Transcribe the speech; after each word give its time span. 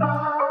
Oh. 0.00 0.41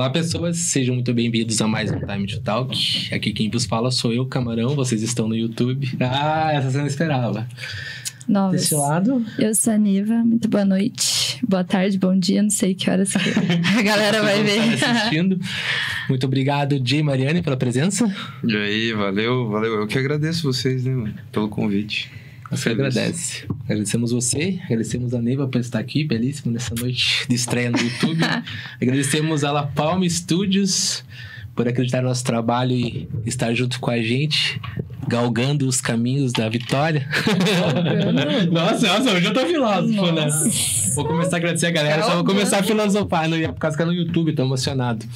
Olá, 0.00 0.08
pessoas, 0.08 0.56
sejam 0.56 0.94
muito 0.94 1.12
bem-vindos 1.12 1.60
a 1.60 1.68
mais 1.68 1.90
um 1.92 2.00
Time 2.00 2.26
to 2.26 2.40
Talk. 2.40 2.74
Aqui 3.14 3.34
quem 3.34 3.50
vos 3.50 3.66
fala 3.66 3.90
sou 3.90 4.10
eu, 4.14 4.24
Camarão. 4.24 4.74
Vocês 4.74 5.02
estão 5.02 5.28
no 5.28 5.36
YouTube. 5.36 5.90
Ah, 6.00 6.50
essa 6.54 6.70
você 6.70 6.78
não 6.78 6.86
esperava. 6.86 7.46
Novas. 8.26 8.62
Desse 8.62 8.74
lado, 8.74 9.22
Eu 9.38 9.54
sou 9.54 9.74
a 9.74 9.76
Niva, 9.76 10.14
muito 10.24 10.48
boa 10.48 10.64
noite, 10.64 11.38
boa 11.46 11.62
tarde, 11.62 11.98
bom 11.98 12.18
dia, 12.18 12.42
não 12.42 12.48
sei 12.48 12.74
que 12.74 12.88
horas 12.88 13.12
que 13.12 13.18
a 13.78 13.82
galera 13.84 14.22
vai 14.22 14.42
ver. 14.42 14.82
assistindo. 14.82 15.38
Muito 16.08 16.24
obrigado, 16.24 16.80
Jay 16.82 17.00
e 17.00 17.02
Mariane, 17.02 17.42
pela 17.42 17.58
presença. 17.58 18.10
E 18.42 18.56
aí, 18.56 18.92
valeu, 18.94 19.50
valeu. 19.50 19.80
Eu 19.80 19.86
que 19.86 19.98
agradeço 19.98 20.50
vocês, 20.50 20.82
né, 20.82 20.94
mano, 20.94 21.14
pelo 21.30 21.46
convite. 21.50 22.10
Você 22.50 22.70
agradece. 22.70 23.29
Agradecemos 23.70 24.10
você, 24.10 24.58
agradecemos 24.64 25.14
a 25.14 25.22
Neiva 25.22 25.46
por 25.46 25.60
estar 25.60 25.78
aqui, 25.78 26.02
belíssimo, 26.02 26.52
nessa 26.52 26.74
noite 26.74 27.24
de 27.28 27.36
estreia 27.36 27.70
no 27.70 27.78
YouTube. 27.78 28.18
agradecemos 28.82 29.44
a 29.44 29.52
La 29.52 29.62
Palma 29.62 30.08
Studios 30.08 31.04
por 31.54 31.68
acreditar 31.68 32.02
no 32.02 32.08
nosso 32.08 32.24
trabalho 32.24 32.74
e 32.74 33.08
estar 33.24 33.54
junto 33.54 33.78
com 33.78 33.88
a 33.88 34.02
gente, 34.02 34.60
galgando 35.06 35.68
os 35.68 35.80
caminhos 35.80 36.32
da 36.32 36.48
vitória. 36.48 37.08
nossa, 38.50 38.88
nossa, 38.88 39.12
hoje 39.12 39.26
eu 39.26 39.32
tô 39.32 39.46
filósofo, 39.46 40.10
né? 40.10 40.26
Vou 40.96 41.04
começar 41.04 41.36
a 41.36 41.38
agradecer 41.38 41.66
a 41.66 41.70
galera, 41.70 42.02
só 42.02 42.16
vou 42.16 42.24
começar 42.24 42.58
a 42.58 42.62
filosofar, 42.64 43.28
não 43.28 43.36
ia 43.36 43.52
por 43.52 43.60
causa 43.60 43.76
que 43.76 43.84
é 43.84 43.86
no 43.86 43.94
YouTube, 43.94 44.32
tô 44.32 44.42
emocionado. 44.42 45.06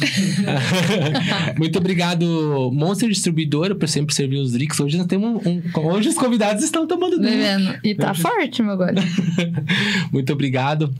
Muito 1.56 1.78
obrigado, 1.78 2.70
Monster 2.72 3.08
Distribuidora, 3.08 3.74
por 3.74 3.88
sempre 3.88 4.14
servir 4.14 4.38
os 4.38 4.52
drinks. 4.52 4.78
Hoje 4.80 4.96
nós 4.98 5.06
temos 5.06 5.44
um, 5.46 5.62
hoje 5.88 6.08
os 6.08 6.14
convidados 6.14 6.62
estão 6.64 6.86
tomando 6.86 7.18
drink. 7.18 7.36
Bebendo. 7.36 7.78
E 7.84 7.94
tá 7.94 8.12
forte, 8.14 8.62
meu 8.62 8.72
agora. 8.72 8.94
Muito 10.12 10.32
obrigado 10.32 10.92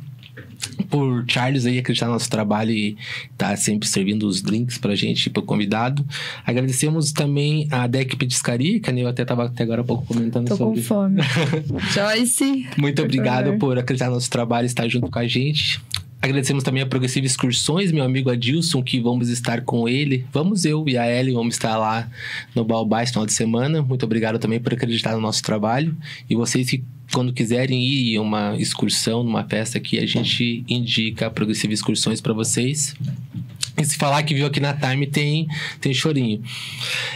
por 0.88 1.24
Charles 1.28 1.66
aí 1.66 1.78
acreditar 1.78 2.06
no 2.06 2.12
nosso 2.12 2.28
trabalho 2.28 2.70
e 2.72 2.96
tá 3.38 3.56
sempre 3.56 3.88
servindo 3.88 4.26
os 4.26 4.42
drinks 4.42 4.76
pra 4.76 4.94
gente, 4.94 5.30
pro 5.30 5.42
convidado. 5.42 6.04
Agradecemos 6.44 7.12
também 7.12 7.68
a 7.70 7.86
Deck 7.86 8.16
Petiscaria, 8.16 8.80
que 8.80 8.90
a 8.90 8.92
Nil 8.92 9.08
até 9.08 9.24
tava 9.24 9.44
até 9.44 9.62
agora 9.62 9.82
há 9.82 9.84
pouco 9.84 10.04
comentando 10.06 10.48
Tô 10.48 10.56
com 10.56 10.64
sobre. 10.64 10.82
fome. 10.82 11.22
Joyce. 11.92 12.66
Muito 12.76 12.96
por 12.96 13.04
obrigado 13.04 13.44
favor. 13.46 13.58
por 13.58 13.78
acreditar 13.78 14.06
no 14.08 14.14
nosso 14.14 14.30
trabalho 14.30 14.64
e 14.64 14.66
estar 14.66 14.88
junto 14.88 15.08
com 15.10 15.18
a 15.18 15.26
gente. 15.26 15.80
Agradecemos 16.22 16.62
também 16.62 16.82
a 16.82 16.86
Progressiva 16.86 17.24
Excursões, 17.24 17.90
meu 17.90 18.04
amigo 18.04 18.30
Adilson, 18.30 18.82
que 18.82 19.00
vamos 19.00 19.30
estar 19.30 19.62
com 19.62 19.88
ele. 19.88 20.26
Vamos 20.30 20.66
eu 20.66 20.86
e 20.86 20.98
a 20.98 21.10
Ellen, 21.10 21.32
vamos 21.32 21.54
estar 21.54 21.78
lá 21.78 22.10
no 22.54 22.62
Baobá 22.62 23.02
esse 23.02 23.12
final 23.12 23.24
de 23.24 23.32
semana. 23.32 23.80
Muito 23.80 24.04
obrigado 24.04 24.38
também 24.38 24.60
por 24.60 24.74
acreditar 24.74 25.14
no 25.14 25.20
nosso 25.20 25.42
trabalho. 25.42 25.96
E 26.28 26.34
vocês 26.34 26.68
que, 26.68 26.84
quando 27.10 27.32
quiserem 27.32 27.82
ir 27.82 28.18
uma 28.18 28.54
excursão, 28.58 29.22
numa 29.24 29.44
festa 29.44 29.78
aqui, 29.78 29.98
a 29.98 30.04
gente 30.04 30.62
indica 30.68 31.26
a 31.26 31.30
Progressiva 31.30 31.72
Excursões 31.72 32.20
para 32.20 32.34
vocês. 32.34 32.94
E 33.78 33.84
se 33.86 33.96
falar 33.96 34.22
que 34.22 34.34
viu 34.34 34.44
aqui 34.44 34.60
na 34.60 34.74
Time, 34.74 35.06
tem, 35.06 35.48
tem 35.80 35.94
chorinho. 35.94 36.42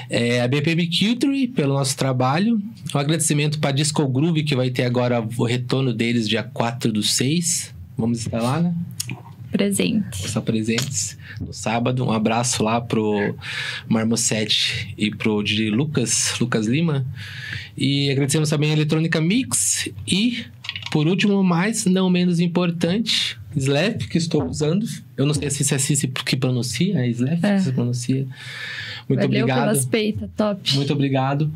É, 0.09 0.41
a 0.41 0.49
BPM 0.49 0.89
Culture, 0.89 1.47
pelo 1.49 1.75
nosso 1.75 1.95
trabalho. 1.95 2.59
Um 2.95 2.99
agradecimento 2.99 3.59
para 3.59 3.71
Disco 3.71 4.09
Groove, 4.09 4.45
que 4.45 4.57
vai 4.57 4.71
ter 4.71 4.85
agora 4.85 5.23
o 5.37 5.45
retorno 5.45 5.93
deles 5.93 6.27
dia 6.27 6.43
4 6.43 6.91
do 6.91 7.03
6. 7.03 7.75
Vamos 7.99 8.21
estar 8.21 8.41
lá, 8.41 8.61
né? 8.61 8.75
Presente. 9.55 10.27
Estar 10.27 10.41
presentes 10.41 11.17
no 11.41 11.53
sábado. 11.53 12.05
Um 12.05 12.11
abraço 12.11 12.65
lá 12.65 12.81
pro 12.81 13.37
Marmosete 13.89 14.93
e 14.99 15.13
pro 15.15 15.45
DJ 15.45 15.71
Lucas, 15.71 16.35
Lucas 16.41 16.67
Lima. 16.67 17.07
E 17.79 18.11
agradecemos 18.11 18.51
também 18.51 18.71
a 18.71 18.73
Eletrônica 18.73 19.21
Mix. 19.21 19.89
E, 20.09 20.45
por 20.91 21.07
último, 21.07 21.41
mas 21.45 21.87
não 21.87 22.11
menos 22.11 22.41
importante, 22.41 23.39
Slap, 23.57 24.03
que 24.09 24.19
estou 24.19 24.45
usando. 24.45 24.85
Eu 25.17 25.25
não 25.25 25.35
sei 25.35 25.49
se 25.51 25.73
é 25.73 25.77
assim 25.77 25.95
que 26.27 26.35
pronuncia, 26.35 26.99
é 26.99 27.09
Slap 27.11 27.45
É. 27.45 27.55
que 27.57 27.63
se 27.63 27.73
pronuncia. 27.73 28.27
Muito 29.09 29.21
Valeu 29.21 29.43
obrigado. 29.43 29.61
pelas 29.61 29.85
peitas, 29.87 30.31
top. 30.37 30.75
Muito 30.75 30.93
obrigado. 30.93 31.49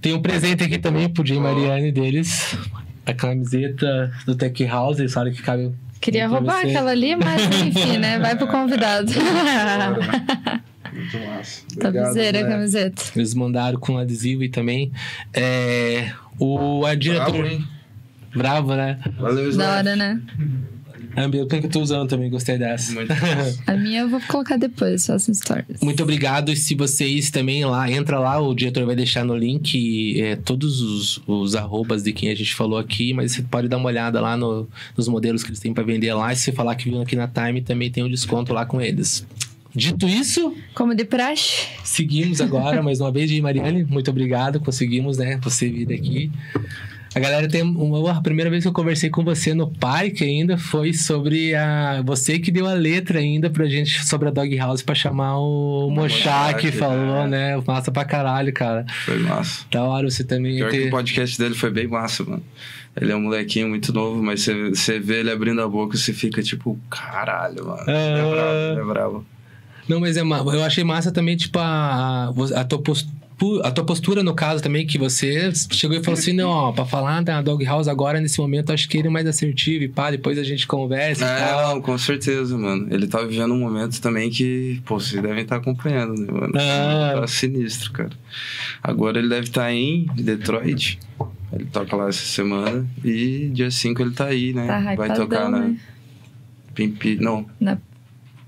Tem 0.00 0.12
um 0.12 0.20
presente 0.20 0.64
aqui 0.64 0.76
também 0.78 1.08
pro 1.08 1.24
Jay 1.24 1.38
Mariane 1.38 1.92
deles. 1.92 2.58
A 3.06 3.14
camiseta 3.14 4.12
do 4.26 4.34
Tech 4.34 4.64
House, 4.64 4.98
eles 4.98 5.12
falam 5.12 5.32
que 5.32 5.40
cabe. 5.40 5.70
Queria 6.00 6.28
roubar 6.28 6.60
você. 6.60 6.68
aquela 6.68 6.90
ali, 6.90 7.16
mas 7.16 7.42
enfim, 7.60 7.98
né? 7.98 8.18
Vai 8.18 8.36
pro 8.36 8.46
convidado. 8.46 9.10
Muito 10.92 11.18
massa. 11.18 11.62
Topzera 11.80 12.40
a 12.40 12.42
né? 12.42 12.48
camiseta. 12.48 13.02
Eles 13.16 13.34
mandaram 13.34 13.78
com 13.78 13.98
adesivo 13.98 14.44
e 14.44 14.48
também. 14.48 14.92
É, 15.32 16.12
o 16.38 16.84
a 16.86 16.94
diretor. 16.94 17.32
Bravo, 17.32 17.46
hein? 17.46 17.68
Bravo, 18.34 18.74
né? 18.74 18.98
Valeu, 19.18 19.56
Da 19.56 19.76
hora, 19.76 19.96
né? 19.96 20.20
A 21.16 21.28
minha 21.28 21.46
que 21.46 21.56
eu 21.56 21.68
tô 21.68 21.80
usando 21.80 22.08
também, 22.08 22.28
gostei 22.30 22.58
dessa. 22.58 22.92
Muito. 22.92 23.12
A 23.66 23.76
minha 23.76 24.00
eu 24.00 24.08
vou 24.08 24.20
colocar 24.28 24.56
depois, 24.56 25.06
faço 25.06 25.30
um 25.30 25.34
stories. 25.34 25.80
Muito 25.82 26.02
obrigado. 26.02 26.50
E 26.52 26.56
se 26.56 26.74
vocês 26.74 27.30
também 27.30 27.64
lá, 27.64 27.90
entra 27.90 28.18
lá, 28.18 28.38
o 28.40 28.54
diretor 28.54 28.84
vai 28.86 28.96
deixar 28.96 29.24
no 29.24 29.36
link 29.36 30.20
é, 30.20 30.36
todos 30.36 30.80
os, 30.80 31.22
os 31.26 31.54
arrobas 31.54 32.02
de 32.02 32.12
quem 32.12 32.30
a 32.30 32.34
gente 32.34 32.54
falou 32.54 32.78
aqui, 32.78 33.12
mas 33.12 33.32
você 33.32 33.42
pode 33.42 33.68
dar 33.68 33.76
uma 33.76 33.86
olhada 33.88 34.20
lá 34.20 34.36
no- 34.36 34.68
nos 34.96 35.08
modelos 35.08 35.42
que 35.42 35.50
eles 35.50 35.60
têm 35.60 35.72
para 35.72 35.84
vender 35.84 36.12
lá. 36.14 36.32
E 36.32 36.36
se 36.36 36.50
falar 36.52 36.74
que 36.74 36.90
viu 36.90 37.00
aqui 37.00 37.16
na 37.16 37.28
Time, 37.28 37.60
também 37.62 37.90
tem 37.90 38.02
um 38.04 38.08
desconto 38.08 38.52
lá 38.52 38.64
com 38.66 38.80
eles. 38.80 39.26
Dito 39.76 40.06
isso, 40.06 40.54
Como 40.72 40.94
de 40.94 41.04
praxe. 41.04 41.66
seguimos 41.82 42.40
agora 42.40 42.80
mais 42.80 43.00
uma 43.00 43.10
vez, 43.10 43.28
Mariane. 43.40 43.82
Muito 43.84 44.08
obrigado, 44.08 44.60
conseguimos, 44.60 45.18
né? 45.18 45.36
Você 45.42 45.68
vir 45.68 45.92
aqui. 45.92 46.30
A 47.14 47.20
galera 47.20 47.48
tem 47.48 47.62
uma 47.62 48.10
a 48.10 48.20
primeira 48.20 48.50
vez 48.50 48.64
que 48.64 48.68
eu 48.68 48.72
conversei 48.72 49.08
com 49.08 49.22
você 49.22 49.54
no 49.54 49.70
parque 49.70 50.24
ainda 50.24 50.58
foi 50.58 50.92
sobre 50.92 51.54
a 51.54 52.02
você 52.04 52.40
que 52.40 52.50
deu 52.50 52.66
a 52.66 52.74
letra 52.74 53.20
ainda 53.20 53.48
pra 53.48 53.66
gente 53.66 54.04
sobre 54.04 54.28
a 54.28 54.32
Dog 54.32 54.56
House 54.56 54.82
pra 54.82 54.96
chamar 54.96 55.38
o 55.38 55.90
Mochak, 55.90 56.54
Mochak, 56.66 56.72
falou, 56.72 57.28
né? 57.28 57.56
né? 57.56 57.62
Massa 57.64 57.92
pra 57.92 58.04
caralho, 58.04 58.52
cara. 58.52 58.84
Foi 59.04 59.18
massa. 59.18 59.64
Da 59.70 59.84
hora 59.84 60.10
você 60.10 60.24
também 60.24 60.56
Pior 60.56 60.70
que 60.70 60.78
ter... 60.78 60.88
o 60.88 60.90
podcast 60.90 61.38
dele 61.38 61.54
foi 61.54 61.70
bem 61.70 61.86
massa, 61.86 62.24
mano. 62.24 62.42
Ele 63.00 63.12
é 63.12 63.16
um 63.16 63.22
molequinho 63.22 63.68
muito 63.68 63.92
novo, 63.92 64.20
mas 64.20 64.44
você, 64.46 64.98
vê 64.98 65.20
ele 65.20 65.30
abrindo 65.30 65.60
a 65.62 65.68
boca 65.68 65.94
e 65.94 65.98
você 65.98 66.12
fica 66.12 66.42
tipo, 66.42 66.78
caralho, 66.90 67.64
mano. 67.64 67.84
É 67.88 68.20
Ah. 68.20 68.30
bravo, 68.30 68.72
ele 68.72 68.80
é 68.80 68.92
bravo. 68.92 69.26
Não, 69.88 70.00
mas 70.00 70.16
é 70.16 70.20
eu 70.22 70.64
achei 70.64 70.82
massa 70.82 71.12
também 71.12 71.36
tipo 71.36 71.58
a 71.58 72.32
a 72.56 72.64
tua 72.64 72.80
postura 72.82 73.23
a 73.62 73.70
tua 73.70 73.84
postura, 73.84 74.22
no 74.22 74.34
caso, 74.34 74.62
também, 74.62 74.86
que 74.86 74.96
você 74.96 75.52
chegou 75.70 75.96
e 75.96 76.02
falou 76.02 76.18
assim: 76.18 76.32
não, 76.32 76.48
ó, 76.48 76.72
pra 76.72 76.84
falar 76.84 77.22
da 77.22 77.42
Dog 77.42 77.64
House 77.64 77.88
agora, 77.88 78.20
nesse 78.20 78.38
momento, 78.40 78.72
acho 78.72 78.88
que 78.88 78.96
ele 78.98 79.08
é 79.08 79.10
mais 79.10 79.26
assertivo 79.26 79.84
e 79.84 79.88
pá, 79.88 80.10
depois 80.10 80.38
a 80.38 80.42
gente 80.44 80.66
conversa 80.66 81.24
e 81.24 81.28
É, 81.28 81.46
tal. 81.48 81.74
não, 81.74 81.82
com 81.82 81.98
certeza, 81.98 82.56
mano. 82.56 82.86
Ele 82.90 83.06
tá 83.06 83.20
vivendo 83.22 83.52
um 83.52 83.58
momento 83.58 84.00
também 84.00 84.30
que, 84.30 84.80
pô, 84.84 84.98
vocês 85.00 85.20
devem 85.20 85.42
estar 85.42 85.56
acompanhando, 85.56 86.14
né, 86.20 86.32
mano? 86.32 86.52
Ah. 86.56 87.20
Tá 87.20 87.26
sinistro, 87.26 87.92
cara. 87.92 88.10
Agora 88.82 89.18
ele 89.18 89.28
deve 89.28 89.48
estar 89.48 89.72
em 89.72 90.06
Detroit. 90.16 90.98
Ele 91.52 91.64
toca 91.66 91.94
lá 91.96 92.08
essa 92.08 92.24
semana. 92.24 92.86
E 93.04 93.48
dia 93.52 93.70
5 93.70 94.00
ele 94.02 94.10
tá 94.12 94.26
aí, 94.26 94.52
né? 94.52 94.66
Tá 94.66 94.94
Vai 94.96 95.14
tocar 95.14 95.48
na 95.50 95.58
né? 95.60 95.76
Pimpi. 96.74 97.16
Não. 97.20 97.46
Na 97.60 97.78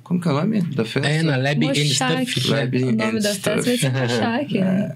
Como 0.06 0.20
que 0.20 0.28
é 0.28 0.30
o 0.30 0.34
nome 0.34 0.62
da 0.62 0.84
festa? 0.84 1.08
É, 1.08 1.20
na 1.20 1.36
Lab 1.36 1.64
and 1.64 1.68
Mochak. 1.68 2.30
Stuff. 2.30 2.50
Lab 2.52 2.76
O 2.84 2.92
nome 2.92 3.20
da 3.20 3.28
festa 3.34 3.60
vai 3.60 3.76
ser 3.76 3.90
Mochak, 3.92 4.58
né? 4.60 4.94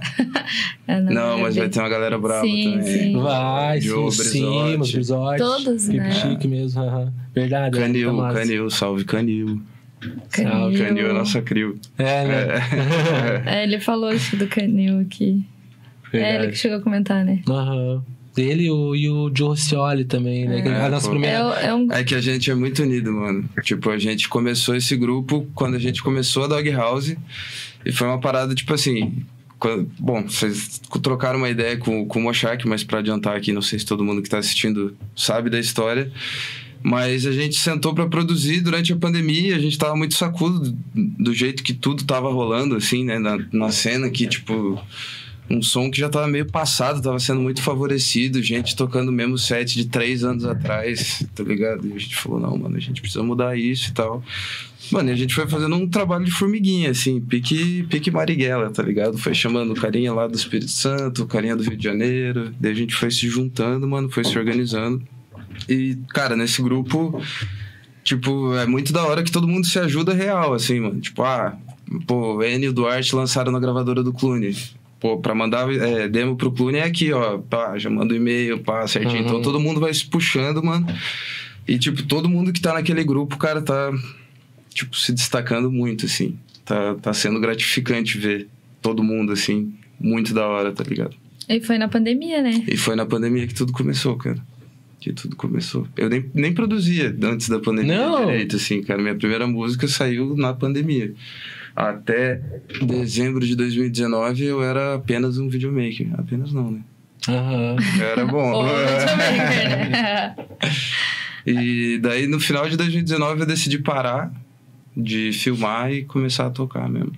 É, 0.87 1.01
Não, 1.03 1.37
é 1.39 1.43
mas 1.43 1.57
vai 1.57 1.69
ter 1.69 1.81
uma 1.81 1.89
galera 1.89 2.17
brava 2.17 2.45
Sim, 2.47 2.79
também. 2.79 2.87
sim. 2.87 3.19
Vai, 3.21 3.81
Joe 3.81 4.13
sim, 4.13 4.19
Brizotti. 4.79 4.93
Brizotti. 4.93 5.39
Todos, 5.39 5.85
Pipe 5.87 5.97
né? 5.99 6.13
chique 6.13 6.47
mesmo, 6.47 6.81
aham. 6.83 7.13
Verdade. 7.35 7.77
é, 7.77 7.81
Canil, 7.81 8.07
tá 8.11 8.13
massa. 8.15 8.39
Canil, 8.39 8.71
salve 8.71 9.05
Canil. 9.05 9.61
Canil. 10.31 10.79
Canil 10.79 11.11
é 11.11 11.13
nossa 11.13 11.43
crio. 11.43 11.77
É, 11.99 12.25
né? 12.25 12.47
É, 13.47 13.63
ele 13.65 13.81
falou 13.81 14.13
isso 14.13 14.37
do 14.37 14.47
canil 14.47 15.01
aqui. 15.01 15.45
É 16.13 16.19
ele 16.19 16.23
que 16.23 16.33
Verdade. 16.33 16.57
chegou 16.57 16.79
a 16.79 16.81
comentar, 16.83 17.25
né? 17.25 17.43
Aham. 17.49 18.05
Ele 18.41 18.65
e 18.65 18.71
o, 18.71 18.95
e 18.95 19.09
o 19.09 19.31
Joe 19.35 19.49
Roscioli 19.49 20.05
também, 20.05 20.47
né? 20.47 20.59
É. 20.59 20.63
Que 20.63 20.69
a 20.69 20.89
nossa 20.89 21.07
pô. 21.07 21.13
primeira... 21.13 21.39
É, 21.61 21.67
é 21.67 21.75
um. 21.75 21.91
É 21.93 22.03
que 22.05 22.15
a 22.15 22.21
gente 22.21 22.51
é 22.51 22.55
muito 22.55 22.83
unido, 22.83 23.13
mano. 23.13 23.49
Tipo, 23.63 23.91
a 23.91 23.99
gente 23.99 24.29
começou 24.29 24.75
esse 24.75 24.97
grupo 24.97 25.47
quando 25.55 25.75
a 25.77 25.79
gente 25.79 26.03
começou 26.03 26.45
a 26.45 26.47
Dog 26.47 26.71
House. 26.71 27.15
E 27.85 27.93
foi 27.93 28.07
uma 28.07 28.19
parada, 28.21 28.55
tipo 28.55 28.73
assim. 28.75 29.23
quando- 29.59 29.91
bom, 29.99 30.23
vocês 30.23 30.81
trocaram 31.03 31.39
uma 31.39 31.49
ideia 31.51 31.77
com, 31.77 32.07
com 32.07 32.19
o 32.19 32.23
Mochak, 32.23 32.67
mas 32.67 32.83
pra 32.83 32.99
adiantar 32.99 33.37
aqui, 33.37 33.53
não 33.53 33.63
sei 33.63 33.79
se 33.79 33.87
todo 33.87 34.05
mundo 34.05 34.23
que 34.23 34.29
tá 34.29 34.39
assistindo 34.39 34.97
sabe 35.15 35.49
da 35.51 35.59
história. 35.61 36.11
Mas 36.83 37.27
a 37.27 37.33
gente 37.33 37.57
sentou 37.57 37.93
pra 37.95 38.07
produzir 38.07 38.63
durante 38.63 38.91
a 38.91 38.97
pandemia, 38.97 39.55
a 39.55 39.59
gente 39.59 39.77
tava 39.77 39.95
muito 39.95 40.15
sacudo 40.15 40.61
do, 40.61 40.79
do 40.95 41.35
jeito 41.35 41.63
que 41.63 41.75
tudo 41.75 42.05
tava 42.05 42.33
rolando, 42.33 42.75
assim, 42.75 43.05
né, 43.05 43.19
na, 43.19 43.39
na 43.53 43.71
cena, 43.71 44.09
que, 44.09 44.27
tipo, 44.27 44.81
um 45.51 45.61
som 45.61 45.91
que 45.91 45.99
já 45.99 46.09
tava 46.09 46.29
meio 46.29 46.47
passado, 46.47 47.03
tava 47.03 47.19
sendo 47.19 47.41
muito 47.41 47.61
favorecido, 47.61 48.41
gente 48.41 48.77
tocando 48.77 49.09
o 49.09 49.13
mesmo 49.13 49.37
set 49.37 49.75
de 49.75 49.87
três 49.87 50.23
anos 50.23 50.45
atrás, 50.45 51.27
tá 51.35 51.43
ligado? 51.43 51.89
E 51.89 51.93
a 51.93 51.99
gente 51.99 52.15
falou, 52.15 52.39
não, 52.39 52.57
mano, 52.57 52.77
a 52.77 52.81
gente 52.81 53.01
precisa 53.01 53.25
mudar 53.25 53.59
isso 53.59 53.91
e 53.91 53.93
tal. 53.93 54.23
Mano, 54.93 55.11
e 55.11 55.13
a 55.13 55.17
gente 55.17 55.35
foi 55.35 55.49
fazendo 55.49 55.75
um 55.75 55.89
trabalho 55.89 56.25
de 56.25 56.31
formiguinha, 56.31 56.91
assim, 56.91 57.21
pique, 57.21 57.85
pique 57.85 58.11
Marighella, 58.11 58.71
tá 58.71 58.83
ligado? 58.83 59.19
Foi 59.19 59.35
chamando 59.35 59.73
o 59.73 59.75
carinha 59.75 60.13
lá 60.13 60.27
do 60.27 60.37
Espírito 60.37 60.71
Santo, 60.71 61.25
o 61.25 61.27
carinha 61.27 61.57
do 61.57 61.63
Rio 61.63 61.77
de 61.77 61.85
Janeiro, 61.85 62.53
daí 62.59 62.73
a 62.73 62.75
gente 62.75 62.95
foi 62.95 63.11
se 63.11 63.29
juntando, 63.29 63.87
mano, 63.89 64.09
foi 64.09 64.25
se 64.25 64.39
organizando. 64.39 65.03
E, 65.69 65.99
cara, 66.09 66.37
nesse 66.37 66.63
grupo 66.63 67.21
tipo, 68.03 68.55
é 68.55 68.67
muito 68.67 68.93
da 68.93 69.05
hora 69.05 69.23
que 69.23 69.31
todo 69.31 69.47
mundo 69.47 69.67
se 69.67 69.79
ajuda 69.79 70.13
real, 70.13 70.53
assim, 70.55 70.81
mano. 70.81 71.01
Tipo, 71.01 71.23
ah, 71.23 71.57
pô, 72.07 72.43
N 72.43 72.65
e 72.65 72.69
o 72.69 72.73
Duarte 72.73 73.15
lançaram 73.15 73.53
na 73.53 73.61
gravadora 73.61 74.03
do 74.03 74.13
Clune. 74.13 74.57
Pô, 75.01 75.19
pra 75.19 75.35
mandar 75.35 75.73
é, 75.73 76.07
demo 76.09 76.37
pro 76.37 76.53
Clune 76.53 76.79
é 76.79 76.85
aqui, 76.85 77.11
ó. 77.11 77.39
Pá, 77.39 77.79
já 77.79 77.89
manda 77.89 78.13
o 78.13 78.17
e-mail, 78.17 78.59
pá, 78.59 78.87
certinho. 78.87 79.23
Uhum. 79.23 79.27
Então 79.27 79.43
todo 79.43 79.59
mundo 79.59 79.81
vai 79.81 79.93
se 79.95 80.05
puxando, 80.05 80.63
mano. 80.63 80.87
E, 81.67 81.79
tipo, 81.79 82.03
todo 82.03 82.29
mundo 82.29 82.53
que 82.53 82.61
tá 82.61 82.75
naquele 82.75 83.03
grupo, 83.03 83.39
cara, 83.39 83.63
tá, 83.63 83.91
tipo, 84.69 84.95
se 84.97 85.13
destacando 85.13 85.73
muito, 85.73 86.05
assim. 86.05 86.39
Tá, 86.67 86.95
tá 86.97 87.15
sendo 87.15 87.41
gratificante 87.41 88.19
ver 88.19 88.49
todo 88.83 89.03
mundo, 89.03 89.33
assim. 89.33 89.73
Muito 89.99 90.35
da 90.35 90.47
hora, 90.47 90.71
tá 90.71 90.85
ligado? 90.85 91.17
E 91.49 91.61
foi 91.61 91.79
na 91.79 91.89
pandemia, 91.89 92.43
né? 92.43 92.63
E 92.69 92.77
foi 92.77 92.95
na 92.95 93.07
pandemia 93.07 93.47
que 93.47 93.55
tudo 93.55 93.73
começou, 93.73 94.17
cara. 94.17 94.39
Que 95.01 95.13
tudo 95.15 95.35
começou. 95.35 95.89
Eu 95.97 96.11
nem, 96.11 96.31
nem 96.35 96.53
produzia 96.53 97.17
antes 97.23 97.49
da 97.49 97.59
pandemia 97.59 97.97
Não? 97.97 98.27
direito, 98.27 98.57
assim, 98.57 98.83
cara. 98.83 99.01
Minha 99.01 99.15
primeira 99.15 99.47
música 99.47 99.89
saiu 99.89 100.37
na 100.37 100.53
pandemia. 100.53 101.15
Até 101.75 102.41
dezembro 102.83 103.47
de 103.47 103.55
2019 103.57 104.45
eu 104.45 104.63
era 104.63 104.95
apenas 104.95 105.39
um 105.39 105.49
videomaker. 105.49 106.09
Apenas 106.19 106.53
não, 106.53 106.71
né? 106.73 106.81
Aham. 107.29 107.77
Eu 107.99 108.07
era 108.07 108.27
bom. 108.27 108.65
Videomaker, 108.65 109.91
né? 109.91 110.37
e 111.47 111.99
daí 112.03 112.27
no 112.27 112.39
final 112.41 112.69
de 112.69 112.77
2019 112.77 113.41
eu 113.41 113.47
decidi 113.47 113.79
parar 113.79 114.33
de 114.97 115.33
filmar 115.33 115.91
e 115.93 116.05
começar 116.05 116.47
a 116.47 116.51
tocar 116.51 116.89
mesmo. 116.89 117.13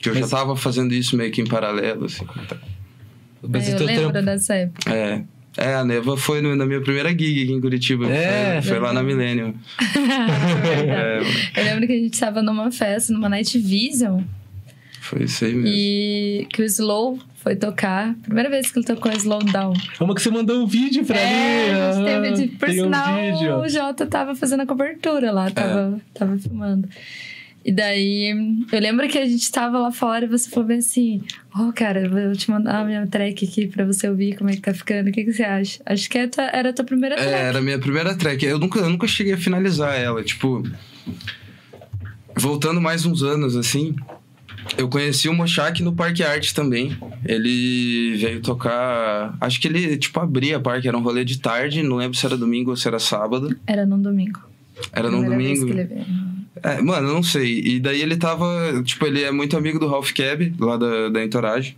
Que 0.00 0.08
eu 0.10 0.14
já 0.14 0.20
Mas- 0.20 0.30
tava 0.30 0.56
fazendo 0.56 0.94
isso 0.94 1.16
meio 1.16 1.30
que 1.32 1.40
em 1.40 1.46
paralelo, 1.46 2.04
assim. 2.06 2.24
tá? 2.48 2.56
Mas 3.42 3.68
eu 3.68 3.74
o 3.74 3.78
teu 3.78 3.86
lembro 3.86 4.10
trampo- 4.10 4.26
dessa 4.26 4.54
época. 4.54 4.90
É. 4.94 5.24
É, 5.58 5.74
a 5.74 5.84
Neva 5.84 6.16
foi 6.16 6.40
no- 6.40 6.54
na 6.54 6.64
minha 6.64 6.80
primeira 6.80 7.08
gig 7.10 7.42
aqui 7.42 7.52
em 7.52 7.60
Curitiba. 7.60 8.08
É. 8.08 8.62
Foi, 8.62 8.70
foi 8.72 8.78
lá 8.80 8.92
na 8.92 9.02
Millennium. 9.02 9.54
É, 10.86 11.20
Eu 11.60 11.64
lembro 11.64 11.86
que 11.86 11.92
a 11.92 11.96
gente 11.96 12.18
tava 12.18 12.42
numa 12.42 12.70
festa, 12.70 13.12
numa 13.12 13.28
Night 13.28 13.58
Vision, 13.58 14.22
foi 15.00 15.24
isso 15.24 15.44
aí 15.44 15.54
mesmo. 15.54 15.68
e 15.68 16.46
que 16.52 16.62
o 16.62 16.64
Slow 16.64 17.18
foi 17.36 17.56
tocar. 17.56 18.14
Primeira 18.22 18.48
vez 18.50 18.70
que 18.70 18.78
ele 18.78 18.86
tocou 18.86 19.10
Slow 19.12 19.40
Down. 19.44 19.72
Uma 20.00 20.14
que 20.14 20.22
você 20.22 20.30
mandou 20.30 20.62
um 20.62 20.66
vídeo 20.66 21.04
pra 21.04 21.18
É, 21.18 21.72
mim. 21.72 21.80
a 21.80 21.92
gente 21.92 22.04
teve 22.04 22.32
de, 22.32 22.56
por 22.56 22.68
Tem 22.68 22.80
um 22.80 22.84
sinal, 22.84 23.14
vídeo. 23.16 23.56
o 23.58 23.68
Jota 23.68 24.06
tava 24.06 24.34
fazendo 24.34 24.60
a 24.62 24.66
cobertura 24.66 25.32
lá, 25.32 25.50
tava, 25.50 26.00
tava 26.14 26.38
filmando. 26.38 26.88
E 27.64 27.72
daí, 27.72 28.34
eu 28.72 28.80
lembro 28.80 29.08
que 29.08 29.18
a 29.18 29.26
gente 29.26 29.50
tava 29.50 29.78
lá 29.78 29.92
fora 29.92 30.24
e 30.24 30.28
você 30.28 30.48
falou 30.48 30.68
bem 30.68 30.78
assim: 30.78 31.22
Ó, 31.54 31.70
cara, 31.72 32.02
eu 32.02 32.10
vou 32.10 32.32
te 32.32 32.50
mandar 32.50 32.80
a 32.80 32.84
minha 32.84 33.06
track 33.06 33.44
aqui 33.44 33.66
pra 33.66 33.84
você 33.84 34.08
ouvir 34.08 34.36
como 34.36 34.48
é 34.48 34.54
que 34.54 34.60
tá 34.62 34.72
ficando. 34.72 35.08
O 35.08 35.12
que, 35.12 35.24
que 35.24 35.32
você 35.32 35.42
acha? 35.42 35.80
Acho 35.84 36.08
que 36.08 36.18
é 36.18 36.30
era 36.52 36.70
a 36.70 36.72
tua 36.72 36.84
primeira 36.84 37.16
track. 37.16 37.30
É, 37.30 37.42
era 37.42 37.58
a 37.58 37.62
minha 37.62 37.78
primeira 37.78 38.14
track. 38.14 38.44
Eu 38.44 38.58
nunca, 38.58 38.78
eu 38.78 38.88
nunca 38.88 39.06
cheguei 39.06 39.34
a 39.34 39.38
finalizar 39.38 39.98
ela. 39.98 40.22
Tipo, 40.22 40.62
voltando 42.34 42.80
mais 42.80 43.04
uns 43.04 43.22
anos, 43.22 43.56
assim, 43.56 43.94
eu 44.76 44.88
conheci 44.88 45.28
o 45.28 45.34
Mochak 45.34 45.82
no 45.82 45.92
Parque 45.92 46.22
Arte 46.22 46.54
também. 46.54 46.96
Ele 47.24 48.16
veio 48.16 48.40
tocar. 48.40 49.36
Acho 49.40 49.60
que 49.60 49.68
ele, 49.68 49.96
tipo, 49.96 50.18
abria 50.20 50.60
parque, 50.60 50.88
era 50.88 50.96
um 50.96 51.02
rolê 51.02 51.24
de 51.24 51.38
tarde, 51.38 51.82
não 51.82 51.96
lembro 51.96 52.16
se 52.16 52.24
era 52.24 52.36
domingo 52.36 52.70
ou 52.70 52.76
se 52.76 52.86
era 52.86 52.98
sábado. 52.98 53.56
Era 53.66 53.86
num 53.86 54.00
domingo. 54.00 54.40
Era 54.92 55.10
num 55.10 55.24
domingo. 55.24 55.66
É, 56.62 56.80
mano, 56.80 57.12
não 57.12 57.22
sei. 57.22 57.60
E 57.60 57.80
daí 57.80 58.00
ele 58.00 58.16
tava. 58.16 58.46
Tipo, 58.84 59.06
ele 59.06 59.22
é 59.22 59.30
muito 59.30 59.56
amigo 59.56 59.78
do 59.78 59.88
Ralph 59.88 60.12
Cab, 60.12 60.54
lá 60.58 60.76
da, 60.76 61.08
da 61.08 61.24
Entourage. 61.24 61.76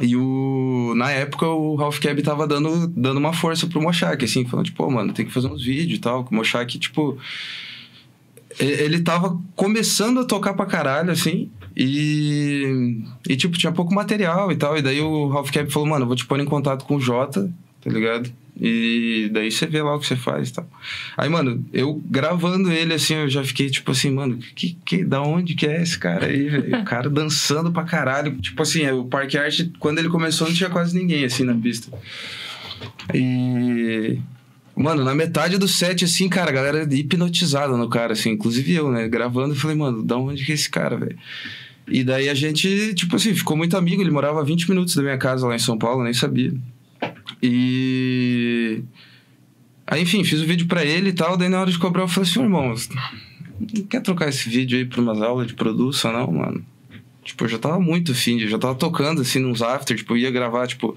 E 0.00 0.16
o. 0.16 0.94
Na 0.96 1.10
época, 1.10 1.46
o 1.46 1.74
Ralph 1.74 1.98
Cab 1.98 2.20
tava 2.22 2.46
dando, 2.46 2.86
dando 2.88 3.18
uma 3.18 3.32
força 3.32 3.66
pro 3.66 3.80
Mochak, 3.80 4.24
assim, 4.24 4.44
falando, 4.44 4.66
tipo, 4.66 4.84
pô, 4.84 4.90
mano, 4.90 5.12
tem 5.12 5.24
que 5.24 5.32
fazer 5.32 5.48
uns 5.48 5.64
vídeos 5.64 5.98
e 5.98 6.00
tal. 6.00 6.24
Que 6.24 6.32
o 6.32 6.34
Mochak, 6.34 6.78
tipo. 6.78 7.18
Ele 8.58 9.00
tava 9.00 9.38
começando 9.54 10.20
a 10.20 10.24
tocar 10.24 10.54
pra 10.54 10.66
caralho, 10.66 11.10
assim. 11.10 11.50
E. 11.76 13.02
E, 13.28 13.36
tipo, 13.36 13.56
tinha 13.58 13.72
pouco 13.72 13.94
material 13.94 14.50
e 14.52 14.56
tal. 14.56 14.76
E 14.76 14.82
daí 14.82 15.00
o 15.00 15.28
Ralph 15.28 15.50
Cab 15.50 15.70
falou, 15.70 15.88
mano, 15.88 16.06
vou 16.06 16.16
te 16.16 16.26
pôr 16.26 16.40
em 16.40 16.44
contato 16.44 16.84
com 16.84 16.96
o 16.96 17.00
Jota, 17.00 17.52
tá 17.82 17.90
ligado? 17.90 18.30
E 18.58 19.28
daí 19.32 19.50
você 19.50 19.66
vê 19.66 19.82
lá 19.82 19.94
o 19.94 19.98
que 19.98 20.06
você 20.06 20.16
faz 20.16 20.48
e 20.48 20.54
tal. 20.54 20.68
Aí, 21.16 21.28
mano, 21.28 21.64
eu 21.72 22.00
gravando 22.06 22.72
ele, 22.72 22.94
assim, 22.94 23.14
eu 23.14 23.28
já 23.28 23.44
fiquei 23.44 23.68
tipo 23.68 23.90
assim, 23.90 24.10
mano, 24.10 24.38
que, 24.54 24.78
que, 24.84 25.04
da 25.04 25.20
onde 25.20 25.54
que 25.54 25.66
é 25.66 25.82
esse 25.82 25.98
cara 25.98 26.26
aí, 26.26 26.48
velho? 26.48 26.80
O 26.80 26.84
cara 26.84 27.10
dançando 27.10 27.70
pra 27.70 27.84
caralho. 27.84 28.36
Tipo 28.38 28.62
assim, 28.62 28.88
o 28.88 29.04
Parque 29.04 29.36
Arte, 29.36 29.70
quando 29.78 29.98
ele 29.98 30.08
começou, 30.08 30.48
não 30.48 30.54
tinha 30.54 30.70
quase 30.70 30.98
ninguém, 30.98 31.24
assim, 31.24 31.44
na 31.44 31.54
pista. 31.54 31.96
E. 33.12 34.18
Mano, 34.74 35.04
na 35.04 35.14
metade 35.14 35.56
do 35.56 35.66
set, 35.66 36.04
assim, 36.04 36.28
cara, 36.28 36.50
a 36.50 36.52
galera 36.52 36.82
hipnotizada 36.94 37.76
no 37.76 37.88
cara, 37.88 38.12
assim, 38.12 38.30
inclusive 38.30 38.74
eu, 38.74 38.90
né? 38.90 39.08
Gravando, 39.08 39.54
eu 39.54 39.58
falei, 39.58 39.76
mano, 39.76 40.02
da 40.02 40.16
onde 40.16 40.44
que 40.44 40.52
é 40.52 40.54
esse 40.54 40.68
cara, 40.68 40.96
velho? 40.96 41.16
E 41.88 42.02
daí 42.02 42.28
a 42.28 42.34
gente, 42.34 42.94
tipo 42.94 43.16
assim, 43.16 43.34
ficou 43.34 43.56
muito 43.56 43.76
amigo. 43.76 44.02
Ele 44.02 44.10
morava 44.10 44.40
a 44.40 44.44
20 44.44 44.68
minutos 44.68 44.94
da 44.94 45.02
minha 45.02 45.18
casa 45.18 45.46
lá 45.46 45.54
em 45.54 45.58
São 45.58 45.78
Paulo, 45.78 46.04
nem 46.04 46.12
sabia. 46.12 46.52
E. 47.42 48.82
Aí, 49.86 50.02
enfim, 50.02 50.24
fiz 50.24 50.40
o 50.40 50.46
vídeo 50.46 50.66
pra 50.66 50.84
ele 50.84 51.10
e 51.10 51.12
tal. 51.12 51.36
Daí, 51.36 51.48
na 51.48 51.60
hora 51.60 51.70
de 51.70 51.78
cobrar, 51.78 52.02
eu 52.02 52.08
falei 52.08 52.28
assim: 52.28 52.40
"Ô, 52.40 52.42
irmão, 52.42 52.74
quer 53.88 54.00
trocar 54.02 54.28
esse 54.28 54.48
vídeo 54.48 54.78
aí 54.78 54.84
pra 54.84 55.00
umas 55.00 55.20
aulas 55.20 55.46
de 55.46 55.54
produção, 55.54 56.12
não, 56.12 56.30
mano? 56.32 56.64
Tipo, 57.22 57.44
eu 57.44 57.48
já 57.48 57.58
tava 57.58 57.80
muito 57.80 58.12
eu 58.12 58.48
já 58.48 58.58
tava 58.58 58.74
tocando, 58.74 59.20
assim, 59.22 59.40
nos 59.40 59.60
after, 59.60 59.96
tipo, 59.96 60.16
ia 60.16 60.30
gravar, 60.30 60.66
tipo. 60.66 60.96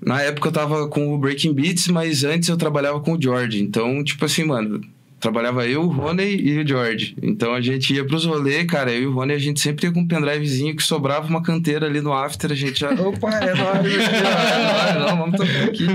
Na 0.00 0.20
época 0.20 0.48
eu 0.48 0.52
tava 0.52 0.88
com 0.88 1.14
o 1.14 1.18
Breaking 1.18 1.52
Beats, 1.52 1.86
mas 1.86 2.24
antes 2.24 2.48
eu 2.48 2.56
trabalhava 2.56 3.00
com 3.00 3.14
o 3.14 3.22
George. 3.22 3.62
Então, 3.62 4.02
tipo 4.02 4.24
assim, 4.24 4.42
mano, 4.44 4.80
trabalhava 5.22 5.64
eu, 5.68 5.82
o 5.82 5.86
Rony 5.86 6.36
e 6.36 6.58
o 6.58 6.66
George. 6.66 7.16
Então 7.22 7.54
a 7.54 7.60
gente 7.60 7.94
ia 7.94 8.04
pros 8.04 8.24
rolês, 8.24 8.66
cara, 8.66 8.92
eu 8.92 9.02
e 9.02 9.06
o 9.06 9.12
Rony, 9.12 9.32
a 9.32 9.38
gente 9.38 9.60
sempre 9.60 9.86
ia 9.86 9.92
com 9.92 10.00
um 10.00 10.06
pendrivezinho 10.06 10.74
que 10.74 10.82
sobrava 10.82 11.28
uma 11.28 11.40
canteira 11.40 11.86
ali 11.86 12.00
no 12.00 12.12
after, 12.12 12.50
a 12.50 12.54
gente 12.56 12.80
já. 12.80 12.90
Opa, 13.00 13.30
é 13.30 13.54
nóis, 13.54 13.94
é 13.94 14.96
nóis, 14.96 15.10
não, 15.10 15.16
vamos 15.18 15.38
tocar 15.38 15.64
aqui. 15.64 15.86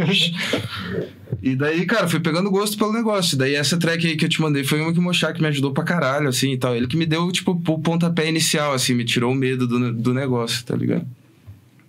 E 1.44 1.56
daí, 1.58 1.86
cara, 1.86 2.08
fui 2.08 2.22
pegando 2.22 2.50
gosto 2.50 2.78
pelo 2.78 2.94
negócio. 2.94 3.38
Daí 3.38 3.54
essa 3.54 3.78
track 3.78 4.08
aí 4.08 4.16
que 4.16 4.26
eu 4.26 4.30
te 4.30 4.42
mandei 4.42 4.64
foi 4.64 4.80
uma 4.80 4.94
que 4.94 5.00
o 5.00 5.02
Mochak 5.02 5.42
me 5.42 5.48
ajudou 5.50 5.74
pra 5.74 5.84
caralho, 5.84 6.30
assim 6.30 6.54
e 6.54 6.58
tal. 6.58 6.74
Ele 6.74 6.88
que 6.88 6.96
me 6.96 7.06
deu, 7.06 7.30
tipo, 7.32 7.52
o 7.52 7.80
pontapé 7.80 8.30
inicial, 8.30 8.74
assim, 8.74 8.94
me 8.94 9.04
tirou 9.04 9.34
o 9.34 9.36
medo 9.36 9.68
do, 9.68 9.94
do 9.94 10.14
negócio, 10.14 10.64
tá 10.66 10.76
ligado? 10.76 11.06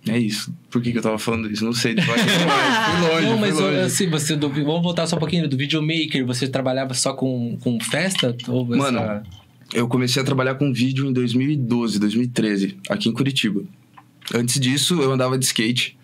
É 0.06 0.18
isso. 0.18 0.54
Por 0.70 0.80
que, 0.80 0.92
que 0.92 0.98
eu 0.98 1.02
tava 1.02 1.18
falando 1.18 1.50
isso? 1.50 1.64
Não 1.64 1.72
sei. 1.72 1.94
Tipo, 1.94 2.06
fui 2.12 2.14
longe, 3.08 3.26
Não, 3.26 3.38
mas 3.38 3.58
longe. 3.58 3.78
assim, 3.80 4.08
você 4.08 4.36
do, 4.36 4.48
vamos 4.48 4.82
voltar 4.82 5.06
só 5.06 5.16
um 5.16 5.18
pouquinho 5.18 5.48
do 5.48 5.56
videomaker. 5.56 6.24
Você 6.26 6.46
trabalhava 6.48 6.94
só 6.94 7.12
com, 7.12 7.58
com 7.62 7.78
festa? 7.80 8.34
Ou 8.48 8.64
Mano, 8.64 8.98
essa- 8.98 9.22
Eu 9.74 9.86
comecei 9.88 10.22
a 10.22 10.24
trabalhar 10.24 10.54
com 10.54 10.72
vídeo 10.72 11.06
em 11.06 11.12
2012, 11.12 11.98
2013, 11.98 12.76
aqui 12.88 13.08
em 13.08 13.12
Curitiba. 13.12 13.62
Antes 14.34 14.58
disso, 14.60 15.00
eu 15.02 15.12
andava 15.12 15.36
de 15.38 15.44
skate, 15.44 15.98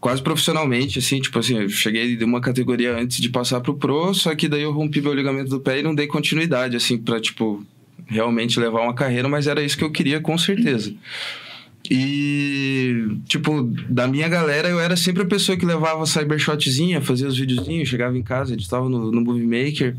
quase 0.00 0.22
profissionalmente, 0.22 0.98
assim, 0.98 1.20
tipo 1.20 1.38
assim, 1.38 1.58
eu 1.58 1.68
cheguei 1.68 2.16
de 2.16 2.24
uma 2.24 2.40
categoria 2.40 2.96
antes 2.96 3.18
de 3.20 3.28
passar 3.28 3.60
pro 3.60 3.74
pro, 3.74 4.14
só 4.14 4.34
que 4.34 4.48
daí 4.48 4.62
eu 4.62 4.72
rompi 4.72 5.00
meu 5.00 5.12
ligamento 5.14 5.50
do 5.50 5.60
pé 5.60 5.78
e 5.80 5.82
não 5.82 5.94
dei 5.94 6.06
continuidade, 6.06 6.76
assim, 6.76 6.96
pra, 6.98 7.20
tipo, 7.20 7.64
realmente 8.06 8.58
levar 8.60 8.80
uma 8.82 8.94
carreira, 8.94 9.28
mas 9.28 9.46
era 9.48 9.62
isso 9.62 9.76
que 9.76 9.82
eu 9.84 9.90
queria, 9.92 10.20
com 10.20 10.36
certeza. 10.38 10.92
E, 11.90 13.16
tipo, 13.26 13.62
da 13.88 14.06
minha 14.06 14.28
galera, 14.28 14.68
eu 14.68 14.78
era 14.78 14.96
sempre 14.96 15.22
a 15.22 15.26
pessoa 15.26 15.56
que 15.56 15.64
levava 15.64 16.04
cybershotzinha, 16.04 17.00
fazia 17.00 17.26
os 17.26 17.38
videozinhos, 17.38 17.88
chegava 17.88 18.16
em 18.16 18.22
casa, 18.22 18.52
editava 18.52 18.88
no, 18.88 19.10
no 19.10 19.20
Movie 19.22 19.46
Maker. 19.46 19.96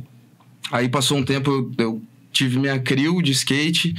Aí 0.72 0.88
passou 0.88 1.18
um 1.18 1.24
tempo, 1.24 1.50
eu, 1.50 1.72
eu 1.78 2.02
tive 2.32 2.60
minha 2.60 2.78
crew 2.80 3.22
de 3.24 3.32
skate, 3.32 3.96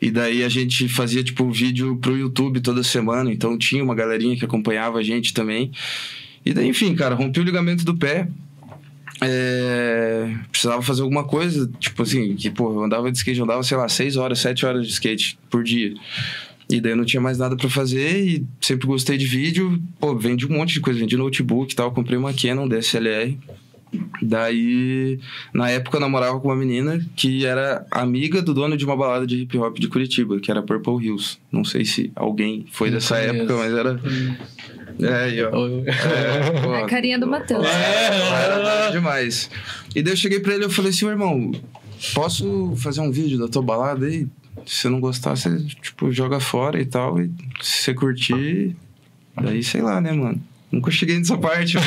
e 0.00 0.10
daí 0.10 0.42
a 0.42 0.48
gente 0.48 0.88
fazia, 0.88 1.22
tipo, 1.22 1.50
vídeo 1.50 1.96
pro 1.96 2.16
YouTube 2.16 2.60
toda 2.60 2.82
semana, 2.82 3.30
então 3.30 3.58
tinha 3.58 3.84
uma 3.84 3.94
galerinha 3.94 4.36
que 4.36 4.44
acompanhava 4.44 4.98
a 4.98 5.02
gente 5.02 5.34
também. 5.34 5.70
E 6.46 6.54
daí, 6.54 6.68
enfim, 6.68 6.94
cara, 6.94 7.14
rompi 7.14 7.40
o 7.40 7.44
ligamento 7.44 7.84
do 7.84 7.94
pé. 7.94 8.28
É, 9.20 10.34
precisava 10.50 10.82
fazer 10.82 11.02
alguma 11.02 11.24
coisa, 11.24 11.70
tipo 11.78 12.02
assim, 12.02 12.34
que, 12.34 12.50
pô, 12.50 12.72
eu 12.72 12.84
andava 12.84 13.12
de 13.12 13.18
skate, 13.18 13.38
eu 13.38 13.44
andava, 13.44 13.62
sei 13.62 13.76
lá, 13.76 13.88
6 13.88 14.16
horas, 14.16 14.38
7 14.40 14.66
horas 14.66 14.86
de 14.86 14.92
skate 14.92 15.38
por 15.50 15.62
dia. 15.62 15.94
E 16.70 16.80
daí 16.80 16.92
eu 16.92 16.96
não 16.96 17.04
tinha 17.04 17.20
mais 17.20 17.38
nada 17.38 17.56
pra 17.56 17.68
fazer 17.68 18.24
e 18.24 18.46
sempre 18.60 18.86
gostei 18.86 19.16
de 19.18 19.26
vídeo. 19.26 19.80
Pô, 20.00 20.16
vendi 20.16 20.46
um 20.46 20.50
monte 20.56 20.74
de 20.74 20.80
coisa, 20.80 20.98
vendi 20.98 21.16
notebook 21.16 21.72
e 21.72 21.76
tal. 21.76 21.92
Comprei 21.92 22.16
uma 22.18 22.32
Canon 22.32 22.66
DSLR. 22.68 23.36
Daí, 24.20 25.20
na 25.52 25.70
época, 25.70 25.96
eu 25.98 26.00
namorava 26.00 26.40
com 26.40 26.48
uma 26.48 26.56
menina 26.56 26.98
que 27.14 27.44
era 27.46 27.86
amiga 27.90 28.42
do 28.42 28.52
dono 28.52 28.76
de 28.76 28.84
uma 28.84 28.96
balada 28.96 29.26
de 29.26 29.42
hip 29.42 29.56
hop 29.58 29.78
de 29.78 29.86
Curitiba, 29.88 30.40
que 30.40 30.50
era 30.50 30.62
Purple 30.62 31.04
Hills. 31.06 31.38
Não 31.52 31.64
sei 31.64 31.84
se 31.84 32.10
alguém 32.16 32.66
foi 32.72 32.88
Não 32.88 32.94
dessa 32.96 33.14
conheço. 33.16 33.34
época, 33.36 33.56
mas 33.56 33.72
era. 33.72 34.00
É, 35.00 35.24
aí, 35.24 35.42
ó. 35.44 35.48
É, 35.48 36.60
pô, 36.60 36.72
A 36.74 36.86
carinha 36.86 37.18
do 37.18 37.26
Matheus. 37.26 37.64
é, 37.66 38.90
demais. 38.90 39.50
E 39.94 40.02
daí 40.02 40.12
eu 40.12 40.16
cheguei 40.16 40.40
pra 40.40 40.54
ele 40.54 40.64
e 40.64 40.66
eu 40.66 40.70
falei 40.70 40.90
assim, 40.90 41.04
"Ô, 41.04 41.10
irmão, 41.10 41.52
posso 42.14 42.74
fazer 42.76 43.00
um 43.00 43.10
vídeo 43.12 43.38
da 43.38 43.48
tua 43.48 43.62
balada 43.62 44.06
aí? 44.06 44.26
Se 44.66 44.76
você 44.76 44.88
não 44.88 45.00
gostar, 45.00 45.36
você, 45.36 45.56
tipo, 45.82 46.10
joga 46.12 46.40
fora 46.40 46.80
e 46.80 46.86
tal. 46.86 47.20
E 47.20 47.30
se 47.60 47.82
você 47.82 47.94
curtir, 47.94 48.74
daí 49.36 49.62
sei 49.62 49.82
lá, 49.82 50.00
né, 50.00 50.12
mano? 50.12 50.40
Nunca 50.74 50.90
cheguei 50.90 51.16
nessa 51.18 51.38
parte. 51.38 51.76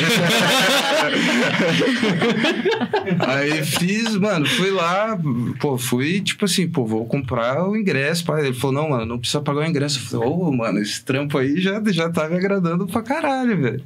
aí 3.20 3.62
fiz, 3.62 4.16
mano, 4.16 4.46
fui 4.46 4.70
lá, 4.70 5.18
pô, 5.60 5.76
fui 5.76 6.22
tipo 6.22 6.46
assim, 6.46 6.66
pô, 6.66 6.86
vou 6.86 7.04
comprar 7.04 7.68
o 7.68 7.76
ingresso. 7.76 8.24
Pai. 8.24 8.46
Ele 8.46 8.54
falou, 8.54 8.82
não, 8.82 8.88
mano, 8.90 9.04
não 9.04 9.18
precisa 9.18 9.42
pagar 9.42 9.60
o 9.60 9.66
ingresso. 9.66 9.98
Eu 9.98 10.02
falei, 10.04 10.26
ô, 10.28 10.48
oh, 10.48 10.52
mano, 10.52 10.78
esse 10.80 11.04
trampo 11.04 11.36
aí 11.36 11.60
já, 11.60 11.82
já 11.88 12.08
tá 12.08 12.28
me 12.28 12.36
agradando 12.36 12.86
pra 12.86 13.02
caralho, 13.02 13.60
velho. 13.60 13.84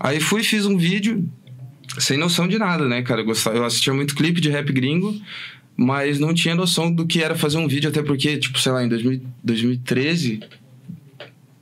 Aí 0.00 0.18
fui, 0.20 0.42
fiz 0.42 0.66
um 0.66 0.76
vídeo, 0.76 1.28
sem 1.98 2.18
noção 2.18 2.48
de 2.48 2.58
nada, 2.58 2.88
né, 2.88 3.02
cara? 3.02 3.20
Eu, 3.20 3.24
gostava, 3.24 3.56
eu 3.56 3.64
assistia 3.64 3.94
muito 3.94 4.16
clipe 4.16 4.40
de 4.40 4.50
rap 4.50 4.72
gringo, 4.72 5.14
mas 5.78 6.18
não 6.18 6.34
tinha 6.34 6.56
noção 6.56 6.92
do 6.92 7.06
que 7.06 7.22
era 7.22 7.36
fazer 7.36 7.56
um 7.56 7.68
vídeo, 7.68 7.88
até 7.88 8.02
porque, 8.02 8.36
tipo, 8.36 8.58
sei 8.58 8.72
lá, 8.72 8.84
em 8.84 8.88
2000, 8.88 9.22
2013 9.44 10.40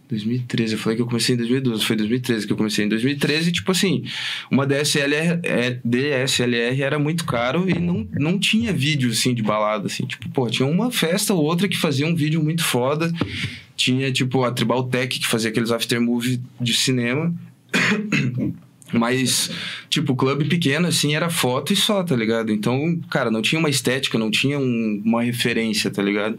2013, 0.08 0.74
eu 0.74 0.78
falei 0.78 0.96
que 0.96 1.02
eu 1.02 1.06
comecei 1.06 1.34
em 1.34 1.38
2012, 1.38 1.84
foi 1.84 1.96
2013 1.96 2.46
que 2.46 2.52
eu 2.52 2.56
comecei 2.56 2.84
em 2.84 2.88
2013, 2.88 3.52
tipo 3.52 3.72
assim, 3.72 4.04
uma 4.50 4.66
DSLR, 4.66 5.40
é, 5.42 5.78
DSLR 5.84 6.80
era 6.80 6.98
muito 6.98 7.24
caro 7.24 7.68
e 7.68 7.78
não, 7.78 8.06
não 8.12 8.38
tinha 8.38 8.72
vídeo 8.72 9.10
assim 9.10 9.34
de 9.34 9.42
balada 9.42 9.86
assim, 9.86 10.06
tipo, 10.06 10.28
pô, 10.28 10.48
tinha 10.48 10.66
uma 10.66 10.90
festa 10.92 11.34
ou 11.34 11.44
outra 11.44 11.68
que 11.68 11.76
fazia 11.76 12.06
um 12.06 12.14
vídeo 12.14 12.42
muito 12.42 12.62
foda. 12.62 13.12
Tinha 13.76 14.10
tipo 14.10 14.42
a 14.42 14.50
Tribal 14.50 14.84
Tech 14.84 15.18
que 15.18 15.26
fazia 15.26 15.50
aqueles 15.50 15.70
after 15.70 16.00
movie 16.00 16.40
de 16.60 16.72
cinema. 16.72 17.34
Mas, 18.98 19.50
tipo, 19.88 20.16
clube 20.16 20.46
pequeno, 20.46 20.88
assim, 20.88 21.14
era 21.14 21.28
foto 21.30 21.72
e 21.72 21.76
só, 21.76 22.02
tá 22.02 22.16
ligado? 22.16 22.52
Então, 22.52 22.98
cara, 23.10 23.30
não 23.30 23.42
tinha 23.42 23.58
uma 23.58 23.70
estética, 23.70 24.18
não 24.18 24.30
tinha 24.30 24.58
um, 24.58 25.02
uma 25.04 25.22
referência, 25.22 25.90
tá 25.90 26.02
ligado? 26.02 26.38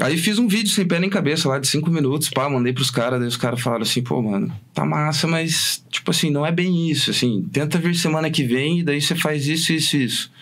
Aí 0.00 0.16
fiz 0.16 0.38
um 0.38 0.48
vídeo 0.48 0.70
sem 0.70 0.86
pé 0.86 0.98
nem 0.98 1.10
cabeça 1.10 1.48
lá 1.48 1.58
de 1.58 1.68
cinco 1.68 1.90
minutos, 1.90 2.30
pá, 2.30 2.48
mandei 2.48 2.72
pros 2.72 2.90
caras, 2.90 3.20
daí 3.20 3.28
os 3.28 3.36
caras 3.36 3.60
falaram 3.60 3.82
assim, 3.82 4.02
pô, 4.02 4.22
mano, 4.22 4.50
tá 4.72 4.86
massa, 4.86 5.26
mas, 5.26 5.84
tipo 5.90 6.10
assim, 6.10 6.30
não 6.30 6.46
é 6.46 6.50
bem 6.50 6.90
isso, 6.90 7.10
assim, 7.10 7.46
tenta 7.52 7.78
vir 7.78 7.94
semana 7.94 8.30
que 8.30 8.42
vem 8.42 8.80
e 8.80 8.82
daí 8.82 9.02
você 9.02 9.14
faz 9.14 9.46
isso, 9.46 9.72
isso, 9.72 9.96
isso. 9.96 10.32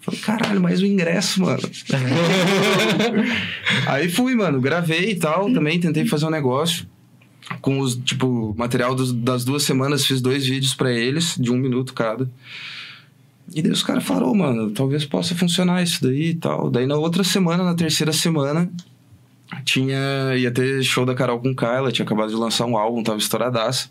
Falei, 0.00 0.20
caralho, 0.20 0.60
mais 0.60 0.82
o 0.82 0.86
ingresso, 0.86 1.42
mano. 1.42 1.58
Aí 3.88 4.08
fui, 4.08 4.36
mano, 4.36 4.60
gravei 4.60 5.10
e 5.10 5.16
tal, 5.16 5.52
também 5.52 5.80
tentei 5.80 6.06
fazer 6.06 6.26
um 6.26 6.30
negócio. 6.30 6.86
Com 7.60 7.78
os, 7.78 7.96
tipo, 7.96 8.54
material 8.58 8.94
dos, 8.94 9.12
das 9.12 9.44
duas 9.44 9.62
semanas, 9.62 10.04
fiz 10.04 10.20
dois 10.20 10.46
vídeos 10.46 10.74
para 10.74 10.90
eles, 10.90 11.36
de 11.38 11.50
um 11.50 11.56
minuto 11.56 11.94
cada. 11.94 12.28
E 13.54 13.62
daí 13.62 13.70
os 13.70 13.82
caras 13.82 14.04
falaram, 14.04 14.30
oh, 14.30 14.34
mano, 14.34 14.70
talvez 14.72 15.04
possa 15.04 15.34
funcionar 15.34 15.82
isso 15.82 16.02
daí 16.02 16.30
e 16.30 16.34
tal. 16.34 16.70
Daí 16.70 16.86
na 16.86 16.96
outra 16.96 17.22
semana, 17.22 17.62
na 17.62 17.74
terceira 17.74 18.12
semana, 18.12 18.68
tinha. 19.64 20.34
ia 20.36 20.50
ter 20.50 20.82
show 20.82 21.06
da 21.06 21.14
Carol 21.14 21.40
com 21.40 21.54
K, 21.54 21.76
ela 21.76 21.92
tinha 21.92 22.04
acabado 22.04 22.30
de 22.30 22.34
lançar 22.34 22.66
um 22.66 22.76
álbum, 22.76 23.02
tava 23.02 23.18
estouradaço. 23.18 23.90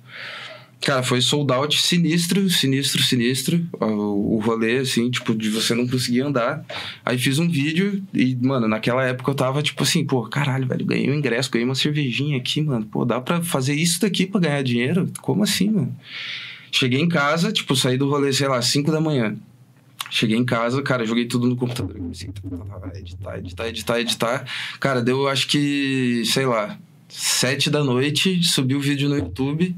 Cara, 0.86 1.02
foi 1.02 1.20
sold 1.20 1.52
out 1.52 1.82
sinistro, 1.82 2.48
sinistro, 2.48 3.02
sinistro. 3.02 3.68
O, 3.82 4.36
o 4.36 4.40
rolê, 4.40 4.78
assim, 4.78 5.10
tipo, 5.10 5.34
de 5.34 5.50
você 5.50 5.74
não 5.74 5.88
conseguir 5.88 6.22
andar. 6.22 6.64
Aí 7.04 7.18
fiz 7.18 7.40
um 7.40 7.50
vídeo 7.50 8.04
e, 8.14 8.36
mano, 8.36 8.68
naquela 8.68 9.04
época 9.04 9.32
eu 9.32 9.36
tava, 9.36 9.64
tipo 9.64 9.82
assim, 9.82 10.06
pô, 10.06 10.22
caralho, 10.30 10.68
velho, 10.68 10.86
ganhei 10.86 11.10
um 11.10 11.16
ingresso, 11.16 11.50
ganhei 11.50 11.66
uma 11.66 11.74
cervejinha 11.74 12.38
aqui, 12.38 12.62
mano. 12.62 12.86
Pô, 12.86 13.04
dá 13.04 13.20
pra 13.20 13.42
fazer 13.42 13.74
isso 13.74 14.00
daqui 14.00 14.28
pra 14.28 14.40
ganhar 14.40 14.62
dinheiro? 14.62 15.10
Como 15.22 15.42
assim, 15.42 15.72
mano? 15.72 15.96
Cheguei 16.72 17.02
em 17.02 17.10
casa, 17.10 17.52
tipo, 17.52 17.76
saí 17.76 17.98
do 17.98 18.08
rolê, 18.08 18.32
sei 18.32 18.48
lá, 18.48 18.62
5 18.62 18.92
da 18.92 19.02
manhã. 19.02 19.36
Cheguei 20.12 20.38
em 20.38 20.46
casa, 20.46 20.84
cara, 20.84 21.04
joguei 21.04 21.26
tudo 21.26 21.48
no 21.48 21.56
computador. 21.56 21.96
Comecei 21.98 22.30
a 22.30 22.98
editar, 23.00 23.40
editar, 23.40 23.68
editar, 23.68 24.00
editar. 24.00 24.46
Cara, 24.80 25.02
deu 25.02 25.28
acho 25.28 25.48
que, 25.48 26.22
sei 26.26 26.46
lá, 26.46 26.78
sete 27.10 27.72
da 27.72 27.84
noite, 27.84 28.44
subi 28.44 28.76
o 28.76 28.80
vídeo 28.80 29.10
no 29.10 29.18
YouTube 29.18 29.76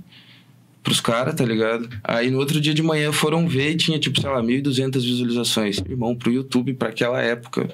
pros 0.88 1.02
caras, 1.02 1.36
tá 1.36 1.44
ligado? 1.44 1.90
Aí 2.02 2.32
no 2.32 2.40
outro 2.40 2.62
dia 2.62 2.74
de 2.74 2.82
manhã 2.82 3.12
foram 3.12 3.46
ver 3.46 3.72
e 3.72 3.76
tinha, 3.76 4.00
tipo, 4.00 4.22
sei 4.22 4.30
lá, 4.30 4.42
1.200 4.42 4.94
visualizações. 5.02 5.80
Irmão, 5.80 6.16
pro 6.16 6.32
YouTube, 6.32 6.74
pra 6.76 6.88
aquela 6.88 7.22
época. 7.22 7.70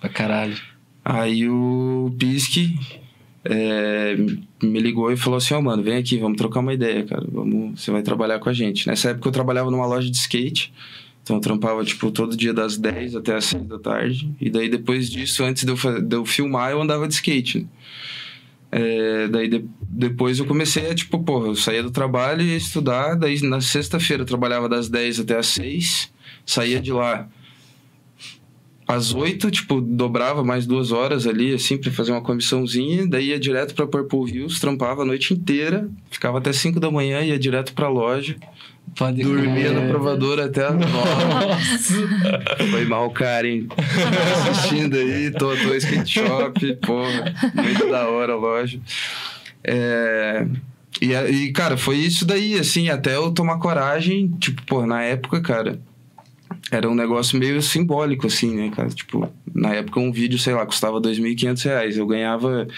Pra 0.00 0.08
caralho. 0.08 0.56
Aí 1.04 1.48
o 1.48 2.14
Pisque 2.16 2.78
é, 3.44 4.14
me 4.62 4.78
ligou 4.78 5.10
e 5.10 5.16
falou 5.16 5.38
assim: 5.38 5.54
Ó, 5.54 5.58
oh, 5.58 5.62
mano, 5.62 5.82
vem 5.82 5.96
aqui, 5.96 6.18
vamos 6.18 6.38
trocar 6.38 6.60
uma 6.60 6.72
ideia, 6.72 7.04
cara. 7.04 7.26
Vamos, 7.28 7.80
você 7.80 7.90
vai 7.90 8.00
trabalhar 8.00 8.38
com 8.38 8.48
a 8.48 8.52
gente. 8.52 8.86
Nessa 8.86 9.10
época 9.10 9.26
eu 9.26 9.32
trabalhava 9.32 9.68
numa 9.68 9.84
loja 9.84 10.08
de 10.08 10.16
skate. 10.16 10.72
Então 11.24 11.36
eu 11.36 11.40
trampava, 11.40 11.84
tipo, 11.84 12.12
todo 12.12 12.36
dia 12.36 12.54
das 12.54 12.76
10 12.78 13.16
até 13.16 13.34
as 13.34 13.46
6 13.46 13.64
da 13.64 13.78
tarde. 13.80 14.32
E 14.40 14.48
daí 14.48 14.68
depois 14.68 15.10
disso, 15.10 15.42
antes 15.42 15.64
de 15.64 15.72
eu, 15.72 16.00
de 16.00 16.14
eu 16.14 16.24
filmar, 16.24 16.70
eu 16.70 16.80
andava 16.80 17.08
de 17.08 17.14
skate. 17.14 17.66
É, 18.74 19.28
daí 19.28 19.48
de, 19.48 19.66
depois 19.82 20.38
eu 20.38 20.46
comecei 20.46 20.90
a, 20.90 20.94
tipo, 20.94 21.22
porra, 21.22 21.48
eu 21.48 21.54
saía 21.54 21.82
do 21.82 21.90
trabalho 21.90 22.40
e 22.40 22.56
estudar. 22.56 23.14
Daí 23.14 23.40
na 23.42 23.60
sexta-feira 23.60 24.22
eu 24.22 24.26
trabalhava 24.26 24.68
das 24.68 24.88
10 24.88 25.20
até 25.20 25.36
as 25.36 25.46
6. 25.48 26.10
Saía 26.46 26.80
de 26.80 26.90
lá 26.90 27.28
às 28.86 29.14
8, 29.14 29.50
tipo, 29.50 29.80
dobrava 29.80 30.42
mais 30.42 30.66
duas 30.66 30.90
horas 30.90 31.26
ali, 31.26 31.54
assim, 31.54 31.78
pra 31.78 31.90
fazer 31.90 32.12
uma 32.12 32.22
comissãozinha. 32.22 33.06
Daí 33.06 33.28
ia 33.28 33.38
direto 33.38 33.74
pra 33.74 33.86
Purple 33.86 34.30
Hills, 34.30 34.60
trampava 34.60 35.02
a 35.02 35.04
noite 35.04 35.34
inteira. 35.34 35.88
Ficava 36.10 36.38
até 36.38 36.52
5 36.52 36.80
da 36.80 36.90
manhã, 36.90 37.20
ia 37.20 37.38
direto 37.38 37.74
pra 37.74 37.88
loja. 37.88 38.36
Pode 38.96 39.22
Dormia 39.22 39.72
no 39.72 39.88
provador 39.88 40.38
até 40.38 40.66
as 40.66 40.74
nove. 40.74 40.90
Foi 42.70 42.84
mal, 42.84 43.10
Karen. 43.10 43.66
Assistindo 44.50 44.96
aí, 44.96 45.30
tô, 45.30 45.56
tô 45.56 45.74
skate 45.74 46.20
shop, 46.20 46.76
porra. 46.76 47.34
Muito 47.54 47.90
da 47.90 48.08
hora 48.08 48.34
a 48.34 48.36
loja. 48.36 48.78
É... 49.64 50.46
E, 51.00 51.12
e, 51.14 51.52
cara, 51.52 51.76
foi 51.76 51.96
isso 51.96 52.26
daí, 52.26 52.58
assim, 52.58 52.90
até 52.90 53.16
eu 53.16 53.32
tomar 53.32 53.58
coragem, 53.58 54.28
tipo, 54.38 54.62
pô, 54.66 54.86
na 54.86 55.02
época, 55.02 55.40
cara, 55.40 55.80
era 56.70 56.88
um 56.88 56.94
negócio 56.94 57.38
meio 57.38 57.60
simbólico, 57.62 58.26
assim, 58.26 58.54
né, 58.54 58.70
cara? 58.74 58.88
Tipo, 58.88 59.28
na 59.54 59.74
época 59.74 60.00
um 60.00 60.12
vídeo, 60.12 60.38
sei 60.38 60.54
lá, 60.54 60.64
custava 60.66 60.98
R$ 60.98 61.02
2.500. 61.02 61.96
Eu 61.96 62.06
ganhava, 62.06 62.68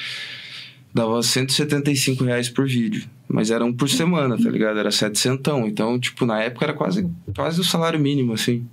dava 0.92 1.22
175 1.22 2.24
reais 2.24 2.48
por 2.48 2.66
vídeo. 2.66 3.04
Mas 3.28 3.50
era 3.50 3.64
um 3.64 3.72
por 3.72 3.88
semana, 3.88 4.36
tá 4.36 4.50
ligado? 4.50 4.78
Era 4.78 4.90
setecentão. 4.90 5.66
Então, 5.66 5.98
tipo, 5.98 6.26
na 6.26 6.40
época 6.40 6.66
era 6.66 6.72
quase, 6.72 7.08
quase 7.34 7.60
o 7.60 7.64
salário 7.64 7.98
mínimo, 7.98 8.34
assim. 8.34 8.66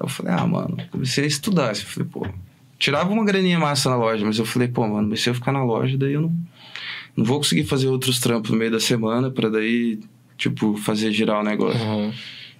Eu 0.00 0.08
falei, 0.08 0.32
ah, 0.34 0.46
mano, 0.46 0.76
comecei 0.90 1.24
a 1.24 1.26
estudar. 1.26 1.70
Eu 1.70 1.76
falei, 1.76 2.08
pô, 2.08 2.26
tirava 2.78 3.10
uma 3.10 3.24
graninha 3.24 3.58
massa 3.58 3.88
na 3.90 3.96
loja, 3.96 4.24
mas 4.24 4.38
eu 4.38 4.44
falei, 4.44 4.68
pô, 4.68 4.86
mano, 4.86 5.08
mas 5.08 5.20
se 5.22 5.30
eu 5.30 5.34
ficar 5.34 5.52
na 5.52 5.64
loja, 5.64 5.96
daí 5.96 6.12
eu 6.12 6.22
não, 6.22 6.36
não 7.16 7.24
vou 7.24 7.38
conseguir 7.38 7.64
fazer 7.64 7.88
outros 7.88 8.20
trampos 8.20 8.50
no 8.50 8.56
meio 8.56 8.70
da 8.70 8.80
semana 8.80 9.30
para 9.30 9.48
daí, 9.48 9.98
tipo, 10.36 10.76
fazer 10.76 11.10
girar 11.12 11.40
o 11.40 11.44
negócio. 11.44 11.80
Uhum. 11.80 12.12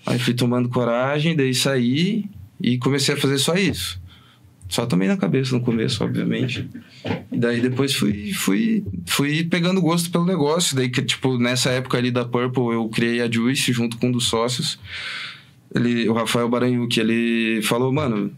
Aí 0.07 0.19
fui 0.19 0.35
tomando 0.35 0.69
coragem, 0.69 1.37
daí 1.37 1.53
saí 1.53 2.25
e 2.61 2.79
comecei 2.79 3.15
a 3.15 3.19
fazer 3.19 3.39
só 3.39 3.55
isso. 3.55 4.01
Só 4.69 4.85
também 4.85 5.09
na 5.09 5.17
cabeça 5.17 5.55
no 5.55 5.61
começo, 5.61 6.03
obviamente. 6.03 6.69
E 7.31 7.39
daí 7.39 7.61
depois 7.61 7.95
fui, 7.95 8.33
fui, 8.33 8.85
fui 9.07 9.45
pegando 9.45 9.81
gosto 9.81 10.11
pelo 10.11 10.25
negócio. 10.27 10.75
Daí 10.77 10.89
que, 10.89 11.03
tipo, 11.03 11.39
nessa 11.39 11.71
época 11.71 11.97
ali 11.97 12.11
da 12.11 12.25
Purple, 12.25 12.75
eu 12.75 12.89
criei 12.89 13.21
a 13.21 13.31
Juice 13.31 13.73
junto 13.73 13.97
com 13.97 14.09
um 14.09 14.13
dos 14.13 14.27
sócios. 14.27 14.79
Ele, 15.75 16.09
o 16.09 16.13
Rafael 16.13 16.49
Baranhuque, 16.49 16.99
ele 16.99 17.61
falou, 17.63 17.93
mano, 17.93 18.33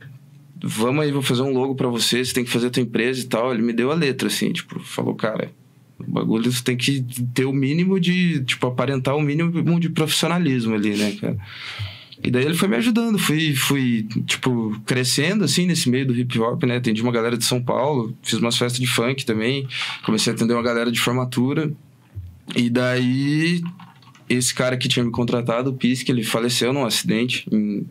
vamos 0.62 1.04
aí, 1.04 1.12
vou 1.12 1.22
fazer 1.22 1.42
um 1.42 1.52
logo 1.52 1.74
para 1.74 1.88
você, 1.88 2.24
você 2.24 2.34
tem 2.34 2.44
que 2.44 2.50
fazer 2.50 2.66
a 2.66 2.70
tua 2.70 2.82
empresa 2.82 3.20
e 3.20 3.24
tal. 3.24 3.54
Ele 3.54 3.62
me 3.62 3.72
deu 3.72 3.90
a 3.90 3.94
letra, 3.94 4.28
assim, 4.28 4.52
tipo, 4.52 4.78
falou, 4.80 5.14
cara, 5.14 5.50
o 5.98 6.10
bagulho 6.10 6.50
tem 6.62 6.76
que 6.76 7.04
ter 7.34 7.44
o 7.44 7.52
mínimo 7.52 7.98
de, 7.98 8.44
tipo, 8.44 8.66
aparentar 8.66 9.16
o 9.16 9.22
mínimo 9.22 9.80
de 9.80 9.88
profissionalismo 9.88 10.74
ali, 10.74 10.94
né, 10.94 11.12
cara? 11.20 11.38
E 12.22 12.30
daí 12.30 12.44
ele 12.44 12.54
foi 12.54 12.68
me 12.68 12.76
ajudando, 12.76 13.18
fui, 13.18 13.54
fui, 13.54 14.02
tipo, 14.26 14.78
crescendo, 14.84 15.44
assim, 15.44 15.66
nesse 15.66 15.88
meio 15.88 16.06
do 16.06 16.14
hip 16.14 16.38
hop, 16.38 16.64
né? 16.64 16.76
Atendi 16.76 17.00
uma 17.00 17.12
galera 17.12 17.36
de 17.36 17.44
São 17.44 17.62
Paulo, 17.62 18.16
fiz 18.22 18.38
umas 18.38 18.56
festas 18.56 18.80
de 18.80 18.86
funk 18.86 19.24
também, 19.24 19.68
comecei 20.04 20.32
a 20.32 20.36
atender 20.36 20.52
uma 20.52 20.62
galera 20.62 20.90
de 20.90 20.98
formatura. 20.98 21.72
E 22.56 22.68
daí, 22.68 23.62
esse 24.28 24.52
cara 24.52 24.76
que 24.76 24.88
tinha 24.88 25.04
me 25.04 25.12
contratado, 25.12 25.70
o 25.70 25.74
Pisque, 25.74 26.10
ele 26.10 26.24
faleceu 26.24 26.72
num 26.72 26.84
acidente 26.84 27.46
em 27.52 27.86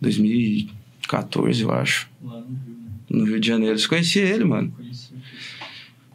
2014, 0.00 1.62
eu 1.62 1.70
acho. 1.72 2.08
Lá 2.22 2.40
no 2.40 2.46
Rio, 2.46 2.76
né? 2.76 2.90
No 3.10 3.24
Rio 3.24 3.40
de 3.40 3.48
Janeiro. 3.48 3.78
Você 3.78 3.88
conhecia 3.88 4.22
ele, 4.22 4.44
mano? 4.44 4.70
Conheci. 4.70 5.12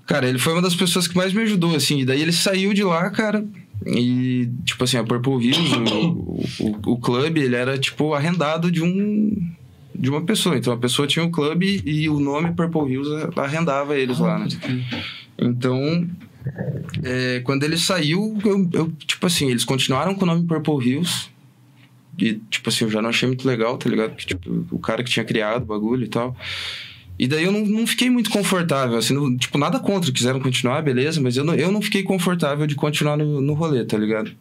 Cara, 0.06 0.30
ele 0.30 0.38
foi 0.38 0.54
uma 0.54 0.62
das 0.62 0.76
pessoas 0.76 1.08
que 1.08 1.18
mais 1.18 1.34
me 1.34 1.42
ajudou, 1.42 1.76
assim. 1.76 2.02
E 2.02 2.06
daí 2.06 2.22
ele 2.22 2.32
saiu 2.32 2.74
de 2.74 2.84
lá, 2.84 3.10
cara 3.10 3.44
e, 3.86 4.50
tipo 4.66 4.84
assim, 4.84 4.98
a 4.98 5.04
Purple 5.04 5.46
Hills, 5.46 5.76
o, 5.94 6.44
o, 6.60 6.94
o 6.94 6.98
clube, 6.98 7.42
ele 7.42 7.56
era, 7.56 7.78
tipo, 7.78 8.14
arrendado 8.14 8.72
de 8.72 8.82
um 8.82 9.32
de 9.98 10.10
uma 10.10 10.22
pessoa. 10.22 10.56
Então 10.56 10.72
a 10.72 10.78
pessoa 10.78 11.08
tinha 11.08 11.26
o 11.26 11.28
um 11.28 11.32
clube 11.32 11.82
e 11.84 12.08
o 12.08 12.20
nome 12.20 12.54
Purple 12.54 12.92
Hills 12.94 13.10
arrendava 13.36 13.98
eles 13.98 14.22
ah, 14.22 14.24
lá, 14.24 14.40
né? 14.40 14.48
Então, 15.38 16.08
é, 17.04 17.42
quando 17.44 17.64
ele 17.64 17.78
saiu, 17.78 18.38
eu, 18.46 18.70
eu, 18.74 18.92
tipo 19.06 19.26
assim, 19.26 19.50
eles 19.50 19.64
continuaram 19.64 20.14
com 20.14 20.24
o 20.24 20.28
nome 20.28 20.46
Purple 20.46 20.88
Hills. 20.88 21.30
E, 22.18 22.36
tipo 22.50 22.70
assim, 22.70 22.86
eu 22.86 22.92
já 22.92 23.02
não 23.02 23.10
achei 23.10 23.28
muito 23.28 23.48
legal, 23.48 23.78
tá 23.78 23.90
ligado? 23.90 24.12
Porque, 24.12 24.26
tipo, 24.26 24.66
o 24.72 24.80
cara 24.80 25.04
que 25.04 25.10
tinha 25.10 25.26
criado 25.26 25.64
o 25.64 25.66
bagulho 25.66 26.06
e 26.06 26.08
tal. 26.08 26.36
E 27.20 27.28
daí 27.28 27.44
eu 27.44 27.52
não, 27.52 27.66
não 27.66 27.88
fiquei 27.88 28.10
muito 28.10 28.30
confortável, 28.30 28.98
assim, 28.98 29.14
não, 29.14 29.36
tipo, 29.36 29.58
nada 29.58 29.80
contra, 29.80 30.12
quiseram 30.12 30.40
continuar, 30.40 30.84
beleza, 30.84 31.20
mas 31.20 31.36
eu 31.36 31.44
não, 31.44 31.56
eu 31.56 31.72
não 31.72 31.82
fiquei 31.82 32.04
confortável 32.04 32.68
de 32.68 32.76
continuar 32.76 33.18
no, 33.18 33.42
no 33.42 33.54
rolê, 33.54 33.84
tá 33.84 33.98
ligado? 33.98 34.32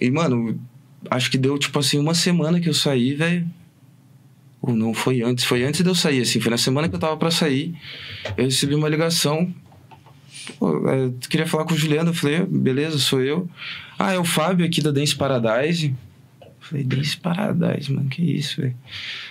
E, 0.00 0.10
mano, 0.10 0.58
acho 1.10 1.30
que 1.30 1.38
deu, 1.38 1.58
tipo 1.58 1.78
assim, 1.78 1.98
uma 1.98 2.14
semana 2.14 2.60
que 2.60 2.68
eu 2.68 2.74
saí, 2.74 3.14
velho. 3.14 3.46
Ou 4.60 4.74
não, 4.74 4.92
foi 4.92 5.22
antes. 5.22 5.44
Foi 5.44 5.64
antes 5.64 5.82
de 5.82 5.88
eu 5.88 5.94
sair, 5.94 6.22
assim. 6.22 6.40
Foi 6.40 6.50
na 6.50 6.58
semana 6.58 6.88
que 6.88 6.94
eu 6.94 6.98
tava 6.98 7.16
pra 7.16 7.30
sair. 7.30 7.74
Eu 8.36 8.44
recebi 8.44 8.74
uma 8.74 8.88
ligação. 8.88 9.52
Pô, 10.58 10.88
é, 10.88 11.10
queria 11.28 11.46
falar 11.46 11.64
com 11.64 11.74
o 11.74 11.76
Juliano. 11.76 12.10
Eu 12.10 12.14
falei, 12.14 12.44
beleza, 12.44 12.98
sou 12.98 13.22
eu. 13.22 13.48
Ah, 13.98 14.12
é 14.12 14.18
o 14.18 14.24
Fábio 14.24 14.66
aqui 14.66 14.80
da 14.80 14.90
Dance 14.90 15.14
Paradise. 15.14 15.94
Eu 16.40 16.48
falei, 16.60 16.84
Dance 16.84 17.16
Paradise, 17.16 17.92
mano, 17.92 18.08
que 18.08 18.22
isso, 18.22 18.60
velho. 18.60 18.76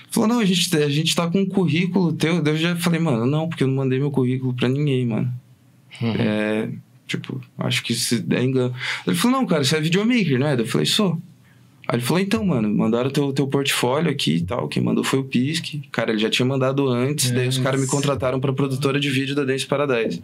Falou, 0.10 0.30
não, 0.30 0.40
a 0.40 0.46
gente, 0.46 0.76
a 0.78 0.90
gente 0.90 1.16
tá 1.16 1.28
com 1.28 1.42
um 1.42 1.46
currículo 1.46 2.14
teu. 2.14 2.44
Eu 2.44 2.58
já 2.58 2.76
falei, 2.76 3.00
mano, 3.00 3.26
não, 3.26 3.50
porque 3.50 3.64
eu 3.64 3.68
não 3.68 3.76
mandei 3.76 4.00
meu 4.00 4.12
currículo 4.12 4.54
pra 4.54 4.70
ninguém, 4.70 5.06
mano. 5.06 5.34
Uhum. 6.02 6.14
É, 6.18 6.70
tipo, 7.08 7.42
acho 7.58 7.84
que 7.84 7.94
isso 7.94 8.24
é 8.30 8.44
engano. 8.44 8.74
Ele 9.06 9.16
falou, 9.16 9.40
não, 9.40 9.46
cara, 9.48 9.64
você 9.64 9.78
é 9.78 9.82
videomaker, 9.82 10.40
não 10.40 10.48
é? 10.48 10.60
Eu 10.60 10.68
falei, 10.68 10.86
sou. 10.86 11.20
Aí 11.88 11.98
ele 11.98 12.06
falou, 12.06 12.22
então, 12.22 12.44
mano, 12.44 12.68
mandaram 12.74 13.12
teu, 13.12 13.32
teu 13.32 13.48
portfólio 13.48 14.10
aqui 14.10 14.38
e 14.38 14.42
tal. 14.42 14.68
Quem 14.68 14.82
mandou 14.82 15.04
foi 15.04 15.20
o 15.20 15.24
Pisque. 15.24 15.84
Cara, 15.92 16.12
ele 16.12 16.20
já 16.20 16.30
tinha 16.30 16.46
mandado 16.46 16.88
antes, 16.88 17.30
daí 17.32 17.48
os 17.48 17.60
caras 17.60 17.80
me 17.80 17.88
contrataram 17.88 18.40
pra 18.40 18.52
produtora 18.52 19.00
de 19.00 19.10
vídeo 19.10 19.36
da 19.36 19.44
Dance 19.44 19.66
Paradise. 19.66 20.24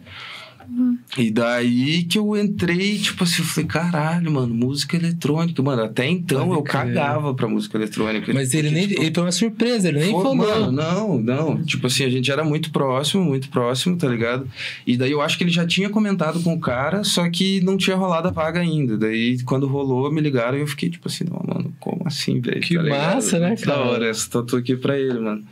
E 1.18 1.30
daí 1.30 2.04
que 2.04 2.18
eu 2.18 2.36
entrei, 2.36 2.98
tipo 2.98 3.24
assim, 3.24 3.42
eu 3.42 3.46
falei, 3.48 3.68
caralho, 3.68 4.30
mano, 4.30 4.54
música 4.54 4.96
eletrônica. 4.96 5.62
Mano, 5.62 5.82
até 5.82 6.08
então 6.08 6.46
Pode 6.48 6.58
eu 6.58 6.62
crer. 6.62 6.72
cagava 6.72 7.34
pra 7.34 7.48
música 7.48 7.76
eletrônica. 7.78 8.32
Mas 8.32 8.54
ele 8.54 8.68
Porque, 8.68 8.78
nem. 8.80 8.88
tipo, 8.88 9.02
Ele 9.02 9.14
foi 9.14 9.22
uma 9.24 9.32
surpresa, 9.32 9.88
ele 9.88 9.98
nem 10.00 10.10
falou. 10.12 10.34
Mano, 10.34 10.72
não, 10.72 11.18
não. 11.18 11.62
Tipo 11.64 11.86
assim, 11.86 12.04
a 12.04 12.10
gente 12.10 12.30
era 12.30 12.42
muito 12.44 12.70
próximo, 12.70 13.24
muito 13.24 13.48
próximo, 13.48 13.96
tá 13.96 14.08
ligado? 14.08 14.48
E 14.86 14.96
daí 14.96 15.10
eu 15.12 15.20
acho 15.20 15.36
que 15.38 15.44
ele 15.44 15.50
já 15.50 15.66
tinha 15.66 15.88
comentado 15.90 16.40
com 16.42 16.54
o 16.54 16.60
cara, 16.60 17.04
só 17.04 17.28
que 17.30 17.60
não 17.62 17.76
tinha 17.76 17.96
rolado 17.96 18.28
a 18.28 18.30
vaga 18.30 18.60
ainda. 18.60 18.96
Daí 18.96 19.40
quando 19.44 19.66
rolou, 19.66 20.10
me 20.12 20.20
ligaram 20.20 20.56
e 20.58 20.60
eu 20.60 20.66
fiquei 20.66 20.88
tipo 20.90 21.08
assim, 21.08 21.24
não, 21.24 21.42
mano, 21.46 21.72
como 21.80 22.02
assim, 22.06 22.40
velho? 22.40 22.60
Que 22.60 22.74
Tá 22.76 22.82
ligado? 22.82 23.14
massa, 23.14 23.38
né, 23.38 23.48
Muito 23.48 23.66
Da 23.66 23.74
cara? 23.74 23.84
hora, 23.86 24.06
essa 24.08 24.30
tatu 24.30 24.56
aqui 24.56 24.76
pra 24.76 24.98
ele, 24.98 25.18
mano. 25.18 25.42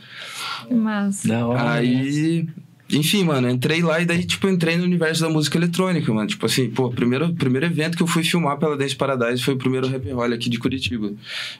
Que 0.67 0.73
massa. 0.73 1.27
Da 1.27 1.45
hora. 1.47 1.71
Aí. 1.73 2.47
Enfim, 2.91 3.23
mano, 3.23 3.49
entrei 3.49 3.81
lá 3.81 4.01
e 4.01 4.05
daí, 4.05 4.23
tipo, 4.23 4.47
entrei 4.47 4.77
no 4.77 4.83
universo 4.83 5.21
da 5.21 5.29
música 5.29 5.57
eletrônica, 5.57 6.13
mano. 6.13 6.27
Tipo 6.27 6.45
assim, 6.45 6.69
pô, 6.69 6.89
primeiro, 6.89 7.33
primeiro 7.33 7.65
evento 7.65 7.95
que 7.95 8.03
eu 8.03 8.07
fui 8.07 8.23
filmar 8.23 8.57
pela 8.57 8.77
Dance 8.77 8.95
Paradise 8.95 9.41
foi 9.41 9.53
o 9.53 9.57
primeiro 9.57 9.87
Happy 9.87 10.11
Holly 10.11 10.33
aqui 10.33 10.49
de 10.49 10.59
Curitiba. 10.59 11.13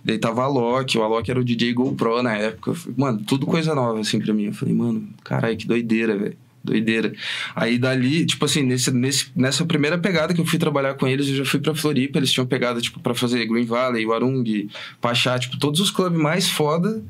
Daí 0.03 0.17
tava 0.17 0.41
a 0.41 0.45
Alok, 0.45 0.97
o 0.97 1.03
Alok 1.03 1.29
era 1.29 1.39
o 1.39 1.43
DJ 1.43 1.73
GoPro 1.73 2.21
na 2.21 2.35
época. 2.35 2.73
Mano, 2.97 3.21
tudo 3.25 3.45
coisa 3.45 3.73
nova, 3.73 3.99
assim, 3.99 4.19
pra 4.19 4.33
mim. 4.33 4.45
Eu 4.45 4.53
falei, 4.53 4.73
mano, 4.73 5.07
caralho, 5.23 5.57
que 5.57 5.67
doideira, 5.67 6.17
velho. 6.17 6.37
Doideira. 6.63 7.11
Aí 7.55 7.79
dali, 7.79 8.25
tipo 8.25 8.45
assim, 8.45 8.61
nesse, 8.61 8.91
nesse, 8.91 9.31
nessa 9.35 9.65
primeira 9.65 9.97
pegada 9.97 10.33
que 10.33 10.39
eu 10.39 10.45
fui 10.45 10.59
trabalhar 10.59 10.93
com 10.93 11.07
eles, 11.07 11.27
eu 11.27 11.35
já 11.35 11.45
fui 11.45 11.59
pra 11.59 11.73
Floripa. 11.73 12.19
Eles 12.19 12.31
tinham 12.31 12.45
pegado, 12.45 12.79
tipo, 12.81 12.99
pra 12.99 13.15
fazer 13.15 13.45
Green 13.47 13.65
Valley, 13.65 14.05
Warung, 14.05 14.43
Pachá, 14.99 15.39
tipo, 15.39 15.57
todos 15.57 15.79
os 15.79 15.89
clubes 15.89 16.19
mais 16.19 16.47
foda. 16.47 17.03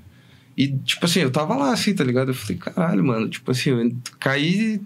E, 0.61 0.77
tipo 0.85 1.03
assim, 1.07 1.21
eu 1.21 1.31
tava 1.31 1.55
lá, 1.55 1.73
assim, 1.73 1.91
tá 1.91 2.03
ligado? 2.03 2.29
Eu 2.29 2.35
falei, 2.35 2.55
caralho, 2.55 3.03
mano, 3.03 3.27
tipo 3.27 3.49
assim, 3.49 3.71
eu 3.71 3.91
caí 4.19 4.79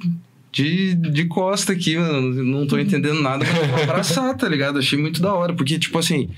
de, 0.50 0.96
de 0.96 1.26
costa 1.26 1.74
aqui, 1.74 1.98
mano. 1.98 2.42
Não 2.46 2.66
tô 2.66 2.80
entendendo 2.80 3.22
nada, 3.22 3.44
vou 3.44 3.84
abraçar, 3.84 4.34
tá 4.38 4.48
ligado? 4.48 4.80
Achei 4.80 4.98
muito 4.98 5.22
da 5.22 5.34
hora, 5.34 5.54
porque, 5.54 5.78
tipo 5.78 6.00
assim. 6.00 6.30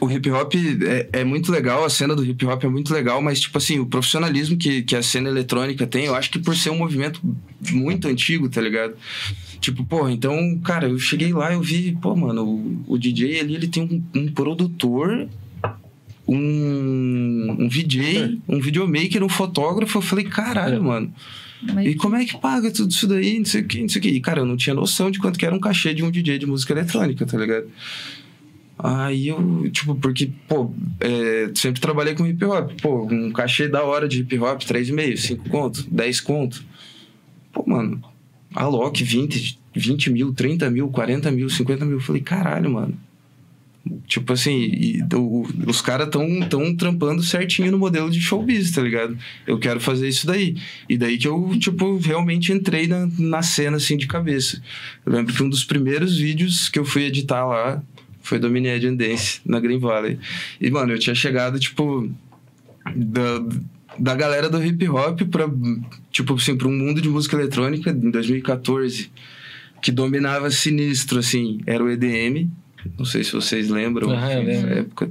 O 0.00 0.10
hip 0.10 0.28
hop 0.28 0.54
é, 0.88 1.20
é 1.20 1.24
muito 1.24 1.52
legal, 1.52 1.84
a 1.84 1.90
cena 1.90 2.16
do 2.16 2.24
hip 2.24 2.44
hop 2.46 2.64
é 2.64 2.68
muito 2.68 2.92
legal, 2.92 3.22
mas, 3.22 3.38
tipo 3.38 3.56
assim, 3.58 3.78
o 3.78 3.86
profissionalismo 3.86 4.56
que, 4.56 4.82
que 4.82 4.96
a 4.96 5.02
cena 5.02 5.28
eletrônica 5.28 5.86
tem, 5.86 6.06
eu 6.06 6.14
acho 6.16 6.32
que 6.32 6.38
por 6.40 6.56
ser 6.56 6.70
um 6.70 6.78
movimento 6.78 7.20
muito 7.70 8.08
antigo, 8.08 8.48
tá 8.48 8.60
ligado? 8.60 8.94
Tipo, 9.60 9.84
porra, 9.84 10.10
então, 10.10 10.58
cara, 10.64 10.88
eu 10.88 10.98
cheguei 10.98 11.32
lá, 11.32 11.52
eu 11.52 11.60
vi, 11.60 11.96
pô, 12.00 12.16
mano, 12.16 12.44
o, 12.44 12.94
o 12.94 12.98
DJ 12.98 13.38
ali, 13.38 13.54
ele 13.54 13.68
tem 13.68 13.84
um, 13.84 14.20
um 14.20 14.32
produtor, 14.32 15.28
um, 16.34 17.56
um 17.60 17.68
VJ, 17.68 18.40
um 18.48 18.60
videomaker, 18.60 19.22
um 19.22 19.28
fotógrafo. 19.28 19.98
Eu 19.98 20.02
falei, 20.02 20.24
caralho, 20.24 20.76
É. 20.76 20.78
mano. 20.80 21.12
Mas 21.62 21.88
E 21.88 21.94
como 21.94 22.16
é 22.16 22.24
que 22.24 22.38
paga 22.38 22.70
tudo 22.70 22.90
isso 22.90 23.06
daí? 23.06 23.38
Não 23.38 23.44
sei 23.44 23.60
o 23.60 23.66
que, 23.66 23.82
não 23.82 23.88
sei 23.88 23.98
o 23.98 24.02
que. 24.02 24.08
E, 24.08 24.20
cara, 24.20 24.40
eu 24.40 24.46
não 24.46 24.56
tinha 24.56 24.74
noção 24.74 25.10
de 25.10 25.18
quanto 25.18 25.38
que 25.38 25.44
era 25.44 25.54
um 25.54 25.60
cachê 25.60 25.92
de 25.92 26.02
um 26.02 26.10
DJ 26.10 26.38
de 26.38 26.46
música 26.46 26.72
eletrônica, 26.72 27.26
tá 27.26 27.36
ligado? 27.36 27.66
Aí 28.78 29.28
eu, 29.28 29.68
tipo, 29.70 29.94
porque, 29.94 30.30
pô, 30.48 30.72
é, 31.00 31.50
sempre 31.54 31.80
trabalhei 31.82 32.14
com 32.14 32.26
hip 32.26 32.42
hop. 32.46 32.70
Pô, 32.80 33.06
um 33.12 33.30
cachê 33.30 33.68
da 33.68 33.84
hora 33.84 34.08
de 34.08 34.20
hip 34.20 34.38
hop, 34.38 34.62
3,5, 34.62 35.16
5 35.18 35.48
conto, 35.50 35.86
10 35.90 36.20
conto. 36.22 36.64
Pô, 37.52 37.62
mano, 37.66 38.02
Alok, 38.54 39.04
20, 39.04 39.58
20 39.76 40.10
mil, 40.10 40.32
30 40.32 40.70
mil, 40.70 40.88
40 40.88 41.30
mil, 41.30 41.50
50 41.50 41.84
mil. 41.84 41.96
Eu 41.96 42.00
falei, 42.00 42.22
caralho, 42.22 42.70
mano. 42.70 42.94
Tipo 44.06 44.34
assim, 44.34 44.58
e 44.58 45.00
o- 45.14 45.46
os 45.66 45.80
caras 45.80 46.08
tão, 46.10 46.40
tão 46.48 46.74
trampando 46.76 47.22
certinho 47.22 47.70
no 47.72 47.78
modelo 47.78 48.10
de 48.10 48.20
showbiz, 48.20 48.70
tá 48.72 48.82
ligado? 48.82 49.16
Eu 49.46 49.58
quero 49.58 49.80
fazer 49.80 50.06
isso 50.06 50.26
daí. 50.26 50.54
E 50.88 50.98
daí 50.98 51.16
que 51.16 51.26
eu, 51.26 51.56
tipo, 51.58 51.96
realmente 51.96 52.52
entrei 52.52 52.86
na, 52.86 53.08
na 53.18 53.42
cena, 53.42 53.78
assim, 53.78 53.96
de 53.96 54.06
cabeça. 54.06 54.62
Eu 55.06 55.12
lembro 55.12 55.32
que 55.34 55.42
um 55.42 55.48
dos 55.48 55.64
primeiros 55.64 56.16
vídeos 56.18 56.68
que 56.68 56.78
eu 56.78 56.84
fui 56.84 57.04
editar 57.04 57.46
lá 57.46 57.82
foi 58.22 58.38
do 58.38 58.50
Mini 58.50 58.68
Ed 58.68 58.86
and 58.86 58.96
Dance, 58.96 59.40
na 59.46 59.58
Green 59.58 59.78
Valley. 59.78 60.18
E, 60.60 60.70
mano, 60.70 60.92
eu 60.92 60.98
tinha 60.98 61.14
chegado, 61.14 61.58
tipo, 61.58 62.08
da, 62.94 63.42
da 63.98 64.14
galera 64.14 64.48
do 64.50 64.62
hip 64.62 64.86
hop 64.88 65.22
pra, 65.22 65.48
tipo, 66.12 66.34
assim, 66.34 66.54
pra 66.56 66.68
um 66.68 66.76
mundo 66.76 67.00
de 67.00 67.08
música 67.08 67.34
eletrônica 67.34 67.90
em 67.90 68.10
2014, 68.10 69.10
que 69.80 69.90
dominava 69.90 70.50
sinistro, 70.50 71.18
assim, 71.18 71.60
era 71.66 71.82
o 71.82 71.88
EDM. 71.90 72.50
Não 72.98 73.04
sei 73.04 73.24
se 73.24 73.32
vocês 73.32 73.68
lembram. 73.68 74.10
Ah, 74.10 74.28
lembro. 74.38 74.72
época 74.72 75.10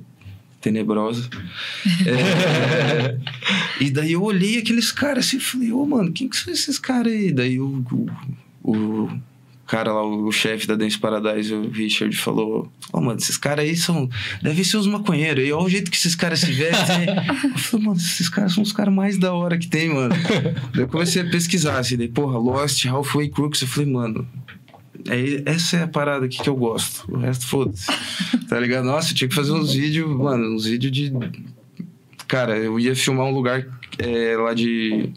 tenebrosa. 0.61 1.29
É, 2.05 3.17
e 3.83 3.89
daí 3.89 4.13
eu 4.13 4.23
olhei 4.23 4.57
aqueles 4.57 4.91
caras 4.91 5.25
assim 5.25 5.37
e 5.37 5.39
falei, 5.39 5.71
ô, 5.71 5.85
mano, 5.85 6.11
quem 6.11 6.27
que 6.27 6.37
são 6.37 6.53
esses 6.53 6.77
caras 6.77 7.11
aí? 7.11 7.31
Daí 7.31 7.59
o, 7.59 7.83
o, 7.91 8.71
o 8.71 9.09
cara 9.65 9.93
lá, 9.93 10.03
o 10.03 10.31
chefe 10.31 10.67
da 10.67 10.75
Dance 10.75 10.97
Paradise, 10.97 11.53
o 11.53 11.69
Richard, 11.69 12.15
falou, 12.17 12.71
ô, 12.91 13.01
mano, 13.01 13.19
esses 13.19 13.37
caras 13.37 13.65
aí 13.65 13.75
são... 13.75 14.09
Devem 14.41 14.63
ser 14.63 14.77
os 14.77 14.87
maconheiros. 14.87 15.45
E 15.45 15.51
olha 15.51 15.65
o 15.65 15.69
jeito 15.69 15.89
que 15.89 15.97
esses 15.97 16.15
caras 16.15 16.39
se 16.39 16.51
vestem. 16.51 17.05
eu 17.51 17.57
falei, 17.57 17.85
mano, 17.85 17.97
esses 17.97 18.29
caras 18.29 18.53
são 18.53 18.63
os 18.63 18.73
caras 18.73 18.93
mais 18.93 19.17
da 19.17 19.33
hora 19.33 19.57
que 19.57 19.67
tem, 19.67 19.93
mano. 19.93 20.13
daí 20.73 20.83
eu 20.83 20.87
comecei 20.87 21.21
a 21.21 21.29
pesquisar, 21.29 21.79
assim, 21.79 21.97
daí, 21.97 22.09
porra, 22.09 22.37
Lost, 22.37 22.85
Halfway 22.85 23.29
Crooks. 23.29 23.61
Eu 23.61 23.67
falei, 23.67 23.91
mano... 23.91 24.27
É, 25.07 25.51
essa 25.51 25.77
é 25.77 25.83
a 25.83 25.87
parada 25.87 26.25
aqui 26.25 26.41
que 26.41 26.49
eu 26.49 26.55
gosto. 26.55 27.05
O 27.11 27.17
resto, 27.17 27.45
foda-se. 27.47 27.87
Tá 28.49 28.59
ligado? 28.59 28.85
Nossa, 28.85 29.11
eu 29.11 29.15
tinha 29.15 29.29
que 29.29 29.35
fazer 29.35 29.51
uns 29.51 29.73
vídeos, 29.73 30.09
mano, 30.09 30.55
uns 30.55 30.65
vídeos 30.65 30.91
de. 30.91 31.13
Cara, 32.27 32.57
eu 32.57 32.79
ia 32.79 32.95
filmar 32.95 33.27
um 33.27 33.31
lugar 33.31 33.63
é, 33.99 34.35
lá 34.35 34.55
de 34.55 35.11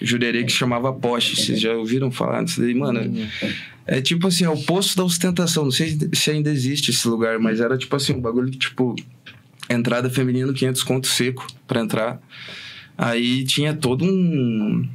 Jurerê 0.00 0.44
que 0.44 0.52
chamava 0.52 0.92
Poste. 0.92 1.42
Vocês 1.42 1.60
já 1.60 1.72
ouviram 1.72 2.10
falar 2.10 2.44
disso 2.44 2.60
daí? 2.60 2.74
Mano, 2.74 3.00
é 3.84 4.00
tipo 4.00 4.28
assim, 4.28 4.44
é 4.44 4.48
o 4.48 4.56
poço 4.56 4.96
da 4.96 5.02
ostentação. 5.02 5.64
Não 5.64 5.72
sei 5.72 5.98
se 6.12 6.30
ainda 6.30 6.50
existe 6.50 6.90
esse 6.90 7.08
lugar, 7.08 7.38
mas 7.38 7.58
era 7.60 7.76
tipo 7.76 7.96
assim, 7.96 8.12
um 8.12 8.20
bagulho 8.20 8.50
que, 8.50 8.58
tipo, 8.58 8.94
entrada 9.68 10.08
feminina, 10.08 10.52
500 10.52 10.82
conto 10.82 11.06
seco 11.06 11.46
pra 11.66 11.80
entrar. 11.80 12.20
Aí 12.96 13.44
tinha 13.44 13.74
todo 13.74 14.04
um. 14.04 14.88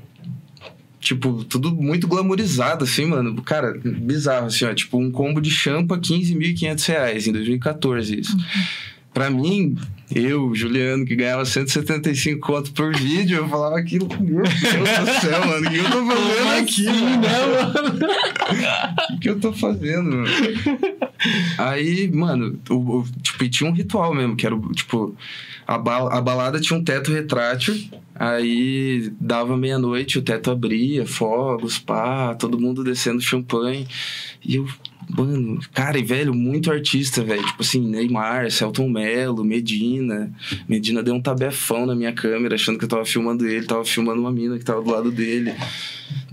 Tipo, 1.03 1.43
tudo 1.43 1.75
muito 1.75 2.07
glamourizado, 2.07 2.85
assim, 2.85 3.05
mano. 3.05 3.41
Cara, 3.43 3.77
bizarro, 3.83 4.47
assim, 4.47 4.65
ó. 4.65 4.73
Tipo, 4.73 4.97
um 4.97 5.11
combo 5.11 5.41
de 5.41 5.51
champa, 5.51 5.97
15.500 5.97 6.85
reais, 6.87 7.27
em 7.27 7.31
2014, 7.33 8.19
isso. 8.21 8.37
Pra 9.13 9.29
mim, 9.29 9.75
eu, 10.09 10.55
Juliano, 10.55 11.05
que 11.05 11.15
ganhava 11.15 11.45
175 11.45 12.39
conto 12.39 12.71
por 12.71 12.95
vídeo, 12.95 13.37
eu 13.37 13.47
falava 13.47 13.77
aquilo, 13.77 14.07
meu 14.19 14.41
Deus 14.41 14.59
do 14.63 15.21
céu, 15.21 15.45
mano, 15.45 15.67
o 15.67 15.69
que 15.69 15.77
eu 15.77 15.83
tô 15.91 16.05
fazendo 16.07 16.49
aqui, 16.63 16.85
mano? 16.85 17.99
O 19.11 19.19
que 19.21 19.29
eu 19.29 19.39
tô 19.39 19.53
fazendo, 19.53 20.03
mano? 20.09 20.27
Aí, 21.57 22.09
mano, 22.11 22.59
o, 22.69 22.73
o- 22.99 23.05
tipo, 23.21 23.43
e 23.43 23.49
tinha 23.49 23.69
um 23.69 23.73
ritual 23.73 24.13
mesmo, 24.15 24.35
que 24.35 24.45
era, 24.45 24.57
tipo, 24.73 25.15
a, 25.67 25.77
ba- 25.77 26.09
a 26.11 26.21
balada 26.21 26.59
tinha 26.59 26.77
um 26.79 26.83
teto 26.83 27.11
retrátil, 27.11 27.75
aí 28.15 29.11
dava 29.19 29.57
meia-noite, 29.57 30.19
o 30.19 30.21
teto 30.21 30.51
abria, 30.51 31.05
fogos, 31.05 31.79
pá, 31.79 32.35
todo 32.35 32.59
mundo 32.59 32.83
descendo 32.83 33.21
champanhe, 33.21 33.87
e 34.45 34.55
eu, 34.55 34.67
mano, 35.09 35.59
cara, 35.73 35.97
e 35.97 36.03
velho, 36.03 36.33
muito 36.33 36.71
artista, 36.71 37.23
velho, 37.23 37.45
tipo 37.45 37.61
assim, 37.61 37.81
Neymar, 37.81 38.49
Celton 38.51 38.89
Mello, 38.89 39.43
Medina, 39.43 40.31
Medina 40.67 41.01
deu 41.01 41.13
um 41.15 41.21
tabefão 41.21 41.85
na 41.85 41.95
minha 41.95 42.13
câmera, 42.13 42.55
achando 42.55 42.77
que 42.77 42.85
eu 42.85 42.89
tava 42.89 43.05
filmando 43.05 43.47
ele, 43.47 43.65
tava 43.65 43.83
filmando 43.85 44.21
uma 44.21 44.31
mina 44.31 44.57
que 44.57 44.65
tava 44.65 44.81
do 44.81 44.89
lado 44.91 45.11
dele. 45.11 45.53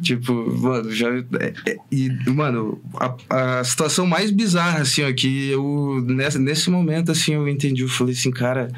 Tipo, 0.03 0.33
mano, 0.59 0.91
já. 0.91 1.09
é- 1.09 1.55
é- 1.67 1.77
e, 1.93 2.09
mano, 2.31 2.81
a, 2.95 3.59
a 3.61 3.65
situação 3.65 4.07
mais 4.07 4.31
bizarra, 4.31 4.81
assim, 4.81 5.03
ó, 5.03 5.13
que 5.13 5.49
eu. 5.51 6.03
Nesse, 6.07 6.39
nesse 6.39 6.71
momento, 6.71 7.13
assim, 7.13 7.35
eu 7.35 7.47
entendi. 7.49 7.83
Eu 7.83 7.89
falei 7.89 8.15
assim, 8.15 8.31
cara. 8.31 8.69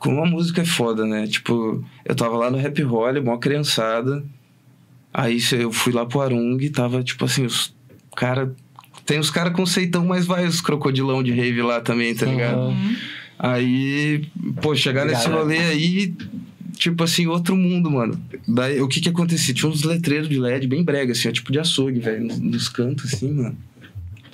Como 0.00 0.24
a 0.24 0.26
música 0.26 0.62
é 0.62 0.64
foda, 0.64 1.06
né? 1.06 1.28
Tipo, 1.28 1.84
eu 2.04 2.16
tava 2.16 2.36
lá 2.36 2.50
no 2.50 2.58
Rap 2.58 2.82
Holly, 2.82 3.20
mó 3.20 3.36
criançada. 3.36 4.24
Aí 5.14 5.38
eu 5.52 5.70
fui 5.70 5.92
lá 5.92 6.04
pro 6.04 6.20
Arung, 6.20 6.58
tava, 6.70 7.04
tipo 7.04 7.24
assim, 7.24 7.44
os 7.44 7.72
cara 8.16 8.52
tem 9.06 9.18
os 9.18 9.30
caras 9.30 9.54
conceitão, 9.54 10.04
mas 10.04 10.26
vai 10.26 10.46
os 10.46 10.60
crocodilão 10.60 11.22
de 11.22 11.32
rave 11.32 11.62
lá 11.62 11.80
também, 11.80 12.14
tá 12.14 12.26
ligado? 12.26 12.68
Uhum. 12.68 12.96
Aí, 13.38 14.24
pô, 14.60 14.76
chegar 14.76 15.04
nesse 15.04 15.26
rolê 15.26 15.58
aí, 15.58 16.14
tipo 16.76 17.02
assim, 17.02 17.26
outro 17.26 17.56
mundo, 17.56 17.90
mano. 17.90 18.20
Daí, 18.46 18.80
o 18.80 18.86
que 18.86 19.00
que 19.00 19.08
acontecia? 19.08 19.54
Tinha 19.54 19.70
uns 19.70 19.82
letreiros 19.82 20.28
de 20.28 20.38
LED 20.38 20.68
bem 20.68 20.84
brega, 20.84 21.12
assim, 21.12 21.28
ó, 21.28 21.32
tipo 21.32 21.50
de 21.50 21.58
açougue, 21.58 21.98
velho, 21.98 22.24
nos, 22.24 22.38
nos 22.38 22.68
cantos, 22.68 23.12
assim, 23.12 23.32
mano. 23.32 23.56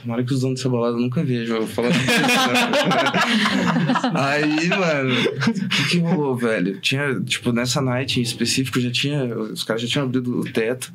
Tomara 0.06 0.22
que 0.22 0.32
os 0.32 0.40
donos 0.40 0.60
dessa 0.60 0.68
balada 0.68 0.96
nunca 0.96 1.24
vejam 1.24 1.56
eu 1.56 1.66
falando 1.66 1.94
né? 1.94 2.04
Aí, 4.14 4.68
mano, 4.68 5.12
o 5.12 5.68
que 5.68 5.88
que 5.90 5.98
rolou, 5.98 6.36
velho? 6.36 6.80
Tinha, 6.80 7.20
tipo, 7.22 7.50
nessa 7.50 7.80
night 7.80 8.20
em 8.20 8.22
específico, 8.22 8.78
já 8.78 8.88
tinha... 8.88 9.24
Os 9.36 9.64
caras 9.64 9.82
já 9.82 9.88
tinham 9.88 10.06
abrido 10.06 10.38
o 10.38 10.44
teto. 10.44 10.94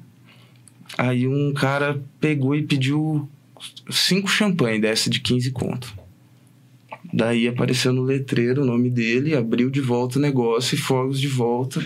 Aí 0.98 1.28
um 1.28 1.54
cara 1.54 2.02
pegou 2.22 2.56
e 2.56 2.64
pediu 2.64 3.28
cinco 3.90 4.30
champanhe 4.30 4.80
dessa 4.80 5.10
de 5.10 5.20
15 5.20 5.52
conto. 5.52 5.94
Daí 7.14 7.50
apareceu 7.50 7.92
no 7.92 8.04
letreiro 8.04 8.62
o 8.62 8.66
nome 8.66 8.90
dele, 8.90 9.36
abriu 9.36 9.70
de 9.70 9.82
volta 9.82 10.20
o 10.20 10.22
negócio 10.22 10.76
e 10.76 10.78
fogos 10.78 11.20
de 11.20 11.28
volta. 11.28 11.86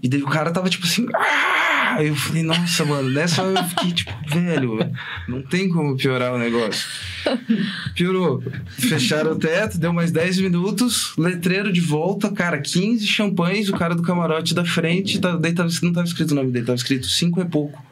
E 0.00 0.08
daí 0.08 0.22
o 0.22 0.28
cara 0.28 0.52
tava 0.52 0.70
tipo 0.70 0.86
assim. 0.86 1.08
"Ah!" 1.12 1.67
Eu 2.00 2.14
falei, 2.14 2.42
nossa, 2.42 2.84
mano, 2.84 3.10
nessa 3.10 3.42
eu 3.42 3.64
fiquei 3.64 3.92
tipo, 3.92 4.12
velho, 4.28 4.78
não 5.26 5.42
tem 5.42 5.68
como 5.68 5.96
piorar 5.96 6.34
o 6.34 6.38
negócio. 6.38 6.86
Piorou. 7.94 8.42
Fecharam 8.68 9.32
o 9.32 9.36
teto, 9.38 9.78
deu 9.78 9.92
mais 9.92 10.10
10 10.10 10.40
minutos, 10.40 11.12
letreiro 11.16 11.72
de 11.72 11.80
volta, 11.80 12.30
cara, 12.30 12.60
15 12.60 13.06
champanhes, 13.06 13.68
o 13.68 13.72
cara 13.76 13.94
do 13.94 14.02
camarote 14.02 14.54
da 14.54 14.64
frente, 14.64 15.20
tá- 15.20 15.36
daí 15.36 15.52
tava, 15.52 15.68
não 15.82 15.92
tava 15.92 16.06
escrito 16.06 16.32
o 16.32 16.34
nome 16.34 16.50
dele, 16.50 16.66
tava 16.66 16.76
escrito 16.76 17.06
5 17.06 17.40
é 17.40 17.44
pouco. 17.44 17.82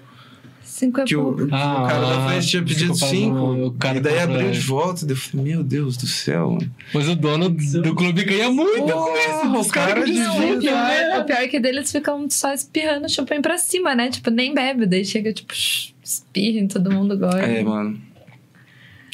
Cinco 0.76 1.00
é 1.00 1.04
Que 1.04 1.16
o, 1.16 1.22
pouco. 1.22 1.38
que 1.38 1.44
o 1.44 1.48
cara 1.48 2.00
da 2.00 2.28
frente 2.28 2.48
tinha 2.48 2.62
pedido 2.62 2.92
desculpa, 2.92 3.14
5. 3.16 3.34
não, 3.34 3.64
o 3.64 3.72
cara 3.72 3.96
E 3.96 4.00
daí 4.00 4.18
abriu 4.18 4.48
é. 4.48 4.50
de 4.50 4.60
volta, 4.60 5.06
eu 5.08 5.16
falei, 5.16 5.46
meu 5.46 5.64
Deus 5.64 5.96
do 5.96 6.06
céu, 6.06 6.50
mano. 6.50 6.70
Mas 6.92 7.08
o 7.08 7.16
dono 7.16 7.48
do 7.48 7.94
clube 7.94 8.24
ganha 8.24 8.50
muito 8.50 8.82
com 8.82 9.16
isso. 9.16 9.58
Os 9.58 9.68
o 9.68 9.70
caras 9.70 10.04
cara 10.04 10.54
o 10.54 10.60
pior, 10.60 10.74
né? 10.74 11.18
o 11.18 11.24
pior 11.24 11.38
é 11.38 11.48
que 11.48 11.58
deles 11.58 11.90
ficam 11.90 12.28
só 12.28 12.52
espirrando 12.52 13.08
champanhe 13.08 13.40
pra 13.40 13.56
cima, 13.56 13.94
né? 13.94 14.10
Tipo, 14.10 14.30
nem 14.30 14.52
bebe. 14.52 14.84
Daí 14.84 15.02
chega, 15.02 15.32
tipo, 15.32 15.54
espirra 15.54 16.58
em 16.60 16.68
todo 16.68 16.90
mundo 16.90 17.14
agora. 17.14 17.40
É, 17.40 17.62
mano. 17.62 17.98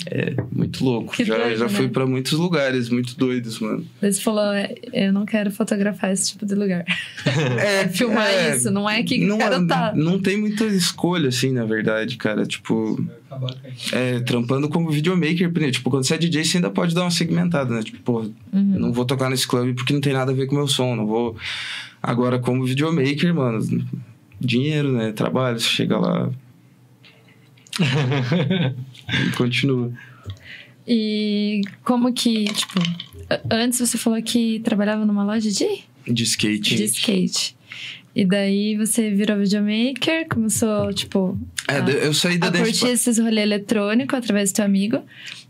É 0.07 0.35
muito 0.51 0.85
louco. 0.85 1.13
Que 1.15 1.25
já 1.25 1.37
doido, 1.37 1.59
já 1.59 1.69
fui 1.69 1.87
né? 1.87 1.93
pra 1.93 2.07
muitos 2.07 2.33
lugares 2.33 2.89
muito 2.89 3.17
doidos, 3.17 3.59
mano. 3.61 3.87
Você 4.01 4.21
falou, 4.21 4.53
é, 4.53 4.75
eu 4.93 5.13
não 5.13 5.25
quero 5.25 5.51
fotografar 5.51 6.13
esse 6.13 6.33
tipo 6.33 6.47
de 6.47 6.55
lugar. 6.55 6.85
É, 7.63 7.89
Filmar 7.93 8.29
é, 8.29 8.57
isso, 8.57 8.71
não 8.71 8.89
é 8.89 9.03
que 9.03 9.25
o 9.25 9.29
não, 9.29 9.39
cara 9.39 9.67
tá... 9.67 9.93
não 9.95 10.19
tem 10.19 10.37
muita 10.37 10.65
escolha, 10.67 11.29
assim, 11.29 11.53
na 11.53 11.65
verdade, 11.65 12.17
cara. 12.17 12.45
Tipo, 12.45 13.03
é, 13.93 14.21
trampando 14.21 14.69
como 14.69 14.91
videomaker, 14.91 15.51
tipo, 15.71 15.91
quando 15.91 16.05
você 16.05 16.15
é 16.15 16.19
DJ, 16.19 16.45
você 16.45 16.57
ainda 16.59 16.71
pode 16.71 16.95
dar 16.95 17.03
uma 17.03 17.11
segmentada, 17.11 17.75
né? 17.75 17.83
Tipo, 17.83 17.99
pô, 18.03 18.21
Uhum. 18.21 18.33
não 18.53 18.93
vou 18.93 19.05
tocar 19.05 19.31
nesse 19.31 19.47
clube 19.47 19.73
porque 19.75 19.93
não 19.93 20.01
tem 20.01 20.13
nada 20.13 20.33
a 20.33 20.35
ver 20.35 20.47
com 20.47 20.55
o 20.55 20.59
meu 20.59 20.69
som, 20.69 20.95
não 20.95 21.07
vou. 21.07 21.37
Agora, 22.03 22.39
como 22.39 22.65
videomaker, 22.65 23.35
mano, 23.35 23.61
dinheiro, 24.41 24.93
né? 24.93 25.13
Trabalho, 25.13 25.59
você 25.59 25.69
chega 25.69 25.99
lá. 25.99 26.31
continua. 29.37 29.93
E 30.87 31.63
como 31.85 32.13
que, 32.13 32.45
tipo... 32.45 32.81
Antes 33.51 33.79
você 33.79 33.97
falou 33.97 34.21
que 34.23 34.61
trabalhava 34.61 35.05
numa 35.07 35.25
loja 35.25 35.51
de, 35.51 35.67
De 36.07 36.23
skate. 36.25 36.75
de 36.77 36.85
skate. 36.85 37.57
E 38.15 38.27
daí 38.27 38.77
você 38.77 39.11
virou 39.11 39.39
videomaker, 39.39 40.29
começou, 40.29 40.93
tipo... 40.93 41.39
É, 41.67 41.77
a- 41.77 41.89
eu 41.89 42.13
saí 42.13 42.37
da 42.37 42.49
a 42.49 42.51
Dance 42.51 42.65
curtir 42.65 42.89
esses 42.89 43.19
rolês 43.19 43.47
eletrônicos 43.47 44.19
através 44.19 44.53
do 44.53 44.57
teu 44.57 44.65
amigo. 44.67 45.01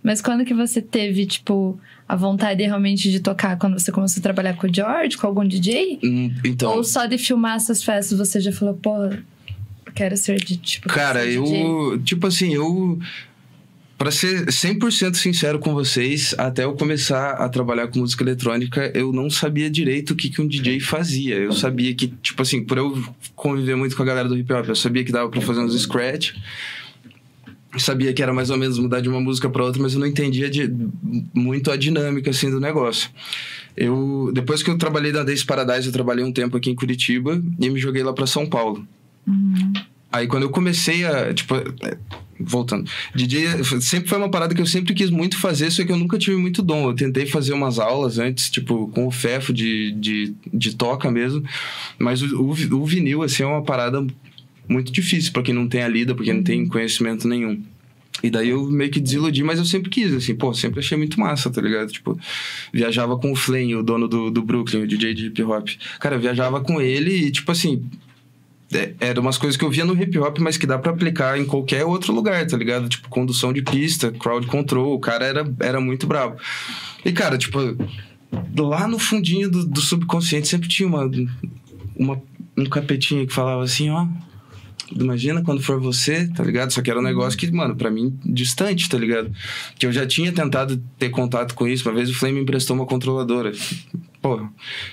Mas 0.03 0.21
quando 0.21 0.45
que 0.45 0.55
você 0.55 0.81
teve, 0.81 1.27
tipo, 1.27 1.77
a 2.09 2.15
vontade 2.15 2.63
realmente 2.63 3.11
de 3.11 3.19
tocar? 3.19 3.57
Quando 3.59 3.81
você 3.81 3.91
começou 3.91 4.21
a 4.21 4.23
trabalhar 4.23 4.55
com 4.55 4.69
o 4.69 4.73
George, 4.73 5.17
com 5.17 5.27
algum 5.27 5.45
DJ? 5.45 5.99
Hum, 6.05 6.33
Então, 6.45 6.77
Ou 6.77 6.85
só 6.85 7.07
de 7.07 7.19
filmar 7.19 7.57
essas 7.57 7.83
festas 7.83 8.17
você 8.17 8.39
já 8.41 8.53
falou, 8.53 8.75
pô, 8.75 8.93
quero 9.95 10.17
ser 10.17 10.37
de, 10.39 10.57
tipo... 10.57 10.89
cara, 10.89 11.27
eu. 11.27 11.43
DJ? 11.43 11.99
Tipo 12.05 12.27
assim, 12.29 12.55
eu. 12.55 12.99
Pra 14.03 14.11
ser 14.11 14.47
100% 14.47 15.15
sincero 15.15 15.61
com 15.61 15.73
vocês, 15.73 16.35
até 16.37 16.65
eu 16.65 16.73
começar 16.73 17.35
a 17.35 17.49
trabalhar 17.49 17.87
com 17.87 18.01
música 18.01 18.25
eletrônica, 18.25 18.91
eu 18.97 19.13
não 19.13 19.31
sabia 19.31 19.71
direito 19.71 20.11
o 20.11 20.17
que, 20.17 20.29
que 20.29 20.43
um 20.43 20.49
DJ 20.49 20.81
fazia. 20.81 21.37
Eu 21.37 21.53
sabia 21.53 21.95
que, 21.95 22.09
tipo 22.09 22.43
assim, 22.43 22.65
por 22.65 22.79
eu 22.79 23.01
conviver 23.37 23.77
muito 23.77 23.95
com 23.95 24.03
a 24.03 24.07
galera 24.07 24.29
do 24.29 24.37
hip 24.37 24.53
hop, 24.53 24.67
eu 24.67 24.75
sabia 24.75 25.05
que 25.05 25.13
dava 25.13 25.31
pra 25.31 25.41
fazer 25.41 25.61
uns 25.61 25.81
scratch. 25.81 26.35
Sabia 27.79 28.13
que 28.13 28.21
era 28.21 28.35
mais 28.35 28.51
ou 28.51 28.57
menos 28.57 28.77
mudar 28.77 28.99
de 28.99 29.09
uma 29.09 29.21
música 29.21 29.49
pra 29.49 29.63
outra, 29.63 29.81
mas 29.81 29.95
eu 29.95 30.01
não 30.01 30.07
entendia 30.09 30.51
de, 30.51 30.69
muito 31.33 31.71
a 31.71 31.77
dinâmica, 31.77 32.31
assim, 32.31 32.51
do 32.51 32.59
negócio. 32.59 33.09
Eu, 33.77 34.33
depois 34.35 34.65
que 34.65 34.71
eu 34.71 34.77
trabalhei 34.77 35.13
na 35.13 35.23
Dance 35.23 35.47
Paradise, 35.47 35.87
eu 35.87 35.93
trabalhei 35.93 36.25
um 36.25 36.33
tempo 36.33 36.57
aqui 36.57 36.71
em 36.71 36.75
Curitiba 36.75 37.41
e 37.57 37.71
me 37.71 37.79
joguei 37.79 38.03
lá 38.03 38.13
pra 38.13 38.27
São 38.27 38.49
Paulo. 38.49 38.85
Uhum. 39.29 39.73
Aí 40.11 40.27
quando 40.27 40.43
eu 40.43 40.51
comecei 40.51 41.07
a, 41.07 41.33
tipo, 41.33 41.55
voltando, 42.45 42.89
DJ 43.15 43.65
sempre 43.81 44.09
foi 44.09 44.19
uma 44.19 44.31
parada 44.31 44.55
que 44.55 44.61
eu 44.61 44.67
sempre 44.67 44.95
quis 44.95 45.11
muito 45.11 45.39
fazer, 45.39 45.71
só 45.71 45.85
que 45.85 45.93
eu 45.93 45.97
nunca 45.97 46.19
tive 46.19 46.37
muito 46.37 46.63
dom. 46.63 46.89
Eu 46.89 46.95
tentei 46.95 47.27
fazer 47.27 47.53
umas 47.53 47.79
aulas 47.79 48.19
antes, 48.19 48.51
tipo, 48.51 48.89
com 48.89 49.07
o 49.07 49.11
Fefo 49.11 49.53
de, 49.53 49.93
de, 49.93 50.35
de 50.53 50.77
toca 50.77 51.11
mesmo, 51.11 51.43
mas 51.99 52.23
o, 52.23 52.43
o, 52.43 52.51
o 52.51 52.87
vinil, 52.87 53.23
assim, 53.23 53.43
é 53.43 53.47
uma 53.47 53.63
parada 53.63 54.05
muito 54.69 54.93
difícil 54.93 55.33
pra 55.33 55.43
quem 55.43 55.55
não 55.55 55.69
tem 55.69 55.83
a 55.83 55.89
lida, 55.89 56.15
pra 56.15 56.25
quem 56.25 56.35
não 56.35 56.43
tem 56.43 56.67
conhecimento 56.67 57.29
nenhum. 57.29 57.63
E 58.23 58.31
daí 58.31 58.51
eu 58.51 58.71
meio 58.71 58.91
que 58.91 59.01
desiludi, 59.01 59.43
mas 59.43 59.59
eu 59.59 59.65
sempre 59.65 59.91
quis, 59.91 60.13
assim, 60.13 60.35
pô, 60.35 60.55
sempre 60.55 60.79
achei 60.79 60.97
muito 60.97 61.19
massa, 61.19 61.51
tá 61.51 61.61
ligado? 61.61 61.91
Tipo, 61.91 62.19
viajava 62.73 63.19
com 63.19 63.33
o 63.33 63.37
Flame, 63.37 63.75
o 63.75 63.83
dono 63.83 64.07
do, 64.07 64.31
do 64.31 64.43
Brooklyn, 64.43 64.83
o 64.83 64.87
DJ 64.87 65.15
de 65.15 65.27
hip 65.27 65.43
hop. 65.43 65.69
Cara, 65.99 66.17
eu 66.17 66.21
viajava 66.21 66.61
com 66.61 66.81
ele 66.81 67.27
e, 67.27 67.31
tipo 67.31 67.51
assim, 67.51 67.85
é, 68.75 68.95
era 69.01 69.21
umas 69.21 69.39
coisas 69.39 69.57
que 69.57 69.65
eu 69.65 69.71
via 69.71 69.85
no 69.85 70.01
hip 70.01 70.19
hop, 70.19 70.39
mas 70.39 70.57
que 70.57 70.67
dá 70.67 70.79
pra 70.79 70.93
aplicar 70.93 71.39
em 71.39 71.45
qualquer 71.45 71.85
outro 71.85 72.13
lugar, 72.13 72.47
tá 72.47 72.57
ligado? 72.57 72.89
Tipo, 72.89 73.09
condução 73.09 73.53
de 73.53 73.63
pista, 73.63 74.11
crowd 74.11 74.47
control, 74.47 74.95
o 74.95 75.01
cara 75.01 75.25
era, 75.25 75.55
era 75.61 75.81
muito 75.81 76.07
bravo. 76.07 76.37
E, 77.05 77.13
cara, 77.13 77.37
tipo, 77.37 77.59
lá 78.57 78.87
no 78.89 78.99
fundinho 78.99 79.51
do, 79.51 79.65
do 79.65 79.81
subconsciente 79.81 80.49
sempre 80.49 80.69
tinha 80.69 80.89
uma, 80.89 81.11
uma, 81.97 82.21
um 82.57 82.65
capetinho 82.65 83.27
que 83.27 83.33
falava 83.33 83.63
assim, 83.63 83.91
ó. 83.91 84.07
Imagina 84.95 85.43
quando 85.43 85.63
for 85.63 85.81
você, 85.81 86.29
tá 86.29 86.45
ligado? 86.45 86.71
Só 86.71 86.83
que 86.83 86.91
era 86.91 87.01
um 87.01 87.03
negócio 87.03 87.39
que, 87.39 87.51
mano, 87.51 87.75
pra 87.75 87.91
mim, 87.91 88.19
distante, 88.25 88.89
tá 88.91 88.99
ligado? 88.99 89.33
Que 89.79 89.87
eu 89.87 89.93
já 89.93 90.07
tinha 90.07 90.31
tentado 90.33 90.83
ter 90.99 91.09
contato 91.09 91.55
com 91.55 91.67
isso. 91.67 91.89
Uma 91.89 91.95
vez 91.95 92.11
o 92.11 92.15
Flame 92.15 92.35
me 92.35 92.43
emprestou 92.43 92.77
uma 92.77 92.85
controladora. 92.85 93.53
Pô, 94.23 94.49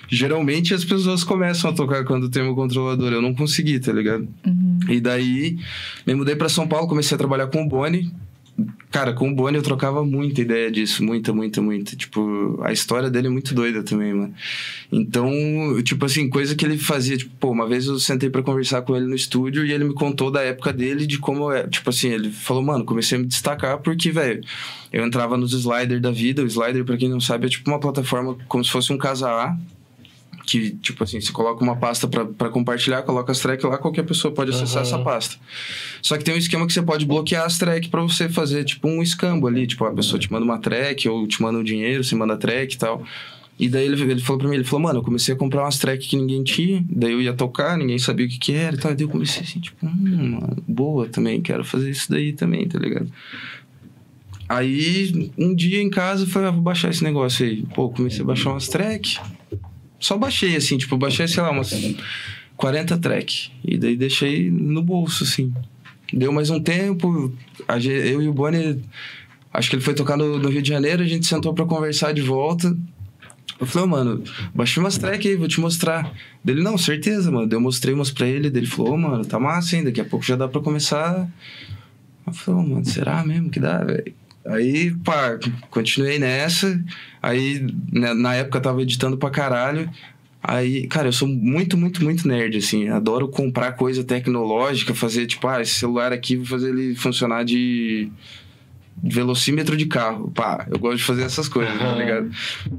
geralmente 0.10 0.74
as 0.74 0.84
pessoas 0.84 1.24
começam 1.24 1.70
a 1.70 1.74
tocar 1.74 2.04
quando 2.04 2.30
tem 2.30 2.42
uma 2.42 2.56
controladora. 2.56 3.16
Eu 3.16 3.22
não 3.22 3.36
consegui, 3.36 3.80
tá 3.80 3.94
ligado? 3.94 4.28
Uhum. 4.46 4.80
E 4.90 5.00
daí, 5.00 5.60
me 6.06 6.16
mudei 6.16 6.36
pra 6.36 6.50
São 6.50 6.68
Paulo, 6.68 6.88
comecei 6.88 7.14
a 7.14 7.18
trabalhar 7.18 7.46
com 7.48 7.64
o 7.64 7.68
Boni. 7.68 8.12
Cara, 8.92 9.14
com 9.14 9.30
o 9.30 9.36
Boni 9.36 9.58
eu 9.58 9.64
trocava 9.64 10.04
muita 10.04 10.42
ideia 10.42 10.72
disso, 10.72 11.04
muita, 11.04 11.32
muita, 11.32 11.62
muita. 11.62 11.96
Tipo, 11.96 12.60
a 12.64 12.72
história 12.72 13.10
dele 13.10 13.28
é 13.28 13.30
muito 13.30 13.54
doida 13.54 13.84
também, 13.84 14.14
mano. 14.14 14.34
Então, 14.92 15.32
tipo 15.84 16.06
assim, 16.06 16.28
coisa 16.28 16.56
que 16.56 16.66
ele 16.66 16.78
fazia, 16.78 17.16
tipo, 17.16 17.32
pô, 17.40 17.52
uma 17.52 17.68
vez 17.68 17.86
eu 17.86 18.00
sentei 18.00 18.30
pra 18.30 18.42
conversar 18.42 18.82
com 18.82 18.96
ele 18.96 19.06
no 19.06 19.16
estúdio 19.16 19.66
e 19.66 19.72
ele 19.72 19.84
me 19.84 19.94
contou 19.94 20.32
da 20.32 20.42
época 20.42 20.74
dele, 20.74 21.06
de 21.06 21.20
como 21.20 21.52
é. 21.52 21.68
Tipo 21.68 21.90
assim, 21.92 22.10
ele 22.10 22.32
falou, 22.32 22.64
mano, 22.64 22.84
comecei 22.84 23.18
a 23.18 23.22
me 23.22 23.28
destacar 23.28 23.78
porque, 23.78 24.12
velho, 24.12 24.42
eu 24.92 25.06
entrava 25.06 25.38
nos 25.38 25.54
sliders 25.54 26.02
da 26.02 26.12
vida. 26.12 26.42
O 26.42 26.48
slider, 26.48 26.84
pra 26.84 26.98
quem 26.98 27.10
não 27.10 27.20
sabe, 27.20 27.46
é 27.46 27.50
tipo 27.50 27.70
uma 27.70 27.80
plataforma 27.80 28.38
como 28.48 28.64
se 28.64 28.72
fosse 28.72 28.92
um 28.92 28.98
casa 28.98 29.30
A. 29.30 29.58
Que, 30.50 30.72
tipo 30.72 31.04
assim, 31.04 31.22
você 31.22 31.32
coloca 31.32 31.64
uma 31.64 31.76
pasta 31.76 32.08
pra 32.08 32.26
pra 32.26 32.50
compartilhar, 32.50 33.04
coloca 33.04 33.32
as 33.32 33.40
tracks 33.40 33.64
lá, 33.70 33.78
qualquer 33.78 34.04
pessoa 34.04 34.34
pode 34.34 34.50
acessar 34.50 34.78
Aham. 34.78 34.82
essa 34.82 34.98
pasta. 35.00 35.36
Só 36.02 36.18
que 36.18 36.24
tem 36.24 36.34
um 36.34 36.38
esquema 36.38 36.66
que 36.66 36.74
você 36.74 36.82
pode 36.82 37.06
bloquear 37.06 37.46
as 37.46 37.60
tracks 37.60 37.88
pra 37.88 38.02
você 38.02 38.28
fazer, 38.28 38.64
tipo, 38.64 38.88
um 38.88 39.04
escambo 39.04 39.46
ali. 39.46 39.68
Tipo, 39.68 39.86
a 39.86 39.94
pessoa 39.94 40.20
te 40.20 40.32
manda 40.32 40.44
uma 40.44 40.58
track 40.58 41.08
ou 41.08 41.28
te 41.28 41.40
manda 41.42 41.60
um 41.60 41.64
dinheiro, 41.64 42.04
você 42.04 42.16
manda 42.16 42.36
track 42.36 42.74
e 42.74 42.78
tal. 42.80 43.04
E 43.60 43.70
daí 43.70 43.86
ele, 43.86 44.02
ele 44.02 44.22
falou 44.22 44.40
pra 44.40 44.48
mim, 44.50 44.56
ele 44.56 44.64
falou, 44.64 44.82
mano, 44.84 45.00
eu 45.00 45.04
comecei 45.04 45.36
a 45.36 45.38
comprar 45.38 45.64
umas 45.64 45.78
tracks 45.78 46.08
que 46.08 46.16
ninguém 46.16 46.44
tinha, 46.44 46.84
daí 46.90 47.12
eu 47.12 47.22
ia 47.22 47.34
tocar, 47.34 47.78
ninguém 47.78 48.00
sabia 48.00 48.26
o 48.26 48.30
que 48.30 48.40
que 48.40 48.54
era 48.54 48.76
e 48.76 48.80
tal. 48.80 48.92
E 48.92 48.96
daí 48.96 49.04
eu 49.06 49.10
comecei 49.10 49.44
assim, 49.44 49.60
tipo, 49.60 49.86
hum, 49.86 50.40
mano, 50.40 50.64
boa 50.68 51.08
também, 51.08 51.42
quero 51.42 51.64
fazer 51.64 51.92
isso 51.92 52.10
daí 52.10 52.34
também, 52.34 52.68
tá 52.68 52.80
ligado? 52.80 53.12
Aí, 54.48 55.32
um 55.38 55.54
dia 55.54 55.80
em 55.80 55.92
casa, 55.92 56.24
eu 56.24 56.28
falei, 56.28 56.48
ah, 56.50 56.52
vou 56.52 56.62
baixar 56.62 56.90
esse 56.90 57.04
negócio 57.04 57.46
aí. 57.46 57.64
Pô, 57.76 57.90
comecei 57.90 58.22
a 58.22 58.26
baixar 58.26 58.50
umas 58.50 58.68
tracks. 58.68 59.20
Só 60.00 60.18
baixei, 60.18 60.56
assim, 60.56 60.78
tipo, 60.78 60.98
baixei, 60.98 61.28
sei 61.28 61.44
lá, 61.44 61.52
umas 61.52 61.72
40 62.56 62.98
tracks. 62.98 63.52
E 63.64 63.78
daí 63.78 63.96
deixei 63.96 64.50
no 64.50 64.82
bolso, 64.82 65.24
assim. 65.24 65.54
Deu 66.12 66.32
mais 66.32 66.50
um 66.50 66.60
tempo, 66.60 67.34
eu 67.68 68.22
e 68.22 68.28
o 68.28 68.34
Bonnie, 68.34 68.82
acho 69.54 69.70
que 69.70 69.76
ele 69.76 69.84
foi 69.84 69.94
tocar 69.94 70.18
no, 70.18 70.40
no 70.40 70.50
Rio 70.50 70.62
de 70.62 70.70
Janeiro, 70.70 71.04
a 71.04 71.06
gente 71.06 71.28
sentou 71.28 71.54
pra 71.54 71.66
conversar 71.66 72.14
de 72.14 72.22
volta. 72.22 72.76
Eu 73.60 73.68
falei, 73.68 73.88
ô, 73.88 73.90
mano, 73.90 74.24
baixei 74.56 74.82
umas 74.82 74.98
tracks 74.98 75.30
aí, 75.30 75.36
vou 75.36 75.48
te 75.48 75.60
mostrar. 75.60 76.12
Dele, 76.44 76.64
não, 76.64 76.78
certeza, 76.78 77.30
mano. 77.30 77.48
Eu 77.52 77.60
mostrei 77.60 77.94
umas 77.94 78.10
pra 78.10 78.26
ele, 78.26 78.50
daí 78.50 78.62
ele 78.62 78.70
falou, 78.70 78.94
ô, 78.94 78.98
mano, 78.98 79.26
tá 79.26 79.38
massa, 79.38 79.76
hein? 79.76 79.84
Daqui 79.84 80.00
a 80.00 80.06
pouco 80.06 80.26
já 80.26 80.38
dá 80.38 80.48
pra 80.48 80.62
começar 80.62 81.30
Eu 82.26 82.34
falei, 82.34 82.62
oh, 82.62 82.68
mano, 82.68 82.86
será 82.86 83.24
mesmo 83.26 83.50
que 83.50 83.60
dá, 83.60 83.84
velho? 83.84 84.14
Aí, 84.46 84.92
pá, 85.04 85.38
continuei 85.70 86.18
nessa. 86.18 86.82
Aí, 87.22 87.66
né, 87.92 88.14
na 88.14 88.36
época, 88.36 88.58
eu 88.58 88.62
tava 88.62 88.82
editando 88.82 89.18
pra 89.18 89.30
caralho. 89.30 89.90
Aí, 90.42 90.88
cara, 90.88 91.10
eu 91.10 91.14
sou 91.14 91.28
muito, 91.28 91.78
muito, 91.78 92.04
muito 92.04 92.28
nerd, 92.28 92.58
assim. 92.58 92.88
Adoro 92.88 93.28
comprar 93.28 93.74
coisa 93.74 94.04
tecnológica, 94.04 94.96
fazer, 94.96 95.28
tipo, 95.28 95.48
ah, 95.48 95.62
esse 95.62 95.74
celular 95.74 96.14
aqui, 96.14 96.38
vou 96.38 96.46
fazer 96.46 96.70
ele 96.70 96.96
funcionar 96.96 97.44
de 97.44 98.10
velocímetro 99.04 99.76
de 99.76 99.86
carro. 99.86 100.32
Pá, 100.32 100.66
eu 100.70 100.80
gosto 100.80 100.98
de 100.98 101.04
fazer 101.04 101.24
essas 101.24 101.48
coisas, 101.48 101.78
tá 101.78 101.94
ligado? 101.96 102.32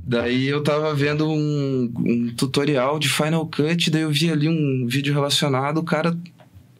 Daí 0.04 0.48
eu 0.48 0.62
tava 0.62 0.94
vendo 0.94 1.30
um, 1.30 1.92
um 1.98 2.34
tutorial 2.34 2.98
de 2.98 3.08
Final 3.08 3.46
Cut, 3.46 3.90
daí 3.90 4.02
eu 4.02 4.10
vi 4.10 4.30
ali 4.30 4.48
um 4.48 4.86
vídeo 4.86 5.12
relacionado, 5.12 5.78
o 5.78 5.84
cara 5.84 6.16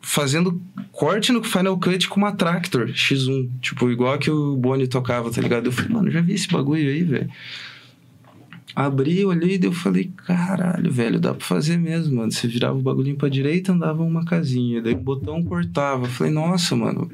fazendo 0.01 0.61
corte 0.91 1.33
no 1.33 1.43
Final 1.43 1.79
Cut 1.79 2.09
com 2.09 2.21
uma 2.21 2.33
Tractor 2.33 2.89
X1, 2.89 3.49
tipo, 3.61 3.91
igual 3.91 4.19
que 4.19 4.31
o 4.31 4.57
Boni 4.57 4.87
tocava, 4.87 5.31
tá 5.31 5.41
ligado? 5.41 5.67
Eu 5.67 5.73
falei, 5.73 5.91
mano, 5.91 6.11
já 6.11 6.21
vi 6.21 6.35
esse 6.35 6.49
bagulho 6.49 6.89
aí, 6.89 7.03
velho. 7.03 7.31
Abri, 8.75 9.25
olhei 9.25 9.59
e 9.61 9.65
eu 9.65 9.73
falei, 9.73 10.11
caralho, 10.27 10.91
velho, 10.91 11.21
dá 11.21 11.35
pra 11.35 11.45
fazer 11.45 11.77
mesmo, 11.77 12.17
mano. 12.17 12.33
Você 12.33 12.47
virava 12.47 12.79
o 12.79 12.83
bagulhinho 12.83 13.17
pra 13.17 13.29
direita, 13.29 13.73
andava 13.73 14.03
uma 14.03 14.25
casinha, 14.25 14.81
daí 14.81 14.95
o 14.95 14.99
botão 14.99 15.43
cortava. 15.43 16.07
Eu 16.07 16.11
falei, 16.11 16.33
nossa, 16.33 16.75
mano, 16.77 17.11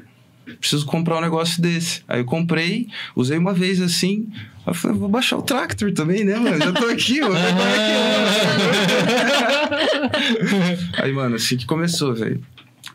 preciso 0.59 0.85
comprar 0.85 1.17
um 1.17 1.21
negócio 1.21 1.61
desse. 1.61 2.03
Aí 2.07 2.21
eu 2.21 2.25
comprei, 2.25 2.87
usei 3.15 3.37
uma 3.37 3.53
vez 3.53 3.81
assim, 3.81 4.27
aí 4.65 4.67
eu 4.67 4.73
falei, 4.73 4.97
vou 4.97 5.09
baixar 5.09 5.37
o 5.37 5.41
Tractor 5.41 5.91
também, 5.93 6.23
né, 6.23 6.37
mano? 6.37 6.57
Já 6.57 6.71
tô 6.71 6.85
aqui, 6.85 7.19
mano. 7.21 7.35
Já 7.35 7.55
tô 7.55 7.63
aqui, 7.63 7.93
mano. 10.53 10.77
aí, 11.03 11.11
mano, 11.11 11.35
assim 11.35 11.57
que 11.57 11.65
começou, 11.65 12.13
velho. 12.13 12.41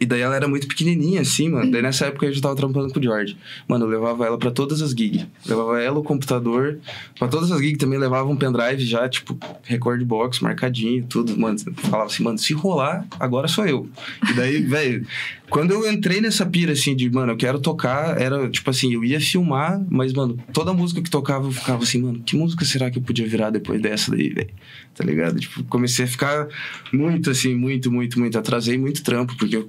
E 0.02 0.04
daí 0.04 0.20
ela 0.20 0.34
era 0.34 0.48
muito 0.48 0.66
pequenininha, 0.66 1.20
assim, 1.20 1.48
mano. 1.48 1.70
Daí 1.70 1.80
nessa 1.80 2.06
época 2.06 2.26
eu 2.26 2.32
já 2.32 2.40
tava 2.40 2.56
trampando 2.56 2.92
com 2.92 2.98
o 2.98 3.02
George. 3.02 3.36
Mano, 3.68 3.84
eu 3.84 3.88
levava 3.88 4.26
ela 4.26 4.36
pra 4.36 4.50
todas 4.50 4.82
as 4.82 4.90
gigs. 4.90 5.28
Levava 5.46 5.80
ela, 5.80 5.96
o 6.00 6.02
computador. 6.02 6.80
Pra 7.16 7.28
todas 7.28 7.52
as 7.52 7.60
gigs 7.60 7.78
também 7.78 8.00
levava 8.00 8.28
um 8.28 8.34
pendrive 8.34 8.84
já, 8.84 9.08
tipo, 9.08 9.38
record 9.62 10.02
box, 10.04 10.42
marcadinho, 10.42 11.04
tudo. 11.08 11.38
Mano, 11.38 11.56
falava 11.76 12.06
assim, 12.06 12.24
mano, 12.24 12.36
se 12.36 12.52
rolar, 12.52 13.06
agora 13.20 13.46
sou 13.46 13.64
eu. 13.64 13.88
E 14.28 14.32
daí, 14.32 14.60
velho, 14.66 15.06
quando 15.48 15.70
eu 15.70 15.92
entrei 15.92 16.20
nessa 16.20 16.44
pira, 16.44 16.72
assim, 16.72 16.96
de, 16.96 17.08
mano, 17.08 17.32
eu 17.32 17.36
quero 17.36 17.60
tocar, 17.60 18.20
era, 18.20 18.50
tipo 18.50 18.70
assim, 18.70 18.94
eu 18.94 19.04
ia 19.04 19.20
filmar, 19.20 19.80
mas, 19.88 20.12
mano, 20.12 20.36
toda 20.52 20.72
música 20.72 21.00
que 21.00 21.10
tocava, 21.10 21.46
eu 21.46 21.52
ficava 21.52 21.82
assim, 21.82 22.00
mano, 22.02 22.22
que 22.24 22.34
música 22.34 22.64
será 22.64 22.90
que 22.90 22.98
eu 22.98 23.02
podia 23.02 23.28
virar 23.28 23.50
depois 23.50 23.80
dessa 23.80 24.10
daí, 24.10 24.30
velho? 24.30 24.50
Tá 24.94 25.04
ligado? 25.04 25.38
Tipo, 25.38 25.62
comecei 25.64 26.04
a 26.06 26.08
ficar 26.08 26.48
muito, 26.92 27.30
assim, 27.30 27.54
muito, 27.54 27.90
muito, 27.90 28.18
muito. 28.18 28.38
Atrasei 28.38 28.76
muito 28.76 29.02
trampo, 29.02 29.34
porque 29.36 29.56
eu 29.56 29.68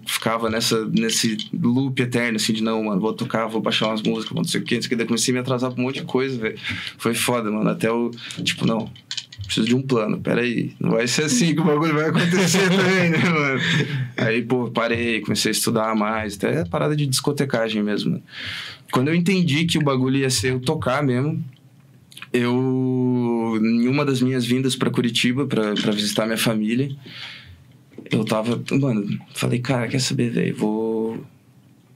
nessa, 0.49 0.85
nesse 0.85 1.37
loop 1.53 2.01
eterno, 2.01 2.37
assim, 2.37 2.53
de 2.53 2.63
não, 2.63 2.83
mano, 2.83 3.01
vou 3.01 3.13
tocar, 3.13 3.47
vou 3.47 3.61
baixar 3.61 3.87
umas 3.87 4.01
músicas, 4.01 4.33
vou 4.33 4.41
não 4.41 4.47
sei 4.47 4.61
o 4.61 4.63
quê, 4.63 4.75
não 4.75 4.81
sei 4.81 4.87
o 4.87 4.89
quê. 4.89 4.95
Daí 4.95 5.07
comecei 5.07 5.31
a 5.31 5.35
me 5.35 5.39
atrasar 5.39 5.71
pra 5.71 5.81
um 5.81 5.85
monte 5.85 5.99
de 5.99 6.05
coisa, 6.05 6.37
velho. 6.37 6.57
Foi 6.97 7.13
foda, 7.13 7.51
mano. 7.51 7.69
Até 7.69 7.91
o, 7.91 8.11
tipo, 8.43 8.65
não, 8.65 8.89
preciso 9.45 9.67
de 9.67 9.75
um 9.75 9.81
plano, 9.81 10.19
peraí. 10.19 10.73
Não 10.79 10.91
vai 10.91 11.07
ser 11.07 11.23
assim 11.23 11.53
que 11.53 11.61
o 11.61 11.65
bagulho 11.65 11.93
vai 11.93 12.09
acontecer 12.09 12.67
também, 12.69 13.09
né, 13.09 13.29
mano? 13.29 13.61
Aí, 14.17 14.41
pô, 14.41 14.69
parei, 14.71 15.21
comecei 15.21 15.49
a 15.49 15.53
estudar 15.53 15.95
mais, 15.95 16.35
até 16.35 16.65
parada 16.65 16.95
de 16.95 17.05
discotecagem 17.05 17.83
mesmo. 17.83 18.21
Quando 18.91 19.09
eu 19.09 19.15
entendi 19.15 19.65
que 19.65 19.77
o 19.77 19.83
bagulho 19.83 20.17
ia 20.17 20.29
ser 20.29 20.51
eu 20.51 20.59
tocar 20.59 21.03
mesmo, 21.03 21.43
eu, 22.31 23.59
em 23.61 23.87
uma 23.87 24.03
das 24.03 24.21
minhas 24.21 24.45
vindas 24.45 24.75
para 24.75 24.89
Curitiba, 24.89 25.45
para 25.45 25.91
visitar 25.91 26.25
minha 26.25 26.37
família, 26.37 26.89
eu 28.15 28.25
tava, 28.25 28.61
mano, 28.71 29.19
falei, 29.33 29.59
cara, 29.59 29.87
quer 29.87 29.99
saber, 29.99 30.29
velho, 30.29 30.55
vou 30.55 31.25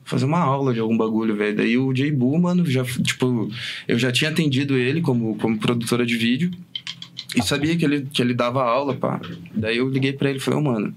fazer 0.04 0.26
uma 0.26 0.40
aula 0.40 0.74
de 0.74 0.80
algum 0.80 0.98
bagulho, 0.98 1.36
velho. 1.36 1.56
Daí 1.56 1.78
o 1.78 1.94
Jay 1.96 2.12
Boo, 2.12 2.40
mano, 2.40 2.66
já, 2.66 2.84
tipo, 2.84 3.50
eu 3.88 4.00
já 4.00 4.12
tinha 4.12 4.30
atendido 4.30 4.78
ele 4.78 5.02
como, 5.02 5.36
como 5.36 5.58
produtora 5.58 6.06
de 6.06 6.18
vídeo 6.18 6.52
e 7.36 7.42
sabia 7.42 7.76
que 7.76 7.84
ele, 7.84 8.08
que 8.12 8.22
ele 8.22 8.34
dava 8.34 8.64
aula, 8.64 8.96
pá. 8.96 9.20
Daí 9.54 9.78
eu 9.78 9.90
liguei 9.90 10.14
para 10.14 10.30
ele 10.30 10.40
e 10.40 10.42
falei, 10.42 10.60
oh, 10.60 10.64
mano, 10.64 10.96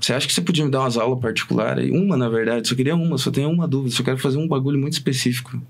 você 0.00 0.12
acha 0.12 0.26
que 0.26 0.32
você 0.32 0.40
podia 0.40 0.64
me 0.64 0.70
dar 0.70 0.80
umas 0.80 0.96
aulas 0.96 1.20
particulares? 1.20 1.90
Uma, 1.90 2.16
na 2.16 2.28
verdade, 2.28 2.68
só 2.68 2.74
queria 2.74 2.94
uma, 2.94 3.18
só 3.18 3.30
tenho 3.30 3.50
uma 3.50 3.68
dúvida, 3.68 3.94
só 3.94 4.02
quero 4.02 4.18
fazer 4.18 4.38
um 4.38 4.48
bagulho 4.48 4.78
muito 4.78 4.94
específico. 4.94 5.60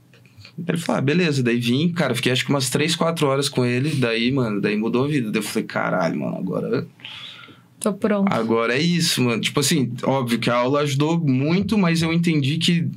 Ele 0.67 0.79
falou, 0.79 0.99
ah, 0.99 1.03
beleza. 1.03 1.43
Daí 1.43 1.59
vim, 1.59 1.89
cara, 1.91 2.15
fiquei 2.15 2.33
acho 2.33 2.45
que 2.45 2.51
umas 2.51 2.71
3, 2.71 2.95
4 2.95 3.27
horas 3.27 3.49
com 3.49 3.65
ele. 3.65 3.91
Daí, 3.97 4.31
mano, 4.31 4.61
daí 4.61 4.77
mudou 4.77 5.05
a 5.05 5.09
vida. 5.09 5.31
Daí 5.31 5.41
eu 5.41 5.43
falei, 5.43 5.65
caralho, 5.65 6.19
mano, 6.19 6.37
agora. 6.37 6.87
Tô 7.83 7.93
pronto. 7.93 8.33
Agora 8.33 8.77
é 8.77 8.81
isso, 8.81 9.21
mano. 9.21 9.41
Tipo 9.41 9.59
assim, 9.59 9.93
óbvio 10.05 10.39
que 10.39 10.49
a 10.49 10.55
aula 10.55 10.83
ajudou 10.83 11.19
muito, 11.19 11.77
mas 11.77 12.01
eu 12.01 12.13
entendi 12.13 12.57
que. 12.57 12.89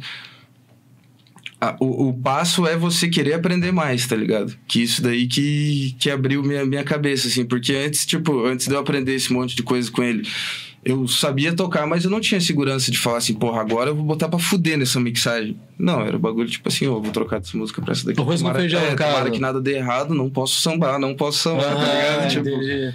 A, 1.60 1.76
o, 1.80 2.10
o, 2.10 2.14
passo 2.14 2.68
é 2.68 2.78
você 2.78 3.10
querer 3.10 3.34
aprender 3.34 3.72
mais, 3.72 4.06
tá 4.06 4.16
ligado? 4.16 4.56
Que 4.68 4.84
isso 4.84 5.02
daí 5.02 5.26
que, 5.26 5.96
que 5.98 6.12
abriu 6.12 6.44
minha, 6.44 6.64
minha 6.64 6.84
cabeça, 6.84 7.28
assim. 7.28 7.44
Porque 7.44 7.74
antes, 7.74 8.06
tipo, 8.06 8.46
antes 8.46 8.68
de 8.68 8.76
eu 8.76 8.80
aprender 8.80 9.16
esse 9.16 9.34
monte 9.34 9.56
de 9.56 9.64
coisa 9.64 9.90
com 9.90 10.04
ele, 10.04 10.22
eu 10.86 11.08
sabia 11.08 11.52
tocar, 11.52 11.88
mas 11.88 12.06
eu 12.06 12.12
não 12.12 12.20
tinha 12.20 12.40
segurança 12.40 12.92
de 12.92 13.00
falar 13.00 13.18
assim, 13.18 13.34
porra, 13.34 13.60
agora 13.60 13.90
eu 13.90 13.96
vou 13.96 14.06
botar 14.06 14.30
pra 14.30 14.38
fuder 14.38 14.78
nessa 14.78 15.00
mixagem. 15.00 15.60
Não, 15.80 16.02
era 16.02 16.16
o 16.16 16.20
bagulho 16.20 16.48
tipo 16.48 16.70
assim, 16.70 16.86
eu 16.86 17.02
vou 17.02 17.12
trocar 17.12 17.42
essa 17.42 17.58
música 17.58 17.82
pra 17.82 17.92
essa 17.92 18.06
daqui. 18.06 18.22
Arroz 18.22 18.40
tomara, 18.40 18.60
feijão, 18.60 18.80
é, 18.80 18.94
cara. 18.94 19.14
tomara 19.14 19.32
que 19.32 19.40
nada 19.40 19.60
dê 19.60 19.78
errado, 19.78 20.14
não 20.14 20.30
posso 20.30 20.62
sambar, 20.62 21.00
não 21.00 21.16
posso 21.16 21.40
sambar, 21.40 21.76
tá 21.76 21.82
ah, 21.82 21.86
tá 21.86 22.28
ligado? 22.28 22.32
Tipo, 22.32 22.50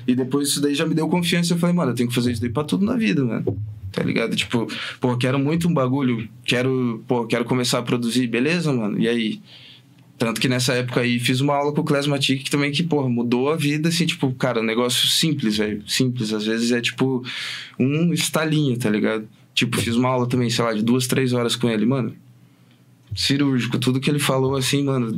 e 0.06 0.14
depois 0.14 0.50
isso 0.50 0.60
daí 0.60 0.72
já 0.72 0.86
me 0.86 0.94
deu 0.94 1.08
confiança. 1.08 1.52
Eu 1.52 1.58
falei, 1.58 1.74
mano, 1.74 1.90
eu 1.90 1.94
tenho 1.96 2.08
que 2.08 2.14
fazer 2.14 2.30
isso 2.30 2.40
daí 2.40 2.50
pra 2.50 2.62
tudo 2.62 2.86
na 2.86 2.94
vida, 2.94 3.24
mano. 3.24 3.58
Tá 3.90 4.04
ligado? 4.04 4.36
Tipo, 4.36 4.68
pô, 5.00 5.16
quero 5.16 5.36
muito 5.36 5.66
um 5.66 5.74
bagulho, 5.74 6.28
quero, 6.44 7.02
pô, 7.08 7.26
quero 7.26 7.44
começar 7.44 7.80
a 7.80 7.82
produzir, 7.82 8.28
beleza, 8.28 8.72
mano? 8.72 9.00
E 9.00 9.08
aí? 9.08 9.40
Tanto 10.20 10.38
que 10.38 10.50
nessa 10.50 10.74
época 10.74 11.00
aí 11.00 11.18
fiz 11.18 11.40
uma 11.40 11.54
aula 11.54 11.72
com 11.72 11.80
o 11.80 11.84
Klesmatic 11.84 12.44
que 12.44 12.50
também 12.50 12.70
que, 12.70 12.82
porra, 12.82 13.08
mudou 13.08 13.50
a 13.50 13.56
vida, 13.56 13.88
assim, 13.88 14.04
tipo, 14.04 14.30
cara, 14.34 14.60
um 14.60 14.62
negócio 14.62 15.08
simples, 15.08 15.56
velho. 15.56 15.82
Simples. 15.88 16.34
Às 16.34 16.44
vezes 16.44 16.72
é 16.72 16.80
tipo 16.82 17.24
um 17.78 18.12
estalinho, 18.12 18.78
tá 18.78 18.90
ligado? 18.90 19.26
Tipo, 19.54 19.78
fiz 19.80 19.96
uma 19.96 20.10
aula 20.10 20.28
também, 20.28 20.50
sei 20.50 20.62
lá, 20.62 20.74
de 20.74 20.82
duas, 20.82 21.06
três 21.06 21.32
horas 21.32 21.56
com 21.56 21.70
ele, 21.70 21.86
mano. 21.86 22.14
Cirúrgico, 23.16 23.78
tudo 23.78 23.98
que 23.98 24.10
ele 24.10 24.18
falou, 24.18 24.56
assim, 24.56 24.84
mano, 24.84 25.16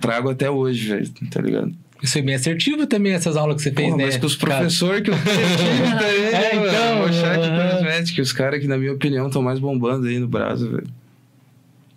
trago 0.00 0.28
até 0.28 0.50
hoje, 0.50 0.88
velho, 0.88 1.08
tá 1.30 1.40
ligado? 1.40 1.72
Isso 2.02 2.18
é 2.18 2.22
bem 2.22 2.34
assertivo 2.34 2.88
também, 2.88 3.12
essas 3.12 3.36
aulas 3.36 3.54
que 3.54 3.62
você 3.62 3.70
fez, 3.70 3.86
Porra, 3.86 3.98
né? 3.98 4.06
Mas 4.06 4.16
com 4.16 4.26
os 4.26 4.34
professores 4.34 5.02
que 5.02 5.10
eu 5.10 5.14
tenho 5.22 5.96
também, 5.96 6.24
é, 6.24 6.56
então, 6.56 6.98
mano. 6.98 8.18
Uh... 8.18 8.20
os 8.20 8.32
caras 8.32 8.60
que, 8.60 8.66
na 8.66 8.76
minha 8.76 8.92
opinião, 8.94 9.28
estão 9.28 9.42
mais 9.42 9.60
bombando 9.60 10.08
aí 10.08 10.18
no 10.18 10.26
Brasil, 10.26 10.72
velho. 10.72 10.99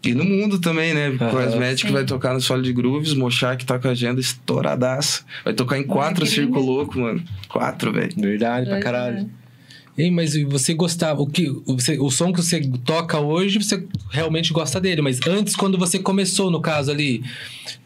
E 0.04 0.13
no 0.13 0.26
mundo 0.26 0.60
também, 0.60 0.94
né? 0.94 1.10
Uhum. 1.10 1.18
Cosmetic 1.18 1.89
vai 1.92 2.04
tocar 2.04 2.34
no 2.34 2.42
Solid 2.42 2.74
Grooves, 2.74 3.13
Mochak 3.13 3.66
tá 3.66 3.80
com 3.80 3.88
a 3.88 3.92
agenda 3.92 4.20
estouradaça. 4.20 5.24
Vai 5.46 5.54
tocar 5.54 5.78
em 5.78 5.84
quatro 5.84 6.26
Circo 6.26 6.60
Louco, 6.60 7.00
mano. 7.00 7.24
Quatro, 7.48 7.92
velho. 7.94 8.12
Verdade, 8.18 8.70
pra 8.70 8.80
caralho. 8.82 9.30
Ei, 9.95 10.10
mas 10.10 10.36
você 10.45 10.73
gostava, 10.73 11.21
o 11.21 11.27
que 11.27 11.47
você, 11.67 11.99
o 11.99 12.10
som 12.10 12.34
que 12.34 12.41
você 12.41 12.62
toca 12.84 13.19
hoje, 13.19 13.60
você 13.62 13.86
realmente 14.10 14.51
gosta 14.51 14.82
dele, 14.82 15.03
mas 15.03 15.19
antes 15.27 15.56
quando 15.56 15.77
você 15.77 15.99
começou 15.99 16.49
no 16.49 16.60
caso 16.60 16.89
ali, 16.89 17.23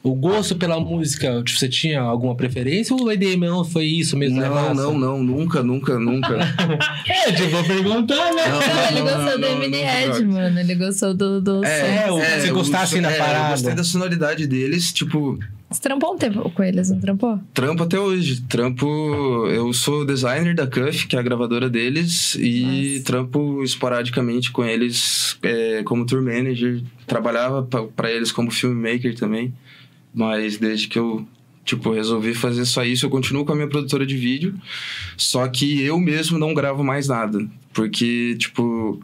o 0.02 0.16
gosto 0.16 0.56
pela 0.56 0.80
música, 0.80 1.44
tipo, 1.44 1.60
você 1.60 1.68
tinha 1.68 2.00
alguma 2.00 2.34
preferência 2.34 2.96
ou 2.96 3.04
o 3.04 3.12
EDM 3.12 3.42
não 3.42 3.66
foi 3.66 3.86
isso 3.86 4.16
mesmo? 4.16 4.42
É 4.42 4.48
não, 4.48 4.74
não, 4.74 4.98
não, 4.98 5.24
nunca, 5.24 5.62
nunca, 5.62 6.00
nunca. 6.00 6.38
é, 7.06 7.32
tipo, 7.34 7.50
vou 7.50 7.64
perguntar, 7.66 8.34
né? 8.34 8.48
Não, 8.48 8.60
não, 8.60 8.88
ele 8.88 9.02
gostou 9.02 9.40
do 9.42 9.46
Eminem 9.46 9.84
Head, 9.84 10.26
mano, 10.26 10.60
ele 10.62 10.76
gostou 10.76 11.14
do, 11.14 11.42
do 11.42 11.66
é, 11.66 12.08
som. 12.08 12.22
É, 12.22 12.40
você 12.40 12.52
gostasse 12.52 12.96
assim 12.96 13.02
na 13.02 13.12
é, 13.12 13.18
parada. 13.18 13.48
Eu 13.48 13.52
gostei 13.52 13.76
da 13.76 13.84
sonoridade 13.84 14.48
deles, 14.48 14.94
tipo, 14.94 15.38
você 15.70 15.82
trampou 15.82 16.14
um 16.14 16.18
tempo 16.18 16.50
com 16.50 16.64
eles, 16.64 16.90
não 16.90 17.00
trampou? 17.00 17.40
Trampo 17.54 17.84
até 17.84 18.00
hoje. 18.00 18.42
Trampo. 18.42 19.48
Eu 19.48 19.74
sou 19.74 20.06
designer 20.06 20.56
da 20.56 20.66
Cuff, 20.66 21.08
que 21.08 21.16
é 21.16 21.20
a 21.20 21.22
gravadora 21.22 21.70
deles, 21.70 22.36
e 22.36 22.94
Nossa. 22.94 23.04
trampo 23.06 23.64
esporadicamente 23.64 24.52
com 24.52 24.64
eles 24.64 25.38
é, 25.44 25.84
como 25.84 26.06
tour 26.06 26.22
manager. 26.22 26.82
Trabalhava 27.06 27.68
para 27.96 28.12
eles 28.12 28.32
como 28.32 28.50
filmmaker 28.50 29.16
também, 29.16 29.54
mas 30.14 30.58
desde 30.58 30.88
que 30.88 30.98
eu 30.98 31.28
tipo, 31.66 31.92
resolvi 31.92 32.34
fazer 32.34 32.64
só 32.66 32.84
isso. 32.86 33.06
Eu 33.06 33.10
continuo 33.10 33.46
com 33.46 33.52
a 33.52 33.56
minha 33.56 33.68
produtora 33.68 34.06
de 34.06 34.16
vídeo, 34.16 34.56
só 35.18 35.46
que 35.50 35.82
eu 35.82 36.00
mesmo 36.00 36.40
não 36.40 36.54
gravo 36.54 36.82
mais 36.84 37.10
nada. 37.10 37.46
Porque, 37.74 38.36
tipo, 38.40 39.00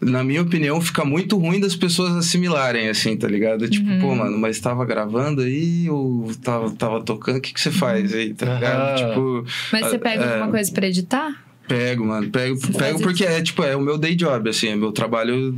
na 0.00 0.22
minha 0.22 0.42
opinião, 0.42 0.80
fica 0.80 1.04
muito 1.04 1.36
ruim 1.36 1.60
das 1.60 1.74
pessoas 1.74 2.14
assimilarem, 2.16 2.88
assim, 2.88 3.16
tá 3.16 3.26
ligado? 3.26 3.68
Tipo, 3.68 3.88
uhum. 3.90 4.00
pô, 4.00 4.14
mano, 4.14 4.38
mas 4.38 4.60
tava 4.60 4.84
gravando 4.84 5.42
aí 5.42 5.90
ou 5.90 6.32
tava, 6.42 6.70
tava 6.70 7.02
tocando? 7.02 7.38
O 7.38 7.40
que, 7.40 7.52
que 7.52 7.60
você 7.60 7.70
faz 7.70 8.14
aí, 8.14 8.32
tá 8.34 8.54
ligado? 8.54 8.90
Uhum. 8.90 9.08
Tipo. 9.08 9.44
Mas 9.72 9.86
você 9.86 9.98
pega 9.98 10.24
é, 10.24 10.34
alguma 10.34 10.50
coisa 10.50 10.72
pra 10.72 10.86
editar? 10.86 11.44
Pego, 11.66 12.06
mano. 12.06 12.30
Pego, 12.30 12.58
pego 12.78 13.00
porque 13.00 13.24
é, 13.24 13.42
tipo, 13.42 13.62
é 13.62 13.76
o 13.76 13.80
meu 13.80 13.98
day 13.98 14.14
job, 14.14 14.48
assim, 14.48 14.68
é 14.68 14.76
meu 14.76 14.90
trabalho 14.90 15.54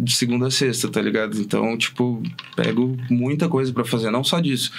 de 0.00 0.12
segunda 0.14 0.48
a 0.48 0.50
sexta, 0.50 0.88
tá 0.88 1.00
ligado? 1.00 1.38
Então, 1.38 1.76
tipo, 1.76 2.20
pego 2.56 2.96
muita 3.08 3.48
coisa 3.48 3.72
para 3.72 3.84
fazer, 3.84 4.10
não 4.10 4.24
só 4.24 4.40
disso. 4.40 4.72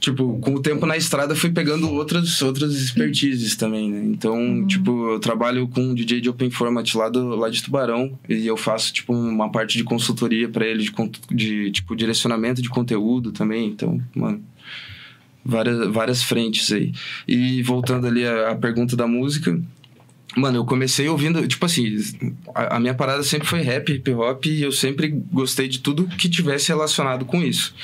Tipo, 0.00 0.38
com 0.40 0.54
o 0.54 0.62
tempo 0.62 0.86
na 0.86 0.96
estrada 0.96 1.36
fui 1.36 1.50
pegando 1.50 1.88
outras, 1.92 2.40
outras 2.40 2.74
expertises 2.74 3.54
também, 3.54 3.90
né? 3.90 4.02
Então, 4.06 4.34
uhum. 4.34 4.66
tipo, 4.66 5.10
eu 5.10 5.20
trabalho 5.20 5.68
com 5.68 5.82
um 5.82 5.94
DJ 5.94 6.22
de 6.22 6.30
Open 6.30 6.50
Format 6.50 6.94
lá, 6.94 7.10
do, 7.10 7.36
lá 7.36 7.50
de 7.50 7.62
Tubarão 7.62 8.18
e 8.26 8.46
eu 8.46 8.56
faço, 8.56 8.92
tipo, 8.92 9.12
uma 9.12 9.52
parte 9.52 9.76
de 9.76 9.84
consultoria 9.84 10.48
para 10.48 10.66
ele, 10.66 10.82
de, 10.82 10.92
de, 11.30 11.70
tipo, 11.70 11.94
direcionamento 11.94 12.62
de 12.62 12.70
conteúdo 12.70 13.30
também. 13.30 13.68
Então, 13.68 14.00
mano, 14.16 14.42
várias, 15.44 15.86
várias 15.88 16.22
frentes 16.22 16.72
aí. 16.72 16.92
E 17.28 17.62
voltando 17.62 18.06
ali 18.06 18.26
à, 18.26 18.50
à 18.50 18.54
pergunta 18.56 18.96
da 18.96 19.06
música, 19.06 19.60
Mano, 20.36 20.58
eu 20.58 20.64
comecei 20.64 21.08
ouvindo, 21.08 21.44
tipo 21.48 21.66
assim, 21.66 21.96
a, 22.54 22.76
a, 22.76 22.80
minha 22.80 22.94
parada 22.94 23.20
sempre 23.24 23.48
foi 23.48 23.62
rap, 23.62 23.92
hip 23.92 24.12
hop, 24.12 24.46
e 24.46 24.62
eu 24.62 24.70
sempre 24.70 25.08
gostei 25.08 25.66
de 25.66 25.80
tudo 25.80 26.06
que 26.06 26.28
tivesse 26.28 26.68
relacionado 26.68 27.24
com 27.24 27.42
isso. 27.42 27.74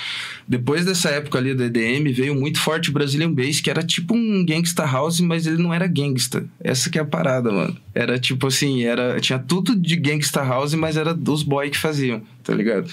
Depois 0.49 0.85
dessa 0.85 1.11
época 1.11 1.39
ali 1.39 1.55
do 1.55 1.65
EDM, 1.65 2.13
veio 2.13 2.35
muito 2.35 2.61
forte 2.61 2.91
o 2.91 2.93
Brazilian 2.93 3.33
Bass, 3.33 3.61
que 3.61 3.69
era 3.69 3.83
tipo 3.83 4.15
um 4.15 4.45
gangsta 4.47 4.85
house, 4.85 5.21
mas 5.21 5.47
ele 5.47 5.61
não 5.61 5.75
era 5.75 5.87
gangsta. 5.87 6.45
Essa 6.61 6.89
que 6.89 6.99
é 6.99 7.03
a 7.03 7.05
parada, 7.05 7.51
mano. 7.51 7.77
Era 7.93 8.19
tipo 8.19 8.47
assim, 8.47 8.85
era 8.85 9.19
tinha 9.21 9.39
tudo 9.39 9.75
de 9.75 9.97
gangsta 9.97 10.43
house, 10.43 10.75
mas 10.75 10.97
era 10.97 11.13
dos 11.13 11.43
boy 11.43 11.69
que 11.69 11.79
faziam, 11.79 12.23
tá 12.45 12.55
ligado? 12.55 12.89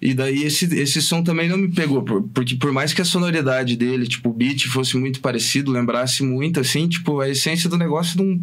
E 0.00 0.14
daí 0.14 0.44
esse, 0.44 0.64
esse 0.76 1.02
som 1.02 1.22
também 1.22 1.48
não 1.48 1.58
me 1.58 1.68
pegou, 1.68 2.02
porque 2.32 2.56
por 2.56 2.72
mais 2.72 2.94
que 2.94 3.02
a 3.02 3.04
sonoridade 3.04 3.76
dele, 3.76 4.06
tipo, 4.06 4.30
o 4.30 4.32
beat 4.32 4.66
fosse 4.66 4.96
muito 4.96 5.20
parecido, 5.20 5.70
lembrasse 5.70 6.22
muito, 6.22 6.58
assim, 6.58 6.88
tipo, 6.88 7.20
a 7.20 7.28
essência 7.28 7.68
do 7.68 7.76
negócio 7.76 8.22
não, 8.22 8.40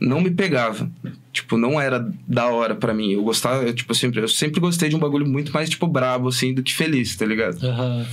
não 0.00 0.20
me 0.22 0.30
pegava. 0.30 0.90
Tipo, 1.30 1.58
não 1.58 1.78
era 1.78 2.10
da 2.26 2.46
hora 2.46 2.74
para 2.74 2.94
mim. 2.94 3.12
Eu 3.12 3.22
gostava, 3.22 3.64
eu, 3.64 3.74
tipo, 3.74 3.94
sempre, 3.94 4.20
eu 4.20 4.28
sempre 4.28 4.60
gostei 4.60 4.88
de 4.88 4.96
um 4.96 4.98
bagulho 4.98 5.26
muito 5.26 5.52
mais, 5.52 5.68
tipo, 5.68 5.86
brabo, 5.86 6.28
assim, 6.28 6.54
do 6.54 6.62
que 6.62 6.74
feliz, 6.74 7.14
tá 7.16 7.26
ligado? 7.26 7.62
Uhum. 7.62 8.06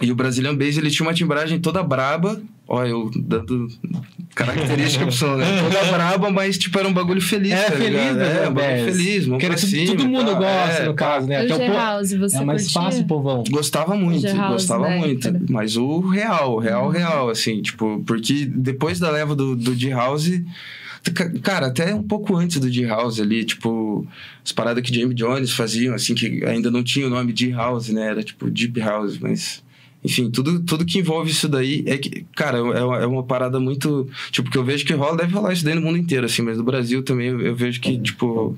E 0.00 0.12
o 0.12 0.14
Brazilian 0.14 0.54
Bass, 0.54 0.76
ele 0.76 0.90
tinha 0.90 1.06
uma 1.06 1.14
timbragem 1.14 1.58
toda 1.58 1.82
braba. 1.82 2.40
Ó, 2.70 2.84
eu 2.84 3.10
dando 3.16 3.66
característica 4.34 5.06
pro 5.06 5.14
som, 5.14 5.36
né? 5.36 5.46
Toda 5.62 5.90
braba, 5.90 6.30
mas, 6.30 6.58
tipo, 6.58 6.78
era 6.78 6.86
um 6.86 6.92
bagulho 6.92 7.20
feliz, 7.20 7.52
é, 7.52 7.70
tá 7.70 7.76
feliz, 7.76 8.14
né? 8.14 8.44
É, 8.44 8.48
um 8.50 8.52
bagulho 8.52 8.92
feliz, 8.92 9.26
mano. 9.26 9.40
Que 9.40 9.56
cima, 9.56 9.96
todo 9.96 10.06
mundo 10.06 10.36
gosta, 10.36 10.82
é, 10.82 10.84
no 10.84 10.94
caso, 10.94 11.26
né? 11.26 11.46
O 11.46 11.54
Até 11.54 11.66
House, 11.68 12.12
você 12.12 12.36
É 12.36 12.44
mais 12.44 12.64
curtia? 12.64 12.82
fácil, 12.82 13.06
povão. 13.06 13.42
Gostava 13.50 13.96
muito, 13.96 14.36
gostava 14.48 14.86
né? 14.86 14.98
muito. 14.98 15.34
Mas 15.50 15.78
o 15.78 16.00
real, 16.00 16.58
real, 16.58 16.84
uhum. 16.84 16.90
real, 16.90 17.30
assim, 17.30 17.62
tipo... 17.62 18.02
Porque 18.06 18.44
depois 18.44 19.00
da 19.00 19.10
leva 19.10 19.34
do, 19.34 19.56
do 19.56 19.74
D-House... 19.74 20.30
Cara, 21.42 21.68
até 21.68 21.94
um 21.94 22.02
pouco 22.02 22.36
antes 22.36 22.60
do 22.60 22.68
D-House 22.68 23.18
ali, 23.18 23.44
tipo, 23.44 24.06
as 24.44 24.52
paradas 24.52 24.82
que 24.82 24.94
James 24.94 25.14
Jones 25.14 25.52
faziam, 25.52 25.94
assim, 25.94 26.14
que 26.14 26.44
ainda 26.44 26.70
não 26.70 26.82
tinha 26.82 27.06
o 27.06 27.10
nome 27.10 27.32
D-House, 27.32 27.88
né? 27.88 28.08
Era 28.08 28.22
tipo 28.22 28.50
Deep 28.50 28.78
House, 28.80 29.16
mas 29.18 29.62
enfim, 30.08 30.30
tudo, 30.30 30.60
tudo 30.60 30.86
que 30.86 30.98
envolve 30.98 31.30
isso 31.30 31.46
daí 31.46 31.84
é 31.86 31.98
que, 31.98 32.24
cara, 32.34 32.56
é 32.56 32.82
uma, 32.82 32.98
é 33.00 33.06
uma 33.06 33.22
parada 33.22 33.60
muito. 33.60 34.08
Tipo, 34.30 34.50
que 34.50 34.56
eu 34.56 34.64
vejo 34.64 34.86
que 34.86 34.94
rola, 34.94 35.18
deve 35.18 35.34
rolar 35.34 35.52
isso 35.52 35.64
daí 35.64 35.74
no 35.74 35.82
mundo 35.82 35.98
inteiro, 35.98 36.24
assim, 36.24 36.40
mas 36.40 36.56
no 36.56 36.64
Brasil 36.64 37.02
também 37.02 37.28
eu, 37.28 37.40
eu 37.40 37.54
vejo 37.54 37.78
que, 37.78 37.98
tipo. 37.98 38.56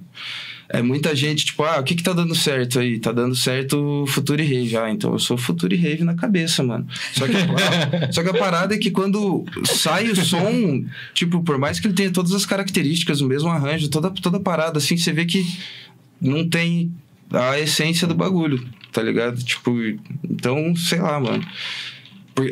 É 0.72 0.80
muita 0.80 1.16
gente, 1.16 1.46
tipo, 1.46 1.64
ah, 1.64 1.80
o 1.80 1.82
que 1.82 1.96
que 1.96 2.03
tá 2.05 2.12
dando 2.12 2.32
certo 2.32 2.78
aí? 2.78 3.01
Tá 3.01 3.11
dando 3.11 3.34
certo 3.34 4.05
Future 4.07 4.40
Rave. 4.40 4.76
Ah, 4.76 4.88
então 4.88 5.12
eu 5.12 5.18
sou 5.18 5.36
Future 5.36 5.74
Rave 5.74 6.05
na 6.05 6.14
cabeça, 6.14 6.62
mano. 6.62 6.86
Só 7.12 7.26
que, 7.26 7.34
a, 7.34 8.12
só 8.12 8.22
que 8.22 8.28
a 8.28 8.34
parada 8.34 8.72
é 8.72 8.78
que 8.78 8.88
quando 8.88 9.44
sai 9.64 10.09
o 10.09 10.14
som, 10.14 10.84
tipo, 11.12 11.42
por 11.42 11.59
mais 11.59 11.80
que 11.80 11.88
ele 11.88 11.94
tenha 11.94 12.12
todas 12.12 12.32
as 12.32 12.46
características, 12.46 13.20
o 13.20 13.26
mesmo 13.26 13.48
arranjo, 13.48 13.88
toda, 13.88 14.11
toda 14.11 14.38
parada, 14.38 14.78
assim, 14.78 14.96
você 14.96 15.12
vê 15.12 15.24
que 15.24 15.44
não 16.20 16.48
tem 16.48 16.92
a 17.32 17.59
essência 17.59 18.07
do 18.07 18.14
bagulho 18.14 18.64
tá 18.93 19.03
ligado? 19.03 19.43
Tipo, 19.43 19.72
então, 20.24 20.74
sei 20.76 21.01
lá, 21.01 21.18
mano. 21.20 21.45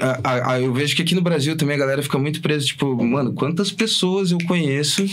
A, 0.02 0.52
a, 0.52 0.60
eu 0.60 0.72
vejo 0.74 0.94
que 0.94 1.02
aqui 1.02 1.14
no 1.14 1.22
Brasil 1.22 1.56
também 1.56 1.76
a 1.76 1.78
galera 1.78 2.02
fica 2.02 2.18
muito 2.18 2.42
presa, 2.42 2.66
tipo, 2.66 2.94
mano, 3.02 3.32
quantas 3.32 3.72
pessoas 3.72 4.30
eu 4.30 4.38
conheço 4.46 5.06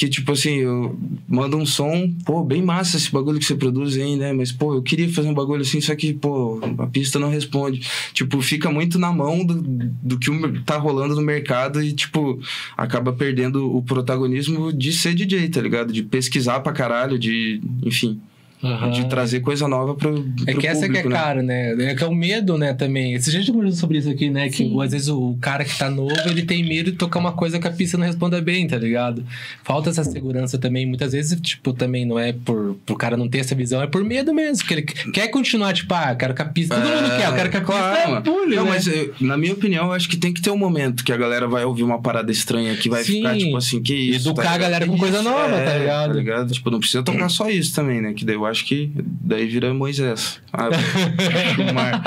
que, 0.00 0.08
tipo 0.08 0.32
assim, 0.32 0.60
eu 0.60 0.98
mando 1.28 1.58
um 1.58 1.66
som, 1.66 2.10
pô, 2.24 2.42
bem 2.42 2.62
massa 2.62 2.96
esse 2.96 3.12
bagulho 3.12 3.38
que 3.38 3.44
você 3.44 3.54
produz 3.54 3.98
aí, 3.98 4.16
né? 4.16 4.32
Mas, 4.32 4.50
pô, 4.50 4.72
eu 4.72 4.82
queria 4.82 5.06
fazer 5.12 5.28
um 5.28 5.34
bagulho 5.34 5.60
assim, 5.60 5.78
só 5.78 5.94
que, 5.94 6.14
pô, 6.14 6.58
a 6.78 6.86
pista 6.86 7.18
não 7.18 7.28
responde. 7.28 7.86
Tipo, 8.14 8.40
fica 8.40 8.70
muito 8.70 8.98
na 8.98 9.12
mão 9.12 9.44
do, 9.44 9.60
do 9.60 10.18
que 10.18 10.30
tá 10.64 10.78
rolando 10.78 11.14
no 11.14 11.20
mercado 11.20 11.82
e, 11.82 11.92
tipo, 11.92 12.40
acaba 12.78 13.12
perdendo 13.12 13.76
o 13.76 13.82
protagonismo 13.82 14.72
de 14.72 14.90
ser 14.90 15.14
DJ, 15.14 15.50
tá 15.50 15.60
ligado? 15.60 15.92
De 15.92 16.02
pesquisar 16.02 16.60
pra 16.60 16.72
caralho, 16.72 17.18
de, 17.18 17.60
enfim. 17.84 18.18
Uhum. 18.62 18.90
De 18.90 19.08
trazer 19.08 19.40
coisa 19.40 19.66
nova 19.66 19.94
pro, 19.94 20.22
pro 20.22 20.44
É 20.46 20.54
que 20.54 20.66
essa 20.66 20.82
público, 20.82 21.02
que 21.02 21.06
é 21.06 21.10
né? 21.10 21.16
caro, 21.16 21.42
né? 21.42 21.72
É 21.90 21.94
que 21.94 22.04
é 22.04 22.06
o 22.06 22.14
medo, 22.14 22.58
né, 22.58 22.74
também. 22.74 23.14
Esse 23.14 23.30
gente 23.30 23.50
conversou 23.50 23.78
sobre 23.78 23.98
isso 23.98 24.10
aqui, 24.10 24.28
né? 24.28 24.48
Que 24.50 24.58
Sim. 24.58 24.82
às 24.82 24.92
vezes 24.92 25.08
o 25.08 25.36
cara 25.40 25.64
que 25.64 25.76
tá 25.78 25.88
novo, 25.88 26.14
ele 26.26 26.42
tem 26.42 26.62
medo 26.62 26.90
de 26.92 26.98
tocar 26.98 27.20
uma 27.20 27.32
coisa 27.32 27.58
que 27.58 27.66
a 27.66 27.70
pista 27.70 27.96
não 27.96 28.06
responda 28.06 28.40
bem, 28.40 28.66
tá 28.66 28.76
ligado? 28.76 29.24
Falta 29.64 29.88
essa 29.88 30.04
segurança 30.04 30.58
também. 30.58 30.84
Muitas 30.84 31.12
vezes, 31.12 31.40
tipo, 31.40 31.72
também 31.72 32.04
não 32.04 32.18
é 32.18 32.32
por 32.32 32.76
pro 32.84 32.96
cara 32.96 33.16
não 33.16 33.28
ter 33.28 33.38
essa 33.38 33.54
visão, 33.54 33.80
é 33.80 33.86
por 33.86 34.04
medo 34.04 34.34
mesmo. 34.34 34.58
Porque 34.58 34.74
ele 34.74 34.82
quer 34.82 35.28
continuar, 35.28 35.72
tipo, 35.72 35.94
ah, 35.94 36.14
quero 36.14 36.34
que 36.34 36.42
a 36.42 36.44
pista. 36.44 36.74
Todo 36.74 36.86
mundo 36.86 37.16
quer, 37.16 37.28
eu 37.28 37.34
quero 37.34 37.50
que 37.50 37.56
a 37.56 37.60
pista 37.60 37.72
claro, 37.72 38.22
pule, 38.22 38.56
Não, 38.56 38.64
né? 38.64 38.70
mas 38.70 38.86
eu, 38.86 39.14
na 39.20 39.38
minha 39.38 39.54
opinião, 39.54 39.86
eu 39.86 39.92
acho 39.92 40.08
que 40.08 40.16
tem 40.16 40.32
que 40.32 40.42
ter 40.42 40.50
um 40.50 40.58
momento 40.58 41.02
que 41.02 41.12
a 41.12 41.16
galera 41.16 41.48
vai 41.48 41.64
ouvir 41.64 41.82
uma 41.82 42.00
parada 42.00 42.30
estranha 42.30 42.76
que 42.76 42.88
vai 42.90 43.04
Sim. 43.04 43.14
ficar, 43.14 43.36
tipo 43.38 43.56
assim, 43.56 43.82
que 43.82 43.94
isso. 43.94 44.28
Educar 44.28 44.42
tá 44.42 44.50
a 44.52 44.58
galera 44.58 44.86
com 44.86 44.98
coisa 44.98 45.22
nova, 45.22 45.56
é, 45.56 45.64
tá 45.64 45.78
ligado? 45.78 46.08
Tá 46.08 46.14
ligado? 46.14 46.52
Tipo, 46.52 46.70
não 46.70 46.78
precisa 46.78 47.02
tocar 47.02 47.28
só 47.28 47.48
isso 47.48 47.74
também, 47.74 48.00
né? 48.00 48.12
Que 48.12 48.24
daí 48.24 48.34
eu 48.34 48.49
acho 48.50 48.64
que 48.66 48.92
daí 49.04 49.46
vira 49.46 49.72
Moisés. 49.72 50.40
Ah, 50.52 50.68
o 51.70 51.72
mar. 51.74 52.02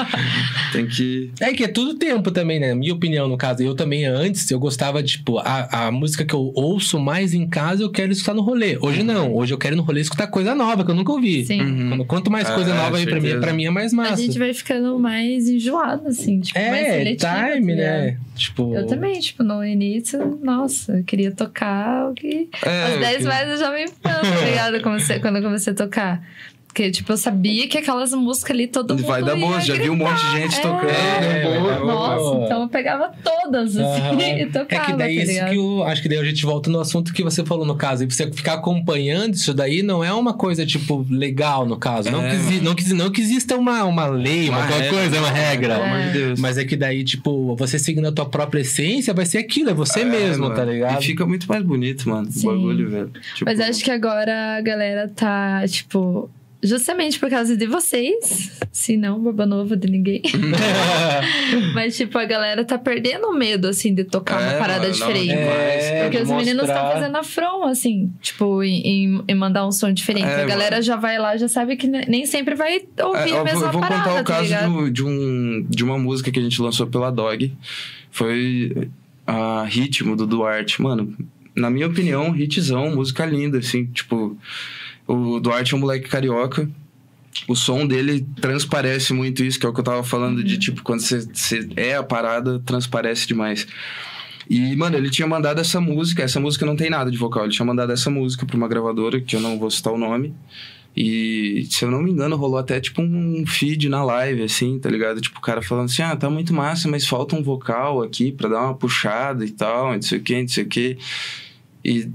Tem 0.71 0.85
que. 0.85 1.31
É 1.39 1.53
que 1.53 1.63
é 1.63 1.67
tudo 1.67 1.95
tempo 1.95 2.29
também, 2.31 2.59
né? 2.59 2.73
Minha 2.75 2.93
opinião, 2.93 3.27
no 3.27 3.37
caso. 3.37 3.63
Eu 3.63 3.75
também, 3.75 4.05
antes, 4.05 4.49
eu 4.51 4.59
gostava 4.59 5.01
tipo, 5.01 5.37
a, 5.39 5.87
a 5.87 5.91
música 5.91 6.25
que 6.25 6.33
eu 6.33 6.51
ouço 6.55 6.99
mais 6.99 7.33
em 7.33 7.47
casa, 7.47 7.83
eu 7.83 7.89
quero 7.91 8.11
escutar 8.11 8.33
no 8.33 8.41
rolê. 8.41 8.77
Hoje 8.81 9.03
não. 9.03 9.33
Hoje 9.35 9.53
eu 9.53 9.57
quero 9.57 9.75
ir 9.75 9.77
no 9.77 9.83
rolê 9.83 10.01
escutar 10.01 10.27
coisa 10.27 10.53
nova, 10.53 10.83
que 10.83 10.91
eu 10.91 10.95
nunca 10.95 11.11
ouvi. 11.11 11.45
Sim. 11.45 11.61
Uhum. 11.61 11.89
Quando, 11.89 12.05
quanto 12.05 12.31
mais 12.31 12.49
coisa 12.49 12.73
Ah, 12.73 12.83
nova 12.83 12.97
aí 12.97 13.05
pra 13.05 13.19
mim, 13.21 13.39
pra 13.39 13.53
mim 13.53 13.65
é 13.65 13.69
mais 13.69 13.93
massa. 13.93 14.13
A 14.13 14.17
gente 14.17 14.37
vai 14.37 14.53
ficando 14.53 14.99
mais 14.99 15.47
enjoado, 15.47 16.07
assim, 16.07 16.39
tipo, 16.41 16.59
mais 16.59 16.85
É, 16.87 16.97
seletiva. 16.97 17.33
time, 17.33 17.75
tá 17.75 17.81
né? 17.81 18.01
ligado? 18.05 18.23
Tipo. 18.35 18.75
Eu 18.75 18.87
também, 18.87 19.19
tipo, 19.19 19.43
no 19.43 19.63
início, 19.63 20.39
nossa, 20.43 20.97
eu 20.97 21.03
queria 21.03 21.31
tocar 21.31 22.09
o 22.09 22.13
que. 22.13 22.49
É, 22.65 22.83
Às 22.83 22.99
10 22.99 23.17
que- 23.19 23.23
mais 23.25 23.47
eu 23.49 23.57
já 23.57 23.71
me 23.71 23.83
empano, 23.83 24.21
tá 24.21 24.45
ligado? 24.45 24.81
Comecei- 24.81 25.19
Quando 25.19 25.37
eu 25.37 25.43
comecei 25.43 25.71
a 25.71 25.75
tocar. 25.75 26.21
Porque, 26.73 26.89
tipo, 26.89 27.11
eu 27.13 27.17
sabia 27.17 27.67
que 27.67 27.77
aquelas 27.77 28.11
músicas 28.13 28.49
ali 28.49 28.65
todo 28.65 28.95
mundo. 28.95 29.05
Vai 29.05 29.21
dar 29.23 29.35
boa, 29.35 29.59
já 29.61 29.75
vi 29.75 29.91
um 29.91 29.95
monte 29.95 30.19
de 30.25 30.31
gente 30.31 30.57
É. 30.57 30.61
tocando. 30.61 30.89
É, 30.89 31.43
boa. 31.43 31.61
vai 31.61 31.73
dar 31.79 31.85
Nossa, 31.85 32.15
boa. 32.17 32.45
então 32.45 32.61
eu 32.63 32.67
pegava 32.67 33.11
todas, 33.23 33.77
assim, 33.77 34.01
Aham. 34.01 34.17
e 34.41 34.45
tocava, 34.47 34.81
É 34.81 34.85
que 34.87 34.93
daí 34.97 35.15
tá 35.17 35.23
isso 35.23 35.45
que 35.49 35.55
eu 35.55 35.83
acho 35.83 36.01
que 36.01 36.09
daí 36.09 36.17
a 36.17 36.23
gente 36.23 36.43
volta 36.43 36.71
no 36.71 36.79
assunto 36.79 37.13
que 37.13 37.21
você 37.21 37.45
falou 37.45 37.63
no 37.63 37.75
caso. 37.75 38.03
E 38.03 38.07
você 38.11 38.31
ficar 38.31 38.53
acompanhando 38.53 39.35
isso 39.35 39.53
daí 39.53 39.83
não 39.83 40.03
é 40.03 40.11
uma 40.11 40.33
coisa, 40.33 40.65
tipo, 40.65 41.05
legal 41.11 41.63
no 41.67 41.77
caso. 41.77 42.09
não, 42.09 42.23
É, 42.23 42.31
que, 42.31 42.59
não, 42.61 42.73
que, 42.73 42.93
não 42.95 43.11
que 43.11 43.21
exista 43.21 43.55
uma, 43.55 43.83
uma 43.83 44.07
lei, 44.07 44.49
uma, 44.49 44.57
Uma 44.65 44.67
coisa, 44.89 45.15
é 45.15 45.19
uma 45.19 45.31
né? 45.31 45.49
regra. 45.51 45.75
Pelo 45.75 45.85
amor 45.85 46.01
de 46.07 46.09
Deus. 46.11 46.39
Mas 46.39 46.57
é 46.57 46.65
que 46.65 46.75
daí, 46.75 47.03
tipo, 47.03 47.55
você 47.55 47.77
seguindo 47.77 48.07
a 48.07 48.11
tua 48.11 48.25
própria 48.25 48.61
essência, 48.61 49.13
vai 49.13 49.27
ser 49.27 49.37
aquilo, 49.37 49.69
é 49.69 49.75
você 49.75 49.99
É, 49.99 50.05
mesmo, 50.05 50.45
mano. 50.45 50.55
tá 50.55 50.65
ligado? 50.65 50.99
E 50.99 51.05
fica 51.05 51.23
muito 51.23 51.45
mais 51.47 51.61
bonito, 51.61 52.09
mano, 52.09 52.31
Sim. 52.31 52.47
o 52.47 52.51
bagulho, 52.51 52.89
velho. 52.89 53.11
Tipo, 53.35 53.45
Mas 53.45 53.59
acho 53.59 53.83
que 53.83 53.91
agora 53.91 54.57
a 54.57 54.61
galera 54.61 55.07
tá, 55.15 55.63
tipo. 55.67 56.31
Justamente 56.63 57.19
por 57.19 57.29
causa 57.29 57.57
de 57.57 57.65
vocês, 57.67 58.51
se 58.71 58.95
não, 58.95 59.19
baba 59.21 59.45
nova 59.45 59.75
de 59.75 59.89
ninguém. 59.91 60.21
Mas, 61.73 61.97
tipo, 61.97 62.17
a 62.17 62.25
galera 62.25 62.63
tá 62.63 62.77
perdendo 62.77 63.27
o 63.27 63.33
medo, 63.37 63.67
assim, 63.67 63.93
de 63.93 64.03
tocar 64.03 64.39
uma 64.41 64.53
É, 64.53 64.57
parada 64.59 64.81
mano, 64.81 64.93
diferente. 64.93 65.31
É, 65.31 66.03
Porque 66.03 66.17
os 66.19 66.29
meninos 66.29 66.63
estão 66.63 66.81
mostrar. 66.83 66.91
fazendo 66.93 67.15
afrão, 67.17 67.63
assim, 67.65 68.11
tipo, 68.21 68.63
em, 68.63 69.23
em- 69.27 69.35
mandar 69.35 69.67
um 69.67 69.71
som 69.71 69.91
diferente. 69.91 70.25
É, 70.27 70.43
a 70.43 70.45
galera 70.45 70.81
já 70.81 70.95
vai 70.95 71.17
lá, 71.19 71.35
já 71.37 71.47
sabe 71.47 71.75
que 71.75 71.87
ne- 71.87 72.05
nem 72.07 72.25
sempre 72.25 72.55
vai 72.55 72.77
É, 72.97 73.05
ouvir 73.05 73.31
eu 73.31 73.41
a 73.41 73.43
mesma 73.43 73.67
eu 73.67 73.71
vou 73.71 73.81
parada, 73.81 74.03
contar 74.03 74.13
o 74.13 74.23
tá 74.23 74.23
caso 74.23 74.69
do- 74.71 74.89
de, 74.91 75.03
um, 75.03 75.65
de 75.69 75.83
uma 75.83 75.97
música 75.97 76.31
que 76.31 76.39
a 76.39 76.41
gente 76.43 76.61
lançou 76.61 76.87
pela 76.87 77.11
Dog. 77.11 77.51
Foi 78.09 78.89
a 79.27 79.65
Ritmo 79.67 80.15
do 80.15 80.25
Duarte. 80.25 80.81
Mano, 80.81 81.13
na 81.55 81.69
minha 81.69 81.87
opinião, 81.87 82.35
hitzão, 82.35 82.95
música 82.95 83.25
linda, 83.25 83.57
assim, 83.59 83.85
tipo... 83.87 84.37
O 85.07 85.39
Duarte 85.39 85.73
é 85.73 85.77
um 85.77 85.79
moleque 85.79 86.07
carioca. 86.07 86.69
O 87.47 87.55
som 87.55 87.85
dele 87.85 88.25
transparece 88.39 89.11
muito 89.13 89.43
isso, 89.43 89.59
que 89.59 89.65
é 89.65 89.69
o 89.69 89.73
que 89.73 89.79
eu 89.79 89.83
tava 89.83 90.03
falando 90.03 90.37
Uhum. 90.37 90.43
de, 90.43 90.57
tipo, 90.57 90.83
quando 90.83 91.01
você, 91.01 91.19
você 91.21 91.67
é 91.75 91.95
a 91.95 92.03
parada, 92.03 92.59
transparece 92.65 93.27
demais. 93.27 93.67
E, 94.49 94.75
mano, 94.75 94.97
ele 94.97 95.09
tinha 95.09 95.27
mandado 95.27 95.59
essa 95.59 95.81
música. 95.81 96.21
Essa 96.21 96.39
música 96.39 96.65
não 96.65 96.75
tem 96.75 96.89
nada 96.89 97.09
de 97.09 97.17
vocal. 97.17 97.43
Ele 97.45 97.53
tinha 97.53 97.65
mandado 97.65 97.91
essa 97.91 98.09
música 98.09 98.45
pra 98.45 98.55
uma 98.57 98.67
gravadora, 98.67 99.19
que 99.19 99.35
eu 99.35 99.41
não 99.41 99.57
vou 99.57 99.71
citar 99.71 99.91
o 99.93 99.97
nome. 99.97 100.33
E, 100.95 101.65
se 101.71 101.83
eu 101.83 101.89
não 101.89 102.03
me 102.03 102.11
engano, 102.11 102.35
rolou 102.35 102.59
até 102.59 102.79
tipo 102.79 103.01
um 103.01 103.43
feed 103.47 103.89
na 103.89 104.03
live, 104.03 104.43
assim, 104.43 104.77
tá 104.77 104.89
ligado? 104.89 105.19
Tipo, 105.19 105.39
o 105.39 105.41
cara 105.41 105.59
falando 105.61 105.85
assim: 105.85 106.03
ah, 106.03 106.15
tá 106.15 106.29
muito 106.29 106.53
massa, 106.53 106.87
mas 106.87 107.07
falta 107.07 107.35
um 107.35 107.41
vocal 107.41 108.03
aqui 108.03 108.31
pra 108.31 108.47
dar 108.47 108.61
uma 108.61 108.75
puxada 108.75 109.43
e 109.43 109.49
tal, 109.49 109.93
não 109.93 110.01
sei 110.03 110.19
o 110.19 110.21
que, 110.21 110.39
não 110.41 110.47
sei 110.47 110.63
o 110.63 110.67
que. 110.67 110.97
E 111.83 112.09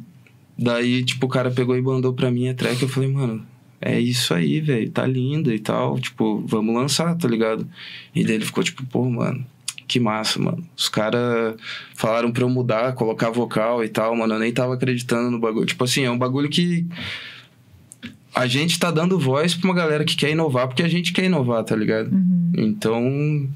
daí, 0.58 1.04
tipo, 1.04 1.26
o 1.26 1.28
cara 1.28 1.50
pegou 1.50 1.76
e 1.76 1.82
mandou 1.82 2.12
pra 2.12 2.30
mim 2.30 2.48
a 2.48 2.54
track. 2.54 2.82
Eu 2.82 2.88
falei, 2.88 3.10
mano, 3.10 3.46
é 3.80 3.98
isso 4.00 4.34
aí, 4.34 4.60
velho, 4.60 4.90
tá 4.90 5.06
lindo 5.06 5.52
e 5.52 5.58
tal. 5.58 5.98
Tipo, 5.98 6.42
vamos 6.46 6.74
lançar, 6.74 7.16
tá 7.16 7.28
ligado? 7.28 7.66
E 8.14 8.24
daí 8.24 8.34
ele 8.34 8.44
ficou 8.44 8.64
tipo, 8.64 8.84
pô, 8.86 9.08
mano, 9.08 9.44
que 9.86 10.00
massa, 10.00 10.40
mano. 10.40 10.66
Os 10.76 10.88
caras 10.88 11.54
falaram 11.94 12.30
pra 12.32 12.42
eu 12.42 12.48
mudar, 12.48 12.94
colocar 12.94 13.30
vocal 13.30 13.84
e 13.84 13.88
tal, 13.88 14.14
mano. 14.16 14.34
Eu 14.34 14.40
nem 14.40 14.52
tava 14.52 14.74
acreditando 14.74 15.30
no 15.30 15.38
bagulho. 15.38 15.66
Tipo 15.66 15.84
assim, 15.84 16.02
é 16.02 16.10
um 16.10 16.18
bagulho 16.18 16.48
que. 16.48 16.86
A 18.34 18.46
gente 18.46 18.78
tá 18.78 18.90
dando 18.90 19.18
voz 19.18 19.54
pra 19.54 19.68
uma 19.68 19.74
galera 19.74 20.04
que 20.04 20.14
quer 20.14 20.30
inovar, 20.30 20.68
porque 20.68 20.82
a 20.82 20.88
gente 20.88 21.12
quer 21.12 21.24
inovar, 21.24 21.64
tá 21.64 21.74
ligado? 21.74 22.12
Uhum. 22.12 22.52
Então. 22.56 23.48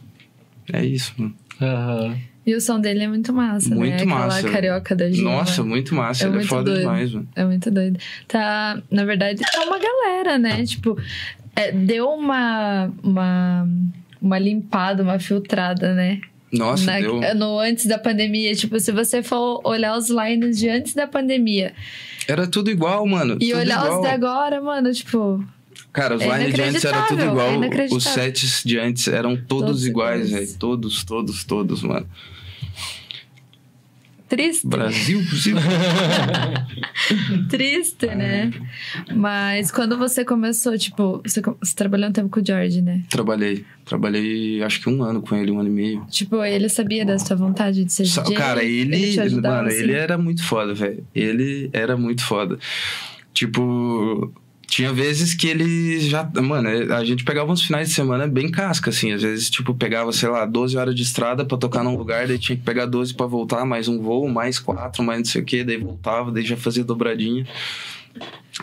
É 0.72 0.84
isso, 0.84 1.12
mano. 1.18 1.34
Aham. 1.60 2.16
E 2.44 2.54
o 2.56 2.60
som 2.60 2.80
dele 2.80 3.04
é 3.04 3.08
muito 3.08 3.32
massa, 3.32 3.72
Muito 3.74 3.98
né? 3.98 4.04
massa. 4.04 4.38
Aquela 4.38 4.52
carioca 4.52 4.96
da 4.96 5.08
Gina. 5.10 5.30
Nossa, 5.30 5.62
muito 5.62 5.94
massa. 5.94 6.24
É 6.24 6.26
Ele 6.26 6.32
é 6.32 6.36
muito 6.38 6.48
foda 6.48 6.64
doido. 6.64 6.80
demais, 6.80 7.12
mano. 7.12 7.28
É 7.36 7.44
muito 7.44 7.70
doido. 7.70 7.98
Tá, 8.26 8.82
na 8.90 9.04
verdade, 9.04 9.40
tá 9.42 9.62
uma 9.64 9.78
galera, 9.78 10.38
né? 10.38 10.64
Tipo, 10.64 10.98
é, 11.54 11.70
deu 11.70 12.08
uma, 12.08 12.90
uma, 13.02 13.68
uma 14.20 14.38
limpada, 14.40 15.04
uma 15.04 15.20
filtrada, 15.20 15.94
né? 15.94 16.20
Nossa, 16.52 16.84
Na- 16.84 16.98
deu. 17.00 17.20
No 17.36 17.58
antes 17.60 17.86
da 17.86 17.96
pandemia. 17.96 18.54
Tipo, 18.56 18.80
se 18.80 18.90
você 18.90 19.22
for 19.22 19.60
olhar 19.64 19.96
os 19.96 20.10
lines 20.10 20.58
de 20.58 20.68
antes 20.68 20.94
da 20.94 21.06
pandemia 21.06 21.72
Era 22.26 22.46
tudo 22.46 22.70
igual, 22.70 23.06
mano. 23.06 23.38
e 23.40 23.54
olhar 23.54 23.84
igual. 23.84 24.00
os 24.00 24.06
de 24.08 24.12
agora, 24.12 24.60
mano, 24.60 24.92
tipo. 24.92 25.44
Cara, 25.92 26.16
os 26.16 26.22
É 26.22 26.38
lines 26.38 26.54
de 26.54 26.60
antes 26.62 26.84
era 26.84 27.02
tudo 27.02 27.22
igual. 27.22 27.62
é 27.62 27.86
os 27.94 28.02
sets 28.04 28.62
de 28.64 28.78
antes 28.78 29.06
eram 29.08 29.36
todos, 29.36 29.66
Todos 29.66 29.86
iguais. 29.86 30.30
velho. 30.30 30.54
Todos, 30.58 31.04
todos, 31.04 31.44
todos, 31.44 31.82
mano. 31.82 32.06
Triste. 34.32 34.66
Brasil, 34.66 35.22
Brasil. 35.22 35.56
Triste, 37.50 38.06
né? 38.06 38.50
Mas 39.14 39.70
quando 39.70 39.98
você 39.98 40.24
começou, 40.24 40.78
tipo, 40.78 41.20
você, 41.22 41.42
você 41.60 41.74
trabalhou 41.76 42.08
um 42.08 42.12
tempo 42.12 42.30
com 42.30 42.40
o 42.40 42.42
George, 42.46 42.80
né? 42.80 43.02
Trabalhei. 43.10 43.62
Trabalhei 43.84 44.62
acho 44.62 44.80
que 44.80 44.88
um 44.88 45.02
ano 45.02 45.20
com 45.20 45.36
ele, 45.36 45.50
um 45.50 45.60
ano 45.60 45.68
e 45.68 45.72
meio. 45.72 46.06
Tipo, 46.08 46.42
ele 46.42 46.70
sabia 46.70 47.04
da 47.04 47.18
sua 47.18 47.36
vontade 47.36 47.84
de 47.84 47.92
ser 47.92 48.06
Só- 48.06 48.22
DJ? 48.22 48.34
cara, 48.34 48.64
ele, 48.64 49.12
te 49.12 49.20
ajudava, 49.20 49.56
mano, 49.56 49.68
assim? 49.68 49.78
ele 49.82 49.92
era 49.92 50.16
muito 50.16 50.42
foda, 50.42 50.72
velho. 50.72 51.06
Ele 51.14 51.68
era 51.70 51.94
muito 51.94 52.24
foda. 52.24 52.58
Tipo, 53.34 54.32
tinha 54.72 54.90
vezes 54.90 55.34
que 55.34 55.48
ele 55.48 56.00
já, 56.00 56.26
mano, 56.42 56.66
a 56.94 57.04
gente 57.04 57.24
pegava 57.24 57.52
uns 57.52 57.60
finais 57.60 57.90
de 57.90 57.94
semana 57.94 58.26
bem 58.26 58.50
casca 58.50 58.88
assim, 58.88 59.12
às 59.12 59.20
vezes 59.20 59.50
tipo 59.50 59.74
pegava, 59.74 60.10
sei 60.14 60.30
lá, 60.30 60.46
12 60.46 60.78
horas 60.78 60.94
de 60.94 61.02
estrada 61.02 61.44
pra 61.44 61.58
tocar 61.58 61.84
num 61.84 61.94
lugar, 61.94 62.26
daí 62.26 62.38
tinha 62.38 62.56
que 62.56 62.62
pegar 62.62 62.86
12 62.86 63.12
pra 63.12 63.26
voltar, 63.26 63.66
mais 63.66 63.86
um 63.86 64.00
voo, 64.00 64.26
mais 64.30 64.58
quatro, 64.58 65.02
mais 65.02 65.18
não 65.18 65.24
sei 65.26 65.42
o 65.42 65.44
quê, 65.44 65.62
daí 65.62 65.76
voltava, 65.76 66.32
daí 66.32 66.42
já 66.42 66.56
fazia 66.56 66.82
dobradinha. 66.82 67.46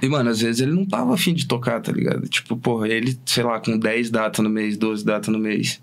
E, 0.02 0.10
mano, 0.10 0.32
às 0.32 0.42
vezes 0.42 0.62
ele 0.62 0.72
não 0.72 0.84
tava 0.84 1.14
afim 1.14 1.32
de 1.32 1.46
tocar, 1.46 1.80
tá 1.80 1.92
ligado? 1.92 2.28
Tipo, 2.28 2.58
porra, 2.58 2.88
ele, 2.88 3.16
sei 3.24 3.44
lá, 3.44 3.60
com 3.60 3.78
10 3.78 4.10
datas 4.10 4.44
no 4.44 4.50
mês, 4.50 4.78
12 4.78 5.06
datas 5.06 5.32
no 5.32 5.38
mês. 5.38 5.80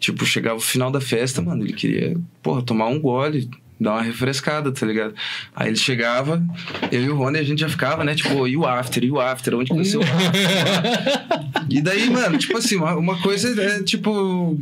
Tipo, 0.00 0.26
chegava 0.26 0.56
o 0.56 0.60
final 0.60 0.90
da 0.90 1.00
festa, 1.00 1.40
mano, 1.40 1.62
ele 1.62 1.72
queria, 1.72 2.16
porra, 2.42 2.62
tomar 2.62 2.88
um 2.88 2.98
gole, 2.98 3.48
dar 3.80 3.92
uma 3.92 4.02
refrescada, 4.02 4.72
tá 4.72 4.84
ligado? 4.84 5.14
Aí 5.54 5.68
ele 5.68 5.76
chegava, 5.76 6.42
eu 6.90 7.02
e 7.02 7.08
o 7.08 7.16
Rony, 7.16 7.38
a 7.38 7.42
gente 7.42 7.60
já 7.60 7.68
ficava, 7.68 8.04
né? 8.04 8.14
Tipo, 8.14 8.46
e 8.48 8.56
o 8.56 8.66
after, 8.66 9.04
e 9.04 9.10
o 9.10 9.20
after, 9.20 9.54
onde 9.54 9.70
que 9.70 9.76
vai 9.76 9.84
ser 9.84 9.98
o 9.98 10.02
after? 10.02 11.66
e 11.70 11.80
daí, 11.80 12.10
mano, 12.10 12.38
tipo 12.38 12.56
assim, 12.58 12.76
uma, 12.76 12.94
uma 12.96 13.20
coisa 13.20 13.60
é, 13.60 13.82
tipo, 13.82 14.10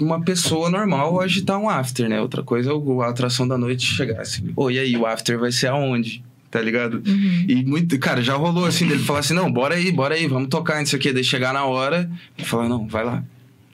uma 0.00 0.20
pessoa 0.20 0.68
normal 0.70 1.20
agitar 1.20 1.58
um 1.58 1.68
after, 1.68 2.08
né? 2.08 2.20
Outra 2.20 2.42
coisa 2.42 2.70
é 2.70 3.04
a 3.04 3.08
atração 3.08 3.48
da 3.48 3.56
noite 3.56 3.86
chegar 3.86 4.20
assim, 4.20 4.52
ô, 4.54 4.70
e 4.70 4.78
aí, 4.78 4.96
o 4.96 5.06
after 5.06 5.38
vai 5.38 5.52
ser 5.52 5.68
aonde? 5.68 6.22
Tá 6.50 6.60
ligado? 6.60 7.02
Uhum. 7.06 7.44
E 7.48 7.64
muito, 7.64 7.98
cara, 7.98 8.22
já 8.22 8.34
rolou 8.34 8.64
assim, 8.64 8.86
dele 8.86 9.02
falar 9.02 9.18
assim, 9.18 9.34
não, 9.34 9.50
bora 9.50 9.74
aí, 9.74 9.90
bora 9.90 10.14
aí, 10.14 10.26
vamos 10.26 10.48
tocar, 10.48 10.78
não 10.78 10.86
sei 10.86 10.98
o 10.98 11.02
quê. 11.02 11.12
Daí 11.12 11.24
chegar 11.24 11.52
na 11.52 11.64
hora 11.64 12.10
e 12.38 12.44
falar, 12.44 12.68
não, 12.68 12.86
vai 12.86 13.04
lá. 13.04 13.22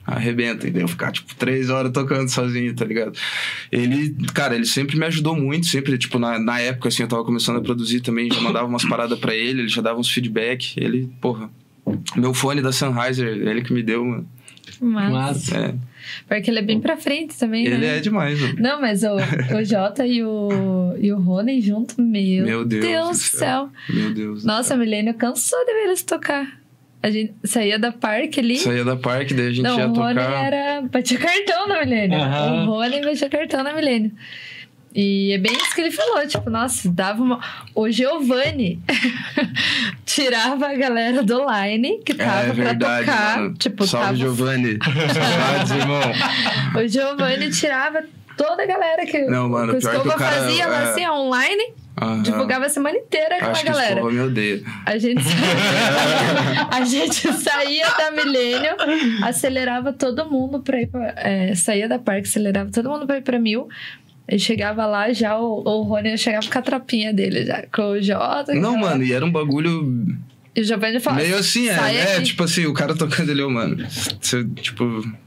Arrebenta. 0.05 0.67
E 0.67 0.71
daí 0.71 0.81
eu 0.83 0.87
ficar, 0.87 1.11
tipo, 1.11 1.33
três 1.35 1.69
horas 1.69 1.91
tocando 1.91 2.27
sozinho, 2.29 2.75
tá 2.75 2.83
ligado? 2.85 3.17
Ele, 3.71 4.15
cara, 4.33 4.55
ele 4.55 4.65
sempre 4.65 4.97
me 4.97 5.05
ajudou 5.05 5.35
muito, 5.35 5.65
sempre, 5.65 5.97
tipo, 5.97 6.19
na, 6.19 6.37
na 6.37 6.59
época, 6.59 6.89
assim, 6.89 7.03
eu 7.03 7.07
tava 7.07 7.23
começando 7.23 7.57
a 7.57 7.61
produzir 7.61 8.01
também, 8.01 8.31
já 8.31 8.41
mandava 8.41 8.67
umas 8.67 8.85
paradas 8.85 9.17
pra 9.17 9.33
ele, 9.33 9.61
ele 9.61 9.69
já 9.69 9.81
dava 9.81 9.99
uns 9.99 10.09
feedback. 10.09 10.73
Ele, 10.77 11.09
porra, 11.21 11.49
meu 12.15 12.33
fone 12.33 12.61
da 12.61 12.71
Sennheiser, 12.71 13.27
ele 13.27 13.61
que 13.61 13.73
me 13.73 13.81
deu, 13.81 14.03
mano. 14.03 14.27
Mas, 14.79 15.11
Massa. 15.11 15.57
É, 15.57 15.75
porque 16.27 16.49
ele 16.49 16.59
é 16.59 16.61
bem 16.61 16.79
pra 16.79 16.97
frente 16.97 17.37
também, 17.37 17.65
ele 17.65 17.77
né? 17.77 17.97
é 17.97 17.99
demais, 17.99 18.39
mano. 18.39 18.55
Não, 18.59 18.81
mas 18.81 19.03
o, 19.03 19.15
o 19.57 19.63
Jota 19.63 20.05
e 20.05 20.23
o, 20.23 20.95
e 20.99 21.11
o 21.11 21.19
Rony 21.19 21.61
junto, 21.61 22.01
meu, 22.01 22.45
Meu 22.45 22.65
Deus 22.65 22.85
Deus 22.85 23.09
do 23.09 23.23
céu. 23.23 23.39
céu. 23.39 23.69
Meu 23.89 24.13
Deus. 24.13 24.41
do 24.41 24.47
Nossa, 24.47 24.73
a. 24.73 24.77
Milênio 24.77 25.13
cansou 25.13 25.59
de 25.65 25.73
ver 25.73 25.83
eles 25.85 26.03
tocar. 26.03 26.62
A 27.03 27.11
gente 27.11 27.33
saía 27.43 27.77
da 27.77 27.91
parque 27.91 28.39
ali. 28.39 28.57
Saía 28.57 28.85
da 28.85 28.95
parque, 28.95 29.33
daí 29.33 29.47
a 29.47 29.51
gente 29.51 29.61
Não, 29.63 29.77
ia 29.77 29.87
o 29.89 29.93
Rony 29.93 30.15
tocar. 30.15 30.53
era. 30.53 30.81
Batia 30.83 31.17
cartão 31.19 31.67
na 31.67 31.79
Milênio. 31.83 32.17
O 32.17 32.65
Rony 32.65 33.01
batia 33.01 33.29
cartão 33.29 33.61
na 33.61 33.73
Milênio. 33.73 34.11
E 34.95 35.31
é 35.33 35.37
bem 35.39 35.51
isso 35.51 35.73
que 35.75 35.81
ele 35.81 35.91
falou, 35.91 36.25
tipo, 36.27 36.49
nossa, 36.49 36.87
dava 36.89 37.21
uma. 37.21 37.39
O 37.75 37.89
Giovanni 37.89 38.79
tirava 40.05 40.67
a 40.67 40.75
galera 40.75 41.23
do 41.23 41.39
line 41.49 41.99
que 42.05 42.13
tava 42.13 42.41
é 42.41 42.43
pra 42.45 42.53
verdade, 42.53 43.05
tocar. 43.05 43.37
mano. 43.37 43.53
Tipo, 43.55 43.87
Salve, 43.87 44.05
tava 44.05 44.17
Giovanni. 44.17 44.77
Saudades, 44.81 45.71
irmão. 45.71 46.01
O 46.83 46.87
Giovanni 46.87 47.49
tirava 47.51 48.03
toda 48.37 48.63
a 48.63 48.65
galera 48.65 49.05
que, 49.05 49.21
Não, 49.25 49.49
mano, 49.49 49.69
que 49.77 49.85
o 49.85 49.89
Escova 49.91 50.17
fazia 50.17 50.67
lá 50.67 50.81
é- 50.81 50.91
assim, 50.91 51.07
online, 51.07 51.73
Aham. 52.01 52.23
divulgava 52.23 52.65
a 52.65 52.69
semana 52.69 52.97
inteira 52.97 53.37
que 53.37 53.45
o 53.61 53.63
galera. 53.71 54.03
Me 54.03 54.19
odeia. 54.19 54.61
A 54.85 54.97
gente, 54.97 55.21
saía, 55.23 56.67
a 56.71 56.85
gente 56.85 57.33
saía 57.33 57.85
da 57.91 58.11
Milênio, 58.11 58.71
acelerava 59.23 59.93
todo 59.93 60.25
mundo 60.29 60.59
pra 60.61 60.81
ir 60.81 60.87
pra, 60.87 61.13
é, 61.17 61.53
saía 61.55 61.87
da 61.87 61.99
parque, 61.99 62.27
acelerava 62.27 62.71
todo 62.71 62.89
mundo 62.89 63.05
pra 63.05 63.17
ir 63.17 63.21
pra 63.21 63.37
mil. 63.39 63.67
E 64.27 64.39
chegava 64.39 64.85
lá, 64.85 65.11
já 65.11 65.37
o, 65.37 65.61
o 65.65 65.81
Rony 65.83 66.17
chegava 66.17 66.47
com 66.49 66.57
a 66.57 66.61
tropinha 66.61 67.13
dele, 67.13 67.45
já 67.45 67.63
com 67.71 67.91
o 67.91 68.01
Jota. 68.01 68.55
Não, 68.55 68.73
com- 68.73 68.79
mano, 68.79 69.03
e 69.03 69.11
era 69.13 69.23
um 69.25 69.31
bagulho 69.31 70.07
E 70.55 70.61
o 70.61 70.63
Giovanni 70.63 70.99
falava. 71.01 71.21
meio 71.23 71.37
assim, 71.37 71.67
é, 71.69 72.17
é, 72.17 72.21
tipo 72.21 72.41
assim, 72.43 72.65
o 72.65 72.73
cara 72.73 72.95
tocando 72.95 73.31
ô, 73.45 73.49
mano, 73.49 73.85
você, 74.21 74.43
tipo, 74.55 74.83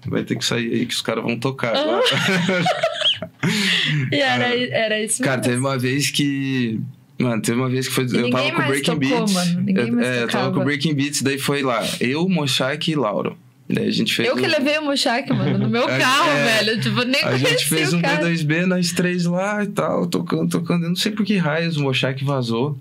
vai 0.07 0.25
ter 0.25 0.35
que 0.37 0.45
sair 0.45 0.73
aí 0.73 0.87
que 0.87 0.95
os 0.95 1.03
caras 1.03 1.23
vão 1.23 1.39
tocar. 1.39 1.75
E 4.13 4.17
era, 4.17 4.55
era 4.57 5.03
isso 5.03 5.23
cara, 5.23 5.37
mesmo. 5.39 5.51
teve 5.53 5.61
uma 5.65 5.79
vez 5.79 6.11
que. 6.11 6.81
Mano, 7.19 7.41
teve 7.41 7.59
uma 7.59 7.69
vez 7.69 7.89
que 7.89 7.95
foi. 7.95 8.05
eu 8.05 8.09
ninguém 8.11 8.31
tava 8.31 8.53
com 8.53 8.63
o 8.63 8.67
Breaking 8.67 8.85
tocou, 8.85 8.99
Beats. 8.99 9.33
mano, 9.33 9.61
ninguém 9.63 9.89
eu, 9.89 10.01
é, 10.01 10.23
eu 10.23 10.29
tava 10.29 10.53
com 10.53 10.61
o 10.61 10.65
Breaking 10.65 10.95
Beats, 10.95 11.23
daí 11.23 11.39
foi 11.39 11.63
lá. 11.63 11.83
Eu, 12.01 12.29
Moshak 12.29 12.91
e 12.91 12.95
Lauro. 12.95 13.39
Daí 13.69 13.89
a 13.89 13.91
gente 13.91 14.15
fez. 14.15 14.29
Eu 14.29 14.37
que 14.37 14.43
um- 14.47 14.51
levei 14.51 14.79
o 14.79 14.85
Mushak, 14.85 15.33
mano, 15.33 15.59
no 15.59 15.69
meu 15.69 15.87
carro, 15.87 16.31
é. 16.31 16.63
velho. 16.63 16.81
Tipo, 16.81 17.03
nem 17.03 17.25
A 17.25 17.37
gente 17.37 17.65
fez 17.65 17.93
um 17.93 18.01
cara. 18.01 18.29
B2B, 18.29 18.67
nós 18.67 18.93
três 18.93 19.25
lá 19.25 19.65
e 19.65 19.67
tal, 19.69 20.07
tocando, 20.07 20.51
tocando. 20.51 20.85
Eu 20.85 20.91
não 20.91 20.97
sei 20.97 21.11
por 21.11 21.25
que 21.25 21.37
raios 21.37 21.77
o 21.77 21.83
Moshak 21.83 22.23
vazou. 22.25 22.79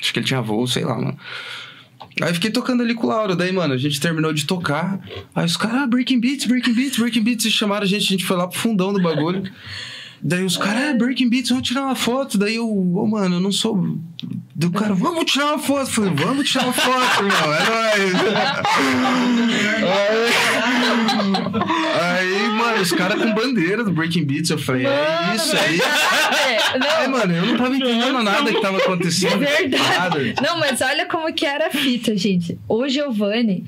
Acho 0.00 0.12
que 0.14 0.18
ele 0.20 0.26
tinha 0.26 0.40
voo, 0.40 0.66
sei 0.66 0.82
lá, 0.84 0.94
mano. 0.94 1.18
Aí 2.20 2.34
fiquei 2.34 2.50
tocando 2.50 2.82
ali 2.82 2.94
com 2.94 3.06
o 3.06 3.10
Lauro. 3.10 3.34
Daí, 3.34 3.52
mano, 3.52 3.74
a 3.74 3.78
gente 3.78 4.00
terminou 4.00 4.32
de 4.32 4.44
tocar. 4.46 5.00
Aí 5.34 5.46
os 5.46 5.56
caras, 5.56 5.82
ah, 5.82 5.86
Breaking 5.86 6.20
Beats, 6.20 6.46
Breaking 6.46 6.74
Beats, 6.74 6.98
Breaking 6.98 7.22
Beats. 7.22 7.44
E 7.44 7.50
chamaram 7.50 7.84
a 7.84 7.86
gente, 7.86 8.02
a 8.02 8.10
gente 8.10 8.24
foi 8.24 8.36
lá 8.36 8.46
pro 8.46 8.58
fundão 8.58 8.92
do 8.92 9.00
bagulho. 9.00 9.42
Daí 10.22 10.44
os 10.44 10.56
caras, 10.56 10.82
é, 10.82 10.94
Breaking 10.94 11.30
Beats, 11.30 11.50
vamos 11.50 11.66
tirar 11.66 11.82
uma 11.82 11.94
foto. 11.94 12.36
Daí 12.36 12.56
eu, 12.56 12.68
ô, 12.68 13.06
mano, 13.06 13.36
eu 13.36 13.40
não 13.40 13.52
sou. 13.52 13.98
Do 14.60 14.70
cara, 14.70 14.92
vamos 14.92 15.24
tirar 15.24 15.46
uma 15.54 15.58
foto. 15.58 15.80
Eu 15.80 15.86
Falei, 15.86 16.12
vamos 16.14 16.50
tirar 16.50 16.64
uma 16.64 16.72
foto, 16.74 17.24
irmão, 17.24 17.54
é 17.54 17.64
nóis. 17.64 18.12
Aí, 21.98 22.48
mano, 22.50 22.82
os 22.82 22.92
caras 22.92 23.22
com 23.22 23.32
bandeira 23.32 23.82
do 23.82 23.90
Breaking 23.90 24.24
Beats. 24.24 24.50
Eu 24.50 24.58
falei, 24.58 24.84
é 24.86 25.34
isso 25.34 25.56
aí. 25.56 25.80
aí. 25.80 26.78
Não, 26.78 26.88
Aí, 26.90 27.08
mano, 27.08 27.34
eu 27.34 27.46
não 27.46 27.56
tava 27.56 27.74
entendendo 27.74 28.22
nada 28.22 28.52
que 28.52 28.60
tava 28.60 28.76
acontecendo. 28.76 29.38
Verdade. 29.38 29.78
Nada. 29.98 30.34
Não, 30.42 30.58
mas 30.58 30.78
olha 30.82 31.06
como 31.06 31.32
que 31.32 31.46
era 31.46 31.68
a 31.68 31.70
fita, 31.70 32.14
gente. 32.14 32.58
O 32.68 32.86
Giovanni, 32.86 33.64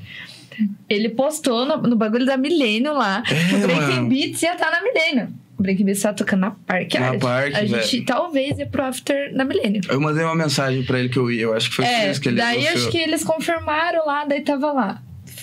ele 0.87 1.09
postou 1.09 1.65
no, 1.65 1.77
no 1.77 1.95
bagulho 1.95 2.27
da 2.27 2.37
Milênio 2.37 2.93
lá 2.93 3.23
que 3.23 3.33
É, 3.33 3.57
o 3.57 3.61
Breaking 3.61 3.95
mano. 3.95 4.09
Beats 4.09 4.43
ia 4.43 4.53
estar 4.53 4.69
na 4.69 4.83
Milênio. 4.83 5.33
Breaking 5.59 5.85
Beats 5.85 6.01
tava 6.01 6.15
tocando 6.15 6.39
na 6.41 6.51
Parque 6.51 6.99
Na. 6.99 7.17
Parque, 7.17 7.55
A 7.55 7.65
gente 7.65 7.91
velho. 7.91 8.05
talvez 8.05 8.57
ia 8.59 8.65
pro 8.65 8.83
After 8.83 9.33
na 9.33 9.45
Milênio. 9.45 9.81
Eu 9.89 10.01
mandei 10.01 10.23
uma 10.23 10.35
mensagem 10.35 10.83
pra 10.83 10.99
ele 10.99 11.09
que 11.09 11.17
eu 11.17 11.31
ia. 11.31 11.43
Eu 11.43 11.53
acho 11.53 11.69
que 11.69 11.75
foi 11.77 11.85
por 11.85 11.91
É, 11.91 12.11
isso 12.11 12.19
que 12.21 12.29
ele 12.29 12.37
daí 12.37 12.67
acho 12.67 12.89
que 12.89 12.97
eles 12.97 13.23
confirmaram 13.23 14.05
lá, 14.05 14.25
daí 14.25 14.41
tava 14.41 14.71
lá. 14.71 15.01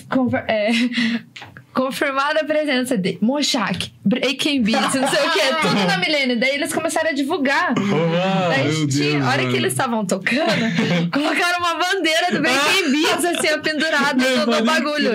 Conver- 0.09 0.43
é, 0.47 0.69
confirmada 1.73 2.41
a 2.41 2.43
presença 2.43 2.97
de 2.97 3.17
Moshak, 3.21 3.93
Breaking 4.03 4.61
Beats, 4.61 4.93
não 4.95 5.07
sei 5.07 5.19
o 5.25 5.31
que, 5.31 5.39
tudo 5.61 5.85
na 5.87 5.97
Milênio. 5.97 6.37
Daí 6.39 6.55
eles 6.55 6.73
começaram 6.73 7.09
a 7.09 7.13
divulgar. 7.13 7.73
Daí 7.73 8.63
meu 8.77 8.87
tinha, 8.87 9.11
Deus, 9.13 9.23
a 9.25 9.29
hora 9.29 9.37
mano. 9.37 9.51
que 9.51 9.57
eles 9.57 9.71
estavam 9.73 10.05
tocando, 10.05 10.45
colocaram 11.11 11.59
uma 11.59 11.75
bandeira 11.75 12.31
do 12.31 12.41
Breaking 12.41 12.91
Beats 12.91 13.25
assim, 13.25 13.59
pendurada 13.61 14.23
todo 14.45 14.57
o 14.59 14.65
bagulho. 14.65 15.13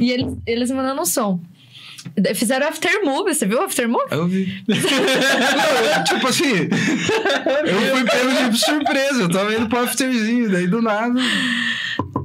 E 0.00 0.10
eles, 0.10 0.34
eles 0.46 0.70
mandando 0.72 1.00
um 1.02 1.06
som. 1.06 1.40
Fizeram 2.34 2.68
after 2.68 3.04
movie, 3.04 3.34
você 3.34 3.46
viu 3.46 3.58
o 3.58 3.62
after 3.62 3.88
movie? 3.88 4.06
Eu 4.10 4.26
vi. 4.26 4.62
Não, 4.68 4.76
eu, 5.98 6.04
tipo 6.04 6.26
assim, 6.28 6.52
eu 6.52 7.80
fui 7.96 8.04
pego 8.04 8.50
de 8.50 8.58
surpresa. 8.58 9.22
Eu 9.22 9.30
tava 9.30 9.54
indo 9.54 9.68
pro 9.68 9.78
afterzinho, 9.80 10.50
daí 10.50 10.66
do 10.66 10.82
nada. 10.82 11.18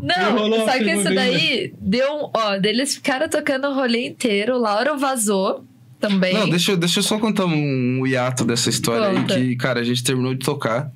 Não, 0.02 0.66
só 0.66 0.72
que 0.78 0.84
isso 0.92 1.04
vez, 1.04 1.16
daí 1.16 1.74
deu 1.80 2.12
um. 2.14 2.30
Ó, 2.34 2.58
deles 2.58 2.96
ficaram 2.96 3.28
tocando 3.28 3.68
o 3.68 3.74
rolê 3.74 4.08
inteiro. 4.08 4.56
O 4.56 4.60
Lauro 4.60 4.98
vazou 4.98 5.64
também. 6.00 6.34
Não, 6.34 6.50
deixa, 6.50 6.72
eu- 6.74 6.78
deixa 6.78 7.00
eu 7.00 7.04
só 7.04 7.18
contar 7.18 7.46
um, 7.46 8.00
um 8.02 8.08
hiato 8.08 8.46
dessa 8.46 8.70
história 8.70 9.20
Conta. 9.20 9.36
aí, 9.36 9.50
que, 9.50 9.56
cara, 9.56 9.80
a 9.80 9.84
gente 9.84 10.04
terminou 10.04 10.34
de 10.36 10.46
tocar. 10.46 10.92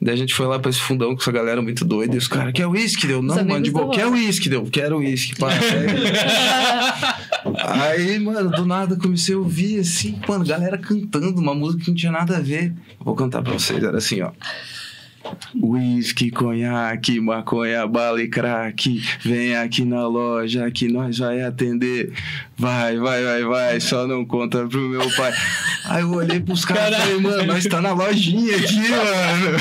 Daí 0.00 0.14
a 0.14 0.16
gente 0.16 0.32
foi 0.34 0.46
lá 0.46 0.58
pra 0.58 0.70
esse 0.70 0.80
fundão 0.80 1.14
com 1.14 1.20
essa 1.20 1.30
galera 1.30 1.60
muito 1.60 1.84
doida. 1.84 2.14
E 2.14 2.18
os 2.18 2.26
caras, 2.26 2.52
quer 2.54 2.66
uísque? 2.66 3.06
Deu, 3.06 3.20
não, 3.20 3.44
mano, 3.44 3.62
de 3.62 3.70
boa, 3.70 3.92
quer 3.92 4.06
uísque? 4.06 4.48
Deu, 4.48 4.64
quero 4.64 4.98
uísque. 4.98 5.36
pá. 5.38 5.50
Aí, 7.68 8.18
mano, 8.18 8.50
do 8.50 8.64
nada 8.64 8.96
comecei 8.96 9.34
a 9.34 9.38
ouvir 9.38 9.80
assim, 9.80 10.18
mano, 10.26 10.44
galera 10.44 10.78
cantando 10.78 11.40
uma 11.40 11.54
música 11.54 11.84
que 11.84 11.90
não 11.90 11.96
tinha 11.96 12.12
nada 12.12 12.38
a 12.38 12.40
ver. 12.40 12.72
Vou 12.98 13.14
cantar 13.14 13.42
pra 13.42 13.52
vocês, 13.52 13.82
era 13.82 13.98
assim, 13.98 14.22
ó. 14.22 14.32
Whisky, 15.54 16.30
conhaque, 16.30 17.20
maconha, 17.20 17.86
bala 17.86 18.22
e 18.22 18.28
crack. 18.28 19.02
Vem 19.22 19.54
aqui 19.54 19.84
na 19.84 20.06
loja 20.06 20.70
que 20.70 20.88
nós 20.88 21.18
vai 21.18 21.42
atender. 21.42 22.12
Vai, 22.60 22.98
vai, 22.98 23.24
vai, 23.24 23.44
vai. 23.44 23.80
Só 23.80 24.06
não 24.06 24.24
conta 24.24 24.66
pro 24.66 24.78
meu 24.80 25.08
pai. 25.16 25.32
Aí 25.86 26.02
eu 26.02 26.10
olhei 26.12 26.40
pros 26.40 26.64
caras 26.64 26.98
e 26.98 27.00
falei, 27.00 27.20
mano, 27.20 27.44
nós 27.46 27.64
tá 27.64 27.80
na 27.80 27.92
lojinha 27.94 28.54
aqui, 28.56 28.88
mano. 28.90 29.58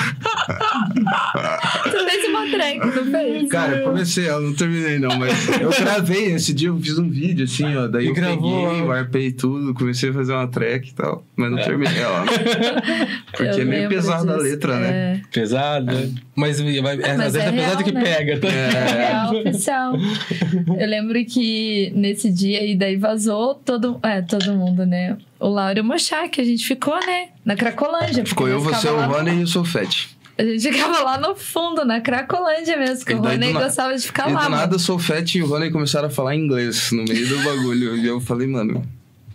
Tu 1.84 2.06
fez 2.06 2.28
uma 2.28 2.48
track, 2.50 2.78
não 2.80 3.06
fez? 3.12 3.50
Cara, 3.50 3.78
eu 3.78 3.84
comecei, 3.86 4.30
eu 4.30 4.42
não 4.42 4.54
terminei 4.54 5.00
não, 5.00 5.18
mas 5.18 5.48
eu 5.60 5.70
gravei 5.70 6.34
esse 6.34 6.54
dia, 6.54 6.68
eu 6.70 6.80
fiz 6.80 6.98
um 7.00 7.10
vídeo 7.10 7.46
assim, 7.46 7.76
ó. 7.76 7.88
Daí 7.88 8.06
E 8.06 8.08
eu 8.10 8.14
gravou, 8.14 8.68
peguei, 8.68 8.82
ó. 8.82 8.86
warpei 8.88 9.32
tudo, 9.32 9.74
comecei 9.74 10.10
a 10.10 10.14
fazer 10.14 10.34
uma 10.34 10.48
track 10.48 10.90
e 10.90 10.94
tal. 10.94 11.24
Mas 11.36 11.52
não 11.52 11.58
terminei 11.58 12.00
ela. 12.02 12.26
Porque 13.32 13.44
Eu 13.44 13.62
é 13.62 13.66
meio 13.66 13.90
pesada 13.90 14.34
a 14.34 14.38
letra, 14.38 14.78
né? 14.78 14.90
é. 14.90 15.22
Mas, 16.40 16.60
vai- 16.62 16.96
é, 17.02 17.18
Mas 17.18 17.20
às 17.20 17.34
vezes 17.34 17.36
é 17.36 17.50
é, 17.50 17.52
pesado 17.52 17.72
real, 17.72 17.84
que 17.84 17.92
né? 17.92 18.02
pega. 18.04 18.40
Tá? 18.40 18.48
É 18.48 19.08
real 19.08 19.36
oficial. 19.36 19.94
Eu 20.80 20.88
lembro 20.88 21.26
que 21.26 21.92
nesse 21.96 22.32
dia 22.32 22.60
aí 22.60 22.76
daí 22.76 22.96
vazou 22.96 23.56
todo, 23.56 24.00
é, 24.04 24.22
todo 24.22 24.54
mundo, 24.54 24.86
né? 24.86 25.18
O 25.40 25.48
Lauro 25.50 25.78
e 25.80 25.82
o 25.82 25.84
Mochá, 25.84 26.28
que 26.28 26.42
a 26.42 26.44
gente 26.44 26.66
ficou, 26.66 26.96
né? 27.06 27.28
Na 27.46 27.56
Cracolândia. 27.56 28.26
Ficou 28.26 28.48
eu, 28.48 28.60
você, 28.60 28.88
o 28.88 28.96
lá 28.96 29.08
no- 29.08 29.14
Rony 29.14 29.40
e 29.40 29.44
o 29.44 29.48
Solfete. 29.48 30.18
A 30.38 30.44
gente 30.44 30.72
ficava 30.72 31.00
lá 31.04 31.18
no 31.20 31.36
fundo, 31.36 31.84
na 31.84 32.00
Cracolândia 32.00 32.78
mesmo, 32.78 33.00
porque 33.00 33.12
E 33.12 33.16
o 33.16 33.20
Rony 33.22 33.52
na- 33.52 33.60
gostava 33.62 33.94
de 33.96 34.02
ficar 34.06 34.30
e 34.30 34.34
lá. 34.34 34.40
do 34.40 34.44
mano. 34.46 34.56
nada 34.56 34.76
o 34.76 34.80
Solfete 34.80 35.38
e 35.40 35.44
o 35.44 35.48
Rony 35.48 35.70
começaram 35.70 36.08
a 36.08 36.10
falar 36.10 36.36
inglês 36.36 36.92
no 36.94 37.04
meio 37.04 37.28
do 37.28 37.38
bagulho. 37.44 37.98
E 37.98 38.06
eu 38.08 38.22
falei, 38.22 38.48
mano. 38.48 38.82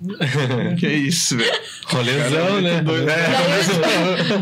que 0.79 0.87
isso, 0.87 1.37
velho? 1.37 1.53
Rolezão, 1.87 2.61
né? 2.61 2.83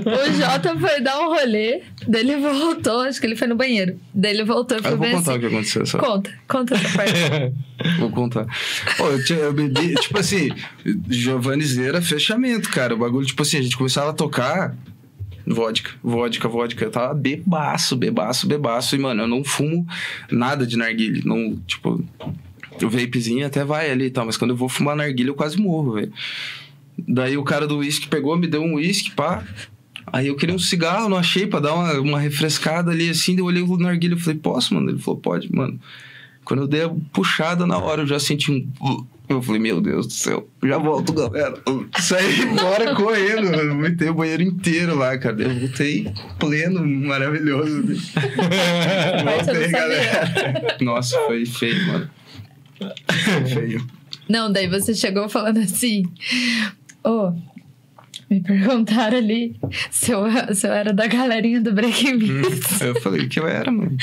Daí 0.05 0.31
o 0.31 0.35
Jota 0.35 0.79
foi 0.79 1.01
dar 1.01 1.21
um 1.21 1.29
rolê, 1.29 1.83
daí 2.07 2.23
ele 2.23 2.37
voltou, 2.37 3.01
acho 3.01 3.21
que 3.21 3.27
ele 3.27 3.37
foi 3.37 3.47
no 3.47 3.55
banheiro. 3.55 3.99
Daí 4.15 4.33
ele 4.33 4.45
voltou 4.45 4.77
e 4.77 4.81
Eu 4.81 4.83
falou 4.83 4.99
vou 4.99 5.11
contar 5.11 5.21
assim, 5.21 5.39
o 5.39 5.41
que 5.41 5.47
aconteceu, 5.47 5.87
só. 5.87 5.99
Conta, 5.99 6.33
conta 6.49 6.75
essa 6.75 6.97
parte. 6.97 7.13
Vou 7.99 8.11
contar. 8.11 8.47
Pô, 8.97 9.09
eu, 9.09 9.25
tinha, 9.25 9.41
eu 9.41 9.53
bebi, 9.53 9.95
tipo 9.95 10.17
assim, 10.17 10.51
Giovanni 11.09 11.65
Zera, 11.65 12.01
fechamento, 12.01 12.71
cara. 12.71 12.95
O 12.95 12.99
bagulho, 12.99 13.27
tipo 13.27 13.43
assim, 13.43 13.59
a 13.59 13.63
gente 13.63 13.77
começava 13.77 14.11
a 14.11 14.13
tocar 14.13 14.77
vodka, 15.45 15.91
vodka, 16.01 16.49
vodka. 16.49 16.85
Eu 16.85 16.91
tava 16.93 17.13
bebaço, 17.13 17.97
bebaço, 17.97 18.47
bebaço. 18.47 18.95
E, 18.95 18.99
mano, 19.01 19.23
eu 19.23 19.29
não 19.29 19.43
fumo 19.43 19.85
nada 20.31 20.65
de 20.65 20.77
narguilha. 20.77 21.23
Não, 21.25 21.57
tipo, 21.67 22.05
o 22.83 22.89
vapezinho 22.89 23.47
até 23.47 23.65
vai 23.65 23.91
ali 23.91 24.07
e 24.07 24.11
tal, 24.11 24.27
mas 24.27 24.37
quando 24.37 24.53
eu 24.53 24.57
vou 24.57 24.69
fumar 24.69 24.97
narguilha, 24.97 25.29
eu 25.29 25.35
quase 25.35 25.59
morro, 25.59 25.93
velho. 25.93 26.13
Daí 26.99 27.37
o 27.37 27.45
cara 27.45 27.67
do 27.67 27.79
uísque 27.79 28.09
pegou, 28.09 28.37
me 28.37 28.47
deu 28.47 28.63
um 28.63 28.75
uísque, 28.75 29.11
pá. 29.11 29.45
Aí 30.07 30.27
eu 30.27 30.37
queria 30.37 30.55
um 30.55 30.59
cigarro, 30.59 31.09
não 31.09 31.17
achei 31.17 31.47
pra 31.47 31.61
dar 31.61 31.75
uma, 31.75 31.93
uma 32.01 32.21
refrescada 32.21 32.91
ali 32.91 33.09
assim. 33.09 33.33
daí 33.33 33.41
Eu 33.41 33.47
olhei 33.47 33.63
o 33.63 33.77
narguilha 33.79 34.15
e 34.15 34.19
falei, 34.19 34.39
posso, 34.39 34.75
mano? 34.75 34.91
Ele 34.91 34.99
falou, 34.99 35.21
pode, 35.21 35.55
mano. 35.55 35.79
Quando 36.45 36.61
eu 36.61 36.69
dei 36.69 36.83
a 36.83 36.91
puxada 37.13 37.67
na 37.67 37.79
hora, 37.79 38.03
eu 38.03 38.07
já 38.07 38.19
senti 38.19 38.51
um. 38.51 39.07
Eu 39.29 39.41
falei, 39.41 39.61
meu 39.61 39.81
Deus 39.81 40.07
do 40.07 40.13
céu, 40.13 40.47
já 40.63 40.77
volto, 40.77 41.13
galera. 41.13 41.55
Saí 41.99 42.43
embora 42.43 42.95
correndo, 42.95 43.47
eu 43.47 43.75
metei 43.75 44.11
o 44.11 44.15
banheiro 44.15 44.43
inteiro 44.43 44.97
lá, 44.97 45.17
cara. 45.17 45.41
Eu 45.41 45.59
voltei 45.59 46.13
pleno, 46.39 46.87
maravilhoso. 46.87 47.83
Voltei, 49.25 49.69
galera. 49.71 50.77
Nossa, 50.81 51.17
foi 51.27 51.47
feio, 51.47 51.87
mano. 51.87 52.11
Feio. 53.53 53.87
Não, 54.29 54.51
daí 54.53 54.69
você 54.69 54.95
chegou 54.95 55.29
falando 55.29 55.59
assim, 55.59 56.05
ô, 57.05 57.33
me 58.31 58.41
perguntaram 58.41 59.19
ali 59.19 59.57
se 59.91 60.11
eu, 60.13 60.25
se 60.55 60.67
eu 60.67 60.73
era 60.73 60.93
da 60.93 61.07
galerinha 61.07 61.61
do 61.61 61.73
Breaking 61.73 62.19
Beats. 62.19 62.81
Eu 62.81 63.01
falei 63.01 63.29
que 63.29 63.39
eu 63.41 63.47
era, 63.47 63.71
mano. 63.71 63.97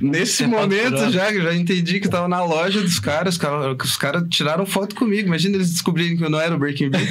Nesse 0.00 0.44
Você 0.44 0.46
momento 0.46 1.10
já, 1.10 1.30
já 1.32 1.54
entendi 1.54 1.98
que 2.00 2.06
eu 2.06 2.10
tava 2.10 2.28
na 2.28 2.42
loja 2.44 2.80
dos 2.80 3.00
caras, 3.00 3.34
os 3.34 3.38
caras, 3.40 3.76
os 3.84 3.96
caras 3.96 4.24
tiraram 4.30 4.64
foto 4.64 4.94
comigo. 4.94 5.26
Imagina 5.26 5.56
eles 5.56 5.72
descobrirem 5.72 6.16
que 6.16 6.24
eu 6.24 6.30
não 6.30 6.40
era 6.40 6.54
o 6.54 6.58
Breaking 6.58 6.88
Beat. 6.88 7.02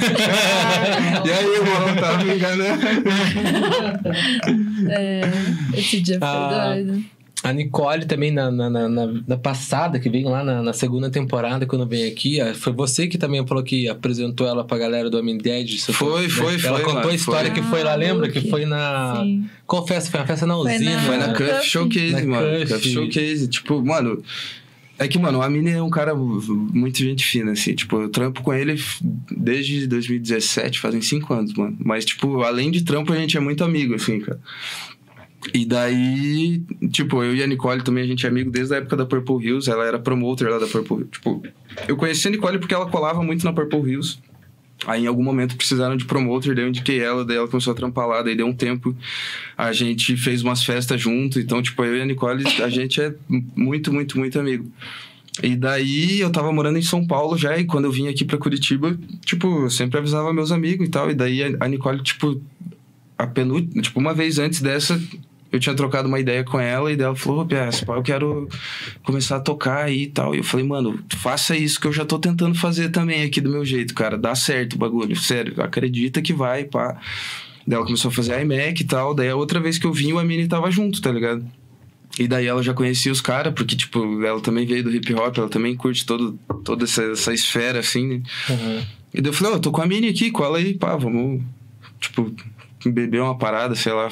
e 1.26 1.30
aí, 1.30 1.44
irmão, 1.54 1.96
tava 2.00 2.24
me 2.24 2.34
enganando. 2.34 2.82
É, 4.90 5.20
esse 5.78 6.00
dia 6.00 6.18
foi 6.18 6.28
Ah. 6.28 6.72
doido. 6.74 7.04
A 7.44 7.52
Nicole 7.52 8.04
também, 8.04 8.32
na, 8.32 8.50
na, 8.50 8.68
na, 8.68 8.88
na- 8.88 9.20
na 9.26 9.36
passada, 9.36 10.00
que 10.00 10.10
veio 10.10 10.28
lá 10.28 10.42
na, 10.42 10.60
na 10.60 10.72
segunda 10.72 11.08
temporada, 11.08 11.64
quando 11.66 11.86
veio 11.86 12.10
aqui, 12.10 12.40
ah, 12.40 12.52
foi 12.52 12.72
você 12.72 13.06
que 13.06 13.16
também 13.16 13.46
falou 13.46 13.62
que 13.62 13.88
apresentou 13.88 14.44
ela 14.46 14.64
pra 14.64 14.76
galera 14.76 15.08
do 15.08 15.18
Homem 15.18 15.38
Dead. 15.38 15.78
Foi, 15.92 16.22
né? 16.22 16.28
foi, 16.28 16.54
Ela 16.54 16.80
foi, 16.80 16.82
contou 16.94 17.10
a 17.10 17.14
história 17.14 17.52
foi. 17.52 17.62
que 17.62 17.68
foi 17.68 17.82
lá, 17.84 17.92
Ah, 17.92 17.96
lembra? 17.96 18.26
Luke. 18.26 18.40
Que 18.40 18.50
foi 18.50 18.64
na. 18.64 19.20
Sim. 19.22 19.48
Qual 19.66 19.86
festa? 19.86 20.10
Foi 20.10 20.18
uma 20.20 20.26
festa 20.26 20.46
na 20.46 20.54
Foi 20.56 20.74
usina. 20.74 20.90
na- 20.96 21.02
Foi 21.02 21.16
na 21.16 21.24
Ah, 21.26 21.34
Cuff. 21.34 21.66
Showcase, 21.68 22.12
Na 22.12 22.26
mano. 22.26 22.58
Cuff. 22.60 22.72
Cuff 22.74 22.88
Showcase. 22.90 23.48
Tipo, 23.48 23.84
mano. 23.84 24.22
É 25.00 25.06
que, 25.06 25.16
mano, 25.16 25.38
o 25.38 25.42
Amine 25.42 25.70
é 25.70 25.80
um 25.80 25.90
cara 25.90 26.12
muito 26.16 26.98
gente 26.98 27.24
fina, 27.24 27.52
assim. 27.52 27.72
Tipo, 27.72 28.00
eu 28.02 28.08
trampo 28.08 28.42
com 28.42 28.52
ele 28.52 28.74
desde 29.30 29.86
2017, 29.86 30.80
fazem 30.80 31.00
cinco 31.00 31.32
anos, 31.32 31.54
mano. 31.54 31.76
Mas, 31.78 32.04
tipo, 32.04 32.42
além 32.42 32.68
de 32.72 32.82
trampo, 32.82 33.12
a 33.12 33.16
gente 33.16 33.36
é 33.36 33.40
muito 33.40 33.62
amigo, 33.62 33.94
assim, 33.94 34.18
cara. 34.18 34.40
E 35.54 35.64
daí, 35.64 36.62
tipo, 36.90 37.22
eu 37.22 37.34
e 37.34 37.42
a 37.42 37.46
Nicole 37.46 37.82
também, 37.82 38.04
a 38.04 38.06
gente 38.06 38.26
é 38.26 38.28
amigo 38.28 38.50
desde 38.50 38.74
a 38.74 38.78
época 38.78 38.96
da 38.96 39.06
Purple 39.06 39.46
Hills. 39.46 39.70
Ela 39.70 39.86
era 39.86 39.98
promoter 39.98 40.48
lá 40.48 40.58
da 40.58 40.66
Purple 40.66 40.96
Hills. 40.96 41.10
Tipo, 41.12 41.42
eu 41.86 41.96
conheci 41.96 42.26
a 42.26 42.30
Nicole 42.30 42.58
porque 42.58 42.74
ela 42.74 42.86
colava 42.86 43.22
muito 43.22 43.44
na 43.44 43.52
Purple 43.52 43.90
Hills. 43.90 44.18
Aí, 44.86 45.04
em 45.04 45.06
algum 45.06 45.22
momento, 45.22 45.56
precisaram 45.56 45.96
de 45.96 46.04
promoter, 46.04 46.54
daí 46.54 46.64
eu 46.64 46.68
indiquei 46.68 47.00
ela, 47.00 47.24
daí 47.24 47.36
ela 47.36 47.48
começou 47.48 47.72
a 47.72 47.76
trampar 47.76 48.06
lá, 48.06 48.22
daí 48.22 48.36
deu 48.36 48.46
um 48.46 48.54
tempo, 48.54 48.96
a 49.56 49.72
gente 49.72 50.16
fez 50.16 50.42
umas 50.42 50.62
festas 50.62 51.00
junto, 51.00 51.40
então, 51.40 51.60
tipo, 51.60 51.84
eu 51.84 51.96
e 51.96 52.00
a 52.00 52.04
Nicole, 52.04 52.44
a 52.62 52.68
gente 52.68 53.00
é 53.00 53.12
muito, 53.56 53.92
muito, 53.92 54.16
muito 54.16 54.38
amigo. 54.38 54.70
E 55.42 55.56
daí, 55.56 56.20
eu 56.20 56.30
tava 56.30 56.52
morando 56.52 56.78
em 56.78 56.82
São 56.82 57.04
Paulo 57.04 57.36
já, 57.36 57.58
e 57.58 57.64
quando 57.64 57.86
eu 57.86 57.92
vim 57.92 58.06
aqui 58.06 58.24
pra 58.24 58.38
Curitiba, 58.38 58.96
tipo, 59.24 59.64
eu 59.64 59.70
sempre 59.70 59.98
avisava 59.98 60.32
meus 60.32 60.52
amigos 60.52 60.86
e 60.86 60.90
tal, 60.90 61.10
e 61.10 61.14
daí 61.14 61.56
a 61.58 61.66
Nicole, 61.66 62.00
tipo, 62.00 62.40
a 63.18 63.26
penúltima, 63.26 63.82
tipo, 63.82 63.98
uma 63.98 64.14
vez 64.14 64.38
antes 64.38 64.62
dessa, 64.62 64.98
eu 65.50 65.58
tinha 65.58 65.74
trocado 65.74 66.08
uma 66.08 66.20
ideia 66.20 66.44
com 66.44 66.60
ela 66.60 66.92
e 66.92 66.96
daí 66.96 67.06
ela 67.06 67.16
falou, 67.16 67.44
Pias, 67.44 67.82
eu 67.86 68.02
quero 68.02 68.48
começar 69.02 69.36
a 69.36 69.40
tocar 69.40 69.84
aí 69.84 70.02
e 70.02 70.06
tal. 70.06 70.34
E 70.34 70.38
eu 70.38 70.44
falei, 70.44 70.64
mano, 70.64 71.00
faça 71.16 71.56
isso 71.56 71.80
que 71.80 71.86
eu 71.86 71.92
já 71.92 72.04
tô 72.04 72.18
tentando 72.18 72.54
fazer 72.54 72.90
também 72.90 73.22
aqui 73.22 73.40
do 73.40 73.50
meu 73.50 73.64
jeito, 73.64 73.94
cara. 73.94 74.18
Dá 74.18 74.34
certo 74.34 74.74
o 74.74 74.78
bagulho, 74.78 75.16
sério, 75.16 75.60
acredita 75.62 76.20
que 76.20 76.32
vai, 76.32 76.64
pá. 76.64 77.00
Daí 77.66 77.76
ela 77.76 77.84
começou 77.84 78.10
a 78.10 78.12
fazer 78.12 78.40
iMac 78.42 78.80
e 78.80 78.84
tal. 78.84 79.14
Daí 79.14 79.28
a 79.28 79.36
outra 79.36 79.58
vez 79.58 79.78
que 79.78 79.86
eu 79.86 79.92
vim, 79.92 80.12
o 80.12 80.18
Amini 80.18 80.46
tava 80.46 80.70
junto, 80.70 81.00
tá 81.00 81.10
ligado? 81.10 81.44
E 82.18 82.26
daí 82.26 82.46
ela 82.46 82.62
já 82.62 82.74
conhecia 82.74 83.12
os 83.12 83.20
caras, 83.20 83.54
porque, 83.54 83.76
tipo, 83.76 84.22
ela 84.24 84.40
também 84.40 84.66
veio 84.66 84.82
do 84.82 84.94
hip 84.94 85.14
hop, 85.14 85.38
ela 85.38 85.48
também 85.48 85.76
curte 85.76 86.04
todo, 86.04 86.38
toda 86.64 86.84
essa, 86.84 87.02
essa 87.04 87.32
esfera, 87.32 87.78
assim, 87.78 88.06
né? 88.06 88.22
Uhum. 88.50 88.82
E 89.14 89.20
daí 89.20 89.30
eu 89.30 89.32
falei, 89.32 89.52
ó, 89.52 89.56
eu 89.56 89.60
tô 89.60 89.70
com 89.70 89.80
a 89.80 89.86
Mini 89.86 90.08
aqui, 90.08 90.30
cola 90.30 90.58
aí, 90.58 90.74
pá, 90.74 90.96
vamos, 90.96 91.42
tipo, 92.00 92.34
beber 92.86 93.22
uma 93.22 93.36
parada, 93.36 93.74
sei 93.74 93.92
lá. 93.92 94.08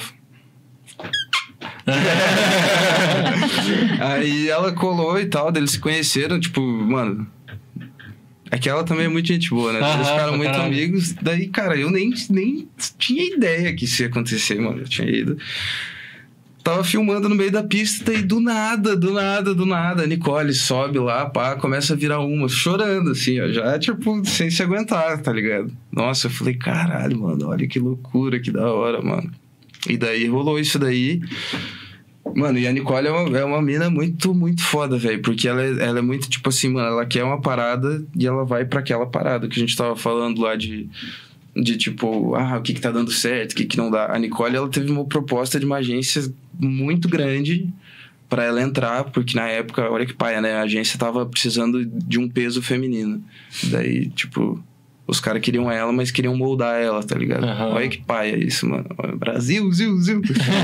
aí 3.99 4.49
ela 4.49 4.71
colou 4.73 5.19
e 5.19 5.25
tal, 5.25 5.51
eles 5.55 5.71
se 5.71 5.79
conheceram, 5.79 6.39
tipo, 6.39 6.61
mano. 6.61 7.27
É 8.49 8.57
que 8.57 8.69
ela 8.69 8.83
também 8.83 9.05
é 9.05 9.09
muito 9.09 9.27
gente 9.27 9.49
boa, 9.49 9.73
né? 9.73 9.79
Aham, 9.79 9.95
Eles 9.95 10.07
ficaram 10.07 10.37
muito 10.37 10.51
caralho. 10.51 10.67
amigos. 10.67 11.13
Daí, 11.21 11.47
cara, 11.47 11.75
eu 11.75 11.91
nem, 11.91 12.13
nem 12.29 12.67
tinha 12.97 13.35
ideia 13.35 13.75
que 13.75 13.85
isso 13.85 14.01
ia 14.01 14.07
acontecer, 14.07 14.59
mano. 14.59 14.79
Eu 14.79 14.87
tinha 14.87 15.09
ido. 15.09 15.37
Tava 16.67 16.83
filmando 16.83 17.29
no 17.29 17.35
meio 17.35 17.49
da 17.49 17.63
pista 17.63 18.13
e 18.13 18.21
do 18.21 18.41
nada, 18.41 18.93
do 18.93 19.13
nada, 19.13 19.55
do 19.55 19.65
nada, 19.65 20.03
a 20.03 20.05
Nicole 20.05 20.53
sobe 20.53 20.99
lá, 20.99 21.25
pá, 21.25 21.55
começa 21.55 21.93
a 21.93 21.95
virar 21.95 22.19
uma, 22.19 22.49
chorando, 22.49 23.11
assim, 23.11 23.39
ó, 23.39 23.47
já, 23.47 23.79
tipo, 23.79 24.21
sem 24.25 24.49
se 24.49 24.61
aguentar, 24.61 25.21
tá 25.21 25.31
ligado? 25.31 25.71
Nossa, 25.89 26.27
eu 26.27 26.31
falei, 26.31 26.55
caralho, 26.55 27.21
mano, 27.21 27.47
olha 27.47 27.65
que 27.65 27.79
loucura, 27.79 28.37
que 28.41 28.51
da 28.51 28.69
hora, 28.69 29.01
mano. 29.01 29.31
E 29.87 29.95
daí 29.95 30.27
rolou 30.27 30.59
isso 30.59 30.77
daí. 30.77 31.21
Mano, 32.35 32.59
e 32.59 32.67
a 32.67 32.73
Nicole 32.73 33.07
é 33.07 33.11
uma, 33.11 33.37
é 33.37 33.45
uma 33.45 33.61
mina 33.61 33.89
muito, 33.89 34.33
muito 34.33 34.61
foda, 34.61 34.97
velho. 34.97 35.21
Porque 35.21 35.47
ela 35.47 35.63
é, 35.63 35.69
ela 35.85 35.99
é 35.99 36.01
muito, 36.01 36.29
tipo 36.29 36.49
assim, 36.49 36.67
mano, 36.67 36.87
ela 36.87 37.05
quer 37.05 37.23
uma 37.23 37.39
parada 37.39 38.05
e 38.13 38.27
ela 38.27 38.43
vai 38.43 38.65
pra 38.65 38.81
aquela 38.81 39.05
parada 39.05 39.47
que 39.47 39.55
a 39.55 39.59
gente 39.61 39.77
tava 39.77 39.95
falando 39.95 40.41
lá 40.41 40.57
de. 40.57 40.89
De 41.63 41.77
tipo, 41.77 42.35
ah, 42.35 42.57
o 42.57 42.61
que 42.61 42.73
que 42.73 42.81
tá 42.81 42.91
dando 42.91 43.11
certo, 43.11 43.53
o 43.53 43.55
que 43.55 43.65
que 43.65 43.77
não 43.77 43.89
dá. 43.89 44.13
A 44.13 44.19
Nicole, 44.19 44.55
ela 44.55 44.69
teve 44.69 44.91
uma 44.91 45.05
proposta 45.05 45.59
de 45.59 45.65
uma 45.65 45.77
agência 45.77 46.31
muito 46.59 47.09
grande 47.09 47.67
pra 48.29 48.43
ela 48.43 48.61
entrar, 48.61 49.05
porque 49.05 49.35
na 49.35 49.47
época, 49.47 49.89
olha 49.89 50.05
que 50.05 50.13
paia, 50.13 50.41
né? 50.41 50.53
A 50.55 50.63
agência 50.63 50.99
tava 50.99 51.25
precisando 51.25 51.85
de 51.85 52.19
um 52.19 52.29
peso 52.29 52.61
feminino. 52.61 53.23
Daí, 53.63 54.09
tipo, 54.09 54.61
os 55.07 55.21
caras 55.21 55.41
queriam 55.41 55.71
ela, 55.71 55.91
mas 55.93 56.11
queriam 56.11 56.35
moldar 56.35 56.81
ela, 56.81 57.01
tá 57.01 57.15
ligado? 57.15 57.45
Aham. 57.45 57.69
Olha 57.69 57.87
que 57.87 57.97
paia 57.97 58.37
isso, 58.37 58.67
mano. 58.67 58.85
Brasil, 59.15 59.71
Zil, 59.71 59.97
Zil. 59.99 60.21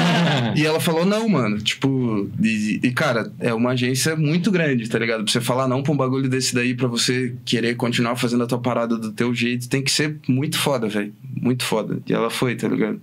e 0.56 0.66
ela 0.66 0.82
falou 0.82 1.06
não, 1.06 1.30
mano. 1.30 1.60
Tipo, 1.60 2.30
e, 2.42 2.80
e, 2.84 2.92
cara, 2.92 3.32
é 3.40 3.54
uma 3.54 3.72
agência 3.72 4.18
muito 4.18 4.52
grande, 4.52 4.90
tá 4.90 5.00
ligado? 5.00 5.24
Pra 5.24 5.32
você 5.32 5.40
falar 5.40 5.68
não 5.68 5.82
pra 5.82 5.94
um 5.94 5.98
bagulho 5.98 6.30
desse 6.30 6.54
daí, 6.54 6.74
pra 6.76 6.88
você 6.90 7.34
querer 7.46 7.76
continuar 7.76 8.18
fazendo 8.18 8.44
a 8.44 8.48
tua 8.48 8.60
parada 8.60 8.98
do 8.98 9.14
teu 9.14 9.34
jeito, 9.34 9.70
tem 9.70 9.82
que 9.82 9.92
ser 9.92 10.18
muito 10.28 10.58
foda, 10.58 10.90
velho. 10.90 11.14
Muito 11.42 11.64
foda. 11.64 12.00
E 12.06 12.14
ela 12.14 12.30
foi, 12.30 12.56
tá 12.56 12.68
ligado? 12.68 13.00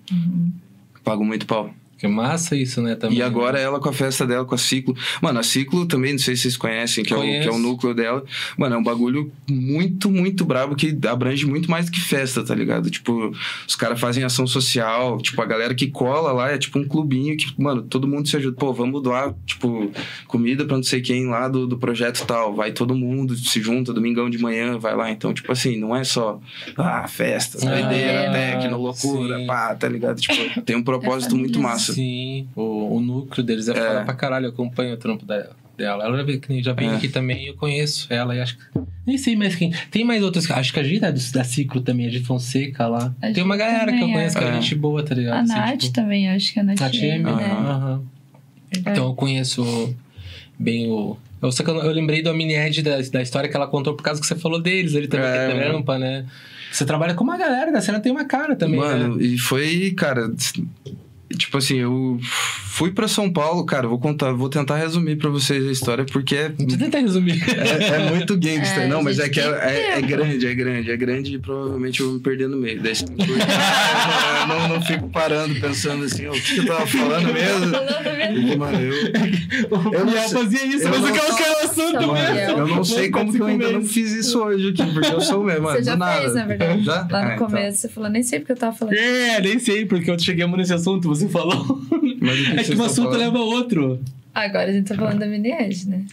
Pago 1.02 1.24
muito 1.24 1.46
pau. 1.46 1.74
Que 2.00 2.08
massa 2.08 2.56
isso, 2.56 2.80
né? 2.80 2.94
Também. 2.94 3.18
E 3.18 3.22
agora 3.22 3.58
ela 3.58 3.78
com 3.78 3.90
a 3.90 3.92
festa 3.92 4.26
dela, 4.26 4.46
com 4.46 4.54
a 4.54 4.58
Ciclo. 4.58 4.96
Mano, 5.20 5.38
a 5.38 5.42
Ciclo 5.42 5.84
também, 5.84 6.12
não 6.12 6.18
sei 6.18 6.34
se 6.34 6.42
vocês 6.42 6.56
conhecem, 6.56 7.04
que 7.04 7.12
é, 7.12 7.16
o, 7.16 7.20
que 7.20 7.46
é 7.46 7.50
o 7.50 7.58
núcleo 7.58 7.92
dela. 7.92 8.24
Mano, 8.56 8.76
é 8.76 8.78
um 8.78 8.82
bagulho 8.82 9.30
muito, 9.46 10.10
muito 10.10 10.42
brabo 10.46 10.74
que 10.74 10.96
abrange 11.06 11.44
muito 11.44 11.70
mais 11.70 11.86
do 11.86 11.92
que 11.92 12.00
festa, 12.00 12.42
tá 12.42 12.54
ligado? 12.54 12.88
Tipo, 12.88 13.30
os 13.68 13.76
caras 13.76 14.00
fazem 14.00 14.24
ação 14.24 14.46
social. 14.46 15.18
Tipo, 15.20 15.42
a 15.42 15.44
galera 15.44 15.74
que 15.74 15.88
cola 15.88 16.32
lá 16.32 16.50
é 16.50 16.56
tipo 16.56 16.78
um 16.78 16.88
clubinho 16.88 17.36
que, 17.36 17.52
mano, 17.60 17.82
todo 17.82 18.08
mundo 18.08 18.26
se 18.26 18.34
ajuda. 18.34 18.56
Pô, 18.56 18.72
vamos 18.72 19.02
doar, 19.02 19.34
tipo, 19.44 19.92
comida 20.26 20.64
pra 20.64 20.76
não 20.76 20.82
sei 20.82 21.02
quem 21.02 21.26
lá 21.26 21.48
do, 21.48 21.66
do 21.66 21.76
projeto 21.76 22.24
tal. 22.26 22.54
Vai 22.54 22.72
todo 22.72 22.94
mundo, 22.94 23.36
se 23.36 23.60
junta, 23.60 23.92
domingão 23.92 24.30
de 24.30 24.38
manhã, 24.38 24.78
vai 24.78 24.96
lá. 24.96 25.10
Então, 25.10 25.34
tipo 25.34 25.52
assim, 25.52 25.76
não 25.76 25.94
é 25.94 26.02
só, 26.02 26.40
ah, 26.78 27.06
festa, 27.06 27.58
Ah, 27.60 27.70
doideira, 27.70 28.32
tecno, 28.32 28.78
loucura, 28.78 29.38
sim. 29.38 29.46
pá, 29.46 29.74
tá 29.74 29.86
ligado? 29.86 30.18
Tipo, 30.18 30.62
tem 30.62 30.76
um 30.76 30.82
propósito 30.82 31.36
muito 31.36 31.60
massa. 31.60 31.89
Sim, 31.94 32.48
o, 32.56 32.96
o 32.96 33.00
núcleo 33.00 33.44
deles 33.44 33.68
é, 33.68 33.74
foda 33.74 34.04
pra 34.04 34.14
caralho. 34.14 34.46
Eu 34.46 34.50
acompanho 34.50 34.94
o 34.94 34.96
trampo 34.96 35.24
da- 35.24 35.48
dela. 35.76 36.04
Ela 36.04 36.16
já 36.18 36.22
veio, 36.22 36.40
já 36.62 36.74
É. 36.78 36.96
aqui 36.96 37.08
também, 37.08 37.46
eu 37.46 37.54
conheço 37.54 38.06
ela 38.12 38.34
e 38.36 38.40
acho 38.40 38.56
que. 38.58 38.64
Nem 39.06 39.16
sei 39.16 39.34
mais 39.34 39.54
quem. 39.54 39.72
Tem 39.90 40.04
mais 40.04 40.22
outras. 40.22 40.48
Acho 40.50 40.72
que 40.72 40.78
a 40.80 40.82
gente 40.82 41.04
é 41.04 41.10
do- 41.10 41.32
da 41.32 41.42
Ciclo 41.44 41.80
também, 41.80 42.06
a 42.06 42.10
de 42.10 42.20
Fonseca 42.20 42.86
lá. 42.86 43.14
A 43.22 43.32
Tem 43.32 43.42
uma 43.42 43.56
galera 43.56 43.90
que 43.92 44.02
eu 44.02 44.08
conheço 44.12 44.36
que 44.38 44.44
é 44.44 44.48
é. 44.48 44.52
gente 44.54 44.74
boa, 44.74 45.02
tá 45.02 45.14
ligado? 45.14 45.34
A 45.36 45.40
Assim, 45.40 45.54
Nath 45.54 45.78
tipo, 45.80 45.94
também, 45.94 46.28
acho 46.28 46.52
que 46.52 46.60
a 46.60 46.62
Nath, 46.62 46.80
Nath 46.80 46.94
M, 46.94 47.06
M, 47.06 47.24
né? 47.24 47.44
aham. 47.50 48.02
Então 48.76 49.06
eu 49.06 49.14
conheço 49.14 49.94
bem 50.58 50.88
o. 50.90 51.16
Eu, 51.42 51.50
sei 51.50 51.64
que 51.64 51.70
eu, 51.70 51.76
eu 51.76 51.90
lembrei 51.92 52.22
da 52.22 52.34
mini 52.34 52.54
Ed 52.54 52.82
da, 52.82 53.00
da 53.00 53.22
história 53.22 53.48
que 53.48 53.56
ela 53.56 53.66
contou 53.66 53.94
por 53.96 54.02
causa 54.02 54.20
que 54.20 54.26
você 54.26 54.36
falou 54.36 54.60
deles, 54.60 54.94
ele 54.94 55.08
também 55.08 55.26
É, 55.26 55.32
que 55.32 55.52
é 55.56 55.60
trampa, 55.70 55.98
né? 55.98 56.26
Você 56.70 56.84
trabalha 56.84 57.14
com 57.14 57.24
uma 57.24 57.36
galera 57.38 57.72
da 57.72 57.80
cena, 57.80 57.98
tem 57.98 58.12
uma 58.12 58.26
cara 58.26 58.54
também. 58.54 58.78
Mano, 58.78 59.16
né? 59.16 59.24
e 59.24 59.38
foi, 59.38 59.90
cara. 59.96 60.30
Tipo 61.36 61.58
assim, 61.58 61.76
eu 61.76 62.18
fui 62.80 62.90
pra 62.92 63.06
São 63.06 63.30
Paulo, 63.30 63.62
cara, 63.66 63.86
vou 63.86 63.98
contar, 63.98 64.32
vou 64.32 64.48
tentar 64.48 64.76
resumir 64.78 65.16
pra 65.16 65.28
vocês 65.28 65.68
a 65.68 65.70
história, 65.70 66.02
porque 66.10 66.34
é, 66.34 66.48
Deixa 66.48 66.76
eu 66.76 66.78
tentar 66.78 67.00
resumir. 67.00 67.38
é, 67.46 67.96
é 68.06 68.08
muito 68.10 68.38
gangster. 68.38 68.84
É, 68.84 68.86
não, 68.88 69.02
mas 69.02 69.18
é 69.18 69.28
que 69.28 69.38
é, 69.38 69.44
é- 69.44 69.98
é 69.98 70.00
grande, 70.00 70.46
é 70.46 70.54
grande, 70.54 70.90
é 70.90 70.96
grande 70.96 71.34
e 71.34 71.38
provavelmente 71.38 72.00
eu 72.00 72.06
vou 72.06 72.14
me 72.14 72.20
perder 72.22 72.48
no 72.48 72.56
meio. 72.56 72.80
Daí, 72.82 72.94
eu 74.40 74.46
não, 74.48 74.68
não 74.68 74.80
fico 74.82 75.10
parando, 75.10 75.54
pensando 75.60 76.04
assim, 76.04 76.26
"Ô, 76.26 76.30
o 76.32 76.40
que, 76.40 76.56
eu 76.56 76.64
tava 76.66 76.86
falando 76.86 77.32
mesmo? 77.34 78.56
Mano, 78.58 78.80
eu, 78.80 79.92
Eu 79.92 80.06
não 80.06 80.12
fazia 80.30 80.64
isso, 80.64 80.84
eu 80.84 80.90
mas 80.90 81.04
eu 81.04 81.12
quero 81.12 81.36
que 81.36 81.42
é 81.42 81.50
o 81.50 81.58
assunto 81.64 81.92
Não, 82.00 82.12
mesmo. 82.14 82.58
eu 82.60 82.66
não 82.68 82.84
sei 82.84 83.10
como 83.10 83.30
que 83.30 83.40
eu 83.40 83.46
ainda 83.46 83.70
não 83.72 83.82
fiz 83.82 84.10
isso 84.12 84.38
hoje 84.42 84.68
aqui, 84.70 84.90
porque 84.92 85.12
eu 85.12 85.20
sou 85.20 85.44
mesmo, 85.44 85.64
mano. 85.64 85.76
Você 85.76 85.84
já 85.84 85.96
nada. 85.96 86.20
fez, 86.22 86.34
na 86.34 86.46
verdade. 86.46 86.82
Já? 86.84 86.94
Lá 86.94 87.06
no 87.08 87.16
Ah, 87.16 87.34
então. 87.34 87.46
começo, 87.46 87.78
você 87.78 87.88
falou, 87.90 88.08
nem 88.08 88.22
sei 88.22 88.38
porque 88.38 88.52
eu 88.52 88.56
tava 88.56 88.74
falando. 88.74 88.94
É, 88.94 89.40
nem 89.42 89.58
sei, 89.58 89.84
porque 89.84 90.10
eu 90.10 90.18
chegamos 90.18 90.56
nesse 90.56 90.72
assunto, 90.72 91.08
você 91.08 91.28
falou. 91.28 91.78
Mas 92.20 92.36
que 92.66 92.72
é 92.72 92.74
que 92.74 92.80
um 92.80 92.84
assunto 92.84 93.04
falando? 93.10 93.18
leva 93.18 93.38
a 93.38 93.42
outro. 93.42 94.00
Agora 94.32 94.70
a 94.70 94.72
gente 94.72 94.86
tá 94.86 94.94
falando 94.94 95.18
da 95.18 95.26
mini 95.26 95.50
Edge, 95.50 95.88
né? 95.88 96.04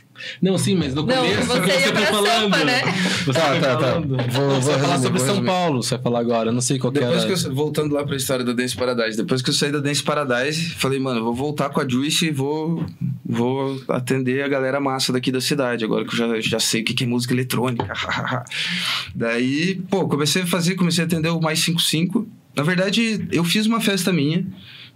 Não, 0.42 0.58
sim, 0.58 0.74
mas 0.76 0.96
no 0.96 1.06
Não, 1.06 1.16
começo 1.24 1.44
você 1.46 1.62
que 1.62 1.68
ia 1.70 1.80
você 1.82 1.92
pra 1.92 2.02
foi 2.02 2.06
falando. 2.08 2.42
Sampa, 2.56 2.66
né? 2.66 2.82
Você 3.26 3.40
Tá, 3.40 3.60
tá, 3.60 3.76
tá. 3.76 3.78
falando. 3.78 4.08
Vou- 4.08 4.18
Não, 4.18 4.28
vou 4.50 4.62
você 4.62 4.72
vai 4.72 4.80
falar 4.80 4.98
sobre 5.00 5.20
vou 5.20 5.28
São. 5.36 5.46
Paulo, 5.46 5.84
você 5.84 5.96
vai 5.96 6.04
falar 6.04 6.20
agora. 6.22 6.52
Não 6.52 6.60
sei 6.60 6.80
qual 6.80 6.92
que 6.92 7.00
Depois 7.00 7.24
era. 7.26 7.36
que 7.36 7.46
eu, 7.48 7.54
voltando 7.54 7.94
lá 7.94 8.04
pra 8.04 8.16
história 8.16 8.44
da 8.44 8.54
Dance 8.54 8.76
Paradise, 8.76 9.16
depois 9.16 9.44
que 9.44 9.52
eu 9.52 9.54
saí 9.54 9.72
da 9.72 9.78
Dance 9.80 10.02
Paradise, 10.02 10.72
falei, 10.72 10.98
mano, 11.00 11.24
vou 11.24 11.36
voltar 11.36 11.70
com 11.70 11.80
a 11.80 11.88
Juice 11.88 12.26
e 12.26 12.32
vou, 12.32 12.84
vou 13.24 13.80
atender 13.88 14.42
a 14.42 14.48
galera 14.48 14.80
massa 14.80 15.14
daqui 15.14 15.32
da 15.32 15.40
cidade, 15.40 15.86
agora 15.86 16.04
que 16.04 16.12
eu 16.14 16.18
já, 16.18 16.42
já 16.42 16.60
sei 16.60 16.82
o 16.82 16.86
que 16.86 16.96
que 16.96 17.04
é 17.04 17.08
música 17.08 17.36
eletrônica. 17.36 17.86
Daí, 19.14 19.76
pô, 19.92 20.08
comecei 20.08 20.42
a 20.42 20.48
fazer, 20.48 20.74
comecei 20.74 21.04
a 21.04 21.08
atender 21.08 21.30
o 21.30 21.40
Mais 21.40 21.60
55. 21.60 22.28
Na 22.56 22.64
verdade, 22.64 23.28
eu 23.32 23.44
fiz 23.44 23.68
uma 23.68 23.80
festa 23.80 24.12
minha 24.12 24.44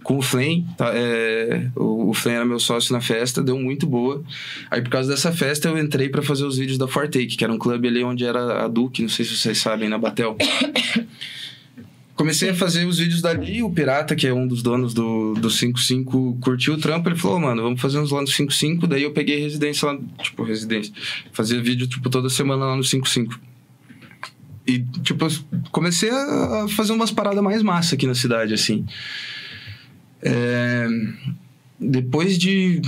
com 0.02 0.18
o 0.18 0.22
Flame, 0.22 0.66
tá? 0.76 0.90
É, 0.94 1.68
o, 1.76 2.10
o 2.10 2.28
era 2.28 2.44
meu 2.44 2.58
sócio 2.58 2.92
na 2.92 3.00
festa, 3.00 3.42
deu 3.42 3.58
muito 3.58 3.86
boa. 3.86 4.22
Aí, 4.70 4.82
por 4.82 4.90
causa 4.90 5.08
dessa 5.10 5.32
festa, 5.32 5.68
eu 5.68 5.78
entrei 5.78 6.08
pra 6.08 6.22
fazer 6.22 6.44
os 6.44 6.56
vídeos 6.56 6.78
da 6.78 6.86
Fortake, 6.88 7.36
que 7.36 7.44
era 7.44 7.52
um 7.52 7.58
clube 7.58 7.88
ali 7.88 8.02
onde 8.02 8.24
era 8.24 8.64
a 8.64 8.68
Duke, 8.68 9.02
não 9.02 9.08
sei 9.08 9.24
se 9.24 9.36
vocês 9.36 9.58
sabem, 9.58 9.88
na 9.88 9.98
Batel. 9.98 10.36
Comecei 12.14 12.50
a 12.50 12.54
fazer 12.54 12.84
os 12.86 12.98
vídeos 12.98 13.22
dali, 13.22 13.62
o 13.62 13.70
Pirata, 13.70 14.14
que 14.14 14.26
é 14.26 14.34
um 14.34 14.46
dos 14.46 14.62
donos 14.62 14.92
do, 14.92 15.34
do 15.34 15.50
55, 15.50 16.38
curtiu 16.40 16.74
o 16.74 16.78
trampo, 16.78 17.08
ele 17.08 17.16
falou, 17.16 17.40
mano, 17.40 17.62
vamos 17.62 17.80
fazer 17.80 17.98
uns 17.98 18.10
lá 18.10 18.20
no 18.20 18.26
55, 18.26 18.86
daí 18.86 19.02
eu 19.02 19.12
peguei 19.12 19.40
residência 19.40 19.90
lá, 19.90 19.98
tipo, 20.22 20.42
residência. 20.44 20.92
Fazia 21.32 21.60
vídeo, 21.60 21.86
tipo, 21.86 22.10
toda 22.10 22.28
semana 22.28 22.66
lá 22.66 22.76
no 22.76 22.84
55. 22.84 23.40
E, 24.66 24.80
tipo, 25.02 25.26
comecei 25.72 26.10
a 26.10 26.66
fazer 26.76 26.92
umas 26.92 27.10
paradas 27.10 27.42
mais 27.42 27.62
massa 27.62 27.94
aqui 27.94 28.06
na 28.06 28.14
cidade, 28.14 28.54
assim. 28.54 28.84
É, 30.22 30.86
Depois 31.78 32.38
de... 32.38 32.80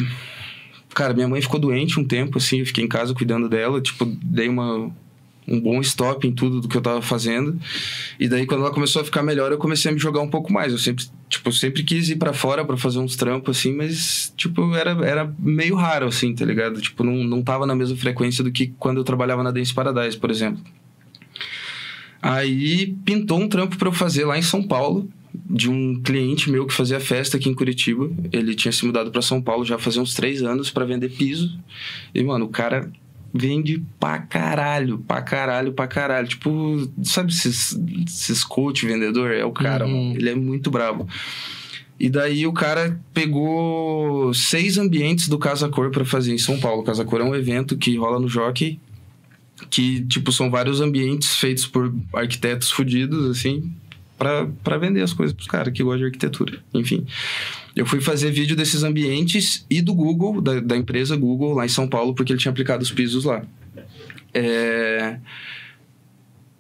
Cara, 0.94 1.12
minha 1.12 1.26
mãe 1.26 1.40
ficou 1.42 1.58
doente 1.58 1.98
um 1.98 2.04
tempo, 2.04 2.38
assim, 2.38 2.60
eu 2.60 2.66
fiquei 2.66 2.84
em 2.84 2.88
casa 2.88 3.12
cuidando 3.12 3.48
dela, 3.48 3.80
tipo, 3.80 4.04
dei 4.04 4.48
uma, 4.48 4.92
um 5.46 5.60
bom 5.60 5.80
stop 5.80 6.26
em 6.26 6.32
tudo 6.32 6.60
do 6.60 6.68
que 6.68 6.76
eu 6.76 6.80
tava 6.80 7.02
fazendo. 7.02 7.58
E 8.18 8.28
daí, 8.28 8.46
quando 8.46 8.60
ela 8.60 8.72
começou 8.72 9.02
a 9.02 9.04
ficar 9.04 9.22
melhor, 9.22 9.50
eu 9.50 9.58
comecei 9.58 9.90
a 9.90 9.94
me 9.94 9.98
jogar 9.98 10.20
um 10.20 10.30
pouco 10.30 10.52
mais. 10.52 10.72
Eu 10.72 10.78
sempre, 10.78 11.04
tipo, 11.28 11.50
sempre 11.52 11.82
quis 11.82 12.08
ir 12.08 12.16
pra 12.16 12.32
fora 12.32 12.64
pra 12.64 12.76
fazer 12.76 13.00
uns 13.00 13.16
trampos, 13.16 13.58
assim, 13.58 13.74
mas, 13.74 14.32
tipo, 14.36 14.74
era, 14.74 14.92
era 15.04 15.34
meio 15.38 15.74
raro, 15.74 16.06
assim, 16.06 16.32
tá 16.32 16.44
ligado? 16.44 16.80
Tipo, 16.80 17.02
não, 17.02 17.24
não 17.24 17.42
tava 17.42 17.66
na 17.66 17.74
mesma 17.74 17.96
frequência 17.96 18.44
do 18.44 18.52
que 18.52 18.68
quando 18.78 18.98
eu 18.98 19.04
trabalhava 19.04 19.42
na 19.42 19.50
Dance 19.50 19.74
Paradise, 19.74 20.16
por 20.16 20.30
exemplo. 20.30 20.62
Aí, 22.22 22.96
pintou 23.04 23.38
um 23.38 23.48
trampo 23.48 23.76
pra 23.76 23.88
eu 23.88 23.92
fazer 23.92 24.24
lá 24.24 24.38
em 24.38 24.42
São 24.42 24.62
Paulo, 24.62 25.08
de 25.48 25.70
um 25.70 26.00
cliente 26.02 26.50
meu 26.50 26.66
que 26.66 26.72
fazia 26.72 26.98
festa 26.98 27.36
aqui 27.36 27.48
em 27.48 27.54
Curitiba. 27.54 28.10
Ele 28.32 28.54
tinha 28.54 28.72
se 28.72 28.84
mudado 28.86 29.10
pra 29.10 29.20
São 29.22 29.42
Paulo 29.42 29.64
já 29.64 29.78
fazia 29.78 30.00
uns 30.00 30.14
três 30.14 30.42
anos 30.42 30.70
pra 30.70 30.84
vender 30.84 31.10
piso. 31.10 31.58
E, 32.14 32.22
mano, 32.22 32.46
o 32.46 32.48
cara 32.48 32.90
vende 33.32 33.82
pra 33.98 34.18
caralho, 34.20 34.98
pra 34.98 35.20
caralho, 35.20 35.72
pra 35.72 35.86
caralho. 35.86 36.28
Tipo, 36.28 36.88
sabe 37.02 37.30
esses, 37.32 37.78
esses 38.06 38.44
coach 38.44 38.86
vendedor? 38.86 39.32
É 39.32 39.44
o 39.44 39.52
cara, 39.52 39.84
Uhum. 39.86 40.08
mano. 40.08 40.16
Ele 40.18 40.30
é 40.30 40.34
muito 40.34 40.70
brabo. 40.70 41.06
E 42.00 42.08
daí 42.08 42.46
o 42.46 42.52
cara 42.52 43.00
pegou 43.12 44.32
seis 44.34 44.78
ambientes 44.78 45.28
do 45.28 45.38
Casa 45.38 45.68
Cor 45.68 45.90
pra 45.90 46.04
fazer 46.04 46.32
em 46.32 46.38
São 46.38 46.58
Paulo. 46.58 46.82
Casa 46.82 47.04
Cor 47.04 47.20
é 47.20 47.24
um 47.24 47.34
evento 47.34 47.76
que 47.76 47.96
rola 47.96 48.18
no 48.18 48.28
Jockey, 48.28 48.80
que, 49.70 50.04
tipo, 50.06 50.32
são 50.32 50.50
vários 50.50 50.80
ambientes 50.80 51.36
feitos 51.36 51.66
por 51.66 51.94
arquitetos 52.12 52.70
fudidos, 52.70 53.30
assim, 53.30 53.72
pra, 54.18 54.46
pra 54.62 54.78
vender 54.78 55.02
as 55.02 55.12
coisas 55.12 55.34
pros 55.34 55.48
caras 55.48 55.72
que 55.72 55.82
gostam 55.82 56.00
de 56.00 56.04
arquitetura. 56.06 56.58
Enfim. 56.72 57.06
Eu 57.74 57.84
fui 57.86 58.00
fazer 58.00 58.30
vídeo 58.30 58.56
desses 58.56 58.82
ambientes 58.82 59.66
e 59.68 59.80
do 59.80 59.94
Google, 59.94 60.40
da, 60.40 60.60
da 60.60 60.76
empresa 60.76 61.16
Google, 61.16 61.54
lá 61.54 61.64
em 61.64 61.68
São 61.68 61.88
Paulo, 61.88 62.14
porque 62.14 62.32
ele 62.32 62.40
tinha 62.40 62.50
aplicado 62.50 62.82
os 62.82 62.90
pisos 62.90 63.24
lá. 63.24 63.42
É... 64.32 65.18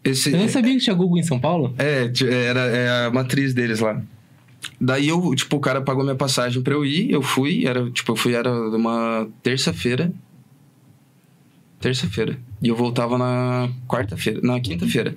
Esse, 0.02 0.32
Eu 0.32 0.38
nem 0.38 0.48
sabia 0.48 0.74
que 0.74 0.80
tinha 0.80 0.94
Google 0.94 1.18
em 1.18 1.22
São 1.22 1.40
Paulo. 1.40 1.74
é, 1.78 2.12
era 2.46 2.60
é 2.60 3.06
a 3.06 3.10
matriz 3.10 3.54
deles 3.54 3.80
lá. 3.80 4.02
Daí 4.80 5.08
eu, 5.08 5.34
tipo, 5.34 5.56
o 5.56 5.60
cara 5.60 5.80
pagou 5.80 6.02
minha 6.02 6.16
passagem 6.16 6.62
pra 6.62 6.74
eu 6.74 6.84
ir, 6.84 7.10
eu 7.10 7.22
fui, 7.22 7.66
era, 7.66 7.90
tipo, 7.90 8.12
eu 8.12 8.16
fui, 8.16 8.34
era 8.34 8.50
uma 8.52 9.26
terça-feira. 9.42 10.12
Terça-feira. 11.80 12.38
E 12.62 12.68
eu 12.68 12.76
voltava 12.76 13.16
na 13.16 13.68
quarta-feira, 13.86 14.40
na 14.42 14.58
quinta-feira. 14.60 15.14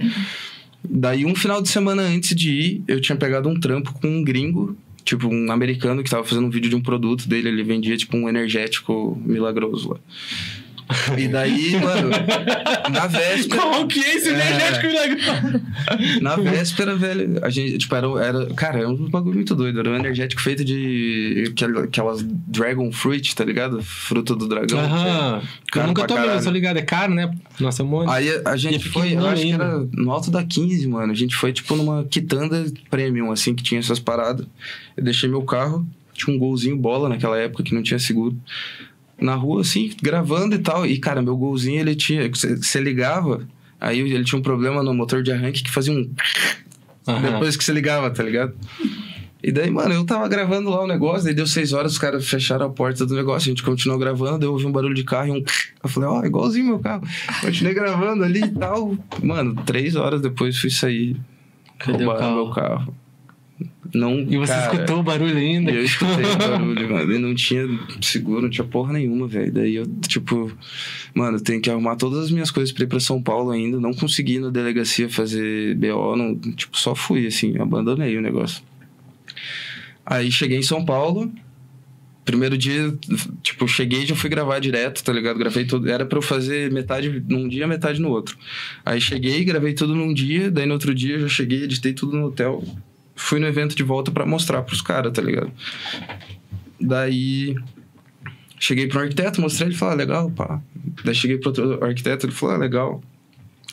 Daí, 0.84 1.26
um 1.26 1.36
final 1.36 1.62
de 1.62 1.70
semana 1.70 2.04
antes 2.04 2.36
de 2.36 2.52
ir, 2.52 2.84
eu 2.88 3.02
tinha 3.02 3.16
pegado 3.16 3.50
um 3.50 3.60
trampo 3.60 3.94
com 3.94 4.08
um 4.08 4.24
gringo, 4.24 4.78
tipo, 5.04 5.28
um 5.28 5.52
americano 5.52 6.04
que 6.04 6.10
tava 6.10 6.24
fazendo 6.24 6.48
um 6.48 6.50
vídeo 6.50 6.70
de 6.70 6.76
um 6.76 6.82
produto 6.82 7.28
dele, 7.28 7.50
ele 7.50 7.64
vendia, 7.64 7.98
tipo, 7.98 8.16
um 8.16 8.30
energético 8.30 9.22
milagroso 9.26 9.90
lá. 9.92 10.00
E 11.18 11.28
daí, 11.28 11.72
mano, 11.82 12.10
na 12.92 13.08
véspera. 13.08 13.62
Qual 13.62 13.88
que 13.88 14.00
é 14.00 14.16
esse 14.16 14.30
É. 14.30 14.32
energético 14.34 14.88
legal? 14.88 15.62
Na 16.22 16.36
véspera, 16.38 16.96
velho, 16.96 17.40
a 17.44 17.50
gente, 17.50 17.78
tipo, 17.78 17.94
era, 17.96 18.08
era. 18.24 18.46
Cara, 18.54 18.80
era 18.80 18.90
um 18.90 19.10
bagulho 19.10 19.36
muito 19.36 19.54
doido. 19.54 19.80
Era 19.80 19.90
um 19.90 19.96
energético 19.96 20.42
feito 20.42 20.64
de. 20.64 21.50
aquela- 21.52 21.84
Aquelas 21.84 22.24
Dragon 22.24 22.92
Fruit, 22.92 23.36
tá 23.36 23.44
ligado? 23.44 23.82
Fruto 23.84 24.36
do 24.36 24.48
dragão. 24.48 24.80
Aham. 24.80 25.42
Eu 25.76 25.88
nunca 25.88 26.08
tomei, 26.08 26.24
caralho. 26.26 26.44
tô 26.44 26.52
ligado. 26.52 26.78
É 26.78 26.82
caro, 26.82 27.14
né? 27.14 27.32
Nossa, 27.60 27.82
é 27.82 27.86
um 27.86 27.90
monte. 27.90 28.10
Aí 28.10 28.30
a 28.46 28.56
E 28.56 28.58
gente 28.58 28.88
é 28.88 28.92
foi, 28.92 29.14
eu 29.16 29.26
acho 29.28 29.42
que 29.44 29.52
era 29.52 29.80
no 29.92 30.12
alto 30.12 30.32
da 30.32 30.44
15, 30.44 30.88
mano. 30.88 31.12
A 31.12 31.16
gente 31.16 31.36
foi, 31.36 31.52
tipo, 31.52 31.76
numa 31.76 32.06
quitanda 32.06 32.66
premium, 32.90 33.32
assim, 33.32 33.54
que 33.54 33.62
tinha 33.64 33.80
essas 33.80 34.00
paradas. 34.00 34.46
Eu 34.96 35.04
deixei 35.04 35.28
meu 35.30 35.42
carro. 35.42 35.86
Tinha 36.14 36.36
um 36.36 36.40
golzinho 36.40 36.76
bola 36.76 37.08
naquela 37.10 37.38
época 37.38 37.62
que 37.64 37.76
não 37.76 37.84
tinha 37.84 38.00
seguro. 38.00 38.36
Na 39.20 39.36
rua, 39.36 39.62
assim, 39.62 39.92
gravando 40.02 40.56
e 40.56 40.60
tal. 40.60 40.86
E, 40.86 40.98
cara, 41.00 41.22
meu 41.22 41.36
golzinho, 41.36 41.80
ele 41.80 41.96
tinha. 41.96 42.30
Você 42.30 42.80
ligava, 42.80 43.48
aí 43.80 44.00
ele 44.00 44.24
tinha 44.24 44.38
um 44.38 44.44
problema 44.44 44.84
no 44.84 44.94
motor 44.94 45.24
de 45.24 45.32
arranque 45.32 45.64
que 45.64 45.72
fazia 45.72 45.94
um. 45.94 46.12
Aham. 47.08 47.32
Depois 47.32 47.56
que 47.56 47.64
você 47.64 47.72
ligava, 47.72 48.10
tá 48.12 48.22
ligado? 48.22 48.54
E 49.42 49.52
daí, 49.52 49.70
mano, 49.70 49.94
eu 49.94 50.06
tava 50.06 50.28
gravando 50.28 50.70
lá 50.70 50.84
o 50.84 50.88
negócio, 50.88 51.24
daí 51.24 51.34
deu 51.34 51.48
seis 51.48 51.72
horas, 51.72 51.94
os 51.94 51.98
caras 51.98 52.28
fecharam 52.28 52.66
a 52.66 52.70
porta 52.70 53.06
do 53.06 53.16
negócio, 53.16 53.48
a 53.48 53.52
gente 53.52 53.64
continuou 53.64 54.00
gravando, 54.00 54.46
eu 54.46 54.52
ouvi 54.52 54.66
um 54.66 54.72
barulho 54.72 54.96
de 54.96 55.04
carro 55.04 55.28
e 55.28 55.32
um. 55.32 55.44
Eu 55.84 55.90
falei, 55.90 56.10
ó, 56.10 56.26
igualzinho 56.26 56.66
meu 56.66 56.80
carro. 56.80 57.04
Continuei 57.40 57.74
gravando 57.74 58.24
ali 58.24 58.44
e 58.44 58.50
tal. 58.50 58.98
Mano, 59.24 59.56
três 59.64 59.96
horas 59.96 60.22
depois 60.22 60.60
fui 60.60 60.70
sair. 60.70 61.16
Cadê 61.78 62.04
o 62.04 62.08
roubaram 62.08 62.20
carro? 62.20 62.36
meu 62.36 62.50
carro. 62.52 62.96
Não, 63.94 64.20
E 64.20 64.38
você 64.38 64.54
cara, 64.54 64.74
escutou 64.74 65.00
o 65.00 65.04
barulho 65.04 65.38
ainda? 65.38 65.72
eu 65.72 65.84
escutei 65.84 66.26
o 66.26 66.38
barulho, 66.38 66.90
mano. 66.92 67.14
E 67.14 67.18
não 67.18 67.34
tinha 67.36 67.68
seguro, 68.02 68.42
não 68.44 68.50
tinha 68.50 68.66
porra 68.66 68.94
nenhuma, 68.94 69.28
velho. 69.28 69.52
Daí 69.52 69.76
eu, 69.76 69.86
tipo, 70.08 70.52
mano, 71.14 71.40
tenho 71.40 71.62
que 71.62 71.70
arrumar 71.70 71.96
todas 71.96 72.20
as 72.26 72.32
minhas 72.32 72.52
coisas 72.52 72.72
pra 72.74 72.84
ir 72.84 72.88
pra 72.88 73.00
São 73.00 73.22
Paulo 73.22 73.52
ainda. 73.52 73.80
Não 73.80 73.94
consegui 73.94 74.40
na 74.40 74.50
delegacia 74.50 75.10
fazer 75.10 75.76
BO, 75.76 76.16
não, 76.16 76.36
tipo, 76.38 76.78
só 76.78 76.94
fui, 76.96 77.28
assim, 77.28 77.58
abandonei 77.58 78.18
o 78.18 78.22
negócio. 78.22 78.62
Aí 80.06 80.32
cheguei 80.32 80.58
em 80.58 80.64
São 80.64 80.84
Paulo. 80.86 81.32
Primeiro 82.24 82.58
dia, 82.58 82.94
tipo, 83.42 83.66
cheguei 83.70 84.04
e 84.04 84.06
já 84.06 84.14
fui 84.14 84.30
gravar 84.30 84.60
direto, 84.60 85.02
tá 85.02 85.14
ligado? 85.14 85.40
Gravei 85.40 85.64
tudo. 85.64 85.90
Era 85.90 86.06
pra 86.06 86.18
eu 86.18 86.22
fazer 86.22 86.70
metade 86.74 87.24
num 87.26 87.48
dia, 87.48 87.66
metade 87.66 88.02
no 88.02 88.10
outro. 88.10 88.38
Aí 88.86 89.00
cheguei, 89.00 89.46
gravei 89.46 89.74
tudo 89.74 89.96
num 89.96 90.14
dia, 90.14 90.52
daí 90.52 90.66
no 90.66 90.74
outro 90.74 90.94
dia 90.94 91.16
eu 91.16 91.22
já 91.22 91.30
cheguei, 91.30 91.64
editei 91.64 91.94
tudo 91.94 92.18
no 92.18 92.26
hotel. 92.28 92.62
Fui 93.18 93.40
no 93.40 93.48
evento 93.48 93.76
de 93.76 93.82
volta 93.82 94.12
pra 94.12 94.28
mostrar 94.28 94.62
pros 94.62 94.80
caras, 94.80 95.12
tá 95.12 95.22
ligado? 95.24 95.52
Daí 96.80 97.56
cheguei 98.60 98.88
pro 98.88 99.00
arquiteto, 99.00 99.42
mostrei, 99.42 99.70
ele 99.70 99.76
falou, 99.76 99.96
ah, 99.96 99.98
legal, 99.98 100.32
pá. 100.32 100.62
Daí 101.04 101.16
cheguei 101.16 101.40
pro 101.40 101.50
outro 101.50 101.84
arquiteto, 101.84 102.28
ele 102.28 102.34
falou, 102.34 102.56
ah, 102.56 102.60
legal. 102.60 103.04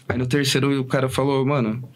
Aí 0.09 0.17
no 0.17 0.27
terceiro 0.27 0.81
o 0.81 0.85
cara 0.87 1.11
falou, 1.11 1.45
mano, 1.45 1.87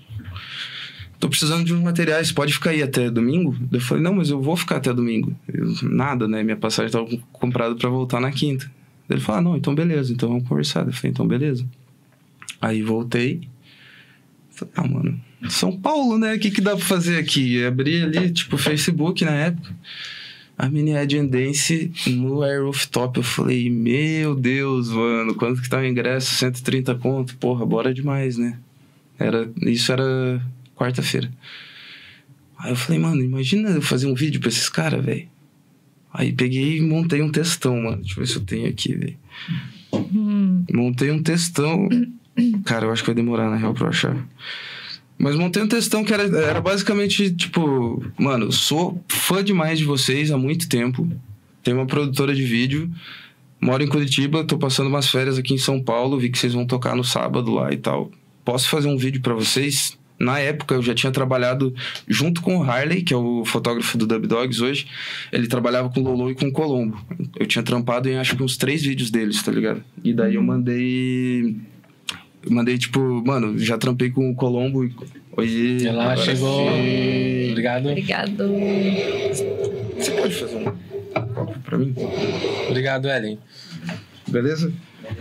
tô 1.18 1.26
precisando 1.26 1.64
de 1.64 1.72
uns 1.72 1.82
materiais, 1.82 2.30
pode 2.30 2.52
ficar 2.52 2.70
aí 2.70 2.82
até 2.82 3.10
domingo? 3.10 3.56
Eu 3.72 3.80
falei, 3.80 4.04
não, 4.04 4.14
mas 4.14 4.28
eu 4.28 4.42
vou 4.42 4.54
ficar 4.54 4.76
até 4.76 4.92
domingo. 4.92 5.34
Eu, 5.48 5.72
nada, 5.82 6.28
né? 6.28 6.42
Minha 6.42 6.56
passagem 6.56 6.92
tava 6.92 7.08
comprada 7.32 7.74
pra 7.74 7.88
voltar 7.88 8.20
na 8.20 8.30
quinta. 8.30 8.70
Ele 9.08 9.20
falou, 9.20 9.38
ah, 9.38 9.42
não, 9.42 9.56
então 9.56 9.74
beleza, 9.74 10.12
então 10.12 10.28
vamos 10.28 10.46
conversar. 10.46 10.86
Eu 10.86 10.92
falei, 10.92 11.12
então 11.12 11.26
beleza. 11.26 11.66
Aí 12.60 12.82
voltei. 12.82 13.48
Falei, 14.50 14.74
ah, 14.76 14.86
mano, 14.86 15.27
São 15.48 15.76
Paulo, 15.78 16.18
né? 16.18 16.34
O 16.34 16.38
que, 16.38 16.50
que 16.50 16.60
dá 16.60 16.74
pra 16.76 16.84
fazer 16.84 17.18
aqui? 17.18 17.64
Abri 17.64 18.02
ali, 18.02 18.30
tipo, 18.30 18.58
Facebook 18.58 19.24
na 19.24 19.32
época. 19.32 19.74
A 20.56 20.68
mini 20.68 20.92
and 20.92 21.26
Dance 21.26 21.92
no 22.08 22.42
Air 22.42 22.64
Rooftop. 22.64 23.18
Eu 23.18 23.22
falei, 23.22 23.70
meu 23.70 24.34
Deus, 24.34 24.88
mano, 24.88 25.34
quanto 25.34 25.62
que 25.62 25.68
tá 25.68 25.78
o 25.78 25.86
ingresso? 25.86 26.34
130 26.34 26.96
conto? 26.96 27.36
Porra, 27.36 27.64
bora 27.64 27.94
demais, 27.94 28.36
né? 28.36 28.58
Era, 29.16 29.48
isso 29.62 29.92
era 29.92 30.42
quarta-feira. 30.74 31.30
Aí 32.58 32.72
eu 32.72 32.76
falei, 32.76 33.00
mano, 33.00 33.22
imagina 33.22 33.70
eu 33.70 33.82
fazer 33.82 34.08
um 34.08 34.14
vídeo 34.14 34.40
pra 34.40 34.48
esses 34.48 34.68
caras, 34.68 35.04
velho. 35.04 35.28
Aí 36.12 36.32
peguei 36.32 36.78
e 36.78 36.80
montei 36.80 37.22
um 37.22 37.30
textão, 37.30 37.80
mano. 37.80 37.98
Deixa 37.98 38.14
eu 38.18 38.24
ver 38.24 38.26
se 38.26 38.36
eu 38.36 38.42
tenho 38.42 38.68
aqui, 38.68 38.94
velho. 38.96 39.16
Montei 40.72 41.12
um 41.12 41.22
textão. 41.22 41.88
Cara, 42.64 42.86
eu 42.86 42.92
acho 42.92 43.02
que 43.02 43.08
vai 43.08 43.14
demorar, 43.14 43.48
na 43.48 43.56
real, 43.56 43.74
pra 43.74 43.84
eu 43.84 43.90
achar. 43.90 44.16
Mas 45.18 45.34
montei 45.34 45.62
um 45.62 45.68
textão 45.68 46.04
que 46.04 46.14
era, 46.14 46.22
era 46.22 46.60
basicamente, 46.60 47.30
tipo... 47.32 48.04
Mano, 48.16 48.52
sou 48.52 49.02
fã 49.08 49.42
demais 49.42 49.78
de 49.78 49.84
vocês 49.84 50.30
há 50.30 50.38
muito 50.38 50.68
tempo. 50.68 51.10
Tenho 51.62 51.78
uma 51.78 51.86
produtora 51.86 52.34
de 52.34 52.44
vídeo. 52.44 52.90
Moro 53.60 53.82
em 53.82 53.88
Curitiba, 53.88 54.44
tô 54.44 54.56
passando 54.56 54.86
umas 54.86 55.08
férias 55.08 55.36
aqui 55.36 55.52
em 55.52 55.58
São 55.58 55.82
Paulo. 55.82 56.18
Vi 56.18 56.30
que 56.30 56.38
vocês 56.38 56.54
vão 56.54 56.64
tocar 56.64 56.94
no 56.94 57.02
sábado 57.02 57.52
lá 57.52 57.72
e 57.72 57.76
tal. 57.76 58.10
Posso 58.44 58.68
fazer 58.68 58.88
um 58.88 58.96
vídeo 58.96 59.20
pra 59.20 59.34
vocês? 59.34 59.98
Na 60.18 60.38
época, 60.38 60.74
eu 60.74 60.82
já 60.82 60.94
tinha 60.94 61.12
trabalhado 61.12 61.72
junto 62.08 62.42
com 62.42 62.58
o 62.58 62.62
Harley, 62.62 63.02
que 63.02 63.14
é 63.14 63.16
o 63.16 63.44
fotógrafo 63.44 63.96
do 63.96 64.06
Dub 64.06 64.26
Dogs 64.26 64.62
hoje. 64.62 64.86
Ele 65.32 65.46
trabalhava 65.46 65.88
com 65.90 66.00
o 66.00 66.02
Lolo 66.02 66.30
e 66.30 66.34
com 66.34 66.46
o 66.46 66.52
Colombo. 66.52 66.98
Eu 67.38 67.46
tinha 67.46 67.62
trampado 67.62 68.08
em 68.08 68.16
acho 68.16 68.36
que 68.36 68.42
uns 68.42 68.56
três 68.56 68.82
vídeos 68.82 69.10
deles, 69.10 69.40
tá 69.42 69.52
ligado? 69.52 69.82
E 70.02 70.12
daí 70.12 70.34
eu 70.34 70.42
mandei. 70.42 71.56
Eu 72.44 72.52
mandei, 72.52 72.78
tipo, 72.78 73.00
mano, 73.26 73.58
já 73.58 73.76
trampei 73.76 74.10
com 74.10 74.30
o 74.30 74.34
Colombo. 74.34 74.88
Oi, 75.36 75.78
Ela 75.86 76.16
chegou. 76.16 76.66
sim. 76.72 77.50
Obrigado. 77.50 77.88
Obrigado. 77.88 78.48
Você 79.96 80.10
pode 80.12 80.34
fazer 80.34 80.56
um 80.56 81.34
copo 81.34 81.58
pra 81.60 81.78
mim? 81.78 81.94
Obrigado, 82.68 83.08
Ellen. 83.08 83.38
Beleza? 84.28 84.72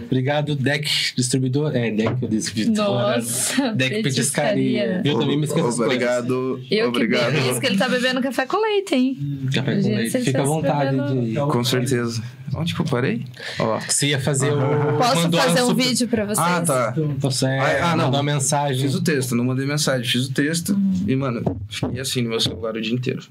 Obrigado, 0.05 0.55
Deck 0.55 0.89
Distribuidor. 1.15 1.75
É, 1.75 1.91
Deck 1.91 2.27
Distribuidor. 2.27 2.85
Nossa, 2.85 3.73
Deck 3.73 4.03
Petiscaria. 4.03 5.01
Eu 5.03 5.19
também 5.19 5.37
me 5.37 5.45
esqueço 5.45 5.63
coisas. 5.63 5.79
Obrigado. 5.79 6.61
Eu 6.71 6.87
obrigado. 6.89 7.33
que 7.33 7.49
isso 7.49 7.59
que 7.59 7.65
ele 7.67 7.77
tá 7.77 7.89
bebendo 7.89 8.21
café 8.21 8.45
com 8.45 8.57
leite, 8.61 8.95
hein? 8.95 9.17
Café 9.53 9.75
com 9.75 9.81
Gente, 9.81 9.95
leite. 9.95 10.11
Fica 10.11 10.19
à 10.19 10.23
tivesse 10.43 10.45
vontade 10.47 11.25
de. 11.31 11.35
Com 11.35 11.63
certeza. 11.63 12.23
Onde 12.55 12.73
que 12.73 12.79
eu 12.81 12.85
parei? 12.85 13.25
Ó. 13.59 13.79
Você 13.79 14.07
ia 14.07 14.19
fazer 14.19 14.51
o. 14.53 14.97
Posso 14.97 15.15
mandou 15.23 15.39
fazer 15.41 15.61
um 15.63 15.67
super- 15.67 15.85
vídeo 15.85 16.07
pra 16.07 16.25
vocês? 16.25 16.39
Ah, 16.39 16.61
tá. 16.61 16.93
Você 17.17 17.45
Ah, 17.45 17.91
ah, 17.91 17.95
não. 17.95 18.05
mandou 18.05 18.21
uma 18.21 18.33
mensagem. 18.33 18.81
Fiz 18.81 18.95
o 18.95 19.03
texto, 19.03 19.35
não 19.35 19.43
mandei 19.43 19.65
mensagem, 19.65 20.05
fiz 20.09 20.27
o 20.27 20.31
texto 20.33 20.77
e, 21.07 21.15
mano, 21.15 21.59
fiquei 21.69 21.99
assim 21.99 22.21
no 22.21 22.29
meu 22.29 22.39
celular 22.39 22.75
o 22.75 22.81
dia 22.81 22.93
inteiro. 22.93 23.23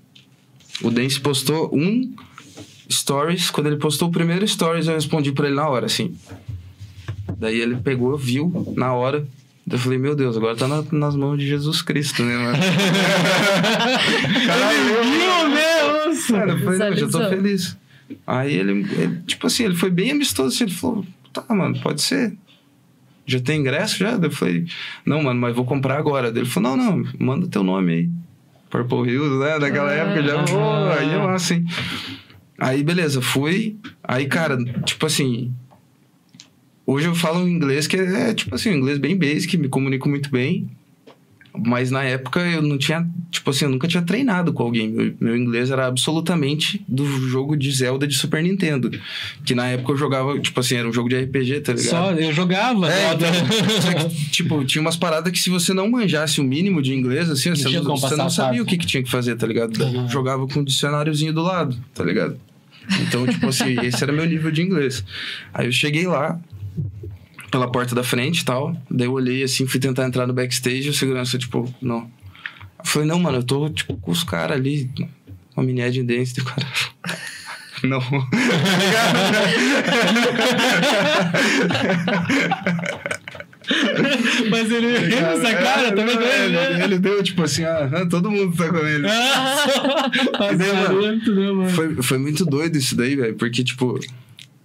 O 0.82 0.90
Dance 0.90 1.18
postou 1.18 1.70
um 1.74 2.12
stories, 2.92 3.50
quando 3.50 3.68
ele 3.68 3.76
postou 3.76 4.08
o 4.08 4.12
primeiro 4.12 4.46
stories, 4.46 4.86
eu 4.86 4.94
respondi 4.94 5.32
pra 5.32 5.46
ele 5.46 5.56
na 5.56 5.68
hora, 5.68 5.86
assim. 5.86 6.14
Daí 7.38 7.60
ele 7.60 7.76
pegou, 7.76 8.16
viu, 8.16 8.72
na 8.76 8.92
hora. 8.94 9.20
Daí 9.66 9.78
Eu 9.78 9.82
falei, 9.82 9.98
meu 9.98 10.14
Deus, 10.14 10.36
agora 10.36 10.56
tá 10.56 10.66
na- 10.68 10.84
nas 10.92 11.16
mãos 11.16 11.36
de 11.38 11.46
Jesus 11.46 11.82
Cristo, 11.82 12.22
né, 12.22 12.36
mano? 12.36 12.56
Meu 15.10 15.50
Deus! 15.54 16.26
Cara, 16.26 16.52
eu 16.52 16.58
falei, 16.58 16.78
não, 16.78 16.96
já 16.96 17.08
tô 17.08 17.28
feliz. 17.28 17.76
Aí 18.26 18.54
ele, 18.54 18.72
ele, 18.92 19.20
tipo 19.26 19.46
assim, 19.46 19.64
ele 19.64 19.74
foi 19.74 19.90
bem 19.90 20.12
amistoso, 20.12 20.54
assim, 20.54 20.64
ele 20.64 20.72
falou, 20.74 21.04
tá, 21.32 21.44
mano, 21.54 21.78
pode 21.80 22.00
ser. 22.02 22.32
Já 23.26 23.40
tem 23.40 23.58
ingresso 23.60 23.98
já? 23.98 24.16
Daí 24.16 24.30
Eu 24.30 24.34
falei, 24.34 24.64
não, 25.04 25.22
mano, 25.22 25.40
mas 25.40 25.54
vou 25.54 25.64
comprar 25.64 25.98
agora. 25.98 26.30
Daí 26.30 26.42
Ele 26.42 26.48
falou, 26.50 26.76
não, 26.76 26.96
não, 26.98 27.04
manda 27.18 27.48
teu 27.48 27.64
nome 27.64 27.92
aí. 27.92 28.08
Purple 28.70 29.10
Hills, 29.10 29.38
né? 29.38 29.58
Daquela 29.58 29.90
Ah. 29.90 29.94
época 29.94 30.22
já, 30.22 30.42
pô, 30.44 30.58
aí 30.98 31.10
é 31.10 31.18
massa, 31.18 31.54
hein? 31.54 31.64
Aí, 32.58 32.82
beleza, 32.84 33.20
fui. 33.20 33.76
Aí, 34.02 34.26
cara, 34.26 34.56
tipo 34.84 35.06
assim. 35.06 35.52
Hoje 36.86 37.08
eu 37.08 37.14
falo 37.14 37.40
um 37.40 37.48
inglês 37.48 37.86
que 37.86 37.96
é, 37.96 38.32
tipo 38.32 38.54
assim, 38.54 38.70
um 38.70 38.76
inglês 38.76 38.98
bem 38.98 39.16
basic, 39.16 39.56
me 39.56 39.68
comunico 39.68 40.08
muito 40.08 40.30
bem. 40.30 40.70
Mas 41.64 41.90
na 41.90 42.04
época 42.04 42.40
eu 42.40 42.60
não 42.60 42.76
tinha, 42.76 43.08
tipo 43.30 43.48
assim, 43.48 43.64
eu 43.64 43.70
nunca 43.70 43.88
tinha 43.88 44.02
treinado 44.02 44.52
com 44.52 44.62
alguém. 44.62 44.88
Meu, 44.88 45.14
meu 45.18 45.36
inglês 45.36 45.70
era 45.70 45.86
absolutamente 45.86 46.84
do 46.86 47.06
jogo 47.28 47.56
de 47.56 47.70
Zelda 47.72 48.06
de 48.06 48.14
Super 48.14 48.42
Nintendo. 48.42 48.90
Que 49.44 49.54
na 49.54 49.66
época 49.68 49.92
eu 49.92 49.96
jogava, 49.96 50.38
tipo 50.38 50.60
assim, 50.60 50.76
era 50.76 50.86
um 50.86 50.92
jogo 50.92 51.08
de 51.08 51.18
RPG, 51.18 51.60
tá 51.60 51.72
ligado? 51.72 51.88
Só 51.88 52.12
eu 52.12 52.32
jogava. 52.32 52.92
É, 52.92 53.14
então, 53.14 53.28
só 53.80 53.94
que, 53.94 54.30
tipo, 54.30 54.64
tinha 54.64 54.82
umas 54.82 54.96
paradas 54.96 55.32
que 55.32 55.38
se 55.38 55.48
você 55.48 55.72
não 55.72 55.90
manjasse 55.90 56.40
o 56.40 56.44
mínimo 56.44 56.82
de 56.82 56.92
inglês, 56.92 57.30
assim, 57.30 57.50
você, 57.50 57.70
não, 57.80 57.96
você 57.96 58.16
não 58.16 58.28
sabia 58.28 58.62
o 58.62 58.66
que, 58.66 58.76
que 58.76 58.86
tinha 58.86 59.02
que 59.02 59.10
fazer, 59.10 59.34
tá 59.36 59.46
ligado? 59.46 59.78
Daí 59.78 59.94
Eu 59.94 60.08
jogava 60.08 60.46
com 60.46 60.60
um 60.60 60.64
dicionáriozinho 60.64 61.32
do 61.32 61.42
lado, 61.42 61.76
tá 61.94 62.04
ligado? 62.04 62.38
Então, 63.00 63.26
tipo 63.26 63.46
assim, 63.48 63.80
esse 63.80 64.02
era 64.04 64.12
meu 64.12 64.26
nível 64.26 64.50
de 64.50 64.62
inglês. 64.62 65.02
Aí 65.54 65.66
eu 65.66 65.72
cheguei 65.72 66.06
lá, 66.06 66.38
pela 67.56 67.70
porta 67.70 67.94
da 67.94 68.02
frente 68.02 68.40
e 68.40 68.44
tal, 68.44 68.76
daí 68.90 69.06
eu 69.06 69.12
olhei 69.12 69.42
assim, 69.42 69.66
fui 69.66 69.80
tentar 69.80 70.04
entrar 70.04 70.26
no 70.26 70.34
backstage 70.34 70.88
e 70.88 70.90
o 70.90 70.94
segurança, 70.94 71.38
tipo, 71.38 71.74
não. 71.80 72.10
Eu 72.78 72.84
falei, 72.84 73.08
não, 73.08 73.18
mano, 73.18 73.38
eu 73.38 73.42
tô, 73.42 73.70
tipo, 73.70 73.96
com 73.96 74.10
os 74.10 74.22
caras 74.22 74.58
ali, 74.58 74.90
uma 75.56 75.64
mini 75.64 75.80
Ed 75.80 76.02
dance, 76.02 76.34
e 76.36 76.42
o 76.42 76.44
cara... 76.44 76.66
Não. 77.82 78.00
Mas 84.50 84.70
ele 84.70 85.14
essa 85.14 85.54
cara, 85.54 85.92
tá 85.94 86.02
vendo 86.02 86.22
ele? 86.22 86.56
ele, 86.56 86.82
ele 86.84 86.98
deu 86.98 87.22
tipo 87.22 87.42
assim, 87.42 87.64
ah, 87.64 88.06
todo 88.08 88.30
mundo 88.30 88.56
tá 88.56 88.70
com 88.70 88.78
ele. 88.78 89.06
Ah, 90.38 90.52
daí, 90.54 90.72
mano, 90.72 91.62
né? 91.62 91.68
Foi, 91.68 92.02
foi 92.02 92.16
muito 92.16 92.46
doido 92.46 92.78
isso 92.78 92.96
daí, 92.96 93.14
velho, 93.14 93.34
porque, 93.34 93.62
tipo, 93.62 94.00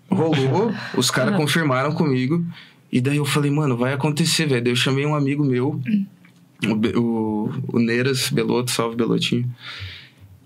rolou, 0.09 0.73
os 0.95 1.11
caras 1.11 1.35
confirmaram 1.35 1.91
comigo, 1.93 2.45
e 2.91 2.99
daí 2.99 3.17
eu 3.17 3.25
falei, 3.25 3.49
mano, 3.49 3.77
vai 3.77 3.93
acontecer, 3.93 4.45
velho. 4.45 4.63
Daí 4.63 4.73
eu 4.73 4.75
chamei 4.75 5.05
um 5.05 5.15
amigo 5.15 5.45
meu, 5.45 5.79
o, 6.65 6.99
o, 6.99 7.49
o 7.73 7.79
Neiras 7.79 8.29
Beloto, 8.29 8.69
salve 8.69 8.95
Belotinho. 8.95 9.49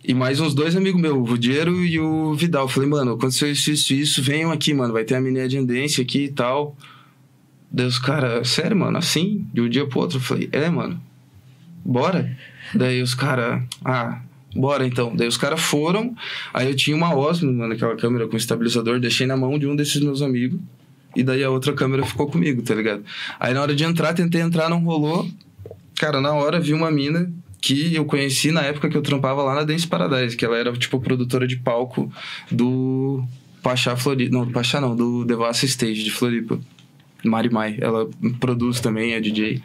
E 0.08 0.14
mais 0.14 0.40
uns 0.40 0.54
dois 0.54 0.76
amigos 0.76 1.02
meus, 1.02 1.16
o 1.16 1.24
Rudiero 1.24 1.84
e 1.84 2.00
o 2.00 2.36
Vidal. 2.36 2.68
Falei, 2.68 2.88
mano, 2.88 3.14
aconteceu 3.14 3.52
isso, 3.52 3.72
isso, 3.72 3.94
isso, 3.94 4.22
venham 4.22 4.52
aqui, 4.52 4.72
mano, 4.72 4.94
vai 4.94 5.04
ter 5.04 5.16
a 5.16 5.22
mini 5.22 5.40
agendência 5.40 6.04
aqui 6.04 6.26
e 6.26 6.30
tal. 6.30 6.78
Daí 7.72 7.88
os 7.88 7.98
caras, 7.98 8.48
sério, 8.50 8.78
mano, 8.78 9.00
assim, 9.00 9.48
de 9.52 9.62
um 9.62 9.68
dia 9.68 9.88
pro 9.88 10.02
outro. 10.02 10.18
Eu 10.18 10.22
falei, 10.22 10.48
é, 10.52 10.70
mano, 10.70 11.02
bora. 11.84 12.38
Daí 12.76 13.02
os 13.02 13.16
caras, 13.16 13.64
ah, 13.84 14.22
bora 14.56 14.86
então. 14.86 15.16
Daí 15.16 15.28
os 15.28 15.38
caras 15.38 15.60
foram, 15.60 16.16
aí 16.54 16.70
eu 16.70 16.76
tinha 16.76 16.96
uma 16.96 17.16
Osmo 17.16 17.52
naquela 17.52 17.96
câmera 17.96 18.28
com 18.28 18.38
estabilizador, 18.38 19.00
deixei 19.00 19.26
na 19.26 19.36
mão 19.36 19.58
de 19.58 19.66
um 19.66 19.76
desses 19.76 20.00
meus 20.00 20.22
amigos. 20.22 20.60
E 21.16 21.24
daí 21.24 21.44
a 21.44 21.50
outra 21.50 21.74
câmera 21.74 22.06
ficou 22.06 22.28
comigo, 22.28 22.62
tá 22.62 22.76
ligado? 22.76 23.04
Aí 23.40 23.54
na 23.54 23.62
hora 23.62 23.76
de 23.76 23.84
entrar, 23.84 24.14
tentei 24.14 24.42
entrar, 24.42 24.70
não 24.70 24.84
rolou. 24.84 25.28
Cara, 25.98 26.20
na 26.20 26.34
hora 26.34 26.60
vi 26.60 26.74
uma 26.74 26.92
mina 26.92 27.32
que 27.62 27.96
eu 27.96 28.06
conheci 28.06 28.52
na 28.52 28.62
época 28.62 28.90
que 28.90 28.98
eu 28.98 29.02
trampava 29.02 29.42
lá 29.42 29.56
na 29.56 29.64
Dance 29.64 29.88
Paradise, 29.88 30.38
que 30.38 30.46
ela 30.46 30.58
era, 30.58 30.72
tipo, 30.74 31.00
produtora 31.00 31.48
de 31.48 31.58
palco 31.58 32.12
do 32.52 33.24
Pachá 33.64 33.96
Floripa. 33.96 34.32
Não, 34.32 34.46
do 34.46 34.52
Pachá 34.52 34.80
não, 34.80 34.96
do 34.96 35.26
Devassa 35.26 35.66
Stage 35.66 36.04
de 36.04 36.12
Floripa. 36.12 36.60
Mari 37.24 37.50
Mai. 37.50 37.78
Ela 37.80 38.08
produz 38.40 38.80
também, 38.80 39.14
é 39.14 39.20
DJ. 39.20 39.64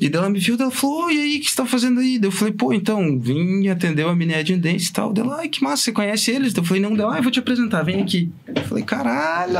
E 0.00 0.08
daí 0.08 0.20
ela 0.20 0.30
me 0.30 0.38
viu, 0.38 0.56
ela 0.58 0.70
falou, 0.70 1.10
e 1.10 1.20
aí, 1.20 1.36
o 1.38 1.40
que 1.40 1.50
você 1.50 1.56
tá 1.56 1.66
fazendo 1.66 1.98
aí? 1.98 2.18
Daí 2.18 2.28
eu 2.28 2.32
falei, 2.32 2.54
pô, 2.54 2.72
então, 2.72 3.18
vim 3.18 3.66
atender 3.68 4.06
a 4.06 4.14
Mini 4.14 4.32
Ed 4.32 4.56
Dance 4.56 4.88
e 4.88 4.92
tal. 4.92 5.12
Dela, 5.12 5.38
ai, 5.40 5.48
que 5.48 5.62
massa, 5.62 5.82
você 5.82 5.92
conhece 5.92 6.30
eles? 6.30 6.52
Daí 6.52 6.62
eu 6.62 6.66
falei, 6.66 6.82
não, 6.82 6.94
dela, 6.94 7.14
ai, 7.14 7.20
vou 7.20 7.32
te 7.32 7.40
apresentar, 7.40 7.82
vem 7.82 8.00
aqui. 8.00 8.30
Eu 8.46 8.62
falei, 8.62 8.84
caralho, 8.84 9.58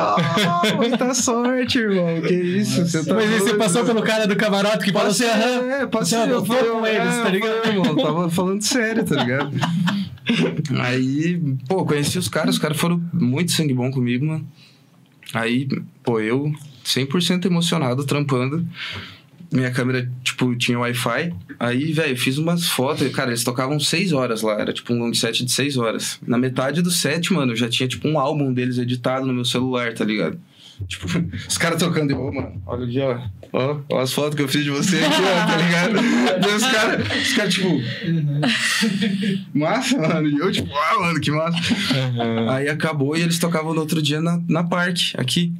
muita 0.76 1.12
sorte, 1.12 1.78
irmão, 1.78 2.20
que 2.22 2.34
isso, 2.34 2.86
você 2.86 3.04
tá 3.04 3.14
Mas 3.14 3.32
aí 3.32 3.38
você 3.40 3.54
passou 3.54 3.84
pelo 3.84 4.02
cara 4.02 4.26
do 4.26 4.36
camarote 4.36 4.84
que 4.84 4.92
falou 4.92 5.08
assim, 5.08 5.24
aham. 5.24 5.70
É, 5.70 5.86
passei. 5.86 6.18
Eu 6.18 6.28
eu 6.28 6.44
falei, 6.44 6.70
com 6.70 6.86
é, 6.86 6.94
eles, 6.94 7.14
tá 7.16 7.24
eu 7.24 7.30
ligado? 7.30 7.62
falei, 7.62 7.78
irmão, 7.78 7.96
tava 7.96 8.30
falando 8.30 8.62
sério, 8.62 9.04
tá 9.04 9.16
ligado? 9.16 9.50
Aí, 10.80 11.40
pô, 11.66 11.84
conheci 11.84 12.18
os 12.18 12.28
caras, 12.28 12.56
os 12.56 12.60
caras 12.60 12.76
foram 12.76 13.02
muito 13.12 13.50
sangue 13.52 13.74
bom 13.74 13.90
comigo, 13.90 14.26
mano. 14.26 14.46
Aí, 15.34 15.68
pô, 16.02 16.20
eu 16.20 16.52
100% 16.84 17.46
emocionado, 17.46 18.04
trampando. 18.04 18.66
Minha 19.50 19.70
câmera, 19.70 20.10
tipo, 20.22 20.54
tinha 20.56 20.78
Wi-Fi. 20.78 21.34
Aí, 21.58 21.92
velho, 21.92 22.16
fiz 22.16 22.36
umas 22.36 22.68
fotos. 22.68 23.08
Cara, 23.08 23.30
eles 23.30 23.42
tocavam 23.42 23.80
seis 23.80 24.12
horas 24.12 24.42
lá. 24.42 24.60
Era, 24.60 24.72
tipo, 24.72 24.92
um 24.92 24.98
long 24.98 25.14
set 25.14 25.44
de 25.44 25.50
seis 25.50 25.76
horas. 25.76 26.20
Na 26.26 26.36
metade 26.36 26.82
do 26.82 26.90
set, 26.90 27.32
mano, 27.32 27.52
eu 27.52 27.56
já 27.56 27.68
tinha, 27.68 27.88
tipo, 27.88 28.06
um 28.06 28.18
álbum 28.18 28.52
deles 28.52 28.78
editado 28.78 29.26
no 29.26 29.32
meu 29.32 29.44
celular, 29.44 29.94
tá 29.94 30.04
ligado? 30.04 30.38
Tipo, 30.86 31.06
os 31.48 31.58
caras 31.58 31.78
tocando. 31.78 32.14
Ô, 32.14 32.32
mano, 32.32 32.62
olha 32.66 32.84
aqui, 32.84 33.00
ó. 33.00 33.18
Ó, 33.52 33.80
ó 33.90 34.00
as 34.00 34.12
fotos 34.12 34.34
que 34.34 34.42
eu 34.42 34.48
fiz 34.48 34.62
de 34.62 34.70
você 34.70 34.98
aqui, 34.98 35.22
ó, 35.22 35.46
tá 35.46 35.56
ligado? 35.56 35.94
Daí 36.40 36.54
os 36.54 36.66
caras, 36.66 37.22
os 37.22 37.32
caras, 37.32 37.54
tipo... 37.54 37.68
Massa, 39.54 39.98
mano. 39.98 40.28
E 40.28 40.38
eu, 40.38 40.52
tipo, 40.52 40.70
ah, 40.74 41.00
mano, 41.00 41.20
que 41.20 41.30
massa. 41.30 41.58
Aí 42.50 42.68
acabou 42.68 43.16
e 43.16 43.22
eles 43.22 43.38
tocavam 43.38 43.72
no 43.72 43.80
outro 43.80 44.02
dia 44.02 44.20
na, 44.20 44.40
na 44.46 44.62
parque, 44.62 45.14
aqui. 45.16 45.54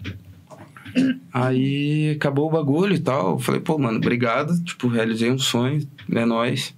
Aí 1.32 2.10
acabou 2.16 2.46
o 2.48 2.50
bagulho 2.50 2.94
e 2.94 2.98
tal. 2.98 3.32
Eu 3.32 3.38
falei, 3.38 3.60
pô, 3.60 3.78
mano, 3.78 3.98
obrigado. 3.98 4.52
Tipo, 4.64 4.88
realizei 4.88 5.30
um 5.30 5.38
sonho, 5.38 5.86
é 6.12 6.24
nóis. 6.24 6.74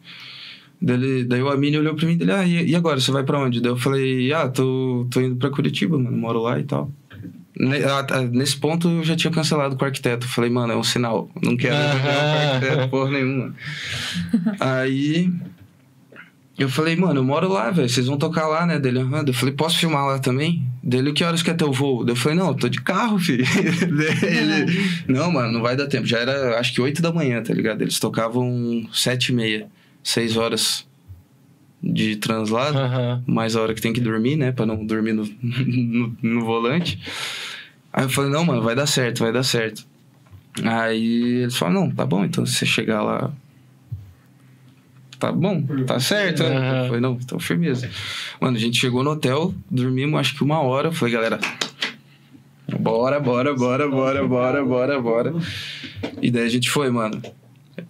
Dele, 0.81 1.25
daí 1.25 1.43
o 1.43 1.49
Amini 1.51 1.77
olhou 1.79 1.95
pra 1.95 2.07
mim 2.07 2.15
e 2.15 2.17
dele, 2.17 2.33
ah, 2.33 2.47
e, 2.47 2.75
agora, 2.75 2.99
você 2.99 3.11
vai 3.13 3.23
pra 3.23 3.39
onde? 3.39 3.61
Daí 3.61 3.71
eu 3.71 3.77
falei, 3.77 4.33
ah, 4.33 4.49
tô, 4.49 5.07
tô 5.11 5.21
indo 5.21 5.37
pra 5.37 5.51
Curitiba, 5.51 5.99
mano, 5.99 6.17
moro 6.17 6.41
lá 6.41 6.59
e 6.59 6.63
tal. 6.65 6.91
Ne- 7.59 7.81
Nesse 8.33 8.57
ponto 8.57 8.89
eu 8.89 9.05
já 9.05 9.15
tinha 9.15 9.31
cancelado 9.31 9.77
com 9.77 9.83
o 9.85 9.87
arquiteto. 9.87 10.25
Eu 10.25 10.31
Falei, 10.31 10.49
mano, 10.51 10.73
é 10.73 10.77
um 10.77 10.83
sinal. 10.83 11.29
Não 11.43 11.55
quero 11.57 11.75
com 11.77 11.83
o 12.09 12.55
arquiteto, 12.55 12.89
porra 12.89 13.11
nenhuma. 13.11 13.55
Aí 14.59 15.31
eu 16.61 16.69
falei, 16.69 16.95
mano, 16.95 17.21
eu 17.21 17.25
moro 17.25 17.49
lá, 17.49 17.71
velho. 17.71 17.89
Vocês 17.89 18.07
vão 18.07 18.19
tocar 18.19 18.47
lá, 18.47 18.67
né? 18.67 18.79
Dele, 18.79 18.99
aham. 18.99 19.25
Eu 19.27 19.33
falei, 19.33 19.55
posso 19.55 19.79
filmar 19.79 20.07
lá 20.07 20.19
também? 20.19 20.63
Dele, 20.83 21.11
que 21.15 21.25
horas 21.25 21.43
que 21.43 21.51
é 21.51 21.55
teu 21.55 21.73
voo? 21.73 22.05
Eu 22.07 22.15
falei, 22.15 22.37
não, 22.37 22.49
eu 22.49 22.55
tô 22.55 22.69
de 22.69 22.83
carro, 22.83 23.17
filho. 23.19 23.47
Daí 23.47 24.37
Ele, 24.37 24.81
não, 25.09 25.33
mano, 25.33 25.53
não 25.53 25.63
vai 25.63 25.75
dar 25.75 25.87
tempo. 25.87 26.07
Já 26.07 26.19
era, 26.19 26.61
acho 26.61 26.75
que 26.75 26.81
8 26.83 27.01
da 27.01 27.11
manhã, 27.11 27.43
tá 27.43 27.55
ligado? 27.55 27.81
Eles 27.81 27.99
tocavam 27.99 28.87
sete 28.93 29.31
e 29.31 29.35
meia, 29.35 29.69
6 30.05 30.37
horas 30.37 30.87
de 31.83 32.17
translado. 32.17 32.77
Aham. 32.77 33.25
Mais 33.27 33.57
a 33.57 33.63
hora 33.63 33.73
que 33.73 33.81
tem 33.81 33.95
que 33.95 34.01
dormir, 34.01 34.37
né? 34.37 34.53
Pra 34.53 34.67
não 34.67 34.85
dormir 34.85 35.15
no, 35.15 35.25
no, 35.43 36.17
no 36.23 36.45
volante. 36.45 37.01
Aí 37.91 38.05
eu 38.05 38.11
falei, 38.11 38.31
não, 38.31 38.45
mano, 38.45 38.61
vai 38.61 38.75
dar 38.75 38.87
certo, 38.87 39.21
vai 39.21 39.33
dar 39.33 39.45
certo. 39.45 39.87
Aí 40.63 41.43
eles 41.43 41.57
falaram, 41.57 41.87
não, 41.87 41.91
tá 41.91 42.05
bom, 42.05 42.23
então 42.23 42.45
se 42.45 42.53
você 42.53 42.67
chegar 42.67 43.03
lá. 43.03 43.33
Tá 45.21 45.31
bom, 45.31 45.63
tá 45.87 46.01
certo. 46.01 46.43
né? 46.43 46.81
Eu 46.81 46.87
falei, 46.87 47.01
não, 47.01 47.19
então 47.23 47.39
firmeza. 47.39 47.89
Mano, 48.41 48.57
a 48.57 48.61
gente 48.61 48.81
chegou 48.81 49.05
no 49.05 49.11
hotel, 49.11 49.55
dormimos 49.71 50.19
acho 50.19 50.35
que 50.35 50.43
uma 50.43 50.61
hora. 50.61 50.89
Eu 50.89 50.93
falei, 50.93 51.13
galera, 51.13 51.39
bora, 52.79 53.21
bora, 53.21 53.55
bora, 53.55 53.87
bora, 53.87 54.27
bora, 54.27 54.65
bora, 54.65 55.01
bora. 55.01 55.35
E 56.23 56.31
daí 56.31 56.45
a 56.45 56.49
gente 56.49 56.71
foi, 56.71 56.91
mano. 56.91 57.21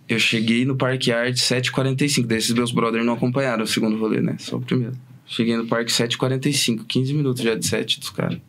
Eu 0.09 0.19
cheguei 0.19 0.65
no 0.65 0.75
Parque 0.77 1.13
Arte 1.13 1.41
7h45. 1.41 2.27
Daí 2.27 2.39
esses 2.39 2.51
meus 2.53 2.73
brothers 2.73 3.07
não 3.07 3.15
acompanharam 3.15 3.63
o 3.63 3.67
segundo 3.67 3.97
rolê, 3.97 4.21
né? 4.21 4.35
Só 4.39 4.57
o 4.57 4.61
primeiro. 4.61 4.95
Cheguei 5.25 5.57
no 5.57 5.65
parque 5.69 5.93
7h45, 5.93 6.85
15 6.89 7.15
minutos 7.15 7.43
já 7.43 7.55
de 7.55 7.65
set 7.65 8.01
dos 8.01 8.11
caras. 8.11 8.41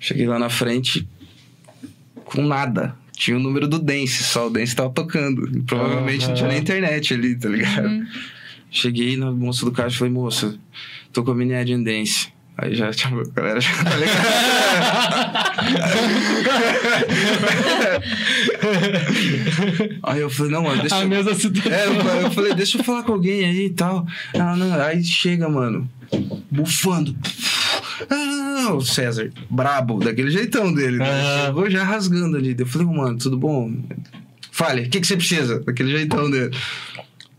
Cheguei 0.00 0.26
lá 0.26 0.38
na 0.38 0.48
frente 0.48 1.06
com 2.24 2.40
nada. 2.42 2.96
Tinha 3.16 3.36
o 3.36 3.40
número 3.40 3.66
do 3.66 3.78
Dance, 3.78 4.22
só 4.22 4.46
o 4.46 4.50
Dance 4.50 4.76
tava 4.76 4.90
tocando. 4.90 5.50
Provavelmente 5.64 6.28
não 6.28 6.34
tinha 6.34 6.48
nem 6.48 6.58
internet 6.58 7.14
ali, 7.14 7.34
tá 7.34 7.48
ligado? 7.48 8.06
Cheguei 8.70 9.16
na 9.16 9.32
moça 9.32 9.64
do 9.64 9.72
caixa 9.72 9.96
e 9.96 9.98
falei, 9.98 10.12
moça, 10.12 10.54
tô 11.12 11.24
com 11.24 11.30
a 11.30 11.34
mini 11.34 11.54
Ed 11.54 11.74
Dance. 11.82 12.28
Aí 12.58 12.74
já, 12.74 12.90
tipo, 12.90 13.18
a 13.20 13.24
galera 13.34 13.60
já 13.60 13.70
tá 13.84 13.96
ligado? 13.96 14.26
Aí 20.02 20.20
eu 20.20 20.30
falei, 20.30 20.52
não, 20.52 20.62
mano, 20.62 20.80
deixa 20.80 20.96
A 20.96 21.02
eu... 21.02 21.08
mesma 21.08 21.34
situação. 21.34 21.72
É, 21.72 21.86
eu 21.86 21.94
falei- 22.04 22.24
eu 22.24 22.30
falei, 22.30 22.54
deixa 22.54 22.78
eu 22.78 22.84
falar 22.84 23.02
com 23.02 23.12
alguém 23.12 23.44
aí 23.44 23.66
e 23.66 23.70
tal. 23.70 24.06
Ela, 24.32 24.56
não, 24.56 24.74
aí 24.82 25.02
chega, 25.04 25.48
mano, 25.48 25.88
bufando. 26.50 27.14
Ah, 28.10 28.72
o 28.74 28.80
César, 28.80 29.30
brabo, 29.50 29.98
daquele 30.00 30.30
jeitão 30.30 30.72
dele. 30.72 30.98
Né? 30.98 31.04
Ah. 31.08 31.46
Chegou 31.46 31.70
já 31.70 31.84
rasgando 31.84 32.36
ali. 32.36 32.54
Eu 32.58 32.66
falei, 32.66 32.86
mano, 32.86 33.18
tudo 33.18 33.36
bom? 33.38 33.72
Fale, 34.50 34.82
o 34.82 34.88
que, 34.90 35.00
que 35.00 35.06
você 35.06 35.16
precisa? 35.16 35.60
Daquele 35.60 35.90
jeitão 35.90 36.30
dele. 36.30 36.50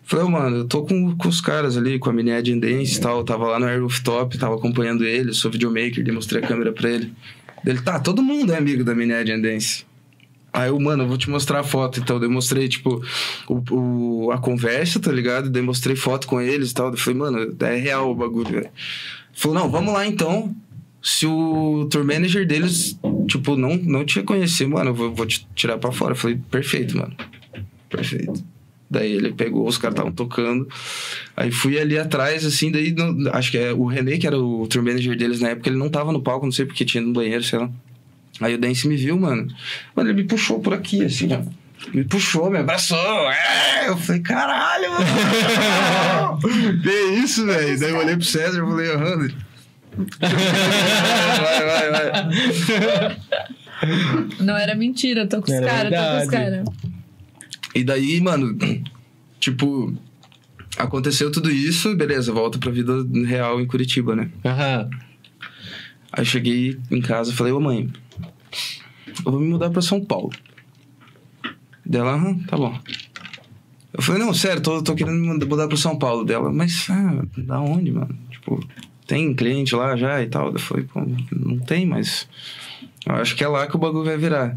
Falei, 0.03 0.25
"Ô, 0.25 0.29
mano, 0.29 0.57
eu 0.57 0.65
tô 0.65 0.83
com, 0.83 1.15
com 1.17 1.27
os 1.27 1.41
caras 1.41 1.75
ali, 1.75 1.99
com 1.99 2.09
a 2.09 2.13
Mini 2.13 2.31
Ed 2.31 2.55
Dance 2.59 2.97
e 2.97 3.01
tal. 3.01 3.23
Tava 3.25 3.45
lá 3.47 3.59
no 3.59 3.65
Air 3.65 3.81
Rooftop, 3.81 4.37
tava 4.37 4.55
acompanhando 4.55 5.03
ele, 5.03 5.33
sou 5.33 5.51
videomaker, 5.51 6.01
dei 6.03 6.13
mostrei 6.13 6.41
a 6.41 6.47
câmera 6.47 6.71
pra 6.71 6.89
ele. 6.89 7.11
Ele, 7.65 7.81
tá, 7.81 7.99
todo 7.99 8.21
mundo 8.23 8.53
é 8.53 8.57
amigo 8.57 8.83
da 8.85 8.95
Mini 8.95 9.11
Ed 9.13 9.41
Dance. 9.41 9.85
Aí 10.53 10.69
eu, 10.69 10.79
mano, 10.79 11.03
eu 11.03 11.07
vou 11.07 11.17
te 11.17 11.29
mostrar 11.29 11.59
a 11.59 11.63
foto. 11.63 11.99
Então, 11.99 12.23
eu 12.23 12.31
mostrei, 12.31 12.69
tipo, 12.69 13.03
o, 13.49 13.63
o- 14.27 14.31
a 14.31 14.37
conversa, 14.37 14.97
tá 14.99 15.11
ligado? 15.11 15.49
Daí 15.49 15.61
mostrei 15.61 15.95
foto 15.95 16.25
com 16.25 16.39
eles 16.39 16.71
e 16.71 16.73
tal. 16.73 16.89
Eu 16.89 16.97
falei, 16.97 17.19
mano, 17.19 17.55
é 17.59 17.75
real 17.75 18.09
o 18.09 18.15
bagulho, 18.15 18.49
velho. 18.49 18.69
Falou, 19.39 19.55
não, 19.59 19.69
vamos 19.69 19.93
lá 19.93 20.05
então. 20.07 20.53
Se 21.01 21.27
o 21.27 21.87
tour 21.91 22.03
manager 22.03 22.45
deles, 22.45 22.99
tipo, 23.27 23.55
não, 23.55 23.77
não 23.77 24.03
te 24.03 24.15
reconhecer, 24.15 24.65
mano, 24.67 24.89
eu 24.89 24.95
vou, 24.95 25.13
vou 25.13 25.25
te 25.27 25.47
tirar 25.53 25.77
pra 25.77 25.91
fora. 25.91 26.13
Eu 26.13 26.15
falei, 26.15 26.39
perfeito, 26.49 26.97
mano. 26.97 27.15
Perfeito. 27.87 28.43
Daí 28.89 29.11
ele 29.11 29.31
pegou, 29.33 29.67
os 29.67 29.77
caras 29.77 29.93
estavam 29.93 30.11
tocando. 30.11 30.67
Aí 31.35 31.51
fui 31.51 31.77
ali 31.77 31.99
atrás, 31.99 32.43
assim, 32.45 32.71
daí 32.71 32.93
não- 32.93 33.31
acho 33.31 33.51
que 33.51 33.57
é 33.59 33.71
o 33.71 33.85
René, 33.85 34.17
que 34.17 34.25
era 34.25 34.39
o 34.39 34.65
tour 34.67 34.81
manager 34.83 35.15
deles 35.15 35.39
na 35.39 35.49
época, 35.49 35.69
ele 35.69 35.77
não 35.77 35.89
tava 35.89 36.11
no 36.11 36.21
palco, 36.21 36.45
não 36.45 36.51
sei 36.51 36.65
porque 36.65 36.83
tinha 36.83 37.03
no 37.03 37.13
banheiro, 37.13 37.43
sei 37.43 37.59
lá. 37.59 37.69
Aí 38.41 38.55
o 38.55 38.57
Dance 38.57 38.87
me 38.87 38.95
viu, 38.95 39.17
mano. 39.19 39.47
Mano, 39.95 40.09
ele 40.09 40.21
me 40.23 40.27
puxou 40.27 40.59
por 40.59 40.73
aqui, 40.73 41.03
assim, 41.05 41.29
ó. 41.33 41.41
Me 41.93 42.03
puxou, 42.03 42.49
me 42.49 42.59
abraçou. 42.59 43.31
É! 43.31 43.87
Eu 43.87 43.97
falei, 43.97 44.21
caralho, 44.21 44.91
mano. 44.91 46.39
que 46.81 46.89
isso, 47.21 47.45
velho? 47.45 47.79
Daí 47.79 47.89
eu 47.91 47.97
olhei 47.97 48.15
pro 48.15 48.25
César 48.25 48.57
e 48.57 48.69
falei, 48.69 48.91
aham. 48.91 49.27
vai, 50.19 51.91
vai, 51.91 52.11
vai. 52.11 53.17
Não 54.39 54.57
era 54.57 54.75
mentira, 54.75 55.27
tô 55.27 55.41
com 55.41 55.51
os 55.51 55.59
caras, 55.59 55.91
tô 55.91 56.17
com 56.17 56.23
os 56.23 56.29
caras. 56.29 56.65
E 57.73 57.83
daí, 57.83 58.19
mano, 58.19 58.57
tipo, 59.39 59.95
aconteceu 60.77 61.31
tudo 61.31 61.49
isso, 61.51 61.95
beleza, 61.95 62.31
volta 62.31 62.57
pra 62.57 62.71
vida 62.71 62.93
real 63.25 63.61
em 63.61 63.67
Curitiba, 63.67 64.15
né? 64.15 64.29
Aham. 64.43 64.89
Aí 66.11 66.21
eu 66.21 66.25
cheguei 66.25 66.79
em 66.89 67.01
casa 67.01 67.31
e 67.31 67.35
falei, 67.35 67.53
ô 67.53 67.59
mãe, 67.59 67.89
eu 69.25 69.31
vou 69.31 69.39
me 69.39 69.47
mudar 69.47 69.69
pra 69.69 69.81
São 69.81 70.03
Paulo. 70.03 70.31
Dela, 71.87 72.15
aham, 72.15 72.39
tá 72.39 72.57
bom. 72.57 72.77
Eu 73.93 74.03
falei, 74.03 74.21
não, 74.21 74.33
sério, 74.33 74.61
tô, 74.61 74.83
tô 74.83 74.93
querendo 74.93 75.17
me 75.17 75.45
mudar 75.45 75.67
pra 75.67 75.77
São 75.77 75.97
Paulo. 75.97 76.25
Dela, 76.25 76.51
mas 76.51 76.85
ah, 76.89 77.23
da 77.37 77.61
onde, 77.61 77.91
mano? 77.91 78.15
Tipo, 78.29 78.61
tem 79.07 79.33
cliente 79.33 79.73
lá 79.73 79.95
já 79.95 80.21
e 80.21 80.27
tal. 80.27 80.51
Eu 80.51 80.59
falei, 80.59 80.83
pô, 80.83 81.01
não 81.31 81.57
tem, 81.59 81.85
mas 81.85 82.27
eu 83.05 83.15
acho 83.15 83.35
que 83.35 83.43
é 83.43 83.47
lá 83.47 83.65
que 83.67 83.75
o 83.75 83.79
bagulho 83.79 84.03
vai 84.03 84.17
virar. 84.17 84.55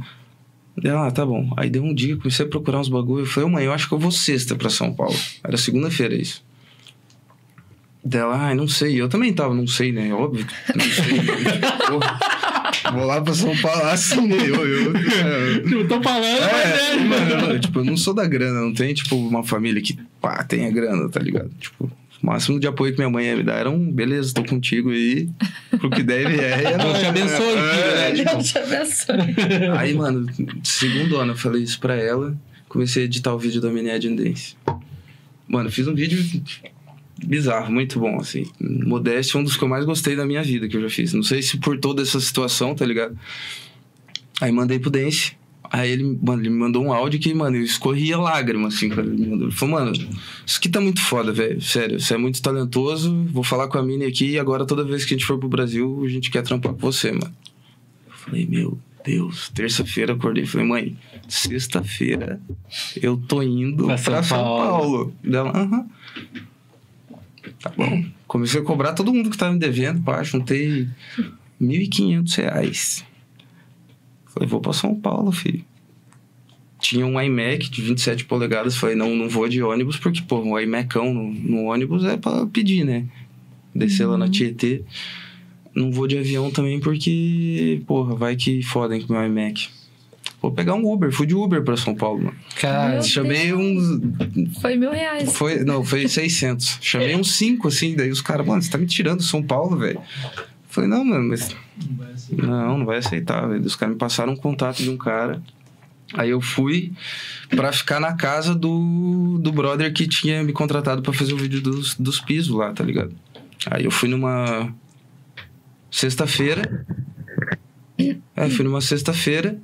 Dela, 0.77 1.07
ah, 1.07 1.11
tá 1.11 1.25
bom. 1.25 1.53
Aí 1.57 1.71
deu 1.71 1.85
um 1.85 1.95
dia, 1.95 2.17
comecei 2.17 2.45
a 2.45 2.49
procurar 2.49 2.81
uns 2.81 2.89
bagulho. 2.89 3.23
Eu 3.23 3.27
falei, 3.27 3.49
mãe, 3.49 3.65
eu 3.65 3.73
acho 3.73 3.87
que 3.87 3.95
eu 3.95 3.99
vou 3.99 4.11
sexta 4.11 4.57
pra 4.57 4.69
São 4.69 4.93
Paulo. 4.93 5.17
Era 5.45 5.57
segunda-feira 5.57 6.15
isso. 6.15 6.45
Dela, 8.03 8.37
ai, 8.37 8.55
não 8.55 8.67
sei. 8.67 9.01
Eu 9.01 9.09
também 9.09 9.33
tava, 9.33 9.55
não 9.55 9.67
sei, 9.67 9.93
né? 9.93 10.13
Óbvio 10.13 10.47
que 10.47 10.77
não 10.77 10.85
sei. 10.85 11.23
né? 11.23 11.61
Porra, 11.87 12.19
vou 12.93 13.05
lá 13.05 13.21
pra 13.21 13.35
São 13.35 13.57
Paulo, 13.59 13.85
assim? 13.85 14.31
Eu, 14.33 14.67
eu, 14.67 14.93
eu, 14.95 15.65
Tipo, 15.65 15.89
tô 15.89 16.03
falando, 16.03 16.41
mas 16.41 16.81
é, 16.81 16.93
é, 16.93 16.97
mano, 17.05 17.53
eu, 17.53 17.61
tipo, 17.61 17.81
eu 17.81 17.85
não 17.85 17.97
sou 17.97 18.15
da 18.15 18.27
grana, 18.27 18.61
não 18.61 18.73
tem, 18.73 18.95
tipo, 18.95 19.17
uma 19.17 19.43
família 19.45 19.81
que, 19.83 19.99
pá, 20.21 20.43
tenha 20.45 20.71
grana, 20.71 21.09
tá 21.09 21.21
ligado? 21.21 21.51
Tipo, 21.59 21.91
O 22.23 22.27
máximo 22.27 22.61
de 22.61 22.67
apoio 22.67 22.93
que 22.93 22.99
minha 22.99 23.11
mãe 23.11 23.27
ia 23.27 23.37
me 23.37 23.43
dar 23.43 23.55
era 23.55 23.71
um, 23.71 23.91
beleza, 23.91 24.35
tô 24.35 24.45
contigo 24.45 24.91
aí, 24.91 25.29
pro 25.79 25.91
que 25.91 26.03
deve 26.03 26.39
é. 26.41 26.77
Deus 26.77 26.99
te 26.99 27.07
abençoe, 27.07 27.57
né? 27.57 28.13
Tipo, 28.13 28.31
Deus 28.33 28.49
te 28.49 28.59
abençoe. 28.59 29.17
Aí, 29.79 29.95
mano, 29.95 30.27
segundo 30.63 31.17
ano 31.17 31.33
eu 31.33 31.37
falei 31.37 31.63
isso 31.63 31.81
pra 31.81 31.95
ela, 31.97 32.37
comecei 32.69 33.03
a 33.03 33.07
editar 33.07 33.35
o 33.35 33.39
vídeo 33.39 33.61
da 33.61 33.71
Mini 33.71 33.89
Dance. 33.99 34.55
Mano, 35.49 35.71
fiz 35.71 35.89
um 35.89 35.95
vídeo 35.95 36.23
bizarro, 37.27 37.73
muito 37.73 37.99
bom, 37.99 38.17
assim. 38.17 38.47
Modéstia 38.61 39.39
é 39.39 39.41
um 39.41 39.45
dos 39.45 39.57
que 39.57 39.65
eu 39.65 39.69
mais 39.69 39.85
gostei 39.85 40.17
da 40.17 40.25
minha 40.27 40.43
vida 40.43 40.69
que 40.69 40.77
eu 40.77 40.83
já 40.83 40.91
fiz. 40.91 41.13
Não 41.13 41.23
sei 41.23 41.43
se 41.43 41.59
por 41.59 41.79
toda 41.79 42.03
essa 42.03 42.21
situação, 42.21 42.75
tá 42.75 42.85
ligado? 42.85 43.17
Aí 44.41 44.51
mandei 44.51 44.79
pro 44.79 44.91
Dance. 44.91 45.33
Aí 45.73 45.93
ele, 45.93 46.19
mano, 46.21 46.43
ele 46.43 46.51
me 46.51 46.59
mandou 46.59 46.83
um 46.83 46.93
áudio 46.93 47.21
que, 47.21 47.33
mano, 47.33 47.57
eu 47.57 47.63
escorria 47.63 48.19
lágrima, 48.19 48.67
assim, 48.67 48.89
quando 48.89 49.13
ele 49.13 49.53
falou, 49.53 49.77
mano, 49.77 49.93
isso 50.45 50.59
aqui 50.59 50.69
tá 50.69 50.81
muito 50.81 51.01
foda, 51.01 51.33
velho. 51.33 51.61
Sério, 51.63 52.01
você 52.01 52.15
é 52.15 52.19
muito 52.19 52.43
talentoso. 52.43 53.25
Vou 53.27 53.45
falar 53.45 53.69
com 53.69 53.79
a 53.79 53.83
Mini 53.83 54.05
aqui 54.05 54.31
e 54.31 54.39
agora 54.39 54.67
toda 54.67 54.83
vez 54.83 55.05
que 55.05 55.15
a 55.15 55.17
gente 55.17 55.27
for 55.27 55.39
pro 55.39 55.49
Brasil, 55.49 56.03
a 56.05 56.09
gente 56.09 56.29
quer 56.29 56.43
trampar 56.43 56.73
com 56.73 56.81
você, 56.81 57.13
mano. 57.13 57.33
Eu 58.05 58.13
falei, 58.13 58.47
meu 58.47 58.77
Deus, 59.05 59.49
terça-feira 59.51 60.15
acordei. 60.15 60.45
Falei, 60.45 60.67
mãe, 60.67 60.97
sexta-feira 61.29 62.41
eu 63.01 63.17
tô 63.17 63.41
indo 63.41 63.87
Pra 63.87 63.95
pra 63.97 64.23
São 64.23 64.23
São, 64.25 64.39
Paulo. 64.39 64.69
Paulo. 64.69 65.15
Dela, 65.23 65.51
aham. 65.51 65.87
Tá 67.63 67.71
bom. 67.77 68.05
Comecei 68.27 68.61
a 68.61 68.65
cobrar 68.65 68.95
todo 68.95 69.13
mundo 69.13 69.31
que 69.31 69.37
tava 69.37 69.53
me 69.53 69.59
devendo, 69.59 70.03
pá, 70.03 70.23
juntei 70.23 70.89
1.500 71.61 72.37
reais. 72.37 73.05
Falei, 74.27 74.49
vou 74.49 74.61
pra 74.61 74.73
São 74.73 74.95
Paulo, 74.95 75.31
filho. 75.31 75.65
Tinha 76.79 77.07
um 77.07 77.21
iMac 77.21 77.69
de 77.69 77.83
27 77.83 78.25
polegadas. 78.25 78.77
Falei, 78.77 78.97
não, 78.97 79.15
não 79.15 79.29
vou 79.29 79.49
de 79.49 79.63
ônibus, 79.63 79.99
porque, 79.99 80.23
pô, 80.23 80.41
um 80.41 80.59
iMacão 80.59 81.13
no, 81.13 81.31
no 81.31 81.65
ônibus 81.65 82.05
é 82.05 82.17
pra 82.17 82.47
pedir, 82.47 82.85
né? 82.85 83.07
Descer 83.75 84.07
lá 84.07 84.17
na 84.17 84.29
Tietê. 84.29 84.83
Não 85.75 85.93
vou 85.93 86.07
de 86.07 86.17
avião 86.17 86.51
também, 86.51 86.81
porque, 86.81 87.83
porra, 87.87 88.15
vai 88.17 88.37
que 88.37 88.63
fodem 88.63 89.03
com 89.03 89.13
o 89.13 89.17
meu 89.17 89.27
iMac. 89.27 89.69
Vou 90.41 90.51
pegar 90.51 90.75
um 90.75 90.91
Uber. 90.91 91.13
Fui 91.13 91.27
de 91.27 91.35
Uber 91.35 91.63
pra 91.63 91.77
São 91.77 91.95
Paulo, 91.95 92.25
mano. 92.25 92.37
Cara, 92.59 92.95
Meu 92.95 93.03
Chamei 93.03 93.53
uns. 93.53 94.01
Foi 94.61 94.75
mil 94.75 94.91
reais. 94.91 95.33
Foi, 95.33 95.63
não, 95.65 95.85
foi 95.85 96.09
600. 96.09 96.79
Chamei 96.81 97.15
uns 97.15 97.33
5, 97.35 97.69
assim. 97.69 97.95
Daí 97.95 98.11
os 98.11 98.23
caras, 98.23 98.47
mano, 98.47 98.63
você 98.63 98.71
tá 98.71 98.79
me 98.79 98.87
tirando 98.87 99.23
São 99.23 99.43
Paulo, 99.43 99.77
velho. 99.77 100.01
Falei, 100.69 100.89
não, 100.89 101.05
mano, 101.05 101.29
mas. 101.29 101.55
Não, 102.31 102.79
não 102.79 102.87
vai 102.87 102.99
aceitar, 102.99 103.47
velho. 103.49 103.65
Os 103.65 103.77
caras 103.77 103.95
me 103.95 103.99
passaram 103.99 104.33
um 104.33 104.37
contato 104.37 104.83
de 104.83 104.89
um 104.89 104.97
cara. 104.97 105.43
Aí 106.15 106.31
eu 106.31 106.41
fui 106.41 106.93
pra 107.51 107.73
ficar 107.73 108.01
na 108.01 108.15
casa 108.15 108.55
do, 108.55 109.39
do 109.41 109.53
brother 109.53 109.93
que 109.93 110.09
tinha 110.09 110.43
me 110.43 110.53
contratado 110.53 111.03
pra 111.03 111.13
fazer 111.13 111.35
o 111.35 111.37
vídeo 111.37 111.61
dos, 111.61 111.95
dos 111.95 112.19
pisos 112.19 112.57
lá, 112.57 112.73
tá 112.73 112.83
ligado? 112.83 113.15
Aí 113.71 113.85
eu 113.85 113.91
fui 113.91 114.09
numa 114.09 114.73
sexta-feira. 115.91 116.87
É, 118.35 118.49
fui 118.49 118.65
numa 118.65 118.81
sexta-feira. 118.81 119.59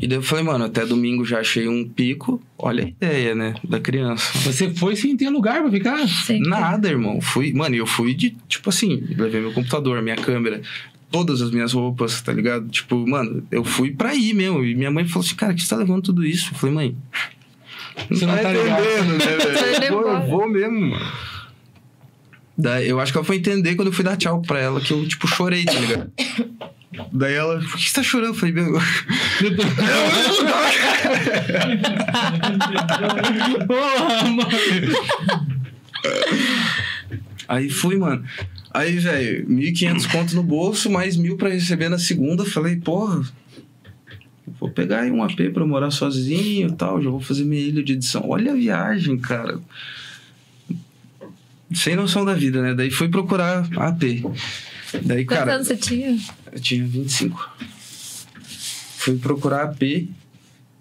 E 0.00 0.06
daí 0.06 0.16
eu 0.16 0.22
falei, 0.22 0.42
mano, 0.42 0.64
até 0.64 0.86
domingo 0.86 1.26
já 1.26 1.40
achei 1.40 1.68
um 1.68 1.86
pico. 1.86 2.42
Olha 2.56 2.84
a 2.84 2.88
ideia, 2.88 3.34
né? 3.34 3.54
Da 3.62 3.78
criança. 3.78 4.32
você 4.38 4.70
foi 4.70 4.96
sem 4.96 5.14
ter 5.14 5.28
lugar 5.28 5.60
pra 5.60 5.70
ficar? 5.70 6.08
Sim. 6.08 6.40
Nada, 6.40 6.88
irmão. 6.88 7.20
Fui, 7.20 7.52
mano, 7.52 7.76
eu 7.76 7.86
fui 7.86 8.14
de, 8.14 8.34
tipo 8.48 8.70
assim, 8.70 9.04
levei 9.10 9.42
meu 9.42 9.52
computador, 9.52 10.00
minha 10.00 10.16
câmera, 10.16 10.62
todas 11.10 11.42
as 11.42 11.50
minhas 11.50 11.74
roupas, 11.74 12.22
tá 12.22 12.32
ligado? 12.32 12.66
Tipo, 12.70 13.06
mano, 13.06 13.46
eu 13.50 13.62
fui 13.62 13.90
pra 13.90 14.14
ir 14.14 14.32
mesmo. 14.32 14.64
E 14.64 14.74
minha 14.74 14.90
mãe 14.90 15.06
falou 15.06 15.22
assim, 15.22 15.34
cara, 15.34 15.52
que 15.52 15.60
você 15.60 15.68
tá 15.68 15.76
levando 15.76 16.00
tudo 16.00 16.24
isso? 16.24 16.50
Eu 16.54 16.58
falei, 16.58 16.74
mãe. 16.74 16.96
Você 18.08 18.24
não 18.24 18.38
tá 18.38 18.52
ligado. 18.54 18.82
entendendo, 18.82 19.18
né, 19.18 19.36
velho? 19.36 19.76
indo 19.76 19.84
Eu 19.84 19.92
vou, 19.92 20.00
embora. 20.00 20.24
eu 20.24 20.30
vou 20.30 20.48
mesmo, 20.48 20.80
mano. 20.80 21.12
Daí, 22.56 22.88
eu 22.88 22.98
acho 23.00 23.12
que 23.12 23.18
ela 23.18 23.24
foi 23.24 23.36
entender 23.36 23.74
quando 23.74 23.88
eu 23.88 23.92
fui 23.92 24.04
dar 24.04 24.16
tchau 24.16 24.40
pra 24.40 24.58
ela, 24.58 24.80
que 24.80 24.92
eu, 24.92 25.06
tipo, 25.06 25.26
chorei, 25.28 25.64
tá 25.64 25.74
ligado? 25.78 26.10
Daí 27.12 27.34
ela, 27.34 27.60
por 27.60 27.76
que 27.76 27.88
você 27.88 27.94
tá 27.94 28.02
chorando? 28.02 28.30
Eu 28.30 28.34
falei, 28.34 28.52
meu. 28.52 28.72
Porra, 33.66 34.28
mano. 34.28 34.48
Aí 37.48 37.70
fui, 37.70 37.96
mano. 37.96 38.24
Aí, 38.72 38.98
velho, 38.98 39.46
1.500 39.48 40.10
conto 40.10 40.34
no 40.34 40.42
bolso, 40.42 40.90
mais 40.90 41.16
mil 41.16 41.36
pra 41.36 41.48
receber 41.48 41.88
na 41.88 41.98
segunda. 41.98 42.44
Falei, 42.44 42.76
porra, 42.76 43.22
vou 44.58 44.70
pegar 44.70 45.00
aí 45.00 45.10
um 45.10 45.22
AP 45.22 45.50
pra 45.52 45.66
morar 45.66 45.90
sozinho 45.90 46.68
e 46.68 46.72
tal. 46.72 47.00
Já 47.02 47.10
vou 47.10 47.20
fazer 47.20 47.44
minha 47.44 47.62
ilha 47.62 47.82
de 47.82 47.92
edição. 47.92 48.24
Olha 48.28 48.52
a 48.52 48.56
viagem, 48.56 49.16
cara. 49.18 49.60
Sem 51.72 51.94
noção 51.94 52.24
da 52.24 52.34
vida, 52.34 52.60
né? 52.62 52.74
Daí 52.74 52.90
fui 52.90 53.08
procurar 53.08 53.68
AP. 53.76 54.24
Daí, 55.02 55.24
Quantos 55.24 55.38
cara, 55.38 55.54
anos 55.54 55.68
você 55.68 55.76
tinha? 55.76 56.18
Eu 56.52 56.60
tinha 56.60 56.86
25. 56.86 57.50
Fui 58.96 59.16
procurar 59.16 59.64
AP. 59.64 60.08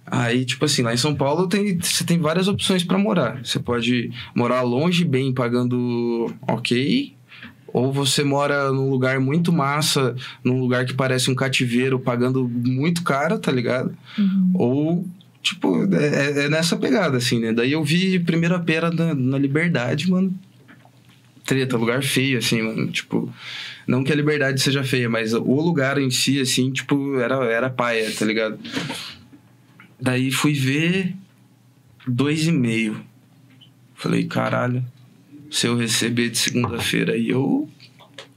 Aí, 0.05 0.43
tipo 0.43 0.65
assim, 0.65 0.81
lá 0.81 0.93
em 0.93 0.97
São 0.97 1.15
Paulo 1.15 1.47
tem, 1.47 1.79
você 1.79 2.03
tem 2.03 2.17
várias 2.17 2.47
opções 2.47 2.83
pra 2.83 2.97
morar. 2.97 3.45
Você 3.45 3.59
pode 3.59 4.11
morar 4.35 4.61
longe, 4.63 5.05
bem, 5.05 5.31
pagando 5.31 6.33
ok. 6.47 7.13
Ou 7.67 7.93
você 7.93 8.23
mora 8.23 8.71
num 8.71 8.89
lugar 8.89 9.19
muito 9.19 9.53
massa, 9.53 10.15
num 10.43 10.59
lugar 10.59 10.85
que 10.85 10.93
parece 10.93 11.29
um 11.29 11.35
cativeiro, 11.35 11.99
pagando 11.99 12.47
muito 12.47 13.03
caro, 13.03 13.37
tá 13.37 13.51
ligado? 13.51 13.95
Uhum. 14.17 14.51
Ou, 14.55 15.05
tipo, 15.43 15.87
é, 15.93 16.45
é 16.45 16.49
nessa 16.49 16.75
pegada, 16.75 17.17
assim, 17.17 17.39
né? 17.39 17.53
Daí 17.53 17.71
eu 17.71 17.83
vi 17.83 18.19
primeiro 18.19 18.55
a 18.55 18.59
pera 18.59 18.89
na, 18.89 19.13
na 19.13 19.37
Liberdade, 19.37 20.09
mano. 20.09 20.33
Treta, 21.45 21.77
lugar 21.77 22.01
feio, 22.01 22.39
assim, 22.39 22.61
mano. 22.63 22.87
Tipo, 22.87 23.31
não 23.89 24.03
que 24.03 24.13
a 24.13 24.15
Liberdade 24.15 24.61
seja 24.61 24.83
feia, 24.83 25.09
mas 25.09 25.33
o 25.33 25.41
lugar 25.41 25.97
em 25.97 26.11
si, 26.11 26.39
assim, 26.39 26.71
tipo, 26.71 27.17
era, 27.17 27.43
era 27.45 27.71
paia, 27.71 28.11
tá 28.11 28.23
ligado? 28.23 28.59
Daí 29.99 30.29
fui 30.29 30.53
ver 30.53 31.15
dois 32.07 32.45
e 32.45 32.51
meio. 32.51 33.01
Falei, 33.95 34.25
caralho, 34.25 34.85
se 35.49 35.65
eu 35.65 35.75
receber 35.75 36.29
de 36.29 36.37
segunda-feira 36.37 37.13
aí, 37.13 37.29
eu, 37.29 37.67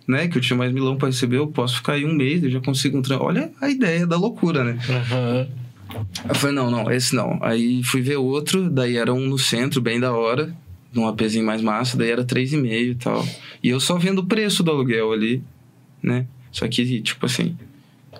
né, 0.08 0.26
que 0.26 0.38
eu 0.38 0.42
tinha 0.42 0.56
mais 0.56 0.72
milão 0.72 0.96
pra 0.96 1.08
receber, 1.08 1.36
eu 1.36 1.46
posso 1.46 1.76
ficar 1.76 1.92
aí 1.92 2.06
um 2.06 2.14
mês, 2.14 2.42
eu 2.42 2.50
já 2.50 2.60
consigo 2.60 2.96
um 2.96 3.02
trampo. 3.02 3.24
Olha 3.24 3.52
a 3.60 3.68
ideia 3.68 4.06
da 4.06 4.16
loucura, 4.16 4.64
né? 4.64 4.78
Aham. 4.88 5.48
Eu 6.30 6.34
falei, 6.34 6.56
não, 6.56 6.70
não, 6.70 6.90
esse 6.90 7.14
não. 7.14 7.38
Aí 7.42 7.82
fui 7.84 8.00
ver 8.00 8.16
outro, 8.16 8.70
daí 8.70 8.96
era 8.96 9.12
um 9.12 9.28
no 9.28 9.38
centro, 9.38 9.82
bem 9.82 10.00
da 10.00 10.14
hora, 10.14 10.56
num 10.92 11.06
APzinho 11.06 11.44
mais 11.44 11.62
massa, 11.62 11.96
daí 11.96 12.10
era 12.10 12.24
3,5 12.24 12.90
e 12.90 12.94
tal. 12.94 13.26
E 13.62 13.68
eu 13.68 13.80
só 13.80 13.96
vendo 13.96 14.18
o 14.20 14.26
preço 14.26 14.62
do 14.62 14.70
aluguel 14.70 15.12
ali, 15.12 15.42
né? 16.02 16.26
Só 16.50 16.68
que, 16.68 17.00
tipo 17.00 17.24
assim, 17.24 17.56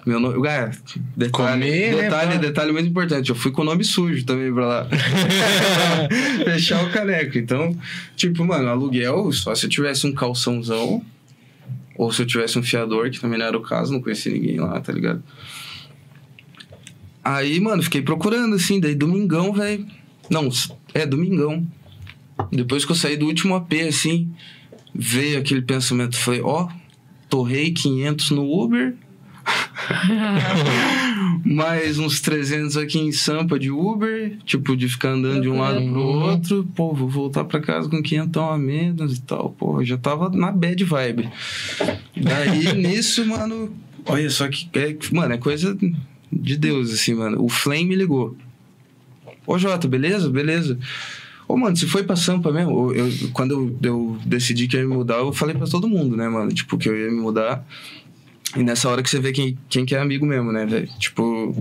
meu 0.07 0.19
nome. 0.19 0.49
Ah, 0.49 0.71
detalhe, 1.17 1.61
Comer, 1.63 1.95
né, 1.95 2.03
detalhe, 2.03 2.33
pá? 2.33 2.37
detalhe 2.37 2.73
muito 2.73 2.89
importante. 2.89 3.31
Eu 3.31 3.37
fui 3.37 3.53
com 3.53 3.63
o 3.63 3.65
nome 3.65 3.85
sujo 3.85 4.25
também 4.25 4.53
pra 4.53 4.67
lá. 4.67 4.89
Fechar 6.45 6.85
o 6.85 6.91
caneco. 6.91 7.39
Então, 7.39 7.77
tipo, 8.17 8.45
mano, 8.45 8.69
aluguel, 8.69 9.31
só 9.33 9.55
se 9.55 9.67
eu 9.67 9.71
tivesse 9.71 10.07
um 10.07 10.13
calçãozão. 10.13 11.05
Ou 11.95 12.11
se 12.11 12.23
eu 12.23 12.27
tivesse 12.27 12.59
um 12.59 12.63
fiador, 12.63 13.11
que 13.11 13.21
também 13.21 13.39
não 13.39 13.47
era 13.47 13.57
o 13.57 13.61
caso, 13.61 13.93
não 13.93 14.01
conhecia 14.01 14.33
ninguém 14.33 14.59
lá, 14.59 14.81
tá 14.81 14.91
ligado? 14.93 15.23
Aí, 17.23 17.61
mano, 17.61 17.83
fiquei 17.83 18.01
procurando, 18.03 18.57
assim, 18.57 18.81
daí 18.81 18.95
domingão, 18.95 19.53
velho. 19.53 19.87
Não, 20.31 20.49
é 20.95 21.05
domingão. 21.07 21.65
Depois 22.51 22.85
que 22.85 22.93
eu 22.93 22.97
saí 22.97 23.17
do 23.17 23.27
último 23.27 23.55
AP, 23.55 23.73
assim, 23.89 24.31
veio 24.95 25.39
aquele 25.39 25.63
pensamento. 25.63 26.17
Falei, 26.17 26.41
ó, 26.43 26.69
torrei 27.29 27.71
500 27.73 28.31
no 28.33 28.63
Uber. 28.63 28.95
mais 31.45 31.99
uns 31.99 32.21
300 32.21 32.77
aqui 32.77 32.99
em 32.99 33.13
Sampa 33.13 33.59
de 33.59 33.71
Uber. 33.71 34.37
Tipo, 34.45 34.77
de 34.77 34.89
ficar 34.89 35.11
andando 35.11 35.43
de 35.43 35.49
um 35.49 35.59
lado 35.59 35.77
pro 35.79 36.01
Uhum. 36.01 36.23
outro. 36.31 36.69
Pô, 36.75 36.93
vou 36.95 37.09
voltar 37.09 37.45
pra 37.45 37.61
casa 37.61 37.89
com 37.89 38.03
500 38.03 38.43
a 38.43 38.59
menos 38.59 39.19
e 39.19 39.23
tal. 39.23 39.51
Pô, 39.51 39.81
eu 39.81 39.85
já 39.85 39.97
tava 39.99 40.29
na 40.31 40.51
bad 40.53 40.83
vibe. 40.85 41.29
Daí, 42.17 42.75
nisso, 42.77 43.27
mano... 43.27 43.73
Olha 44.07 44.31
só 44.31 44.49
que... 44.49 44.69
É, 44.75 44.97
mano, 45.13 45.35
é 45.35 45.39
coisa 45.39 45.77
de 46.33 46.57
Deus, 46.57 46.93
assim, 46.93 47.15
mano. 47.15 47.43
O 47.43 47.49
Flame 47.49 47.85
me 47.87 47.97
ligou. 47.97 48.37
Ô, 49.47 49.59
Jota, 49.59 49.89
beleza? 49.89 50.29
Beleza. 50.31 50.79
Ô, 51.53 51.57
mano, 51.57 51.77
você 51.77 51.87
foi 51.87 52.03
pra 52.03 52.17
Sampa 52.17 52.51
mesmo? 52.51 52.93
Eu, 52.95 53.07
eu- 53.07 53.29
quando 53.33 53.51
eu, 53.53 53.79
eu 53.83 54.19
decidi 54.25 54.67
que 54.67 54.77
ia 54.77 54.83
me 54.83 54.95
mudar, 54.95 55.17
eu 55.17 55.33
falei 55.33 55.55
pra 55.55 55.67
todo 55.67 55.87
mundo, 55.89 56.17
né, 56.17 56.29
mano? 56.29 56.51
Tipo, 56.53 56.79
que 56.79 56.89
eu 56.89 56.99
ia 56.99 57.11
me 57.11 57.21
mudar. 57.21 57.63
E 58.57 58.63
nessa 58.63 58.89
hora 58.89 59.03
que 59.03 59.11
você 59.11 59.19
vê 59.21 59.33
quem, 59.33 59.57
quem 59.69 59.85
que 59.85 59.95
é 59.95 59.99
amigo 59.99 60.25
mesmo, 60.25 60.51
né, 60.51 60.65
velho? 60.65 60.89
Tipo, 60.99 61.55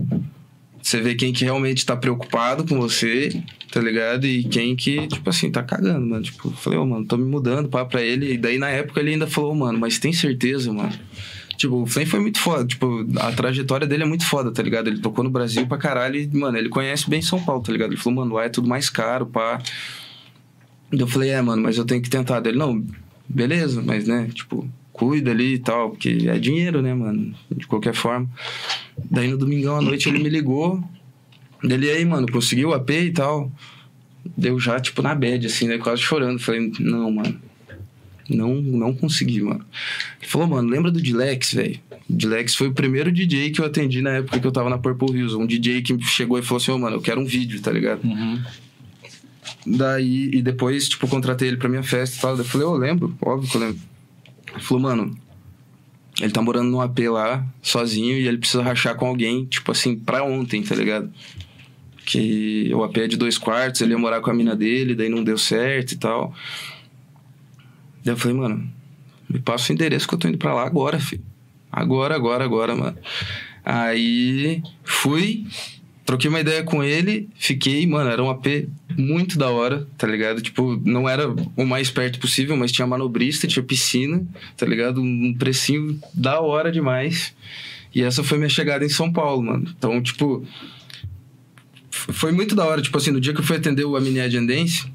você 0.82 1.00
vê 1.00 1.14
quem 1.14 1.32
que 1.32 1.44
realmente 1.44 1.84
tá 1.84 1.94
preocupado 1.96 2.64
com 2.66 2.78
você, 2.80 3.42
tá 3.70 3.80
ligado? 3.80 4.26
E 4.26 4.44
quem 4.44 4.74
que, 4.74 5.06
tipo 5.08 5.28
assim, 5.28 5.50
tá 5.50 5.62
cagando, 5.62 6.06
mano. 6.06 6.22
Tipo, 6.22 6.50
falei, 6.52 6.78
ô, 6.78 6.86
mano, 6.86 7.04
tô 7.06 7.16
me 7.18 7.24
mudando, 7.24 7.68
pá, 7.68 7.84
pra 7.84 8.00
ele. 8.02 8.32
E 8.32 8.38
daí, 8.38 8.56
na 8.58 8.68
época, 8.68 8.98
ele 9.00 9.10
ainda 9.12 9.26
falou, 9.26 9.54
mano, 9.54 9.78
mas 9.78 9.98
tem 9.98 10.12
certeza, 10.12 10.72
mano? 10.72 10.92
Tipo, 11.62 11.82
o 11.82 11.86
Flame 11.86 12.10
foi 12.10 12.18
muito 12.18 12.40
foda. 12.40 12.66
Tipo, 12.66 13.06
a 13.20 13.30
trajetória 13.30 13.86
dele 13.86 14.02
é 14.02 14.06
muito 14.06 14.26
foda, 14.26 14.50
tá 14.50 14.60
ligado? 14.60 14.88
Ele 14.88 14.98
tocou 14.98 15.22
no 15.22 15.30
Brasil 15.30 15.64
pra 15.64 15.78
caralho 15.78 16.16
e, 16.16 16.26
mano, 16.36 16.58
ele 16.58 16.68
conhece 16.68 17.08
bem 17.08 17.22
São 17.22 17.40
Paulo, 17.40 17.62
tá 17.62 17.70
ligado? 17.70 17.92
Ele 17.92 18.00
falou, 18.00 18.18
mano, 18.18 18.34
lá 18.34 18.46
é 18.46 18.48
tudo 18.48 18.68
mais 18.68 18.90
caro, 18.90 19.26
pá. 19.26 19.62
Eu 20.90 21.06
falei, 21.06 21.30
é, 21.30 21.40
mano, 21.40 21.62
mas 21.62 21.78
eu 21.78 21.84
tenho 21.84 22.02
que 22.02 22.10
tentar. 22.10 22.40
Dele, 22.40 22.58
não, 22.58 22.84
beleza, 23.28 23.80
mas, 23.80 24.08
né, 24.08 24.28
tipo, 24.34 24.68
cuida 24.92 25.30
ali 25.30 25.54
e 25.54 25.58
tal, 25.60 25.90
porque 25.90 26.26
é 26.26 26.36
dinheiro, 26.36 26.82
né, 26.82 26.92
mano, 26.92 27.32
de 27.48 27.64
qualquer 27.64 27.94
forma. 27.94 28.28
Daí 29.08 29.28
no 29.28 29.38
domingão 29.38 29.76
à 29.76 29.80
noite 29.80 30.08
ele 30.08 30.18
me 30.18 30.28
ligou, 30.28 30.82
dele, 31.62 31.90
aí, 31.90 32.04
mano, 32.04 32.26
conseguiu 32.28 32.70
o 32.70 32.74
AP 32.74 32.90
e 32.90 33.12
tal. 33.12 33.52
Deu 34.36 34.58
já, 34.58 34.80
tipo, 34.80 35.00
na 35.00 35.14
bad, 35.14 35.46
assim, 35.46 35.68
né, 35.68 35.78
quase 35.78 36.02
chorando. 36.02 36.40
Falei, 36.40 36.72
não, 36.80 37.12
mano, 37.12 37.40
não, 38.28 38.54
não 38.60 38.94
consegui, 38.94 39.42
mano. 39.42 39.64
Ele 40.20 40.30
falou, 40.30 40.46
mano, 40.46 40.68
lembra 40.68 40.90
do 40.90 41.00
Dilex, 41.00 41.54
velho? 41.54 41.78
Dilex 42.08 42.54
foi 42.54 42.68
o 42.68 42.72
primeiro 42.72 43.10
DJ 43.10 43.50
que 43.50 43.60
eu 43.60 43.64
atendi 43.64 44.02
na 44.02 44.10
época 44.10 44.38
que 44.38 44.46
eu 44.46 44.52
tava 44.52 44.68
na 44.68 44.78
Purple 44.78 45.16
Hills. 45.16 45.36
Um 45.36 45.46
DJ 45.46 45.82
que 45.82 45.98
chegou 46.02 46.38
e 46.38 46.42
falou 46.42 46.60
assim, 46.60 46.70
ô, 46.70 46.78
mano, 46.78 46.96
eu 46.96 47.00
quero 47.00 47.20
um 47.20 47.24
vídeo, 47.24 47.60
tá 47.60 47.70
ligado? 47.70 48.04
Uhum. 48.04 48.42
Daí, 49.66 50.30
e 50.32 50.42
depois, 50.42 50.88
tipo, 50.88 51.06
contratei 51.08 51.48
ele 51.48 51.56
pra 51.56 51.68
minha 51.68 51.82
festa 51.82 52.16
e 52.16 52.20
tal. 52.20 52.36
Eu 52.36 52.44
falei, 52.44 52.66
eu 52.66 52.76
lembro, 52.76 53.16
óbvio 53.20 53.50
que 53.50 53.56
eu 53.56 53.60
lembro. 53.60 53.80
Ele 54.52 54.62
falou, 54.62 54.82
mano, 54.82 55.16
ele 56.20 56.32
tá 56.32 56.42
morando 56.42 56.70
num 56.70 56.80
AP 56.80 56.98
lá, 57.10 57.46
sozinho, 57.62 58.16
e 58.18 58.26
ele 58.28 58.38
precisa 58.38 58.62
rachar 58.62 58.94
com 58.96 59.06
alguém, 59.06 59.44
tipo 59.46 59.72
assim, 59.72 59.96
pra 59.96 60.22
ontem, 60.22 60.62
tá 60.62 60.74
ligado? 60.74 61.10
Que 62.04 62.70
o 62.74 62.82
AP 62.82 62.98
é 62.98 63.06
de 63.06 63.16
dois 63.16 63.38
quartos, 63.38 63.80
ele 63.80 63.92
ia 63.92 63.98
morar 63.98 64.20
com 64.20 64.30
a 64.30 64.34
mina 64.34 64.54
dele, 64.54 64.94
daí 64.94 65.08
não 65.08 65.24
deu 65.24 65.38
certo 65.38 65.92
e 65.92 65.96
tal. 65.96 66.34
Daí 68.04 68.12
eu 68.14 68.16
falei, 68.16 68.36
mano, 68.36 68.68
me 69.28 69.38
passa 69.38 69.72
o 69.72 69.74
endereço 69.74 70.06
que 70.06 70.14
eu 70.14 70.18
tô 70.18 70.28
indo 70.28 70.38
pra 70.38 70.54
lá 70.54 70.66
agora, 70.66 70.98
filho. 70.98 71.24
Agora, 71.70 72.14
agora, 72.14 72.44
agora, 72.44 72.76
mano. 72.76 72.96
Aí 73.64 74.62
fui, 74.84 75.46
troquei 76.04 76.28
uma 76.28 76.40
ideia 76.40 76.62
com 76.62 76.82
ele, 76.82 77.28
fiquei, 77.36 77.86
mano, 77.86 78.10
era 78.10 78.22
um 78.22 78.28
AP 78.28 78.68
muito 78.98 79.38
da 79.38 79.50
hora, 79.50 79.86
tá 79.96 80.06
ligado? 80.06 80.42
Tipo, 80.42 80.80
não 80.84 81.08
era 81.08 81.28
o 81.56 81.64
mais 81.64 81.90
perto 81.90 82.18
possível, 82.18 82.56
mas 82.56 82.72
tinha 82.72 82.86
manobrista, 82.86 83.46
tinha 83.46 83.62
piscina, 83.62 84.26
tá 84.56 84.66
ligado? 84.66 85.00
Um 85.00 85.34
precinho 85.34 85.98
da 86.12 86.40
hora 86.40 86.70
demais. 86.70 87.34
E 87.94 88.02
essa 88.02 88.24
foi 88.24 88.38
minha 88.38 88.50
chegada 88.50 88.84
em 88.84 88.88
São 88.88 89.12
Paulo, 89.12 89.42
mano. 89.42 89.72
Então, 89.76 90.02
tipo, 90.02 90.44
foi 91.90 92.32
muito 92.32 92.54
da 92.54 92.66
hora. 92.66 92.82
Tipo 92.82 92.98
assim, 92.98 93.10
no 93.10 93.20
dia 93.20 93.32
que 93.32 93.40
eu 93.40 93.44
fui 93.44 93.56
atender 93.56 93.84
o 93.84 93.96
Aminiad 93.96 94.32
Dance, 94.32 94.90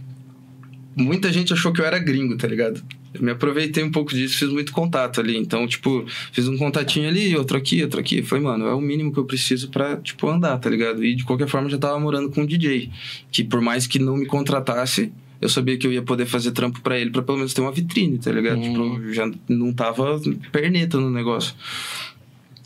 muita 0.97 1.31
gente 1.31 1.53
achou 1.53 1.71
que 1.71 1.79
eu 1.79 1.85
era 1.85 1.99
gringo, 1.99 2.35
tá 2.35 2.47
ligado? 2.47 2.81
Eu 3.13 3.21
me 3.21 3.31
aproveitei 3.31 3.83
um 3.83 3.91
pouco 3.91 4.13
disso, 4.13 4.37
fiz 4.37 4.49
muito 4.49 4.71
contato 4.71 5.21
ali. 5.21 5.37
Então, 5.37 5.67
tipo, 5.67 6.05
fiz 6.31 6.47
um 6.47 6.57
contatinho 6.57 7.07
ali, 7.07 7.35
outro 7.35 7.57
aqui, 7.57 7.81
outro 7.83 7.99
aqui. 7.99 8.21
Foi, 8.23 8.39
mano, 8.39 8.65
é 8.65 8.73
o 8.73 8.81
mínimo 8.81 9.13
que 9.13 9.19
eu 9.19 9.25
preciso 9.25 9.69
pra, 9.69 9.97
tipo, 9.97 10.27
andar, 10.27 10.57
tá 10.57 10.69
ligado? 10.69 11.03
E 11.03 11.15
de 11.15 11.23
qualquer 11.23 11.47
forma, 11.47 11.67
eu 11.67 11.71
já 11.71 11.77
tava 11.77 11.99
morando 11.99 12.29
com 12.29 12.41
um 12.41 12.45
DJ. 12.45 12.89
Que 13.31 13.43
por 13.43 13.61
mais 13.61 13.85
que 13.87 13.99
não 13.99 14.17
me 14.17 14.25
contratasse, 14.25 15.11
eu 15.39 15.49
sabia 15.49 15.77
que 15.77 15.85
eu 15.85 15.93
ia 15.93 16.01
poder 16.01 16.25
fazer 16.25 16.51
trampo 16.51 16.81
pra 16.81 16.99
ele, 16.99 17.11
pra 17.11 17.21
pelo 17.21 17.37
menos 17.37 17.53
ter 17.53 17.61
uma 17.61 17.71
vitrine, 17.71 18.17
tá 18.17 18.31
ligado? 18.31 18.57
Hum. 18.57 18.61
Tipo, 18.61 19.01
eu 19.03 19.13
já 19.13 19.31
não 19.47 19.71
tava 19.71 20.19
perneta 20.51 20.99
no 20.99 21.11
negócio. 21.11 21.53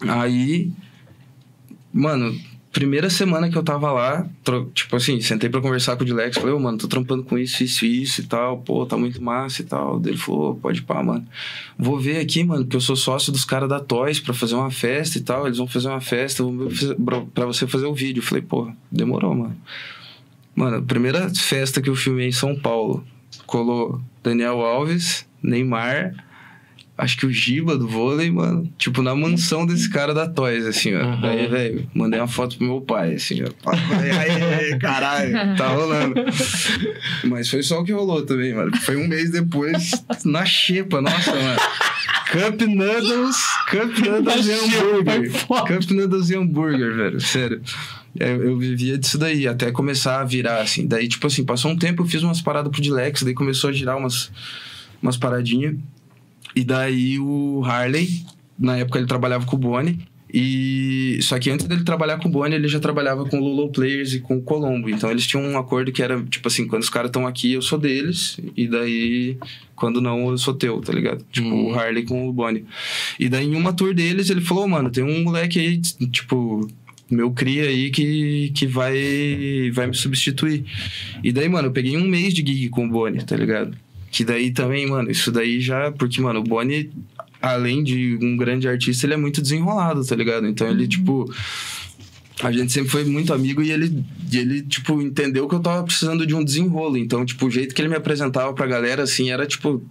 Aí, 0.02 0.72
mano, 1.94 2.36
primeira 2.72 3.10
semana 3.10 3.50
que 3.50 3.58
eu 3.58 3.64
tava 3.64 3.92
lá, 3.92 4.26
tipo 4.74 4.96
assim, 4.96 5.20
sentei 5.20 5.50
pra 5.50 5.60
conversar 5.60 5.98
com 5.98 6.04
o 6.04 6.06
Dilex, 6.06 6.38
falei, 6.38 6.54
ô, 6.54 6.60
mano, 6.60 6.78
tô 6.78 6.88
trampando 6.88 7.24
com 7.24 7.38
isso, 7.38 7.64
isso, 7.64 7.86
isso 7.86 8.22
e 8.22 8.24
tal, 8.24 8.60
pô, 8.60 8.86
tá 8.86 8.98
muito 8.98 9.22
massa 9.22 9.62
e 9.62 9.66
tal. 9.66 10.02
Ele 10.06 10.18
falou, 10.18 10.52
"Ô, 10.52 10.56
pode 10.56 10.82
pá, 10.82 11.04
mano. 11.04 11.28
Vou 11.78 12.00
ver 12.00 12.20
aqui, 12.20 12.44
mano, 12.44 12.64
porque 12.64 12.78
eu 12.78 12.82
sou 12.82 12.96
sócio 12.96 13.32
dos 13.32 13.44
caras 13.44 13.68
da 13.68 13.80
Toys 13.80 14.20
pra 14.20 14.34
fazer 14.34 14.56
uma 14.56 14.72
festa 14.72 15.18
e 15.18 15.22
tal, 15.22 15.46
eles 15.46 15.58
vão 15.58 15.68
fazer 15.68 15.90
uma 15.90 16.02
festa, 16.02 16.44
pra 17.34 17.46
você 17.46 17.68
fazer 17.68 17.86
o 17.86 17.94
vídeo. 17.94 18.24
Falei, 18.24 18.42
pô, 18.42 18.72
demorou, 18.92 19.36
mano. 19.36 19.58
Mano, 20.56 20.82
primeira 20.82 21.30
festa 21.30 21.82
que 21.82 21.90
eu 21.90 21.96
filmei 21.96 22.28
em 22.28 22.32
São 22.32 22.56
Paulo, 22.56 23.04
colou 23.46 24.02
Daniel 24.24 24.62
Alves, 24.62 25.26
Neymar, 25.42 26.14
acho 26.98 27.18
que 27.18 27.26
o 27.26 27.32
Giba 27.32 27.78
do 27.78 27.88
vôlei, 27.88 28.30
mano. 28.30 28.72
Tipo, 28.78 29.02
na 29.02 29.16
mansão 29.16 29.66
desse 29.66 29.90
cara 29.90 30.14
da 30.14 30.28
Toys, 30.28 30.66
assim, 30.66 30.96
ó. 30.96 31.04
Uhum. 31.04 31.22
Daí, 31.22 31.48
velho, 31.48 31.90
mandei 31.94 32.20
uma 32.20 32.28
foto 32.28 32.58
pro 32.58 32.68
meu 32.68 32.82
pai, 32.82 33.16
assim, 33.16 33.42
ó. 33.44 33.72
Aí, 33.72 34.78
caralho, 34.78 35.56
tá 35.58 35.68
rolando. 35.68 36.16
Mas 37.26 37.50
foi 37.50 37.64
só 37.64 37.82
o 37.82 37.84
que 37.84 37.92
rolou 37.92 38.24
também, 38.24 38.54
mano. 38.54 38.76
Foi 38.78 38.96
um 38.96 39.08
mês 39.08 39.32
depois, 39.32 39.92
na 40.24 40.46
xepa, 40.46 41.02
nossa, 41.02 41.32
mano. 41.32 41.60
Cup 42.32 42.62
Noodles, 42.62 43.36
Cup 43.70 43.98
Noodles 44.06 44.48
e 44.48 44.52
hambúrguer. 44.54 45.32
Cup 45.48 45.92
Noodles 45.92 46.30
e 46.30 46.36
hambúrguer, 46.36 46.96
velho, 46.96 47.20
sério. 47.20 47.62
Eu, 48.18 48.44
eu 48.44 48.58
vivia 48.58 48.98
disso 48.98 49.18
daí, 49.18 49.48
até 49.48 49.72
começar 49.72 50.22
a 50.22 50.24
virar, 50.24 50.62
assim. 50.62 50.88
Daí, 50.88 51.08
tipo 51.08 51.26
assim, 51.28 51.44
passou 51.44 51.72
um 51.72 51.78
tempo, 51.78 52.04
eu 52.04 52.08
fiz 52.08 52.24
umas 52.24 52.42
paradas 52.42 52.72
pro 52.72 52.82
Dilex, 52.82 53.24
daí 53.24 53.34
começou 53.34 53.70
a 53.70 53.74
girar 53.74 53.98
umas, 53.98 54.32
umas 55.02 55.18
paradinhas. 55.18 55.76
E 56.56 56.64
daí 56.64 57.18
o 57.20 57.64
Harley, 57.66 58.26
na 58.58 58.78
época 58.78 59.00
ele 59.00 59.08
trabalhava 59.08 59.46
com 59.46 59.56
o 59.56 59.60
Boni. 59.60 60.00
E 60.34 61.20
só 61.24 61.38
que 61.38 61.50
antes 61.50 61.66
dele 61.68 61.84
trabalhar 61.84 62.18
com 62.18 62.30
o 62.30 62.32
Boni, 62.32 62.56
ele 62.56 62.70
já 62.70 62.80
trabalhava 62.80 63.26
com 63.26 63.38
o 63.38 63.44
Lolo 63.44 63.70
Players 63.70 64.14
e 64.14 64.22
com 64.22 64.38
o 64.38 64.42
Colombo. 64.42 64.90
Então 64.90 65.12
eles 65.12 65.28
tinham 65.28 65.44
um 65.44 65.58
acordo 65.58 65.92
que 65.92 66.02
era 66.02 66.22
tipo 66.24 66.48
assim, 66.48 66.66
quando 66.68 66.84
os 66.84 66.90
caras 66.90 67.10
estão 67.10 67.28
aqui, 67.28 67.52
eu 67.52 67.62
sou 67.62 67.78
deles, 67.78 68.40
e 68.56 68.66
daí 68.66 69.38
quando 69.76 70.00
não, 70.00 70.30
eu 70.30 70.38
sou 70.38 70.54
teu, 70.54 70.80
tá 70.80 70.94
ligado? 70.94 71.26
Tipo, 71.32 71.50
Uhum. 71.50 71.72
o 71.72 71.74
Harley 71.78 72.04
com 72.06 72.30
o 72.30 72.32
Boni. 72.32 72.64
E 73.20 73.28
daí 73.28 73.46
em 73.46 73.56
uma 73.56 73.74
tour 73.74 73.94
deles, 73.94 74.30
ele 74.30 74.40
falou, 74.42 74.66
mano, 74.70 74.90
tem 74.90 75.04
um 75.04 75.24
moleque 75.24 75.60
aí, 75.60 75.82
tipo, 75.82 76.66
meu 77.10 77.32
cria 77.32 77.64
aí 77.64 77.90
que, 77.90 78.52
que 78.56 78.66
vai, 78.66 79.70
vai 79.74 79.88
me 79.88 79.96
substituir. 79.96 80.64
E 81.22 81.32
daí, 81.34 81.50
mano, 81.50 81.68
eu 81.68 81.72
peguei 81.74 81.98
um 81.98 82.08
mês 82.08 82.34
de 82.34 82.42
gig 82.46 82.70
com 82.70 82.86
o 82.86 82.90
Boni, 82.90 83.22
tá 83.26 83.36
ligado? 83.36 83.76
Que 84.12 84.26
daí 84.26 84.52
também, 84.52 84.86
mano, 84.88 85.10
isso 85.10 85.32
daí 85.32 85.62
já. 85.62 85.92
Porque, 85.92 86.22
mano, 86.22 86.42
o 86.42 86.44
Boni, 86.44 86.92
além 87.42 87.84
de 87.84 88.20
um 88.22 88.36
grande 88.36 88.68
artista, 88.68 89.06
ele 89.06 89.14
é 89.14 89.18
muito 89.18 89.42
desenrolado, 89.42 90.06
tá 90.06 90.16
ligado? 90.16 90.46
Então 90.46 90.70
ele, 90.70 90.88
tipo. 90.88 91.34
A 92.44 92.52
gente 92.52 92.72
sempre 92.72 92.90
foi 92.90 93.04
muito 93.04 93.32
amigo 93.34 93.62
e 93.62 93.72
ele, 93.72 94.04
ele, 94.34 94.64
tipo, 94.64 95.00
entendeu 95.00 95.48
que 95.48 95.54
eu 95.54 95.60
tava 95.60 95.84
precisando 95.84 96.26
de 96.26 96.34
um 96.34 96.44
desenrolo. 96.44 96.98
Então, 96.98 97.24
tipo, 97.24 97.46
o 97.46 97.52
jeito 97.52 97.76
que 97.76 97.80
ele 97.80 97.90
me 97.90 97.96
apresentava 97.96 98.52
pra 98.52 98.66
galera, 98.66 99.04
assim, 99.04 99.30
era, 99.30 99.46
tipo... 99.46 99.84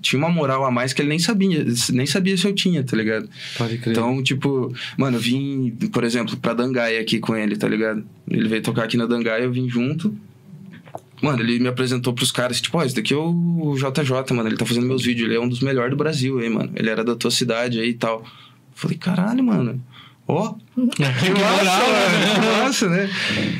Tinha 0.00 0.18
uma 0.18 0.28
moral 0.28 0.64
a 0.64 0.70
mais 0.70 0.92
que 0.92 1.02
ele 1.02 1.08
nem 1.08 1.18
sabia, 1.18 1.66
nem 1.92 2.06
sabia 2.06 2.36
se 2.36 2.46
eu 2.46 2.54
tinha, 2.54 2.84
tá 2.84 2.96
ligado? 2.96 3.28
Pode 3.58 3.78
crer. 3.78 3.90
Então, 3.90 4.22
tipo, 4.22 4.72
mano, 4.96 5.16
eu 5.16 5.20
vim, 5.20 5.70
por 5.92 6.04
exemplo, 6.04 6.36
pra 6.36 6.54
Dangai 6.54 6.96
aqui 6.96 7.18
com 7.18 7.34
ele, 7.34 7.56
tá 7.56 7.66
ligado? 7.66 8.04
Ele 8.30 8.48
veio 8.48 8.62
tocar 8.62 8.84
aqui 8.84 8.96
na 8.96 9.06
Dangai, 9.06 9.44
eu 9.44 9.50
vim 9.50 9.68
junto. 9.68 10.16
Mano, 11.22 11.42
ele 11.42 11.58
me 11.58 11.68
apresentou 11.68 12.12
pros 12.12 12.30
caras, 12.30 12.60
tipo, 12.60 12.76
ó, 12.78 12.84
esse 12.84 12.94
daqui 12.94 13.14
é 13.14 13.16
o 13.16 13.74
JJ, 13.76 14.34
mano, 14.34 14.48
ele 14.48 14.56
tá 14.56 14.66
fazendo 14.66 14.86
meus 14.86 15.02
vídeos, 15.02 15.28
ele 15.28 15.36
é 15.36 15.40
um 15.40 15.48
dos 15.48 15.60
melhores 15.60 15.90
do 15.90 15.96
Brasil 15.96 16.38
aí, 16.38 16.48
mano. 16.48 16.70
Ele 16.74 16.90
era 16.90 17.02
da 17.02 17.16
tua 17.16 17.30
cidade 17.30 17.80
aí 17.80 17.90
e 17.90 17.94
tal. 17.94 18.22
Falei, 18.74 18.98
caralho, 18.98 19.42
mano. 19.42 19.82
Ó, 20.28 20.54
que 20.74 21.02
massa, 21.02 21.78
mano, 21.86 22.34
que 22.34 22.60
massa, 22.60 22.88
né? 22.88 23.10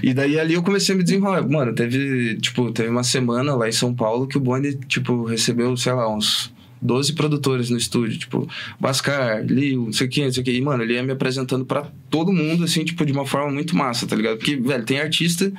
E 0.03 0.13
daí 0.13 0.39
ali 0.39 0.55
eu 0.55 0.63
comecei 0.63 0.95
a 0.95 0.99
me 0.99 1.05
desenrolar. 1.05 1.49
Mano, 1.49 1.73
teve, 1.73 2.37
tipo, 2.39 2.71
teve 2.73 2.89
uma 2.89 3.05
semana 3.05 3.55
lá 3.55 3.69
em 3.69 3.73
São 3.73 3.95
Paulo 3.95 4.27
que 4.27 4.37
o 4.37 4.41
Boni, 4.41 4.75
tipo, 4.75 5.25
recebeu, 5.25 5.77
sei 5.77 5.93
lá, 5.93 6.13
uns 6.13 6.53
12 6.87 7.13
produtores 7.15 7.69
no 7.71 7.77
estúdio, 7.77 8.19
tipo, 8.19 8.49
Bascar, 8.79 9.45
Liu, 9.45 9.87
não 9.87 9.93
sei 9.93 10.07
o 10.07 10.11
que, 10.11 10.25
não 10.25 10.33
sei 10.33 10.43
o 10.43 10.45
que. 10.45 10.53
E, 10.53 10.61
mano, 10.61 10.83
ele 10.83 10.95
ia 10.95 11.03
me 11.03 11.13
apresentando 11.13 11.65
pra 11.65 11.91
todo 12.09 12.33
mundo, 12.33 12.65
assim, 12.65 12.85
tipo, 12.85 13.05
de 13.05 13.13
uma 13.13 13.27
forma 13.27 13.53
muito 13.53 13.77
massa, 13.77 14.07
tá 14.07 14.15
ligado? 14.15 14.39
Porque, 14.39 14.57
velho, 14.57 14.85
tem 14.85 15.01
artista 15.01 15.53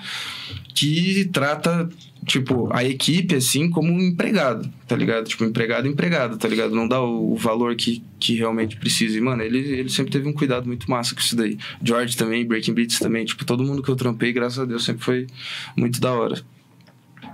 que 0.73 1.25
trata, 1.33 1.89
tipo, 2.25 2.69
a 2.71 2.83
equipe, 2.83 3.35
assim, 3.35 3.69
como 3.69 3.91
um 3.91 3.99
empregado, 3.99 4.69
tá 4.87 4.95
ligado? 4.95 5.27
Tipo, 5.27 5.43
empregado, 5.43 5.87
empregado, 5.87 6.37
tá 6.37 6.47
ligado? 6.47 6.73
Não 6.73 6.87
dá 6.87 7.01
o, 7.01 7.33
o 7.33 7.35
valor 7.35 7.75
que, 7.75 8.01
que 8.19 8.35
realmente 8.35 8.77
precisa. 8.77 9.17
E, 9.17 9.21
mano, 9.21 9.43
ele, 9.43 9.59
ele 9.59 9.89
sempre 9.89 10.11
teve 10.11 10.27
um 10.27 10.33
cuidado 10.33 10.65
muito 10.65 10.89
massa 10.89 11.13
com 11.13 11.21
isso 11.21 11.35
daí. 11.35 11.57
George 11.83 12.15
também, 12.15 12.45
Breaking 12.45 12.73
Beats 12.73 12.99
também, 12.99 13.25
tipo, 13.25 13.43
todo 13.43 13.63
mundo 13.63 13.83
que 13.83 13.89
eu 13.89 13.95
trampei, 13.95 14.31
graças 14.31 14.59
a 14.59 14.65
Deus, 14.65 14.85
sempre 14.85 15.03
foi 15.03 15.27
muito 15.75 15.99
da 15.99 16.11
hora. 16.13 16.41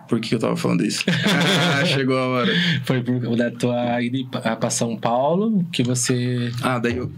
Por 0.07 0.19
que, 0.19 0.35
eu 0.35 0.39
tava 0.39 0.55
falando 0.55 0.85
isso? 0.85 1.03
ah, 1.07 1.83
chegou 1.87 2.17
a 2.17 2.27
hora. 2.27 2.51
Foi 2.83 3.01
por 3.01 3.35
da 3.35 3.49
tua 3.51 4.01
ida 4.01 4.17
pra 4.59 4.69
São 4.69 4.95
Paulo 4.97 5.65
que 5.71 5.81
você. 5.83 6.51
Ah, 6.61 6.77
daí 6.79 6.97
eu. 6.97 7.11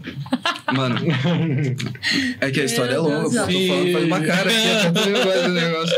Mano. 0.74 0.96
É 2.40 2.52
que 2.52 2.62
a 2.62 2.64
história 2.66 2.94
é 2.94 2.98
longa, 2.98 3.24
pô. 3.24 3.52
Tô 3.52 3.68
falando 3.68 3.92
faz 3.92 4.06
uma 4.06 4.20
cara 4.22 4.50
aqui, 4.50 4.88
até 4.88 5.48
do 5.48 5.54
negócio. 5.54 5.98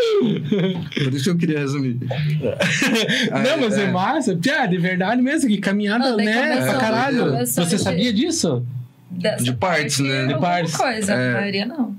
Por 1.03 1.13
isso 1.13 1.23
que 1.25 1.29
eu 1.29 1.37
queria 1.37 1.59
resumir. 1.59 1.99
Ah, 3.31 3.39
não, 3.43 3.61
mas 3.61 3.77
é, 3.77 3.83
é. 3.83 3.91
massa. 3.91 4.35
Piá, 4.35 4.65
de 4.65 4.77
verdade 4.77 5.21
mesmo, 5.21 5.49
que 5.49 5.57
caminhada, 5.57 6.15
né? 6.15 6.25
começou- 6.55 6.69
pra 6.71 6.79
caralho. 6.79 7.31
Você 7.45 7.65
de- 7.65 7.77
sabia 7.79 8.13
disso? 8.13 8.65
Dessa 9.09 9.43
De 9.43 9.53
partes, 9.53 9.99
né? 9.99 10.27
De 10.27 10.37
partes. 10.39 10.75
coisa, 10.75 11.13
É. 11.13 11.29
a 11.29 11.33
maioria 11.39 11.65
não. 11.65 11.95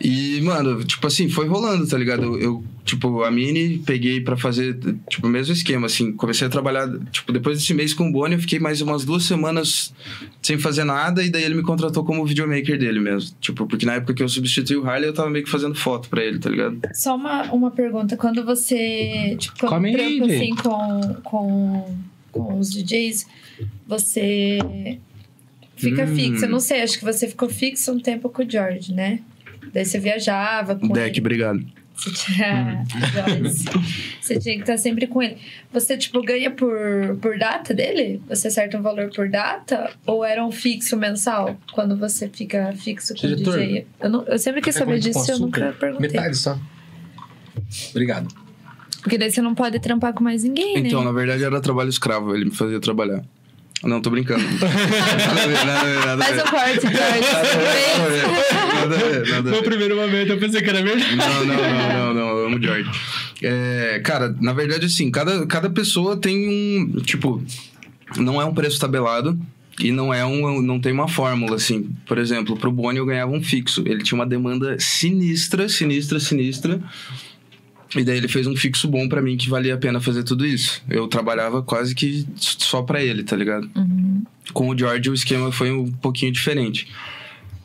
E, 0.00 0.40
mano, 0.42 0.84
tipo 0.84 1.06
assim, 1.08 1.28
foi 1.28 1.48
rolando, 1.48 1.86
tá 1.86 1.98
ligado? 1.98 2.22
Eu, 2.22 2.38
eu 2.38 2.64
tipo, 2.84 3.24
a 3.24 3.30
Mini, 3.32 3.78
peguei 3.78 4.20
pra 4.20 4.36
fazer, 4.36 4.78
tipo, 5.08 5.26
o 5.26 5.30
mesmo 5.30 5.52
esquema, 5.52 5.86
assim. 5.86 6.12
Comecei 6.12 6.46
a 6.46 6.50
trabalhar, 6.50 6.88
tipo, 7.10 7.32
depois 7.32 7.58
desse 7.58 7.74
mês 7.74 7.92
com 7.92 8.08
o 8.08 8.12
Boni, 8.12 8.34
eu 8.34 8.40
fiquei 8.40 8.60
mais 8.60 8.80
umas 8.80 9.04
duas 9.04 9.24
semanas 9.24 9.92
sem 10.40 10.56
fazer 10.56 10.84
nada, 10.84 11.24
e 11.24 11.30
daí 11.30 11.42
ele 11.42 11.56
me 11.56 11.62
contratou 11.62 12.04
como 12.04 12.24
videomaker 12.24 12.78
dele 12.78 13.00
mesmo. 13.00 13.34
Tipo, 13.40 13.66
porque 13.66 13.84
na 13.84 13.94
época 13.94 14.14
que 14.14 14.22
eu 14.22 14.28
substituí 14.28 14.76
o 14.76 14.86
Harley, 14.88 15.08
eu 15.08 15.12
tava 15.14 15.30
meio 15.30 15.44
que 15.44 15.50
fazendo 15.50 15.74
foto 15.74 16.08
pra 16.08 16.24
ele, 16.24 16.38
tá 16.38 16.48
ligado? 16.48 16.80
Só 16.94 17.16
uma, 17.16 17.50
uma 17.52 17.70
pergunta. 17.72 18.16
Quando 18.16 18.44
você, 18.44 19.36
tipo, 19.36 19.58
quando 19.58 19.70
Come 19.72 19.92
trampa 19.92 20.26
assim 20.26 20.54
com, 20.54 21.14
com, 21.24 21.96
com 22.30 22.58
os 22.58 22.70
DJs, 22.70 23.26
você 23.86 24.58
fica 25.76 26.04
Hum. 26.04 26.14
fixo. 26.14 26.44
Eu 26.44 26.50
não 26.50 26.60
sei, 26.60 26.82
acho 26.82 26.98
que 26.98 27.04
você 27.04 27.26
ficou 27.26 27.48
fixo 27.48 27.92
um 27.92 27.98
tempo 27.98 28.28
com 28.28 28.44
o 28.44 28.50
George, 28.50 28.92
né? 28.92 29.20
Daí 29.78 29.84
você 29.84 30.00
viajava 30.00 30.74
com 30.74 30.88
Deck, 30.88 31.10
ele. 31.10 31.20
obrigado. 31.20 31.64
Você 31.94 32.10
tinha... 32.10 32.84
Joyce. 33.12 33.64
você 34.20 34.38
tinha 34.40 34.54
que 34.56 34.62
estar 34.62 34.76
sempre 34.76 35.06
com 35.06 35.22
ele. 35.22 35.36
Você, 35.72 35.96
tipo, 35.96 36.20
ganha 36.20 36.50
por, 36.50 37.16
por 37.22 37.38
data 37.38 37.72
dele? 37.72 38.20
Você 38.28 38.48
acerta 38.48 38.76
um 38.76 38.82
valor 38.82 39.08
por 39.14 39.28
data? 39.28 39.88
Ou 40.04 40.24
era 40.24 40.44
um 40.44 40.50
fixo 40.50 40.96
mensal? 40.96 41.56
Quando 41.72 41.96
você 41.96 42.28
fica 42.28 42.72
fixo 42.72 43.14
com 43.14 43.20
Diretor, 43.20 43.54
o 43.54 43.60
DJ? 43.60 43.86
Eu, 44.00 44.10
não, 44.10 44.24
eu 44.24 44.38
sempre 44.38 44.60
quis 44.60 44.74
saber 44.74 44.98
disso 44.98 45.24
e 45.28 45.30
eu 45.32 45.38
nunca 45.38 45.72
perguntei. 45.78 46.08
Metade 46.08 46.36
só. 46.36 46.58
Obrigado. 47.90 48.34
Porque 49.00 49.16
daí 49.16 49.30
você 49.30 49.40
não 49.40 49.54
pode 49.54 49.78
trampar 49.78 50.12
com 50.12 50.24
mais 50.24 50.42
ninguém, 50.42 50.78
Então, 50.78 51.00
né? 51.00 51.06
na 51.06 51.12
verdade, 51.12 51.44
era 51.44 51.60
trabalho 51.60 51.88
escravo, 51.88 52.34
ele 52.34 52.46
me 52.46 52.50
fazia 52.50 52.80
trabalhar. 52.80 53.22
Não, 53.84 54.00
tô 54.00 54.10
brincando. 54.10 54.42
nada 54.58 55.42
a 55.42 55.46
ver, 55.46 55.64
nada 55.64 55.80
a 55.80 55.84
ver, 55.84 56.06
nada 56.06 56.14
a 56.14 56.26
Faz 56.26 56.36
ver. 56.36 56.42
o 56.42 56.50
corte, 56.50 56.80
George. 56.80 57.32
Nada 58.74 58.94
a 58.94 58.98
ver, 58.98 59.28
nada 59.28 59.38
a 59.38 59.42
ver, 59.42 59.50
ver. 59.52 59.62
primeiro 59.62 59.96
momento 59.96 60.30
eu 60.32 60.38
pensei 60.38 60.60
que 60.60 60.68
era 60.68 60.82
verdade. 60.82 61.16
Não, 61.16 61.44
não, 61.44 61.54
não, 61.54 61.54
não, 61.94 62.14
não, 62.14 62.28
eu 62.38 62.46
amo 62.46 62.56
o 62.56 62.62
George. 62.62 62.90
É, 63.40 64.00
cara, 64.04 64.34
na 64.40 64.52
verdade, 64.52 64.86
assim, 64.86 65.10
cada, 65.10 65.46
cada 65.46 65.70
pessoa 65.70 66.16
tem 66.16 66.48
um. 66.48 67.00
Tipo, 67.02 67.42
não 68.16 68.42
é 68.42 68.44
um 68.44 68.54
preço 68.54 68.80
tabelado. 68.80 69.38
E 69.80 69.92
não 69.92 70.12
é 70.12 70.26
um. 70.26 70.60
Não 70.60 70.80
tem 70.80 70.92
uma 70.92 71.06
fórmula, 71.06 71.54
assim. 71.54 71.88
Por 72.04 72.18
exemplo, 72.18 72.56
pro 72.56 72.72
Boni 72.72 72.98
eu 72.98 73.06
ganhava 73.06 73.30
um 73.30 73.40
fixo. 73.40 73.84
Ele 73.86 74.02
tinha 74.02 74.18
uma 74.18 74.26
demanda 74.26 74.76
sinistra, 74.80 75.68
sinistra, 75.68 76.18
sinistra. 76.18 76.80
E 77.96 78.04
daí 78.04 78.18
ele 78.18 78.28
fez 78.28 78.46
um 78.46 78.54
fixo 78.54 78.86
bom 78.86 79.08
pra 79.08 79.22
mim 79.22 79.36
que 79.36 79.48
valia 79.48 79.74
a 79.74 79.78
pena 79.78 80.00
fazer 80.00 80.22
tudo 80.22 80.46
isso. 80.46 80.82
Eu 80.88 81.08
trabalhava 81.08 81.62
quase 81.62 81.94
que 81.94 82.26
só 82.36 82.82
pra 82.82 83.02
ele, 83.02 83.22
tá 83.22 83.34
ligado? 83.34 83.68
Uhum. 83.74 84.22
Com 84.52 84.68
o 84.68 84.78
George 84.78 85.08
o 85.10 85.14
esquema 85.14 85.50
foi 85.50 85.70
um 85.70 85.90
pouquinho 85.90 86.32
diferente. 86.32 86.88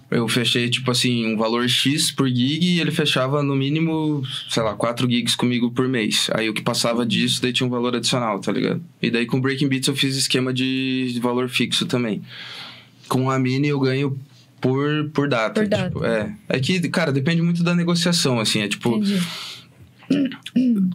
Eu 0.10 0.28
fechei, 0.28 0.70
tipo 0.70 0.92
assim, 0.92 1.26
um 1.26 1.36
valor 1.36 1.68
X 1.68 2.12
por 2.12 2.28
gig 2.28 2.64
e 2.64 2.80
ele 2.80 2.92
fechava 2.92 3.42
no 3.42 3.56
mínimo, 3.56 4.22
sei 4.48 4.62
lá, 4.62 4.76
4 4.76 5.10
gigs 5.10 5.36
comigo 5.36 5.72
por 5.72 5.88
mês. 5.88 6.30
Aí 6.34 6.48
o 6.48 6.54
que 6.54 6.62
passava 6.62 7.06
disso, 7.06 7.42
daí 7.42 7.52
tinha 7.52 7.66
um 7.66 7.70
valor 7.70 7.96
adicional, 7.96 8.40
tá 8.40 8.52
ligado? 8.52 8.82
E 9.02 9.10
daí 9.10 9.26
com 9.26 9.38
o 9.38 9.42
Breaking 9.42 9.68
Beats 9.68 9.88
eu 9.88 9.96
fiz 9.96 10.16
esquema 10.16 10.54
de 10.54 11.18
valor 11.22 11.50
fixo 11.50 11.86
também. 11.88 12.22
Com 13.08 13.30
a 13.30 13.40
Mini 13.40 13.70
eu 13.70 13.80
ganho 13.80 14.18
por, 14.62 15.10
por 15.14 15.28
data. 15.28 15.60
Por 15.62 15.68
data. 15.68 15.88
tipo, 15.88 16.06
é. 16.06 16.34
É 16.48 16.60
que, 16.60 16.80
cara, 16.90 17.12
depende 17.12 17.42
muito 17.42 17.64
da 17.64 17.74
negociação, 17.76 18.40
assim. 18.40 18.62
É 18.62 18.68
tipo, 18.68 18.96
Entendi. 18.96 19.20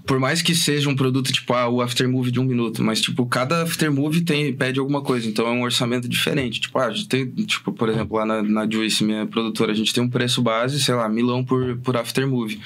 Por 0.05 0.19
mais 0.19 0.43
que 0.43 0.55
seja 0.55 0.89
um 0.89 0.97
produto 0.97 1.33
tipo 1.33 1.53
ah, 1.53 1.69
o 1.69 1.81
aftermovie 1.81 2.31
de 2.31 2.41
um 2.41 2.45
minuto, 2.45 2.83
mas 2.83 3.01
tipo, 3.01 3.27
cada 3.27 3.63
aftermovie 3.63 4.23
tem, 4.23 4.53
pede 4.53 4.79
alguma 4.79 5.03
coisa, 5.03 5.29
então 5.29 5.47
é 5.47 5.51
um 5.51 5.63
orçamento 5.63 6.09
diferente. 6.09 6.61
Tipo, 6.61 6.79
ah, 6.79 6.87
a 6.87 6.91
gente 6.91 7.09
tem, 7.09 7.27
tipo, 7.27 7.73
por 7.73 7.89
exemplo, 7.89 8.17
lá 8.17 8.25
na, 8.25 8.43
na 8.43 8.71
Juice, 8.71 9.05
minha 9.05 9.27
produtora, 9.27 9.73
a 9.73 9.75
gente 9.75 9.93
tem 9.93 10.03
um 10.03 10.09
preço 10.09 10.43
base, 10.43 10.81
sei 10.81 10.95
lá, 10.95 11.09
milão 11.09 11.45
por, 11.45 11.79
por 11.79 11.97
aftermovie. 11.97 12.61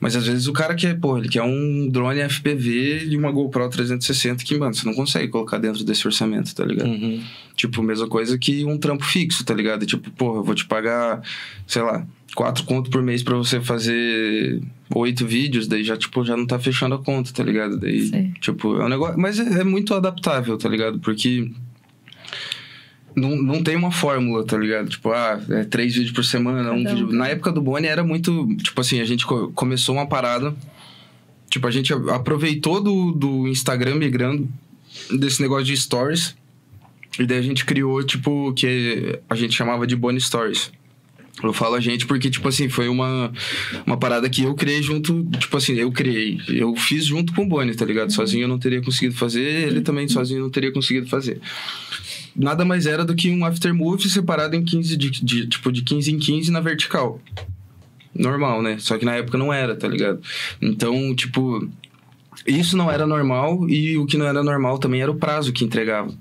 Mas 0.00 0.16
às 0.16 0.26
vezes 0.26 0.46
o 0.46 0.52
cara 0.52 0.74
quer, 0.74 0.98
pô, 0.98 1.18
ele 1.18 1.28
quer 1.28 1.42
um 1.42 1.88
drone 1.88 2.20
FPV 2.28 3.06
e 3.08 3.16
uma 3.16 3.30
GoPro 3.30 3.68
360 3.68 4.44
que, 4.44 4.56
mano, 4.58 4.74
você 4.74 4.86
não 4.86 4.94
consegue 4.94 5.28
colocar 5.28 5.58
dentro 5.58 5.84
desse 5.84 6.06
orçamento, 6.06 6.54
tá 6.54 6.64
ligado? 6.64 6.88
Uhum. 6.88 7.22
Tipo, 7.54 7.82
mesma 7.82 8.08
coisa 8.08 8.38
que 8.38 8.64
um 8.64 8.78
trampo 8.78 9.04
fixo, 9.04 9.44
tá 9.44 9.52
ligado? 9.52 9.84
Tipo, 9.84 10.10
porra, 10.12 10.38
eu 10.38 10.44
vou 10.44 10.54
te 10.54 10.64
pagar, 10.64 11.22
sei 11.66 11.82
lá, 11.82 12.06
quatro 12.34 12.64
conto 12.64 12.90
por 12.90 13.02
mês 13.02 13.22
pra 13.22 13.36
você 13.36 13.60
fazer 13.60 14.60
oito 14.94 15.26
vídeos, 15.26 15.66
daí 15.66 15.82
já, 15.84 15.96
tipo, 15.96 16.24
já 16.24 16.36
não 16.36 16.46
tá 16.46 16.58
fechando 16.58 16.94
a 16.94 16.98
conta, 17.02 17.32
tá 17.32 17.42
ligado? 17.42 17.78
Daí, 17.78 18.08
Sei. 18.08 18.32
tipo, 18.40 18.80
é 18.80 18.84
um 18.84 18.88
negócio. 18.88 19.18
Mas 19.18 19.38
é, 19.38 19.60
é 19.60 19.64
muito 19.64 19.94
adaptável, 19.94 20.56
tá 20.56 20.68
ligado? 20.68 20.98
Porque. 21.00 21.50
Não, 23.16 23.34
não 23.34 23.62
tem 23.62 23.74
uma 23.74 23.90
fórmula, 23.90 24.44
tá 24.44 24.56
ligado? 24.56 24.88
Tipo, 24.88 25.10
ah, 25.10 25.40
é 25.50 25.64
três 25.64 25.94
vídeos 25.94 26.12
por 26.12 26.24
semana, 26.24 26.70
um 26.72 26.76
um. 26.76 26.84
vídeo. 26.84 27.12
Na 27.12 27.26
época 27.28 27.50
do 27.50 27.60
Boni 27.60 27.86
era 27.86 28.04
muito. 28.04 28.46
Tipo 28.58 28.80
assim, 28.80 29.00
a 29.00 29.04
gente 29.04 29.26
co- 29.26 29.50
começou 29.54 29.94
uma 29.96 30.06
parada. 30.06 30.54
Tipo, 31.50 31.66
a 31.66 31.70
gente 31.70 31.92
aproveitou 31.92 32.80
do, 32.80 33.10
do 33.12 33.48
Instagram 33.48 33.96
migrando 33.96 34.48
desse 35.18 35.40
negócio 35.42 35.64
de 35.64 35.76
stories. 35.76 36.36
E 37.18 37.26
daí 37.26 37.38
a 37.38 37.42
gente 37.42 37.64
criou, 37.64 38.04
tipo, 38.04 38.52
que 38.52 39.18
a 39.28 39.34
gente 39.34 39.54
chamava 39.54 39.86
de 39.86 39.96
Boni 39.96 40.20
Stories. 40.20 40.70
Eu 41.42 41.52
falo 41.52 41.74
a 41.76 41.80
gente 41.80 42.06
porque, 42.06 42.28
tipo 42.30 42.48
assim, 42.48 42.68
foi 42.68 42.88
uma, 42.88 43.32
uma 43.86 43.96
parada 43.96 44.28
que 44.28 44.42
eu 44.42 44.54
criei 44.54 44.82
junto. 44.82 45.24
Tipo 45.38 45.56
assim, 45.56 45.74
eu 45.74 45.90
criei. 45.92 46.40
Eu 46.48 46.74
fiz 46.74 47.04
junto 47.04 47.32
com 47.32 47.42
o 47.42 47.46
Boni, 47.46 47.74
tá 47.74 47.84
ligado? 47.84 48.12
Sozinho 48.12 48.44
eu 48.44 48.48
não 48.48 48.58
teria 48.58 48.82
conseguido 48.82 49.14
fazer, 49.14 49.68
ele 49.68 49.80
também 49.80 50.08
sozinho 50.08 50.40
não 50.40 50.50
teria 50.50 50.72
conseguido 50.72 51.06
fazer. 51.08 51.40
Nada 52.34 52.64
mais 52.64 52.86
era 52.86 53.04
do 53.04 53.14
que 53.14 53.30
um 53.30 53.44
aftermovie 53.44 54.08
separado 54.08 54.54
em 54.56 54.64
15 54.64 54.96
de, 54.96 55.10
de- 55.10 55.46
tipo, 55.46 55.72
de 55.72 55.82
15 55.82 56.12
em 56.12 56.18
15 56.18 56.50
na 56.50 56.60
vertical. 56.60 57.20
Normal, 58.14 58.62
né? 58.62 58.76
Só 58.78 58.96
que 58.98 59.04
na 59.04 59.14
época 59.14 59.38
não 59.38 59.52
era, 59.52 59.76
tá 59.76 59.86
ligado? 59.86 60.20
Então, 60.60 61.14
tipo, 61.14 61.68
isso 62.46 62.76
não 62.76 62.90
era 62.90 63.06
normal 63.06 63.68
e 63.68 63.96
o 63.96 64.06
que 64.06 64.16
não 64.16 64.26
era 64.26 64.42
normal 64.42 64.78
também 64.78 65.02
era 65.02 65.10
o 65.10 65.16
prazo 65.16 65.52
que 65.52 65.64
entregava. 65.64 66.12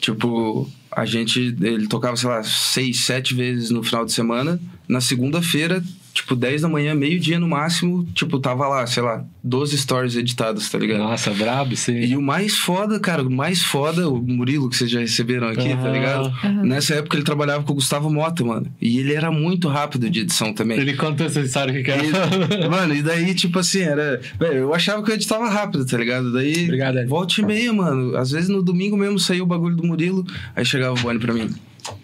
Tipo, 0.00 0.68
a 0.96 1.04
gente, 1.04 1.54
ele 1.60 1.86
tocava, 1.86 2.16
sei 2.16 2.30
lá, 2.30 2.42
seis, 2.42 3.00
sete 3.00 3.34
vezes 3.34 3.68
no 3.68 3.82
final 3.82 4.02
de 4.06 4.14
semana. 4.14 4.58
Na 4.88 4.98
segunda-feira, 4.98 5.84
tipo, 6.16 6.34
10 6.34 6.62
da 6.62 6.68
manhã, 6.68 6.94
meio-dia 6.94 7.38
no 7.38 7.46
máximo, 7.46 8.04
tipo, 8.14 8.38
tava 8.38 8.66
lá, 8.66 8.86
sei 8.86 9.02
lá, 9.02 9.24
12 9.44 9.76
stories 9.78 10.16
editadas, 10.16 10.68
tá 10.70 10.78
ligado? 10.78 10.98
Nossa, 10.98 11.30
brabo 11.30 11.74
aí. 11.88 12.06
E 12.06 12.16
o 12.16 12.22
mais 12.22 12.56
foda, 12.56 12.98
cara, 12.98 13.22
o 13.22 13.30
mais 13.30 13.62
foda, 13.62 14.08
o 14.08 14.16
Murilo, 14.20 14.68
que 14.70 14.76
vocês 14.76 14.90
já 14.90 15.00
receberam 15.00 15.48
aqui, 15.48 15.68
tá 15.68 15.74
Aham. 15.74 15.92
ligado? 15.92 16.32
Nessa 16.64 16.94
época 16.94 17.16
ele 17.16 17.24
trabalhava 17.24 17.62
com 17.64 17.72
o 17.72 17.76
Gustavo 17.76 18.10
Mota, 18.10 18.42
mano. 18.44 18.66
E 18.80 18.98
ele 18.98 19.12
era 19.14 19.30
muito 19.30 19.68
rápido 19.68 20.08
de 20.08 20.20
edição 20.20 20.52
também. 20.52 20.78
Ele 20.78 20.94
contou 20.94 21.26
essa 21.26 21.40
história 21.40 21.72
que 21.72 21.82
quer. 21.82 22.00
E- 22.04 22.10
mano, 22.68 22.94
e 22.94 23.02
daí, 23.02 23.34
tipo 23.34 23.58
assim, 23.58 23.80
era. 23.82 24.20
Velho, 24.38 24.58
eu 24.58 24.74
achava 24.74 25.02
que 25.02 25.10
eu 25.10 25.14
editava 25.14 25.48
rápido, 25.48 25.84
tá 25.84 25.96
ligado? 25.98 26.32
Daí. 26.32 26.64
Obrigado, 26.64 26.98
Ed. 26.98 27.08
Volta 27.08 27.40
e 27.40 27.44
meia, 27.44 27.72
mano. 27.72 28.16
Às 28.16 28.30
vezes 28.30 28.48
no 28.48 28.62
domingo 28.62 28.96
mesmo 28.96 29.18
saiu 29.18 29.44
o 29.44 29.46
bagulho 29.46 29.76
do 29.76 29.84
Murilo. 29.86 30.24
Aí 30.54 30.64
chegava 30.64 30.98
o 30.98 31.02
Boni 31.02 31.18
pra 31.18 31.32
mim. 31.34 31.50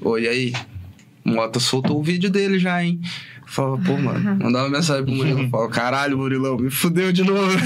Oi, 0.01 0.23
e 0.25 0.29
aí? 0.29 0.53
Mota 1.25 1.61
soltou 1.61 1.99
o 1.99 2.03
vídeo 2.03 2.31
dele 2.31 2.59
já, 2.59 2.83
hein? 2.83 3.01
Falava, 3.47 3.79
pô, 3.85 3.97
mano, 3.99 4.37
mandava 4.43 4.69
mensagem 4.69 5.05
pro 5.05 5.15
Murilo. 5.15 5.49
Falava, 5.51 5.71
caralho, 5.71 6.17
Murilão, 6.17 6.57
me 6.57 6.71
fudeu 6.71 7.13
de 7.13 7.23
novo. 7.23 7.57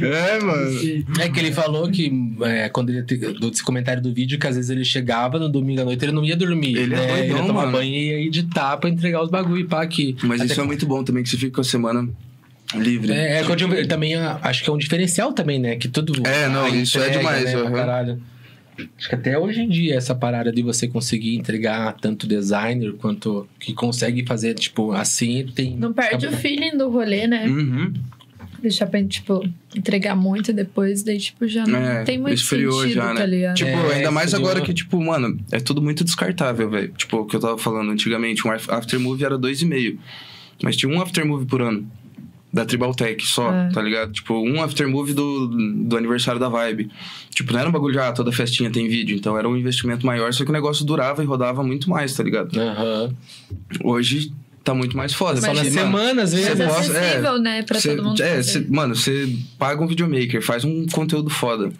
é, 0.00 0.40
mano. 0.40 1.04
É 1.20 1.28
que 1.28 1.40
ele 1.40 1.52
falou 1.52 1.90
que 1.90 2.12
é, 2.42 2.68
quando 2.68 2.90
ele 2.90 3.02
desse 3.02 3.62
comentário 3.62 4.02
do 4.02 4.12
vídeo 4.12 4.38
que 4.38 4.46
às 4.46 4.56
vezes 4.56 4.70
ele 4.70 4.84
chegava 4.84 5.38
no 5.38 5.48
domingo 5.48 5.82
à 5.82 5.84
noite 5.84 6.04
ele 6.04 6.12
não 6.12 6.24
ia 6.24 6.36
dormir. 6.36 6.76
Ele 6.76 6.94
é 6.94 6.96
né? 6.96 7.06
doidão, 7.06 7.16
ele 7.18 7.32
ia 7.32 7.46
tomar 7.46 7.52
mano. 7.62 7.72
banho 7.72 7.94
e 7.94 8.08
ia 8.08 8.26
editar 8.26 8.76
pra 8.76 8.90
entregar 8.90 9.22
os 9.22 9.30
bagulho 9.30 9.60
e 9.60 9.64
pá 9.64 9.82
aqui. 9.82 10.16
Mas 10.22 10.40
Até 10.40 10.52
isso 10.52 10.60
é 10.60 10.64
muito 10.64 10.86
bom 10.86 11.02
também, 11.04 11.22
que 11.22 11.28
você 11.28 11.36
fica 11.36 11.52
com 11.52 11.60
a 11.60 11.64
semana 11.64 12.08
livre. 12.74 13.12
É, 13.12 13.40
é 13.40 13.44
que 13.44 13.50
eu 13.50 13.56
digo, 13.56 13.86
também 13.88 14.14
ah, 14.14 14.38
acho 14.42 14.62
que 14.62 14.70
é 14.70 14.72
um 14.72 14.78
diferencial 14.78 15.32
também, 15.32 15.58
né? 15.58 15.76
Que 15.76 15.88
tudo. 15.88 16.26
É, 16.26 16.48
não, 16.48 16.68
isso 16.68 16.98
é 16.98 17.10
demais, 17.10 17.44
Né, 17.44 17.54
aham. 17.54 17.72
caralho. 17.72 18.22
Acho 18.98 19.08
que 19.08 19.14
até 19.14 19.38
hoje 19.38 19.60
em 19.62 19.68
dia, 19.68 19.94
essa 19.96 20.14
parada 20.14 20.52
de 20.52 20.62
você 20.62 20.86
conseguir 20.88 21.36
entregar 21.36 21.92
tanto 22.00 22.26
designer 22.26 22.92
quanto 22.94 23.46
que 23.58 23.72
consegue 23.74 24.24
fazer, 24.26 24.54
tipo, 24.54 24.92
assim, 24.92 25.46
tem. 25.54 25.76
Não 25.76 25.92
perde 25.92 26.26
o 26.26 26.32
feeling 26.32 26.76
do 26.76 26.88
rolê, 26.90 27.26
né? 27.26 27.46
Uhum. 27.48 27.92
Deixar 28.62 28.86
pra, 28.86 29.02
tipo, 29.02 29.42
entregar 29.74 30.14
muito 30.14 30.52
depois, 30.52 31.02
daí, 31.02 31.16
tipo, 31.18 31.48
já 31.48 31.66
não 31.66 31.78
É, 31.78 32.04
tem 32.04 32.18
muito 32.18 32.34
esfriou 32.34 32.72
sentido, 32.82 32.94
já, 32.94 33.14
né? 33.14 33.20
tá 33.20 33.26
ligado? 33.26 33.56
Tipo, 33.56 33.70
É, 33.70 33.94
ainda 33.96 34.10
mais 34.10 34.26
esfriou. 34.32 34.50
agora 34.50 34.64
que, 34.64 34.74
tipo, 34.74 35.02
mano, 35.02 35.38
é 35.50 35.58
tudo 35.58 35.80
muito 35.80 36.04
descartável, 36.04 36.68
velho. 36.68 36.92
Tipo, 36.96 37.18
o 37.20 37.24
que 37.24 37.36
eu 37.36 37.40
tava 37.40 37.56
falando 37.56 37.90
antigamente, 37.90 38.46
um 38.46 38.50
af- 38.52 38.68
aftermovie 38.70 39.24
era 39.24 39.38
dois 39.38 39.62
e 39.62 39.64
meio. 39.66 39.98
Mas 40.62 40.76
tinha 40.76 40.92
um 40.94 41.00
aftermovie 41.00 41.46
por 41.46 41.62
ano. 41.62 41.90
Da 42.52 42.64
Tribal 42.64 42.92
Tech 42.94 43.24
só, 43.26 43.52
É. 43.52 43.70
tá 43.70 43.80
ligado? 43.80 44.10
Tipo, 44.12 44.34
um 44.34 44.60
aftermovie 44.62 45.14
do, 45.14 45.46
do 45.84 45.96
aniversário 45.96 46.40
da 46.40 46.48
Vibe. 46.48 46.90
Tipo, 47.32 47.52
não 47.52 47.60
era 47.60 47.68
um 47.68 47.72
bagulho 47.72 47.92
de, 47.92 47.98
ah, 48.00 48.10
toda 48.12 48.32
festinha 48.32 48.68
tem 48.70 48.88
vídeo. 48.88 49.16
Então 49.16 49.38
era 49.38 49.48
um 49.48 49.56
investimento 49.56 50.04
maior, 50.04 50.32
só 50.32 50.42
que 50.44 50.50
o 50.50 50.52
negócio 50.52 50.84
durava 50.84 51.22
e 51.22 51.26
rodava 51.26 51.62
muito 51.62 51.88
mais, 51.88 52.12
tá 52.14 52.24
ligado? 52.24 52.58
Aham. 52.58 53.14
Hoje 53.84 54.32
tá 54.64 54.74
muito 54.74 54.96
mais 54.96 55.12
foda. 55.14 55.40
Só 55.40 55.46
na 55.48 55.54
porque, 55.62 55.70
mano, 55.70 55.86
semana, 55.86 56.22
às 56.22 56.32
vezes. 56.32 56.58
Mas 56.58 56.68
possa- 56.68 56.92
é, 56.98 57.06
acessível, 57.08 57.38
né? 57.38 57.62
Pra 57.62 57.78
Cê- 57.80 57.94
todo 57.96 58.04
mundo 58.08 58.22
é, 58.22 58.42
cê- 58.42 58.66
mano, 58.68 58.94
você 58.96 59.36
paga 59.58 59.82
um 59.82 59.86
videomaker, 59.86 60.42
faz 60.42 60.64
um 60.64 60.86
conteúdo 60.86 61.30
foda. 61.30 61.70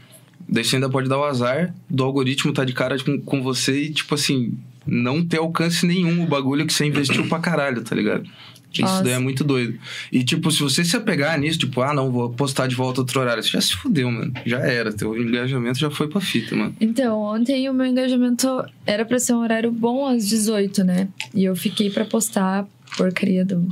Daí 0.49 0.65
você 0.65 0.77
ainda 0.77 0.89
pode 0.89 1.09
dar 1.09 1.19
o 1.19 1.25
azar 1.25 1.75
do 1.89 2.03
algoritmo 2.05 2.53
tá 2.53 2.65
de 2.65 2.73
cara 2.73 2.97
com, 2.99 3.21
com 3.21 3.43
você 3.43 3.83
e, 3.85 3.91
tipo 3.93 4.15
assim, 4.15 4.55
não 4.87 5.25
ter 5.25 5.39
alcance 5.39 5.85
nenhum 5.87 6.25
o 6.25 6.27
bagulho 6.27 6.67
que 6.67 6.73
você 6.73 6.87
investiu 6.87 7.27
pra 7.29 7.39
caralho, 7.39 7.83
tá 7.83 7.95
ligado? 7.95 8.25
Isso 8.73 8.83
Nossa. 8.83 9.03
daí 9.03 9.15
é 9.15 9.19
muito 9.19 9.43
doido. 9.43 9.79
E, 10.13 10.23
tipo, 10.23 10.51
se 10.51 10.61
você 10.61 10.85
se 10.85 10.97
apegar 10.97 11.39
nisso, 11.39 11.59
tipo, 11.59 11.81
ah, 11.81 11.93
não, 11.93 12.11
vou 12.11 12.31
postar 12.31 12.67
de 12.69 12.75
volta 12.77 13.01
outro 13.01 13.21
horário, 13.21 13.43
você 13.43 13.51
já 13.51 13.61
se 13.61 13.75
fudeu, 13.75 14.11
mano. 14.11 14.33
Já 14.47 14.59
era. 14.61 14.93
Teu 14.93 15.17
engajamento 15.21 15.79
já 15.79 15.91
foi 15.91 16.09
pra 16.09 16.21
fita, 16.21 16.55
mano. 16.55 16.75
Então, 16.81 17.21
ontem 17.21 17.69
o 17.69 17.75
meu 17.75 17.87
engajamento 17.87 18.65
era 18.87 19.05
pra 19.05 19.19
ser 19.19 19.35
um 19.35 19.41
horário 19.41 19.73
bom 19.73 20.07
às 20.07 20.27
18, 20.29 20.85
né? 20.85 21.09
E 21.35 21.45
eu 21.45 21.57
fiquei 21.57 21.91
pra 21.91 22.05
postar 22.05 22.61
a 22.61 22.97
porcaria 22.97 23.45
do, 23.45 23.67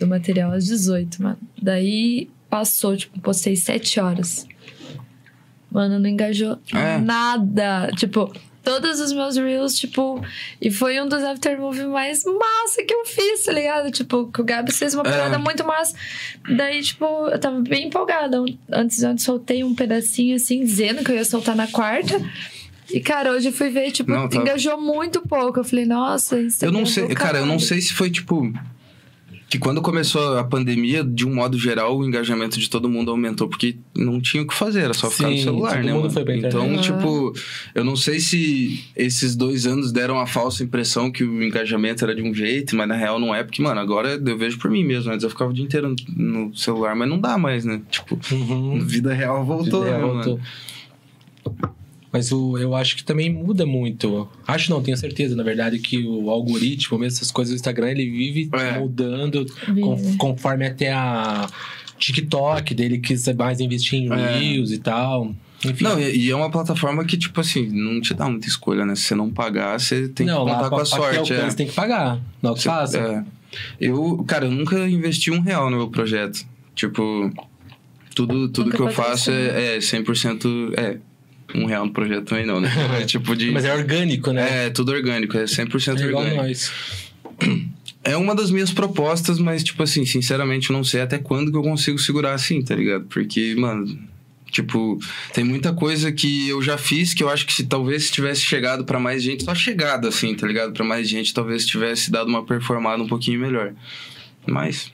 do 0.00 0.06
material 0.06 0.52
às 0.52 0.64
18, 0.64 1.22
mano. 1.22 1.38
Daí 1.60 2.28
passou, 2.48 2.96
tipo, 2.96 3.20
postei 3.20 3.56
7 3.56 4.00
horas. 4.00 4.46
Mano, 5.70 5.98
não 5.98 6.08
engajou 6.08 6.58
É. 6.72 6.98
nada. 6.98 7.90
Tipo, 7.96 8.32
todos 8.68 9.00
os 9.00 9.12
meus 9.12 9.36
reels, 9.36 9.78
tipo. 9.78 10.22
E 10.60 10.70
foi 10.70 11.00
um 11.00 11.08
dos 11.08 11.22
aftermovie 11.22 11.86
mais 11.86 12.22
massa 12.24 12.82
que 12.86 12.92
eu 12.92 13.04
fiz, 13.06 13.44
tá 13.44 13.52
ligado? 13.52 13.90
Tipo, 13.90 14.30
que 14.30 14.40
o 14.40 14.44
Gabi 14.44 14.72
fez 14.72 14.94
uma 14.94 15.02
É. 15.06 15.10
parada 15.10 15.38
muito 15.38 15.64
massa. 15.66 15.94
Daí, 16.56 16.82
tipo, 16.82 17.04
eu 17.28 17.38
tava 17.38 17.60
bem 17.60 17.86
empolgada. 17.86 18.38
Antes 18.70 19.02
eu 19.02 19.16
soltei 19.18 19.64
um 19.64 19.74
pedacinho 19.74 20.36
assim, 20.36 20.60
dizendo 20.60 21.02
que 21.02 21.10
eu 21.10 21.16
ia 21.16 21.24
soltar 21.24 21.56
na 21.56 21.66
quarta. 21.66 22.20
E, 22.90 23.00
cara, 23.00 23.32
hoje 23.32 23.48
eu 23.48 23.52
fui 23.52 23.68
ver, 23.68 23.90
tipo, 23.90 24.10
Não, 24.10 24.28
tá- 24.28 24.36
engajou 24.38 24.80
muito 24.80 25.20
pouco. 25.20 25.60
Eu 25.60 25.64
falei, 25.64 25.84
nossa, 25.84 26.40
isso 26.40 26.64
Eu 26.64 26.72
não 26.72 26.82
é 26.82 26.86
sei, 26.86 27.06
cara, 27.08 27.38
eu 27.38 27.46
não 27.46 27.58
sei 27.58 27.80
se 27.80 27.92
foi, 27.92 28.10
tipo. 28.10 28.52
Que 29.50 29.58
quando 29.58 29.80
começou 29.80 30.36
a 30.36 30.44
pandemia, 30.44 31.02
de 31.02 31.26
um 31.26 31.34
modo 31.34 31.58
geral, 31.58 31.96
o 31.96 32.04
engajamento 32.06 32.58
de 32.60 32.68
todo 32.68 32.86
mundo 32.86 33.10
aumentou, 33.10 33.48
porque 33.48 33.76
não 33.96 34.20
tinha 34.20 34.42
o 34.42 34.46
que 34.46 34.52
fazer, 34.52 34.82
era 34.82 34.92
só 34.92 35.10
ficar 35.10 35.30
no 35.30 35.36
Sim, 35.38 35.44
celular, 35.44 35.76
todo 35.76 35.84
né? 35.86 35.92
mundo 35.92 36.00
mano? 36.02 36.12
foi 36.12 36.24
pra 36.24 36.36
então, 36.36 36.66
internet. 36.66 36.82
tipo, 36.92 37.32
eu 37.74 37.82
não 37.82 37.96
sei 37.96 38.20
se 38.20 38.84
esses 38.94 39.34
dois 39.34 39.66
anos 39.66 39.90
deram 39.90 40.18
a 40.20 40.26
falsa 40.26 40.62
impressão 40.62 41.10
que 41.10 41.24
o 41.24 41.42
engajamento 41.42 42.04
era 42.04 42.14
de 42.14 42.20
um 42.20 42.34
jeito, 42.34 42.76
mas 42.76 42.86
na 42.86 42.94
real 42.94 43.18
não 43.18 43.34
é, 43.34 43.42
porque, 43.42 43.62
mano, 43.62 43.80
agora 43.80 44.20
eu 44.22 44.36
vejo 44.36 44.58
por 44.58 44.70
mim 44.70 44.84
mesmo. 44.84 45.10
Antes 45.10 45.24
eu 45.24 45.30
ficava 45.30 45.50
o 45.50 45.54
dia 45.54 45.64
inteiro 45.64 45.96
no 46.14 46.54
celular, 46.54 46.94
mas 46.94 47.08
não 47.08 47.18
dá 47.18 47.38
mais, 47.38 47.64
né? 47.64 47.80
Tipo, 47.90 48.18
Uhum. 48.30 48.78
vida 48.84 49.14
real 49.14 49.44
voltou, 49.46 49.86
É, 49.86 49.92
né, 49.92 49.98
voltou. 49.98 50.32
mano? 50.36 50.40
Mas 52.12 52.32
o, 52.32 52.56
eu 52.56 52.74
acho 52.74 52.96
que 52.96 53.04
também 53.04 53.30
muda 53.32 53.66
muito. 53.66 54.28
Acho 54.46 54.70
não, 54.70 54.82
tenho 54.82 54.96
certeza, 54.96 55.36
na 55.36 55.42
verdade, 55.42 55.78
que 55.78 55.98
o 56.06 56.30
algoritmo, 56.30 56.98
mesmo 56.98 57.16
essas 57.18 57.30
coisas 57.30 57.52
do 57.52 57.56
Instagram, 57.56 57.90
ele 57.90 58.08
vive 58.08 58.48
É. 58.52 58.78
mudando 58.78 59.44
Vive. 59.66 59.80
con- 59.82 60.16
conforme 60.16 60.66
até 60.66 60.90
a 60.92 61.46
TikTok 61.98 62.74
dele 62.74 62.98
quis 62.98 63.26
mais 63.36 63.60
investir 63.60 63.98
em 64.00 64.12
É. 64.12 64.38
Reels 64.38 64.70
e 64.70 64.78
tal. 64.78 65.34
Enfim. 65.64 65.84
Não, 65.84 65.98
e, 66.00 66.16
e 66.26 66.30
é 66.30 66.36
uma 66.36 66.50
plataforma 66.50 67.04
que, 67.04 67.16
tipo 67.18 67.40
assim, 67.40 67.66
não 67.66 68.00
te 68.00 68.14
dá 68.14 68.28
muita 68.28 68.46
escolha, 68.46 68.86
né? 68.86 68.94
Se 68.94 69.02
você 69.02 69.14
não 69.14 69.28
pagar, 69.28 69.78
você 69.78 70.08
tem 70.08 70.24
não, 70.26 70.44
que 70.44 70.50
lá 70.52 70.56
contar 70.58 70.70
com 70.70 70.76
a 70.76 70.84
sorte. 70.84 71.18
alcance 71.18 71.54
é. 71.54 71.56
tem 71.56 71.66
que 71.66 71.72
pagar. 71.74 72.20
Não 72.40 72.54
que 72.54 72.60
Você- 72.62 72.68
faça. 72.68 72.98
é. 72.98 73.24
Eu, 73.80 74.24
cara, 74.26 74.44
eu 74.46 74.50
nunca 74.52 74.78
investi 74.88 75.30
um 75.30 75.40
real 75.40 75.68
no 75.70 75.76
meu 75.76 75.88
projeto. 75.88 76.46
Tipo, 76.74 77.32
tudo, 78.14 78.48
tudo 78.48 78.66
Nunca 78.66 78.76
que 78.76 78.82
eu 78.82 78.90
faço 78.90 79.30
é, 79.32 79.76
é 79.76 79.78
100%. 79.80 80.72
É, 80.76 80.98
um 81.54 81.64
real 81.66 81.86
no 81.86 81.92
projeto 81.92 82.24
também 82.26 82.44
não, 82.46 82.60
né? 82.60 82.70
É 83.00 83.04
tipo 83.04 83.34
de. 83.36 83.50
Mas 83.50 83.64
é 83.64 83.74
orgânico, 83.74 84.32
né? 84.32 84.66
É, 84.66 84.70
tudo 84.70 84.92
orgânico, 84.92 85.36
é 85.36 85.44
100% 85.44 86.00
É 86.00 86.04
igual 86.06 86.22
orgânico. 86.24 86.42
nós. 86.42 86.72
É 88.04 88.16
uma 88.16 88.34
das 88.34 88.50
minhas 88.50 88.72
propostas, 88.72 89.38
mas, 89.38 89.62
tipo 89.62 89.82
assim, 89.82 90.04
sinceramente, 90.06 90.70
eu 90.70 90.76
não 90.76 90.84
sei 90.84 91.00
até 91.00 91.18
quando 91.18 91.50
que 91.50 91.56
eu 91.56 91.62
consigo 91.62 91.98
segurar 91.98 92.32
assim, 92.32 92.62
tá 92.62 92.74
ligado? 92.74 93.04
Porque, 93.06 93.54
mano, 93.56 93.98
tipo, 94.50 94.98
tem 95.34 95.44
muita 95.44 95.72
coisa 95.72 96.10
que 96.10 96.48
eu 96.48 96.62
já 96.62 96.78
fiz 96.78 97.12
que 97.12 97.22
eu 97.22 97.28
acho 97.28 97.44
que 97.46 97.52
se 97.52 97.66
talvez 97.66 98.10
tivesse 98.10 98.40
chegado 98.42 98.84
pra 98.84 98.98
mais 98.98 99.22
gente, 99.22 99.44
só 99.44 99.54
chegado 99.54 100.08
assim, 100.08 100.34
tá 100.34 100.46
ligado? 100.46 100.72
Pra 100.72 100.84
mais 100.84 101.08
gente, 101.08 101.34
talvez 101.34 101.66
tivesse 101.66 102.10
dado 102.10 102.28
uma 102.28 102.44
performada 102.44 103.02
um 103.02 103.08
pouquinho 103.08 103.40
melhor. 103.40 103.74
Mas. 104.46 104.90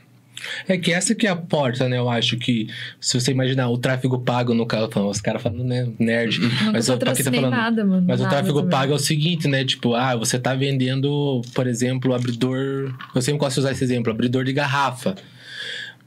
É 0.69 0.77
que 0.77 0.93
essa 0.93 1.15
que 1.15 1.27
é 1.27 1.31
a 1.31 1.37
porta, 1.37 1.89
né? 1.89 1.99
Eu 1.99 2.09
acho 2.09 2.37
que 2.37 2.69
se 3.01 3.19
você 3.19 3.31
imaginar 3.31 3.69
o 3.69 3.79
tráfego 3.79 4.19
pago 4.19 4.55
no 4.55 4.67
carro, 4.67 4.89
os 5.09 5.21
caras 5.21 5.43
falando, 5.43 5.65
né? 5.65 5.89
Nerd. 5.99 6.41
Nunca 6.41 6.73
Mas 6.73 6.87
quem 6.87 6.99
tá 6.99 7.15
falando. 7.15 7.51
nada, 7.51 7.85
mano. 7.85 8.05
Mas 8.07 8.21
o 8.21 8.25
nada 8.25 8.37
tráfego 8.37 8.59
também. 8.61 8.71
pago 8.71 8.93
é 8.93 8.97
o 8.97 8.99
seguinte, 8.99 9.49
né? 9.49 9.65
Tipo, 9.65 9.95
ah, 9.95 10.17
você 10.17 10.39
tá 10.39 10.55
vendendo, 10.55 11.43
por 11.55 11.67
exemplo, 11.67 12.15
abridor. 12.15 12.95
Eu 13.15 13.23
sempre 13.23 13.41
gosto 13.41 13.55
de 13.55 13.61
usar 13.61 13.73
esse 13.73 13.85
exemplo, 13.85 14.13
abridor 14.13 14.45
de 14.45 14.53
garrafa. 14.53 15.15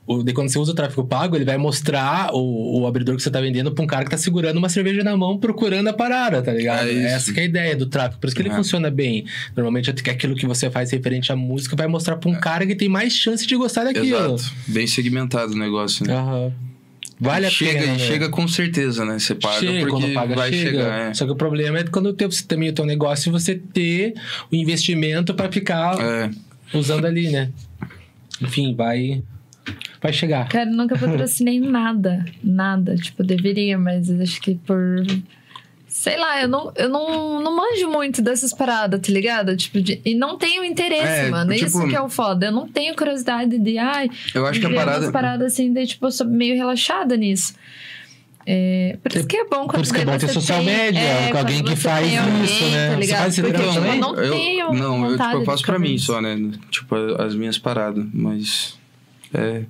O, 0.07 0.23
de 0.23 0.31
quando 0.31 0.47
você 0.47 0.57
usa 0.57 0.71
o 0.71 0.73
tráfego 0.73 1.03
pago, 1.05 1.35
ele 1.35 1.43
vai 1.43 1.57
mostrar 1.57 2.33
o, 2.33 2.79
o 2.79 2.87
abridor 2.87 3.15
que 3.17 3.21
você 3.21 3.29
tá 3.29 3.41
vendendo 3.41 3.73
pra 3.73 3.83
um 3.83 3.87
cara 3.87 4.05
que 4.05 4.09
tá 4.11 4.17
segurando 4.17 4.55
uma 4.57 4.69
cerveja 4.69 5.03
na 5.03 5.17
mão, 5.17 5.37
procurando 5.37 5.89
a 5.89 5.93
parada, 5.93 6.41
tá 6.41 6.53
ligado? 6.53 6.87
É. 6.87 7.11
Essa 7.13 7.33
que 7.33 7.39
é 7.41 7.43
a 7.43 7.45
ideia 7.45 7.75
do 7.75 7.85
tráfego. 7.87 8.21
Por 8.21 8.27
isso 8.27 8.35
que 8.35 8.41
ele 8.41 8.49
É. 8.49 8.55
funciona 8.55 8.89
bem. 8.89 9.25
Normalmente 9.55 9.89
aquilo 9.91 10.33
que 10.33 10.47
você 10.47 10.69
faz 10.69 10.91
referente 10.91 11.29
à 11.31 11.35
música 11.35 11.75
vai 11.75 11.87
mostrar 11.87 12.15
pra 12.15 12.29
um 12.29 12.35
cara 12.39 12.65
que 12.65 12.73
tem 12.73 12.87
mais 12.87 13.11
chance 13.11 13.45
de 13.45 13.53
gostar 13.57 13.83
daquilo. 13.83 14.35
Exato. 14.35 14.53
Bem 14.67 14.87
segmentado 14.87 15.51
o 15.53 15.57
negócio, 15.57 16.07
né? 16.07 16.13
Aham. 16.13 16.53
Vale 17.19 17.47
a 17.47 17.49
chega, 17.49 17.79
pena. 17.79 17.93
né? 17.93 17.99
chega 17.99 18.29
com 18.29 18.47
certeza, 18.47 19.03
né? 19.03 19.17
Você 19.17 19.33
paga 19.33 19.59
Chega, 19.59 19.79
porque 19.79 19.89
quando 19.91 20.13
paga, 20.13 20.35
vai 20.35 20.53
chega. 20.53 20.69
chegar. 20.69 21.09
É. 21.09 21.13
Só 21.15 21.25
que 21.25 21.31
o 21.31 21.35
problema 21.35 21.79
é 21.79 21.83
quando 21.83 22.13
tem 22.13 22.29
você 22.29 22.43
também 22.45 22.69
o 22.69 22.73
teu 22.73 22.85
negócio 22.85 23.31
você 23.31 23.55
ter 23.55 24.13
o 24.51 24.55
investimento 24.55 25.33
pra 25.33 25.51
ficar 25.51 25.99
É. 25.99 26.29
usando 26.73 27.05
ali, 27.05 27.29
né? 27.31 27.49
Enfim, 28.41 28.75
vai 28.75 29.23
vai 30.01 30.13
chegar. 30.13 30.47
Cara, 30.49 30.69
eu 30.69 30.75
nunca 30.75 30.97
patrocinei 30.97 31.59
nada. 31.61 32.25
Nada. 32.43 32.95
Tipo, 32.95 33.23
deveria, 33.23 33.77
mas 33.77 34.09
eu 34.09 34.21
acho 34.21 34.39
que 34.41 34.55
por. 34.55 35.05
Sei 35.89 36.17
lá, 36.17 36.41
eu 36.41 36.47
não, 36.47 36.71
eu 36.75 36.89
não, 36.89 37.41
não 37.41 37.55
manjo 37.55 37.89
muito 37.89 38.21
dessas 38.21 38.53
paradas, 38.53 38.99
tá 39.01 39.11
ligado? 39.11 39.55
Tipo, 39.57 39.81
de- 39.81 39.99
e 40.05 40.13
não 40.13 40.37
tenho 40.37 40.63
interesse, 40.63 41.25
É, 41.25 41.29
mano. 41.29 41.51
tipo- 41.53 41.65
Isso 41.65 41.87
que 41.87 41.95
é 41.95 42.01
o 42.01 42.09
foda. 42.09 42.47
Eu 42.47 42.51
não 42.51 42.67
tenho 42.67 42.95
curiosidade 42.95 43.57
de, 43.57 43.77
ai, 43.79 44.09
Eu 44.35 44.45
acho 44.45 44.59
que 44.59 44.65
a 44.67 44.69
parada. 44.73 45.11
paradas 45.11 45.53
assim, 45.53 45.73
daí, 45.73 45.87
tipo, 45.87 46.05
eu 46.05 46.11
sou 46.11 46.27
meio 46.27 46.55
relaxada 46.55 47.15
nisso. 47.17 47.55
É, 48.45 48.97
por 49.03 49.11
isso 49.13 49.27
que 49.27 49.35
é 49.37 49.43
bom 49.45 49.65
quando 49.65 49.71
Por 49.71 49.81
isso 49.81 49.93
que 49.93 49.99
é 50.01 50.05
bom 50.05 50.17
ter 50.17 50.27
social 50.29 50.59
tem- 50.63 50.67
media, 50.75 50.99
é, 51.01 51.31
com 51.31 51.37
alguém 51.37 51.63
que 51.63 51.75
faz 51.75 52.17
alguém, 52.17 52.43
isso, 52.43 52.63
né? 52.69 52.89
Tá 52.91 52.95
Você 53.01 53.07
faz 53.15 53.33
esse 53.33 53.41
Porque 53.41 53.57
trampo 53.57 53.73
tipo, 53.73 53.85
eu 53.87 53.95
não 53.97 54.15
eu, 54.15 54.31
tenho 54.31 54.73
Não, 54.73 55.05
eu, 55.09 55.17
tipo, 55.17 55.31
eu 55.31 55.45
faço 55.45 55.63
pra 55.65 55.79
mim 55.79 55.97
só, 55.97 56.21
né? 56.21 56.37
Tipo, 56.69 56.95
as 57.21 57.35
minhas 57.35 57.57
paradas. 57.57 58.05
Mas. 58.13 58.77
É. 59.33 59.63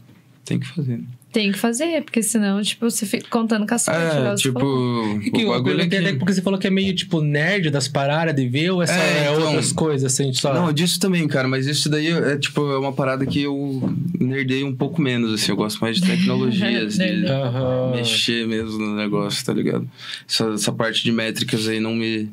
Tem 0.47 0.59
que 0.59 0.67
fazer. 0.67 1.01
Tem 1.31 1.51
que 1.51 1.57
fazer, 1.59 2.01
porque 2.03 2.23
senão, 2.23 2.61
tipo, 2.61 2.89
você 2.89 3.05
fica 3.05 3.27
contando 3.29 3.67
com 3.67 3.75
a 3.75 3.77
sorte. 3.77 3.99
igual 4.17 4.33
É, 4.33 4.35
tipo. 4.35 5.19
E 5.21 5.29
que 5.29 5.43
o 5.43 5.47
eu 5.47 5.49
bagulho 5.49 5.81
é 5.81 5.83
até 5.85 6.01
que... 6.01 6.13
porque 6.13 6.33
você 6.33 6.41
falou 6.41 6.57
que 6.57 6.65
é 6.67 6.69
meio 6.69 6.95
tipo 6.95 7.21
nerd 7.21 7.69
das 7.69 7.87
paradas 7.87 8.33
de 8.33 8.47
ver 8.47 8.71
ou 8.71 8.81
é 8.81 8.87
só 8.87 8.93
É, 8.93 8.97
é 9.27 9.31
então- 9.33 9.43
outras 9.47 9.71
coisas 9.73 10.11
assim, 10.13 10.31
só. 10.33 10.53
Não, 10.53 10.71
disso 10.71 10.99
também, 11.01 11.27
cara, 11.27 11.47
mas 11.47 11.67
isso 11.67 11.89
daí 11.89 12.07
é 12.07 12.37
tipo 12.37 12.61
é 12.71 12.79
uma 12.79 12.93
parada 12.93 13.25
que 13.25 13.41
eu 13.43 13.93
nerdei 14.19 14.63
um 14.63 14.73
pouco 14.73 15.01
menos, 15.01 15.33
assim. 15.33 15.51
Eu 15.51 15.57
gosto 15.57 15.79
mais 15.81 15.97
de 15.97 16.07
tecnologias, 16.07 16.93
de 16.95 16.99
Nerdei. 16.99 17.29
Aham. 17.29 17.91
mexer 17.93 18.47
mesmo 18.47 18.79
no 18.79 18.95
negócio, 18.95 19.45
tá 19.45 19.53
ligado? 19.53 19.87
Essa, 20.27 20.45
essa 20.53 20.71
parte 20.71 21.03
de 21.03 21.11
métricas 21.11 21.67
aí 21.67 21.79
não 21.81 21.93
me. 21.93 22.29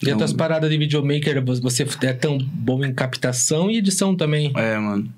E 0.00 0.06
as 0.06 0.10
não- 0.10 0.18
tuas 0.18 0.32
paradas 0.34 0.70
de 0.70 0.76
videomaker, 0.78 1.42
você 1.44 1.84
é 2.02 2.12
tão 2.12 2.38
bom 2.38 2.84
em 2.84 2.92
captação 2.92 3.68
e 3.70 3.78
edição 3.78 4.14
também. 4.14 4.52
É, 4.54 4.78
mano. 4.78 5.12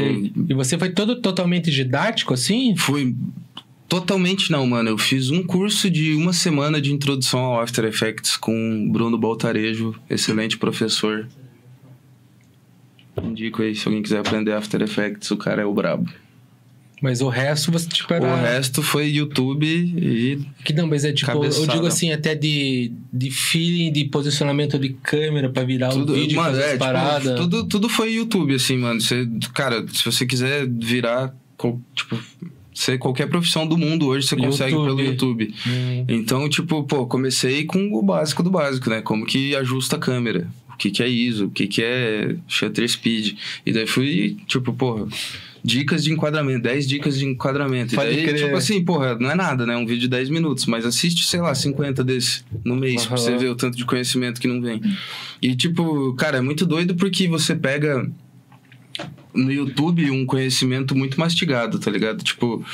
E, 0.00 0.32
e 0.48 0.54
você 0.54 0.78
foi 0.78 0.90
todo 0.90 1.20
totalmente 1.20 1.70
didático 1.70 2.34
assim? 2.34 2.76
Fui. 2.76 3.14
Totalmente 3.88 4.50
não, 4.50 4.66
mano. 4.66 4.88
Eu 4.88 4.98
fiz 4.98 5.30
um 5.30 5.42
curso 5.42 5.90
de 5.90 6.14
uma 6.14 6.32
semana 6.32 6.80
de 6.80 6.92
introdução 6.92 7.40
ao 7.40 7.60
After 7.60 7.84
Effects 7.84 8.36
com 8.36 8.86
o 8.86 8.90
Bruno 8.90 9.18
Baltarejo, 9.18 9.94
excelente 10.08 10.56
professor. 10.56 11.28
Indico 13.22 13.60
aí, 13.60 13.74
se 13.74 13.86
alguém 13.86 14.02
quiser 14.02 14.20
aprender 14.20 14.52
After 14.52 14.80
Effects, 14.80 15.30
o 15.30 15.36
cara 15.36 15.60
é 15.60 15.66
o 15.66 15.74
brabo. 15.74 16.10
Mas 17.02 17.20
o 17.20 17.28
resto 17.28 17.72
você 17.72 17.88
tipo 17.88 18.14
era 18.14 18.24
O 18.24 18.36
resto 18.36 18.80
foi 18.80 19.08
YouTube 19.08 19.66
e. 19.66 20.38
Que 20.64 20.72
não, 20.72 20.86
mas 20.86 21.04
é 21.04 21.12
tipo, 21.12 21.32
eu 21.32 21.40
Cabeçada. 21.40 21.72
digo 21.72 21.86
assim, 21.86 22.12
até 22.12 22.32
de, 22.36 22.92
de 23.12 23.28
feeling, 23.28 23.90
de 23.90 24.04
posicionamento 24.04 24.78
de 24.78 24.90
câmera 24.90 25.50
pra 25.50 25.64
virar 25.64 25.88
Tudo, 25.88 26.12
o 26.12 26.14
vídeo, 26.14 26.36
mano, 26.36 26.50
fazer 26.54 26.62
é, 26.62 26.72
as 26.74 27.22
tipo, 27.24 27.34
tudo, 27.36 27.64
tudo 27.66 27.88
foi 27.88 28.12
YouTube, 28.12 28.54
assim, 28.54 28.78
mano. 28.78 29.00
Você, 29.00 29.28
cara, 29.52 29.84
se 29.92 30.04
você 30.04 30.24
quiser 30.24 30.68
virar, 30.68 31.34
tipo, 31.96 32.16
ser 32.72 32.98
qualquer 32.98 33.28
profissão 33.28 33.66
do 33.66 33.76
mundo 33.76 34.06
hoje, 34.06 34.28
você 34.28 34.36
consegue 34.36 34.72
YouTube. 34.72 34.96
pelo 34.96 35.00
YouTube. 35.08 35.54
Hum, 35.66 36.04
Então, 36.08 36.48
tipo, 36.48 36.84
pô, 36.84 37.04
comecei 37.08 37.64
com 37.64 37.92
o 37.94 38.00
básico 38.00 38.44
do 38.44 38.50
básico, 38.50 38.88
né? 38.88 39.02
Como 39.02 39.26
que 39.26 39.56
ajusta 39.56 39.96
a 39.96 39.98
câmera, 39.98 40.46
o 40.72 40.76
que 40.76 40.92
que 40.92 41.02
é 41.02 41.08
ISO, 41.08 41.46
o 41.46 41.50
que 41.50 41.66
que 41.66 41.82
é 41.82 42.36
shutter 42.46 42.88
speed. 42.88 43.36
E 43.66 43.72
daí 43.72 43.88
fui, 43.88 44.36
tipo, 44.46 44.72
porra, 44.72 45.08
dicas 45.64 46.02
de 46.02 46.12
enquadramento, 46.12 46.62
10 46.62 46.88
dicas 46.88 47.18
de 47.18 47.24
enquadramento. 47.24 47.94
Pode 47.94 48.10
e 48.10 48.16
daí, 48.16 48.24
crer. 48.24 48.44
tipo 48.44 48.56
assim, 48.56 48.84
porra, 48.84 49.16
não 49.18 49.30
é 49.30 49.34
nada, 49.34 49.64
né? 49.64 49.76
Um 49.76 49.86
vídeo 49.86 50.02
de 50.02 50.08
10 50.08 50.28
minutos, 50.28 50.66
mas 50.66 50.84
assiste, 50.84 51.24
sei 51.24 51.40
lá, 51.40 51.54
50 51.54 52.02
desse 52.02 52.44
no 52.64 52.74
mês, 52.74 53.06
pra 53.06 53.16
Aham. 53.16 53.24
você 53.24 53.36
ver 53.36 53.48
o 53.48 53.54
tanto 53.54 53.76
de 53.76 53.84
conhecimento 53.84 54.40
que 54.40 54.48
não 54.48 54.60
vem. 54.60 54.80
E, 55.40 55.54
tipo, 55.54 56.14
cara, 56.14 56.38
é 56.38 56.40
muito 56.40 56.66
doido 56.66 56.94
porque 56.96 57.28
você 57.28 57.54
pega 57.54 58.10
no 59.34 59.52
YouTube 59.52 60.10
um 60.10 60.26
conhecimento 60.26 60.94
muito 60.94 61.18
mastigado, 61.18 61.78
tá 61.78 61.90
ligado? 61.90 62.22
Tipo, 62.22 62.64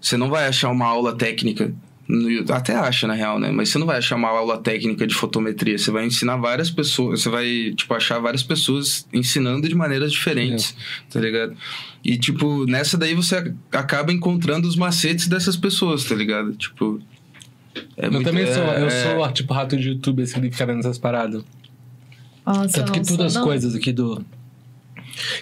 você 0.00 0.16
não 0.16 0.28
vai 0.28 0.46
achar 0.46 0.70
uma 0.70 0.86
aula 0.86 1.16
técnica 1.16 1.72
no. 2.08 2.52
Até 2.52 2.74
acha, 2.74 3.06
na 3.06 3.14
real, 3.14 3.38
né? 3.38 3.50
Mas 3.52 3.68
você 3.68 3.78
não 3.78 3.86
vai 3.86 3.98
achar 3.98 4.16
uma 4.16 4.28
aula 4.28 4.58
técnica 4.58 5.06
de 5.06 5.14
fotometria. 5.14 5.78
Você 5.78 5.90
vai 5.90 6.06
ensinar 6.06 6.36
várias 6.36 6.70
pessoas. 6.70 7.22
Você 7.22 7.28
vai, 7.28 7.72
tipo, 7.76 7.92
achar 7.94 8.18
várias 8.18 8.42
pessoas 8.42 9.06
ensinando 9.12 9.68
de 9.68 9.74
maneiras 9.74 10.10
diferentes, 10.10 10.74
tá 11.10 11.20
ligado? 11.20 11.54
E, 12.04 12.16
tipo, 12.16 12.64
nessa 12.66 12.96
daí 12.96 13.14
você 13.14 13.52
acaba 13.72 14.12
encontrando 14.12 14.66
os 14.68 14.76
macetes 14.76 15.26
dessas 15.28 15.56
pessoas, 15.56 16.04
tá 16.04 16.14
ligado? 16.14 16.54
Tipo. 16.54 17.00
é 17.96 18.06
eu 18.06 18.12
muito- 18.12 18.24
também 18.24 18.46
sou, 18.46 18.62
é- 18.64 18.82
eu 18.82 18.86
é- 18.86 18.90
sou 19.16 19.32
tipo 19.32 19.52
rato 19.52 19.76
de 19.76 19.88
YouTube, 19.90 20.22
assim, 20.22 20.40
de 20.40 20.50
ficar 20.50 20.66
vendo 20.66 20.80
essas 20.80 20.98
paradas. 20.98 21.44
Nossa, 22.46 22.78
Tanto 22.80 22.92
que 22.92 23.00
todas 23.00 23.16
sou, 23.16 23.24
as 23.26 23.34
não. 23.34 23.44
coisas 23.44 23.74
aqui 23.74 23.92
do. 23.92 24.24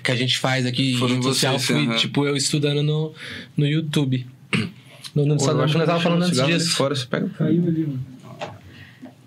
Que 0.03 0.11
a 0.11 0.17
gente 0.17 0.39
faz 0.39 0.65
aqui 0.67 0.95
em 0.95 0.99
Foram 0.99 1.15
rede 1.15 1.27
social 1.27 1.59
vocês, 1.59 1.87
fui, 1.87 1.95
tipo, 1.97 2.27
eu 2.27 2.35
estudando 2.37 2.83
no, 2.83 3.13
no 3.57 3.67
YouTube. 3.67 4.27
No, 5.15 5.25
no, 5.25 5.37
Pô, 5.37 5.49
eu 5.51 5.55
no, 5.55 5.63
eu 5.63 5.69
que 5.69 5.87
tava 5.87 6.01
falando 6.01 6.23
antes 6.25 6.43
disso. 6.45 6.77
Fora, 6.77 6.95
você 6.95 7.07
pega. 7.07 7.29
Caiu 7.31 7.67
ali, 7.67 7.87
mano. 7.87 8.05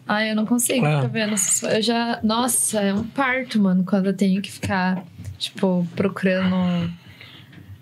Ah, 0.07 0.26
eu 0.26 0.35
não 0.35 0.45
consigo 0.45 0.85
Ah. 0.85 0.97
ficar 1.03 1.07
vendo 1.07 1.35
Eu 1.68 1.81
já. 1.81 2.19
Nossa, 2.23 2.80
é 2.81 2.93
um 2.93 3.03
parto, 3.03 3.60
mano, 3.61 3.84
quando 3.84 4.07
eu 4.07 4.14
tenho 4.14 4.41
que 4.41 4.51
ficar, 4.51 5.03
tipo, 5.38 5.88
procurando 5.95 6.91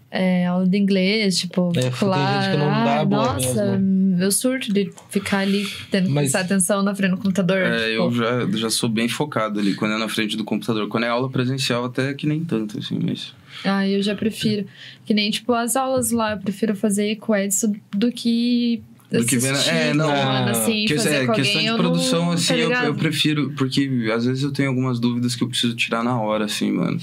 é, 0.10 0.46
aula 0.46 0.66
de 0.68 0.78
inglês, 0.78 1.38
tipo, 1.38 1.72
É, 1.76 1.90
tem 1.90 2.08
lá. 2.08 2.42
gente 2.42 2.52
que 2.52 2.58
não 2.58 2.68
dá 2.70 3.00
ah, 3.02 3.06
boa 3.06 3.34
nossa, 3.34 3.82
eu 4.20 4.32
surto 4.32 4.74
de 4.74 4.92
ficar 5.10 5.40
ali 5.40 5.68
tendo 5.92 6.06
que 6.08 6.12
Mas- 6.12 6.32
prestar 6.32 6.40
atenção 6.42 6.82
na 6.82 6.96
frente 6.96 7.12
do 7.12 7.18
computador. 7.18 7.58
É, 7.58 7.78
tipo, 7.92 8.04
eu 8.04 8.12
já, 8.14 8.48
já 8.58 8.70
sou 8.70 8.90
bem 8.90 9.08
focado 9.08 9.60
ali 9.60 9.76
quando 9.76 9.94
é 9.94 9.98
na 9.98 10.08
frente 10.10 10.36
do 10.38 10.44
computador. 10.44 10.88
Quando 10.88 11.04
é 11.04 11.10
aula 11.10 11.30
presencial, 11.30 11.86
até 11.86 12.14
que 12.14 12.26
nem 12.26 12.44
tanto, 12.44 12.80
assim, 12.80 13.00
mas. 13.04 13.34
Ah, 13.64 13.88
eu 13.88 14.02
já 14.02 14.16
prefiro. 14.16 14.66
Que 15.06 15.14
nem, 15.14 15.30
tipo, 15.30 15.54
as 15.54 15.76
aulas 15.76 16.12
lá, 16.12 16.32
eu 16.34 16.38
prefiro 16.40 16.76
fazer 16.76 17.16
com 17.18 17.36
Edson 17.36 17.74
do 17.96 18.12
que. 18.12 18.82
Do 19.12 19.26
que 19.26 19.38
assistir, 19.38 19.70
é, 19.70 19.94
não, 19.94 20.10
mano, 20.10 20.50
assim, 20.50 20.86
Que- 20.86 20.96
fazer 20.98 21.16
é, 21.16 21.26
com 21.26 21.32
questão 21.34 21.62
alguém, 21.62 21.62
de 21.62 21.68
eu 21.68 21.78
produção, 21.78 22.26
não, 22.26 22.32
assim, 22.34 22.48
tá 22.48 22.56
eu, 22.60 22.72
eu 22.72 22.94
prefiro, 22.96 23.54
porque 23.58 23.90
às 24.14 24.26
vezes 24.26 24.44
eu 24.44 24.52
tenho 24.52 24.68
algumas 24.68 25.00
dúvidas 25.00 25.34
que 25.34 25.44
eu 25.44 25.48
preciso 25.48 25.74
tirar 25.78 26.04
na 26.04 26.20
hora, 26.20 26.44
assim, 26.44 26.72
mano. 26.74 27.00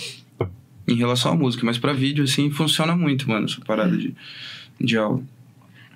Em 0.86 0.94
relação 0.96 1.32
à 1.32 1.34
música, 1.36 1.64
mas 1.64 1.78
pra 1.78 1.92
vídeo, 1.92 2.24
assim, 2.24 2.50
funciona 2.50 2.94
muito, 2.94 3.28
mano, 3.28 3.46
essa 3.46 3.60
parada 3.64 3.96
de, 3.96 4.14
de 4.80 4.96
aula. 4.98 5.22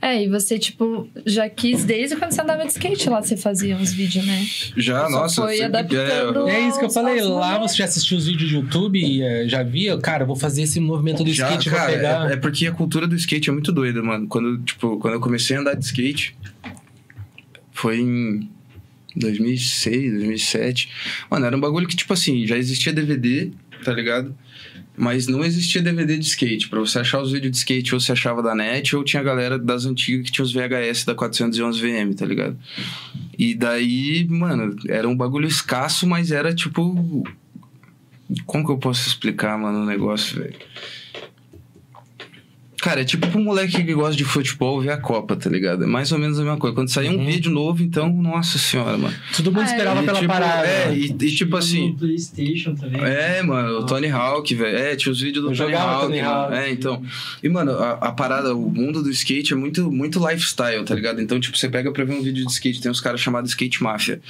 É, 0.00 0.22
e 0.24 0.28
você, 0.28 0.58
tipo, 0.60 1.08
já 1.26 1.48
quis 1.50 1.84
desde 1.84 2.14
quando 2.14 2.30
você 2.30 2.40
andava 2.40 2.62
de 2.64 2.70
skate 2.70 3.10
lá, 3.10 3.20
você 3.20 3.36
fazia 3.36 3.76
uns 3.76 3.92
vídeos, 3.92 4.24
né? 4.24 4.46
Já, 4.76 5.04
Só 5.06 5.10
nossa, 5.10 5.42
foi 5.42 5.56
sempre- 5.56 5.78
adaptando. 5.78 6.48
é, 6.48 6.54
É 6.60 6.68
isso 6.68 6.78
que 6.78 6.84
eu 6.84 6.90
falei, 6.90 7.20
lá 7.20 7.58
você 7.58 7.76
já 7.78 7.84
assistiu 7.84 8.16
os 8.16 8.26
vídeos 8.26 8.48
de 8.48 8.54
YouTube 8.56 8.96
e 8.98 9.20
eh, 9.22 9.48
já 9.48 9.64
via, 9.64 9.98
cara, 9.98 10.22
eu 10.22 10.26
vou 10.28 10.36
fazer 10.36 10.62
esse 10.62 10.78
movimento 10.78 11.24
do 11.24 11.32
Já, 11.32 11.48
skate, 11.50 11.68
cara, 11.70 11.90
pegar. 11.92 12.30
é, 12.30 12.34
é 12.34 12.36
porque 12.36 12.66
a 12.68 12.72
cultura 12.72 13.08
do 13.08 13.16
skate 13.16 13.50
é 13.50 13.52
muito 13.52 13.72
doida, 13.72 14.00
mano. 14.00 14.28
Quando, 14.28 14.58
tipo, 14.62 14.98
quando 14.98 15.14
eu 15.14 15.20
comecei 15.20 15.56
a 15.56 15.60
andar 15.60 15.74
de 15.74 15.84
skate, 15.84 16.36
foi 17.72 18.00
em 18.00 18.48
2006, 19.18 20.12
2007. 20.12 20.90
Mano, 21.30 21.46
era 21.46 21.56
um 21.56 21.60
bagulho 21.60 21.86
que, 21.86 21.96
tipo 21.96 22.12
assim, 22.12 22.46
já 22.46 22.56
existia 22.56 22.92
DVD, 22.92 23.50
tá 23.84 23.92
ligado? 23.92 24.34
Mas 24.96 25.28
não 25.28 25.44
existia 25.44 25.80
DVD 25.80 26.18
de 26.18 26.26
skate. 26.26 26.68
Pra 26.68 26.80
você 26.80 26.98
achar 26.98 27.20
os 27.20 27.30
vídeos 27.30 27.52
de 27.52 27.58
skate, 27.58 27.94
ou 27.94 28.00
você 28.00 28.12
achava 28.12 28.42
da 28.42 28.54
net, 28.54 28.96
ou 28.96 29.04
tinha 29.04 29.20
a 29.20 29.24
galera 29.24 29.58
das 29.58 29.86
antigas 29.86 30.26
que 30.26 30.32
tinha 30.32 30.44
os 30.44 30.52
VHS 30.52 31.04
da 31.04 31.14
411 31.14 31.80
VM, 31.80 32.14
tá 32.16 32.26
ligado? 32.26 32.58
E 33.38 33.54
daí, 33.54 34.26
mano, 34.28 34.74
era 34.88 35.08
um 35.08 35.16
bagulho 35.16 35.46
escasso, 35.46 36.06
mas 36.06 36.32
era 36.32 36.52
tipo. 36.54 37.24
Como 38.44 38.64
que 38.64 38.72
eu 38.72 38.78
posso 38.78 39.08
explicar, 39.08 39.56
mano, 39.56 39.82
o 39.82 39.86
negócio, 39.86 40.40
velho? 40.40 40.56
Cara, 42.80 43.00
é 43.00 43.04
tipo 43.04 43.26
pro 43.26 43.40
moleque 43.40 43.82
que 43.82 43.92
gosta 43.94 44.14
de 44.16 44.24
futebol 44.24 44.80
ver 44.80 44.90
a 44.90 44.96
Copa, 44.96 45.34
tá 45.34 45.50
ligado? 45.50 45.82
É 45.82 45.86
mais 45.86 46.12
ou 46.12 46.18
menos 46.18 46.38
a 46.38 46.42
mesma 46.42 46.56
coisa. 46.58 46.74
Quando 46.74 46.88
sair 46.88 47.08
um 47.10 47.18
Uhum. 47.18 47.26
vídeo 47.26 47.50
novo, 47.50 47.82
então, 47.82 48.08
nossa 48.12 48.56
senhora, 48.56 48.96
mano. 48.96 49.14
Todo 49.36 49.50
mundo 49.50 49.62
Ah, 49.62 49.70
esperava 49.72 50.00
E, 50.00 50.04
pela 50.04 50.18
tipo, 50.20 50.32
parada. 50.32 50.66
É, 50.68 50.94
e, 50.94 51.06
e 51.06 51.34
tipo 51.34 51.56
assim. 51.56 51.94
PlayStation 51.98 52.74
também. 52.76 53.02
É, 53.02 53.42
mano, 53.42 53.80
o 53.80 53.86
Tony 53.86 54.08
Hawk, 54.08 54.54
velho. 54.54 54.76
É, 54.78 54.94
tinha 54.94 55.12
os 55.12 55.20
vídeos 55.20 55.44
do 55.44 55.50
Eu 55.52 55.56
Tony 55.56 55.72
jogava 55.72 55.92
Hawk. 55.92 56.06
Tony. 56.06 56.20
Hawk. 56.20 56.54
É, 56.54 56.70
então. 56.70 57.02
E, 57.42 57.48
mano, 57.48 57.72
a, 57.72 57.90
a 57.94 58.12
parada, 58.12 58.54
o 58.54 58.70
mundo 58.70 59.02
do 59.02 59.10
skate 59.10 59.52
é 59.52 59.56
muito, 59.56 59.90
muito 59.90 60.24
lifestyle, 60.26 60.84
tá 60.84 60.94
ligado? 60.94 61.20
Então, 61.20 61.40
tipo, 61.40 61.58
você 61.58 61.68
pega 61.68 61.90
pra 61.90 62.04
ver 62.04 62.14
um 62.14 62.22
vídeo 62.22 62.44
de 62.46 62.52
skate, 62.52 62.80
tem 62.80 62.90
uns 62.90 63.00
caras 63.00 63.20
chamados 63.20 63.50
Skate 63.50 63.82
Mafia. 63.82 64.20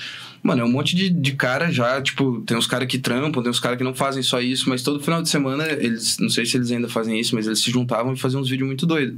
Mano, 0.42 0.62
é 0.62 0.64
um 0.64 0.70
monte 0.70 0.94
de, 0.94 1.10
de 1.10 1.32
cara 1.32 1.68
já, 1.70 2.00
tipo, 2.00 2.40
tem 2.46 2.56
uns 2.56 2.66
caras 2.66 2.86
que 2.86 2.96
trampam, 2.96 3.42
tem 3.42 3.50
uns 3.50 3.58
caras 3.58 3.76
que 3.76 3.82
não 3.82 3.92
fazem 3.92 4.22
só 4.22 4.40
isso, 4.40 4.68
mas 4.70 4.82
todo 4.84 5.00
final 5.00 5.20
de 5.20 5.28
semana, 5.28 5.66
eles, 5.66 6.16
não 6.20 6.28
sei 6.28 6.46
se 6.46 6.56
eles 6.56 6.70
ainda 6.70 6.88
fazem 6.88 7.18
isso, 7.18 7.34
mas 7.34 7.46
eles 7.48 7.58
se 7.58 7.72
juntavam 7.72 8.12
e 8.12 8.16
faziam 8.16 8.37
uns 8.38 8.48
vídeos 8.48 8.66
muito 8.66 8.86
doidos. 8.86 9.16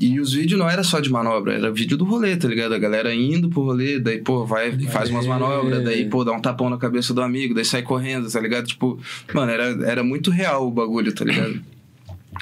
E 0.00 0.18
os 0.18 0.32
vídeos 0.32 0.58
não 0.58 0.68
era 0.68 0.82
só 0.82 0.98
de 0.98 1.08
manobra, 1.08 1.52
era 1.54 1.70
vídeo 1.70 1.96
do 1.96 2.04
rolê, 2.04 2.36
tá 2.36 2.48
ligado? 2.48 2.74
A 2.74 2.78
galera 2.78 3.14
indo 3.14 3.48
pro 3.48 3.62
rolê, 3.62 4.00
daí, 4.00 4.18
pô, 4.18 4.44
vai 4.44 4.70
e 4.70 4.86
faz 4.88 5.08
umas 5.08 5.24
manobras, 5.24 5.84
daí, 5.84 6.08
pô, 6.08 6.24
dá 6.24 6.32
um 6.32 6.40
tapão 6.40 6.68
na 6.68 6.76
cabeça 6.76 7.14
do 7.14 7.22
amigo, 7.22 7.54
daí 7.54 7.64
sai 7.64 7.82
correndo, 7.82 8.28
tá 8.28 8.40
ligado? 8.40 8.66
Tipo, 8.66 8.98
mano, 9.32 9.52
era, 9.52 9.64
era 9.88 10.02
muito 10.02 10.32
real 10.32 10.66
o 10.66 10.70
bagulho, 10.72 11.12
tá 11.14 11.24
ligado? 11.24 11.60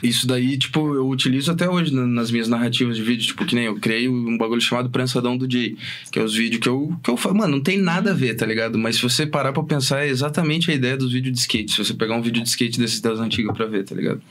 Isso 0.03 0.27
daí, 0.27 0.57
tipo, 0.57 0.95
eu 0.95 1.07
utilizo 1.07 1.53
até 1.53 1.69
hoje 1.69 1.95
na- 1.95 2.07
nas 2.07 2.31
minhas 2.31 2.49
narrativas 2.49 2.97
de 2.97 3.03
vídeo, 3.03 3.27
tipo, 3.27 3.45
que 3.45 3.55
nem 3.55 3.67
eu 3.67 3.77
criei 3.77 4.09
um 4.09 4.39
bagulho 4.39 4.59
chamado 4.63 4.89
Prançadão 4.89 5.37
do 5.37 5.47
Jay, 5.51 5.77
que 6.11 6.19
é 6.19 6.23
os 6.23 6.35
vídeos 6.35 6.63
que 6.63 6.69
eu, 6.71 6.97
que 7.05 7.11
eu 7.11 7.17
faço. 7.19 7.35
Mano, 7.35 7.57
não 7.57 7.63
tem 7.63 7.77
nada 7.77 8.13
a 8.13 8.15
ver, 8.15 8.35
tá 8.35 8.47
ligado? 8.47 8.79
Mas 8.79 8.97
se 8.97 9.03
você 9.03 9.27
parar 9.27 9.53
pra 9.53 9.63
pensar, 9.63 10.07
é 10.07 10.09
exatamente 10.09 10.71
a 10.71 10.75
ideia 10.75 10.97
dos 10.97 11.13
vídeos 11.13 11.35
de 11.35 11.41
skate. 11.41 11.71
Se 11.73 11.85
você 11.85 11.93
pegar 11.93 12.17
um 12.17 12.23
vídeo 12.23 12.43
de 12.43 12.49
skate 12.49 12.81
desses 12.81 13.03
das 13.03 13.21
antigas 13.21 13.55
pra 13.55 13.67
ver, 13.67 13.85
tá 13.85 13.95
ligado? 13.95 14.23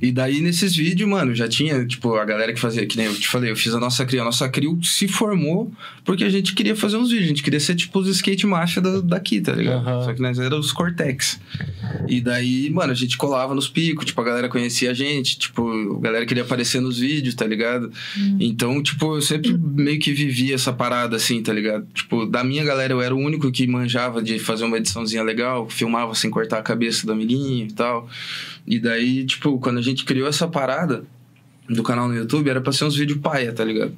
E 0.00 0.10
daí, 0.12 0.40
nesses 0.40 0.74
vídeos, 0.74 1.08
mano, 1.08 1.34
já 1.34 1.48
tinha, 1.48 1.84
tipo, 1.86 2.14
a 2.14 2.24
galera 2.24 2.52
que 2.52 2.60
fazia, 2.60 2.86
que 2.86 2.96
nem 2.96 3.06
eu 3.06 3.14
te 3.14 3.28
falei, 3.28 3.50
eu 3.50 3.56
fiz 3.56 3.72
a 3.74 3.80
nossa 3.80 4.04
CRIO. 4.04 4.22
A 4.22 4.24
nossa 4.24 4.48
CRIO 4.48 4.78
se 4.82 5.06
formou 5.08 5.70
porque 6.04 6.24
a 6.24 6.30
gente 6.30 6.54
queria 6.54 6.74
fazer 6.76 6.96
uns 6.96 7.08
vídeos, 7.10 7.24
a 7.26 7.28
gente 7.28 7.42
queria 7.42 7.60
ser, 7.60 7.74
tipo, 7.74 7.98
os 7.98 8.08
skate 8.08 8.46
marcha 8.46 8.80
da- 8.80 9.00
daqui, 9.00 9.40
tá 9.40 9.52
ligado? 9.52 9.86
Aham. 9.88 10.04
Só 10.04 10.12
que 10.14 10.20
nós 10.22 10.38
éramos 10.38 10.66
os 10.66 10.72
Cortex. 10.72 11.40
E 12.08 12.20
daí, 12.20 12.70
mano, 12.70 12.92
a 12.92 12.94
gente 12.94 13.16
colava 13.16 13.54
nos 13.54 13.68
picos, 13.68 14.04
tipo, 14.04 14.20
a 14.20 14.24
galera 14.24 14.48
conhecia 14.48 14.90
a 14.90 14.94
gente, 14.94 15.38
tipo, 15.38 15.96
a 15.96 16.00
galera 16.00 16.26
queria 16.26 16.42
aparecer 16.42 16.80
nos 16.80 16.98
vídeos, 16.98 17.34
tá 17.34 17.46
ligado? 17.46 17.90
Então, 18.40 18.82
tipo, 18.82 19.16
eu 19.16 19.22
sempre 19.22 19.56
meio 19.56 19.98
que 19.98 20.12
vivia 20.12 20.54
essa 20.54 20.72
parada, 20.72 21.16
assim, 21.16 21.42
tá 21.42 21.52
ligado? 21.52 21.86
Tipo, 21.94 22.26
da 22.26 22.42
minha 22.44 22.64
galera, 22.64 22.92
eu 22.92 23.00
era 23.00 23.14
o 23.14 23.18
único 23.18 23.50
que 23.50 23.66
manjava 23.66 24.22
de 24.22 24.38
fazer 24.38 24.64
uma 24.64 24.76
ediçãozinha 24.78 25.22
legal, 25.22 25.68
filmava 25.68 26.14
sem 26.14 26.30
cortar 26.30 26.58
a 26.58 26.62
cabeça 26.62 27.06
do 27.06 27.12
amiguinho 27.12 27.66
e 27.66 27.72
tal. 27.72 28.08
E 28.66 28.80
daí, 28.80 29.24
tipo, 29.24 29.58
quando 29.60 29.75
a 29.78 29.82
gente 29.82 30.04
criou 30.04 30.28
essa 30.28 30.48
parada 30.48 31.04
do 31.68 31.82
canal 31.82 32.08
no 32.08 32.14
YouTube, 32.14 32.48
era 32.48 32.60
pra 32.60 32.72
ser 32.72 32.84
uns 32.84 32.96
vídeos 32.96 33.18
paia, 33.18 33.52
tá 33.52 33.64
ligado? 33.64 33.94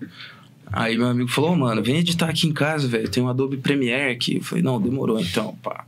Aí 0.70 0.96
meu 0.96 1.06
amigo 1.06 1.28
falou, 1.28 1.52
"Ô, 1.52 1.56
mano, 1.56 1.82
vem 1.82 1.98
editar 1.98 2.28
aqui 2.28 2.46
em 2.46 2.52
casa, 2.52 2.86
velho. 2.86 3.08
Tem 3.08 3.22
um 3.22 3.28
Adobe 3.28 3.56
Premiere 3.56 4.12
aqui. 4.12 4.36
Eu 4.36 4.42
falei, 4.42 4.62
não, 4.62 4.80
demorou 4.80 5.18
então, 5.20 5.54
pá. 5.62 5.84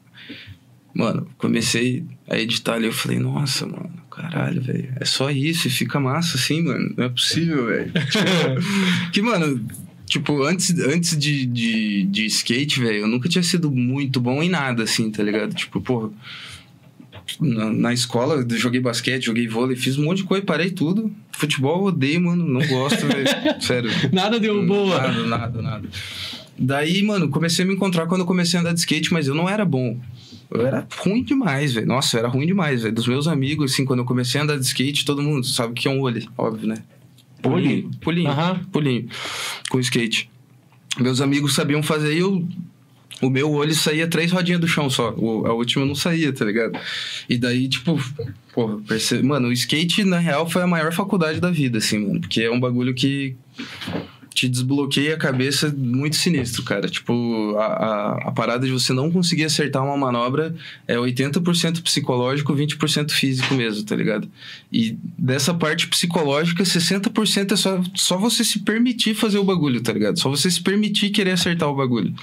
Mano, 0.94 1.28
comecei 1.38 2.04
a 2.28 2.38
editar 2.38 2.74
ali, 2.74 2.86
eu 2.86 2.92
falei, 2.92 3.18
nossa, 3.18 3.66
mano, 3.66 3.90
caralho, 4.10 4.60
velho. 4.60 4.92
É 4.96 5.04
só 5.04 5.30
isso 5.30 5.68
e 5.68 5.70
fica 5.70 6.00
massa 6.00 6.36
assim, 6.36 6.62
mano. 6.62 6.92
Não 6.96 7.04
é 7.04 7.08
possível, 7.08 7.66
velho. 7.66 7.92
Que, 9.12 9.22
mano, 9.22 9.64
tipo, 10.06 10.42
antes, 10.42 10.76
antes 10.80 11.16
de, 11.16 11.46
de, 11.46 12.02
de 12.04 12.26
skate, 12.26 12.80
velho, 12.80 12.98
eu 12.98 13.08
nunca 13.08 13.28
tinha 13.28 13.42
sido 13.42 13.70
muito 13.70 14.20
bom 14.20 14.42
em 14.42 14.48
nada, 14.48 14.82
assim, 14.82 15.10
tá 15.10 15.22
ligado? 15.22 15.54
Tipo, 15.54 15.80
porra. 15.80 16.10
Na, 17.38 17.70
na 17.70 17.92
escola, 17.92 18.44
joguei 18.50 18.80
basquete, 18.80 19.26
joguei 19.26 19.46
vôlei, 19.46 19.76
fiz 19.76 19.98
um 19.98 20.04
monte 20.04 20.18
de 20.18 20.24
coisa, 20.24 20.44
parei 20.44 20.70
tudo. 20.70 21.12
Futebol 21.32 21.78
eu 21.78 21.84
odeio, 21.84 22.20
mano, 22.20 22.46
não 22.46 22.66
gosto, 22.66 23.06
velho. 23.06 23.26
Sério. 23.60 23.90
Nada 24.12 24.40
deu 24.40 24.66
boa. 24.66 24.98
Nada, 24.98 25.26
nada, 25.26 25.62
nada. 25.62 25.88
Daí, 26.58 27.02
mano, 27.02 27.28
comecei 27.28 27.64
a 27.64 27.68
me 27.68 27.74
encontrar 27.74 28.06
quando 28.06 28.22
eu 28.22 28.26
comecei 28.26 28.58
a 28.58 28.60
andar 28.60 28.72
de 28.72 28.80
skate, 28.80 29.12
mas 29.12 29.26
eu 29.26 29.34
não 29.34 29.48
era 29.48 29.64
bom. 29.64 29.98
Eu 30.50 30.66
era 30.66 30.86
ruim 30.98 31.22
demais, 31.22 31.72
velho. 31.72 31.86
Nossa, 31.86 32.16
eu 32.16 32.18
era 32.20 32.28
ruim 32.28 32.46
demais, 32.46 32.82
velho. 32.82 32.94
Dos 32.94 33.06
meus 33.06 33.28
amigos, 33.28 33.72
assim, 33.72 33.84
quando 33.84 34.00
eu 34.00 34.04
comecei 34.04 34.40
a 34.40 34.44
andar 34.44 34.58
de 34.58 34.64
skate, 34.64 35.04
todo 35.04 35.22
mundo 35.22 35.46
sabe 35.46 35.72
o 35.72 35.74
que 35.74 35.86
é 35.86 35.90
um 35.90 36.00
olho, 36.00 36.26
óbvio, 36.36 36.68
né? 36.68 36.76
Olho? 37.44 37.90
Pulinho. 38.00 38.28
Aham. 38.28 38.60
Pulinho. 38.70 39.08
Com 39.70 39.80
skate. 39.80 40.28
Meus 40.98 41.20
amigos 41.20 41.54
sabiam 41.54 41.82
fazer 41.82 42.14
e 42.14 42.18
eu. 42.18 42.46
O 43.20 43.28
meu 43.28 43.50
olho 43.50 43.74
saía 43.74 44.08
três 44.08 44.32
rodinhas 44.32 44.60
do 44.60 44.68
chão 44.68 44.88
só. 44.88 45.14
O, 45.16 45.46
a 45.46 45.52
última 45.52 45.84
não 45.84 45.94
saía, 45.94 46.32
tá 46.32 46.44
ligado? 46.44 46.78
E 47.28 47.36
daí, 47.36 47.68
tipo, 47.68 48.00
porra, 48.52 48.78
perce... 48.86 49.22
mano, 49.22 49.48
o 49.48 49.52
skate, 49.52 50.04
na 50.04 50.18
real, 50.18 50.48
foi 50.48 50.62
a 50.62 50.66
maior 50.66 50.92
faculdade 50.92 51.40
da 51.40 51.50
vida, 51.50 51.78
assim, 51.78 51.98
mano. 51.98 52.20
Porque 52.20 52.42
é 52.42 52.50
um 52.50 52.58
bagulho 52.58 52.94
que 52.94 53.36
te 54.40 54.48
desbloqueia 54.48 55.14
a 55.14 55.18
cabeça 55.18 55.74
muito 55.76 56.16
sinistro, 56.16 56.62
cara. 56.62 56.88
Tipo, 56.88 57.56
a, 57.58 57.64
a, 57.66 58.12
a 58.28 58.32
parada 58.32 58.64
de 58.64 58.72
você 58.72 58.92
não 58.92 59.10
conseguir 59.10 59.44
acertar 59.44 59.84
uma 59.84 59.96
manobra 59.96 60.54
é 60.86 60.96
80% 60.96 61.82
psicológico, 61.82 62.54
20% 62.54 63.10
físico 63.10 63.54
mesmo, 63.54 63.84
tá 63.84 63.94
ligado? 63.94 64.28
E 64.72 64.96
dessa 65.18 65.52
parte 65.52 65.88
psicológica, 65.88 66.62
60% 66.62 67.52
é 67.52 67.56
só, 67.56 67.82
só 67.94 68.16
você 68.16 68.44
se 68.44 68.60
permitir 68.60 69.14
fazer 69.14 69.38
o 69.38 69.44
bagulho, 69.44 69.82
tá 69.82 69.92
ligado? 69.92 70.18
Só 70.18 70.30
você 70.30 70.50
se 70.50 70.62
permitir 70.62 71.10
querer 71.10 71.32
acertar 71.32 71.68
o 71.68 71.74
bagulho. 71.74 72.14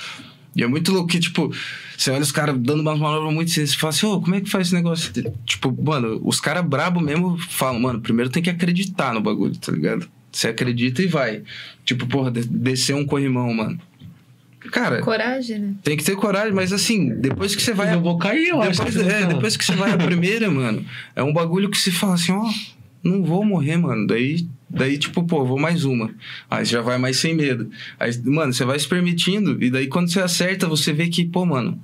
E 0.57 0.63
é 0.63 0.67
muito 0.67 0.91
louco 0.91 1.07
que, 1.07 1.19
tipo, 1.19 1.53
você 1.95 2.09
olha 2.09 2.21
os 2.23 2.31
caras 2.31 2.57
dando 2.57 2.81
umas 2.81 2.97
manobras 2.97 3.31
muito 3.33 3.51
sinistras 3.51 3.77
e 3.77 3.79
fala 3.79 3.89
assim, 3.91 4.05
ô, 4.07 4.19
como 4.19 4.33
é 4.35 4.41
que 4.41 4.49
faz 4.49 4.67
esse 4.67 4.75
negócio? 4.75 5.13
Tipo, 5.45 5.71
mano, 5.83 6.19
os 6.23 6.41
caras 6.41 6.65
brabo 6.65 6.99
mesmo 6.99 7.37
falam, 7.37 7.79
mano, 7.79 8.01
primeiro 8.01 8.31
tem 8.31 8.41
que 8.41 8.49
acreditar 8.49 9.13
no 9.13 9.21
bagulho, 9.21 9.55
tá 9.55 9.71
ligado? 9.71 10.07
Você 10.31 10.47
acredita 10.47 11.01
e 11.03 11.07
vai. 11.07 11.43
Tipo, 11.85 12.07
porra, 12.07 12.31
de- 12.31 12.47
descer 12.47 12.95
um 12.95 13.05
corrimão, 13.05 13.53
mano. 13.53 13.79
Cara, 14.71 14.99
Coragem, 15.01 15.59
né? 15.59 15.75
tem 15.83 15.95
que 15.95 16.03
ter 16.03 16.15
coragem, 16.15 16.51
mas 16.51 16.73
assim, 16.73 17.09
depois 17.21 17.55
que 17.55 17.61
você 17.61 17.73
vai. 17.73 17.93
eu 17.93 18.01
vou 18.01 18.17
cair, 18.17 18.47
eu 18.49 18.61
acho. 18.61 18.83
Depois, 18.83 18.95
que 19.07 19.11
é, 19.13 19.25
depois 19.25 19.55
que 19.57 19.63
você 19.63 19.73
vai 19.75 19.91
a 19.91 19.97
primeira, 19.97 20.49
mano, 20.51 20.83
é 21.15 21.23
um 21.23 21.31
bagulho 21.31 21.69
que 21.69 21.77
se 21.77 21.89
fala 21.91 22.15
assim, 22.15 22.33
ó, 22.33 22.43
não 23.03 23.23
vou 23.23 23.43
morrer, 23.45 23.77
mano. 23.77 24.07
Daí, 24.07 24.47
daí 24.69 24.97
tipo, 24.97 25.23
pô, 25.23 25.45
vou 25.45 25.59
mais 25.59 25.85
uma. 25.85 26.13
Aí 26.49 26.65
você 26.65 26.73
já 26.73 26.81
vai 26.81 26.97
mais 26.97 27.17
sem 27.17 27.35
medo. 27.35 27.69
Aí, 27.99 28.11
mano, 28.23 28.53
você 28.53 28.65
vai 28.65 28.77
se 28.77 28.87
permitindo, 28.87 29.61
e 29.63 29.69
daí 29.69 29.87
quando 29.87 30.09
você 30.09 30.19
acerta, 30.19 30.67
você 30.67 30.91
vê 30.93 31.07
que, 31.07 31.25
pô, 31.25 31.45
mano, 31.45 31.79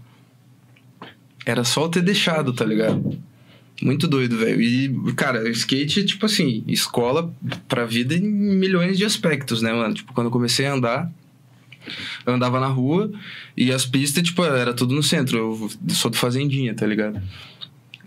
era 1.46 1.64
só 1.64 1.84
eu 1.84 1.90
ter 1.90 2.02
deixado, 2.02 2.54
tá 2.54 2.66
ligado? 2.66 3.18
Muito 3.82 4.08
doido, 4.08 4.38
velho. 4.38 4.62
E, 4.62 5.14
cara, 5.14 5.50
skate, 5.50 6.06
tipo 6.06 6.26
assim, 6.26 6.64
escola 6.68 7.34
pra 7.68 7.86
vida 7.86 8.16
em 8.16 8.22
milhões 8.22 8.98
de 8.98 9.06
aspectos, 9.06 9.62
né, 9.62 9.74
mano? 9.74 9.94
Tipo, 9.94 10.14
quando 10.14 10.28
eu 10.28 10.32
comecei 10.32 10.66
a 10.66 10.74
andar, 10.74 11.12
eu 12.26 12.34
andava 12.34 12.60
na 12.60 12.68
rua 12.68 13.12
e 13.58 13.72
as 13.72 13.86
pistas, 13.86 14.24
tipo, 14.24 14.44
era 14.46 14.74
tudo 14.74 14.96
no 14.96 15.04
centro. 15.04 15.38
Eu 15.38 15.94
sou 15.94 16.10
do 16.10 16.18
Fazendinha, 16.18 16.74
tá 16.74 16.86
ligado? 16.86 17.22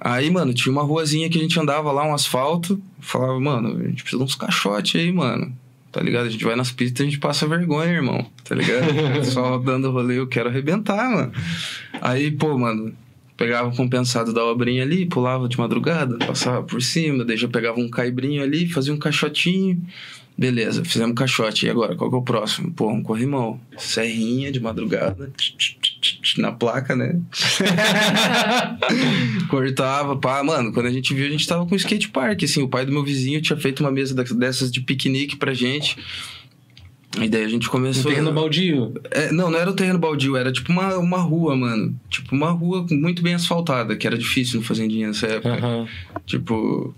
Aí, 0.08 0.30
mano, 0.30 0.54
tinha 0.54 0.70
uma 0.70 0.84
ruazinha 0.84 1.28
que 1.28 1.36
a 1.36 1.42
gente 1.42 1.58
andava 1.58 1.90
lá, 1.90 2.06
um 2.06 2.14
asfalto. 2.14 2.80
Falava, 3.00 3.40
mano, 3.40 3.76
a 3.76 3.88
gente 3.88 4.04
precisa 4.04 4.18
de 4.18 4.24
uns 4.24 4.36
caixotes 4.36 5.00
aí, 5.00 5.10
mano. 5.10 5.52
Tá 5.90 6.00
ligado? 6.00 6.26
A 6.26 6.30
gente 6.30 6.44
vai 6.44 6.54
nas 6.54 6.70
pistas 6.70 7.00
e 7.00 7.02
a 7.02 7.10
gente 7.10 7.18
passa 7.18 7.44
vergonha, 7.48 7.90
irmão. 7.90 8.24
Tá 8.44 8.54
ligado? 8.54 8.86
Só 9.26 9.58
dando 9.58 9.90
rolê, 9.90 10.16
eu 10.16 10.28
quero 10.28 10.48
arrebentar, 10.48 11.10
mano. 11.10 11.32
Aí, 12.00 12.30
pô, 12.30 12.56
mano, 12.56 12.94
pegava 13.36 13.68
o 13.68 13.74
compensado 13.74 14.32
da 14.32 14.44
obrinha 14.44 14.84
ali, 14.84 15.06
pulava 15.06 15.48
de 15.48 15.58
madrugada, 15.58 16.16
passava 16.18 16.62
por 16.62 16.80
cima, 16.80 17.24
daí 17.24 17.36
já 17.36 17.48
pegava 17.48 17.80
um 17.80 17.90
caibrinho 17.90 18.44
ali, 18.44 18.68
fazia 18.68 18.94
um 18.94 18.98
caixotinho. 18.98 19.82
Beleza, 20.38 20.84
fizemos 20.84 21.16
caixote. 21.16 21.66
E 21.66 21.70
agora, 21.70 21.96
qual 21.96 22.08
que 22.08 22.14
é 22.14 22.18
o 22.20 22.22
próximo? 22.22 22.70
Pô, 22.70 22.92
um 22.92 23.02
corrimão. 23.02 23.60
Serrinha 23.76 24.52
de 24.52 24.60
madrugada. 24.60 25.32
Na 26.38 26.52
placa, 26.52 26.96
né? 26.96 27.20
Cortava, 29.48 30.16
pá. 30.16 30.42
Mano, 30.42 30.72
quando 30.72 30.86
a 30.86 30.90
gente 30.92 31.14
viu, 31.14 31.26
a 31.26 31.30
gente 31.30 31.46
tava 31.46 31.66
com 31.66 31.74
um 31.74 31.76
skate 31.76 32.08
park, 32.08 32.42
assim. 32.42 32.62
O 32.62 32.68
pai 32.68 32.84
do 32.86 32.92
meu 32.92 33.04
vizinho 33.04 33.40
tinha 33.40 33.56
feito 33.58 33.80
uma 33.80 33.90
mesa 33.90 34.14
dessas 34.34 34.70
de 34.70 34.80
piquenique 34.80 35.36
pra 35.36 35.54
gente. 35.54 35.96
E 37.20 37.28
daí 37.28 37.44
a 37.44 37.48
gente 37.48 37.68
Um 37.68 37.70
começou... 37.70 38.10
terreno 38.10 38.32
baldio. 38.32 38.92
É, 39.10 39.32
não, 39.32 39.50
não 39.50 39.58
era 39.58 39.70
o 39.70 39.74
terreno 39.74 39.98
baldio, 39.98 40.36
era 40.36 40.52
tipo 40.52 40.70
uma, 40.70 40.96
uma 40.98 41.18
rua, 41.18 41.56
mano. 41.56 41.98
Tipo, 42.10 42.34
uma 42.34 42.50
rua 42.50 42.84
muito 42.90 43.22
bem 43.22 43.34
asfaltada, 43.34 43.96
que 43.96 44.06
era 44.06 44.18
difícil 44.18 44.60
no 44.60 44.66
Fazendinha 44.66 45.08
nessa 45.08 45.26
época. 45.26 45.54
Aham. 45.54 45.86
Tipo. 46.26 46.94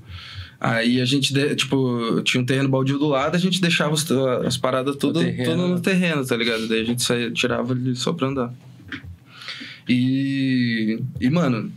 Aí 0.61 1.01
a 1.01 1.05
gente, 1.05 1.33
de- 1.33 1.55
tipo, 1.55 2.21
tinha 2.25 2.41
um 2.41 2.45
terreno 2.45 2.69
baldio 2.69 2.99
do 2.99 3.07
lado, 3.07 3.37
a 3.37 3.39
gente 3.39 3.61
deixava 3.61 3.95
os- 3.95 4.05
as 4.45 4.57
paradas 4.57 4.97
tudo, 4.97 5.21
tudo 5.45 5.69
no 5.69 5.79
terreno, 5.81 6.27
tá 6.27 6.37
ligado? 6.37 6.67
Daí 6.67 6.81
a 6.81 6.85
gente 6.85 7.01
saía, 7.01 7.31
tirava 7.31 7.73
ali 7.73 7.95
só 7.95 8.13
pra 8.13 8.27
andar. 8.27 8.53
E. 9.89 11.01
E, 11.21 11.31
mano, 11.31 11.73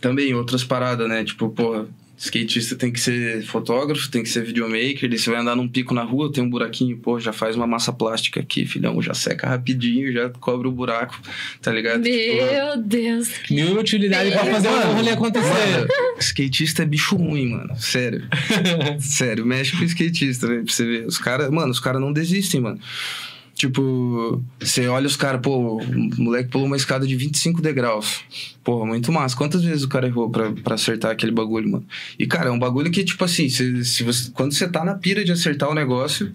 também 0.00 0.34
outras 0.34 0.64
paradas, 0.64 1.08
né? 1.08 1.24
Tipo, 1.24 1.48
porra, 1.48 1.86
skatista 2.16 2.76
tem 2.76 2.92
que 2.92 3.00
ser 3.00 3.42
fotógrafo, 3.44 4.10
tem 4.10 4.22
que 4.22 4.28
ser 4.28 4.44
videomaker, 4.44 5.08
daí 5.08 5.18
você 5.18 5.30
vai 5.30 5.40
andar 5.40 5.56
num 5.56 5.68
pico 5.68 5.92
na 5.92 6.02
rua, 6.02 6.32
tem 6.32 6.42
um 6.42 6.48
buraquinho, 6.48 6.96
pô, 6.96 7.18
já 7.18 7.32
faz 7.32 7.56
uma 7.56 7.66
massa 7.66 7.92
plástica 7.92 8.40
aqui, 8.40 8.64
filhão, 8.64 9.00
já 9.02 9.14
seca 9.14 9.48
rapidinho, 9.48 10.12
já 10.12 10.28
cobre 10.28 10.68
o 10.68 10.72
buraco, 10.72 11.20
tá 11.60 11.72
ligado? 11.72 12.02
Tipo, 12.02 12.16
Meu 12.16 12.82
Deus. 12.82 13.30
Mil 13.50 13.78
utilidade 13.78 14.30
pra 14.30 14.44
fazer 14.46 14.68
o 14.68 14.92
rolê 14.92 15.10
acontecer. 15.10 15.48
Mano, 15.48 15.88
skatista 16.18 16.82
é 16.82 16.86
bicho 16.86 17.16
ruim, 17.16 17.50
mano. 17.50 17.74
Sério. 17.76 18.24
Sério, 19.00 19.44
mexe 19.44 19.76
com 19.76 19.84
skatista, 19.84 20.46
velho, 20.46 20.64
pra 20.64 20.72
você 20.72 20.84
ver. 20.84 21.06
Os 21.06 21.18
caras, 21.18 21.50
mano, 21.50 21.70
os 21.70 21.80
caras 21.80 22.00
não 22.00 22.12
desistem, 22.12 22.60
mano. 22.60 22.78
Tipo, 23.54 24.42
você 24.58 24.88
olha 24.88 25.06
os 25.06 25.16
caras, 25.16 25.40
pô, 25.40 25.78
o 25.78 26.22
moleque 26.22 26.50
pulou 26.50 26.66
uma 26.66 26.76
escada 26.76 27.06
de 27.06 27.14
25 27.14 27.62
degraus. 27.62 28.20
Porra, 28.64 28.84
muito 28.84 29.12
massa. 29.12 29.36
Quantas 29.36 29.62
vezes 29.62 29.84
o 29.84 29.88
cara 29.88 30.08
errou 30.08 30.28
pra, 30.28 30.50
pra 30.52 30.74
acertar 30.74 31.12
aquele 31.12 31.30
bagulho, 31.30 31.70
mano? 31.70 31.86
E, 32.18 32.26
cara, 32.26 32.48
é 32.48 32.52
um 32.52 32.58
bagulho 32.58 32.90
que, 32.90 33.04
tipo 33.04 33.24
assim, 33.24 33.48
se, 33.48 33.84
se 33.84 34.02
você, 34.02 34.30
quando 34.32 34.52
você 34.52 34.68
tá 34.68 34.84
na 34.84 34.94
pira 34.94 35.24
de 35.24 35.30
acertar 35.30 35.70
o 35.70 35.74
negócio, 35.74 36.34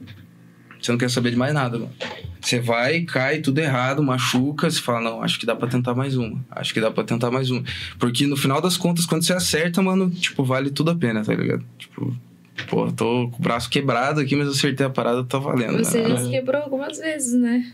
você 0.81 0.91
não 0.91 0.97
quer 0.97 1.09
saber 1.09 1.31
de 1.31 1.35
mais 1.35 1.53
nada, 1.53 1.77
mano. 1.77 1.91
Você 2.39 2.57
vai, 2.57 3.01
cai, 3.01 3.39
tudo 3.39 3.59
errado, 3.59 4.01
machuca, 4.01 4.71
você 4.71 4.79
fala, 4.79 5.01
não, 5.01 5.21
acho 5.21 5.37
que 5.37 5.45
dá 5.45 5.53
pra 5.53 5.67
tentar 5.67 5.93
mais 5.93 6.15
uma. 6.15 6.39
Acho 6.49 6.73
que 6.73 6.79
dá 6.79 6.89
pra 6.89 7.03
tentar 7.03 7.29
mais 7.29 7.51
uma. 7.51 7.61
Porque 7.99 8.25
no 8.25 8.37
final 8.37 8.61
das 8.61 8.77
contas, 8.77 9.05
quando 9.05 9.23
você 9.23 9.33
acerta, 9.33 9.81
mano, 9.81 10.09
tipo, 10.09 10.41
vale 10.43 10.69
tudo 10.69 10.91
a 10.91 10.95
pena, 10.95 11.21
tá 11.21 11.33
ligado? 11.33 11.65
Tipo, 11.77 12.15
pô, 12.63 12.91
tô 12.91 13.29
com 13.29 13.37
o 13.37 13.41
braço 13.41 13.69
quebrado 13.69 14.19
aqui, 14.19 14.35
mas 14.35 14.47
eu 14.47 14.53
acertei 14.53 14.85
a 14.85 14.89
parada, 14.89 15.23
tá 15.23 15.37
valendo. 15.37 15.77
Você 15.77 16.01
né? 16.01 16.09
já 16.09 16.17
se 16.17 16.29
quebrou 16.29 16.61
algumas 16.61 16.97
vezes, 16.97 17.33
né? 17.33 17.71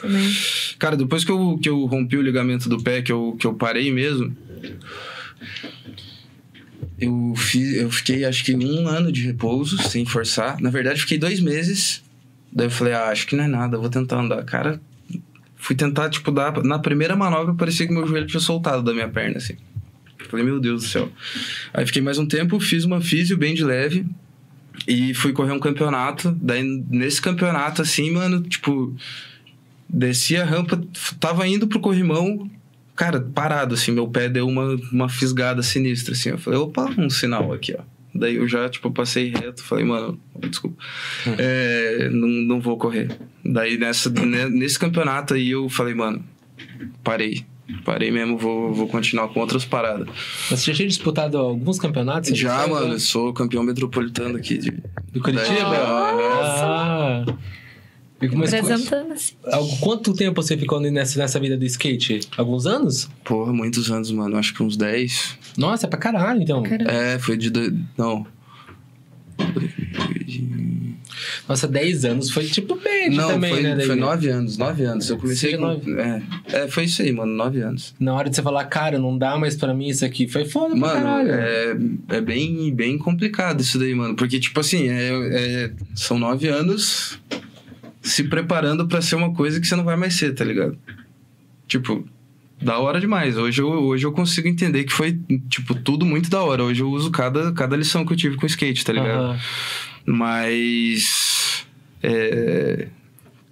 Também. 0.00 0.28
Cara, 0.78 0.96
depois 0.96 1.24
que 1.24 1.30
eu, 1.30 1.58
que 1.60 1.68
eu 1.68 1.84
rompi 1.86 2.16
o 2.16 2.22
ligamento 2.22 2.68
do 2.68 2.82
pé, 2.82 3.02
que 3.02 3.12
eu, 3.12 3.36
que 3.38 3.46
eu 3.46 3.54
parei 3.54 3.90
mesmo, 3.90 4.36
eu, 6.98 7.34
fiz, 7.36 7.76
eu 7.76 7.90
fiquei 7.90 8.24
acho 8.24 8.44
que 8.44 8.54
um 8.54 8.88
ano 8.88 9.10
de 9.10 9.22
repouso, 9.22 9.78
sem 9.82 10.04
forçar. 10.04 10.60
Na 10.60 10.70
verdade, 10.70 11.00
fiquei 11.00 11.18
dois 11.18 11.40
meses. 11.40 12.02
Daí 12.52 12.66
eu 12.66 12.70
falei, 12.70 12.94
ah, 12.94 13.08
acho 13.08 13.26
que 13.26 13.36
não 13.36 13.44
é 13.44 13.48
nada, 13.48 13.78
vou 13.78 13.90
tentar 13.90 14.20
andar. 14.20 14.42
Cara, 14.44 14.80
fui 15.56 15.76
tentar, 15.76 16.08
tipo, 16.08 16.30
dar. 16.30 16.62
Na 16.62 16.78
primeira 16.78 17.16
manobra, 17.16 17.54
parecia 17.54 17.86
que 17.86 17.92
meu 17.92 18.06
joelho 18.06 18.26
tinha 18.26 18.40
soltado 18.40 18.82
da 18.82 18.92
minha 18.92 19.08
perna, 19.08 19.38
assim. 19.38 19.56
Falei, 20.28 20.44
meu 20.44 20.60
Deus 20.60 20.82
do 20.84 20.88
céu. 20.88 21.10
Aí 21.72 21.86
fiquei 21.86 22.02
mais 22.02 22.18
um 22.18 22.26
tempo, 22.26 22.58
fiz 22.60 22.84
uma 22.84 23.00
físio 23.00 23.36
bem 23.36 23.54
de 23.54 23.64
leve. 23.64 24.06
E 24.86 25.14
fui 25.14 25.32
correr 25.32 25.52
um 25.52 25.58
campeonato. 25.58 26.36
Daí, 26.40 26.62
nesse 26.90 27.20
campeonato, 27.20 27.82
assim, 27.82 28.10
mano, 28.10 28.42
tipo 28.42 28.94
desci 29.88 30.36
a 30.36 30.44
rampa, 30.44 30.82
tava 31.20 31.46
indo 31.46 31.66
pro 31.66 31.80
corrimão, 31.80 32.50
cara, 32.94 33.20
parado, 33.20 33.74
assim, 33.74 33.92
meu 33.92 34.08
pé 34.08 34.28
deu 34.28 34.46
uma, 34.46 34.74
uma 34.92 35.08
fisgada 35.08 35.62
sinistra, 35.62 36.12
assim. 36.12 36.30
Eu 36.30 36.38
falei, 36.38 36.58
opa, 36.58 36.92
um 36.98 37.08
sinal 37.08 37.52
aqui, 37.52 37.74
ó. 37.78 37.82
Daí 38.14 38.36
eu 38.36 38.48
já, 38.48 38.68
tipo, 38.68 38.90
passei 38.90 39.30
reto, 39.30 39.62
falei, 39.62 39.84
mano, 39.84 40.18
desculpa, 40.40 40.82
é, 41.38 42.08
não, 42.10 42.28
não 42.28 42.60
vou 42.60 42.76
correr. 42.78 43.16
Daí 43.44 43.76
nessa, 43.78 44.10
ne- 44.10 44.48
nesse 44.48 44.78
campeonato 44.78 45.34
aí 45.34 45.50
eu 45.50 45.68
falei, 45.68 45.94
mano, 45.94 46.24
parei. 47.04 47.44
Parei 47.84 48.10
mesmo, 48.12 48.38
vou, 48.38 48.72
vou 48.72 48.86
continuar 48.86 49.28
com 49.28 49.40
outras 49.40 49.64
paradas. 49.64 50.06
Mas 50.50 50.60
Você 50.60 50.70
já 50.70 50.76
tinha 50.76 50.88
disputado 50.88 51.36
alguns 51.36 51.78
campeonatos? 51.78 52.36
Já, 52.38 52.58
sabe, 52.60 52.70
mano, 52.70 52.92
eu 52.94 53.00
sou 53.00 53.32
campeão 53.32 53.62
metropolitano 53.64 54.36
aqui 54.36 54.56
de. 54.58 54.70
Do 55.12 55.20
Curitiba? 55.20 55.62
Nossa. 55.64 56.64
Ah. 56.64 57.24
E 58.22 58.28
como- 58.28 58.40
mas- 58.40 58.54
Apresentando 58.54 59.12
assim. 59.12 59.34
Algo- 59.44 59.76
Quanto 59.78 60.14
tempo 60.14 60.40
você 60.40 60.56
ficou 60.56 60.80
nessa, 60.80 61.18
nessa 61.18 61.38
vida 61.40 61.56
do 61.56 61.64
skate? 61.66 62.20
Alguns 62.36 62.66
anos? 62.66 63.10
Porra, 63.24 63.52
muitos 63.52 63.90
anos, 63.90 64.10
mano. 64.12 64.36
Acho 64.36 64.54
que 64.54 64.62
uns 64.62 64.76
10. 64.76 65.36
Nossa, 65.58 65.86
é 65.86 65.90
pra 65.90 65.98
caralho, 65.98 66.40
então. 66.42 66.62
Caramba. 66.62 66.90
É, 66.90 67.18
foi 67.18 67.36
de. 67.36 67.50
dois- 67.50 67.74
Não. 67.98 68.26
Nossa, 71.48 71.68
10 71.68 72.04
anos 72.04 72.30
foi 72.30 72.44
tipo 72.46 72.74
médio 72.74 73.16
Não, 73.18 73.28
também, 73.28 73.52
foi, 73.52 73.62
né? 73.62 73.80
foi 73.84 73.94
nove 73.94 74.28
anos, 74.28 74.58
nove 74.58 74.82
anos. 74.84 75.08
Eu 75.08 75.16
comecei 75.16 75.54
com... 75.56 75.62
nove. 75.62 75.92
É, 75.92 76.22
é, 76.52 76.68
foi 76.68 76.84
isso 76.84 77.02
aí, 77.02 77.12
mano, 77.12 77.32
nove 77.32 77.60
anos. 77.60 77.94
Na 78.00 78.14
hora 78.14 78.28
de 78.28 78.34
você 78.34 78.42
falar, 78.42 78.64
cara, 78.64 78.98
não 78.98 79.16
dá 79.16 79.38
mais 79.38 79.54
pra 79.54 79.72
mim 79.72 79.86
isso 79.88 80.04
aqui. 80.04 80.26
Foi 80.26 80.44
foda 80.44 80.70
pra 80.70 80.76
Mano, 80.78 81.02
caralho. 81.02 81.30
é, 81.30 81.76
é 82.16 82.20
bem, 82.20 82.74
bem 82.74 82.98
complicado 82.98 83.60
isso 83.60 83.78
daí, 83.78 83.94
mano. 83.94 84.16
Porque, 84.16 84.40
tipo 84.40 84.58
assim, 84.58 84.88
é, 84.88 85.10
é- 85.10 85.70
são 85.94 86.18
nove 86.18 86.48
anos 86.48 87.18
se 88.02 88.24
preparando 88.24 88.86
pra 88.88 89.00
ser 89.00 89.14
uma 89.14 89.32
coisa 89.32 89.60
que 89.60 89.66
você 89.66 89.76
não 89.76 89.84
vai 89.84 89.96
mais 89.96 90.14
ser, 90.14 90.32
tá 90.34 90.44
ligado? 90.44 90.76
Tipo, 91.68 92.04
da 92.60 92.78
hora 92.78 92.98
demais. 93.00 93.36
Hoje 93.36 93.60
eu, 93.62 93.68
hoje 93.68 94.04
eu 94.04 94.10
consigo 94.12 94.48
entender 94.48 94.82
que 94.84 94.92
foi, 94.92 95.16
tipo, 95.48 95.74
tudo 95.74 96.04
muito 96.04 96.28
da 96.28 96.42
hora. 96.42 96.64
Hoje 96.64 96.82
eu 96.82 96.90
uso 96.90 97.10
cada, 97.10 97.52
cada 97.52 97.76
lição 97.76 98.04
que 98.04 98.12
eu 98.12 98.16
tive 98.16 98.36
com 98.36 98.46
skate, 98.46 98.84
tá 98.84 98.92
ligado? 98.92 99.10
Aham. 99.30 99.38
Mas. 100.08 101.35
É. 102.02 102.88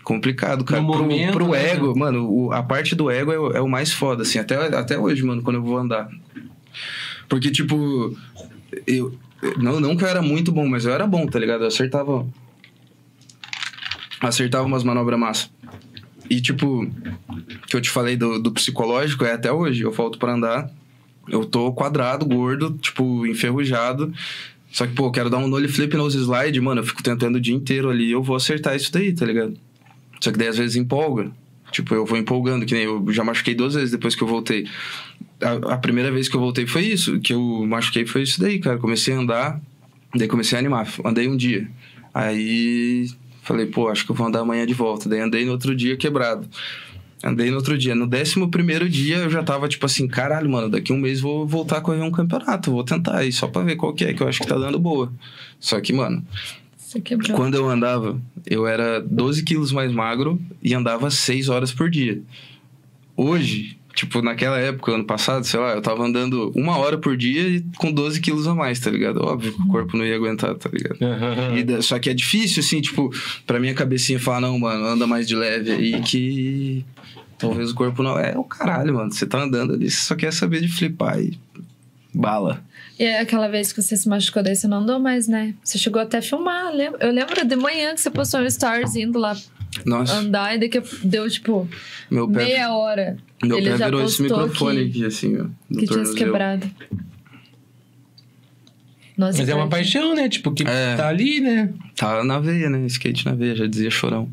Complicado, 0.02 0.64
cara. 0.64 0.82
No 0.82 0.90
pro, 0.92 1.00
momento, 1.02 1.32
pro 1.32 1.50
né, 1.52 1.70
ego, 1.70 1.98
mano, 1.98 2.28
o- 2.30 2.52
a 2.52 2.62
parte 2.62 2.94
do 2.94 3.10
ego 3.10 3.32
é, 3.32 3.38
o- 3.38 3.52
é 3.52 3.60
o 3.62 3.68
mais 3.68 3.90
foda, 3.90 4.22
assim, 4.22 4.38
até, 4.38 4.54
até 4.76 4.98
hoje, 4.98 5.22
mano, 5.22 5.42
quando 5.42 5.56
eu 5.56 5.62
vou 5.62 5.78
andar. 5.78 6.10
Porque, 7.28 7.50
tipo, 7.50 8.14
eu. 8.86 9.16
Não, 9.58 9.80
não 9.80 9.96
que 9.96 10.04
eu 10.04 10.08
era 10.08 10.20
muito 10.22 10.52
bom, 10.52 10.66
mas 10.68 10.84
eu 10.84 10.92
era 10.92 11.06
bom, 11.06 11.26
tá 11.26 11.38
ligado? 11.38 11.62
Eu 11.62 11.68
acertava. 11.68 12.26
Acertava 14.20 14.64
umas 14.64 14.84
manobras 14.84 15.18
massa. 15.18 15.48
E, 16.30 16.40
tipo, 16.40 16.86
que 17.66 17.76
eu 17.76 17.80
te 17.80 17.90
falei 17.90 18.16
do, 18.16 18.38
do 18.38 18.52
psicológico 18.52 19.24
é 19.24 19.32
até 19.32 19.52
hoje. 19.52 19.82
Eu 19.82 19.92
falto 19.92 20.18
pra 20.18 20.32
andar. 20.32 20.70
Eu 21.28 21.44
tô 21.44 21.72
quadrado, 21.72 22.24
gordo, 22.26 22.72
tipo, 22.80 23.26
enferrujado. 23.26 24.12
Só 24.74 24.88
que, 24.88 24.92
pô, 24.92 25.06
eu 25.06 25.12
quero 25.12 25.30
dar 25.30 25.38
um 25.38 25.46
nole 25.46 25.68
flip 25.68 25.96
nose 25.96 26.18
slide, 26.18 26.60
mano. 26.60 26.80
Eu 26.80 26.84
fico 26.84 27.00
tentando 27.00 27.36
o 27.36 27.40
dia 27.40 27.54
inteiro 27.54 27.88
ali. 27.88 28.10
Eu 28.10 28.20
vou 28.20 28.34
acertar 28.34 28.74
isso 28.74 28.92
daí, 28.92 29.12
tá 29.12 29.24
ligado? 29.24 29.56
Só 30.20 30.32
que 30.32 30.36
daí 30.36 30.48
às 30.48 30.58
vezes 30.58 30.74
empolga. 30.74 31.30
Tipo, 31.70 31.94
eu 31.94 32.04
vou 32.04 32.18
empolgando, 32.18 32.66
que 32.66 32.74
nem 32.74 32.82
eu 32.82 33.04
já 33.12 33.22
machuquei 33.22 33.54
duas 33.54 33.74
vezes 33.74 33.92
depois 33.92 34.16
que 34.16 34.22
eu 34.24 34.26
voltei. 34.26 34.66
A, 35.40 35.74
a 35.74 35.78
primeira 35.78 36.10
vez 36.10 36.28
que 36.28 36.34
eu 36.34 36.40
voltei 36.40 36.66
foi 36.66 36.82
isso. 36.86 37.20
Que 37.20 37.34
eu 37.34 37.64
machuquei 37.68 38.04
foi 38.04 38.22
isso 38.22 38.40
daí, 38.40 38.58
cara. 38.58 38.76
Comecei 38.76 39.14
a 39.14 39.18
andar, 39.18 39.60
daí 40.12 40.26
comecei 40.26 40.58
a 40.58 40.58
animar. 40.58 40.92
Andei 41.04 41.28
um 41.28 41.36
dia. 41.36 41.70
Aí 42.12 43.08
falei, 43.44 43.66
pô, 43.66 43.88
acho 43.88 44.04
que 44.04 44.10
eu 44.10 44.16
vou 44.16 44.26
andar 44.26 44.40
amanhã 44.40 44.66
de 44.66 44.74
volta. 44.74 45.08
Daí 45.08 45.20
andei 45.20 45.44
no 45.44 45.52
outro 45.52 45.72
dia 45.72 45.96
quebrado. 45.96 46.48
Andei 47.24 47.50
no 47.50 47.56
outro 47.56 47.78
dia. 47.78 47.94
No 47.94 48.06
décimo 48.06 48.50
primeiro 48.50 48.86
dia 48.86 49.16
eu 49.16 49.30
já 49.30 49.42
tava 49.42 49.66
tipo 49.66 49.86
assim, 49.86 50.06
caralho, 50.06 50.50
mano, 50.50 50.68
daqui 50.68 50.92
um 50.92 50.98
mês 50.98 51.22
vou 51.22 51.46
voltar 51.46 51.78
a 51.78 51.80
correr 51.80 52.02
um 52.02 52.10
campeonato. 52.10 52.70
Vou 52.70 52.84
tentar 52.84 53.16
aí, 53.16 53.32
só 53.32 53.48
pra 53.48 53.62
ver 53.62 53.76
qual 53.76 53.94
que 53.94 54.04
é, 54.04 54.12
que 54.12 54.22
eu 54.22 54.28
acho 54.28 54.40
que 54.40 54.46
tá 54.46 54.58
dando 54.58 54.78
boa. 54.78 55.10
Só 55.58 55.80
que, 55.80 55.90
mano, 55.90 56.22
quando 57.34 57.54
eu 57.54 57.68
andava, 57.70 58.20
eu 58.46 58.66
era 58.66 59.00
12 59.00 59.42
quilos 59.42 59.72
mais 59.72 59.90
magro 59.90 60.38
e 60.62 60.74
andava 60.74 61.10
6 61.10 61.48
horas 61.48 61.72
por 61.72 61.88
dia. 61.88 62.20
Hoje, 63.16 63.78
tipo, 63.94 64.20
naquela 64.20 64.58
época, 64.58 64.92
ano 64.92 65.04
passado, 65.04 65.46
sei 65.46 65.58
lá, 65.58 65.72
eu 65.72 65.80
tava 65.80 66.04
andando 66.04 66.52
uma 66.54 66.76
hora 66.76 66.98
por 66.98 67.16
dia 67.16 67.48
e 67.48 67.64
com 67.78 67.90
12 67.90 68.20
quilos 68.20 68.46
a 68.46 68.54
mais, 68.54 68.80
tá 68.80 68.90
ligado? 68.90 69.24
Óbvio 69.24 69.54
que 69.54 69.62
o 69.62 69.66
corpo 69.66 69.96
não 69.96 70.04
ia 70.04 70.14
aguentar, 70.14 70.54
tá 70.56 70.68
ligado? 70.70 70.98
E 71.56 71.82
só 71.82 71.98
que 71.98 72.10
é 72.10 72.14
difícil, 72.14 72.60
assim, 72.60 72.82
tipo, 72.82 73.10
pra 73.46 73.58
minha 73.58 73.72
cabecinha 73.72 74.20
falar, 74.20 74.42
não, 74.42 74.58
mano, 74.58 74.84
anda 74.84 75.06
mais 75.06 75.26
de 75.26 75.34
leve 75.34 75.70
aí 75.70 76.02
que 76.02 76.84
talvez 77.48 77.70
o 77.70 77.74
corpo 77.74 78.02
não. 78.02 78.18
É 78.18 78.36
o 78.36 78.44
caralho, 78.44 78.94
mano. 78.94 79.12
Você 79.12 79.26
tá 79.26 79.42
andando 79.42 79.74
ali, 79.74 79.90
você 79.90 80.00
só 80.02 80.14
quer 80.14 80.32
saber 80.32 80.60
de 80.60 80.68
flipar 80.68 81.18
e. 81.20 81.38
Bala. 82.16 82.62
E 82.96 83.02
é 83.02 83.18
aquela 83.20 83.48
vez 83.48 83.72
que 83.72 83.82
você 83.82 83.96
se 83.96 84.08
machucou, 84.08 84.40
daí 84.42 84.54
você 84.54 84.68
não 84.68 84.78
andou 84.78 85.00
mais, 85.00 85.26
né? 85.26 85.52
Você 85.64 85.76
chegou 85.78 86.00
até 86.00 86.18
a 86.18 86.22
filmar. 86.22 86.72
Eu 87.00 87.10
lembro 87.10 87.44
de 87.44 87.56
manhã 87.56 87.92
que 87.92 88.00
você 88.00 88.08
postou 88.08 88.40
um 88.40 88.48
stories 88.48 88.94
indo 88.94 89.18
lá 89.18 89.36
Nossa, 89.84 90.14
andar 90.14 90.54
e 90.54 90.60
daqui 90.60 90.80
deu, 91.02 91.28
tipo, 91.28 91.68
meu 92.08 92.28
pé, 92.28 92.44
meia 92.44 92.72
hora 92.72 93.16
meu 93.42 93.58
ele 93.58 93.68
pé 93.70 93.76
já 93.78 93.84
virou 93.86 94.04
esse 94.04 94.22
microfone 94.22 94.84
que- 94.84 94.90
aqui, 94.90 95.04
assim, 95.06 95.36
ó. 95.40 95.46
Que 95.76 95.86
tinha 95.88 96.04
se 96.04 96.14
quebrado. 96.14 96.70
Nossa, 99.16 99.38
Mas 99.38 99.48
é 99.48 99.54
uma 99.54 99.68
paixão, 99.68 100.14
né? 100.14 100.28
Tipo, 100.28 100.52
que 100.52 100.64
É. 100.64 100.96
tá 100.96 101.08
ali, 101.08 101.40
né? 101.40 101.72
Tá 101.96 102.24
na 102.24 102.38
veia, 102.40 102.68
né? 102.68 102.84
Skate 102.86 103.24
na 103.26 103.32
veia, 103.32 103.54
já 103.54 103.66
dizia 103.66 103.90
chorão. 103.90 104.28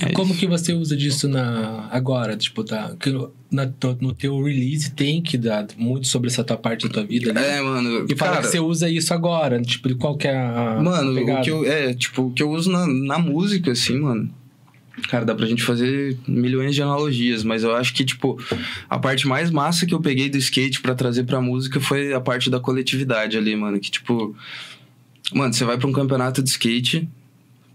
É 0.00 0.12
Como 0.12 0.30
isso. 0.30 0.40
que 0.40 0.46
você 0.46 0.72
usa 0.72 0.96
disso 0.96 1.28
na 1.28 1.88
agora? 1.90 2.36
Tipo, 2.36 2.64
tá. 2.64 2.94
na, 3.50 3.70
no, 4.00 4.12
teu 4.12 4.42
release 4.42 4.90
tem 4.90 5.22
que 5.22 5.38
dar 5.38 5.66
muito 5.76 6.06
sobre 6.06 6.28
essa 6.28 6.44
tua 6.44 6.56
parte 6.56 6.86
da 6.86 6.92
tua 6.92 7.04
vida, 7.04 7.32
né? 7.32 7.58
É, 7.58 7.62
mano. 7.62 8.06
E 8.08 8.16
fala 8.16 8.32
cara, 8.32 8.42
que 8.42 8.50
você 8.50 8.60
usa 8.60 8.90
isso 8.90 9.14
agora, 9.14 9.60
tipo, 9.62 9.88
de 9.88 9.94
qual 9.94 10.16
que 10.16 10.28
é 10.28 10.36
a. 10.36 10.80
Mano, 10.82 11.14
pegada? 11.14 11.40
o 11.40 11.44
que 11.44 11.50
eu. 11.50 11.64
É, 11.64 11.94
tipo, 11.94 12.22
o 12.22 12.32
que 12.32 12.42
eu 12.42 12.50
uso 12.50 12.70
na, 12.70 12.86
na 12.86 13.18
música, 13.18 13.72
assim, 13.72 13.98
mano. 13.98 14.30
Cara, 15.08 15.26
dá 15.26 15.34
pra 15.34 15.46
gente 15.46 15.62
fazer 15.62 16.16
milhões 16.26 16.74
de 16.74 16.82
analogias, 16.82 17.44
mas 17.44 17.62
eu 17.62 17.74
acho 17.76 17.92
que, 17.92 18.02
tipo, 18.02 18.38
a 18.88 18.98
parte 18.98 19.28
mais 19.28 19.50
massa 19.50 19.84
que 19.84 19.92
eu 19.92 20.00
peguei 20.00 20.30
do 20.30 20.38
skate 20.38 20.80
pra 20.80 20.94
trazer 20.94 21.24
pra 21.24 21.38
música 21.38 21.78
foi 21.78 22.14
a 22.14 22.20
parte 22.20 22.48
da 22.48 22.58
coletividade 22.58 23.36
ali, 23.36 23.54
mano. 23.54 23.78
Que, 23.78 23.90
tipo. 23.90 24.34
Mano, 25.32 25.52
você 25.52 25.64
vai 25.64 25.76
pra 25.76 25.88
um 25.88 25.92
campeonato 25.92 26.42
de 26.42 26.48
skate, 26.48 27.08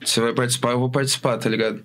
você 0.04 0.22
vai 0.22 0.34
participar, 0.34 0.72
eu 0.72 0.80
vou 0.80 0.90
participar, 0.90 1.38
tá 1.38 1.50
ligado? 1.50 1.84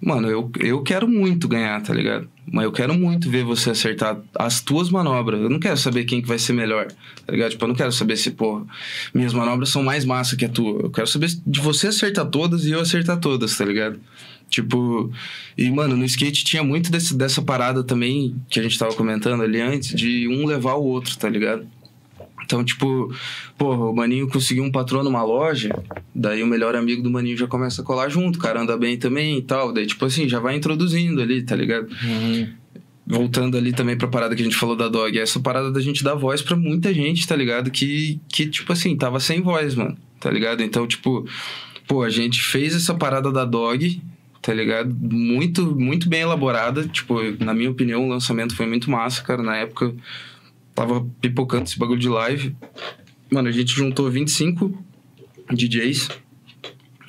Mano, 0.00 0.28
eu, 0.28 0.50
eu 0.60 0.82
quero 0.82 1.06
muito 1.06 1.46
ganhar, 1.46 1.80
tá 1.82 1.92
ligado? 1.92 2.26
Mas 2.50 2.64
eu 2.64 2.72
quero 2.72 2.94
muito 2.94 3.30
ver 3.30 3.44
você 3.44 3.70
acertar 3.70 4.18
as 4.34 4.60
tuas 4.60 4.88
manobras. 4.88 5.40
Eu 5.40 5.50
não 5.50 5.60
quero 5.60 5.76
saber 5.76 6.04
quem 6.04 6.22
que 6.22 6.28
vai 6.28 6.38
ser 6.38 6.54
melhor, 6.54 6.88
tá 7.26 7.32
ligado? 7.32 7.50
Tipo, 7.50 7.64
eu 7.64 7.68
não 7.68 7.74
quero 7.74 7.92
saber 7.92 8.16
se, 8.16 8.30
porra, 8.30 8.64
minhas 9.12 9.34
manobras 9.34 9.68
são 9.68 9.82
mais 9.82 10.04
massa 10.04 10.36
que 10.36 10.46
a 10.46 10.48
tua. 10.48 10.80
Eu 10.84 10.90
quero 10.90 11.06
saber 11.06 11.28
de 11.46 11.60
você 11.60 11.88
acertar 11.88 12.26
todas 12.26 12.64
e 12.64 12.70
eu 12.70 12.80
acertar 12.80 13.18
todas, 13.18 13.56
tá 13.56 13.64
ligado? 13.64 14.00
Tipo, 14.48 15.12
e 15.56 15.70
mano, 15.70 15.96
no 15.96 16.04
skate 16.04 16.44
tinha 16.44 16.64
muito 16.64 16.90
desse, 16.90 17.14
dessa 17.14 17.40
parada 17.40 17.84
também 17.84 18.34
que 18.48 18.58
a 18.58 18.62
gente 18.62 18.78
tava 18.78 18.94
comentando 18.94 19.42
ali 19.42 19.60
antes, 19.60 19.94
de 19.94 20.26
um 20.26 20.46
levar 20.46 20.74
o 20.74 20.84
outro, 20.84 21.16
tá 21.16 21.28
ligado? 21.28 21.66
Então, 22.50 22.64
tipo, 22.64 23.14
porra, 23.56 23.84
o 23.84 23.94
Maninho 23.94 24.26
conseguiu 24.26 24.64
um 24.64 24.72
patrão 24.72 25.04
numa 25.04 25.22
loja, 25.22 25.70
daí 26.12 26.42
o 26.42 26.48
melhor 26.48 26.74
amigo 26.74 27.00
do 27.00 27.08
Maninho 27.08 27.36
já 27.36 27.46
começa 27.46 27.80
a 27.80 27.84
colar 27.84 28.08
junto, 28.08 28.40
o 28.40 28.42
cara 28.42 28.60
anda 28.60 28.76
bem 28.76 28.98
também 28.98 29.38
e 29.38 29.42
tal. 29.42 29.72
Daí, 29.72 29.86
tipo 29.86 30.04
assim, 30.04 30.28
já 30.28 30.40
vai 30.40 30.56
introduzindo 30.56 31.22
ali, 31.22 31.44
tá 31.44 31.54
ligado? 31.54 31.88
Uhum. 32.02 32.48
Voltando 33.06 33.56
ali 33.56 33.72
também 33.72 33.96
pra 33.96 34.08
parada 34.08 34.34
que 34.34 34.42
a 34.42 34.44
gente 34.44 34.56
falou 34.56 34.74
da 34.74 34.88
dog, 34.88 35.16
essa 35.16 35.38
parada 35.38 35.70
da 35.70 35.80
gente 35.80 36.02
dar 36.02 36.16
voz 36.16 36.42
pra 36.42 36.56
muita 36.56 36.92
gente, 36.92 37.24
tá 37.24 37.36
ligado? 37.36 37.70
Que, 37.70 38.18
que 38.28 38.48
tipo 38.48 38.72
assim, 38.72 38.96
tava 38.96 39.20
sem 39.20 39.40
voz, 39.40 39.76
mano, 39.76 39.96
tá 40.18 40.28
ligado? 40.28 40.60
Então, 40.60 40.88
tipo, 40.88 41.24
pô, 41.86 42.02
a 42.02 42.10
gente 42.10 42.42
fez 42.42 42.74
essa 42.74 42.94
parada 42.94 43.30
da 43.30 43.44
dog, 43.44 44.02
tá 44.42 44.52
ligado? 44.52 44.92
Muito, 45.00 45.78
muito 45.78 46.08
bem 46.08 46.22
elaborada. 46.22 46.82
Tipo, 46.88 47.20
na 47.38 47.54
minha 47.54 47.70
opinião, 47.70 48.04
o 48.04 48.08
lançamento 48.08 48.56
foi 48.56 48.66
muito 48.66 48.90
massa, 48.90 49.22
cara. 49.22 49.40
Na 49.40 49.56
época, 49.56 49.94
tava 50.80 51.06
pipocando 51.20 51.64
esse 51.64 51.78
bagulho 51.78 52.00
de 52.00 52.08
live. 52.08 52.56
Mano, 53.30 53.48
a 53.48 53.52
gente 53.52 53.72
juntou 53.74 54.10
25 54.10 54.72
DJs 55.52 56.08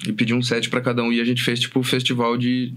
e 0.08 0.12
pediu 0.14 0.36
um 0.36 0.42
set 0.42 0.70
pra 0.70 0.82
cada 0.82 1.02
um. 1.04 1.12
E 1.12 1.22
a 1.22 1.26
gente 1.26 1.42
fez, 1.42 1.60
tipo, 1.60 1.80
o 1.80 1.84
festival 1.84 2.38
de 2.38 2.74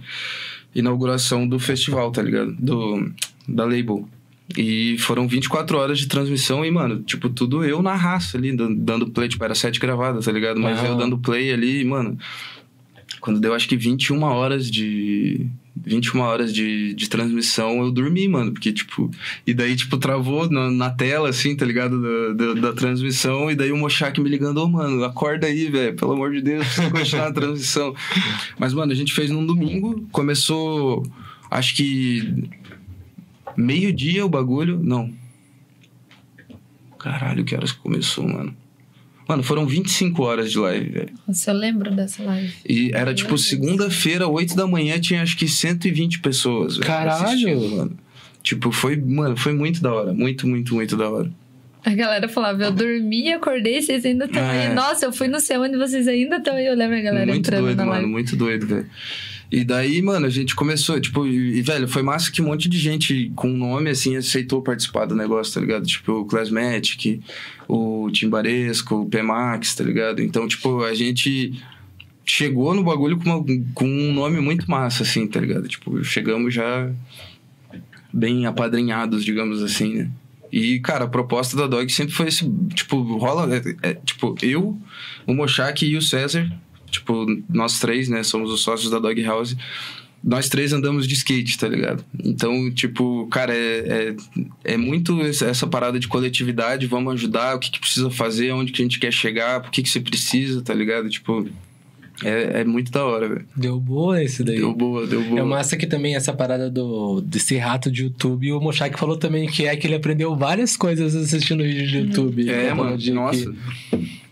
inauguração 0.74 1.46
do 1.48 1.58
festival, 1.58 2.10
tá 2.12 2.22
ligado? 2.22 2.52
Do, 2.58 3.12
da 3.48 3.64
label. 3.64 4.08
E 4.56 4.96
foram 4.98 5.26
24 5.26 5.76
horas 5.78 5.98
de 5.98 6.06
transmissão 6.06 6.64
e, 6.64 6.70
mano, 6.70 7.02
tipo, 7.02 7.28
tudo 7.28 7.64
eu 7.64 7.82
na 7.82 7.94
raça 7.94 8.36
ali, 8.36 8.54
dan- 8.56 8.72
dando 8.74 9.10
play. 9.10 9.28
Tipo, 9.28 9.44
era 9.44 9.54
set 9.54 9.80
gravada, 9.80 10.20
tá 10.20 10.30
ligado? 10.30 10.60
Mas 10.60 10.78
Aham. 10.78 10.88
eu 10.88 10.96
dando 10.96 11.18
play 11.18 11.52
ali, 11.52 11.82
mano. 11.84 12.16
Quando 13.20 13.40
deu 13.40 13.54
acho 13.54 13.66
que 13.68 13.76
21 13.76 14.22
horas 14.22 14.70
de. 14.70 15.46
21 15.76 16.20
horas 16.20 16.52
de, 16.52 16.94
de 16.94 17.08
transmissão, 17.08 17.82
eu 17.82 17.90
dormi, 17.90 18.28
mano. 18.28 18.52
Porque, 18.52 18.72
tipo. 18.72 19.10
E 19.46 19.52
daí, 19.52 19.74
tipo, 19.74 19.96
travou 19.98 20.48
na, 20.48 20.70
na 20.70 20.90
tela, 20.90 21.28
assim, 21.28 21.56
tá 21.56 21.66
ligado? 21.66 22.00
Da, 22.00 22.32
da, 22.32 22.60
da 22.60 22.72
transmissão. 22.72 23.50
E 23.50 23.54
daí 23.54 23.72
o 23.72 23.76
Mochak 23.76 24.20
me 24.20 24.28
ligando, 24.28 24.58
ô, 24.58 24.68
mano, 24.68 25.02
acorda 25.04 25.46
aí, 25.46 25.68
velho. 25.68 25.96
Pelo 25.96 26.12
amor 26.12 26.32
de 26.32 26.40
Deus, 26.40 26.64
precisa 26.66 26.90
continuar 26.90 27.28
a 27.28 27.32
transmissão. 27.32 27.94
Mas, 28.58 28.72
mano, 28.72 28.92
a 28.92 28.94
gente 28.94 29.12
fez 29.12 29.30
num 29.30 29.44
domingo. 29.44 30.06
Começou, 30.12 31.04
acho 31.50 31.74
que. 31.74 32.48
Meio-dia 33.56 34.24
o 34.24 34.28
bagulho. 34.28 34.80
Não. 34.82 35.12
Caralho, 36.98 37.44
que 37.44 37.54
horas 37.54 37.72
que 37.72 37.78
começou, 37.80 38.26
mano? 38.26 38.56
Mano, 39.26 39.42
foram 39.42 39.64
25 39.66 40.22
horas 40.22 40.50
de 40.50 40.58
live, 40.58 40.90
velho. 40.90 41.12
Nossa, 41.26 41.50
eu 41.50 41.54
lembro 41.56 41.90
dessa 41.94 42.22
live. 42.22 42.52
E 42.68 42.90
era 42.92 43.06
Meu 43.06 43.14
tipo 43.14 43.38
segunda-feira, 43.38 44.28
8 44.28 44.54
da 44.54 44.66
manhã, 44.66 44.98
tinha 45.00 45.22
acho 45.22 45.36
que 45.36 45.48
120 45.48 46.20
pessoas. 46.20 46.76
velho, 46.76 46.86
Caralho! 46.86 47.24
assistindo, 47.24 47.68
mano. 47.76 47.96
Tipo, 48.42 48.70
foi, 48.70 48.96
mano, 48.96 49.34
foi 49.36 49.54
muito 49.54 49.80
da 49.80 49.92
hora. 49.92 50.12
Muito, 50.12 50.46
muito, 50.46 50.74
muito 50.74 50.96
da 50.96 51.08
hora. 51.08 51.30
A 51.82 51.94
galera 51.94 52.28
falava, 52.28 52.62
eu 52.64 52.70
dormi, 52.72 53.32
acordei, 53.32 53.80
vocês 53.80 54.04
ainda 54.04 54.26
estão 54.26 54.42
É. 54.42 54.68
aí. 54.68 54.74
Nossa, 54.74 55.06
eu 55.06 55.12
fui 55.12 55.28
no 55.28 55.40
céu 55.40 55.62
onde 55.62 55.76
vocês 55.76 56.06
ainda 56.08 56.36
estão 56.36 56.54
aí. 56.56 56.66
Eu 56.66 56.74
lembro 56.74 56.96
a 56.96 57.00
galera 57.00 57.26
muito 57.26 57.38
entrando 57.46 57.62
doido, 57.64 57.76
na 57.78 57.84
mano, 57.84 57.96
live. 57.96 58.10
muito 58.10 58.36
doido, 58.36 58.66
velho. 58.66 58.86
E 59.56 59.62
daí, 59.62 60.02
mano, 60.02 60.26
a 60.26 60.30
gente 60.30 60.52
começou, 60.56 61.00
tipo, 61.00 61.24
e, 61.24 61.62
velho, 61.62 61.86
foi 61.86 62.02
massa 62.02 62.28
que 62.32 62.42
um 62.42 62.46
monte 62.46 62.68
de 62.68 62.76
gente 62.76 63.30
com 63.36 63.46
nome, 63.48 63.88
assim, 63.90 64.16
aceitou 64.16 64.60
participar 64.60 65.04
do 65.06 65.14
negócio, 65.14 65.54
tá 65.54 65.60
ligado? 65.60 65.86
Tipo, 65.86 66.12
o 66.14 66.24
Classmatic, 66.24 67.20
o 67.68 68.10
Timbaresco, 68.10 68.96
o 69.02 69.06
P-Max, 69.06 69.76
tá 69.76 69.84
ligado? 69.84 70.20
Então, 70.20 70.48
tipo, 70.48 70.82
a 70.82 70.92
gente 70.92 71.52
chegou 72.26 72.74
no 72.74 72.82
bagulho 72.82 73.16
com, 73.16 73.30
uma- 73.30 73.44
com 73.74 73.84
um 73.86 74.12
nome 74.12 74.40
muito 74.40 74.68
massa, 74.68 75.04
assim, 75.04 75.24
tá 75.26 75.38
ligado? 75.38 75.68
Tipo, 75.68 76.02
chegamos 76.02 76.52
já 76.52 76.90
bem 78.12 78.46
apadrinhados, 78.46 79.24
digamos 79.24 79.62
assim, 79.62 79.94
né? 79.94 80.10
E, 80.52 80.80
cara, 80.80 81.04
a 81.04 81.08
proposta 81.08 81.56
da 81.56 81.66
Dog 81.68 81.90
sempre 81.92 82.12
foi 82.12 82.26
esse, 82.26 82.48
tipo, 82.74 83.00
rola, 83.18 83.48
é- 83.56 83.90
é, 83.90 83.94
tipo, 83.94 84.34
eu, 84.42 84.76
o 85.26 85.32
Mochak 85.34 85.84
e 85.86 85.96
o 85.96 86.02
César, 86.02 86.50
tipo, 86.94 87.26
nós 87.48 87.78
três, 87.78 88.08
né, 88.08 88.22
somos 88.22 88.50
os 88.50 88.60
sócios 88.62 88.90
da 88.90 88.98
Dog 88.98 89.22
House, 89.22 89.56
nós 90.22 90.48
três 90.48 90.72
andamos 90.72 91.06
de 91.06 91.12
skate, 91.14 91.58
tá 91.58 91.68
ligado? 91.68 92.02
Então, 92.24 92.70
tipo, 92.70 93.26
cara, 93.26 93.54
é, 93.54 94.14
é, 94.64 94.72
é 94.72 94.76
muito 94.76 95.20
essa 95.20 95.66
parada 95.66 95.98
de 96.00 96.08
coletividade, 96.08 96.86
vamos 96.86 97.12
ajudar, 97.14 97.56
o 97.56 97.58
que, 97.58 97.70
que 97.70 97.78
precisa 97.78 98.08
fazer, 98.10 98.52
onde 98.52 98.72
que 98.72 98.80
a 98.80 98.84
gente 98.84 98.98
quer 98.98 99.12
chegar, 99.12 99.60
por 99.60 99.70
que, 99.70 99.82
que 99.82 99.88
você 99.88 100.00
precisa, 100.00 100.62
tá 100.62 100.72
ligado? 100.72 101.10
Tipo, 101.10 101.46
é, 102.22 102.60
é 102.60 102.64
muito 102.64 102.90
da 102.90 103.04
hora, 103.04 103.28
velho. 103.28 103.44
Deu 103.54 103.78
boa 103.78 104.22
esse 104.22 104.42
daí. 104.42 104.56
Deu 104.56 104.72
boa, 104.72 105.06
deu 105.06 105.22
boa. 105.22 105.40
É 105.40 105.42
massa 105.42 105.76
que 105.76 105.86
também 105.86 106.16
essa 106.16 106.32
parada 106.32 106.70
do, 106.70 107.20
desse 107.20 107.58
rato 107.58 107.90
de 107.90 108.04
YouTube, 108.04 108.50
o 108.52 108.60
Mochak 108.60 108.98
falou 108.98 109.16
também 109.18 109.46
que 109.46 109.66
é 109.66 109.76
que 109.76 109.86
ele 109.86 109.96
aprendeu 109.96 110.34
várias 110.34 110.74
coisas 110.74 111.14
assistindo 111.14 111.62
vídeo 111.62 111.86
de 111.86 111.98
YouTube. 111.98 112.48
É, 112.48 112.72
mano, 112.72 112.96
de 112.96 113.12
nossa. 113.12 113.52
que- 113.90 114.23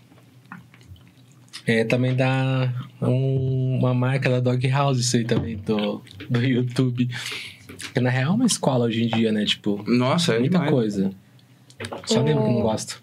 é, 1.65 1.83
também 1.83 2.15
dá 2.15 2.73
um- 3.01 3.77
uma 3.79 3.93
marca 3.93 4.29
da 4.29 4.39
Dog 4.39 4.67
House 4.69 4.99
isso 4.99 5.17
aí 5.17 5.23
também, 5.25 5.57
do, 5.57 6.01
do 6.29 6.41
YouTube. 6.43 7.09
Porque 7.79 7.99
na 7.99 8.09
real 8.09 8.31
é 8.31 8.35
uma 8.35 8.45
escola 8.45 8.85
hoje 8.85 9.03
em 9.03 9.07
dia, 9.07 9.31
né? 9.31 9.45
Tipo, 9.45 9.83
Nossa, 9.87 10.33
é 10.33 10.39
muita 10.39 10.53
demais. 10.57 10.71
coisa. 10.71 11.11
Só 12.05 12.21
O- 12.21 12.25
que 12.25 12.33
não 12.33 12.61
gosto. 12.61 13.01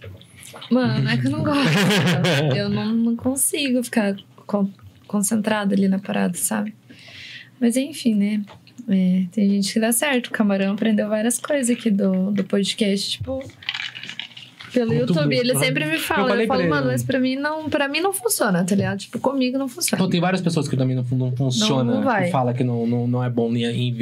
Mano, 0.71 1.03
não 1.03 1.11
é 1.11 1.17
que 1.17 1.27
eu 1.27 1.31
não 1.31 1.43
gosto. 1.43 1.71
eu 2.51 2.57
eu 2.57 2.69
não, 2.69 2.93
não 2.93 3.17
consigo 3.17 3.83
ficar 3.83 4.17
con- 4.47 4.71
concentrada 5.07 5.75
ali 5.75 5.89
na 5.89 5.99
parada, 5.99 6.37
sabe? 6.37 6.75
Mas 7.61 7.77
enfim, 7.77 8.15
né? 8.15 8.43
É, 8.89 9.25
tem 9.33 9.51
gente 9.51 9.73
que 9.73 9.79
dá 9.81 9.93
certo. 9.93 10.29
O 10.29 10.31
Camarão 10.31 10.73
aprendeu 10.73 11.09
várias 11.09 11.39
coisas 11.39 11.77
aqui 11.77 11.91
do, 11.91 12.31
do 12.31 12.43
podcast. 12.45 13.11
Tipo, 13.11 13.41
Pelo 14.73 14.89
Muito 14.95 15.01
YouTube. 15.13 15.25
bom. 15.25 15.33
Ele 15.33 15.55
sempre 15.57 15.85
me 15.85 15.99
fala. 15.99 16.31
Eu 16.35 16.41
Eu, 16.41 16.47
pra 16.47 16.47
falo, 16.47 16.61
ele, 16.63 16.69
mano, 16.71 16.87
né? 16.87 16.93
mas 16.93 17.03
pra 17.03 17.19
mim 17.19 17.37
não, 17.37 17.69
pra 17.69 17.89
mim 17.89 18.01
não 18.01 18.13
funciona, 18.13 18.65
tá 18.65 18.75
ligado? 18.75 18.99
Tipo, 18.99 19.19
comigo 19.19 19.59
não 19.59 19.69
funciona. 19.69 20.01
Então 20.01 20.11
tem 20.11 20.21
várias 20.21 20.41
pessoas 20.41 20.69
que 20.69 20.77
também 20.77 20.95
não, 20.97 21.05
não 21.13 21.33
funciona, 21.37 21.95
Não 21.95 22.03
vai. 22.03 22.27
que 22.27 22.31
fala 22.31 22.55
que 22.55 22.63
não, 22.63 22.87
não, 22.87 23.07
não 23.07 23.25
é 23.25 23.29
bom 23.29 23.51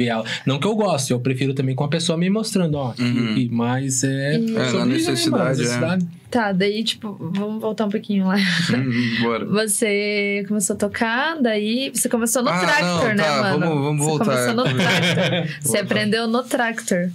ela. 0.07 0.23
Não 0.45 0.59
que 0.59 0.67
eu 0.67 0.75
goste, 0.75 1.11
eu 1.11 1.19
prefiro 1.19 1.53
também 1.53 1.73
com 1.75 1.83
a 1.83 1.87
pessoa 1.87 2.17
me 2.17 2.29
mostrando, 2.29 2.75
ó. 2.75 2.93
Uhum. 2.99 3.49
mas 3.51 4.03
é. 4.03 4.35
É, 4.35 4.37
na 4.37 4.59
né, 4.63 4.71
mano? 4.71 4.91
é. 4.91 4.93
necessidade. 4.95 6.07
Tá, 6.29 6.51
daí, 6.51 6.83
tipo, 6.83 7.17
vamos 7.19 7.59
voltar 7.59 7.85
um 7.85 7.89
pouquinho 7.89 8.27
lá. 8.27 8.35
Hum, 8.37 9.23
Bora. 9.23 9.45
Você 9.45 10.45
começou 10.47 10.75
a 10.75 10.77
tocar, 10.77 11.41
daí 11.41 11.89
você 11.91 12.07
começou 12.07 12.43
no 12.43 12.49
Ah, 12.49 12.59
tractor, 12.59 13.07
não, 13.09 13.15
né, 13.15 13.23
tá, 13.23 13.41
mano? 13.41 13.59
vamos- 13.59 13.83
vamos 13.83 14.05
você 14.05 14.09
voltar. 14.09 14.25
começou 14.25 14.53
no 14.53 14.63
tractor. 14.63 15.47
você 15.61 15.77
aprendeu 15.79 16.27
no 16.27 16.43
tractor. 16.43 17.09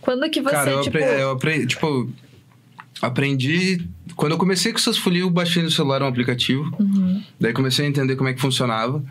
Quando 0.00 0.30
que 0.30 0.40
você, 0.40 0.50
Cara, 0.54 0.70
eu, 0.70 0.80
tipo... 0.80 0.96
apre- 0.96 1.20
eu 1.20 1.30
aprendi, 1.32 1.66
tipo, 1.66 2.08
aprendi. 3.00 3.86
Quando 4.14 4.32
eu 4.32 4.38
comecei 4.38 4.72
com 4.72 4.78
essas 4.78 4.96
folias, 4.96 5.24
eu 5.24 5.30
baixei 5.30 5.62
no 5.62 5.70
celular 5.70 6.02
um 6.02 6.06
aplicativo. 6.06 6.74
Uhum. 6.78 7.22
Daí 7.38 7.52
comecei 7.52 7.84
a 7.84 7.88
entender 7.88 8.16
como 8.16 8.28
é 8.28 8.34
que 8.34 8.40
funcionava. 8.40 9.04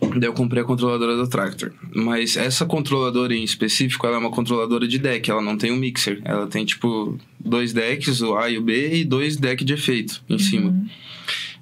Daí 0.00 0.28
eu 0.28 0.34
comprei 0.34 0.62
a 0.62 0.66
controladora 0.66 1.16
do 1.16 1.26
Tractor. 1.26 1.72
Mas 1.94 2.36
essa 2.36 2.66
controladora 2.66 3.34
em 3.34 3.42
específico, 3.42 4.06
ela 4.06 4.16
é 4.16 4.18
uma 4.18 4.30
controladora 4.30 4.86
de 4.86 4.98
deck, 4.98 5.30
ela 5.30 5.40
não 5.40 5.56
tem 5.56 5.72
um 5.72 5.76
mixer. 5.76 6.20
Ela 6.24 6.46
tem, 6.46 6.64
tipo, 6.64 7.18
dois 7.40 7.72
decks, 7.72 8.20
o 8.20 8.36
A 8.36 8.50
e 8.50 8.58
o 8.58 8.62
B, 8.62 8.98
e 8.98 9.04
dois 9.04 9.36
decks 9.36 9.64
de 9.64 9.72
efeito 9.72 10.22
em 10.28 10.38
cima. 10.38 10.74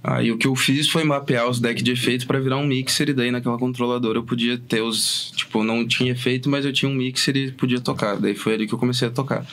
Aí 0.02 0.30
o 0.30 0.36
que 0.36 0.46
eu 0.46 0.54
fiz 0.54 0.88
foi 0.88 1.02
mapear 1.02 1.48
os 1.48 1.58
decks 1.58 1.82
de 1.82 1.92
efeito 1.92 2.26
para 2.26 2.38
virar 2.38 2.58
um 2.58 2.66
mixer, 2.66 3.08
e 3.08 3.14
daí 3.14 3.30
naquela 3.30 3.56
controladora 3.56 4.18
eu 4.18 4.22
podia 4.22 4.58
ter 4.58 4.82
os. 4.82 5.32
Tipo, 5.34 5.62
não 5.64 5.86
tinha 5.86 6.12
efeito, 6.12 6.50
mas 6.50 6.64
eu 6.64 6.72
tinha 6.72 6.90
um 6.90 6.94
mixer 6.94 7.34
e 7.36 7.52
podia 7.52 7.80
tocar. 7.80 8.16
Daí 8.16 8.34
foi 8.34 8.54
ali 8.54 8.66
que 8.66 8.74
eu 8.74 8.78
comecei 8.78 9.08
a 9.08 9.10
tocar. 9.10 9.46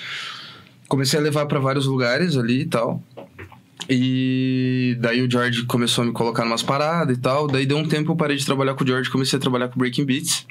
Comecei 0.91 1.17
a 1.17 1.21
levar 1.21 1.45
para 1.45 1.57
vários 1.57 1.85
lugares 1.85 2.35
ali 2.35 2.63
e 2.63 2.65
tal. 2.65 3.01
E 3.89 4.97
daí 4.99 5.21
o 5.21 5.31
George 5.31 5.63
começou 5.63 6.03
a 6.03 6.07
me 6.07 6.11
colocar 6.11 6.43
numas 6.43 6.61
paradas 6.61 7.17
e 7.17 7.21
tal. 7.21 7.47
Daí 7.47 7.65
deu 7.65 7.77
um 7.77 7.87
tempo 7.87 8.11
eu 8.11 8.15
parei 8.17 8.35
de 8.35 8.45
trabalhar 8.45 8.73
com 8.73 8.83
o 8.83 8.87
George 8.87 9.09
comecei 9.09 9.37
a 9.37 9.39
trabalhar 9.39 9.69
com 9.69 9.79
Breaking 9.79 10.03
Beats. 10.03 10.45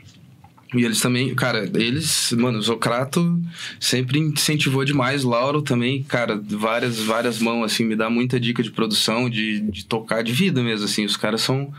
E 0.75 0.83
eles 0.83 0.99
também, 0.99 1.35
cara, 1.35 1.71
eles, 1.75 2.33
mano, 2.33 2.57
o 2.57 2.63
Zocrato 2.63 3.39
sempre 3.79 4.19
incentivou 4.19 4.83
demais, 4.83 5.25
Lauro 5.25 5.61
também, 5.61 6.03
cara, 6.05 6.41
várias, 6.43 7.01
várias 7.01 7.39
mãos, 7.39 7.65
assim, 7.65 7.85
me 7.85 7.95
dá 7.95 8.09
muita 8.09 8.41
dica 8.41 8.63
de 8.63 8.71
produção, 8.71 9.29
de, 9.29 9.61
de 9.61 9.85
tocar, 9.85 10.23
de 10.23 10.33
vida 10.33 10.63
mesmo, 10.63 10.87
assim, 10.87 11.05
os 11.05 11.19
caras 11.19 11.43
são, 11.43 11.71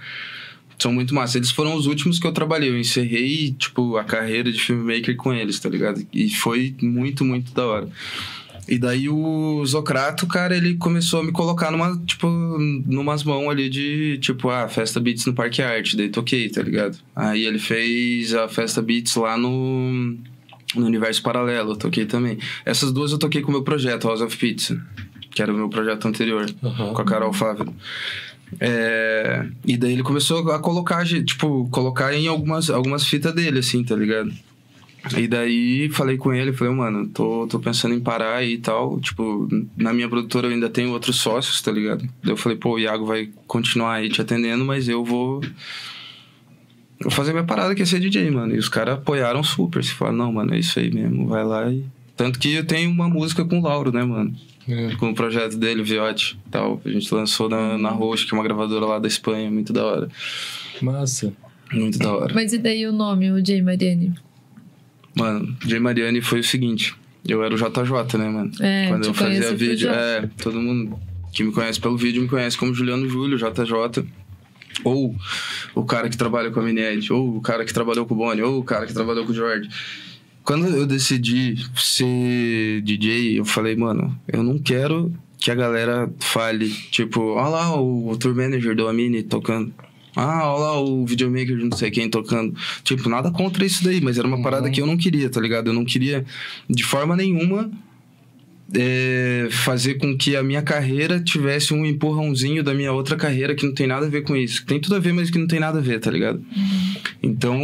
são 0.78 0.94
muito 0.94 1.16
massa. 1.16 1.40
Eles 1.40 1.50
foram 1.50 1.74
os 1.74 1.88
últimos 1.88 2.20
que 2.20 2.28
eu 2.28 2.32
trabalhei, 2.32 2.70
eu 2.70 2.78
encerrei, 2.78 3.56
tipo, 3.58 3.98
a 3.98 4.04
carreira 4.04 4.52
de 4.52 4.60
filmmaker 4.60 5.16
com 5.16 5.34
eles, 5.34 5.60
tá 5.60 5.68
ligado? 5.68 6.06
E 6.14 6.30
foi 6.30 6.76
muito, 6.80 7.26
muito 7.26 7.54
da 7.54 7.66
hora. 7.66 7.90
E 8.68 8.78
daí 8.78 9.10
o 9.10 9.66
Zocrato, 9.66 10.28
cara, 10.28 10.56
ele 10.56 10.76
começou 10.76 11.22
a 11.22 11.24
me 11.24 11.32
colocar 11.32 11.72
numa, 11.72 11.98
tipo, 12.06 12.28
numas 12.28 13.24
mãos 13.24 13.50
ali 13.50 13.70
de, 13.70 14.18
tipo, 14.20 14.50
ah, 14.50 14.68
Festa 14.68 15.00
Beats 15.00 15.26
no 15.26 15.34
Parque 15.34 15.62
Arte. 15.62 15.98
Daí 15.98 16.10
toquei, 16.10 16.50
tá 16.50 16.62
ligado? 16.62 16.98
Aí 17.16 17.46
ele 17.46 17.60
fez 17.60 18.34
a 18.34 18.48
Festa 18.48 18.82
Beats 18.82 19.16
lá 19.16 19.38
no, 19.38 20.16
no 20.76 20.86
Universo 20.86 21.22
Paralelo, 21.22 21.72
eu 21.72 21.76
toquei 21.76 22.06
também. 22.06 22.38
Essas 22.66 22.92
duas 22.92 23.12
eu 23.12 23.18
toquei 23.18 23.42
com 23.42 23.50
o 23.50 23.52
meu 23.52 23.64
projeto, 23.64 24.08
House 24.08 24.22
of 24.22 24.38
Pizza, 24.38 24.82
que 25.32 25.42
era 25.42 25.52
o 25.52 25.56
meu 25.56 25.70
projeto 25.70 26.08
anterior, 26.08 26.46
Aham. 26.64 26.94
com 26.94 27.02
a 27.02 27.06
Carol 27.06 27.34
Fávero. 27.34 27.74
É, 28.60 29.46
e 29.66 29.78
daí 29.78 29.94
ele 29.94 30.04
começou 30.04 30.52
a 30.52 30.60
colocar, 30.60 31.06
tipo, 31.06 31.70
colocar 31.70 32.14
em 32.14 32.28
algumas, 32.28 32.70
algumas 32.70 33.06
fitas 33.06 33.34
dele, 33.34 33.60
assim, 33.60 33.84
tá 33.84 33.96
ligado? 33.96 34.32
E 35.18 35.28
daí 35.28 35.90
falei 35.90 36.16
com 36.16 36.32
ele, 36.32 36.54
falei, 36.54 36.74
mano, 36.74 37.08
tô, 37.08 37.48
tô 37.48 37.60
pensando 37.60 37.96
em 37.96 38.00
parar 38.00 38.36
aí 38.36 38.54
e 38.54 38.58
tal. 38.60 39.00
Tipo, 39.00 39.48
na 39.76 39.94
minha 39.94 40.08
produtora 40.08 40.48
eu 40.48 40.52
ainda 40.52 40.70
tenho 40.70 40.92
outros 40.92 41.20
sócios, 41.20 41.62
tá 41.62 41.72
ligado? 41.72 42.08
Daí 42.24 42.32
eu 42.32 42.38
falei, 42.38 42.58
pô, 42.58 42.76
o 42.76 42.80
Iago 42.80 43.06
vai 43.06 43.30
continuar 43.48 43.96
aí 43.96 44.10
te 44.10 44.22
atendendo, 44.22 44.64
mas 44.64 44.88
eu 44.88 45.04
vou. 45.04 45.42
Vou 47.02 47.12
fazer 47.12 47.32
minha 47.32 47.44
parada 47.44 47.74
que 47.74 47.82
é 47.82 47.86
ser 47.86 48.00
DJ, 48.00 48.30
mano. 48.30 48.54
E 48.54 48.60
os 48.60 48.70
caras 48.70 49.00
apoiaram 49.00 49.42
super. 49.42 49.84
Se 49.84 49.92
falaram, 49.92 50.18
não, 50.18 50.34
mano, 50.34 50.54
é 50.54 50.60
isso 50.60 50.78
aí 50.80 50.92
mesmo, 50.92 51.28
vai 51.28 51.44
lá 51.44 51.72
e. 51.72 51.84
Tanto 52.16 52.38
que 52.38 52.54
eu 52.54 52.66
tenho 52.66 52.92
uma 52.92 53.10
música 53.10 53.44
com 53.44 53.60
o 53.60 53.64
Lauro, 53.64 53.92
né, 53.92 54.04
mano? 54.04 54.36
É. 54.68 54.96
Com 54.96 55.10
o 55.10 55.16
projeto 55.16 55.58
dele, 55.58 55.82
Viote 55.82 56.38
tal. 56.52 56.80
A 56.86 56.90
gente 56.90 57.12
lançou 57.14 57.50
na, 57.50 57.78
na 57.80 57.90
Roche, 57.90 58.28
que 58.28 58.36
é 58.36 58.38
uma 58.38 58.44
gravadora 58.44 58.86
lá 58.86 59.00
da 59.00 59.08
Espanha, 59.08 59.50
muito 59.50 59.74
da 59.74 59.84
hora. 59.84 60.10
Massa. 60.80 61.34
Muito 61.74 61.98
da 61.98 62.14
hora. 62.14 62.34
Mas 62.36 62.54
e 62.54 62.60
daí 62.60 62.86
o 62.86 62.92
nome, 62.92 63.32
o 63.32 63.44
Jay 63.44 63.62
Mariani? 63.62 64.14
Mano, 65.16 65.56
Jay 65.66 65.80
Mariani 65.80 66.22
foi 66.22 66.40
o 66.40 66.44
seguinte. 66.44 66.96
Eu 67.28 67.44
era 67.44 67.54
o 67.54 67.58
JJ, 67.58 68.18
né, 68.18 68.30
mano? 68.30 68.52
É, 68.60 68.88
Quando 68.88 69.06
eu 69.06 69.14
fazia 69.14 69.40
conheço 69.40 69.50
por 69.50 69.58
vídeo. 69.58 69.90
É, 69.90 70.30
todo 70.42 70.60
mundo 70.60 71.00
que 71.32 71.44
me 71.44 71.52
conhece 71.52 71.80
pelo 71.80 71.98
vídeo 71.98 72.22
me 72.22 72.28
conhece 72.28 72.58
como 72.58 72.74
Juliano 72.74 73.08
Júlio, 73.08 73.38
JJ. 73.38 74.06
Ou 74.84 75.16
o 75.76 75.86
cara 75.86 76.10
que 76.10 76.18
trabalha 76.18 76.50
com 76.50 76.60
a 76.60 76.64
Minied, 76.64 77.12
ou 77.12 77.38
o 77.38 77.42
cara 77.42 77.64
que 77.66 77.74
trabalhou 77.74 78.06
com 78.06 78.14
o 78.14 78.18
Bonnie, 78.18 78.42
ou 78.42 78.60
o 78.60 78.64
cara 78.64 78.86
que 78.86 78.94
trabalhou 78.94 79.26
com 79.26 79.32
o 79.32 79.36
George. 79.36 79.70
Quando 80.44 80.66
eu 80.68 80.86
decidi 80.88 81.56
ser 81.76 82.82
DJ, 82.82 83.40
eu 83.40 83.46
falei, 83.46 83.76
mano, 83.76 84.18
eu 84.28 84.42
não 84.42 84.58
quero 84.58 85.14
que 85.38 85.52
a 85.52 85.56
galera 85.56 86.12
fale, 86.20 86.70
tipo, 86.70 87.22
olha 87.34 87.50
lá 87.50 87.82
o, 87.82 88.16
tour 88.18 88.36
manager 88.36 88.76
do 88.76 88.88
Amini 88.88 89.24
tocando. 89.24 89.74
Ah, 90.16 90.52
olha 90.52 90.64
lá 90.64 90.82
o 90.82 91.06
videomaker 91.06 91.58
de 91.58 91.64
não 91.64 91.78
sei 91.78 91.90
quem 91.90 92.10
tocando. 92.10 92.54
Tipo, 92.84 93.08
nada 93.10 93.32
contra 93.32 93.66
isso 93.66 93.84
daí, 93.84 94.02
mas 94.02 94.18
era 94.18 94.28
uma 94.28 94.42
parada 94.42 94.70
que 94.70 94.82
eu 94.82 94.86
não 94.86 94.98
queria, 94.98 95.30
tá 95.30 95.40
ligado? 95.40 95.68
Eu 95.68 95.74
não 95.74 95.86
queria, 95.86 96.26
de 96.70 96.84
forma 96.84 97.16
nenhuma, 97.16 97.72
é, 98.74 99.48
fazer 99.52 99.96
com 99.96 100.18
que 100.18 100.36
a 100.36 100.44
minha 100.44 100.62
carreira 100.62 101.20
tivesse 101.20 101.74
um 101.74 101.86
empurrãozinho 101.86 102.64
da 102.64 102.74
minha 102.74 102.92
outra 102.92 103.16
carreira 103.16 103.56
que 103.56 103.66
não 103.66 103.74
tem 103.74 103.88
nada 103.88 104.06
a 104.06 104.10
ver 104.10 104.24
com 104.24 104.36
isso. 104.36 104.62
Que 104.62 104.68
tem 104.68 104.80
tudo 104.80 104.96
a 104.96 105.00
ver, 105.00 105.14
mas 105.14 105.30
que 105.30 105.38
não 105.38 105.48
tem 105.48 105.60
nada 105.60 105.80
a 105.80 105.82
ver, 105.82 106.00
tá 106.00 106.12
ligado? 106.12 106.44
Então, 107.22 107.60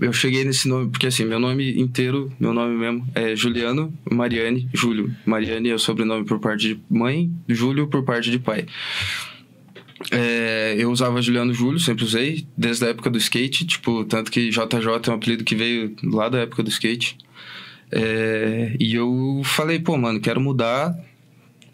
eu 0.00 0.12
cheguei 0.12 0.44
nesse 0.44 0.68
nome, 0.68 0.90
porque 0.90 1.06
assim, 1.06 1.24
meu 1.24 1.40
nome 1.40 1.78
inteiro, 1.80 2.32
meu 2.38 2.52
nome 2.52 2.76
mesmo, 2.76 3.06
é 3.14 3.34
Juliano 3.34 3.92
Mariane 4.10 4.68
Júlio. 4.72 5.14
Mariane 5.24 5.70
é 5.70 5.74
o 5.74 5.78
sobrenome 5.78 6.24
por 6.24 6.38
parte 6.38 6.74
de 6.74 6.80
mãe, 6.88 7.30
Júlio 7.48 7.86
por 7.88 8.04
parte 8.04 8.30
de 8.30 8.38
pai. 8.38 8.66
É, 10.10 10.74
eu 10.78 10.90
usava 10.90 11.22
Juliano 11.22 11.52
Júlio, 11.52 11.78
sempre 11.78 12.04
usei, 12.04 12.46
desde 12.56 12.84
a 12.84 12.88
época 12.88 13.10
do 13.10 13.18
skate, 13.18 13.66
tipo, 13.66 14.04
tanto 14.04 14.30
que 14.30 14.50
JJ 14.50 15.08
é 15.08 15.10
um 15.10 15.14
apelido 15.14 15.44
que 15.44 15.54
veio 15.54 15.94
lá 16.04 16.28
da 16.28 16.38
época 16.38 16.62
do 16.62 16.68
skate. 16.68 17.16
É, 17.90 18.76
e 18.78 18.94
eu 18.94 19.40
falei, 19.44 19.78
pô, 19.78 19.96
mano, 19.96 20.20
quero 20.20 20.40
mudar, 20.40 20.94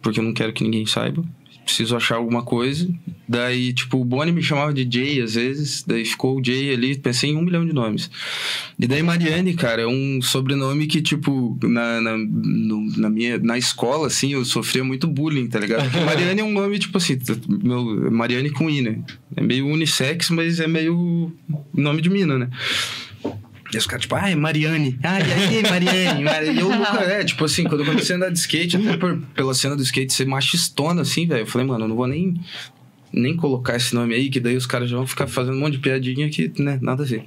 porque 0.00 0.20
eu 0.20 0.24
não 0.24 0.32
quero 0.32 0.52
que 0.52 0.62
ninguém 0.62 0.86
saiba. 0.86 1.24
Preciso 1.64 1.96
achar 1.96 2.16
alguma 2.16 2.42
coisa. 2.42 2.88
Daí, 3.28 3.72
tipo, 3.72 3.98
o 3.98 4.04
Bonnie 4.04 4.32
me 4.32 4.42
chamava 4.42 4.74
de 4.74 4.86
Jay 4.90 5.20
às 5.22 5.34
vezes. 5.36 5.82
Daí 5.86 6.04
ficou 6.04 6.38
o 6.38 6.44
Jay 6.44 6.72
ali. 6.74 6.96
Pensei 6.98 7.30
em 7.30 7.36
um 7.36 7.42
milhão 7.42 7.64
de 7.64 7.72
nomes. 7.72 8.10
E 8.78 8.86
daí 8.86 9.02
Mariane, 9.02 9.54
cara, 9.54 9.82
é 9.82 9.86
um 9.86 10.20
sobrenome 10.20 10.86
que, 10.86 11.00
tipo, 11.00 11.56
na, 11.62 12.00
na, 12.00 12.18
no- 12.18 12.90
na 12.98 13.08
minha, 13.08 13.38
na 13.38 13.56
escola, 13.56 14.08
assim, 14.08 14.32
eu 14.32 14.44
sofria 14.44 14.82
muito 14.84 15.06
bullying, 15.06 15.46
tá 15.46 15.58
ligado? 15.60 15.84
Porque 15.84 16.00
Mariane 16.04 16.40
é 16.40 16.44
um 16.44 16.52
nome, 16.52 16.78
tipo 16.78 16.98
assim, 16.98 17.16
meu, 17.48 18.10
Mariane 18.10 18.50
com 18.50 18.68
I, 18.68 18.82
né? 18.82 18.98
É 19.36 19.40
meio 19.40 19.66
unissex, 19.66 20.28
mas 20.30 20.60
é 20.60 20.66
meio 20.66 21.32
nome 21.72 22.02
de 22.02 22.10
mina, 22.10 22.36
né? 22.38 22.50
E 23.72 23.78
os 23.78 23.86
caras, 23.86 24.02
tipo, 24.02 24.14
ai, 24.14 24.34
Mariane. 24.34 24.98
Ai, 25.02 25.22
e 25.22 25.32
aí, 25.32 25.62
Mariane? 25.62 26.22
Mariane. 26.24 26.58
E 26.58 26.60
eu 26.60 26.68
nunca, 26.68 27.00
é, 27.04 27.24
tipo 27.24 27.42
assim, 27.44 27.64
quando 27.64 27.80
eu 27.80 27.86
comecei 27.86 28.14
a 28.14 28.18
andar 28.18 28.30
de 28.30 28.38
skate, 28.38 28.76
até 28.76 28.96
por, 28.98 29.18
pela 29.34 29.54
cena 29.54 29.74
do 29.74 29.82
skate 29.82 30.12
ser 30.12 30.26
machistona, 30.26 31.02
assim, 31.02 31.26
velho, 31.26 31.40
eu 31.40 31.46
falei, 31.46 31.66
mano, 31.66 31.84
eu 31.84 31.88
não 31.88 31.96
vou 31.96 32.06
nem, 32.06 32.38
nem 33.10 33.34
colocar 33.34 33.74
esse 33.76 33.94
nome 33.94 34.14
aí, 34.14 34.28
que 34.28 34.38
daí 34.38 34.56
os 34.56 34.66
caras 34.66 34.90
já 34.90 34.96
vão 34.96 35.06
ficar 35.06 35.26
fazendo 35.26 35.56
um 35.56 35.60
monte 35.60 35.74
de 35.74 35.78
piadinha 35.78 36.28
que, 36.28 36.52
né, 36.58 36.78
nada 36.82 37.02
a 37.02 37.06
ver. 37.06 37.24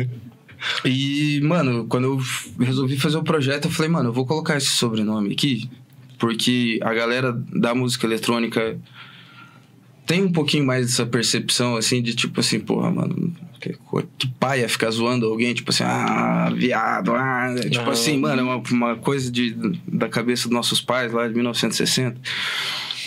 e, 0.84 1.40
mano, 1.42 1.86
quando 1.86 2.04
eu 2.04 2.20
resolvi 2.62 2.98
fazer 2.98 3.16
o 3.16 3.22
projeto, 3.22 3.64
eu 3.64 3.70
falei, 3.70 3.90
mano, 3.90 4.10
eu 4.10 4.12
vou 4.12 4.26
colocar 4.26 4.58
esse 4.58 4.70
sobrenome 4.70 5.32
aqui, 5.32 5.70
porque 6.18 6.78
a 6.82 6.92
galera 6.92 7.32
da 7.32 7.74
música 7.74 8.06
eletrônica 8.06 8.78
tem 10.04 10.22
um 10.22 10.30
pouquinho 10.30 10.66
mais 10.66 10.86
dessa 10.86 11.06
percepção, 11.06 11.74
assim, 11.74 12.02
de 12.02 12.14
tipo 12.14 12.38
assim, 12.40 12.60
porra, 12.60 12.90
mano, 12.90 13.32
que, 13.64 14.06
que 14.18 14.28
paia 14.38 14.68
ficar 14.68 14.90
zoando 14.90 15.26
alguém, 15.26 15.54
tipo 15.54 15.70
assim, 15.70 15.84
ah, 15.84 16.50
viado, 16.54 17.12
ah, 17.14 17.54
tipo 17.58 17.80
Aham. 17.80 17.90
assim, 17.90 18.18
mano, 18.18 18.40
é 18.40 18.44
uma, 18.44 18.62
uma 18.70 18.96
coisa 18.96 19.30
de, 19.30 19.54
da 19.86 20.08
cabeça 20.08 20.44
dos 20.44 20.52
nossos 20.52 20.80
pais 20.80 21.12
lá 21.12 21.26
de 21.26 21.34
1960. 21.34 22.20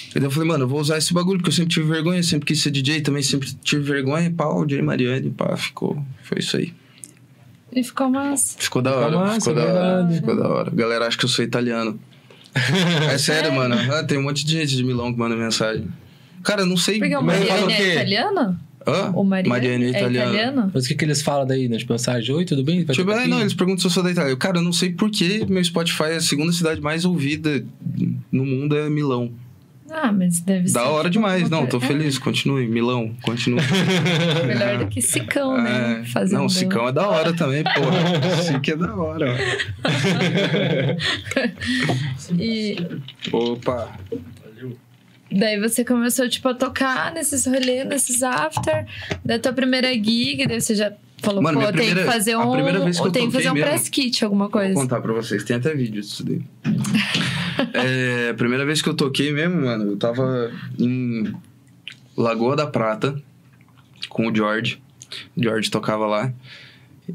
E 0.10 0.20
daí 0.20 0.24
eu 0.24 0.32
falei, 0.32 0.48
mano, 0.48 0.64
eu 0.64 0.68
vou 0.68 0.80
usar 0.80 0.98
esse 0.98 1.14
bagulho, 1.14 1.38
porque 1.38 1.50
eu 1.50 1.54
sempre 1.54 1.74
tive 1.74 1.88
vergonha, 1.88 2.24
sempre 2.24 2.48
quis 2.48 2.62
ser 2.62 2.72
DJ, 2.72 3.02
também 3.02 3.22
sempre 3.22 3.54
tive 3.64 3.84
vergonha, 3.84 4.28
e 4.28 4.32
pau, 4.32 4.66
DJ 4.66 4.82
Mariane, 4.82 5.30
pá, 5.30 5.56
ficou, 5.56 6.04
foi 6.24 6.40
isso 6.40 6.58
aí. 6.58 6.74
E 7.72 7.84
ficou 7.84 8.10
massa. 8.10 8.56
Ficou 8.58 8.82
da 8.82 8.92
Ficou 8.92 9.06
hora, 9.06 9.18
massa, 9.18 9.52
ficou 9.52 9.54
é 9.54 9.56
da 9.56 9.74
hora, 9.74 10.12
ficou 10.12 10.36
da 10.36 10.48
hora. 10.48 10.72
A 10.72 10.76
galera 10.76 11.08
acha 11.08 11.18
que 11.18 11.26
eu 11.26 11.30
sou 11.30 11.46
italiano. 11.46 12.00
é 13.12 13.18
sério, 13.18 13.54
mano, 13.54 13.76
ah, 13.94 14.04
tem 14.04 14.18
um 14.18 14.24
monte 14.24 14.44
de 14.44 14.54
gente 14.54 14.76
de 14.76 14.84
Milão 14.84 15.14
que 15.14 15.20
manda 15.20 15.36
mensagem. 15.36 15.88
Cara, 16.44 16.62
eu 16.62 16.66
não 16.66 16.78
sei... 16.78 16.98
Porque 16.98 17.16
o 17.16 17.22
o 17.22 17.32
é 17.32 17.76
quê? 17.76 17.92
italiano? 17.92 18.60
Hã? 18.88 19.12
O 19.14 19.24
Mariano, 19.24 19.50
Mariano 19.50 19.84
é 19.84 19.88
é 19.88 19.90
italiano. 19.90 20.34
italiano? 20.34 20.72
Mas 20.74 20.86
o 20.86 20.88
que, 20.88 20.96
que 20.96 21.04
eles 21.06 21.22
falam 21.22 21.46
daí, 21.46 21.68
né? 21.68 21.78
Tipo, 21.78 21.92
mensagem, 21.94 22.34
oi, 22.34 22.46
tudo 22.46 22.64
bem? 22.64 22.86
Vai 22.86 22.96
Tipo, 22.96 23.12
é, 23.12 23.20
aqui?" 23.20 23.28
não, 23.30 23.42
eles 23.42 23.54
perguntam 23.54 23.82
se 23.82 23.88
eu 23.88 23.92
sou 23.92 24.02
da 24.04 24.12
Itália. 24.12 24.32
Eu, 24.32 24.38
Cara, 24.38 24.60
eu 24.60 24.64
não 24.64 24.72
sei 24.72 24.92
por 24.92 25.12
que 25.12 25.46
meu 25.46 25.64
Spotify 25.64 26.04
é 26.04 26.16
a 26.16 26.22
segunda 26.22 26.54
cidade 26.54 26.80
mais 26.80 27.04
ouvida 27.04 27.66
no 28.32 28.46
mundo 28.46 28.78
é 28.78 28.90
Milão. 28.90 29.32
Ah, 29.90 30.12
mas 30.12 30.42
deve 30.42 30.68
ser. 30.68 30.74
Da 30.74 30.84
hora 30.84 31.10
tipo, 31.10 31.14
demais. 31.14 31.50
Não, 31.50 31.66
tô 31.66 31.80
feliz. 31.80 32.18
Continue. 32.20 32.68
Milão, 32.68 33.16
continue. 33.22 33.62
Melhor 34.46 34.80
do 34.80 34.88
que 34.88 35.02
Sicão, 35.02 35.58
né? 35.62 36.02
É, 36.02 36.06
Fazendo... 36.06 36.40
Não, 36.40 36.50
Sicão 36.50 36.88
é 36.88 36.92
da 36.92 37.08
hora 37.08 37.34
também, 37.34 37.64
porra. 37.64 38.42
Sic 38.44 38.68
é 38.70 38.76
da 38.76 38.96
hora. 38.96 39.38
E 42.38 42.76
ó. 43.32 43.54
Opa. 43.54 43.98
Daí 45.32 45.60
você 45.60 45.84
começou, 45.84 46.28
tipo, 46.30 46.48
a 46.50 46.54
tocar 46.54 47.12
nesses 47.14 47.46
rolês, 47.46 47.86
nesses 47.88 48.24
after. 48.24 48.86
Da 49.24 49.38
tua 49.40 49.54
primeira 49.54 49.94
gig, 49.94 50.46
daí 50.48 50.60
você 50.62 50.76
já 50.76 50.94
falou, 51.20 51.42
Mano, 51.42 51.60
pô, 51.62 51.72
tem 51.72 51.94
que 51.96 52.04
fazer 52.04 52.36
um. 52.38 52.52
tem 53.12 53.28
que 53.28 53.34
fazer 53.34 53.50
um 53.50 53.54
mesmo- 53.54 53.68
press 53.68 53.90
kit, 53.90 54.24
alguma 54.24 54.46
Vou 54.46 54.52
coisa. 54.52 54.74
contar 54.74 55.02
pra 55.02 55.14
vocês. 55.14 55.44
Tem 55.44 55.56
até 55.58 55.74
vídeo 55.74 56.02
disso 56.02 56.24
daí. 56.24 56.42
é, 57.74 58.34
primeira 58.34 58.66
vez 58.66 58.82
que 58.82 58.90
eu 58.90 58.94
toquei 58.94 59.32
mesmo, 59.32 59.62
mano, 59.62 59.92
eu 59.92 59.98
tava 59.98 60.52
em 60.80 61.34
Lagoa 62.16 62.56
da 62.56 62.68
Prata 62.68 63.20
com 64.10 64.28
o 64.28 64.36
George. 64.36 64.82
O 65.36 65.42
George 65.44 65.70
tocava 65.72 66.06
lá. 66.06 66.34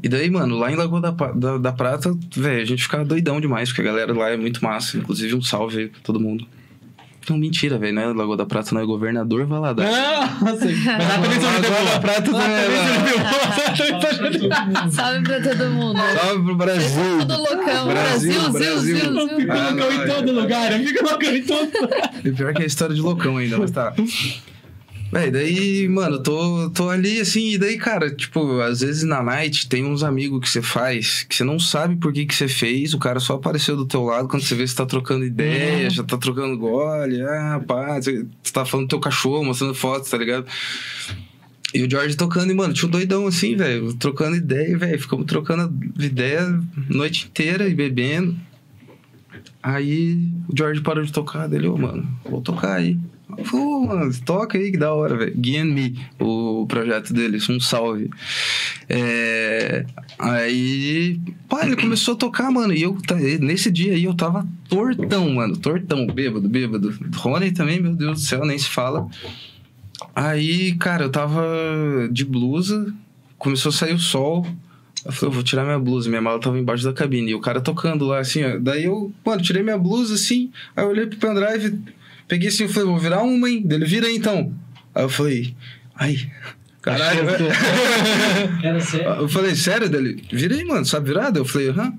E 0.01 0.09
daí, 0.09 0.29
mano, 0.29 0.57
lá 0.57 0.71
em 0.71 0.75
Lagoa 0.75 0.99
da, 0.99 1.11
da, 1.11 1.57
da 1.57 1.71
Prata, 1.71 2.17
velho, 2.35 2.61
a 2.61 2.65
gente 2.65 2.81
ficava 2.81 3.05
doidão 3.05 3.39
demais, 3.39 3.69
porque 3.69 3.81
a 3.81 3.85
galera 3.85 4.11
lá 4.13 4.29
é 4.31 4.37
muito 4.37 4.63
massa. 4.63 4.97
Inclusive, 4.97 5.35
um 5.35 5.41
salve 5.41 5.77
aí 5.81 5.87
pra 5.87 5.99
todo 6.01 6.19
mundo. 6.19 6.47
Não, 7.29 7.37
mentira, 7.37 7.77
velho, 7.77 7.93
não 7.93 8.01
é 8.01 8.05
Lagoa 8.07 8.35
da 8.35 8.45
Prata, 8.45 8.75
não 8.75 8.81
é 8.81 8.85
Governador 8.85 9.45
Valadares. 9.45 9.93
Ah, 9.95 10.37
nossa, 10.41 10.65
mas 10.65 10.85
lá 10.85 11.21
também 11.21 11.39
Lagoa 11.39 11.91
da 11.93 11.99
Prata 11.99 12.21
também 12.23 12.41
é. 12.51 12.63
Salve 14.91 15.23
pra 15.23 15.41
todo 15.41 15.69
mundo. 15.71 15.99
Salve 16.19 16.43
pro 16.43 16.55
Brasil! 16.55 17.19
Tudo 17.19 17.37
loucão. 17.37 17.87
Brasil, 17.87 18.51
Brasil. 18.51 18.97
Fica 19.37 19.53
Ah, 19.53 19.69
loucão 19.69 19.91
em 19.91 20.07
todo 20.07 20.29
é. 20.29 20.31
lugar, 20.33 20.71
fica 20.73 21.03
loucão 21.09 21.35
em 21.35 21.43
todo 21.43 21.71
E 22.25 22.31
pior 22.31 22.53
que 22.53 22.61
é 22.61 22.63
a 22.65 22.67
história 22.67 22.93
de 22.95 23.01
loucão 23.01 23.37
ainda, 23.37 23.57
mas 23.57 23.71
tá. 23.71 23.93
Véi, 25.13 25.29
daí, 25.29 25.87
mano, 25.87 26.23
tô, 26.23 26.71
tô 26.71 26.89
ali 26.89 27.19
assim, 27.19 27.51
e 27.51 27.57
daí, 27.59 27.77
cara, 27.77 28.09
tipo, 28.09 28.59
às 28.61 28.81
vezes 28.81 29.03
na 29.03 29.21
night 29.21 29.69
tem 29.69 29.85
uns 29.85 30.01
amigos 30.01 30.39
que 30.39 30.49
você 30.49 30.59
faz 30.59 31.21
que 31.29 31.35
você 31.35 31.43
não 31.43 31.59
sabe 31.59 31.97
por 31.97 32.11
que 32.11 32.25
que 32.25 32.33
você 32.33 32.47
fez, 32.47 32.95
o 32.95 32.97
cara 32.97 33.19
só 33.19 33.35
apareceu 33.35 33.77
do 33.77 33.85
teu 33.85 34.01
lado 34.01 34.27
quando 34.27 34.41
você 34.41 34.55
vê 34.55 34.63
que 34.63 34.69
você 34.69 34.75
tá 34.75 34.87
trocando 34.87 35.23
ideia, 35.23 35.87
já 35.87 36.03
tá 36.03 36.17
trocando 36.17 36.57
gole, 36.57 37.21
ah, 37.21 37.61
pá, 37.65 38.01
você 38.01 38.25
você 38.41 38.51
tá 38.51 38.65
falando 38.65 38.87
do 38.87 38.89
teu 38.89 38.99
cachorro, 38.99 39.45
mostrando 39.45 39.75
fotos, 39.75 40.09
tá 40.09 40.17
ligado? 40.17 40.47
E 41.75 41.83
o 41.83 41.89
George 41.89 42.17
tocando, 42.17 42.51
e, 42.51 42.55
mano, 42.55 42.73
tinha 42.73 42.87
um 42.87 42.91
doidão 42.91 43.27
assim, 43.27 43.55
velho, 43.55 43.93
trocando 43.93 44.35
ideia, 44.35 44.75
velho, 44.75 44.99
ficamos 44.99 45.27
trocando 45.27 45.71
ideia 46.03 46.59
noite 46.89 47.27
inteira 47.27 47.69
e 47.69 47.75
bebendo. 47.75 48.35
Aí 49.61 50.27
o 50.49 50.57
George 50.57 50.81
parou 50.81 51.03
de 51.03 51.11
tocar, 51.11 51.47
dele, 51.47 51.67
ô, 51.67 51.77
mano, 51.77 52.07
vou 52.25 52.41
tocar 52.41 52.77
aí. 52.77 52.97
Eu 53.37 53.45
falei, 53.45 53.65
ô, 53.65 53.79
mano, 53.81 54.13
toca 54.25 54.57
aí, 54.57 54.71
que 54.71 54.77
da 54.77 54.93
hora, 54.93 55.17
velho. 55.17 55.33
Guia 55.35 55.65
Me, 55.65 55.99
o 56.19 56.65
projeto 56.67 57.13
deles, 57.13 57.49
um 57.49 57.59
salve. 57.59 58.09
É, 58.89 59.85
Aí, 60.19 61.19
pá, 61.49 61.65
ele 61.65 61.75
começou 61.75 62.13
a 62.13 62.17
tocar, 62.17 62.51
mano, 62.51 62.73
e 62.73 62.81
eu, 62.81 62.97
nesse 63.41 63.71
dia 63.71 63.93
aí, 63.93 64.03
eu 64.03 64.13
tava 64.13 64.47
tortão, 64.69 65.29
mano, 65.29 65.57
tortão, 65.57 66.05
bêbado, 66.07 66.47
bêbado. 66.47 66.93
Rony 67.15 67.51
também, 67.51 67.81
meu 67.81 67.95
Deus 67.95 68.21
do 68.21 68.25
céu, 68.25 68.45
nem 68.45 68.57
se 68.57 68.69
fala. 68.69 69.07
Aí, 70.15 70.75
cara, 70.75 71.05
eu 71.05 71.09
tava 71.09 71.43
de 72.11 72.23
blusa, 72.23 72.93
começou 73.37 73.69
a 73.69 73.73
sair 73.73 73.93
o 73.93 73.99
sol. 73.99 74.45
Eu 75.03 75.11
falei, 75.11 75.29
eu 75.29 75.33
vou 75.33 75.43
tirar 75.43 75.63
minha 75.63 75.79
blusa, 75.79 76.07
minha 76.07 76.21
mala 76.21 76.39
tava 76.39 76.57
embaixo 76.57 76.83
da 76.83 76.93
cabine. 76.93 77.31
E 77.31 77.35
o 77.35 77.41
cara 77.41 77.59
tocando 77.59 78.05
lá, 78.05 78.19
assim, 78.19 78.43
ó. 78.43 78.57
Daí 78.57 78.85
eu, 78.85 79.11
mano, 79.25 79.41
tirei 79.41 79.63
minha 79.63 79.77
blusa, 79.77 80.13
assim. 80.13 80.51
Aí 80.75 80.85
eu 80.85 80.89
olhei 80.89 81.05
pro 81.05 81.17
pendrive, 81.17 81.79
peguei 82.27 82.49
assim, 82.49 82.63
eu 82.63 82.69
falei, 82.69 82.89
vou 82.89 82.97
virar 82.97 83.21
uma, 83.21 83.49
hein? 83.49 83.61
Dele, 83.65 83.85
vira 83.85 84.07
aí, 84.07 84.15
então. 84.15 84.53
Aí 84.93 85.03
eu 85.03 85.09
falei, 85.09 85.55
ai, 85.95 86.31
caralho? 86.81 87.23
Eu 89.19 89.29
falei, 89.29 89.55
sério, 89.55 89.89
dele? 89.89 90.23
Vira 90.31 90.55
aí, 90.55 90.65
mano, 90.65 90.85
sabe 90.85 91.07
virada? 91.07 91.39
Eu 91.39 91.45
falei, 91.45 91.69
aham. 91.69 91.97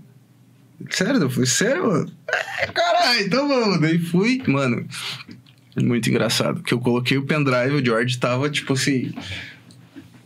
Sério? 0.91 1.21
Eu 1.21 1.31
falei, 1.31 1.47
sério, 1.47 1.87
mano? 1.87 2.13
É, 2.61 2.67
caralho, 2.67 3.21
então 3.21 3.49
vamos. 3.49 3.81
Daí 3.81 3.99
fui, 3.99 4.43
mano. 4.47 4.87
Muito 5.77 6.09
engraçado, 6.09 6.57
porque 6.57 6.75
eu 6.75 6.79
coloquei 6.79 7.17
o 7.19 7.27
pendrive, 7.27 7.75
o 7.75 7.85
George 7.85 8.19
tava, 8.19 8.49
tipo 8.49 8.75
assim, 8.75 9.13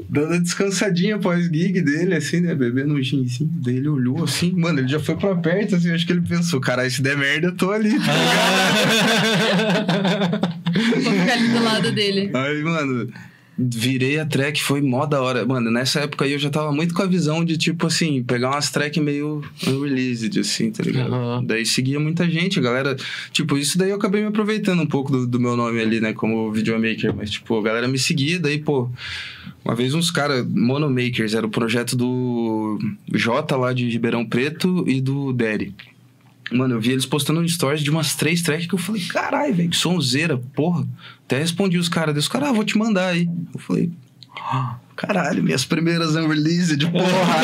dando 0.08 0.34
a 0.34 0.38
descansadinha 0.38 1.16
após 1.16 1.44
gig 1.46 1.82
dele, 1.82 2.14
assim, 2.14 2.40
né? 2.40 2.54
Bebendo 2.54 2.94
um 2.94 3.02
ginzinho. 3.02 3.50
Daí 3.62 3.76
ele 3.76 3.88
olhou 3.88 4.24
assim, 4.24 4.52
mano, 4.52 4.80
ele 4.80 4.88
já 4.88 4.98
foi 4.98 5.16
pra 5.16 5.34
perto, 5.36 5.76
assim, 5.76 5.90
acho 5.92 6.06
que 6.06 6.12
ele 6.12 6.22
pensou, 6.22 6.60
caralho, 6.60 6.90
se 6.90 7.02
der 7.02 7.16
merda, 7.16 7.48
eu 7.48 7.56
tô 7.56 7.70
ali, 7.70 7.90
tá 7.98 8.12
ligado? 10.32 11.02
Vou 11.02 11.12
ficar 11.12 11.32
ali 11.32 11.48
do 11.48 11.62
lado 11.62 11.92
dele. 11.92 12.30
Aí, 12.32 12.62
mano, 12.62 13.10
virei 13.58 14.20
a 14.20 14.24
track, 14.24 14.62
foi 14.62 14.80
mó 14.80 15.04
da 15.04 15.20
hora. 15.20 15.44
Mano, 15.44 15.70
nessa 15.70 16.00
época 16.00 16.24
aí 16.24 16.32
eu 16.32 16.38
já 16.38 16.48
tava 16.48 16.70
muito 16.70 16.94
com 16.94 17.02
a 17.02 17.06
visão 17.06 17.44
de, 17.44 17.58
tipo 17.58 17.88
assim, 17.88 18.22
pegar 18.22 18.50
umas 18.50 18.70
track 18.70 19.00
meio 19.00 19.42
unreleased, 19.66 20.38
assim, 20.38 20.70
tá 20.70 20.84
ligado? 20.84 21.12
Aham. 21.12 21.44
Daí 21.44 21.66
seguia 21.66 21.98
muita 21.98 22.28
gente, 22.30 22.58
a 22.60 22.62
galera. 22.62 22.96
Tipo, 23.32 23.58
isso 23.58 23.76
daí 23.76 23.90
eu 23.90 23.96
acabei 23.96 24.20
me 24.20 24.28
aproveitando 24.28 24.80
um 24.80 24.86
pouco 24.86 25.10
do, 25.10 25.26
do 25.26 25.40
meu 25.40 25.56
nome 25.56 25.80
ali, 25.80 26.00
né, 26.00 26.12
como 26.12 26.52
videomaker. 26.52 27.12
Mas, 27.14 27.30
tipo, 27.30 27.58
a 27.58 27.62
galera 27.62 27.88
me 27.88 27.98
seguia, 27.98 28.38
daí, 28.38 28.58
pô. 28.58 28.88
Uma 29.64 29.74
vez 29.74 29.92
uns 29.92 30.10
caras, 30.10 30.46
Monomakers, 30.48 31.34
era 31.34 31.46
o 31.46 31.50
projeto 31.50 31.96
do 31.96 32.78
Jota 33.12 33.56
lá 33.56 33.72
de 33.72 33.88
Ribeirão 33.90 34.24
Preto 34.24 34.84
e 34.88 35.00
do 35.00 35.32
Derry. 35.32 35.74
Mano, 36.50 36.74
eu 36.76 36.80
vi 36.80 36.92
eles 36.92 37.04
postando 37.06 37.40
um 37.40 37.48
stories 37.48 37.82
de 37.82 37.90
umas 37.90 38.14
três 38.14 38.40
tracks 38.42 38.66
que 38.66 38.74
eu 38.74 38.78
falei, 38.78 39.02
caralho, 39.02 39.54
velho, 39.54 39.68
que 39.70 39.76
sonzeira, 39.76 40.36
porra. 40.54 40.86
Até 41.26 41.38
respondi 41.38 41.76
os 41.78 41.88
caras, 41.88 42.16
os 42.16 42.28
caras, 42.28 42.48
ah, 42.48 42.52
vou 42.52 42.64
te 42.64 42.78
mandar 42.78 43.08
aí. 43.08 43.28
Eu 43.52 43.60
falei, 43.60 43.90
"Ah, 44.40 44.76
caralho, 44.96 45.42
minhas 45.42 45.64
primeiras 45.64 46.14
unreleased, 46.16 46.86
porra. 46.90 47.42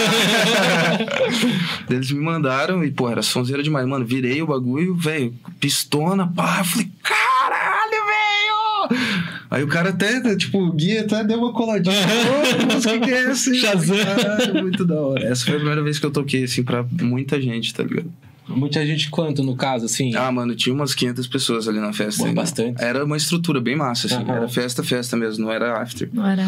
eles 1.90 2.10
me 2.10 2.20
mandaram 2.20 2.82
e, 2.84 2.90
porra, 2.90 3.12
era 3.12 3.22
sonzeira 3.22 3.62
demais. 3.62 3.86
Mano, 3.86 4.04
virei 4.06 4.40
o 4.40 4.46
bagulho, 4.46 4.94
velho, 4.94 5.34
pistona, 5.60 6.26
pá. 6.26 6.60
Eu 6.60 6.64
falei, 6.64 6.90
caralho, 7.02 7.90
velho! 8.06 9.04
Aí 9.50 9.62
o 9.62 9.68
cara 9.68 9.90
até, 9.90 10.34
tipo, 10.36 10.58
o 10.58 10.72
guia 10.72 11.02
até 11.02 11.22
deu 11.22 11.38
uma 11.38 11.52
coladinha. 11.52 11.94
Ô, 11.94 12.78
o 12.78 12.80
que, 12.80 13.00
que 13.00 13.10
é 13.10 13.30
essa? 13.30 13.50
aí?" 13.52 13.58
Shazam. 13.58 13.96
Caralho, 13.98 14.62
muito 14.62 14.84
da 14.84 14.94
hora. 15.00 15.24
Essa 15.26 15.44
foi 15.44 15.54
a 15.54 15.56
primeira 15.58 15.82
vez 15.82 15.98
que 15.98 16.06
eu 16.06 16.10
toquei, 16.10 16.44
assim, 16.44 16.62
pra 16.64 16.82
muita 17.02 17.40
gente, 17.40 17.74
tá 17.74 17.82
ligado? 17.82 18.10
Muita 18.46 18.84
gente 18.84 19.08
quanto, 19.10 19.42
no 19.42 19.56
caso, 19.56 19.86
assim? 19.86 20.14
Ah, 20.14 20.30
mano, 20.30 20.54
tinha 20.54 20.74
umas 20.74 20.94
500 20.94 21.26
pessoas 21.26 21.66
ali 21.66 21.80
na 21.80 21.92
festa. 21.92 22.30
Bastante. 22.32 22.82
Era 22.82 23.04
uma 23.04 23.16
estrutura 23.16 23.60
bem 23.60 23.74
massa, 23.74 24.06
assim. 24.06 24.16
Aham. 24.16 24.34
Era 24.36 24.48
festa, 24.48 24.82
festa 24.82 25.16
mesmo, 25.16 25.44
não 25.46 25.52
era 25.52 25.80
after. 25.80 26.08
Não 26.12 26.26
era. 26.26 26.46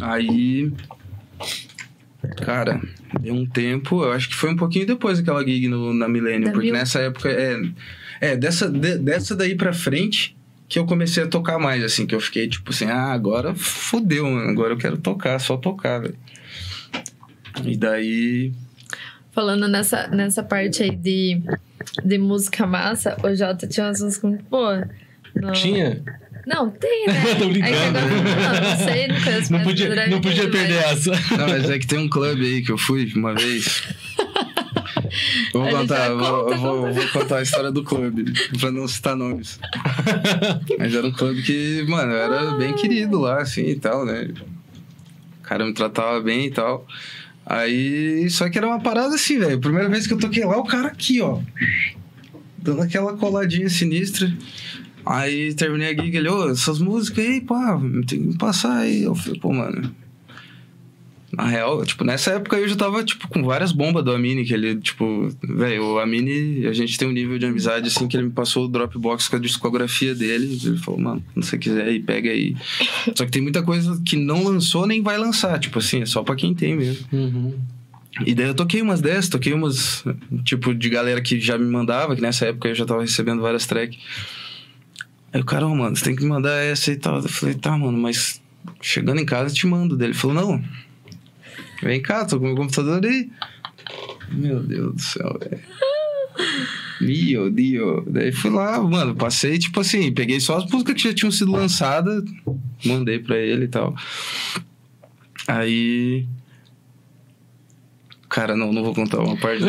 Aí. 0.00 0.72
Cara, 2.44 2.80
deu 3.20 3.34
um 3.34 3.44
tempo, 3.46 4.02
eu 4.04 4.12
acho 4.12 4.28
que 4.28 4.34
foi 4.34 4.50
um 4.52 4.56
pouquinho 4.56 4.86
depois 4.86 5.18
daquela 5.18 5.44
gig 5.44 5.68
no, 5.68 5.92
na 5.92 6.08
Millennium, 6.08 6.46
Da 6.46 6.52
porque 6.52 6.70
Mil? 6.70 6.78
nessa 6.78 7.00
época. 7.00 7.28
É, 7.30 7.60
é 8.20 8.36
dessa, 8.36 8.68
de- 8.70 8.98
dessa 8.98 9.34
daí 9.34 9.54
pra 9.56 9.72
frente 9.72 10.36
que 10.68 10.78
eu 10.78 10.86
comecei 10.86 11.22
a 11.24 11.26
tocar 11.26 11.58
mais, 11.58 11.82
assim, 11.84 12.06
que 12.06 12.14
eu 12.14 12.20
fiquei 12.20 12.48
tipo 12.48 12.70
assim, 12.70 12.86
ah, 12.86 13.12
agora 13.12 13.54
fodeu, 13.54 14.24
mano, 14.30 14.48
agora 14.50 14.72
eu 14.72 14.78
quero 14.78 14.96
tocar, 14.96 15.38
só 15.38 15.56
tocar, 15.56 16.00
velho. 16.00 16.16
E 17.64 17.76
daí. 17.76 18.52
Falando 19.32 19.66
nessa, 19.68 20.06
nessa 20.08 20.42
parte 20.42 20.82
aí 20.82 20.94
de, 20.94 21.42
de 22.04 22.18
música 22.18 22.66
massa, 22.66 23.16
o 23.22 23.34
Jota 23.34 23.66
tinha 23.66 23.86
umas 23.86 24.00
músicas 24.00 24.30
muito 24.30 24.44
boas. 24.44 24.86
No- 25.34 25.52
Tinha? 25.52 26.02
Não, 26.46 26.70
tem, 26.70 27.06
né? 27.06 27.14
Tô 27.38 27.48
brincando. 27.48 27.64
Aí 27.74 27.86
agora, 27.88 28.04
não, 28.06 28.70
não 28.70 28.76
sei, 28.84 29.08
não 29.08 29.20
conheço 29.22 29.52
Não 29.52 29.62
podia, 29.62 29.94
mas 29.94 30.10
não 30.10 30.20
podia 30.20 30.50
perder 30.50 30.82
mas- 30.86 31.06
essa. 31.06 31.36
Não, 31.36 31.48
mas 31.48 31.70
é 31.70 31.78
que 31.78 31.86
tem 31.86 31.98
um 31.98 32.08
clube 32.08 32.44
aí 32.44 32.62
que 32.62 32.72
eu 32.72 32.76
fui 32.78 33.10
uma 33.14 33.34
vez. 33.34 33.82
Vou 35.52 35.68
contar, 35.68 36.06
já 36.08 36.14
vou, 36.14 36.44
conta, 36.44 36.56
vou- 36.56 36.80
conta. 36.82 36.92
vou 36.92 37.08
contar 37.08 37.36
a 37.38 37.42
história 37.42 37.70
do 37.70 37.84
clube, 37.84 38.32
pra 38.58 38.70
não 38.70 38.88
citar 38.88 39.14
nomes. 39.14 39.58
Mas 40.78 40.94
era 40.94 41.06
um 41.06 41.12
clube 41.12 41.42
que, 41.42 41.84
mano, 41.86 42.12
eu 42.12 42.18
era 42.18 42.50
bem 42.52 42.74
querido 42.74 43.20
lá, 43.20 43.42
assim 43.42 43.66
e 43.66 43.76
tal, 43.76 44.06
né? 44.06 44.28
O 45.38 45.42
cara 45.42 45.66
me 45.66 45.74
tratava 45.74 46.18
bem 46.22 46.46
e 46.46 46.50
tal. 46.50 46.86
Aí, 47.52 48.30
só 48.30 48.48
que 48.48 48.56
era 48.56 48.66
uma 48.66 48.80
parada 48.80 49.14
assim, 49.14 49.38
velho. 49.38 49.60
Primeira 49.60 49.86
vez 49.86 50.06
que 50.06 50.14
eu 50.14 50.18
toquei 50.18 50.42
lá, 50.42 50.56
o 50.56 50.64
cara 50.64 50.88
aqui, 50.88 51.20
ó. 51.20 51.38
Dando 52.56 52.80
aquela 52.80 53.14
coladinha 53.14 53.68
sinistra. 53.68 54.34
Aí 55.04 55.52
terminei 55.52 55.88
a 55.88 56.02
gig, 56.02 56.16
ele, 56.16 56.30
ô, 56.30 56.48
essas 56.48 56.78
músicas 56.78 57.26
aí, 57.26 57.42
pá, 57.42 57.78
tem 58.08 58.30
que 58.30 58.38
passar 58.38 58.78
aí. 58.78 59.02
Eu 59.02 59.14
falei, 59.14 59.38
pô, 59.38 59.52
mano. 59.52 59.94
Na 61.32 61.46
real, 61.46 61.82
tipo, 61.86 62.04
nessa 62.04 62.32
época 62.32 62.58
eu 62.58 62.68
já 62.68 62.76
tava, 62.76 63.02
tipo, 63.02 63.26
com 63.26 63.42
várias 63.42 63.72
bombas 63.72 64.04
do 64.04 64.12
Amine, 64.12 64.44
que 64.44 64.52
ele, 64.52 64.76
tipo, 64.76 65.34
velho, 65.42 65.94
o 65.94 65.98
Amine, 65.98 66.66
a 66.66 66.74
gente 66.74 66.98
tem 66.98 67.08
um 67.08 67.12
nível 67.12 67.38
de 67.38 67.46
amizade, 67.46 67.88
assim, 67.88 68.06
que 68.06 68.14
ele 68.14 68.24
me 68.24 68.32
passou 68.32 68.66
o 68.66 68.68
Dropbox 68.68 69.28
com 69.28 69.36
a 69.36 69.38
discografia 69.38 70.14
dele. 70.14 70.60
Ele 70.62 70.76
falou, 70.76 71.00
mano, 71.00 71.24
se 71.36 71.42
você 71.42 71.58
quiser 71.58 71.86
aí, 71.86 72.00
pega 72.00 72.30
aí. 72.30 72.54
Só 73.16 73.24
que 73.24 73.30
tem 73.30 73.40
muita 73.40 73.62
coisa 73.62 73.98
que 74.04 74.14
não 74.14 74.44
lançou 74.44 74.86
nem 74.86 75.00
vai 75.00 75.16
lançar, 75.16 75.58
tipo 75.58 75.78
assim, 75.78 76.02
é 76.02 76.06
só 76.06 76.22
pra 76.22 76.36
quem 76.36 76.54
tem 76.54 76.76
mesmo. 76.76 77.06
Uhum. 77.10 77.54
E 78.26 78.34
daí 78.34 78.48
eu 78.48 78.54
toquei 78.54 78.82
umas 78.82 79.00
dessas, 79.00 79.30
toquei 79.30 79.54
umas, 79.54 80.04
tipo, 80.44 80.74
de 80.74 80.90
galera 80.90 81.22
que 81.22 81.40
já 81.40 81.56
me 81.56 81.64
mandava, 81.64 82.14
que 82.14 82.20
nessa 82.20 82.44
época 82.44 82.68
eu 82.68 82.74
já 82.74 82.84
tava 82.84 83.00
recebendo 83.00 83.40
várias 83.40 83.64
tracks. 83.66 83.98
Aí 85.32 85.40
o 85.40 85.44
cara, 85.44 85.66
"Ô, 85.66 85.74
mano, 85.74 85.96
você 85.96 86.04
tem 86.04 86.14
que 86.14 86.22
me 86.22 86.28
mandar 86.28 86.62
essa 86.62 86.92
e 86.92 86.96
tal. 86.96 87.16
Eu 87.20 87.28
falei, 87.28 87.54
tá, 87.54 87.76
mano, 87.76 87.96
mas 87.96 88.42
chegando 88.82 89.18
em 89.18 89.24
casa 89.24 89.50
eu 89.50 89.54
te 89.54 89.66
mando. 89.66 89.96
Daí 89.96 90.08
ele 90.08 90.14
falou, 90.14 90.36
não, 90.36 90.62
vem 91.82 92.00
cá, 92.00 92.24
tô 92.24 92.38
com 92.38 92.46
meu 92.46 92.56
computador 92.56 93.04
aí. 93.04 93.30
Meu 94.30 94.60
Deus 94.60 94.94
do 94.94 95.00
céu, 95.00 95.38
velho. 95.40 95.60
Dio, 97.00 97.50
Dio. 97.50 98.04
Daí 98.06 98.32
fui 98.32 98.50
lá, 98.50 98.80
mano, 98.80 99.14
passei, 99.14 99.58
tipo 99.58 99.80
assim, 99.80 100.12
peguei 100.12 100.40
só 100.40 100.58
as 100.58 100.70
músicas 100.70 100.94
que 100.94 101.08
já 101.08 101.14
tinham 101.14 101.30
sido 101.30 101.52
lançadas, 101.52 102.22
mandei 102.84 103.18
pra 103.18 103.36
ele 103.36 103.64
e 103.64 103.68
tal. 103.68 103.94
Aí. 105.48 106.26
Cara, 108.30 108.56
não, 108.56 108.72
não 108.72 108.82
vou 108.82 108.94
contar 108.94 109.18
uma 109.20 109.36
parte. 109.36 109.62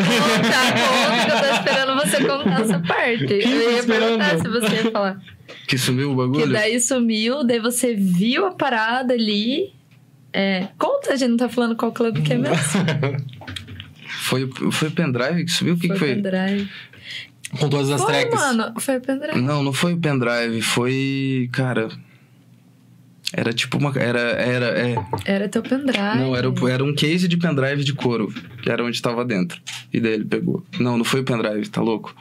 bom, 0.72 1.24
que 1.24 1.30
eu 1.30 1.38
tô 1.40 1.54
esperando 1.58 2.00
você 2.00 2.24
contar 2.24 2.60
essa 2.62 2.78
parte. 2.80 3.34
Eu 3.34 3.72
ia 3.72 3.82
perguntar 3.84 4.38
se 4.38 4.48
você 4.48 4.74
ia 4.76 4.90
falar. 4.90 5.20
que 5.68 5.76
sumiu 5.76 6.12
o 6.12 6.14
Que 6.14 6.16
bagulho? 6.16 6.52
daí 6.52 6.80
sumiu, 6.80 7.44
daí 7.44 7.60
você 7.60 7.94
viu 7.94 8.46
a 8.46 8.52
parada 8.52 9.12
ali. 9.12 9.73
É, 10.36 10.66
conta, 10.76 11.12
a 11.12 11.16
gente 11.16 11.30
não 11.30 11.36
tá 11.36 11.48
falando 11.48 11.76
qual 11.76 11.92
clube 11.92 12.20
que 12.22 12.32
é 12.32 12.36
mesmo. 12.38 12.56
Foi, 14.06 14.50
foi 14.72 14.88
o 14.88 14.90
pendrive 14.90 15.44
que 15.44 15.50
subiu? 15.50 15.74
O 15.74 15.78
que, 15.78 15.86
que 15.88 15.96
foi? 15.98 16.14
pendrive. 16.14 16.68
Com 17.60 17.68
todas 17.68 17.90
as 17.90 18.00
Foi, 18.00 18.10
tracks. 18.12 18.34
mano, 18.40 18.74
foi 18.80 18.98
pendrive. 18.98 19.40
Não, 19.40 19.62
não 19.62 19.72
foi 19.72 19.92
o 19.92 19.98
pendrive, 19.98 20.62
foi. 20.62 21.48
Cara. 21.52 21.88
Era 23.34 23.52
tipo 23.52 23.76
uma. 23.76 23.92
Era. 23.96 24.18
Era. 24.20 24.66
É, 24.78 24.94
Era 25.26 25.48
teu 25.48 25.62
pendrive. 25.62 25.98
não, 26.18 26.34
era, 26.34 26.48
o- 26.48 26.68
era 26.68 26.82
um 26.82 26.94
case 26.94 27.28
de 27.28 27.36
pendrive 27.36 27.84
de 27.84 27.92
couro, 27.92 28.32
que 28.62 28.70
era 28.70 28.82
onde 28.82 29.00
tava 29.02 29.24
dentro. 29.26 29.60
E 29.92 30.00
daí 30.00 30.14
ele 30.14 30.24
pegou. 30.24 30.64
Não, 30.80 30.96
não 30.96 31.04
foi 31.04 31.20
o 31.20 31.24
pendrive, 31.24 31.68
tá 31.68 31.82
louco? 31.82 32.14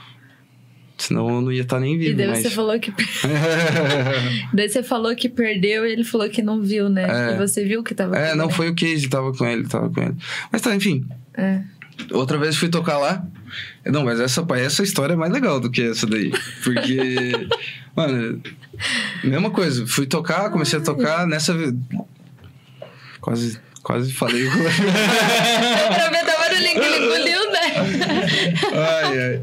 Senão 0.98 1.28
eu 1.28 1.42
não 1.42 1.52
ia 1.52 1.64
estar 1.64 1.80
nem 1.80 1.96
E 1.96 1.98
vivo. 1.98 2.18
daí 2.18 2.28
mas... 2.28 2.40
você 2.40 2.50
falou 2.50 2.80
que. 2.80 2.94
daí 4.54 4.70
você 4.70 4.84
falou 4.84 5.16
que 5.16 5.28
perdeu 5.28 5.86
e 5.86 5.92
ele 5.92 6.04
falou 6.04 6.30
que 6.30 6.42
não 6.42 6.62
viu, 6.62 6.88
né? 6.88 7.32
É. 7.32 7.34
E 7.34 7.38
você 7.38 7.64
viu 7.66 7.84
que 7.84 7.94
tava. 7.96 8.18
É, 8.18 8.32
com 8.32 8.38
não 8.38 8.46
ele. 8.46 8.54
foi 8.54 8.70
o 8.70 8.76
case, 8.76 9.10
tava 9.10 9.34
com 9.34 9.46
ele, 9.46 9.68
tava 9.68 9.90
com 9.90 10.02
ele. 10.02 10.16
Mas 10.52 10.62
tá, 10.62 10.74
enfim. 10.76 11.06
É. 11.36 11.62
Outra 12.12 12.38
vez 12.38 12.56
fui 12.56 12.70
tocar 12.70 12.98
lá. 12.98 13.26
Não, 13.86 14.04
mas 14.04 14.20
essa, 14.20 14.46
essa 14.56 14.84
história 14.84 15.14
é 15.14 15.16
mais 15.16 15.32
legal 15.32 15.60
do 15.60 15.70
que 15.70 15.82
essa 15.82 16.08
daí. 16.08 16.32
Porque, 16.64 17.32
mano, 17.96 18.42
mesma 19.24 19.52
coisa. 19.52 19.86
Fui 19.86 20.06
tocar, 20.06 20.50
comecei 20.50 20.80
a 20.80 20.82
tocar 20.82 21.28
nessa. 21.28 21.54
Quase, 23.20 23.60
quase 23.82 24.12
falei. 24.14 24.44
ver 24.44 26.26
da 26.26 26.38
barulhinho 26.38 26.80
que 26.80 26.86
ele 26.88 27.06
engoliu, 27.06 27.52
né? 27.52 27.74
ai, 29.04 29.20
ai. 29.20 29.42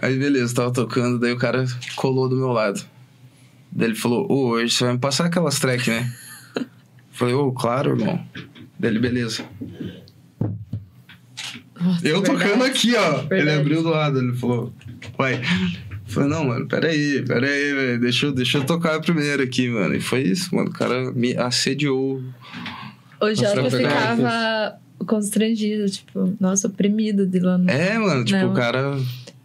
Aí, 0.00 0.18
beleza, 0.18 0.54
tava 0.54 0.72
tocando, 0.72 1.18
daí 1.18 1.32
o 1.32 1.38
cara 1.38 1.64
colou 1.96 2.28
do 2.28 2.36
meu 2.36 2.48
lado. 2.48 2.82
Daí 3.70 3.88
ele 3.88 3.94
falou: 3.96 4.26
Ô, 4.30 4.48
hoje 4.50 4.74
você 4.74 4.84
vai 4.84 4.92
me 4.94 4.98
passar 4.98 5.26
aquelas 5.26 5.58
tracks, 5.58 5.86
né? 5.88 6.12
Falei: 7.12 7.34
Ô, 7.34 7.52
claro, 7.52 7.98
irmão. 7.98 8.24
Daí 8.78 8.90
ele, 8.90 8.98
beleza. 8.98 9.44
Nossa, 11.80 12.06
Eu 12.06 12.20
verdade. 12.22 12.44
tocando 12.44 12.64
aqui, 12.64 12.94
ó. 12.94 13.18
Ele 13.20 13.28
Verdade. 13.28 13.60
abriu 13.60 13.82
do 13.82 13.88
lado, 13.90 14.18
ele 14.20 14.32
falou, 14.34 14.72
vai. 15.18 15.40
Falei, 16.06 16.28
não, 16.28 16.44
mano, 16.44 16.66
peraí, 16.68 17.24
peraí, 17.26 17.72
velho. 17.74 18.00
Deixa, 18.00 18.26
eu- 18.26 18.32
deixa 18.32 18.58
eu 18.58 18.64
tocar 18.64 19.00
primeiro 19.00 19.42
aqui, 19.42 19.68
mano. 19.68 19.94
E 19.94 20.00
foi 20.00 20.20
isso, 20.22 20.54
mano. 20.54 20.68
O 20.68 20.72
cara 20.72 21.10
me 21.12 21.34
assediou. 21.36 22.22
O 23.20 23.34
Jota 23.34 23.70
ficava 23.70 24.78
constrangido, 25.06 25.88
tipo, 25.90 26.36
nossa, 26.38 26.68
oprimido 26.68 27.26
de 27.26 27.40
lá 27.40 27.56
no... 27.58 27.68
É, 27.70 27.98
mano, 27.98 28.24
tipo, 28.24 28.38
Não. 28.38 28.52
o 28.52 28.54
cara. 28.54 28.96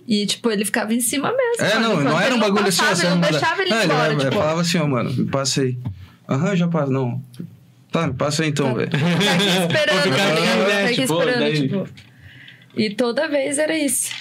E, 0.08 0.26
tipo, 0.26 0.50
ele 0.50 0.64
ficava 0.64 0.94
em 0.94 1.02
cima 1.02 1.34
mesmo. 1.36 1.66
É, 1.66 1.74
mano, 1.76 1.82
não, 1.88 1.92
enquanto 1.94 2.06
não 2.14 2.22
era 2.22 2.36
um 2.36 2.40
bagulho 2.40 2.68
assim, 2.68 2.78
passava, 2.78 2.96
você 2.96 3.02
ele 3.02 3.10
não 3.10 3.16
manda- 3.18 3.32
deixava 3.32 3.62
ele 3.62 3.70
não, 3.72 3.84
embora, 3.84 4.14
ele 4.14 4.22
tipo... 4.22 4.32
falava 4.36 4.62
assim, 4.62 4.78
ó, 4.78 4.88
mano, 4.88 5.14
me 5.14 5.26
passa 5.26 5.62
aí. 5.62 5.78
Aham, 6.30 6.56
já 6.56 6.68
passa. 6.70 6.92
Não. 6.92 7.24
Tá, 7.92 8.08
me 8.08 8.14
passa 8.14 8.44
aí 8.44 8.50
então, 8.50 8.74
velho. 8.74 8.90
Tá 8.90 8.98
aqui 8.98 9.48
esperando, 9.48 9.86
tá 9.88 10.00
aqui, 10.00 10.10
ligado? 10.10 10.40
né, 10.68 10.82
Tá 10.82 10.86
aqui 10.86 11.02
tipo, 11.02 11.14
esperando, 11.14 11.40
daí- 11.40 11.62
tipo... 11.68 11.88
E 12.76 12.90
toda 12.92 13.28
vez 13.28 13.58
era 13.58 13.76
isso. 13.78 14.12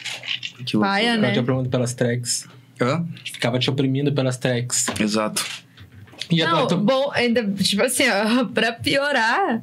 Que. 0.65 0.79
Paia, 0.79 1.11
Ficava 1.15 1.27
né? 1.27 1.33
te 1.33 1.39
oprimindo 1.41 1.69
pelas 1.71 1.95
tracks. 1.95 2.49
Hã? 2.81 3.07
Ficava 3.25 3.59
te 3.59 3.71
oprimindo 3.71 4.13
pelas 4.13 4.37
tracks. 4.39 4.87
Exato. 4.99 5.45
E 6.31 6.43
a 6.43 6.51
Não, 6.51 6.67
tua- 6.67 6.79
bom, 6.79 7.11
ainda, 7.15 7.45
tipo 7.63 7.83
assim, 7.83 8.05
ó, 8.09 8.45
pra 8.53 8.73
piorar, 8.73 9.61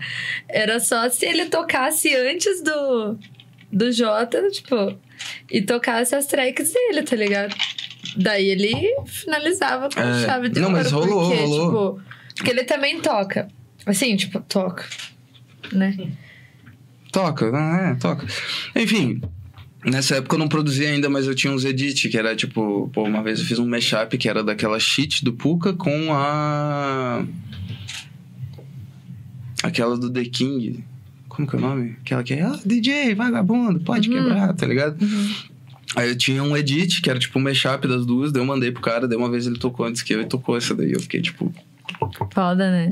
era 0.47 0.79
só 0.79 1.09
se 1.09 1.25
ele 1.25 1.45
tocasse 1.47 2.15
antes 2.15 2.61
do, 2.63 3.17
do 3.71 3.91
Jota, 3.91 4.47
tipo, 4.49 4.97
e 5.49 5.61
tocasse 5.61 6.15
as 6.15 6.25
tracks 6.25 6.73
dele, 6.73 7.03
tá 7.03 7.15
ligado? 7.15 7.55
Daí 8.17 8.49
ele 8.49 8.75
finalizava 9.05 9.89
com 9.89 9.99
É, 9.99 10.25
chave 10.25 10.49
de 10.49 10.59
não, 10.59 10.69
mas 10.69 10.91
rolou, 10.91 11.29
porque, 11.29 11.41
rolou. 11.41 11.95
tipo, 11.95 12.13
porque 12.35 12.51
ele 12.51 12.63
também 12.63 12.99
toca. 13.01 13.47
Assim, 13.85 14.15
tipo, 14.15 14.39
toca, 14.41 14.85
né? 15.71 15.95
Toca, 17.11 17.51
ah, 17.53 17.91
é, 17.91 17.95
toca. 17.95 18.25
Enfim, 18.75 19.21
nessa 19.85 20.15
época 20.17 20.35
eu 20.35 20.39
não 20.39 20.47
produzia 20.47 20.89
ainda, 20.89 21.09
mas 21.09 21.27
eu 21.27 21.35
tinha 21.35 21.51
uns 21.51 21.65
edit, 21.65 22.09
que 22.09 22.17
era 22.17 22.35
tipo, 22.35 22.89
pô, 22.93 23.03
uma 23.03 23.21
vez 23.21 23.39
eu 23.39 23.45
fiz 23.45 23.59
um 23.59 23.67
mashup 23.67 24.17
que 24.17 24.29
era 24.29 24.43
daquela 24.43 24.79
cheat 24.79 25.23
do 25.23 25.33
Puka 25.33 25.73
com 25.73 26.13
a. 26.13 27.25
Aquela 29.61 29.97
do 29.97 30.11
The 30.11 30.25
King. 30.25 30.83
Como 31.35 31.47
que 31.47 31.55
é 31.55 31.59
o 31.59 31.61
nome? 31.61 31.95
Aquela 32.01 32.23
que 32.23 32.33
é, 32.33 32.41
ah, 32.43 32.59
DJ, 32.65 33.15
vagabundo, 33.15 33.79
pode 33.79 34.09
Uhum. 34.09 34.23
quebrar, 34.23 34.53
tá 34.53 34.65
ligado? 34.65 34.97
Aí 35.95 36.09
eu 36.09 36.17
tinha 36.17 36.43
um 36.43 36.55
edit, 36.55 37.01
que 37.01 37.09
era 37.09 37.19
tipo 37.19 37.37
um 37.37 37.41
mashup 37.41 37.87
das 37.87 38.05
duas, 38.05 38.31
daí 38.31 38.41
eu 38.41 38.45
mandei 38.45 38.71
pro 38.71 38.81
cara, 38.81 39.07
daí 39.07 39.17
uma 39.17 39.29
vez 39.29 39.45
ele 39.47 39.57
tocou 39.57 39.85
antes 39.85 40.01
que 40.01 40.13
eu 40.13 40.21
e 40.21 40.25
tocou 40.25 40.55
essa 40.57 40.73
daí. 40.75 40.91
Eu 40.91 40.99
fiquei 40.99 41.21
tipo, 41.21 41.53
Foda, 42.33 42.71
né? 42.71 42.89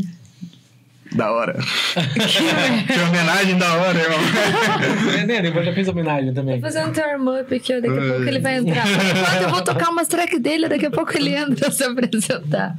da 1.16 1.32
hora. 1.32 1.54
que 2.88 3.00
homenagem 3.00 3.58
da 3.58 3.74
hora, 3.76 4.00
irmão. 4.00 4.20
É, 5.18 5.26
né? 5.26 5.42
Depois 5.42 5.66
já 5.66 5.74
fez 5.74 5.88
homenagem 5.88 6.34
também. 6.34 6.60
Vou 6.60 6.72
fazer 6.72 6.86
um 6.88 6.92
turn-up 6.94 7.54
aqui, 7.54 7.74
ó. 7.74 7.82
Daqui 7.82 7.98
a 7.98 8.02
pouco 8.14 8.24
ele 8.24 8.40
vai 8.40 8.58
entrar. 8.58 8.86
Enquanto 8.88 9.44
eu 9.44 9.50
vou 9.50 9.62
tocar 9.62 9.90
umas 9.90 10.08
tracks 10.08 10.40
dele, 10.40 10.70
daqui 10.70 10.86
a 10.86 10.92
pouco 10.92 11.16
ele 11.18 11.36
entra 11.36 11.70
se 11.70 11.84
apresentar. 11.84 12.76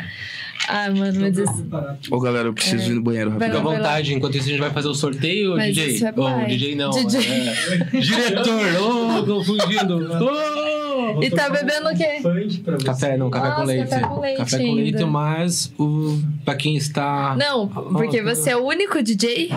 Ah, 0.68 0.90
mano, 0.90 1.20
mas 1.20 1.36
isso. 1.38 1.66
Ô, 2.10 2.20
galera, 2.20 2.48
eu 2.48 2.52
preciso 2.54 2.92
ir 2.92 2.94
no 2.94 3.02
banheiro 3.02 3.32
Fica 3.32 3.58
à 3.58 3.60
vontade. 3.60 4.14
Enquanto 4.14 4.36
isso, 4.36 4.46
a 4.46 4.50
gente 4.50 4.60
vai 4.60 4.70
fazer 4.70 4.88
o 4.88 4.94
sorteio, 4.94 5.56
Mas 5.56 5.74
DJ. 5.74 5.94
isso 5.94 6.06
é 6.06 6.12
pai. 6.12 6.46
DJ 6.46 6.74
não. 6.76 6.90
DJ. 6.90 7.20
é. 7.20 7.54
Diretor. 8.00 8.82
Ô, 8.82 9.24
confundindo. 9.24 10.08
Ô! 10.24 11.22
E 11.22 11.30
tá 11.30 11.50
bebendo 11.50 11.88
o 11.88 11.96
quê? 11.96 12.22
Café 12.84 13.16
não, 13.16 13.28
café 13.28 13.48
Nossa, 13.48 13.60
com 13.60 13.66
leite. 13.66 13.88
café 13.90 14.06
com 14.06 14.20
leite 14.20 14.38
Café 14.38 14.58
com 14.58 14.72
leite, 14.74 15.04
mas 15.04 15.72
o, 15.78 16.18
pra 16.44 16.54
quem 16.54 16.76
está. 16.76 17.34
Não, 17.36 17.66
porque 17.68 18.22
você 18.22 18.50
é 18.50 18.56
o 18.56 18.64
único 18.64 19.02
DJ. 19.02 19.50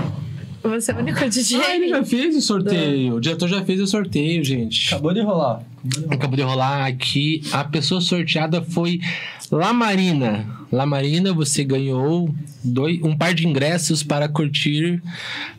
Você 0.69 0.91
é 0.91 0.95
o 0.95 0.97
único 0.99 1.29
DJ. 1.29 1.61
Ah, 1.61 1.75
ele 1.75 1.87
já 1.89 2.03
fez 2.03 2.35
o 2.35 2.41
sorteio. 2.41 3.15
O 3.15 3.21
diretor 3.21 3.47
já 3.47 3.63
fez 3.63 3.79
o 3.79 3.87
sorteio, 3.87 4.43
gente. 4.43 4.93
Acabou 4.93 5.13
de 5.13 5.21
rolar. 5.21 5.63
Acabou 6.09 6.35
de 6.35 6.41
rolar. 6.41 6.85
Aqui. 6.85 7.41
A 7.51 7.63
pessoa 7.63 8.01
sorteada 8.01 8.61
foi 8.61 8.99
Lamarina. 9.51 10.45
Lamarina, 10.71 11.33
você 11.33 11.63
ganhou 11.63 12.33
dois, 12.63 13.01
um 13.03 13.15
par 13.15 13.33
de 13.33 13.47
ingressos 13.47 14.03
para 14.03 14.27
curtir 14.27 15.01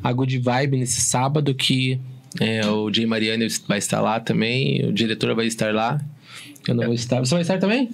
a 0.02 0.12
Good 0.12 0.38
Vibe 0.38 0.78
nesse 0.78 1.00
sábado 1.00 1.54
que 1.54 1.98
é, 2.40 2.66
o 2.66 2.92
Jay 2.92 3.06
Mariano 3.06 3.46
vai 3.66 3.78
estar 3.78 4.00
lá 4.00 4.20
também. 4.20 4.84
O 4.84 4.92
diretor 4.92 5.34
vai 5.34 5.46
estar 5.46 5.74
lá. 5.74 6.00
Eu 6.66 6.74
não 6.74 6.84
vou 6.84 6.94
estar. 6.94 7.20
Você 7.20 7.34
vai 7.34 7.42
estar 7.42 7.58
também? 7.58 7.90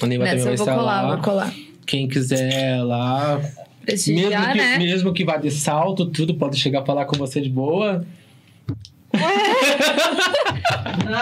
O 0.00 0.06
Neiva 0.06 0.24
também 0.24 0.44
vai 0.44 0.54
estar 0.54 0.74
colar, 0.74 1.02
lá. 1.02 1.14
vou 1.14 1.24
colar. 1.24 1.54
Quem 1.86 2.08
quiser 2.08 2.82
lá. 2.82 3.40
Mesmo 3.86 4.14
Prestigiar, 4.14 4.52
que, 4.52 4.58
né? 4.58 4.78
mesmo 4.78 5.12
que 5.12 5.24
vá 5.24 5.36
de 5.36 5.50
salto, 5.50 6.06
tudo 6.06 6.34
pode 6.34 6.56
chegar 6.58 6.82
pra 6.82 6.94
lá 6.94 7.04
com 7.04 7.16
você 7.16 7.40
de 7.40 7.48
boa. 7.48 8.04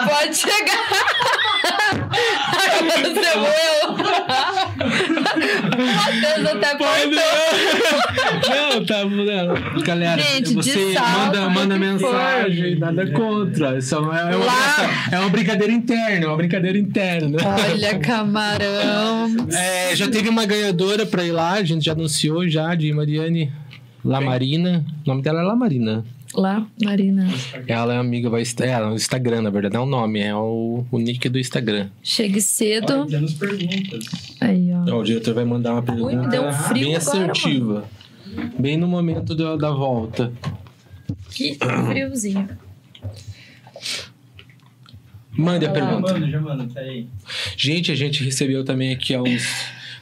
Pode 0.07 0.35
chegar. 0.35 0.87
Agora 2.79 3.13
você 3.13 3.31
eu. 3.37 3.91
Matheus 5.95 6.45
até 6.47 6.75
Pode 6.75 7.17
apontou. 7.17 8.49
Não, 8.49 8.85
tá, 8.85 9.05
não. 9.05 9.81
Galera, 9.81 10.21
Gente, 10.21 10.53
você 10.53 10.93
manda, 10.93 11.49
manda 11.49 11.77
mensagem, 11.77 12.79
nada 12.79 13.11
contra. 13.11 13.77
Isso 13.77 13.95
é 13.95 13.99
uma, 13.99 14.19
é 14.19 14.35
uma, 14.35 14.53
é 15.11 15.19
uma 15.19 15.29
brincadeira 15.29 15.73
interna, 15.73 16.25
é 16.25 16.27
uma 16.27 16.37
brincadeira 16.37 16.77
interna. 16.77 17.37
Olha, 17.43 17.99
camarão. 17.99 19.47
É, 19.53 19.95
já 19.95 20.07
teve 20.09 20.29
uma 20.29 20.45
ganhadora 20.45 21.05
pra 21.05 21.23
ir 21.23 21.31
lá, 21.31 21.53
a 21.53 21.63
gente 21.63 21.85
já 21.85 21.91
anunciou 21.91 22.47
já, 22.47 22.73
de 22.75 22.93
Mariane. 22.93 23.51
Lamarina. 24.03 24.83
O 25.05 25.09
nome 25.09 25.21
dela 25.21 25.41
é 25.41 25.43
Lamarina. 25.43 26.03
Lá, 26.33 26.65
Marina. 26.83 27.27
Ela 27.67 27.93
é 27.95 27.97
amiga, 27.97 28.29
vai 28.29 28.41
estar. 28.41 28.65
É, 28.65 28.79
no 28.79 28.95
Instagram, 28.95 29.41
na 29.41 29.49
verdade, 29.49 29.73
não 29.73 29.81
é 29.81 29.85
o 29.85 29.89
nome, 29.89 30.19
é 30.21 30.33
o, 30.33 30.85
o 30.89 30.97
nick 30.97 31.27
do 31.27 31.37
Instagram. 31.37 31.89
Chegue 32.01 32.41
cedo. 32.41 33.01
Olha, 33.01 33.05
temos 33.09 33.33
perguntas. 33.33 34.05
Aí, 34.39 34.69
ó. 34.73 34.95
Ó, 34.95 34.99
o 34.99 35.03
diretor 35.03 35.33
vai 35.33 35.43
mandar 35.45 35.73
uma 35.73 35.83
pergunta 35.83 36.15
me 36.15 36.27
deu 36.29 36.43
um 36.47 36.53
frio 36.53 36.85
bem 36.87 36.95
agora, 36.95 37.11
assertiva. 37.31 37.89
Bem 38.57 38.77
no 38.77 38.87
momento 38.87 39.35
do- 39.35 39.57
da 39.57 39.71
volta. 39.71 40.31
Que 41.31 41.55
friozinho. 41.55 42.47
Mande 45.31 45.65
a. 45.65 45.69
Já 45.69 45.73
pergunta. 45.73 46.13
mando, 46.13 46.29
já 46.29 46.41
mando, 46.41 46.73
peraí. 46.73 47.07
Gente, 47.57 47.91
a 47.91 47.95
gente 47.95 48.23
recebeu 48.23 48.63
também 48.63 48.93
aqui 48.93 49.13
há 49.13 49.21
uns. 49.21 49.43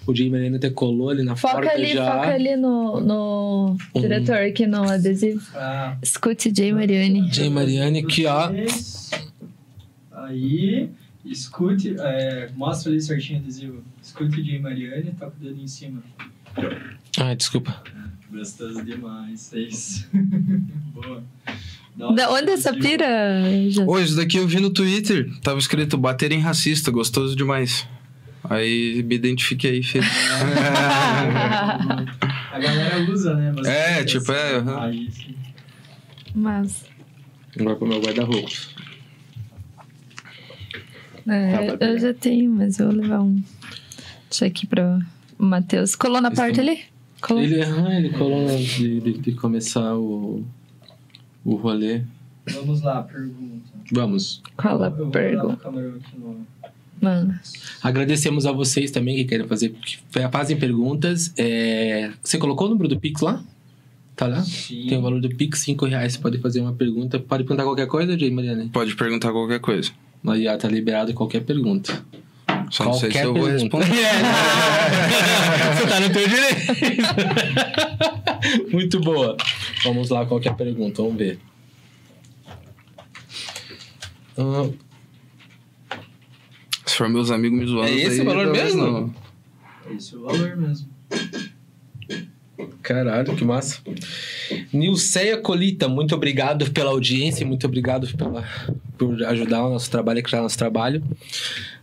O 0.10 0.15
Jay 0.15 0.30
Marina 0.30 0.57
até 0.57 0.69
colou 0.69 1.10
ali 1.10 1.23
na 1.23 1.36
Foca 1.36 1.56
porta 1.56 1.72
ali, 1.72 1.94
já. 1.94 2.06
foca 2.11 2.34
ali 2.34 2.56
no, 2.56 2.99
no 2.99 3.77
Uhum. 3.94 4.02
diretor, 4.02 4.38
aqui 4.38 4.65
no 4.65 4.84
adesivo. 4.90 5.41
Ah, 5.56 5.95
Escute 6.02 6.52
Jay 6.56 6.72
Mariani. 6.73 7.31
Jay 7.31 7.49
Mariani 7.49 7.99
aqui, 7.99 8.26
ó. 8.26 8.49
Aí, 10.11 10.90
escute, 11.26 11.95
é, 11.99 12.49
mostra 12.56 12.91
ali 12.91 13.02
certinho 13.02 13.40
o 13.40 13.44
adesivo. 13.44 13.84
Escute 14.02 14.44
Jay 14.44 14.60
Mariani, 14.60 15.11
toca 15.18 15.34
o 15.40 15.44
dedo 15.44 15.61
em 15.61 15.68
cima. 15.68 16.02
Ai, 17.19 17.36
desculpa. 17.36 17.84
Gostoso 18.31 18.84
demais, 18.84 19.52
é 19.53 19.60
isso. 19.60 20.07
Boa. 20.94 21.23
Da 22.15 22.31
onde 22.31 22.52
essa 22.52 22.72
pira? 22.73 23.06
Isso 23.68 24.15
daqui 24.15 24.38
eu 24.38 24.48
vi 24.48 24.60
no 24.60 24.69
Twitter. 24.69 25.30
Tava 25.41 25.60
escrito 25.60 25.98
bater 25.98 26.31
em 26.31 26.40
racista, 26.40 26.90
gostoso 26.91 27.36
demais. 27.36 27.86
Aí 28.49 29.03
me 29.03 29.15
identifiquei, 29.15 29.84
filho. 29.84 30.03
A 32.51 32.59
galera 32.59 32.99
usa, 33.11 33.35
né? 33.35 33.51
Bastante 33.51 33.77
É, 33.77 34.03
tipo, 34.03 34.31
é, 34.31 34.55
assim. 34.57 35.35
Mas. 36.34 36.85
Agora 37.59 37.76
pro 37.76 37.88
meu 37.88 38.01
guarda-roupa. 38.01 38.49
É, 41.27 41.76
Tá, 41.77 41.85
eu 41.85 41.99
já 41.99 42.13
tenho, 42.13 42.51
mas 42.51 42.80
eu 42.80 42.88
vou 42.88 42.95
levar 43.01 43.21
um. 43.21 43.41
Deixa 44.30 44.45
aqui 44.47 44.65
pra 44.65 44.99
o 45.38 45.43
Matheus. 45.45 45.95
Colou 45.95 46.19
na 46.19 46.31
parte 46.31 46.59
ali? 46.59 46.81
Colou. 47.21 47.43
Ele, 47.43 47.61
ah, 47.61 47.97
ele 47.97 48.09
colou 48.09 48.47
antes 48.47 48.65
de, 48.65 48.99
de, 48.99 49.17
de 49.19 49.31
começar 49.34 49.95
o, 49.95 50.43
o 51.45 51.55
rolê. 51.55 52.01
Vamos 52.47 52.81
lá, 52.81 53.03
pergunta. 53.03 53.69
Vamos. 53.91 54.41
Qual 54.57 54.81
a 54.81 54.88
Eu 54.88 54.95
vou 54.95 55.05
dar 55.05 55.11
pergunta? 55.11 55.69
Mano. 57.01 57.39
Agradecemos 57.81 58.45
a 58.45 58.51
vocês 58.51 58.91
também 58.91 59.15
que 59.15 59.23
querem 59.26 59.47
fazer, 59.47 59.69
que 59.69 59.99
fazem 60.31 60.57
perguntas. 60.57 61.34
É, 61.38 62.11
Você 62.23 62.38
colocou 62.38 62.67
o 62.67 62.69
número 62.71 62.89
do 62.89 62.99
Pix 62.99 63.21
lá? 63.21 63.41
Tá 64.15 64.27
lá? 64.27 64.43
Sim. 64.43 64.85
Tem 64.88 64.97
o 64.97 65.01
valor 65.01 65.21
do 65.21 65.30
Pix, 65.30 65.59
5 65.59 65.85
reais. 65.85 66.13
Você 66.13 66.19
pode 66.19 66.38
fazer 66.39 66.59
uma 66.59 66.73
pergunta. 66.73 67.17
Pode 67.19 67.43
perguntar 67.45 67.63
qualquer 67.63 67.88
coisa, 67.88 68.19
Jay 68.19 68.30
Mariana? 68.30 68.67
Pode 68.73 68.93
perguntar 68.95 69.31
qualquer 69.31 69.59
coisa. 69.61 69.91
Aí 70.27 70.45
ó, 70.47 70.57
tá 70.57 70.67
liberado 70.67 71.13
qualquer 71.13 71.39
pergunta. 71.41 72.03
Só 72.69 72.84
não 72.85 72.93
sei 72.93 73.09
se 73.11 73.17
Qualquer 73.17 73.26
eu 73.26 73.34
vou 73.34 73.45
pergunta. 73.45 73.77
responder. 73.77 73.95
Você 75.77 75.88
tá 75.88 75.99
no 76.01 76.09
teu 76.09 76.27
direito. 76.27 76.59
Muito 78.71 78.99
boa. 78.99 79.38
Vamos 79.85 80.09
lá, 80.09 80.26
qualquer 80.26 80.53
pergunta, 80.55 81.01
vamos 81.01 81.17
ver. 81.17 81.39
Ah, 84.38 84.67
For 86.99 87.07
meus 87.07 87.31
amigos 87.31 87.57
me 87.57 87.65
zoando. 87.65 87.88
É 87.88 87.95
esse 87.95 88.19
aí, 88.19 88.19
o 88.19 88.26
valor 88.26 88.51
mesmo? 88.51 88.84
não. 88.84 89.15
Esse 89.95 90.15
é 90.15 90.17
o 90.17 90.21
valor 90.23 90.57
mesmo. 90.57 90.89
Caralho, 92.81 93.34
que 93.38 93.45
massa. 93.45 93.80
Nilceia 94.73 95.38
Colita, 95.38 95.88
muito 95.88 96.13
obrigado 96.13 96.69
pela 96.71 96.89
audiência, 96.89 97.45
muito 97.45 97.65
obrigado 97.65 98.05
pela, 98.17 98.43
por 98.97 99.23
ajudar 99.23 99.63
o 99.65 99.69
nosso 99.69 99.89
trabalho, 99.89 100.21
criar 100.21 100.41
nosso 100.41 100.57
trabalho. 100.57 101.01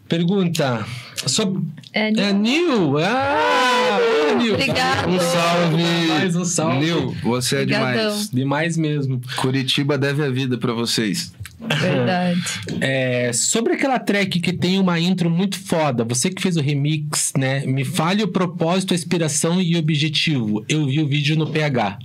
Pergunta. 0.07 0.85
Sobre... 1.27 1.63
É, 1.95 2.09
É 2.11 2.33
Nil! 2.35 2.99
Ah! 2.99 3.99
ô, 4.33 4.37
Nil! 4.37 4.53
Obrigado. 4.53 5.09
Um 5.09 5.19
salve. 5.19 6.09
Mais 6.09 6.37
um 6.37 6.45
salve. 6.45 6.79
Nil, 6.85 7.17
você 7.23 7.57
é 7.57 7.63
Obrigadão. 7.63 7.95
demais. 7.95 8.31
Demais 8.31 8.77
mesmo. 8.77 9.19
Curitiba 9.37 9.97
deve 9.97 10.23
a 10.23 10.29
vida 10.29 10.59
pra 10.59 10.75
vocês. 10.75 11.33
Verdade. 11.61 12.41
É, 12.81 13.33
sobre 13.33 13.73
aquela 13.75 13.99
track 13.99 14.41
que 14.41 14.53
tem 14.53 14.79
uma 14.79 14.99
intro 15.01 15.31
muito 15.31 15.59
foda, 15.59 16.05
você 16.05 16.29
que 16.31 16.43
fez 16.43 16.57
o 16.57 16.61
remix, 16.61 17.33
né? 17.37 17.65
Me 17.67 17.85
fale 17.85 18.23
o 18.23 18.29
propósito, 18.29 18.93
a 18.93 18.95
inspiração 18.95 19.61
e 19.61 19.75
o 19.77 19.79
objetivo. 19.79 20.65
Eu 20.69 20.87
vi 20.87 21.01
o 21.01 21.09
vídeo 21.09 21.37
no 21.37 21.47
PH. 21.51 21.99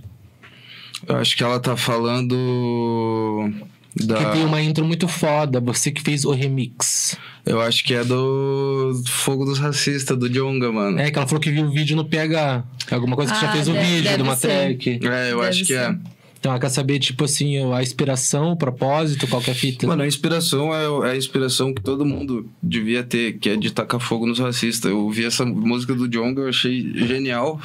Eu 1.08 1.16
acho 1.18 1.36
que 1.36 1.44
ela 1.44 1.60
tá 1.60 1.76
falando 1.76 3.50
da. 3.96 4.18
Que 4.18 4.32
tem 4.34 4.46
uma 4.46 4.62
intro 4.62 4.86
muito 4.86 5.08
foda, 5.08 5.60
você 5.60 5.92
que 5.92 6.02
fez 6.02 6.24
o 6.26 6.32
remix. 6.32 7.18
Eu 7.46 7.60
acho 7.60 7.84
que 7.84 7.94
é 7.96 8.04
do 8.04 9.02
Fogo 9.08 9.44
dos 9.46 9.58
Racistas, 9.58 10.16
do 10.18 10.30
Jonga, 10.30 10.72
mano. 10.72 11.00
É, 11.00 11.10
que 11.10 11.18
ela 11.18 11.28
falou 11.28 11.42
que 11.42 11.50
viu 11.52 11.66
o 11.66 11.72
vídeo 11.72 11.96
no 11.96 12.06
PH. 12.06 12.64
Alguma 12.92 13.16
coisa 13.16 13.34
que 13.34 13.42
já 13.42 13.50
Ah, 13.50 13.52
fez 13.52 13.68
o 13.68 13.74
deve- 13.74 13.86
vídeo 13.86 14.04
deve 14.04 14.18
de 14.18 14.22
uma 14.24 14.36
ser. 14.36 14.48
track. 14.48 14.90
É, 14.92 15.32
eu 15.32 15.38
Deve 15.38 15.48
acho 15.50 15.66
que 15.66 15.74
é. 15.74 15.88
ser. 15.88 15.98
Ela 16.44 16.60
quer 16.60 16.70
saber, 16.70 16.98
tipo 16.98 17.24
assim, 17.24 17.58
a 17.72 17.82
inspiração, 17.84 18.52
o 18.52 18.58
propósito, 18.58 19.28
qualquer 19.28 19.54
fita. 19.54 19.86
Mano, 19.86 20.02
a 20.02 20.08
inspiração 20.08 20.74
é, 20.74 21.10
é 21.10 21.12
a 21.12 21.16
inspiração 21.16 21.74
que 21.74 21.82
todo 21.82 22.04
mundo 22.04 22.50
devia 22.62 23.04
ter, 23.04 23.34
que 23.34 23.50
é 23.50 23.56
de 23.56 23.72
tacar 23.72 24.00
fogo 24.00 24.26
nos 24.26 24.40
racistas. 24.40 24.90
Eu 24.90 25.02
ouvi 25.02 25.24
essa 25.24 25.46
música 25.46 25.94
do 25.94 26.08
Jonga, 26.08 26.42
eu 26.42 26.50
achei 26.50 26.92
genial. 26.96 27.62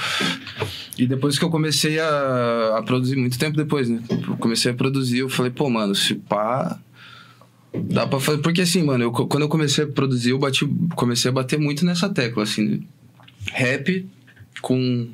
E 0.98 1.06
depois 1.06 1.38
que 1.38 1.44
eu 1.44 1.50
comecei 1.50 1.98
a, 1.98 2.76
a 2.78 2.82
produzir, 2.82 3.16
muito 3.16 3.38
tempo 3.38 3.56
depois, 3.56 3.88
né? 3.88 4.00
Eu 4.10 4.36
comecei 4.36 4.70
a 4.70 4.74
produzir, 4.74 5.18
eu 5.18 5.28
falei, 5.28 5.50
pô, 5.50 5.70
mano, 5.70 5.94
se 5.94 6.14
pá. 6.14 6.78
Dá 7.74 8.06
pra 8.06 8.20
fazer. 8.20 8.38
Porque 8.38 8.60
assim, 8.62 8.82
mano, 8.82 9.04
eu, 9.04 9.12
quando 9.12 9.42
eu 9.42 9.48
comecei 9.48 9.84
a 9.84 9.86
produzir, 9.86 10.30
eu 10.30 10.38
bati, 10.38 10.66
comecei 10.94 11.30
a 11.30 11.34
bater 11.34 11.58
muito 11.58 11.84
nessa 11.84 12.08
tecla, 12.08 12.42
assim. 12.42 12.64
né? 12.64 12.80
Rap 13.52 14.06
com 14.60 15.08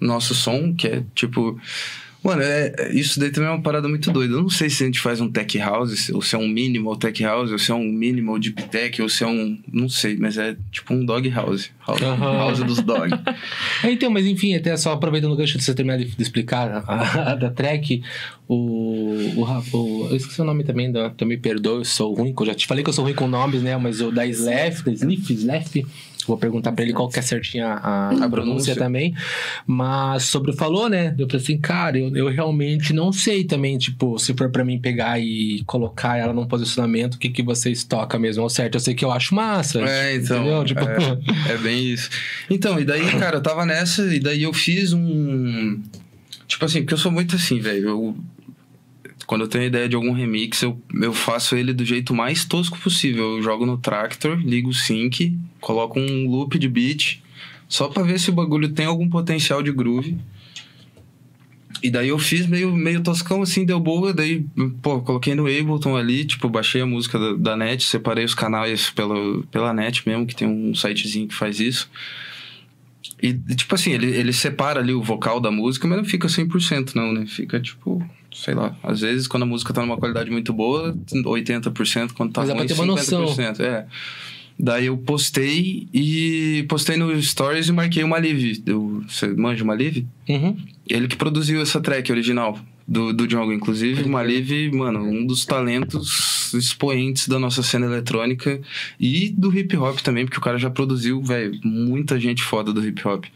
nosso 0.00 0.34
som, 0.34 0.74
que 0.74 0.86
é 0.86 1.04
tipo. 1.14 1.58
Mano, 2.28 2.42
é, 2.42 2.72
é- 2.78 2.92
isso 2.92 3.18
daí 3.18 3.30
também 3.30 3.48
é 3.48 3.52
uma 3.52 3.62
parada 3.62 3.88
muito 3.88 4.10
doida. 4.10 4.34
Eu 4.34 4.42
não 4.42 4.48
sei 4.50 4.68
se 4.70 4.82
a 4.82 4.86
gente 4.86 5.00
faz 5.00 5.20
um 5.20 5.30
tech 5.30 5.58
house, 5.58 5.98
se- 5.98 6.12
ou 6.12 6.22
se 6.22 6.34
é 6.34 6.38
um 6.38 6.46
minimal 6.48 6.96
tech 6.96 7.22
house, 7.22 7.50
ou 7.50 7.58
se 7.58 7.70
é 7.70 7.74
um 7.74 7.84
minimal 7.84 8.38
deep 8.38 8.62
tech, 8.64 9.00
ou 9.02 9.08
se 9.08 9.24
é 9.24 9.26
um. 9.26 9.58
Não 9.72 9.88
sei, 9.88 10.16
mas 10.16 10.36
é 10.38 10.56
tipo 10.70 10.94
um 10.94 11.04
dog 11.04 11.28
house. 11.30 11.70
House, 11.86 12.02
Aham. 12.02 12.36
house 12.38 12.58
dos 12.62 12.80
dog. 12.82 13.10
É, 13.82 13.90
então, 13.92 14.10
mas 14.10 14.26
enfim, 14.26 14.54
até 14.54 14.76
só 14.76 14.92
aproveitando 14.92 15.32
o 15.32 15.36
gancho 15.36 15.56
de 15.56 15.62
você 15.64 15.72
terminar 15.74 15.98
de, 15.98 16.04
de 16.06 16.22
explicar 16.22 16.82
a, 16.86 17.32
a 17.32 17.34
da 17.36 17.48
track, 17.50 18.02
o, 18.46 18.54
o, 19.36 19.44
o- 19.72 20.08
Eu 20.10 20.16
esqueci 20.16 20.40
o 20.40 20.44
nome 20.44 20.64
também, 20.64 20.90
da, 20.90 21.10
também 21.10 21.36
me 21.36 21.42
perdoe, 21.42 21.78
eu 21.78 21.84
sou 21.84 22.12
ruim, 22.14 22.34
eu 22.38 22.46
já 22.46 22.54
te 22.54 22.66
falei 22.66 22.82
que 22.82 22.90
eu 22.90 22.94
sou 22.94 23.04
ruim 23.04 23.14
com 23.14 23.28
nomes, 23.28 23.62
né? 23.62 23.76
Mas 23.76 24.00
o 24.00 24.10
da 24.10 24.26
Slef, 24.26 24.82
da 24.84 24.92
Slif, 24.92 25.30
Slef, 25.32 25.84
vou 26.28 26.38
perguntar 26.38 26.72
pra 26.72 26.84
ele 26.84 26.92
qual 26.92 27.08
que 27.08 27.18
é 27.18 27.22
certinha 27.22 27.66
a, 27.66 28.08
a 28.10 28.28
pronúncia 28.28 28.30
pronúncia. 28.30 28.76
também. 28.76 29.14
Mas 29.66 30.24
sobre 30.24 30.50
o 30.50 30.54
falou, 30.54 30.88
né? 30.88 31.14
Eu 31.18 31.26
falei 31.26 31.42
assim, 31.42 31.58
cara, 31.58 31.98
eu, 31.98 32.14
eu 32.16 32.28
realmente 32.28 32.92
não 32.92 33.12
sei 33.12 33.44
também, 33.44 33.78
tipo, 33.78 34.18
se 34.18 34.34
for 34.34 34.50
pra 34.50 34.64
mim 34.64 34.78
pegar 34.78 35.18
e 35.18 35.62
colocar 35.64 36.16
ela 36.16 36.32
num 36.32 36.46
posicionamento, 36.46 37.14
o 37.14 37.18
que, 37.18 37.30
que 37.30 37.42
vocês 37.42 37.82
tocam 37.84 38.20
mesmo 38.20 38.42
ao 38.42 38.50
certo. 38.50 38.74
Eu 38.74 38.80
sei 38.80 38.94
que 38.94 39.04
eu 39.04 39.10
acho 39.10 39.34
massa. 39.34 39.80
É, 39.80 40.16
então. 40.16 40.64
Tipo, 40.64 40.80
É, 40.80 41.52
é 41.54 41.56
bem 41.56 41.92
isso. 41.92 42.10
Então, 42.50 42.78
e 42.78 42.84
daí, 42.84 43.10
cara, 43.18 43.36
eu 43.36 43.42
tava 43.42 43.64
nessa, 43.64 44.02
e 44.14 44.20
daí 44.20 44.42
eu 44.42 44.52
fiz 44.52 44.92
um. 44.92 45.80
Tipo 46.46 46.64
assim, 46.64 46.80
porque 46.80 46.94
eu 46.94 46.98
sou 46.98 47.12
muito 47.12 47.36
assim, 47.36 47.58
velho. 47.58 47.88
Eu. 47.88 48.16
Quando 49.28 49.42
eu 49.42 49.48
tenho 49.48 49.64
ideia 49.64 49.86
de 49.86 49.94
algum 49.94 50.12
remix, 50.12 50.62
eu, 50.62 50.80
eu 51.02 51.12
faço 51.12 51.54
ele 51.54 51.74
do 51.74 51.84
jeito 51.84 52.14
mais 52.14 52.46
tosco 52.46 52.78
possível. 52.78 53.36
Eu 53.36 53.42
jogo 53.42 53.66
no 53.66 53.76
Tractor, 53.76 54.38
ligo 54.38 54.70
o 54.70 54.74
sync, 54.74 55.38
coloco 55.60 56.00
um 56.00 56.26
loop 56.26 56.58
de 56.58 56.66
beat, 56.66 57.20
só 57.68 57.88
pra 57.88 58.02
ver 58.02 58.18
se 58.18 58.30
o 58.30 58.32
bagulho 58.32 58.70
tem 58.70 58.86
algum 58.86 59.06
potencial 59.06 59.62
de 59.62 59.70
groove. 59.70 60.16
E 61.82 61.90
daí 61.90 62.08
eu 62.08 62.18
fiz 62.18 62.46
meio, 62.46 62.74
meio 62.74 63.02
toscão 63.02 63.42
assim, 63.42 63.66
deu 63.66 63.78
boa. 63.78 64.14
Daí, 64.14 64.46
pô, 64.80 65.02
coloquei 65.02 65.34
no 65.34 65.42
Ableton 65.42 65.94
ali, 65.94 66.24
tipo, 66.24 66.48
baixei 66.48 66.80
a 66.80 66.86
música 66.86 67.18
da, 67.18 67.34
da 67.34 67.56
net, 67.56 67.84
separei 67.84 68.24
os 68.24 68.34
canais 68.34 68.88
pela, 68.88 69.42
pela 69.50 69.74
net 69.74 70.08
mesmo, 70.08 70.24
que 70.24 70.34
tem 70.34 70.48
um 70.48 70.74
sitezinho 70.74 71.28
que 71.28 71.34
faz 71.34 71.60
isso. 71.60 71.90
E, 73.22 73.34
tipo 73.34 73.74
assim, 73.74 73.92
ele, 73.92 74.06
ele 74.06 74.32
separa 74.32 74.80
ali 74.80 74.94
o 74.94 75.02
vocal 75.02 75.38
da 75.38 75.50
música, 75.50 75.86
mas 75.86 75.98
não 75.98 76.04
fica 76.06 76.28
100% 76.28 76.94
não, 76.94 77.12
né? 77.12 77.26
Fica 77.26 77.60
tipo, 77.60 78.02
sei 78.42 78.54
lá. 78.54 78.76
Às 78.82 79.00
vezes, 79.00 79.26
quando 79.26 79.42
a 79.42 79.46
música 79.46 79.72
tá 79.72 79.82
numa 79.82 79.96
qualidade 79.96 80.30
muito 80.30 80.52
boa, 80.52 80.96
80%, 81.12 82.12
quando 82.12 82.32
tá 82.32 82.42
Mas 82.42 82.48
dá 82.48 82.54
pra 82.54 82.62
ruim, 82.62 82.68
ter 82.68 82.74
uma 82.74 82.86
noção. 82.86 83.26
50%. 83.26 83.60
É. 83.60 83.86
Daí 84.58 84.86
eu 84.86 84.96
postei 84.96 85.86
e 85.94 86.64
postei 86.68 86.96
no 86.96 87.20
Stories 87.22 87.68
e 87.68 87.72
marquei 87.72 88.02
uma 88.02 88.18
live. 88.18 88.60
Eu, 88.66 89.04
você 89.06 89.28
manja 89.28 89.62
uma 89.62 89.74
live? 89.74 90.06
Uhum. 90.28 90.56
Ele 90.86 91.06
que 91.06 91.16
produziu 91.16 91.60
essa 91.62 91.80
track 91.80 92.10
original 92.10 92.58
do, 92.88 93.12
do 93.12 93.26
Django. 93.26 93.52
Inclusive, 93.52 94.02
o 94.02 94.08
Maliv, 94.08 94.72
mano, 94.72 95.00
um 95.00 95.26
dos 95.26 95.44
talentos 95.44 96.52
expoentes 96.54 97.28
da 97.28 97.38
nossa 97.38 97.62
cena 97.62 97.86
eletrônica 97.86 98.60
e 98.98 99.28
do 99.28 99.56
hip 99.56 99.76
hop 99.76 99.98
também, 100.00 100.24
porque 100.24 100.38
o 100.38 100.42
cara 100.42 100.58
já 100.58 100.70
produziu, 100.70 101.22
velho, 101.22 101.52
muita 101.62 102.18
gente 102.18 102.42
foda 102.42 102.72
do 102.72 102.84
hip 102.84 103.06
hop. 103.06 103.26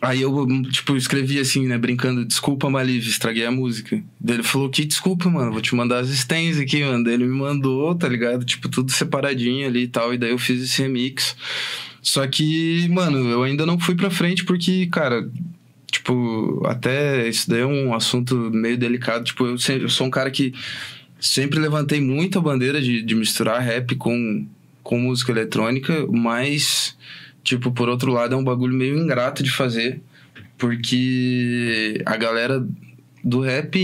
Aí 0.00 0.22
eu, 0.22 0.46
tipo, 0.70 0.96
escrevi 0.96 1.40
assim, 1.40 1.66
né, 1.66 1.76
brincando, 1.76 2.24
desculpa, 2.24 2.70
Maliv, 2.70 3.08
estraguei 3.08 3.44
a 3.44 3.50
música. 3.50 4.00
Daí 4.20 4.36
ele 4.36 4.42
falou, 4.44 4.70
que 4.70 4.84
desculpa, 4.84 5.28
mano, 5.28 5.50
vou 5.50 5.60
te 5.60 5.74
mandar 5.74 5.98
as 5.98 6.08
stems 6.08 6.58
aqui, 6.58 6.84
mano. 6.84 7.02
Daí 7.02 7.14
ele 7.14 7.24
me 7.24 7.36
mandou, 7.36 7.94
tá 7.96 8.08
ligado? 8.08 8.44
Tipo, 8.44 8.68
tudo 8.68 8.92
separadinho 8.92 9.66
ali 9.66 9.82
e 9.82 9.88
tal. 9.88 10.14
E 10.14 10.18
daí 10.18 10.30
eu 10.30 10.38
fiz 10.38 10.62
esse 10.62 10.80
remix. 10.82 11.36
Só 12.00 12.24
que, 12.28 12.88
mano, 12.88 13.28
eu 13.28 13.42
ainda 13.42 13.66
não 13.66 13.78
fui 13.78 13.96
pra 13.96 14.08
frente 14.08 14.44
porque, 14.44 14.86
cara, 14.86 15.28
tipo, 15.90 16.62
até 16.64 17.28
isso 17.28 17.50
daí 17.50 17.60
é 17.60 17.66
um 17.66 17.92
assunto 17.92 18.36
meio 18.52 18.78
delicado. 18.78 19.24
Tipo, 19.24 19.46
eu, 19.46 19.58
sempre, 19.58 19.82
eu 19.82 19.88
sou 19.88 20.06
um 20.06 20.10
cara 20.10 20.30
que 20.30 20.54
sempre 21.20 21.58
levantei 21.58 22.00
muito 22.00 22.38
a 22.38 22.42
bandeira 22.42 22.80
de, 22.80 23.02
de 23.02 23.14
misturar 23.16 23.60
rap 23.60 23.96
com, 23.96 24.46
com 24.82 25.00
música 25.00 25.32
eletrônica, 25.32 26.06
mas 26.08 26.96
Tipo, 27.42 27.70
por 27.72 27.88
outro 27.88 28.12
lado, 28.12 28.34
é 28.34 28.36
um 28.36 28.44
bagulho 28.44 28.74
meio 28.74 28.98
ingrato 28.98 29.42
de 29.42 29.50
fazer, 29.50 30.00
porque 30.56 32.02
a 32.04 32.16
galera 32.16 32.66
do 33.22 33.40
rap, 33.40 33.78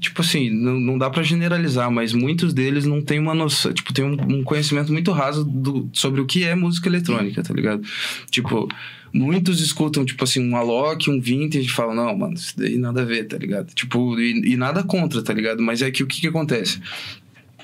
tipo 0.00 0.20
assim, 0.20 0.50
não, 0.50 0.78
não 0.78 0.98
dá 0.98 1.08
para 1.10 1.22
generalizar, 1.22 1.90
mas 1.90 2.12
muitos 2.12 2.52
deles 2.52 2.84
não 2.84 3.00
tem 3.02 3.18
uma 3.18 3.34
noção, 3.34 3.72
tipo, 3.72 3.92
tem 3.92 4.04
um, 4.04 4.12
um, 4.12 4.44
conhecimento 4.44 4.92
muito 4.92 5.10
raso 5.10 5.44
do, 5.44 5.88
sobre 5.92 6.20
o 6.20 6.26
que 6.26 6.44
é 6.44 6.54
música 6.54 6.88
eletrônica, 6.88 7.42
tá 7.42 7.52
ligado? 7.52 7.82
Tipo, 8.30 8.68
muitos 9.12 9.60
escutam, 9.60 10.04
tipo 10.04 10.22
assim, 10.24 10.48
um 10.48 10.56
Alok, 10.56 11.10
um 11.10 11.20
Vintage 11.20 11.66
e 11.66 11.70
falam, 11.70 11.94
não, 11.94 12.16
mano, 12.16 12.34
isso 12.34 12.54
daí 12.56 12.76
nada 12.76 13.02
a 13.02 13.04
ver, 13.04 13.24
tá 13.24 13.38
ligado? 13.38 13.72
Tipo, 13.74 14.18
e, 14.18 14.52
e 14.52 14.56
nada 14.56 14.82
contra, 14.82 15.22
tá 15.22 15.32
ligado? 15.32 15.62
Mas 15.62 15.82
é 15.82 15.90
que 15.90 16.02
o 16.02 16.06
que 16.06 16.20
que 16.20 16.28
acontece? 16.28 16.80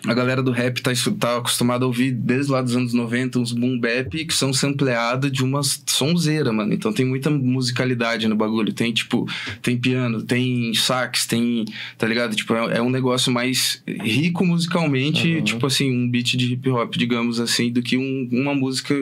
A 0.07 0.15
galera 0.15 0.43
do 0.43 0.51
rap 0.51 0.81
tá, 0.81 0.91
tá 1.19 1.37
acostumada 1.37 1.85
a 1.85 1.87
ouvir 1.87 2.13
desde 2.13 2.51
lá 2.51 2.63
dos 2.63 2.75
anos 2.75 2.95
90 2.95 3.39
uns 3.39 3.53
boom 3.53 3.79
bap 3.79 4.25
que 4.25 4.33
são 4.35 4.53
sampleados 4.53 5.31
de 5.31 5.45
uma 5.45 5.61
sonzeira, 5.63 6.53
mano. 6.53 6.73
Então 6.73 6.93
tem 6.93 7.05
muita 7.05 7.29
musicalidade 7.29 8.27
no 8.27 8.35
bagulho. 8.35 8.73
Tem, 8.73 8.93
tipo, 8.93 9.29
tem 9.61 9.77
piano, 9.77 10.23
tem 10.23 10.73
sax, 10.75 11.27
tem. 11.27 11.67
Tá 11.99 12.07
ligado? 12.07 12.35
Tipo, 12.35 12.55
é, 12.55 12.79
é 12.79 12.83
um 12.83 12.89
negócio 12.89 13.31
mais 13.31 13.83
rico 13.87 14.45
musicalmente, 14.45 15.37
uhum. 15.37 15.45
tipo 15.45 15.67
assim, 15.67 15.91
um 15.91 16.09
beat 16.09 16.37
de 16.37 16.53
hip 16.55 16.69
hop, 16.71 16.95
digamos 16.97 17.39
assim, 17.39 17.71
do 17.71 17.83
que 17.83 17.99
um, 17.99 18.29
uma 18.33 18.55
música 18.55 18.95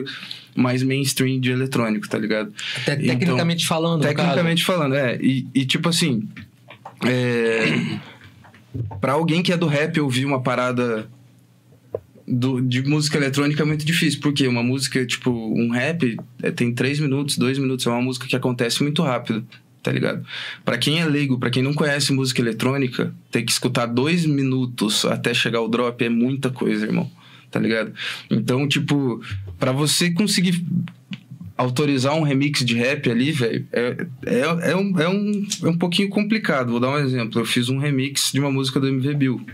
mais 0.55 0.83
mainstream 0.83 1.39
de 1.39 1.51
eletrônico, 1.51 2.09
tá 2.09 2.17
ligado? 2.17 2.51
Até 2.75 2.95
então, 2.95 3.05
tecnicamente 3.05 3.65
falando, 3.65 4.01
Tecnicamente 4.01 4.65
falando, 4.65 4.95
é. 4.95 5.17
E, 5.21 5.47
e 5.53 5.65
tipo 5.65 5.87
assim. 5.87 6.27
É 7.05 7.99
para 9.01 9.13
alguém 9.13 9.41
que 9.41 9.51
é 9.51 9.57
do 9.57 9.67
rap 9.67 9.99
ouvir 9.99 10.25
uma 10.25 10.41
parada 10.41 11.09
do, 12.27 12.61
de 12.61 12.83
música 12.83 13.17
eletrônica 13.17 13.61
é 13.61 13.65
muito 13.65 13.83
difícil, 13.83 14.19
porque 14.21 14.47
uma 14.47 14.61
música, 14.61 15.03
tipo, 15.05 15.31
um 15.31 15.71
rap 15.71 16.17
é, 16.43 16.51
tem 16.51 16.73
três 16.73 16.99
minutos, 16.99 17.37
dois 17.37 17.57
minutos, 17.57 17.87
é 17.87 17.89
uma 17.89 18.01
música 18.01 18.27
que 18.27 18.35
acontece 18.35 18.83
muito 18.83 19.01
rápido, 19.01 19.43
tá 19.81 19.91
ligado? 19.91 20.23
Para 20.63 20.77
quem 20.77 20.99
é 20.99 21.05
leigo, 21.05 21.39
para 21.39 21.49
quem 21.49 21.63
não 21.63 21.73
conhece 21.73 22.13
música 22.13 22.41
eletrônica, 22.41 23.13
ter 23.31 23.41
que 23.41 23.51
escutar 23.51 23.87
dois 23.87 24.25
minutos 24.25 25.05
até 25.05 25.33
chegar 25.33 25.61
o 25.61 25.67
drop 25.67 26.03
é 26.03 26.09
muita 26.09 26.51
coisa, 26.51 26.85
irmão, 26.85 27.09
tá 27.49 27.59
ligado? 27.59 27.93
Então, 28.29 28.67
tipo, 28.67 29.19
para 29.57 29.71
você 29.71 30.11
conseguir 30.11 30.63
autorizar 31.59 32.15
um 32.15 32.21
remix 32.21 32.63
de 32.63 32.73
rap 32.73 33.11
ali, 33.11 33.33
velho, 33.33 33.67
é, 33.73 33.97
é, 34.25 34.39
é, 34.71 34.75
um, 34.77 34.97
é, 34.97 35.09
um, 35.09 35.47
é 35.63 35.67
um 35.67 35.77
pouquinho 35.77 36.07
complicado. 36.07 36.71
Vou 36.71 36.79
dar 36.79 36.91
um 36.91 36.97
exemplo. 36.97 37.41
Eu 37.41 37.45
fiz 37.45 37.67
um 37.67 37.77
remix 37.77 38.31
de 38.31 38.39
uma 38.39 38.49
música 38.49 38.79
do 38.79 38.87
MV 38.87 39.13
Bill. 39.13 39.45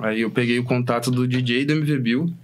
Aí 0.00 0.22
eu 0.22 0.30
peguei 0.30 0.58
o 0.58 0.64
contato 0.64 1.12
do 1.12 1.28
DJ 1.28 1.66
do 1.66 1.72
MV 1.74 1.98
Bill. 2.00 2.34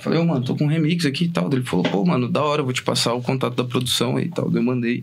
Falei, 0.00 0.20
ô, 0.20 0.22
oh, 0.22 0.26
mano, 0.26 0.44
tô 0.44 0.54
com 0.54 0.66
um 0.66 0.68
remix 0.68 1.04
aqui 1.04 1.24
e 1.24 1.28
tal. 1.28 1.52
Ele 1.52 1.64
falou, 1.64 1.82
pô, 1.82 2.04
mano, 2.04 2.28
da 2.28 2.40
hora, 2.44 2.62
vou 2.62 2.72
te 2.72 2.84
passar 2.84 3.12
o 3.14 3.20
contato 3.20 3.56
da 3.56 3.64
produção 3.64 4.16
aí 4.16 4.26
e 4.26 4.28
tal. 4.28 4.48
Eu 4.54 4.62
mandei 4.62 5.02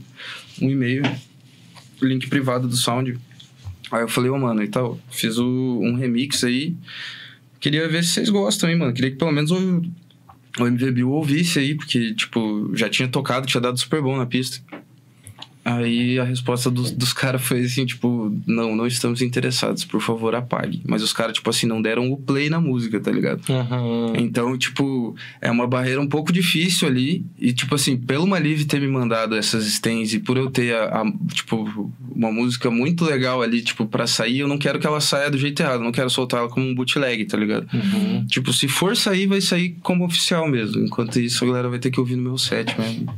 um 0.62 0.70
e-mail, 0.70 1.04
link 2.02 2.30
privado 2.30 2.70
do 2.70 2.78
sound. 2.78 3.20
Aí 3.92 4.02
eu 4.02 4.08
falei, 4.08 4.32
ô, 4.32 4.36
oh, 4.36 4.40
mano, 4.40 4.64
e 4.64 4.70
tal, 4.70 4.98
fiz 5.12 5.38
o, 5.38 5.82
um 5.84 5.96
remix 5.96 6.42
aí. 6.46 6.74
Queria 7.60 7.86
ver 7.90 8.02
se 8.06 8.12
vocês 8.12 8.30
gostam, 8.30 8.70
hein, 8.70 8.78
mano. 8.78 8.94
Queria 8.94 9.12
que 9.12 9.18
pelo 9.18 9.34
menos 9.34 9.52
o 10.60 10.68
MVBio 10.68 11.10
ouvisse 11.10 11.60
aí, 11.60 11.76
porque, 11.76 12.14
tipo, 12.14 12.72
já 12.76 12.90
tinha 12.90 13.08
tocado, 13.08 13.48
tinha 13.48 13.62
dado 13.62 13.78
super 13.78 14.02
bom 14.02 14.16
na 14.16 14.26
pista. 14.26 14.62
Aí 15.66 16.20
a 16.20 16.24
resposta 16.24 16.70
dos, 16.70 16.92
dos 16.92 17.12
caras 17.12 17.42
foi 17.42 17.62
assim, 17.62 17.88
tipo, 17.88 18.32
não, 18.46 18.76
não 18.76 18.86
estamos 18.86 19.24
interessados, 19.24 19.84
por 19.84 20.00
favor, 20.00 20.36
apague. 20.36 20.80
Mas 20.86 21.02
os 21.02 21.12
caras, 21.12 21.34
tipo 21.34 21.50
assim, 21.50 21.66
não 21.66 21.82
deram 21.82 22.12
o 22.12 22.18
play 22.18 22.52
na 22.52 22.62
música, 22.62 23.00
tá 23.00 23.12
ligado? 23.12 23.42
Uhum. 23.50 24.14
Então, 24.16 24.56
tipo, 24.60 25.16
é 25.42 25.50
uma 25.50 25.66
barreira 25.66 26.00
um 26.00 26.08
pouco 26.08 26.32
difícil 26.32 26.88
ali. 26.88 27.26
E, 27.40 27.52
tipo 27.52 27.74
assim, 27.74 27.98
pelo 27.98 28.28
Malive 28.28 28.66
ter 28.66 28.80
me 28.80 28.88
mandado 28.88 29.36
essas 29.36 29.66
stands 29.66 30.14
e 30.14 30.20
por 30.20 30.38
eu 30.38 30.52
ter, 30.52 30.76
a, 30.76 31.02
a, 31.02 31.14
tipo, 31.34 31.92
uma 32.16 32.32
música 32.32 32.70
muito 32.70 33.04
legal 33.04 33.42
ali, 33.42 33.64
tipo, 33.64 33.88
pra 33.88 34.06
sair, 34.06 34.42
eu 34.42 34.48
não 34.48 34.60
quero 34.60 34.78
que 34.78 34.86
ela 34.86 35.02
saia 35.02 35.32
do 35.32 35.38
jeito 35.40 35.60
errado. 35.64 35.82
Não 35.82 35.92
quero 35.92 36.12
soltar 36.12 36.42
ela 36.42 36.50
como 36.50 36.68
um 36.68 36.76
bootleg, 36.76 37.26
tá 37.26 37.38
ligado? 37.38 37.68
Uhum. 37.74 38.24
Tipo, 38.28 38.54
se 38.54 38.68
for 38.68 38.96
sair, 38.96 39.26
vai 39.26 39.42
sair 39.42 39.76
como 39.82 40.06
oficial 40.06 40.48
mesmo. 40.48 40.84
Enquanto 40.84 41.20
isso, 41.20 41.44
a 41.44 41.48
galera 41.48 41.70
vai 41.70 41.80
ter 41.80 41.90
que 41.90 42.00
ouvir 42.00 42.18
no 42.18 42.22
meu 42.22 42.38
set 42.38 42.72
mesmo. 42.80 43.12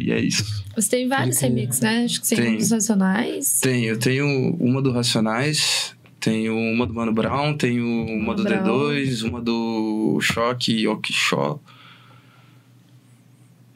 E 0.00 0.10
é 0.10 0.20
isso. 0.20 0.64
Você 0.74 0.90
tem 0.90 1.08
vários 1.08 1.38
remixes, 1.38 1.80
né? 1.80 2.04
Acho 2.04 2.20
que 2.20 2.26
você 2.26 2.36
tem, 2.36 2.56
dos 2.56 2.70
Racionais. 2.70 3.60
Tem, 3.60 3.84
eu 3.84 3.98
tenho 3.98 4.26
uma 4.58 4.80
do 4.80 4.92
Racionais, 4.92 5.94
tenho 6.20 6.54
uma 6.56 6.86
do 6.86 6.94
Mano 6.94 7.12
Brown, 7.12 7.56
tenho 7.56 7.84
uma 7.84 8.34
do 8.34 8.42
Brown. 8.42 8.62
D2, 8.62 9.28
uma 9.28 9.40
do 9.40 10.18
Choque 10.20 10.72
e 10.72 10.86
Okisho. 10.86 11.58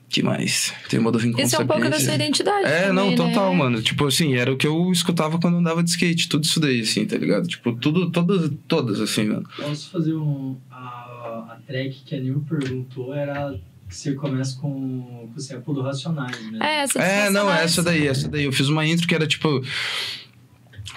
que 0.08 0.22
mais? 0.22 0.72
Tem 0.88 1.00
uma 1.00 1.10
do 1.10 1.18
Rincon 1.18 1.40
Isso 1.40 1.56
é 1.56 1.58
um 1.58 1.66
pouco 1.66 1.88
da 1.88 1.98
sua 1.98 2.14
identidade. 2.14 2.66
É, 2.66 2.88
também, 2.88 2.94
não, 2.94 3.14
total, 3.14 3.50
né? 3.52 3.58
mano. 3.58 3.82
Tipo 3.82 4.06
assim, 4.06 4.34
era 4.34 4.52
o 4.52 4.56
que 4.56 4.66
eu 4.66 4.92
escutava 4.92 5.38
quando 5.38 5.56
andava 5.56 5.82
de 5.82 5.90
skate, 5.90 6.28
tudo 6.28 6.44
isso 6.44 6.60
daí, 6.60 6.80
assim, 6.80 7.04
tá 7.06 7.16
ligado? 7.16 7.48
Tipo, 7.48 7.72
tudo, 7.72 8.10
todas, 8.10 8.50
todas, 8.68 9.00
assim, 9.00 9.24
mano. 9.24 9.48
Posso 9.56 9.90
fazer 9.90 10.14
um. 10.14 10.56
A, 10.70 11.54
a 11.54 11.58
track 11.66 12.02
que 12.04 12.14
a 12.14 12.20
Nil 12.20 12.44
perguntou 12.48 13.14
era 13.14 13.58
você 13.94 14.12
começa 14.12 14.58
com, 14.60 15.28
com 15.28 15.32
o 15.36 15.40
sample 15.40 15.74
do 15.74 15.82
Racionais, 15.82 16.50
né? 16.50 16.58
É, 16.60 16.82
essa 16.82 16.98
É, 17.00 17.30
não, 17.30 17.50
essa 17.50 17.82
daí, 17.82 18.06
essa 18.06 18.28
daí. 18.28 18.44
Eu 18.44 18.52
fiz 18.52 18.68
uma 18.68 18.86
intro 18.86 19.06
que 19.06 19.14
era 19.14 19.26
tipo. 19.26 19.62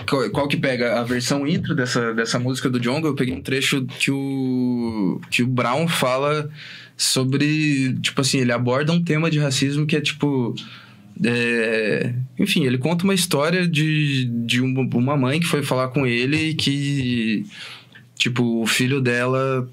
Qual, 0.07 0.29
qual, 0.29 0.47
que 0.47 0.57
pega 0.57 0.99
a 0.99 1.03
versão 1.03 1.47
intro 1.47 1.75
dessa, 1.75 2.13
dessa 2.13 2.37
música 2.37 2.69
do 2.69 2.79
Jonga? 2.79 3.07
Eu 3.07 3.15
peguei 3.15 3.33
um 3.33 3.41
trecho 3.41 3.85
que 3.85 4.11
o, 4.11 5.21
que 5.29 5.43
o 5.43 5.47
Brown 5.47 5.87
fala 5.87 6.49
sobre. 6.95 7.93
Tipo 8.01 8.21
assim, 8.21 8.39
ele 8.39 8.51
aborda 8.51 8.91
um 8.91 9.03
tema 9.03 9.29
de 9.29 9.39
racismo 9.39 9.85
que 9.85 9.95
é 9.95 10.01
tipo. 10.01 10.55
É, 11.23 12.13
enfim, 12.37 12.65
ele 12.65 12.77
conta 12.77 13.03
uma 13.03 13.13
história 13.13 13.67
de, 13.67 14.25
de 14.45 14.61
uma 14.61 15.17
mãe 15.17 15.39
que 15.39 15.47
foi 15.47 15.63
falar 15.63 15.87
com 15.87 16.05
ele 16.05 16.53
que, 16.53 17.43
tipo, 18.15 18.61
o 18.61 18.67
filho 18.67 19.01
dela 19.01 19.67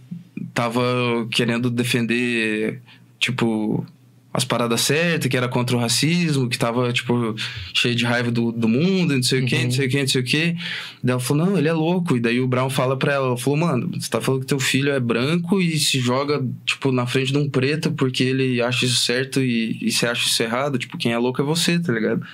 tava 0.54 0.82
querendo 1.30 1.68
defender 1.68 2.80
tipo, 3.24 3.86
as 4.32 4.44
paradas 4.44 4.80
certas, 4.80 5.28
que 5.28 5.36
era 5.36 5.48
contra 5.48 5.76
o 5.76 5.78
racismo, 5.78 6.48
que 6.48 6.58
tava, 6.58 6.92
tipo, 6.92 7.34
cheio 7.72 7.94
de 7.94 8.04
raiva 8.04 8.30
do, 8.30 8.52
do 8.52 8.68
mundo, 8.68 9.14
não 9.14 9.22
sei 9.22 9.42
o 9.42 9.46
quê, 9.46 9.64
não 9.64 9.70
sei 9.70 9.86
o 9.86 9.90
quê, 9.90 10.00
não 10.00 10.08
sei 10.08 10.20
o 10.20 10.24
quê. 10.24 10.56
Daí 11.02 11.12
ela 11.12 11.20
falou, 11.20 11.46
não, 11.46 11.58
ele 11.58 11.68
é 11.68 11.72
louco. 11.72 12.16
E 12.16 12.20
daí 12.20 12.40
o 12.40 12.46
Brown 12.46 12.68
fala 12.68 12.96
pra 12.96 13.14
ela, 13.14 13.36
falou, 13.36 13.58
mano, 13.58 13.90
você 13.94 14.10
tá 14.10 14.20
falando 14.20 14.40
que 14.40 14.46
teu 14.46 14.58
filho 14.58 14.92
é 14.92 15.00
branco 15.00 15.60
e 15.60 15.78
se 15.78 16.00
joga, 16.00 16.44
tipo, 16.66 16.90
na 16.92 17.06
frente 17.06 17.32
de 17.32 17.38
um 17.38 17.48
preto 17.48 17.92
porque 17.92 18.24
ele 18.24 18.60
acha 18.60 18.84
isso 18.84 18.96
certo 18.96 19.40
e, 19.40 19.78
e 19.80 19.90
você 19.90 20.06
acha 20.06 20.26
isso 20.26 20.42
errado. 20.42 20.78
Tipo, 20.78 20.98
quem 20.98 21.12
é 21.12 21.18
louco 21.18 21.40
é 21.40 21.44
você, 21.44 21.78
tá 21.78 21.92
ligado? 21.92 22.26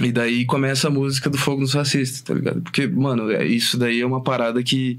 E 0.00 0.12
daí 0.12 0.44
começa 0.44 0.88
a 0.88 0.90
música 0.90 1.28
do 1.28 1.38
Fogo 1.38 1.60
nos 1.60 1.74
Racistas, 1.74 2.20
tá 2.20 2.34
ligado? 2.34 2.60
Porque, 2.60 2.86
mano, 2.86 3.30
é, 3.30 3.46
isso 3.46 3.78
daí 3.78 4.00
é 4.00 4.06
uma 4.06 4.22
parada 4.22 4.62
que 4.62 4.98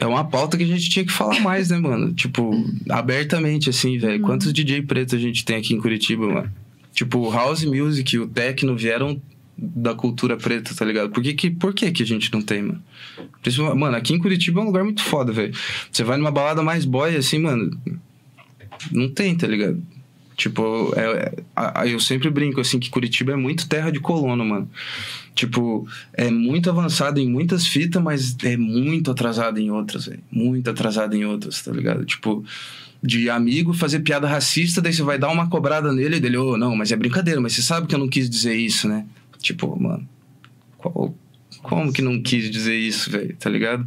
é 0.00 0.06
uma 0.06 0.24
pauta 0.24 0.56
que 0.56 0.64
a 0.64 0.66
gente 0.66 0.88
tinha 0.88 1.04
que 1.04 1.12
falar 1.12 1.40
mais, 1.40 1.70
né, 1.70 1.78
mano? 1.78 2.12
Tipo, 2.12 2.50
abertamente, 2.88 3.70
assim, 3.70 3.98
velho. 3.98 4.20
Uhum. 4.20 4.28
Quantos 4.28 4.52
DJ 4.52 4.82
preto 4.82 5.16
a 5.16 5.18
gente 5.18 5.44
tem 5.44 5.56
aqui 5.56 5.74
em 5.74 5.80
Curitiba, 5.80 6.26
mano? 6.26 6.52
Tipo, 6.92 7.18
o 7.18 7.30
house 7.30 7.64
music 7.64 8.14
e 8.14 8.18
o 8.18 8.26
techno 8.26 8.76
vieram 8.76 9.20
da 9.56 9.94
cultura 9.94 10.36
preta, 10.36 10.74
tá 10.74 10.84
ligado? 10.84 11.10
Por 11.10 11.22
que 11.22 11.34
que, 11.34 11.50
por 11.50 11.74
que, 11.74 11.90
que 11.90 12.02
a 12.02 12.06
gente 12.06 12.32
não 12.32 12.40
tem, 12.40 12.62
mano? 12.62 12.82
Mano, 13.76 13.96
aqui 13.96 14.14
em 14.14 14.18
Curitiba 14.18 14.60
é 14.60 14.62
um 14.62 14.66
lugar 14.66 14.84
muito 14.84 15.02
foda, 15.02 15.32
velho. 15.32 15.52
Você 15.90 16.04
vai 16.04 16.16
numa 16.16 16.30
balada 16.30 16.62
mais 16.62 16.84
boy, 16.84 17.16
assim, 17.16 17.38
mano. 17.38 17.76
Não 18.92 19.08
tem, 19.08 19.34
tá 19.34 19.46
ligado? 19.46 19.82
Tipo, 20.38 20.94
é, 20.96 21.32
eu 21.90 21.98
sempre 21.98 22.30
brinco, 22.30 22.60
assim, 22.60 22.78
que 22.78 22.88
Curitiba 22.88 23.32
é 23.32 23.36
muito 23.36 23.68
terra 23.68 23.90
de 23.90 23.98
colono, 23.98 24.44
mano. 24.44 24.70
Tipo, 25.34 25.84
é 26.12 26.30
muito 26.30 26.70
avançado 26.70 27.18
em 27.18 27.28
muitas 27.28 27.66
fitas, 27.66 28.00
mas 28.00 28.36
é 28.44 28.56
muito 28.56 29.10
atrasado 29.10 29.58
em 29.58 29.68
outras, 29.72 30.06
velho. 30.06 30.22
Muito 30.30 30.70
atrasado 30.70 31.16
em 31.16 31.24
outras, 31.24 31.60
tá 31.60 31.72
ligado? 31.72 32.04
Tipo, 32.04 32.44
de 33.02 33.28
amigo 33.28 33.72
fazer 33.72 33.98
piada 33.98 34.28
racista, 34.28 34.80
daí 34.80 34.92
você 34.92 35.02
vai 35.02 35.18
dar 35.18 35.28
uma 35.28 35.50
cobrada 35.50 35.92
nele 35.92 36.18
e 36.18 36.20
dele, 36.20 36.36
ô, 36.36 36.52
oh, 36.52 36.56
não, 36.56 36.76
mas 36.76 36.92
é 36.92 36.96
brincadeira, 36.96 37.40
mas 37.40 37.54
você 37.54 37.62
sabe 37.62 37.88
que 37.88 37.94
eu 37.96 37.98
não 37.98 38.08
quis 38.08 38.30
dizer 38.30 38.54
isso, 38.54 38.88
né? 38.88 39.06
Tipo, 39.40 39.76
mano, 39.76 40.08
qual, 40.76 41.12
como 41.64 41.92
que 41.92 42.00
não 42.00 42.22
quis 42.22 42.48
dizer 42.48 42.76
isso, 42.76 43.10
velho, 43.10 43.36
tá 43.36 43.50
ligado? 43.50 43.84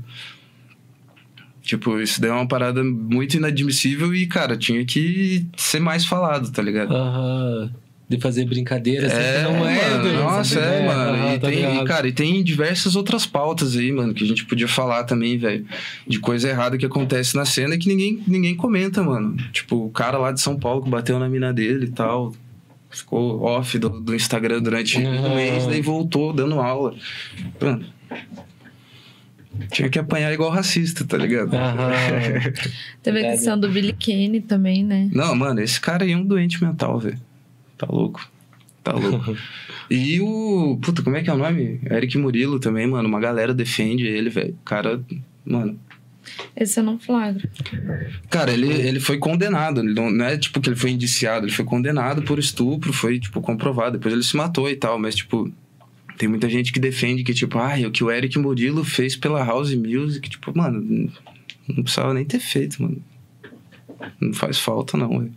Tipo, 1.72 2.00
isso 2.02 2.20
daí 2.20 2.30
é 2.30 2.34
uma 2.34 2.46
parada 2.48 2.84
muito 2.84 3.38
inadmissível 3.38 4.14
e, 4.14 4.28
cara, 4.28 4.58
tinha 4.58 4.84
que 4.84 5.46
ser 5.56 5.80
mais 5.80 6.04
falado, 6.06 6.52
tá 6.52 6.62
ligado? 6.62 6.94
Aham. 6.94 7.70
Uhum. 7.74 7.82
de 8.10 8.20
fazer 8.20 8.44
brincadeira, 8.44 9.08
assim, 9.08 9.16
É, 9.16 9.44
não 9.44 9.66
é. 9.66 9.90
mano, 9.90 10.04
do- 10.04 10.14
nossa, 10.16 10.56
sabe? 10.60 10.66
é, 10.76 10.86
mano. 10.86 11.14
aham, 11.14 11.34
e, 11.36 11.40
tá 11.40 11.48
tem, 11.48 11.56
ligado. 11.66 11.86
cara, 11.88 12.08
e 12.10 12.12
tem 12.12 12.44
diversas 12.44 12.94
outras 12.98 13.26
pautas 13.26 13.78
aí, 13.78 13.90
mano, 13.90 14.14
que 14.14 14.22
a 14.26 14.28
gente 14.28 14.44
podia 14.44 14.68
falar 14.68 15.06
também, 15.06 15.38
velho. 15.38 15.66
De 16.06 16.20
coisa 16.20 16.50
errada 16.50 16.78
que 16.78 16.86
acontece 16.86 17.38
na 17.38 17.46
cena 17.46 17.76
e 17.76 17.78
que 17.78 17.88
ninguém, 17.88 18.22
ninguém 18.28 18.54
comenta, 18.54 19.02
mano. 19.02 19.38
Tipo, 19.54 19.86
o 19.86 19.90
cara 19.92 20.18
lá 20.18 20.34
de 20.34 20.42
São 20.42 20.60
Paulo 20.60 20.84
que 20.84 20.90
bateu 20.90 21.18
na 21.20 21.30
mina 21.30 21.54
dele 21.54 21.86
e 21.86 21.92
tal. 21.92 22.34
Ficou 22.90 23.44
off 23.44 23.80
do, 23.80 23.88
do 24.02 24.14
Instagram 24.14 24.62
durante 24.62 24.98
Ah. 24.98 25.10
um 25.10 25.34
mês, 25.36 25.66
daí 25.68 25.82
voltou 25.82 26.34
dando 26.34 26.60
aula. 26.60 26.94
Mano. 27.62 27.86
Tinha 29.70 29.90
que 29.90 30.00
apanhar 30.00 30.32
igual 30.34 30.50
racista, 30.50 31.06
tá 31.06 31.18
ligado? 31.18 31.54
Aham. 31.56 31.92
Teve 33.04 33.26
a 33.26 33.32
questão 33.32 33.60
do 33.60 33.70
Billy 33.70 33.94
Kane 33.94 34.42
também, 34.42 34.84
né? 34.84 35.10
Não, 35.14 35.36
mano, 35.36 35.62
esse 35.62 35.80
cara 35.80 36.04
aí 36.04 36.12
é 36.12 36.18
um 36.18 36.26
doente 36.26 36.64
mental, 36.64 37.00
velho. 37.00 37.20
Tá 37.78 37.88
louco. 37.90 38.30
Tá 38.84 38.94
louco. 38.94 39.36
e 39.90 40.20
o. 40.22 40.78
Puta, 40.82 41.02
como 41.02 41.16
é 41.16 41.24
que 41.24 41.30
é 41.30 41.34
o 41.34 41.38
nome? 41.38 41.80
Eric 41.90 42.18
Murilo 42.18 42.60
também, 42.60 42.88
mano. 42.88 43.08
Uma 43.08 43.20
galera 43.20 43.54
defende 43.54 44.06
ele, 44.06 44.30
velho. 44.30 44.54
O 44.62 44.66
cara. 44.66 45.02
Mano. 45.46 45.80
Esse 46.56 46.80
eu 46.80 46.84
não 46.84 47.00
flagro. 47.00 47.50
Cara, 48.30 48.52
ele, 48.52 48.72
ele 48.72 49.00
foi 49.00 49.18
condenado. 49.18 49.82
Ele 49.82 49.94
não, 49.94 50.10
não 50.10 50.26
é 50.26 50.38
tipo 50.38 50.62
que 50.62 50.70
ele 50.70 50.76
foi 50.76 50.92
indiciado. 50.92 51.46
Ele 51.46 51.54
foi 51.54 51.66
condenado 51.66 52.22
por 52.22 52.40
estupro, 52.40 52.94
foi, 52.94 53.20
tipo, 53.20 53.42
comprovado. 53.42 53.98
Depois 53.98 54.14
ele 54.14 54.24
se 54.24 54.36
matou 54.36 54.70
e 54.70 54.76
tal. 54.76 55.00
Mas, 55.00 55.16
tipo. 55.16 55.52
Tem 56.18 56.28
muita 56.30 56.48
gente 56.50 56.72
que 56.72 56.80
defende 56.80 57.24
que, 57.24 57.34
tipo, 57.34 57.58
ah, 57.58 57.74
o 57.88 57.92
que 57.92 58.04
o 58.04 58.12
Eric 58.12 58.38
Murilo 58.38 58.84
fez 58.84 59.16
pela 59.16 59.44
House 59.44 59.74
Music, 59.74 60.30
tipo, 60.30 60.56
mano, 60.56 61.10
não 61.68 61.84
precisava 61.84 62.14
nem 62.14 62.26
ter 62.26 62.40
feito, 62.40 62.82
mano. 62.82 63.02
Não 64.20 64.34
faz 64.34 64.58
falta, 64.60 64.98
não, 64.98 65.20
velho. 65.20 65.32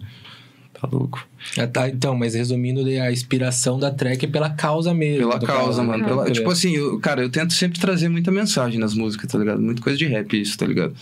Tá 0.72 0.88
louco. 0.90 1.26
Ah, 1.56 1.66
tá, 1.66 1.88
então, 1.88 2.16
mas 2.16 2.34
resumindo, 2.34 2.80
a 3.00 3.12
inspiração 3.12 3.78
da 3.78 3.90
track 3.90 4.24
é 4.24 4.28
pela 4.28 4.50
causa 4.50 4.92
mesmo. 4.92 5.18
Pela 5.20 5.38
do 5.38 5.46
causa, 5.46 5.84
cara. 5.84 5.98
mano. 5.98 6.04
Pela- 6.04 6.30
tipo 6.30 6.50
assim, 6.50 6.74
eu- 6.76 6.98
cara, 6.98 7.22
eu 7.22 7.30
tento 7.30 7.52
sempre 7.54 7.78
trazer 7.78 8.08
muita 8.08 8.30
mensagem 8.30 8.78
nas 8.78 8.92
músicas, 8.94 9.30
tá 9.30 9.38
ligado? 9.38 9.60
Muita 9.62 9.80
coisa 9.80 9.96
de 9.98 10.06
rap 10.06 10.38
isso, 10.38 10.58
tá 10.58 10.66
ligado? 10.66 10.94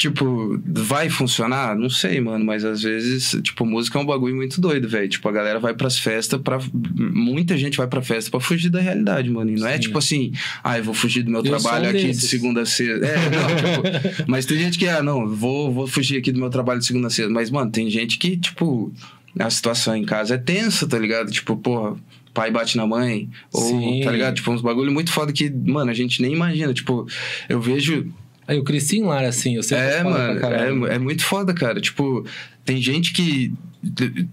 Tipo, 0.00 0.58
vai 0.66 1.10
funcionar? 1.10 1.76
Não 1.76 1.90
sei, 1.90 2.22
mano, 2.22 2.42
mas 2.42 2.64
às 2.64 2.80
vezes, 2.80 3.38
tipo, 3.42 3.66
música 3.66 3.98
é 3.98 4.02
um 4.02 4.06
bagulho 4.06 4.34
muito 4.34 4.58
doido, 4.58 4.88
velho. 4.88 5.06
Tipo, 5.06 5.28
a 5.28 5.32
galera 5.32 5.60
vai 5.60 5.74
pras 5.74 5.98
festas 5.98 6.40
pra. 6.40 6.58
Muita 6.72 7.54
gente 7.58 7.76
vai 7.76 7.86
pra 7.86 8.00
festa 8.00 8.30
pra 8.30 8.40
fugir 8.40 8.70
da 8.70 8.80
realidade, 8.80 9.28
mano. 9.28 9.50
E 9.50 9.56
não 9.56 9.66
é 9.66 9.74
Sim. 9.74 9.80
tipo 9.80 9.98
assim, 9.98 10.32
ah, 10.64 10.78
eu 10.78 10.84
vou 10.84 10.94
fugir 10.94 11.22
do 11.22 11.30
meu 11.30 11.44
Eu 11.44 11.50
trabalho 11.50 11.90
aqui 11.90 11.98
de 11.98 12.06
desses. 12.06 12.30
segunda 12.30 12.62
a 12.62 12.66
sexta. 12.66 13.04
É, 13.04 13.16
não, 13.28 13.56
tipo, 13.56 14.24
mas 14.26 14.46
tem 14.46 14.56
gente 14.56 14.78
que, 14.78 14.88
ah, 14.88 15.02
não, 15.02 15.28
vou, 15.28 15.70
vou 15.70 15.86
fugir 15.86 16.16
aqui 16.16 16.32
do 16.32 16.40
meu 16.40 16.48
trabalho 16.48 16.80
de 16.80 16.86
segunda 16.86 17.08
a 17.08 17.10
sexta. 17.10 17.30
Mas, 17.30 17.50
mano, 17.50 17.70
tem 17.70 17.90
gente 17.90 18.16
que, 18.16 18.38
tipo, 18.38 18.90
a 19.38 19.50
situação 19.50 19.94
em 19.94 20.04
casa 20.06 20.36
é 20.36 20.38
tensa, 20.38 20.88
tá 20.88 20.98
ligado? 20.98 21.30
Tipo, 21.30 21.58
porra, 21.58 21.94
pai 22.32 22.50
bate 22.50 22.74
na 22.74 22.86
mãe. 22.86 23.28
Ou, 23.52 23.60
Sim. 23.60 24.00
tá 24.02 24.10
ligado? 24.10 24.36
Tipo, 24.36 24.50
uns 24.50 24.62
bagulho 24.62 24.90
muito 24.90 25.12
foda 25.12 25.30
que, 25.30 25.50
mano, 25.50 25.90
a 25.90 25.94
gente 25.94 26.22
nem 26.22 26.32
imagina. 26.32 26.72
Tipo, 26.72 27.06
eu 27.50 27.60
vejo 27.60 28.10
Aí 28.50 28.56
eu 28.56 28.64
cresci 28.64 28.98
em 28.98 29.04
lar 29.04 29.24
assim, 29.24 29.54
eu 29.54 29.62
sempre 29.62 29.84
é, 29.84 30.02
mano, 30.02 30.88
é, 30.88 30.96
é 30.96 30.98
muito 30.98 31.24
foda, 31.24 31.54
cara. 31.54 31.80
Tipo, 31.80 32.26
tem 32.64 32.82
gente 32.82 33.12
que, 33.12 33.54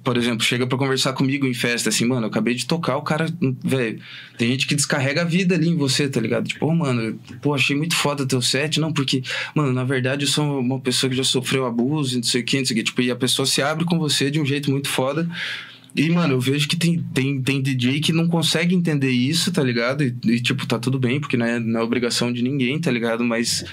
por 0.04 0.18
exemplo, 0.18 0.44
chega 0.44 0.66
pra 0.66 0.76
conversar 0.76 1.14
comigo 1.14 1.46
em 1.46 1.54
festa, 1.54 1.90
assim, 1.90 2.04
mano, 2.04 2.24
eu 2.24 2.28
acabei 2.28 2.56
de 2.56 2.66
tocar, 2.66 2.98
o 2.98 3.04
cara, 3.04 3.28
velho. 3.64 4.02
Tem 4.36 4.50
gente 4.50 4.66
que 4.66 4.74
descarrega 4.74 5.22
a 5.22 5.24
vida 5.24 5.54
ali 5.54 5.70
em 5.70 5.76
você, 5.76 6.10
tá 6.10 6.20
ligado? 6.20 6.48
Tipo, 6.48 6.66
oh, 6.66 6.74
mano, 6.74 7.20
pô, 7.44 7.54
achei 7.54 7.78
muito 7.78 7.96
foda 7.96 8.26
teu 8.26 8.42
set. 8.42 8.80
Não, 8.80 8.92
porque, 8.92 9.22
mano, 9.54 9.72
na 9.72 9.84
verdade 9.84 10.26
eu 10.26 10.28
sou 10.28 10.62
uma 10.62 10.80
pessoa 10.80 11.12
que 11.12 11.16
já 11.16 11.24
sofreu 11.24 11.68
abuso, 11.68 12.16
não 12.16 12.24
sei 12.24 12.42
o 12.42 12.44
que, 12.44 12.58
não 12.58 12.66
sei 12.66 12.74
o 12.74 12.78
que. 12.80 12.86
Tipo, 12.86 13.04
e 13.04 13.12
a 13.12 13.16
pessoa 13.16 13.46
se 13.46 13.62
abre 13.62 13.86
com 13.86 14.00
você 14.00 14.32
de 14.32 14.42
um 14.42 14.46
jeito 14.48 14.72
muito 14.72 14.90
foda. 14.90 15.30
E, 15.96 16.10
mano, 16.10 16.34
eu 16.34 16.40
vejo 16.40 16.68
que 16.68 16.76
tem, 16.76 17.04
tem, 17.14 17.40
tem 17.40 17.62
DJ 17.62 18.00
que 18.00 18.12
não 18.12 18.28
consegue 18.28 18.74
entender 18.74 19.12
isso, 19.12 19.52
tá 19.52 19.64
ligado? 19.64 20.04
E, 20.04 20.16
e, 20.26 20.40
tipo, 20.40 20.66
tá 20.66 20.80
tudo 20.80 20.98
bem, 21.00 21.20
porque 21.20 21.38
não 21.38 21.46
é, 21.46 21.60
não 21.60 21.80
é 21.80 21.84
obrigação 21.84 22.34
de 22.34 22.42
ninguém, 22.42 22.80
tá 22.80 22.90
ligado? 22.90 23.24
Mas 23.24 23.64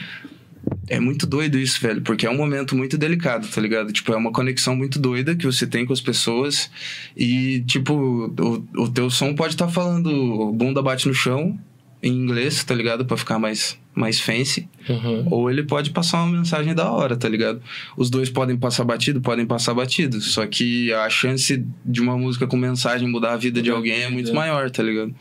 é 0.89 1.01
muito 1.01 1.27
doido 1.27 1.59
isso, 1.59 1.81
velho, 1.81 2.03
porque 2.03 2.27
é 2.27 2.31
um 2.31 2.37
momento 2.37 2.77
muito 2.77 2.99
delicado, 2.99 3.47
tá 3.49 3.61
ligado? 3.61 3.93
Tipo, 3.93 4.13
é 4.13 4.17
uma 4.17 4.33
conexão 4.33 4.77
muito 4.77 4.99
doida 4.99 5.35
que 5.35 5.47
você 5.47 5.67
tem 5.67 5.87
com 5.87 5.93
as 5.93 6.01
pessoas 6.01 6.71
e, 7.17 7.63
tipo, 7.67 7.95
o, 7.95 8.83
o 8.83 8.89
teu 8.89 9.09
som 9.11 9.35
pode 9.35 9.55
estar 9.55 9.69
falando 9.69 10.53
bunda 10.53 10.83
bate 10.83 11.09
no 11.09 11.15
chão 11.15 11.59
em 12.03 12.13
inglês, 12.13 12.63
tá 12.63 12.75
ligado? 12.75 13.07
Pra 13.07 13.17
ficar 13.17 13.39
mais, 13.39 13.79
mais 13.95 14.21
fancy. 14.21 14.69
Uhum. 14.87 15.27
Ou 15.31 15.51
ele 15.51 15.63
pode 15.63 15.91
passar 15.91 16.23
uma 16.23 16.37
mensagem 16.37 16.75
da 16.75 16.91
hora, 16.91 17.17
tá 17.17 17.27
ligado? 17.27 17.63
Os 17.97 18.11
dois 18.11 18.29
podem 18.29 18.59
passar 18.59 18.85
batido, 18.85 19.23
podem 19.23 19.47
passar 19.47 19.73
batido. 19.73 20.21
Só 20.21 20.47
que 20.47 20.93
a 20.93 21.09
chance 21.09 21.65
de 21.85 22.01
uma 22.03 22.19
música 22.19 22.47
com 22.47 22.59
mensagem 22.59 23.09
mudar 23.09 23.33
a 23.33 23.37
vida 23.39 23.63
de 23.63 23.71
alguém 23.71 24.03
é 24.03 24.11
muito 24.11 24.35
maior, 24.35 24.71
tá 24.71 24.83
ligado? 24.83 25.15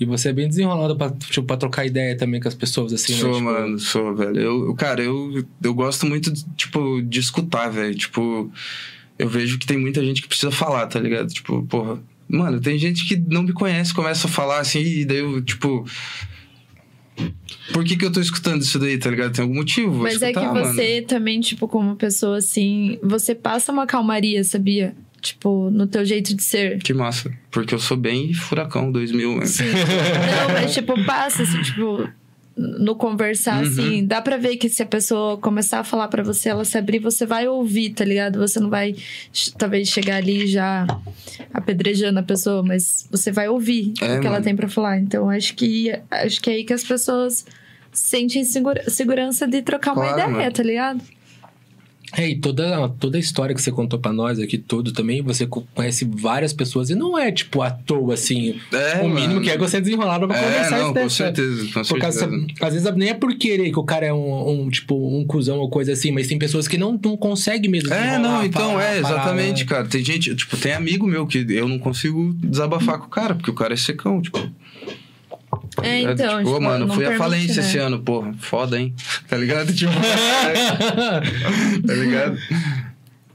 E 0.00 0.04
você 0.04 0.28
é 0.28 0.32
bem 0.32 0.46
desenrolado 0.46 0.96
pra, 0.96 1.10
tipo, 1.10 1.44
pra 1.44 1.56
trocar 1.56 1.84
ideia 1.84 2.16
também 2.16 2.40
com 2.40 2.46
as 2.46 2.54
pessoas, 2.54 2.92
assim, 2.92 3.14
né? 3.14 3.18
sou, 3.18 3.32
Tipo, 3.32 3.44
mano, 3.44 3.78
sou, 3.78 4.14
velho. 4.14 4.38
Eu, 4.38 4.74
cara, 4.74 5.02
eu, 5.02 5.44
eu 5.60 5.74
gosto 5.74 6.06
muito, 6.06 6.32
tipo, 6.56 7.02
de 7.02 7.18
escutar, 7.18 7.68
velho. 7.68 7.94
Tipo, 7.96 8.50
eu 9.18 9.28
vejo 9.28 9.58
que 9.58 9.66
tem 9.66 9.76
muita 9.76 10.04
gente 10.04 10.22
que 10.22 10.28
precisa 10.28 10.52
falar, 10.52 10.86
tá 10.86 11.00
ligado? 11.00 11.28
Tipo, 11.28 11.64
porra. 11.64 11.98
Mano, 12.28 12.60
tem 12.60 12.78
gente 12.78 13.06
que 13.06 13.16
não 13.16 13.42
me 13.42 13.52
conhece, 13.52 13.92
começa 13.92 14.28
a 14.28 14.30
falar 14.30 14.60
assim, 14.60 14.80
e 14.80 15.04
daí 15.04 15.18
eu, 15.18 15.42
tipo. 15.42 15.84
Por 17.72 17.84
que, 17.84 17.96
que 17.96 18.04
eu 18.04 18.12
tô 18.12 18.20
escutando 18.20 18.62
isso 18.62 18.78
daí, 18.78 18.96
tá 18.98 19.10
ligado? 19.10 19.32
Tem 19.32 19.42
algum 19.42 19.56
motivo? 19.56 20.02
Mas 20.02 20.22
é 20.22 20.32
que 20.32 20.38
escutar, 20.38 20.54
mano. 20.54 20.74
você 20.74 21.02
também, 21.02 21.40
tipo, 21.40 21.66
como 21.66 21.96
pessoa 21.96 22.38
assim, 22.38 22.98
você 23.02 23.34
passa 23.34 23.72
uma 23.72 23.86
calmaria, 23.86 24.44
sabia? 24.44 24.94
Tipo, 25.20 25.68
no 25.70 25.86
teu 25.86 26.04
jeito 26.04 26.34
de 26.34 26.42
ser. 26.42 26.78
Que 26.78 26.94
massa. 26.94 27.30
Porque 27.50 27.74
eu 27.74 27.78
sou 27.78 27.96
bem 27.96 28.32
furacão 28.32 28.90
2000, 28.92 29.30
mano. 29.32 29.40
Não, 29.42 30.54
mas 30.54 30.72
tipo, 30.74 31.04
passa, 31.04 31.42
assim, 31.42 31.60
tipo, 31.62 32.08
no 32.56 32.94
conversar, 32.96 33.62
Uhum. 33.62 33.68
assim, 33.68 34.06
dá 34.06 34.20
pra 34.22 34.36
ver 34.36 34.56
que 34.56 34.68
se 34.68 34.82
a 34.82 34.86
pessoa 34.86 35.36
começar 35.38 35.80
a 35.80 35.84
falar 35.84 36.08
pra 36.08 36.22
você, 36.22 36.48
ela 36.48 36.64
se 36.64 36.76
abrir, 36.78 36.98
você 37.00 37.26
vai 37.26 37.46
ouvir, 37.48 37.90
tá 37.90 38.04
ligado? 38.04 38.38
Você 38.38 38.58
não 38.60 38.70
vai, 38.70 38.94
talvez, 39.56 39.88
chegar 39.88 40.16
ali 40.16 40.46
já 40.46 40.86
apedrejando 41.52 42.18
a 42.18 42.22
pessoa, 42.22 42.62
mas 42.62 43.06
você 43.10 43.30
vai 43.32 43.48
ouvir 43.48 43.92
É, 44.00 44.16
o 44.16 44.20
que 44.20 44.26
ela 44.26 44.30
mano. 44.36 44.44
tem 44.44 44.56
pra 44.56 44.68
falar. 44.68 44.98
Então, 44.98 45.28
acho 45.30 45.54
que, 45.54 45.92
acho 46.10 46.40
que 46.40 46.50
é 46.50 46.54
aí 46.54 46.64
que 46.64 46.72
as 46.72 46.84
pessoas 46.84 47.44
sentem 47.92 48.44
segura- 48.44 48.88
segurança 48.88 49.46
de 49.46 49.62
trocar 49.62 49.92
uma 49.92 50.02
Claro, 50.02 50.18
ideia, 50.20 50.28
mano. 50.38 50.52
tá 50.52 50.62
ligado? 50.62 51.00
É, 52.18 52.28
e 52.28 52.36
toda, 52.36 52.88
toda 52.98 53.16
a 53.16 53.20
história 53.20 53.54
que 53.54 53.62
você 53.62 53.70
contou 53.70 53.98
pra 53.98 54.12
nós 54.12 54.38
aqui, 54.40 54.58
tudo 54.58 54.92
também, 54.92 55.22
você 55.22 55.46
co- 55.46 55.64
conhece 55.74 56.04
várias 56.04 56.52
pessoas 56.52 56.90
e 56.90 56.94
não 56.94 57.16
é, 57.16 57.30
tipo, 57.30 57.62
à 57.62 57.70
toa, 57.70 58.14
assim. 58.14 58.56
É, 58.72 59.00
o 59.02 59.08
mínimo 59.08 59.34
mano. 59.34 59.40
que 59.42 59.50
é 59.50 59.56
você 59.56 59.80
desenrolar 59.80 60.18
pra 60.18 60.36
É, 60.36 60.42
conversar 60.42 60.70
não, 60.70 60.78
isso 60.78 60.88
com 60.88 60.94
dessa- 60.94 61.10
certeza, 61.16 61.64
com 61.72 61.82
Por 61.84 61.98
causa, 62.00 62.18
certeza. 62.18 62.46
às 62.60 62.74
vezes 62.74 62.94
nem 62.96 63.10
é 63.10 63.14
por 63.14 63.34
querer 63.36 63.70
que 63.70 63.78
o 63.78 63.84
cara 63.84 64.06
é 64.06 64.12
um, 64.12 64.62
um, 64.64 64.68
tipo, 64.68 64.94
um 65.16 65.24
cuzão 65.24 65.58
ou 65.58 65.70
coisa 65.70 65.92
assim, 65.92 66.10
mas 66.10 66.26
tem 66.26 66.38
pessoas 66.38 66.66
que 66.66 66.76
não, 66.76 66.98
não 67.02 67.16
conseguem 67.16 67.70
mesmo. 67.70 67.92
É, 67.94 68.18
não, 68.18 68.44
então 68.44 68.70
falar, 68.72 68.82
é, 68.82 69.00
parar, 69.00 69.14
exatamente, 69.14 69.62
né? 69.64 69.68
cara. 69.68 69.86
Tem 69.86 70.04
gente, 70.04 70.34
tipo, 70.34 70.56
tem 70.56 70.72
amigo 70.72 71.06
meu 71.06 71.26
que 71.26 71.46
eu 71.48 71.68
não 71.68 71.78
consigo 71.78 72.34
desabafar 72.34 72.98
com 72.98 73.06
o 73.06 73.10
cara, 73.10 73.34
porque 73.34 73.50
o 73.50 73.54
cara 73.54 73.74
é 73.74 73.76
secão, 73.76 74.20
tipo. 74.20 74.38
É, 75.82 76.00
então, 76.02 76.38
Tipo, 76.38 76.50
tipo, 76.50 76.60
mano, 76.60 76.86
não 76.86 76.94
fui 76.94 77.04
à 77.04 77.08
permite, 77.08 77.18
falência 77.22 77.62
né? 77.62 77.68
esse 77.68 77.78
ano, 77.78 77.98
porra. 78.00 78.34
Foda, 78.38 78.78
hein? 78.80 78.94
Tá 79.28 79.36
ligado? 79.36 79.72
Tipo, 79.74 79.92
tá 81.86 81.94
ligado? 81.94 82.38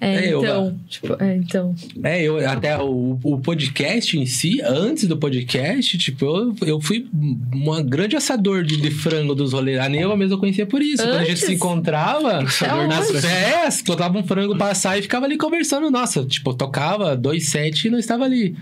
É, 0.01 0.15
É, 0.25 0.33
eu- 0.33 0.39
então, 0.43 0.79
tipo, 0.89 1.23
é, 1.23 1.35
então. 1.37 1.73
É, 2.03 2.21
eu 2.21 2.49
até 2.49 2.77
o, 2.77 3.17
o 3.23 3.39
podcast 3.39 4.19
em 4.19 4.25
si, 4.25 4.61
antes 4.61 5.07
do 5.07 5.15
podcast, 5.15 5.97
tipo, 5.97 6.25
eu, 6.25 6.55
eu 6.67 6.81
fui 6.81 7.07
um 7.13 7.83
grande 7.83 8.17
assador 8.17 8.63
de, 8.65 8.75
de 8.75 8.91
frango 8.91 9.33
dos 9.33 9.53
rolês. 9.53 9.79
A 9.79 9.87
Neuva 9.87 10.17
mesmo 10.17 10.33
eu 10.33 10.39
conhecia 10.39 10.65
por 10.65 10.81
isso. 10.81 11.01
Quando 11.03 11.15
a 11.15 11.19
gente 11.19 11.31
Antes? 11.31 11.45
se 11.45 11.53
encontrava 11.53 12.39
Até 12.39 12.87
nas 12.87 13.11
festas, 13.11 13.81
botava 13.85 14.17
um 14.17 14.23
frango 14.27 14.57
pra 14.57 14.71
assar 14.71 14.99
e 14.99 15.01
ficava 15.01 15.25
ali 15.25 15.37
conversando. 15.37 15.89
Nossa, 15.89 16.25
tipo, 16.25 16.49
eu 16.51 16.55
tocava 16.55 17.15
dois 17.15 17.47
sets 17.47 17.85
e 17.85 17.89
não 17.89 17.97
estava 17.97 18.25
ali. 18.25 18.57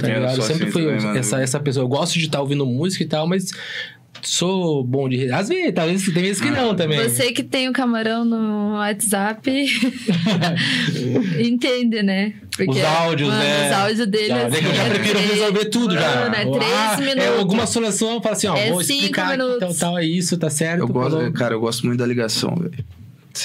Tá 0.00 0.08
eu 0.08 0.28
sou 0.30 0.42
sempre 0.44 0.64
assim 0.64 0.72
fui 0.72 0.82
também, 0.84 1.00
mano. 1.00 1.18
essa, 1.18 1.40
essa 1.40 1.60
pessoa. 1.60 1.84
Eu 1.84 1.88
gosto 1.88 2.14
de 2.18 2.26
estar 2.26 2.40
ouvindo 2.40 2.64
música 2.66 3.02
e 3.04 3.06
tal, 3.06 3.26
mas 3.26 3.50
sou 4.22 4.82
bom 4.82 5.08
de. 5.08 5.30
Às 5.30 5.48
vezes, 5.48 5.72
talvez 5.74 6.04
tem 6.04 6.22
vezes 6.22 6.40
que 6.40 6.50
não 6.50 6.74
também. 6.74 6.98
Você 7.08 7.32
que 7.32 7.42
tem 7.42 7.68
o 7.68 7.72
camarão 7.72 8.24
no 8.24 8.72
WhatsApp 8.74 9.48
entende, 11.38 12.02
né? 12.02 12.34
Os 12.68 12.82
áudios, 12.82 13.28
mano, 13.28 13.42
né? 13.42 13.66
Os 13.70 13.72
áudios 13.76 14.06
dele 14.08 14.28
Já, 14.28 14.46
assim, 14.46 14.56
eu 14.64 14.74
já 14.74 14.82
é 14.84 14.88
prefiro 14.90 15.18
três- 15.18 15.30
resolver 15.32 15.64
tudo 15.66 15.94
já. 15.94 16.16
Mano, 16.30 16.34
é 16.34 16.44
três 16.58 16.72
Ah, 16.74 16.96
minutos. 16.98 17.22
É 17.24 17.38
alguma 17.38 17.66
solução, 17.66 18.14
eu 18.14 18.20
falo 18.22 18.34
assim, 18.34 18.46
ó, 18.46 18.56
É 18.56 18.70
vou 18.70 18.82
cinco 18.82 19.00
explicar 19.00 19.30
minutos. 19.36 19.58
tal, 19.60 19.74
tal, 19.92 19.98
é 19.98 20.04
isso, 20.04 20.36
tá 20.38 20.48
certo. 20.50 20.80
Eu 20.80 20.88
gosto, 20.88 21.16
falou. 21.16 21.32
cara, 21.32 21.54
eu 21.54 21.60
gosto 21.60 21.86
muito 21.86 21.98
da 21.98 22.06
ligação, 22.06 22.54
velho. 22.56 22.84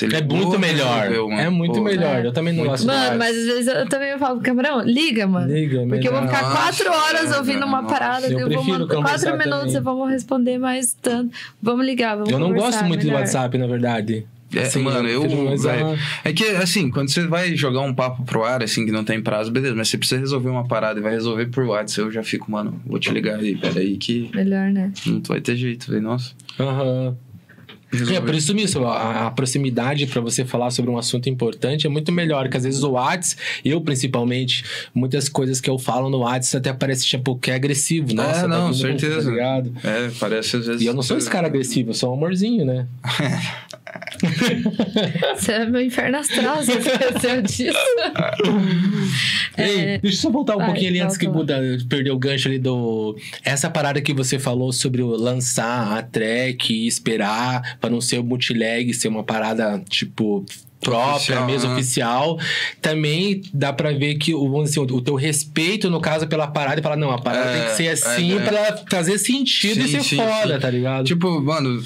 É 0.03 0.07
ligou, 0.07 0.37
muito 0.37 0.59
melhor. 0.59 1.11
É 1.39 1.49
muito 1.49 1.73
Pô, 1.75 1.81
melhor. 1.81 2.23
É. 2.23 2.27
Eu 2.27 2.31
também 2.31 2.53
não 2.53 2.59
Muito 2.65 2.71
gosto 2.71 2.87
Mano, 2.87 2.99
mais. 2.99 3.17
mas 3.17 3.37
às 3.37 3.45
vezes 3.45 3.67
eu 3.67 3.87
também 3.89 4.17
falo, 4.17 4.39
camarão, 4.41 4.81
liga, 4.81 5.27
mano. 5.27 5.51
Liga, 5.53 5.85
Porque 5.87 6.07
eu 6.07 6.11
vou 6.13 6.21
ficar 6.23 6.41
Nossa, 6.41 6.55
quatro 6.55 6.91
horas 6.93 7.31
é, 7.31 7.37
ouvindo 7.37 7.65
uma 7.65 7.81
nossa. 7.81 7.93
parada, 7.93 8.27
Eu 8.27 8.39
eu, 8.39 8.49
vou 8.49 8.63
mandar 8.63 8.95
quatro 8.95 9.31
minutos 9.37 9.59
também. 9.59 9.75
e 9.75 9.79
vamos 9.79 10.09
responder 10.09 10.57
mais 10.57 10.93
tanto. 11.01 11.35
Vamos 11.61 11.85
ligar, 11.85 12.15
vamos 12.15 12.31
Eu 12.31 12.39
não 12.39 12.53
gosto 12.53 12.83
muito 12.85 13.01
do 13.01 13.07
melhor. 13.07 13.19
WhatsApp, 13.21 13.57
na 13.57 13.67
verdade. 13.67 14.25
É, 14.53 14.65
Sim, 14.65 14.81
mano, 14.83 15.07
eu. 15.07 15.21
prefiro 15.21 15.45
mais 15.45 15.63
véi, 15.63 15.81
a- 15.81 15.95
É 16.25 16.33
que, 16.33 16.43
assim, 16.43 16.89
quando 16.91 17.09
você 17.09 17.25
vai 17.25 17.55
jogar 17.55 17.79
um 17.81 17.93
papo 17.93 18.25
pro 18.25 18.43
ar, 18.43 18.61
assim, 18.61 18.85
que 18.85 18.91
não 18.91 19.01
tem 19.01 19.21
prazo, 19.21 19.49
beleza, 19.49 19.73
mas 19.73 19.87
você 19.87 19.97
precisa 19.97 20.19
resolver 20.19 20.49
uma 20.49 20.67
parada 20.67 20.99
e 20.99 21.01
vai 21.01 21.13
resolver 21.13 21.45
por 21.45 21.63
WhatsApp, 21.63 22.01
eu 22.07 22.11
já 22.11 22.21
fico, 22.21 22.51
mano, 22.51 22.81
vou 22.85 22.99
te 22.99 23.09
ligar 23.11 23.39
aí, 23.39 23.55
peraí, 23.55 23.95
que 23.95 24.29
Melhor, 24.35 24.69
né? 24.69 24.91
não 25.05 25.21
vai 25.21 25.39
ter 25.39 25.55
jeito, 25.55 25.89
velho. 25.89 26.01
Nossa. 26.03 26.33
Aham. 26.59 27.15
É, 27.17 27.30
resolver. 27.99 28.21
por 28.21 28.35
isso 28.35 28.53
mesmo, 28.55 28.85
a, 28.85 29.27
a 29.27 29.31
proximidade 29.31 30.05
pra 30.07 30.21
você 30.21 30.45
falar 30.45 30.71
sobre 30.71 30.89
um 30.91 30.97
assunto 30.97 31.29
importante 31.29 31.85
é 31.85 31.89
muito 31.89 32.11
melhor, 32.11 32.47
que 32.49 32.57
às 32.57 32.63
vezes 32.63 32.83
o 32.83 32.91
Whats, 32.91 33.35
eu 33.63 33.79
principalmente, 33.81 34.63
muitas 34.93 35.27
coisas 35.29 35.59
que 35.59 35.69
eu 35.69 35.77
falo 35.77 36.09
no 36.09 36.19
Whats 36.19 36.53
até 36.55 36.71
parece 36.73 37.05
tipo 37.05 37.35
que 37.37 37.51
é 37.51 37.55
agressivo, 37.55 38.13
nossa, 38.13 38.29
É, 38.29 38.41
tá 38.41 38.47
não, 38.47 38.71
vindo, 38.71 38.77
certeza. 38.81 39.23
Tá 39.25 39.29
ligado? 39.31 39.73
É, 39.83 40.11
parece 40.19 40.55
às 40.57 40.65
vezes. 40.67 40.81
E 40.81 40.85
eu 40.85 40.93
não 40.93 41.01
sou 41.03 41.17
esse 41.17 41.29
cara 41.29 41.47
agressivo, 41.47 41.89
eu 41.91 41.93
sou 41.93 42.11
um 42.11 42.13
amorzinho, 42.13 42.65
né? 42.65 42.87
Você 45.35 45.51
é 45.51 45.65
meu 45.65 45.81
inferno 45.81 46.17
astral, 46.17 46.57
você 46.57 46.73
esqueceu 46.73 47.41
disso. 47.41 47.77
Ei, 49.57 49.79
É, 49.79 49.97
deixa 49.97 50.17
eu 50.17 50.21
só 50.21 50.29
voltar 50.29 50.55
um 50.55 50.59
vai, 50.59 50.67
pouquinho 50.67 50.89
ali 50.89 50.99
antes 50.99 51.17
que 51.17 51.27
muda, 51.27 51.59
perder 51.89 52.11
o 52.11 52.19
gancho 52.19 52.47
ali 52.47 52.59
do. 52.59 53.17
Essa 53.43 53.69
parada 53.69 54.01
que 54.01 54.13
você 54.13 54.39
falou 54.39 54.71
sobre 54.71 55.01
o 55.01 55.07
lançar 55.07 55.97
a 55.97 56.01
track 56.01 56.73
e 56.73 56.87
esperar 56.87 57.77
pra 57.79 57.89
não 57.89 58.01
ser 58.01 58.19
o 58.19 58.23
multilag, 58.23 58.93
ser 58.93 59.07
uma 59.07 59.23
parada, 59.23 59.81
tipo. 59.89 60.45
Própria, 60.81 61.15
Oficial, 61.15 61.45
mesmo 61.45 61.69
né? 61.69 61.75
oficial. 61.75 62.39
Também 62.81 63.41
dá 63.53 63.71
pra 63.71 63.91
ver 63.91 64.15
que 64.15 64.33
o, 64.33 64.49
vamos 64.49 64.69
dizer, 64.71 64.79
o 64.79 65.01
teu 65.01 65.15
respeito, 65.15 65.89
no 65.89 66.01
caso, 66.01 66.27
pela 66.27 66.47
parada 66.47 66.79
e 66.79 66.83
falar, 66.83 66.95
não, 66.97 67.11
a 67.11 67.19
parada 67.21 67.49
É, 67.51 67.59
tem 67.59 67.69
que 67.69 67.75
ser 67.77 67.87
assim 67.89 68.33
é, 68.33 68.35
é. 68.37 68.39
pra 68.39 68.77
fazer 68.89 69.17
sentido 69.19 69.79
e 69.81 69.83
Sim, 69.83 69.99
ser 69.99 70.03
sim, 70.03 70.17
foda, 70.17 70.55
sim. 70.55 70.59
tá 70.59 70.69
ligado? 70.69 71.05
Tipo, 71.05 71.39
mano, 71.39 71.81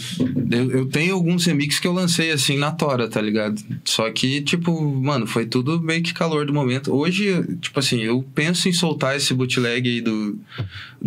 eu, 0.52 0.72
eu 0.72 0.86
tenho 0.88 1.14
alguns 1.14 1.46
remixes 1.46 1.80
que 1.80 1.88
eu 1.88 1.94
lancei 1.94 2.32
assim 2.32 2.58
na 2.58 2.72
tora, 2.72 3.08
tá 3.10 3.20
ligado? 3.22 3.62
Só 3.84 4.10
que, 4.12 4.42
tipo, 4.42 4.82
mano, 4.82 5.28
foi 5.28 5.46
tudo 5.46 5.82
meio 5.82 6.02
que 6.02 6.14
calor 6.14 6.46
do 6.46 6.54
momento. 6.54 6.94
Hoje, 6.96 7.44
tipo 7.62 7.80
assim, 7.80 8.02
eu 8.02 8.24
penso 8.34 8.70
em 8.70 8.74
soltar 8.74 9.16
esse 9.18 9.34
bootleg 9.34 9.88
aí 9.90 10.02
do, 10.02 10.40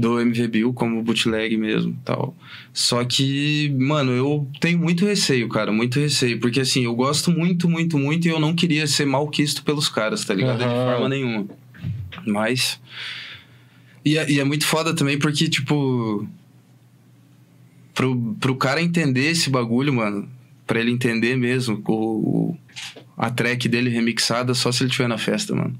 do 0.00 0.20
MV 0.20 0.46
Bill 0.46 0.72
como 0.72 1.02
bootleg 1.02 1.56
mesmo 1.56 1.92
tal. 2.04 2.32
Só 2.72 3.04
que, 3.04 3.74
mano, 3.76 4.12
eu 4.12 4.48
tenho 4.60 4.78
muito 4.78 5.04
receio, 5.04 5.48
cara, 5.48 5.72
muito 5.72 5.98
receio. 5.98 6.38
Porque 6.38 6.60
assim, 6.60 6.84
eu 6.84 6.94
gosto 6.94 7.32
muito, 7.32 7.68
muito, 7.68 7.98
muito 7.98 8.26
e 8.28 8.30
eu 8.30 8.38
não 8.38 8.54
queria 8.54 8.86
ser 8.86 9.04
malquisto 9.06 9.64
pelos 9.64 9.88
caras, 9.88 10.24
tá 10.24 10.32
ligado? 10.34 10.58
De 10.58 10.64
Aham. 10.64 10.84
forma 10.92 11.08
nenhuma. 11.08 11.46
Mas. 12.24 12.80
E 14.04 14.16
é, 14.16 14.30
e 14.30 14.38
é 14.38 14.44
muito 14.44 14.64
foda 14.64 14.94
também 14.94 15.18
porque, 15.18 15.48
tipo 15.48 16.24
pro, 17.94 18.36
pro 18.40 18.54
cara 18.54 18.80
entender 18.80 19.30
esse 19.30 19.50
bagulho, 19.50 19.92
mano, 19.92 20.28
pra 20.66 20.78
ele 20.80 20.92
entender 20.92 21.36
mesmo 21.36 21.82
o, 21.88 21.92
o- 21.92 22.58
a 23.16 23.30
track 23.30 23.68
dele 23.68 23.90
remixada 23.90 24.54
só 24.54 24.70
se 24.70 24.84
ele 24.84 24.90
estiver 24.90 25.08
na 25.08 25.18
festa, 25.18 25.54
mano. 25.54 25.78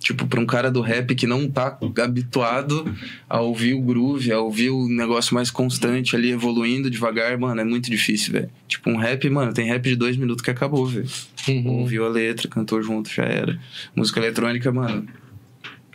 Tipo, 0.00 0.26
pra 0.26 0.40
um 0.40 0.46
cara 0.46 0.70
do 0.70 0.80
rap 0.80 1.14
que 1.14 1.26
não 1.26 1.46
tá 1.46 1.78
habituado 2.02 2.92
a 3.28 3.40
ouvir 3.40 3.74
o 3.74 3.82
groove, 3.82 4.32
a 4.32 4.40
ouvir 4.40 4.70
o 4.70 4.88
negócio 4.88 5.34
mais 5.34 5.50
constante 5.50 6.16
ali, 6.16 6.30
evoluindo 6.30 6.90
devagar, 6.90 7.36
mano, 7.38 7.60
é 7.60 7.64
muito 7.64 7.90
difícil, 7.90 8.32
velho. 8.32 8.50
Tipo, 8.66 8.88
um 8.88 8.96
rap, 8.96 9.28
mano, 9.28 9.52
tem 9.52 9.66
rap 9.66 9.84
de 9.84 9.94
dois 9.94 10.16
minutos 10.16 10.42
que 10.42 10.50
acabou, 10.50 10.86
velho. 10.86 11.06
Uhum. 11.46 11.80
Ouviu 11.80 12.06
a 12.06 12.08
letra, 12.08 12.48
cantou 12.48 12.82
junto, 12.82 13.10
já 13.10 13.24
era. 13.24 13.58
Música 13.94 14.18
eletrônica, 14.20 14.72
mano, 14.72 15.06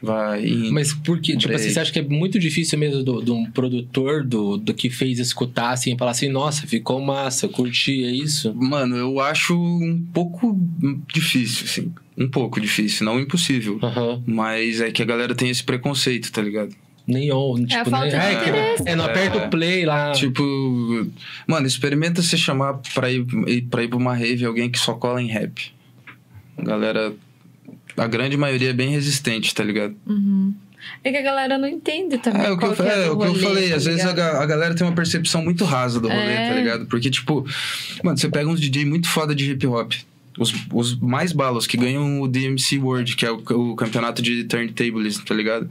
vai. 0.06 0.45
Mas 0.72 0.94
por 0.94 1.19
quê? 1.19 1.36
Tipo 1.36 1.53
assim, 1.53 1.69
você 1.69 1.80
acha 1.80 1.91
que 1.91 1.99
é 1.99 2.03
muito 2.03 2.40
difícil 2.40 2.80
mesmo 2.80 3.03
do- 3.03 3.22
de 3.23 3.32
um 3.32 3.45
produtor 3.52 4.23
do, 4.23 4.56
do 4.57 4.73
que 4.73 4.90
fez 4.90 5.19
escutar 5.19 5.72
assim 5.72 5.94
e 5.94 5.98
falar 5.98 6.11
assim, 6.11 6.30
nossa, 6.30 6.65
ficou 6.68 7.02
massa, 7.02 7.48
curti, 7.49 8.03
é 8.06 8.11
isso? 8.11 8.53
Mano, 8.56 8.95
eu 8.95 9.19
acho 9.19 9.53
um 9.57 10.06
pouco 10.14 10.57
difícil, 11.14 11.65
assim. 11.65 11.94
Um 12.18 12.30
pouco 12.30 12.61
difícil, 12.61 13.06
não 13.06 13.19
impossível. 13.19 13.80
Mas 14.26 14.80
é 14.80 14.90
que 14.91 15.02
a 15.02 15.06
galera 15.06 15.36
tem 15.36 15.49
esse 15.49 15.64
preconceito, 15.64 16.32
tá 16.32 16.41
ligado? 16.41 16.73
Nem 17.07 17.32
ou, 17.32 17.56
tipo, 17.64 17.82
a 17.82 17.86
falta 17.86 18.06
né? 18.06 18.10
de 18.10 18.15
é, 18.15 18.36
que- 18.44 18.49
interesse. 18.49 18.84
é, 18.88 18.95
não 18.95 19.06
aperta 19.06 19.38
É. 19.38 19.45
o 19.45 19.49
play 19.49 19.86
lá. 19.86 20.11
Tipo, 20.14 20.41
mano, 21.45 21.68
experimenta 21.68 22.22
se 22.23 22.36
chamar 22.38 22.80
pra 22.95 23.11
ir, 23.11 23.23
ir- 23.48 23.61
pra 23.64 23.84
ir 23.84 23.88
pra 23.90 23.98
uma 23.98 24.15
rave 24.15 24.44
alguém 24.45 24.72
que 24.72 24.80
só 24.80 24.94
cola 24.95 25.22
em 25.22 25.27
rap. 25.27 25.72
Galera, 26.57 27.14
a 27.97 28.07
grande 28.07 28.38
maioria 28.38 28.69
é 28.69 28.73
bem 28.73 28.89
resistente, 28.89 29.53
tá 29.53 29.63
ligado? 29.63 29.95
Uhum. 30.05 30.53
É 31.03 31.11
que 31.11 31.17
a 31.17 31.22
galera 31.22 31.57
não 31.57 31.67
entende 31.67 32.17
também. 32.17 32.43
É 32.43 32.51
o 32.51 32.57
que, 32.57 32.65
eu, 32.65 32.76
qual 32.76 32.88
é, 32.88 33.05
é 33.07 33.09
o 33.09 33.17
que 33.17 33.26
eu 33.26 33.31
rolê, 33.31 33.39
falei, 33.39 33.69
tá 33.69 33.76
às 33.76 33.85
vezes 33.85 34.05
a, 34.05 34.09
a 34.11 34.45
galera 34.45 34.76
tem 34.76 34.85
uma 34.85 34.93
percepção 34.95 35.43
muito 35.43 35.63
rasa 35.65 35.99
do 35.99 36.07
rolê, 36.07 36.22
É. 36.22 36.49
tá 36.49 36.55
ligado? 36.55 36.85
Porque, 36.85 37.09
tipo, 37.09 37.45
mano, 38.03 38.17
você 38.17 38.30
pega 38.30 38.49
uns 38.49 38.59
DJ 38.59 38.85
muito 38.85 39.07
foda 39.07 39.34
de 39.34 39.51
hip 39.51 39.65
hop. 39.67 39.93
Os, 40.38 40.53
os 40.73 40.99
mais 40.99 41.31
balos 41.31 41.65
que 41.65 41.77
ganham 41.77 42.22
o 42.22 42.27
DMC 42.27 42.77
World, 42.77 43.15
que 43.15 43.26
é 43.26 43.31
o, 43.31 43.38
o 43.38 43.76
campeonato 43.76 44.22
de 44.22 44.43
turntables, 44.43 45.17
tá 45.19 45.34
ligado? 45.34 45.69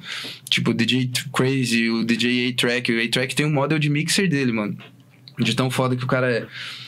Tipo, 0.49 0.71
o 0.71 0.75
DJ 0.75 1.11
Crazy, 1.33 1.91
o 1.91 2.03
DJ 2.03 2.49
A-Track. 2.49 2.91
O 2.93 3.05
A-Track 3.05 3.35
tem 3.35 3.45
um 3.45 3.53
model 3.53 3.79
de 3.79 3.91
mixer 3.91 4.29
dele, 4.29 4.53
mano. 4.53 4.77
De 5.39 5.55
tão 5.55 5.69
foda 5.69 5.97
que 5.97 6.05
o 6.05 6.07
cara 6.07 6.31
é. 6.31 6.47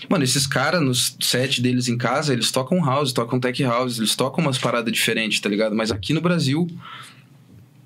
Mano, 0.09 0.23
esses 0.23 0.47
caras, 0.47 0.81
nos 0.81 1.17
set 1.21 1.61
deles 1.61 1.89
em 1.89 1.99
casa, 1.99 2.33
eles 2.33 2.51
tocam 2.53 2.85
house, 2.85 3.13
tocam 3.13 3.41
tech 3.41 3.61
house, 3.65 3.99
eles 3.99 4.15
tocam 4.15 4.45
umas 4.45 4.57
paradas 4.57 4.93
diferentes, 4.93 5.41
tá 5.41 5.49
ligado? 5.49 5.75
Mas 5.75 5.91
aqui 5.91 6.13
no 6.13 6.21
Brasil, 6.21 6.69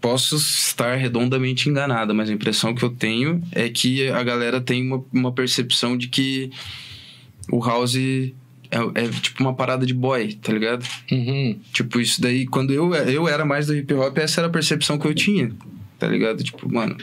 posso 0.00 0.36
estar 0.36 0.96
redondamente 0.96 1.68
enganada, 1.68 2.14
mas 2.14 2.30
a 2.30 2.32
impressão 2.32 2.74
que 2.74 2.82
eu 2.82 2.90
tenho 2.90 3.42
é 3.52 3.68
que 3.68 4.08
a 4.08 4.22
galera 4.22 4.60
tem 4.60 4.86
uma, 4.86 5.04
uma 5.12 5.32
percepção 5.32 5.96
de 5.96 6.08
que 6.08 6.50
o 7.50 7.64
house 7.64 7.96
é, 7.96 8.32
é 8.94 9.08
tipo 9.08 9.42
uma 9.42 9.54
parada 9.54 9.84
de 9.84 9.92
boy, 9.92 10.32
tá 10.34 10.52
ligado? 10.52 10.86
Uhum. 11.10 11.58
Tipo, 11.72 12.00
isso 12.00 12.20
daí, 12.20 12.46
quando 12.46 12.72
eu, 12.72 12.94
eu 12.94 13.28
era 13.28 13.44
mais 13.44 13.66
do 13.66 13.76
hip 13.76 13.92
hop, 13.94 14.16
essa 14.18 14.40
era 14.40 14.48
a 14.48 14.50
percepção 14.50 14.98
que 14.98 15.06
eu 15.06 15.14
tinha, 15.14 15.52
tá 15.98 16.06
ligado? 16.06 16.42
Tipo, 16.42 16.72
mano, 16.72 16.96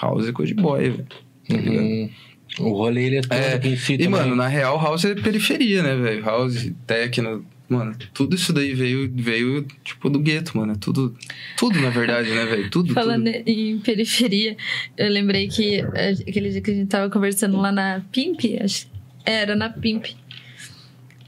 house 0.00 0.26
é 0.26 0.32
coisa 0.32 0.54
de 0.54 0.60
boy, 0.60 0.90
velho. 0.90 1.06
Tá 1.48 1.56
ligado? 1.56 2.10
O 2.58 2.70
rolê 2.72 3.04
ele 3.06 3.16
é 3.16 3.20
todo 3.22 3.32
É, 3.32 3.56
em 3.66 3.76
si 3.76 3.94
E, 3.94 3.98
também. 3.98 4.10
mano, 4.10 4.36
na 4.36 4.46
real, 4.48 4.78
house 4.80 5.04
é 5.04 5.14
periferia, 5.14 5.82
né, 5.82 5.96
velho? 5.96 6.22
House, 6.24 6.70
techno, 6.86 7.44
mano, 7.68 7.96
tudo 8.12 8.36
isso 8.36 8.52
daí 8.52 8.74
veio, 8.74 9.10
veio 9.14 9.66
tipo, 9.82 10.10
do 10.10 10.18
gueto, 10.18 10.56
mano. 10.58 10.72
É 10.72 10.76
Tudo, 10.76 11.16
tudo, 11.56 11.80
na 11.80 11.88
verdade, 11.90 12.28
né, 12.30 12.44
velho? 12.44 12.70
Tudo, 12.70 12.92
Falando 12.92 13.24
tudo. 13.32 13.42
em 13.48 13.78
periferia, 13.78 14.56
eu 14.98 15.08
lembrei 15.10 15.48
que 15.48 15.76
eh, 15.94 16.14
aquele 16.28 16.50
dia 16.50 16.60
que 16.60 16.70
a 16.70 16.74
gente 16.74 16.88
tava 16.88 17.08
conversando 17.10 17.56
lá 17.56 17.72
na 17.72 18.02
Pimp, 18.12 18.40
acho 18.62 18.86
era 19.24 19.54
na 19.56 19.70
Pimp. 19.70 20.06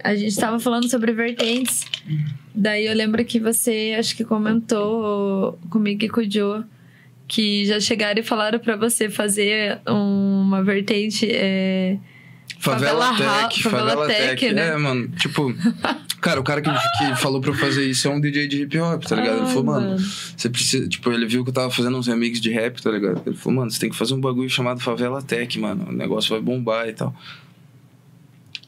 A 0.02 0.14
gente 0.14 0.36
tava 0.36 0.58
falando 0.60 0.90
sobre 0.90 1.12
vertentes. 1.12 1.84
Daí 2.54 2.86
eu 2.86 2.94
lembro 2.94 3.24
que 3.24 3.40
você, 3.40 3.96
acho 3.98 4.14
que 4.14 4.24
comentou 4.24 5.58
comigo 5.70 6.04
e 6.04 6.08
com 6.10 6.20
o 6.20 6.30
Joe 6.30 6.64
que 7.26 7.64
já 7.64 7.80
chegaram 7.80 8.20
e 8.20 8.22
falaram 8.22 8.58
pra 8.58 8.76
você 8.76 9.08
fazer 9.08 9.80
uma 9.86 10.62
vertente. 10.62 11.26
é, 11.30 11.98
Favela, 12.58 13.08
Favela 13.12 13.42
Tech, 13.42 13.62
Favela, 13.62 13.88
Favela 13.90 14.06
Tech. 14.06 14.40
Tech, 14.40 14.54
né? 14.54 14.68
É, 14.68 14.76
mano, 14.76 15.08
tipo... 15.10 15.54
cara, 16.20 16.40
o 16.40 16.44
cara 16.44 16.62
que, 16.62 16.70
que 16.70 17.16
falou 17.16 17.40
pra 17.40 17.50
eu 17.50 17.54
fazer 17.54 17.84
isso 17.84 18.08
é 18.08 18.10
um 18.10 18.18
DJ 18.18 18.48
de 18.48 18.62
hip 18.62 18.78
hop, 18.78 19.02
tá 19.04 19.16
ligado? 19.16 19.38
Ele 19.38 19.46
falou, 19.48 19.64
mano, 19.64 19.98
você 19.98 20.48
precisa... 20.48 20.88
Tipo, 20.88 21.12
ele 21.12 21.26
viu 21.26 21.44
que 21.44 21.50
eu 21.50 21.54
tava 21.54 21.70
fazendo 21.70 21.98
uns 21.98 22.06
remixes 22.06 22.40
de 22.40 22.50
rap, 22.50 22.80
tá 22.80 22.90
ligado? 22.90 23.22
Ele 23.26 23.36
falou, 23.36 23.60
mano, 23.60 23.70
você 23.70 23.78
tem 23.78 23.90
que 23.90 23.96
fazer 23.96 24.14
um 24.14 24.20
bagulho 24.20 24.48
chamado 24.48 24.80
Favela 24.80 25.20
Tech, 25.20 25.58
mano. 25.58 25.88
O 25.90 25.92
negócio 25.92 26.30
vai 26.30 26.40
bombar 26.40 26.88
e 26.88 26.94
tal. 26.94 27.14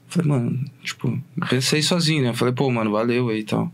Falei, 0.09 0.29
mano, 0.29 0.65
tipo, 0.83 1.19
pensei 1.49 1.83
sozinho, 1.83 2.23
né? 2.23 2.35
Falei, 2.35 2.53
pô, 2.53 2.71
mano, 2.71 2.91
valeu 2.91 3.31
aí 3.31 3.41
e 3.41 3.45
tal. 3.45 3.73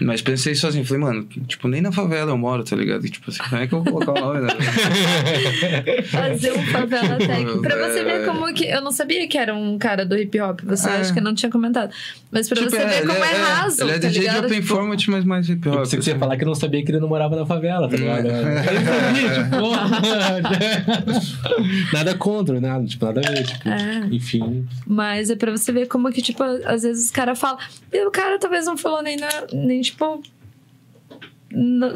Mas 0.00 0.22
pensei 0.22 0.54
sozinho, 0.54 0.84
falei, 0.84 1.02
mano, 1.02 1.24
tipo, 1.46 1.68
nem 1.68 1.80
na 1.80 1.92
favela 1.92 2.30
eu 2.30 2.38
moro, 2.38 2.64
tá 2.64 2.74
ligado? 2.76 3.04
E, 3.06 3.10
tipo 3.10 3.30
assim, 3.30 3.38
como 3.48 3.62
é 3.62 3.66
que 3.66 3.72
eu 3.74 3.82
vou 3.82 3.92
colocar 3.92 4.12
o 4.12 4.20
nome, 4.34 4.40
né? 4.46 4.52
fazer 6.10 6.52
um 6.52 6.62
favela 6.66 7.16
tech. 7.18 7.58
Pra 7.60 7.76
você 7.76 7.98
É. 8.00 8.04
ver 8.04 8.24
como 8.26 8.52
que. 8.54 8.64
Eu 8.66 8.80
não 8.80 8.92
sabia 8.92 9.26
que 9.28 9.36
era 9.38 9.54
um 9.54 9.78
cara 9.78 10.04
do 10.06 10.16
hip 10.16 10.40
hop. 10.40 10.60
Você 10.64 10.88
É. 10.88 10.92
acha 10.96 11.12
que 11.12 11.20
não 11.20 11.34
tinha 11.34 11.50
comentado. 11.50 11.92
Mas 12.30 12.48
pra 12.48 12.58
Tipo, 12.58 12.70
você 12.70 12.78
ver 12.84 12.98
ele 12.98 13.06
como 13.06 13.24
é, 13.24 13.32
raso. 13.32 13.82
Ele 13.82 13.90
é 13.90 13.98
tá 13.98 14.08
DJ 14.08 14.20
ligado? 14.20 14.40
de 14.40 14.46
open 14.46 14.60
Tipo, 14.60 14.74
format, 14.74 15.06
mas 15.08 15.24
mais 15.24 15.48
hip 15.48 15.66
Eu 15.66 15.72
hop. 15.74 15.80
você 15.80 15.96
ia 15.96 16.00
assim. 16.00 16.18
falar 16.18 16.36
que 16.36 16.44
não 16.44 16.54
sabia 16.54 16.84
que 16.84 16.90
ele 16.90 17.00
não 17.00 17.08
morava 17.08 17.36
na 17.36 17.44
favela, 17.44 17.88
tá 17.88 17.96
ligado? 17.96 18.28
tipo, 19.34 19.70
nada 21.92 22.14
contra, 22.14 22.60
nada, 22.60 22.84
tipo, 22.84 23.04
nada 23.04 23.20
a 23.24 23.30
ver, 23.30 23.44
tipo, 23.44 23.68
É. 23.68 24.06
enfim. 24.10 24.66
Mas 24.86 25.30
é 25.30 25.36
pra 25.36 25.50
você 25.50 25.72
ver 25.72 25.86
como 25.88 26.10
que, 26.12 26.22
tipo, 26.22 26.42
às 26.42 26.82
vezes 26.82 27.06
os 27.06 27.10
caras 27.10 27.38
falam. 27.38 27.58
E 27.92 28.06
o 28.06 28.10
cara 28.10 28.38
talvez 28.38 28.66
não 28.66 28.76
falou 28.76 29.02
nem, 29.02 29.16
na, 29.16 29.28
nem 29.52 29.80
tipo. 29.90 30.22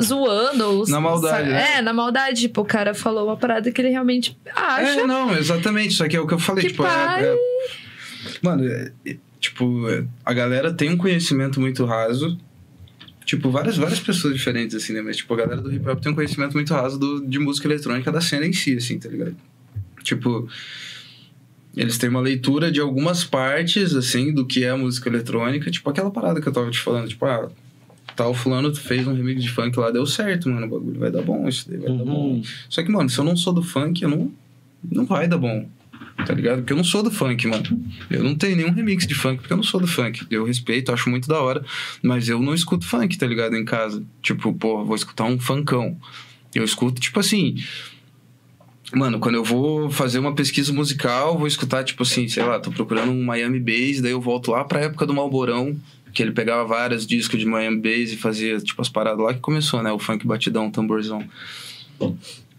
zoando. 0.02 0.64
Ou, 0.80 0.88
Na 0.88 1.00
maldade, 1.00 1.36
sabe? 1.38 1.50
né? 1.50 1.76
É, 1.78 1.82
na 1.82 1.92
maldade. 1.92 2.40
Tipo, 2.42 2.62
o 2.62 2.64
cara 2.64 2.94
falou 2.94 3.26
uma 3.26 3.36
parada 3.36 3.70
que 3.70 3.80
ele 3.80 3.90
realmente 3.90 4.36
acha. 4.54 5.00
É, 5.00 5.06
não, 5.06 5.36
exatamente. 5.36 5.94
Só 5.94 6.08
que 6.08 6.16
é 6.16 6.20
o 6.20 6.26
que 6.26 6.34
eu 6.34 6.38
falei. 6.38 6.64
Que 6.64 6.70
tipo, 6.70 6.82
é- 6.84 6.86
pai- 6.86 7.24
é- 7.24 7.36
Mano, 8.42 8.66
é- 8.66 8.92
é- 9.06 9.16
tipo, 9.38 9.88
é- 9.88 10.04
a 10.24 10.32
galera 10.32 10.72
tem 10.72 10.90
um 10.90 10.96
conhecimento 10.96 11.60
muito 11.60 11.84
raso. 11.84 12.38
Tipo, 13.24 13.50
várias, 13.50 13.76
várias 13.78 14.00
pessoas 14.00 14.34
diferentes, 14.34 14.76
assim, 14.76 14.92
né? 14.92 15.00
Mas, 15.00 15.16
tipo, 15.16 15.32
a 15.32 15.36
galera 15.38 15.60
do 15.62 15.72
hip 15.72 15.88
hop 15.88 15.98
tem 16.00 16.12
um 16.12 16.14
conhecimento 16.14 16.52
muito 16.52 16.74
raso 16.74 16.98
do, 16.98 17.26
de 17.26 17.38
música 17.38 17.66
eletrônica 17.66 18.12
da 18.12 18.20
cena 18.20 18.44
em 18.46 18.52
si, 18.52 18.76
assim, 18.76 18.98
tá 18.98 19.08
ligado? 19.08 19.36
Tipo. 20.02 20.48
eles 21.76 21.98
têm 21.98 22.08
uma 22.08 22.20
leitura 22.20 22.70
de 22.70 22.80
algumas 22.80 23.24
partes, 23.24 23.94
assim, 23.96 24.32
do 24.32 24.46
que 24.46 24.62
é 24.62 24.70
a 24.70 24.76
música 24.76 25.08
eletrônica. 25.08 25.68
Tipo, 25.70 25.90
aquela 25.90 26.10
parada 26.10 26.40
que 26.40 26.46
eu 26.48 26.52
tava 26.52 26.70
te 26.70 26.78
falando. 26.78 27.08
Tipo, 27.08 27.24
ah, 27.26 27.50
tal 28.14 28.34
fulano 28.34 28.74
fez 28.74 29.06
um 29.06 29.14
remix 29.14 29.42
de 29.42 29.50
funk 29.50 29.78
lá, 29.78 29.90
deu 29.90 30.06
certo, 30.06 30.48
mano. 30.48 30.66
O 30.66 30.70
bagulho 30.70 30.98
vai 30.98 31.10
dar 31.10 31.22
bom, 31.22 31.48
isso 31.48 31.68
daí 31.68 31.78
vai 31.78 31.96
dar 31.96 32.04
bom. 32.04 32.28
Uhum. 32.34 32.42
Só 32.68 32.82
que, 32.82 32.90
mano, 32.90 33.08
se 33.08 33.18
eu 33.18 33.24
não 33.24 33.36
sou 33.36 33.52
do 33.52 33.62
funk, 33.62 34.02
eu 34.02 34.08
não, 34.08 34.32
não 34.90 35.04
vai 35.04 35.28
dar 35.28 35.38
bom. 35.38 35.68
Tá 36.24 36.32
ligado? 36.32 36.58
Porque 36.58 36.72
eu 36.72 36.76
não 36.76 36.84
sou 36.84 37.02
do 37.02 37.10
funk, 37.10 37.46
mano. 37.48 37.64
Eu 38.08 38.22
não 38.22 38.36
tenho 38.36 38.56
nenhum 38.56 38.70
remix 38.70 39.06
de 39.06 39.14
funk 39.14 39.38
porque 39.38 39.52
eu 39.52 39.56
não 39.56 39.64
sou 39.64 39.80
do 39.80 39.86
funk. 39.86 40.24
Eu 40.30 40.44
respeito, 40.44 40.92
acho 40.92 41.10
muito 41.10 41.26
da 41.26 41.40
hora. 41.40 41.64
Mas 42.02 42.28
eu 42.28 42.40
não 42.40 42.54
escuto 42.54 42.86
funk, 42.86 43.18
tá 43.18 43.26
ligado? 43.26 43.56
Em 43.56 43.64
casa. 43.64 44.02
Tipo, 44.22 44.52
pô, 44.52 44.84
vou 44.84 44.94
escutar 44.94 45.24
um 45.24 45.38
funkão. 45.40 45.96
Eu 46.54 46.62
escuto, 46.62 47.00
tipo 47.00 47.18
assim. 47.18 47.56
Mano, 48.94 49.18
quando 49.18 49.34
eu 49.34 49.42
vou 49.42 49.90
fazer 49.90 50.20
uma 50.20 50.34
pesquisa 50.34 50.72
musical, 50.72 51.36
vou 51.36 51.48
escutar, 51.48 51.82
tipo 51.82 52.04
assim, 52.04 52.28
sei 52.28 52.44
lá, 52.44 52.60
tô 52.60 52.70
procurando 52.70 53.10
um 53.10 53.24
Miami 53.24 53.58
Bass, 53.58 54.00
daí 54.00 54.12
eu 54.12 54.20
volto 54.20 54.52
lá 54.52 54.62
pra 54.62 54.82
época 54.82 55.04
do 55.04 55.12
Malborão, 55.12 55.76
que 56.14 56.22
ele 56.22 56.30
pegava 56.30 56.64
vários 56.64 57.04
discos 57.06 57.40
de 57.40 57.44
Miami 57.44 57.80
Bass 57.80 58.12
e 58.12 58.16
fazia, 58.16 58.58
tipo, 58.58 58.80
as 58.80 58.88
paradas 58.88 59.22
lá 59.22 59.34
que 59.34 59.40
começou, 59.40 59.82
né? 59.82 59.92
O 59.92 59.98
funk 59.98 60.24
batidão, 60.24 60.70
tamborzão. 60.70 61.22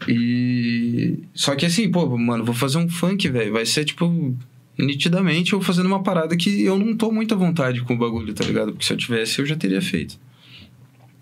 E. 0.08 1.20
Só 1.34 1.56
que 1.56 1.66
assim, 1.66 1.90
pô, 1.90 2.06
mano, 2.18 2.44
vou 2.44 2.54
fazer 2.54 2.78
um 2.78 2.90
funk, 2.90 3.30
velho. 3.30 3.54
Vai 3.54 3.66
ser, 3.66 3.86
tipo, 3.86 4.36
nitidamente 4.78 5.54
eu 5.54 5.62
fazendo 5.62 5.86
uma 5.86 6.04
parada 6.04 6.36
que 6.36 6.64
eu 6.64 6.78
não 6.78 6.96
tô 6.96 7.12
muito 7.12 7.34
à 7.34 7.38
vontade 7.38 7.82
com 7.82 7.94
o 7.96 7.98
bagulho, 7.98 8.34
tá 8.34 8.44
ligado? 8.44 8.74
Porque 8.74 8.86
se 8.86 8.92
eu 8.92 8.98
tivesse, 8.98 9.40
eu 9.40 9.46
já 9.46 9.56
teria 9.56 9.82
feito. 9.82 10.20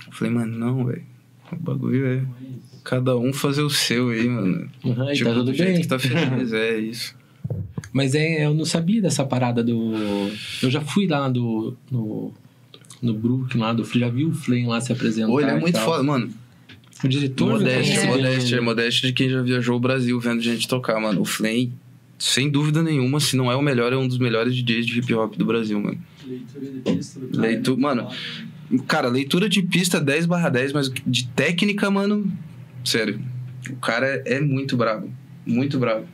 Eu 0.07 0.13
falei, 0.13 0.33
mano, 0.33 0.57
não, 0.57 0.85
velho. 0.85 1.03
O 1.51 1.55
bagulho 1.55 2.05
é 2.07 2.25
cada 2.83 3.15
um 3.15 3.31
fazer 3.31 3.61
o 3.61 3.69
seu 3.69 4.09
aí, 4.09 4.27
mano. 4.27 4.69
Uhum, 4.83 5.13
tipo, 5.13 5.29
tá 5.29 5.35
tudo 5.35 5.45
do 5.45 5.53
jeito 5.53 5.71
bem. 5.73 5.81
que 5.81 5.87
tá 5.87 5.99
feliz, 5.99 6.51
é 6.51 6.79
isso. 6.79 7.15
Mas 7.93 8.15
é, 8.15 8.45
eu 8.45 8.53
não 8.53 8.65
sabia 8.65 9.01
dessa 9.01 9.23
parada 9.23 9.63
do. 9.63 9.93
Eu 10.61 10.69
já 10.71 10.81
fui 10.81 11.07
lá 11.07 11.29
do. 11.29 11.77
No, 11.91 12.33
no 13.01 13.13
Brooklyn 13.13 13.61
lá 13.61 13.71
do 13.73 13.83
já 13.85 14.09
vi 14.09 14.25
o 14.25 14.33
Flame 14.33 14.65
lá 14.65 14.81
se 14.81 14.91
apresentar. 14.91 15.31
Ele 15.31 15.51
é 15.51 15.59
muito 15.59 15.77
foda, 15.79 16.01
mano. 16.03 16.29
O 17.03 17.07
diretor 17.07 17.49
Modéstia, 17.51 17.99
É. 17.99 18.05
modéstia, 18.07 18.61
modéstia 18.61 19.07
de 19.09 19.13
quem 19.13 19.29
já 19.29 19.41
viajou 19.41 19.75
o 19.75 19.79
Brasil 19.79 20.19
vendo 20.19 20.41
gente 20.41 20.67
tocar, 20.67 20.99
mano. 21.01 21.19
O 21.21 21.25
Flame, 21.25 21.73
sem 22.17 22.49
dúvida 22.49 22.81
nenhuma, 22.81 23.19
se 23.19 23.35
não 23.35 23.51
é 23.51 23.55
o 23.55 23.61
melhor, 23.61 23.91
é 23.91 23.97
um 23.97 24.07
dos 24.07 24.17
melhores 24.17 24.55
DJs 24.55 24.85
de 24.85 24.99
hip 24.99 25.13
hop 25.13 25.35
do 25.35 25.45
Brasil, 25.45 25.79
mano. 25.79 25.99
Leitura 26.25 26.65
de 26.71 26.79
pista 26.95 27.19
do 27.19 27.27
cara. 27.27 27.41
Leitu- 27.47 27.77
mano. 27.77 28.07
Cara, 28.87 29.07
leitura 29.09 29.49
de 29.49 29.61
pista 29.61 29.99
10 29.99 30.25
barra 30.25 30.49
10, 30.49 30.71
mas 30.73 30.89
de 31.05 31.27
técnica, 31.27 31.91
mano, 31.91 32.31
sério. 32.85 33.19
O 33.69 33.75
cara 33.75 34.23
é 34.25 34.39
muito 34.39 34.77
brabo. 34.77 35.11
Muito 35.45 35.77
brabo. 35.77 36.05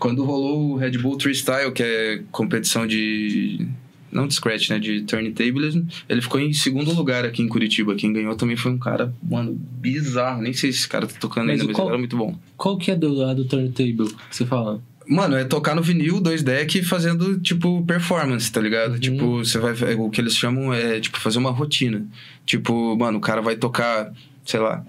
Quando 0.00 0.24
rolou 0.24 0.72
o 0.72 0.76
Red 0.76 0.98
Bull 0.98 1.20
Freestyle, 1.20 1.70
que 1.72 1.82
é 1.84 2.22
competição 2.32 2.86
de. 2.86 3.68
Não 4.10 4.26
de 4.26 4.34
scratch, 4.34 4.70
né? 4.70 4.80
De 4.80 5.02
turntablism, 5.02 5.82
ele 6.08 6.20
ficou 6.20 6.40
em 6.40 6.52
segundo 6.52 6.92
lugar 6.92 7.24
aqui 7.24 7.42
em 7.42 7.46
Curitiba. 7.48 7.94
Quem 7.94 8.12
ganhou 8.12 8.34
também 8.34 8.56
foi 8.56 8.72
um 8.72 8.78
cara, 8.78 9.14
mano, 9.22 9.52
bizarro. 9.54 10.42
Nem 10.42 10.52
sei 10.52 10.72
se 10.72 10.78
esse 10.80 10.88
cara 10.88 11.06
tá 11.06 11.14
tocando 11.20 11.46
Mas 11.46 11.60
ainda, 11.60 11.66
mas 11.66 11.76
qual- 11.76 11.86
ele 11.86 11.92
era 11.92 11.98
muito 11.98 12.16
bom. 12.16 12.34
Qual 12.56 12.76
que 12.76 12.90
é 12.90 12.96
do, 12.96 13.22
a 13.24 13.32
do 13.34 13.44
turntable 13.44 14.08
que 14.28 14.34
você 14.36 14.44
fala? 14.44 14.82
Mano, 15.06 15.36
é 15.36 15.44
tocar 15.44 15.76
no 15.76 15.82
vinil, 15.82 16.20
dois 16.20 16.42
deck, 16.42 16.82
fazendo, 16.82 17.38
tipo, 17.40 17.84
performance, 17.84 18.50
tá 18.50 18.60
ligado? 18.60 18.94
Uhum. 18.94 18.98
Tipo, 18.98 19.38
você 19.44 19.58
vai. 19.58 19.74
é, 19.92 19.94
O 19.94 20.10
que 20.10 20.20
eles 20.20 20.34
chamam 20.36 20.72
é, 20.74 20.98
tipo, 20.98 21.20
fazer 21.20 21.38
uma 21.38 21.50
rotina. 21.52 22.04
Tipo, 22.44 22.96
mano, 22.96 23.18
o 23.18 23.20
cara 23.20 23.40
vai 23.40 23.54
tocar, 23.54 24.12
sei 24.44 24.58
lá, 24.58 24.84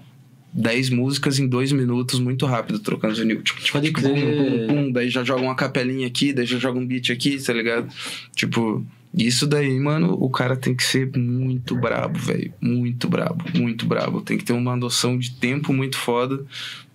10 0.52 0.90
músicas 0.90 1.38
em 1.38 1.46
dois 1.48 1.72
minutos, 1.72 2.20
muito 2.20 2.44
rápido, 2.46 2.78
trocando 2.78 3.14
vinil. 3.14 3.42
Tipo, 3.42 3.60
tipo, 3.60 3.72
Pode 3.72 3.86
tipo, 3.86 4.00
crer. 4.00 4.14
pum, 4.14 4.66
pum, 4.66 4.74
pum, 4.84 4.92
daí 4.92 5.08
já 5.08 5.24
joga 5.24 5.42
uma 5.42 5.54
capelinha 5.54 6.06
aqui, 6.06 6.32
daí 6.32 6.44
já 6.46 6.58
joga 6.58 6.78
um 6.78 6.86
beat 6.86 7.10
aqui, 7.10 7.42
tá 7.42 7.52
ligado? 7.52 7.88
Tipo. 8.34 8.84
Isso 9.14 9.46
daí, 9.46 9.78
mano, 9.78 10.14
o 10.18 10.30
cara 10.30 10.56
tem 10.56 10.74
que 10.74 10.82
ser 10.82 11.10
muito 11.18 11.76
brabo, 11.76 12.18
velho. 12.18 12.50
Muito 12.58 13.06
brabo, 13.10 13.44
muito 13.58 13.84
brabo. 13.84 14.22
Tem 14.22 14.38
que 14.38 14.44
ter 14.44 14.54
uma 14.54 14.74
noção 14.74 15.18
de 15.18 15.32
tempo 15.32 15.70
muito 15.70 15.98
foda, 15.98 16.42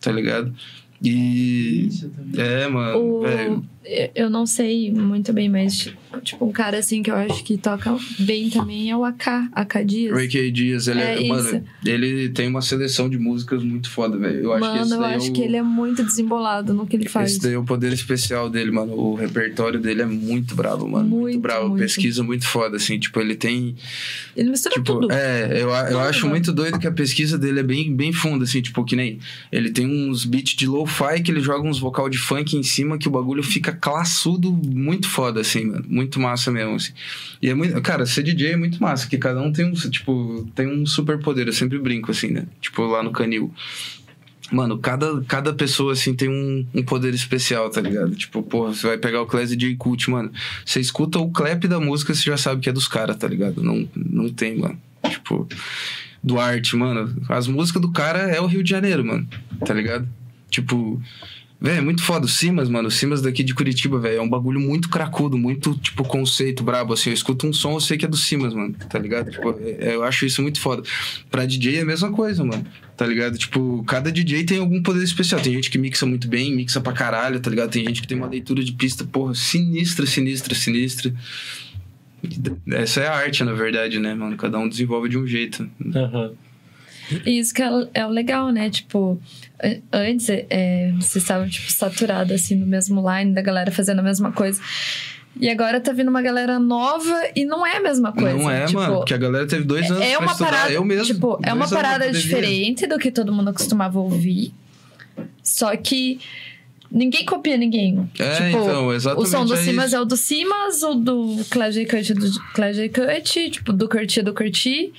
tá 0.01 0.11
ligado? 0.11 0.51
E. 0.99 1.87
É, 2.35 2.67
mano, 2.67 2.97
O- 2.99 3.21
velho. 3.21 3.63
Eu 4.15 4.29
não 4.29 4.45
sei 4.45 4.91
muito 4.91 5.31
bem, 5.31 5.47
mas 5.49 5.93
tipo, 6.23 6.45
um 6.45 6.51
cara 6.51 6.77
assim 6.79 7.01
que 7.01 7.09
eu 7.09 7.15
acho 7.15 7.43
que 7.43 7.57
toca 7.57 7.95
bem 8.19 8.49
também 8.49 8.89
é 8.91 8.97
o 8.97 9.05
AK, 9.05 9.27
AK 9.53 9.85
Dias. 9.85 10.13
Ray 10.15 10.27
K. 10.27 10.51
Dias, 10.51 10.87
ele 10.87 10.99
é, 10.99 11.23
É 11.23 11.27
mano, 11.27 11.63
ele 11.85 12.29
tem 12.29 12.47
uma 12.47 12.61
seleção 12.61 13.09
de 13.09 13.17
músicas 13.17 13.63
muito 13.63 13.89
foda, 13.89 14.17
velho. 14.17 14.39
Eu 14.43 14.53
acho 14.53 14.61
que 14.61 14.67
Mano, 14.69 14.81
esse 14.83 14.93
eu 14.93 14.99
daí 14.99 15.13
acho 15.15 15.27
é 15.27 15.29
o, 15.29 15.33
que 15.33 15.41
ele 15.41 15.55
é 15.55 15.61
muito 15.61 16.03
desembolado 16.03 16.73
no 16.73 16.85
que 16.85 16.95
ele 16.95 17.07
faz. 17.07 17.31
esse 17.31 17.41
daí 17.41 17.53
é 17.53 17.57
o 17.57 17.63
poder 17.63 17.93
especial 17.93 18.49
dele, 18.49 18.71
mano. 18.71 18.93
O 18.93 19.15
repertório 19.15 19.79
dele 19.79 20.01
é 20.01 20.05
muito 20.05 20.53
bravo, 20.55 20.87
mano. 20.87 21.07
Muito, 21.07 21.21
Muito, 21.21 21.39
bravo. 21.39 21.69
muito. 21.69 21.81
Pesquisa 21.81 22.23
muito 22.23 22.45
foda, 22.47 22.77
assim. 22.77 22.99
Tipo, 22.99 23.19
ele 23.21 23.35
tem. 23.35 23.75
Ele 24.35 24.49
mistura 24.49 24.73
Tipo, 24.75 24.99
tudo. 25.01 25.11
é, 25.11 25.61
eu, 25.61 25.69
eu 25.69 25.99
acho 26.01 26.27
muito 26.27 26.51
doido 26.51 26.79
que 26.79 26.87
a 26.87 26.91
pesquisa 26.91 27.37
dele 27.37 27.59
é 27.61 27.63
bem, 27.63 27.95
bem 27.95 28.11
funda, 28.11 28.43
assim, 28.43 28.61
tipo, 28.61 28.83
que 28.83 28.95
nem. 28.95 29.19
Ele 29.51 29.69
tem 29.69 29.85
uns 29.87 30.25
beats 30.25 30.55
de 30.55 30.65
lo-fi 30.67 31.21
que 31.23 31.31
ele 31.31 31.39
joga 31.39 31.67
uns 31.67 31.79
vocal 31.79 32.09
de 32.09 32.17
funk 32.17 32.55
em 32.57 32.63
cima 32.63 32.97
que 32.97 33.07
o 33.07 33.11
bagulho 33.11 33.43
fica 33.43 33.76
classudo, 33.79 34.51
muito 34.51 35.07
foda, 35.09 35.41
assim, 35.41 35.65
mano. 35.65 35.85
Muito 35.87 36.19
massa 36.19 36.51
mesmo, 36.51 36.75
assim. 36.75 36.93
E 37.41 37.49
é 37.49 37.53
muito. 37.53 37.79
Cara, 37.81 38.05
ser 38.05 38.23
DJ 38.23 38.53
é 38.53 38.57
muito 38.57 38.81
massa, 38.81 39.07
que 39.07 39.17
cada 39.17 39.41
um 39.41 39.51
tem 39.51 39.65
um, 39.65 39.73
tipo, 39.73 40.47
tem 40.55 40.67
um 40.67 40.85
super 40.85 41.19
poder. 41.19 41.47
Eu 41.47 41.53
sempre 41.53 41.79
brinco, 41.79 42.11
assim, 42.11 42.29
né? 42.29 42.45
Tipo, 42.61 42.83
lá 42.85 43.03
no 43.03 43.11
canil. 43.11 43.53
Mano, 44.51 44.77
cada, 44.77 45.21
cada 45.23 45.53
pessoa, 45.53 45.91
assim, 45.91 46.13
tem 46.13 46.29
um, 46.29 46.65
um 46.73 46.81
poder 46.81 47.13
especial, 47.13 47.69
tá 47.69 47.81
ligado? 47.81 48.15
Tipo, 48.15 48.41
porra, 48.41 48.73
você 48.73 48.87
vai 48.87 48.97
pegar 48.97 49.21
o 49.21 49.25
Class 49.25 49.49
DJ 49.49 49.75
Cult, 49.75 50.09
mano. 50.09 50.31
Você 50.65 50.79
escuta 50.79 51.19
o 51.19 51.29
clap 51.29 51.67
da 51.67 51.79
música, 51.79 52.13
você 52.13 52.23
já 52.23 52.37
sabe 52.37 52.61
que 52.61 52.69
é 52.69 52.71
dos 52.71 52.87
caras, 52.87 53.17
tá 53.17 53.27
ligado? 53.27 53.61
Não, 53.61 53.87
não 53.93 54.29
tem, 54.29 54.57
mano. 54.57 54.79
Tipo, 55.09 55.47
Duarte, 56.23 56.75
mano. 56.75 57.13
As 57.29 57.47
músicas 57.47 57.81
do 57.81 57.91
cara 57.91 58.19
é 58.19 58.39
o 58.39 58.45
Rio 58.45 58.63
de 58.63 58.69
Janeiro, 58.69 59.03
mano. 59.03 59.27
Tá 59.65 59.73
ligado? 59.73 60.07
Tipo, 60.49 61.01
velho, 61.59 61.77
é 61.77 61.81
muito 61.81 62.01
foda. 62.03 62.25
O 62.25 62.29
Simas, 62.29 62.69
mano. 62.69 62.87
O 62.87 62.91
Simas 62.91 63.21
daqui 63.21 63.43
de 63.43 63.53
Curitiba, 63.53 63.99
velho. 63.99 64.17
É 64.17 64.21
um 64.21 64.29
bagulho 64.29 64.59
muito 64.59 64.89
cracudo, 64.89 65.37
muito, 65.37 65.75
tipo, 65.77 66.03
conceito 66.03 66.63
brabo. 66.63 66.93
Assim, 66.93 67.09
eu 67.09 67.13
escuto 67.13 67.47
um 67.47 67.53
som, 67.53 67.73
eu 67.73 67.79
sei 67.79 67.97
que 67.97 68.05
é 68.05 68.07
do 68.07 68.17
Simas, 68.17 68.53
mano. 68.53 68.73
Tá 68.89 68.97
ligado? 68.99 69.31
Tipo, 69.31 69.51
é- 69.61 69.95
eu 69.95 70.03
acho 70.03 70.25
isso 70.25 70.41
muito 70.41 70.59
foda. 70.59 70.83
Pra 71.31 71.45
DJ 71.45 71.77
é 71.77 71.81
a 71.81 71.85
mesma 71.85 72.11
coisa, 72.11 72.43
mano. 72.43 72.65
Tá 72.95 73.05
ligado? 73.05 73.37
Tipo, 73.37 73.83
cada 73.87 74.11
DJ 74.11 74.43
tem 74.43 74.59
algum 74.59 74.81
poder 74.81 75.03
especial. 75.03 75.39
Tem 75.41 75.53
gente 75.53 75.69
que 75.69 75.77
mixa 75.77 76.05
muito 76.05 76.27
bem, 76.27 76.55
mixa 76.55 76.81
pra 76.81 76.93
caralho, 76.93 77.39
tá 77.39 77.49
ligado? 77.49 77.69
Tem 77.71 77.85
gente 77.85 78.01
que 78.01 78.07
tem 78.07 78.17
uma 78.17 78.27
leitura 78.27 78.63
de 78.63 78.71
pista, 78.73 79.03
porra, 79.03 79.35
sinistra, 79.35 80.05
sinistra, 80.05 80.55
sinistra. 80.55 81.13
Essa 82.71 83.01
é 83.01 83.07
a 83.07 83.15
arte, 83.15 83.43
na 83.43 83.53
verdade, 83.53 83.99
né, 83.99 84.13
mano? 84.13 84.35
Cada 84.35 84.57
um 84.57 84.67
desenvolve 84.67 85.07
de 85.09 85.17
um 85.17 85.27
jeito. 85.27 85.69
Aham. 85.95 86.31
E 87.25 87.39
isso 87.39 87.53
que 87.53 87.61
é, 87.61 87.69
é 87.93 88.05
o 88.05 88.09
legal, 88.09 88.51
né? 88.51 88.69
Tipo, 88.69 89.21
antes 89.91 90.29
é, 90.29 90.91
vocês 90.99 91.23
estavam, 91.23 91.47
tipo, 91.49 91.71
saturados, 91.71 92.31
assim, 92.33 92.55
no 92.55 92.65
mesmo 92.65 93.03
line, 93.09 93.33
da 93.33 93.41
galera 93.41 93.71
fazendo 93.71 93.99
a 93.99 94.03
mesma 94.03 94.31
coisa. 94.31 94.61
E 95.39 95.49
agora 95.49 95.79
tá 95.79 95.91
vindo 95.91 96.07
uma 96.09 96.21
galera 96.21 96.57
nova 96.59 97.15
e 97.35 97.45
não 97.45 97.65
é 97.65 97.77
a 97.77 97.79
mesma 97.79 98.11
coisa. 98.11 98.35
Não 98.37 98.49
é, 98.49 98.65
tipo, 98.65 98.79
mano, 98.79 98.95
porque 98.97 99.13
a 99.13 99.17
galera 99.17 99.45
teve 99.45 99.63
dois 99.65 99.89
anos 99.89 100.01
É 100.03 100.11
pra 100.15 100.19
uma 100.19 100.31
estudar. 100.31 100.49
parada, 100.49 100.71
eu 100.71 100.83
mesmo. 100.83 101.05
tipo, 101.05 101.39
é 101.43 101.53
uma 101.53 101.69
parada 101.69 102.11
diferente 102.11 102.87
do 102.87 102.97
que 102.97 103.11
todo 103.11 103.31
mundo 103.31 103.53
costumava 103.53 103.99
ouvir. 103.99 104.51
Só 105.43 105.75
que 105.75 106.19
ninguém 106.91 107.23
copia 107.25 107.55
ninguém. 107.55 108.09
É, 108.17 108.31
tipo, 108.35 108.47
então, 108.63 108.87
o 108.87 108.93
exatamente. 108.93 109.29
som 109.29 109.45
do 109.45 109.53
é 109.53 109.57
Simas 109.57 109.85
isso. 109.87 109.95
é 109.95 109.99
o 110.01 110.05
do 110.05 110.17
Simas, 110.17 110.83
o 110.83 110.95
do 110.95 111.45
Clash 111.51 111.75
Cut 111.87 112.11
é 112.11 112.15
do 112.15 112.31
Clash 112.53 112.77
Cut, 112.93 113.49
tipo, 113.51 113.73
do 113.73 113.87
Curti 113.87 114.19
é 114.19 114.23
do 114.23 114.33
Curti. 114.33 114.91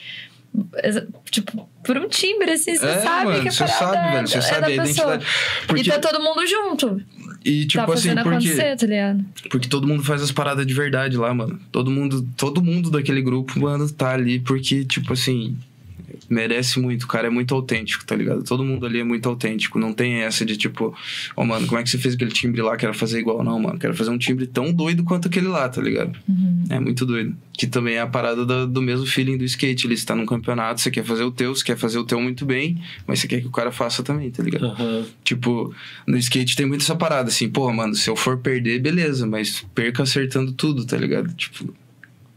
Tipo, 1.30 1.68
por 1.84 1.96
um 1.98 2.08
timbre, 2.08 2.50
assim, 2.52 2.76
você 2.76 2.86
É, 2.86 2.98
sabe 3.00 3.26
mano, 3.26 3.42
que 3.42 3.48
a 3.48 3.52
você 3.52 3.68
sabe, 3.68 4.12
velho. 4.12 4.28
Você 4.28 4.38
é 4.38 4.40
sabe 4.40 4.66
a 4.66 4.70
identidade. 4.70 5.26
Porque, 5.66 5.82
E 5.82 5.84
tá 5.84 5.98
todo 5.98 6.20
mundo 6.22 6.46
junto. 6.46 7.00
e 7.44 7.66
tipo 7.66 7.86
tá 7.86 7.92
assim, 7.92 8.14
porque, 8.14 8.54
tá 8.56 9.16
porque 9.50 9.68
todo 9.68 9.86
mundo 9.86 10.02
faz 10.02 10.22
as 10.22 10.32
paradas 10.32 10.66
de 10.66 10.74
verdade 10.74 11.16
lá, 11.16 11.32
mano. 11.32 11.60
Todo 11.70 11.90
mundo, 11.90 12.26
todo 12.36 12.62
mundo 12.62 12.90
daquele 12.90 13.22
grupo, 13.22 13.58
mano, 13.60 13.88
tá 13.90 14.10
ali 14.12 14.40
porque, 14.40 14.84
tipo 14.84 15.12
assim, 15.12 15.56
merece 16.28 16.78
muito. 16.80 17.04
O 17.04 17.06
cara 17.08 17.26
é 17.26 17.30
muito 17.30 17.54
autêntico, 17.54 18.04
tá 18.04 18.14
ligado? 18.14 18.42
Todo 18.44 18.64
mundo 18.64 18.84
ali 18.86 19.00
é 19.00 19.04
muito 19.04 19.28
autêntico. 19.28 19.78
Não 19.78 19.92
tem 19.92 20.22
essa 20.22 20.44
de 20.44 20.56
tipo, 20.56 20.94
ó, 21.36 21.44
mano, 21.44 21.66
como 21.66 21.80
é 21.80 21.82
que 21.82 21.88
você 21.90 21.98
fez 21.98 22.14
aquele 22.14 22.30
timbre 22.30 22.60
lá? 22.62 22.76
Quero 22.76 22.92
fazer 22.94 23.18
igual. 23.20 23.42
Não, 23.42 23.58
mano, 23.58 23.78
quero 23.78 23.94
fazer 23.94 24.10
um 24.10 24.18
timbre 24.18 24.46
tão 24.46 24.72
doido 24.72 25.04
quanto 25.04 25.28
aquele 25.28 25.48
lá, 25.48 25.68
tá 25.68 25.80
ligado? 25.80 26.18
Uhum. 26.28 26.64
É 26.70 26.78
muito 26.78 27.06
doido. 27.06 27.34
Que 27.52 27.66
também 27.66 27.94
é 27.94 28.00
a 28.00 28.06
parada 28.06 28.44
da- 28.46 28.66
do 28.66 28.80
mesmo 28.82 29.06
feeling 29.06 29.36
do 29.36 29.44
skate. 29.44 29.86
Ele 29.86 29.94
está 29.94 30.14
num 30.14 30.26
campeonato, 30.26 30.80
você 30.80 30.90
quer 30.90 31.04
fazer 31.04 31.24
o 31.24 31.30
teu, 31.30 31.54
você 31.54 31.64
quer 31.64 31.76
fazer 31.76 31.98
o 31.98 32.04
teu 32.04 32.20
muito 32.20 32.44
bem, 32.46 32.80
mas 33.06 33.18
você 33.20 33.26
quer 33.28 33.40
que 33.40 33.46
o 33.46 33.50
cara 33.50 33.72
faça 33.72 34.02
também, 34.02 34.30
tá 34.30 34.42
ligado? 34.42 34.66
Aham. 34.66 35.04
Tipo, 35.24 35.74
no 36.06 36.16
skate 36.18 36.54
tem 36.56 36.66
muito 36.66 36.82
essa 36.82 36.94
parada, 36.94 37.28
assim, 37.30 37.48
pô, 37.48 37.72
mano, 37.72 37.94
se 37.94 38.08
eu 38.08 38.14
for 38.16 38.38
perder, 38.38 38.80
beleza, 38.80 39.26
mas 39.26 39.64
perca 39.74 40.02
acertando 40.02 40.52
tudo, 40.52 40.84
tá 40.84 40.96
ligado? 40.96 41.32
Tipo, 41.34 41.74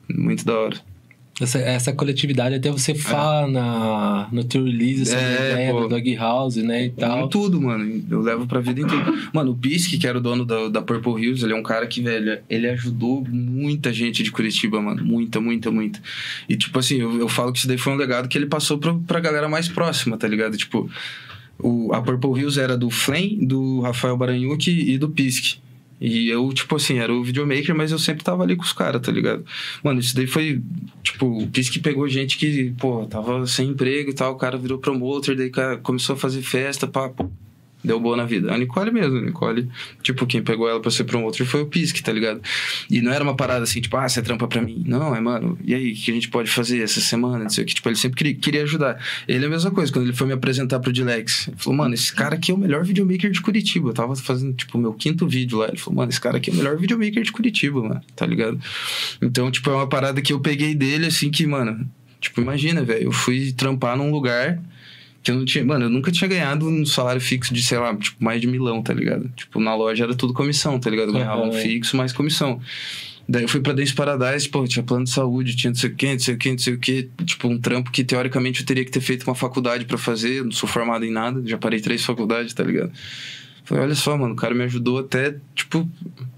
muito 0.10 0.44
da 0.46 0.58
hora. 0.58 0.91
Essa, 1.40 1.58
essa 1.60 1.94
coletividade, 1.94 2.54
até 2.56 2.70
você 2.70 2.94
fala 2.94 3.48
na, 3.48 4.28
no 4.32 4.44
teu 4.44 4.64
release 4.64 5.06
sobre 5.08 5.24
É, 5.26 5.52
ideia 5.54 5.72
pô. 5.72 5.82
do 5.82 5.88
Dog 5.90 6.16
House, 6.16 6.58
né, 6.58 6.84
e 6.84 6.88
Em 6.88 6.90
tal. 6.92 7.28
tudo, 7.30 7.60
mano. 7.60 8.04
Eu 8.12 8.22
levo 8.22 8.46
pra 8.46 8.60
vida 8.60 8.82
em 8.82 8.86
tudo. 8.86 9.18
Mano, 9.34 9.52
o 9.52 9.56
Pisque, 9.56 9.98
que 9.98 10.06
era 10.06 10.18
o 10.20 10.22
dono 10.22 10.46
da, 10.46 10.68
da 10.68 10.82
Purple 10.84 11.14
Hills, 11.24 11.44
ele 11.44 11.54
é 11.54 11.56
um 11.56 11.64
cara 11.64 11.88
que, 11.88 12.00
velho, 12.02 12.38
ele 12.48 12.70
ajudou 12.70 13.26
muita 13.28 13.92
gente 13.92 14.22
de 14.22 14.30
Curitiba, 14.30 14.80
mano. 14.82 15.04
Muita, 15.04 15.42
muita, 15.42 15.72
muita. 15.72 16.00
E, 16.48 16.56
tipo 16.56 16.78
assim, 16.78 16.98
eu, 16.98 17.18
eu 17.20 17.28
falo 17.28 17.52
que 17.52 17.58
isso 17.60 17.68
daí 17.68 17.78
foi 17.78 17.94
um 17.94 17.98
legado 17.98 18.28
que 18.28 18.38
ele 18.38 18.46
passou 18.46 18.78
pra, 18.78 18.94
pra 18.94 19.20
galera 19.20 19.50
mais 19.50 19.68
próxima, 19.68 20.18
tá 20.18 20.28
ligado? 20.28 20.56
Tipo, 20.58 20.88
o, 21.58 21.92
a 21.92 22.02
Purple 22.04 22.40
Hills 22.40 22.60
era 22.60 22.78
do 22.78 22.92
Flame, 22.92 23.40
do 23.42 23.80
Rafael 23.80 24.16
Baranhuki 24.16 24.70
e 24.92 24.98
do 24.98 25.10
Pisque. 25.10 25.58
E 26.02 26.28
eu, 26.30 26.52
tipo 26.52 26.76
assim, 26.76 26.98
era 26.98 27.14
o 27.14 27.24
videomaker, 27.24 27.76
mas 27.76 27.92
eu 27.92 28.00
sempre 28.00 28.24
tava 28.24 28.42
ali 28.42 28.56
com 28.56 28.64
os 28.64 28.74
caras, 28.74 29.00
tá 29.00 29.12
ligado? 29.12 29.46
Mano, 29.84 30.00
isso 30.00 30.16
daí 30.16 30.26
foi, 30.26 30.60
tipo, 31.04 31.44
o 31.44 31.48
Pisque 31.48 31.80
pegou 31.80 32.10
gente 32.10 32.40
que, 32.40 32.74
pô, 32.80 33.06
tava 33.06 33.46
sem 33.46 33.70
emprego 33.70 34.10
e 34.10 34.14
tal, 34.14 34.34
o 34.34 34.38
cara 34.38 34.58
virou 34.58 34.80
promoter, 34.80 35.36
daí 35.36 35.52
começou 35.84 36.16
a 36.16 36.18
fazer 36.18 36.42
festa, 36.42 36.88
pá, 36.88 37.08
pô, 37.08 37.30
deu 37.84 38.00
boa 38.00 38.16
na 38.16 38.26
vida. 38.26 38.54
A 38.54 38.58
Nicole 38.58 38.92
mesmo, 38.92 39.18
a 39.18 39.22
Nicole, 39.22 39.70
tipo, 40.02 40.26
quem 40.26 40.42
pegou 40.42 40.70
ela 40.70 40.80
pra 40.80 40.92
ser 40.92 41.04
promoter 41.04 41.46
foi 41.46 41.62
o 41.62 41.66
Pisque, 41.66 42.02
tá 42.02 42.12
ligado? 42.12 42.42
E 42.90 43.02
não 43.02 43.12
era 43.12 43.24
uma 43.24 43.36
parada 43.36 43.64
assim, 43.64 43.82
tipo, 43.82 43.96
ah, 43.98 44.08
você 44.08 44.22
trampa 44.22 44.48
pra 44.48 44.62
mim. 44.62 44.84
Não, 44.86 45.16
é, 45.16 45.20
mano, 45.20 45.58
e 45.64 45.74
aí, 45.74 45.92
o 45.92 45.96
que 45.96 46.12
a 46.12 46.14
gente 46.14 46.30
pode 46.30 46.50
fazer 46.50 46.82
essa 46.82 47.00
semana? 47.02 47.44
Não 47.44 47.50
sei 47.50 47.64
o 47.64 47.68
que, 47.68 47.76
tipo, 47.76 47.88
ele 47.90 47.96
sempre 47.96 48.18
queria, 48.18 48.36
queria 48.36 48.64
ajudar. 48.64 49.04
Ele 49.28 49.44
é 49.44 49.48
a 49.48 49.52
mesma 49.52 49.72
coisa, 49.72 49.92
quando 49.92 50.06
ele 50.06 50.16
foi 50.16 50.28
me 50.28 50.34
apresentar 50.34 50.80
pro 50.80 50.92
Dilex, 50.92 51.48
ele 51.48 51.58
falou, 51.58 51.78
mano, 51.78 51.94
esse 51.94 52.14
cara 52.14 52.36
aqui 52.36 52.52
é 52.52 52.54
o 52.54 52.58
melhor 52.58 52.84
videomaker 52.84 53.32
de 53.32 53.42
Curitiba. 53.42 53.90
Eu 53.90 53.94
tava 53.94 54.16
fazendo, 54.16 54.54
tipo, 54.54 54.78
meu 54.78 54.94
quinto 54.94 55.28
vídeo 55.28 55.60
lá. 55.60 55.68
Ele 55.68 55.78
falou, 55.78 55.98
mano, 55.98 56.12
esse 56.12 56.22
cara 56.22 56.38
aqui 56.38 56.50
é 56.50 56.54
o 56.54 56.56
melhor 56.56 56.78
videomaker 56.78 57.24
de 57.24 57.32
Curitiba, 57.32 57.82
mano, 57.82 58.02
tá 58.16 58.26
ligado? 58.26 58.60
Então, 59.22 59.50
tipo, 59.50 59.70
é 59.70 59.74
uma 59.74 59.88
parada 59.88 60.22
que 60.22 60.34
eu 60.34 60.40
peguei 60.40 60.76
dele, 60.76 61.08
assim, 61.08 61.30
que, 61.30 61.46
mano, 61.46 61.88
tipo, 62.20 62.42
imagina, 62.42 62.84
velho, 62.84 63.06
eu 63.06 63.12
fui 63.12 63.52
trampar 63.52 63.98
num 63.98 64.12
lugar 64.12 64.62
que 65.24 65.32
eu 65.32 65.36
não 65.36 65.46
tinha. 65.46 65.64
Mano, 65.64 65.86
eu 65.86 65.90
nunca 65.90 66.12
tinha 66.12 66.28
ganhado 66.28 66.68
um 66.68 66.86
salário 66.86 67.22
fixo 67.22 67.54
de, 67.54 67.62
sei 67.62 67.78
lá, 67.78 67.96
tipo, 67.96 68.24
mais 68.24 68.42
de 68.42 68.48
milão, 68.48 68.82
tá 68.82 68.94
ligado? 68.94 69.30
Tipo, 69.36 69.60
na 69.60 69.76
loja 69.76 70.04
era 70.04 70.16
tudo 70.16 70.34
comissão, 70.34 70.80
tá 70.80 70.90
ligado? 70.90 71.10
Eu 71.10 71.14
ganhava 71.14 71.42
um 71.42 71.50
Aham. 71.50 71.52
fixo 71.52 71.96
mais 71.96 72.12
comissão. 72.12 72.60
Daí 73.30 73.44
eu 73.44 73.48
fui 73.48 73.62
pra 73.62 73.72
Dance 73.72 73.94
Paradise, 73.94 74.50
pô, 74.50 74.68
tinha 74.68 74.84
plano 74.84 75.06
de 75.06 75.12
saúde, 75.12 75.56
tinha 75.56 75.70
não 75.72 75.76
sei 75.76 75.90
o 75.90 75.96
que, 75.96 76.12
não 76.12 76.20
sei 76.20 76.34
o 76.34 76.38
que, 76.38 76.52
não 76.52 76.58
sei 76.58 76.74
o 76.74 76.78
que. 76.80 77.10
Tipo, 77.24 77.48
um 77.48 77.58
trampo 77.58 77.92
que 77.92 78.04
teoricamente 78.04 78.62
eu 78.62 78.66
teria 78.66 78.84
que 78.84 78.92
ter 78.92 79.00
feito 79.00 79.24
uma 79.24 79.36
faculdade 79.36 79.86
pra 79.86 79.98
fazer. 79.98 80.40
Eu 80.40 80.46
não 80.46 80.52
sou 80.52 80.68
formado 80.68 81.06
em 81.06 81.12
nada, 81.12 81.42
já 81.46 81.58
parei 81.58 81.80
três 81.80 82.04
faculdades, 82.04 82.54
tá 82.54 82.64
ligado? 82.64 82.92
Falei, 83.72 83.86
olha 83.86 83.96
só, 83.96 84.18
mano, 84.18 84.34
o 84.34 84.36
cara 84.36 84.54
me 84.54 84.66
ajudou 84.66 85.00
até, 85.00 85.34
tipo, 85.56 85.88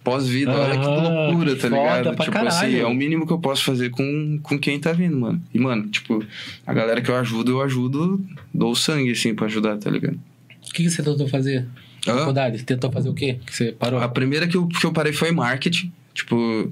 pós-vida. 0.04 0.52
Olha 0.52 0.78
que 0.80 0.86
loucura, 0.86 1.56
tá 1.56 1.62
foda 1.62 1.76
ligado? 1.76 2.16
pra 2.16 2.26
Tipo 2.26 2.38
assim, 2.38 2.60
caralho. 2.60 2.78
é 2.78 2.86
o 2.86 2.94
mínimo 2.94 3.26
que 3.26 3.34
eu 3.34 3.40
posso 3.40 3.64
fazer 3.64 3.90
com, 3.90 4.40
com 4.44 4.60
quem 4.60 4.80
tá 4.80 4.94
vindo, 4.94 5.18
mano. 5.18 5.42
E, 5.52 5.58
mano, 5.58 5.88
tipo, 5.88 6.24
a 6.64 6.72
galera 6.72 7.02
que 7.02 7.10
eu 7.10 7.16
ajudo, 7.16 7.54
eu 7.54 7.62
ajudo, 7.64 8.24
dou 8.54 8.76
sangue, 8.76 9.14
assim, 9.14 9.34
pra 9.34 9.48
ajudar, 9.48 9.80
tá 9.80 9.90
ligado? 9.90 10.14
O 10.14 10.74
que, 10.74 10.84
que 10.84 10.90
você 10.92 11.02
tentou 11.02 11.28
fazer? 11.28 11.66
Hã? 12.08 12.20
Faculdade? 12.20 12.64
Tentou 12.64 12.92
fazer 12.92 13.10
o 13.10 13.16
quê? 13.16 13.40
Que 13.44 13.56
você 13.56 13.72
parou? 13.72 14.00
A 14.00 14.08
primeira 14.08 14.48
que 14.48 14.56
eu, 14.56 14.68
que 14.68 14.86
eu 14.86 14.94
parei 14.94 15.12
foi 15.12 15.32
marketing. 15.32 15.92
Tipo, 16.14 16.72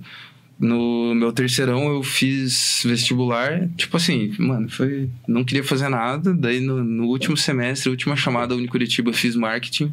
no 0.62 1.16
meu 1.16 1.34
terceirão 1.34 1.90
eu 1.90 2.04
fiz 2.04 2.84
vestibular. 2.86 3.68
Tipo 3.76 3.98
assim, 3.98 4.32
mano, 4.38 4.70
foi. 4.70 5.10
Não 5.28 5.44
queria 5.44 5.64
fazer 5.64 5.90
nada. 5.90 6.34
Daí 6.36 6.60
no, 6.60 6.84
no 6.84 7.08
último 7.08 7.36
semestre, 7.36 7.90
última 7.90 8.16
chamada 8.16 8.56
Unicuritiba, 8.56 9.10
eu 9.10 9.14
fiz 9.14 9.36
marketing. 9.36 9.92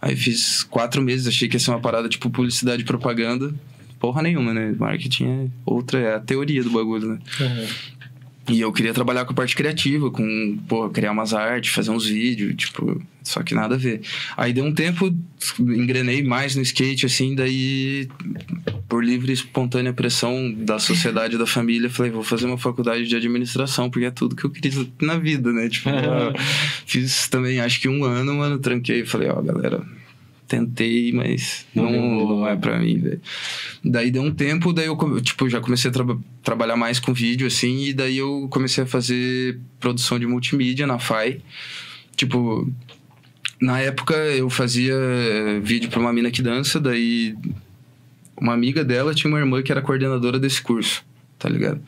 Aí 0.00 0.14
fiz 0.14 0.62
quatro 0.62 1.02
meses, 1.02 1.26
achei 1.26 1.48
que 1.48 1.56
ia 1.56 1.60
ser 1.60 1.72
uma 1.72 1.80
parada 1.80 2.08
tipo 2.08 2.30
publicidade 2.30 2.82
e 2.82 2.86
propaganda. 2.86 3.52
Porra 3.98 4.22
nenhuma, 4.22 4.54
né? 4.54 4.72
Marketing 4.78 5.24
é 5.24 5.46
outra, 5.64 5.98
é 5.98 6.14
a 6.14 6.20
teoria 6.20 6.62
do 6.62 6.70
bagulho, 6.70 7.08
né? 7.08 7.18
Uhum. 7.40 7.66
E 8.48 8.60
eu 8.60 8.72
queria 8.72 8.94
trabalhar 8.94 9.24
com 9.24 9.32
a 9.32 9.36
parte 9.36 9.56
criativa, 9.56 10.08
com, 10.08 10.56
pô, 10.68 10.88
criar 10.88 11.10
umas 11.10 11.34
artes, 11.34 11.72
fazer 11.72 11.90
uns 11.90 12.06
vídeos, 12.06 12.54
tipo, 12.54 13.02
só 13.26 13.42
que 13.42 13.54
nada 13.54 13.74
a 13.74 13.78
ver. 13.78 14.00
Aí 14.36 14.52
deu 14.52 14.64
um 14.64 14.72
tempo, 14.72 15.12
engrenei 15.58 16.22
mais 16.22 16.54
no 16.54 16.62
skate, 16.62 17.06
assim, 17.06 17.34
daí, 17.34 18.08
por 18.88 19.04
livre 19.04 19.30
e 19.30 19.34
espontânea 19.34 19.92
pressão 19.92 20.52
da 20.52 20.78
sociedade 20.78 21.34
e 21.34 21.38
da 21.38 21.46
família, 21.46 21.90
falei, 21.90 22.12
vou 22.12 22.22
fazer 22.22 22.46
uma 22.46 22.56
faculdade 22.58 23.06
de 23.06 23.16
administração, 23.16 23.90
porque 23.90 24.06
é 24.06 24.10
tudo 24.10 24.36
que 24.36 24.44
eu 24.44 24.50
queria 24.50 24.86
na 25.02 25.18
vida, 25.18 25.52
né? 25.52 25.68
Tipo, 25.68 25.88
eu 25.90 26.32
fiz 26.86 27.28
também, 27.28 27.60
acho 27.60 27.80
que 27.80 27.88
um 27.88 28.04
ano, 28.04 28.34
mano, 28.34 28.58
tranquei 28.58 29.00
e 29.00 29.06
falei, 29.06 29.28
ó, 29.28 29.42
galera, 29.42 29.82
tentei, 30.46 31.12
mas 31.12 31.66
Não 31.74 31.90
não, 31.90 32.46
é 32.46 32.54
pra 32.54 32.78
mim, 32.78 32.98
velho. 32.98 33.20
Daí 33.84 34.10
deu 34.12 34.22
um 34.22 34.32
tempo, 34.32 34.72
daí 34.72 34.86
eu, 34.86 35.20
tipo, 35.20 35.48
já 35.50 35.60
comecei 35.60 35.90
a 35.90 35.92
traba- 35.92 36.20
trabalhar 36.44 36.76
mais 36.76 37.00
com 37.00 37.12
vídeo, 37.12 37.46
assim, 37.48 37.86
e 37.86 37.92
daí 37.92 38.18
eu 38.18 38.46
comecei 38.50 38.84
a 38.84 38.86
fazer 38.86 39.58
produção 39.80 40.16
de 40.18 40.26
multimídia 40.26 40.86
na 40.86 41.00
FAI. 41.00 41.40
Tipo, 42.16 42.70
na 43.60 43.80
época 43.80 44.14
eu 44.14 44.50
fazia 44.50 44.94
eh, 44.94 45.60
vídeo 45.62 45.88
pra 45.90 46.00
uma 46.00 46.12
mina 46.12 46.30
que 46.30 46.42
dança, 46.42 46.78
daí 46.78 47.34
uma 48.40 48.52
amiga 48.52 48.84
dela 48.84 49.14
tinha 49.14 49.30
uma 49.30 49.38
irmã 49.38 49.62
que 49.62 49.72
era 49.72 49.80
coordenadora 49.80 50.38
desse 50.38 50.60
curso, 50.60 51.04
tá 51.38 51.48
ligado? 51.48 51.80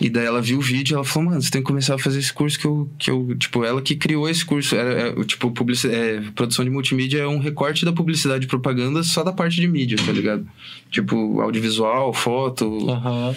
E 0.00 0.10
daí 0.10 0.26
ela 0.26 0.42
viu 0.42 0.58
o 0.58 0.62
vídeo 0.62 0.92
e 0.92 0.96
ela 0.96 1.04
falou, 1.04 1.30
mano, 1.30 1.40
você 1.40 1.50
tem 1.50 1.62
que 1.62 1.66
começar 1.66 1.94
a 1.94 1.98
fazer 1.98 2.18
esse 2.18 2.32
curso 2.32 2.58
que 2.58 2.66
eu, 2.66 2.90
que 2.98 3.10
eu 3.10 3.34
tipo, 3.36 3.64
ela 3.64 3.80
que 3.80 3.96
criou 3.96 4.28
esse 4.28 4.44
curso. 4.44 4.76
Era, 4.76 5.08
é, 5.08 5.24
tipo, 5.24 5.52
é, 5.90 6.20
produção 6.34 6.64
de 6.64 6.70
multimídia 6.70 7.20
é 7.20 7.26
um 7.26 7.38
recorte 7.38 7.84
da 7.84 7.92
publicidade 7.92 8.44
e 8.44 8.48
propaganda 8.48 9.02
só 9.02 9.24
da 9.24 9.32
parte 9.32 9.56
de 9.56 9.66
mídia, 9.66 9.96
tá 10.04 10.12
ligado? 10.12 10.46
Tipo, 10.90 11.40
audiovisual, 11.40 12.12
foto. 12.12 12.90
Aham. 12.90 13.34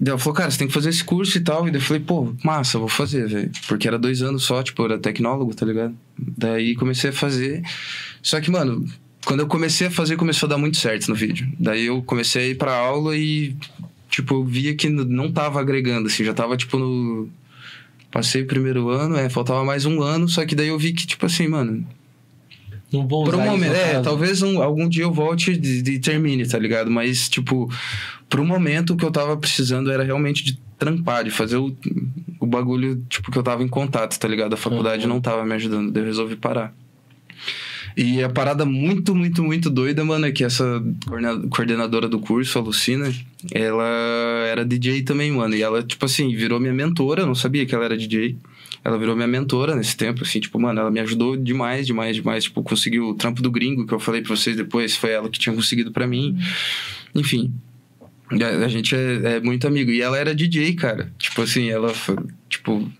Daí 0.00 0.10
ela 0.10 0.18
falou, 0.18 0.34
cara, 0.34 0.50
você 0.50 0.58
tem 0.58 0.66
que 0.66 0.74
fazer 0.74 0.90
esse 0.90 1.04
curso 1.04 1.38
e 1.38 1.40
tal. 1.40 1.66
E 1.68 1.70
daí 1.70 1.80
eu 1.80 1.84
falei, 1.84 2.02
pô, 2.02 2.34
massa, 2.44 2.78
vou 2.78 2.88
fazer, 2.88 3.28
velho. 3.28 3.50
Porque 3.68 3.86
era 3.86 3.98
dois 3.98 4.22
anos 4.22 4.42
só, 4.44 4.62
tipo, 4.62 4.82
eu 4.82 4.86
era 4.86 4.98
tecnólogo, 4.98 5.54
tá 5.54 5.64
ligado? 5.64 5.94
Daí 6.18 6.74
comecei 6.74 7.10
a 7.10 7.12
fazer. 7.12 7.62
Só 8.22 8.40
que, 8.40 8.50
mano, 8.50 8.84
quando 9.24 9.40
eu 9.40 9.46
comecei 9.46 9.86
a 9.86 9.90
fazer, 9.90 10.16
começou 10.16 10.46
a 10.46 10.50
dar 10.50 10.58
muito 10.58 10.76
certo 10.78 11.08
no 11.08 11.14
vídeo. 11.14 11.46
Daí 11.58 11.86
eu 11.86 12.02
comecei 12.02 12.42
a 12.44 12.48
ir 12.48 12.54
pra 12.56 12.74
aula 12.76 13.16
e, 13.16 13.54
tipo, 14.10 14.34
eu 14.34 14.44
via 14.44 14.74
que 14.74 14.88
não 14.88 15.30
tava 15.30 15.60
agregando, 15.60 16.08
assim, 16.08 16.24
já 16.24 16.34
tava, 16.34 16.56
tipo, 16.56 16.78
no. 16.78 17.28
Passei 18.10 18.42
o 18.42 18.46
primeiro 18.46 18.88
ano, 18.90 19.16
é, 19.16 19.28
faltava 19.28 19.64
mais 19.64 19.84
um 19.86 20.00
ano, 20.02 20.28
só 20.28 20.44
que 20.46 20.54
daí 20.54 20.68
eu 20.68 20.78
vi 20.78 20.92
que, 20.92 21.04
tipo 21.06 21.26
assim, 21.26 21.48
mano, 21.48 21.84
Não 22.92 23.08
vou 23.08 23.24
por 23.24 23.34
um 23.34 23.38
usar 23.40 23.50
momento, 23.50 23.74
é, 23.74 23.92
caso. 23.94 24.04
talvez 24.04 24.40
um- 24.40 24.62
algum 24.62 24.88
dia 24.88 25.02
eu 25.02 25.12
volte 25.12 25.50
e, 25.50 25.78
e 25.78 25.98
termine, 25.98 26.46
tá 26.46 26.56
ligado? 26.58 26.88
Mas, 26.92 27.28
tipo, 27.28 27.68
pro 28.34 28.44
momento 28.44 28.94
o 28.94 28.96
que 28.96 29.04
eu 29.04 29.12
tava 29.12 29.36
precisando 29.36 29.92
era 29.92 30.02
realmente 30.02 30.42
de 30.44 30.58
trampar, 30.76 31.22
de 31.22 31.30
fazer 31.30 31.56
o, 31.56 31.72
o 32.40 32.46
bagulho, 32.46 33.00
tipo, 33.08 33.30
que 33.30 33.38
eu 33.38 33.42
tava 33.44 33.62
em 33.62 33.68
contato, 33.68 34.18
tá 34.18 34.26
ligado? 34.26 34.54
A 34.54 34.56
faculdade 34.56 35.04
Uhum. 35.04 35.08
não 35.14 35.20
tava 35.20 35.44
me 35.44 35.54
ajudando, 35.54 35.92
daí 35.92 36.02
eu 36.02 36.06
resolvi 36.06 36.34
parar. 36.34 36.74
E 37.96 38.24
a 38.24 38.28
parada 38.28 38.64
muito, 38.64 39.14
muito, 39.14 39.40
muito 39.44 39.70
doida, 39.70 40.04
mano, 40.04 40.26
é 40.26 40.32
que 40.32 40.42
essa 40.42 40.82
coordena- 41.06 41.46
coordenadora 41.48 42.08
do 42.08 42.18
curso, 42.18 42.58
a 42.58 42.62
Lucina, 42.62 43.12
ela 43.52 43.84
era 44.48 44.64
DJ 44.64 45.02
também, 45.02 45.30
mano. 45.30 45.54
E 45.54 45.62
ela, 45.62 45.80
tipo 45.80 46.04
assim, 46.04 46.34
virou 46.34 46.58
minha 46.58 46.72
mentora, 46.74 47.22
eu 47.22 47.26
não 47.26 47.36
sabia 47.36 47.64
que 47.64 47.72
ela 47.72 47.84
era 47.84 47.96
DJ. 47.96 48.36
Ela 48.84 48.98
virou 48.98 49.14
minha 49.14 49.28
mentora 49.28 49.76
nesse 49.76 49.96
tempo, 49.96 50.24
assim, 50.24 50.40
tipo, 50.40 50.58
mano, 50.60 50.80
ela 50.80 50.90
me 50.90 50.98
ajudou 50.98 51.36
demais, 51.36 51.86
demais, 51.86 52.16
demais. 52.16 52.42
Tipo, 52.44 52.64
conseguiu 52.64 53.10
o 53.10 53.14
trampo 53.14 53.40
do 53.40 53.50
gringo, 53.50 53.86
que 53.86 53.94
eu 53.94 54.00
falei 54.00 54.22
pra 54.22 54.34
vocês 54.34 54.56
depois, 54.56 54.96
foi 54.96 55.10
ela 55.12 55.28
que 55.28 55.38
tinha 55.38 55.54
conseguido 55.54 55.92
pra 55.92 56.04
mim. 56.04 56.36
Enfim. 57.14 57.52
A, 58.30 58.68
gente 58.68 58.94
é, 58.94 59.36
é 59.36 59.40
muito 59.40 59.66
amigo. 59.66 59.90
E 59.90 60.00
ela 60.00 60.18
era 60.18 60.34
DJ, 60.34 60.74
cara. 60.74 61.12
Tipo 61.18 61.42
assim, 61.42 61.68
ela, 61.70 61.92
tipo, 62.48 62.90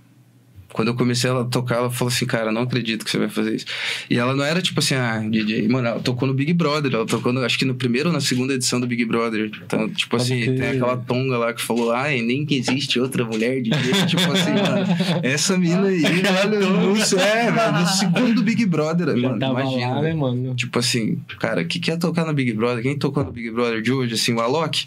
quando 0.75 0.89
eu 0.89 0.95
comecei 0.97 1.31
a 1.31 1.45
tocar, 1.45 1.77
ela 1.77 1.89
falou 1.89 2.13
assim, 2.13 2.27
cara, 2.27 2.51
não 2.51 2.63
acredito 2.63 3.05
que 3.05 3.11
você 3.13 3.17
vai 3.17 3.29
fazer 3.29 3.55
isso. 3.55 3.65
E 4.11 4.19
ela 4.19 4.35
não 4.35 4.45
era 4.45 4.61
tipo 4.61 4.81
assim, 4.81 4.97
ah, 4.97 5.21
DJ. 5.21 5.69
Mano, 5.69 5.87
ela 5.87 6.01
tocou 6.01 6.27
no 6.27 6.35
Big 6.35 6.53
Brother. 6.53 6.93
Ela 6.93 7.07
tocou, 7.07 7.33
no, 7.33 7.45
acho 7.45 7.57
que 7.57 7.65
no 7.65 7.77
primeiro 7.77 8.09
ou 8.09 8.13
na 8.13 8.21
segunda 8.21 8.55
edição 8.55 8.81
do 8.81 8.87
Big 8.89 9.05
Brother. 9.05 9.53
Então, 9.65 9.89
tipo 9.89 10.17
assim, 10.17 10.57
tem 10.57 10.71
aquela 10.71 10.97
tonga 10.97 11.39
lá 11.39 11.55
que 11.55 11.63
falou, 11.63 11.93
ai, 11.93 12.21
nem 12.23 12.45
que 12.45 12.57
existe 12.57 12.99
outra 12.99 13.25
mulher 13.25 13.63
DJ. 13.63 13.79
tipo 14.09 14.23
assim, 14.33 14.51
mano, 14.51 14.85
essa 15.23 15.57
mina 15.57 15.87
aí, 15.87 16.01
velho, 16.03 16.69
no, 16.69 16.97
é, 17.21 17.53
velho, 17.53 17.73
no 17.79 17.87
segundo 17.87 18.43
Big 18.43 18.67
Brother, 18.67 19.17
Já 19.17 19.29
mano, 19.29 19.47
imagina. 19.47 19.95
lá, 19.95 20.03
né, 20.03 20.13
mano? 20.13 20.57
Tipo 20.57 20.81
assim, 20.81 21.21
cara, 21.39 21.63
o 21.63 21.67
que, 21.67 21.79
que 21.79 21.93
é 21.93 21.97
tocar 21.97 22.27
no 22.27 22.35
Big 22.35 22.53
Brother? 22.53 22.83
Quem 22.83 22.99
tocou 22.99 23.23
no 23.23 23.31
Big 23.31 23.49
Brother 23.53 23.81
de 23.81 23.93
hoje, 23.93 24.15
assim, 24.15 24.35
o 24.35 24.41
Alok? 24.41 24.87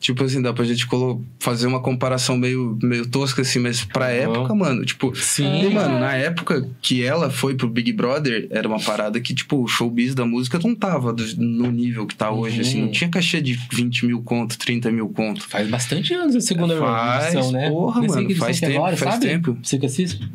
Tipo 0.00 0.24
assim, 0.24 0.40
dá 0.40 0.50
pra 0.50 0.64
gente 0.64 0.86
fazer 1.38 1.66
uma 1.66 1.78
comparação 1.78 2.34
meio, 2.34 2.78
meio 2.82 3.06
tosca, 3.06 3.42
assim, 3.42 3.58
mas 3.58 3.84
pra 3.84 4.06
Aham. 4.06 4.14
época, 4.14 4.54
mano, 4.54 4.82
tipo. 4.82 5.14
Sim. 5.14 5.62
E, 5.62 5.68
mano, 5.68 5.98
na 6.00 6.14
época 6.14 6.66
que 6.80 7.04
ela 7.04 7.28
foi 7.28 7.54
pro 7.54 7.68
Big 7.68 7.92
Brother, 7.92 8.46
era 8.50 8.66
uma 8.66 8.80
parada 8.80 9.20
que, 9.20 9.34
tipo, 9.34 9.62
o 9.62 9.68
showbiz 9.68 10.14
da 10.14 10.24
música 10.24 10.58
não 10.58 10.74
tava 10.74 11.12
do- 11.12 11.36
no 11.36 11.70
nível 11.70 12.06
que 12.06 12.14
tá 12.14 12.30
hoje, 12.30 12.56
Uhum. 12.56 12.60
assim. 12.62 12.80
Não 12.80 12.90
tinha 12.90 13.10
cachê 13.10 13.42
de 13.42 13.52
20 13.70 14.06
mil 14.06 14.22
conto, 14.22 14.56
30 14.56 14.90
mil 14.90 15.06
conto. 15.10 15.46
Faz 15.46 15.68
bastante 15.68 16.14
anos 16.14 16.34
a 16.34 16.40
segunda 16.40 16.78
Faz, 16.78 17.34
edição, 17.34 17.52
né? 17.52 17.68
porra, 17.68 18.00
mano, 18.02 18.34
faz 18.36 18.58
tempo, 18.58 18.76
agora, 18.78 18.96
faz 18.96 19.14
sabe? 19.16 19.26
tempo. 19.26 19.58
Você 19.62 19.78
que 19.78 19.84
assiste? 19.84 20.30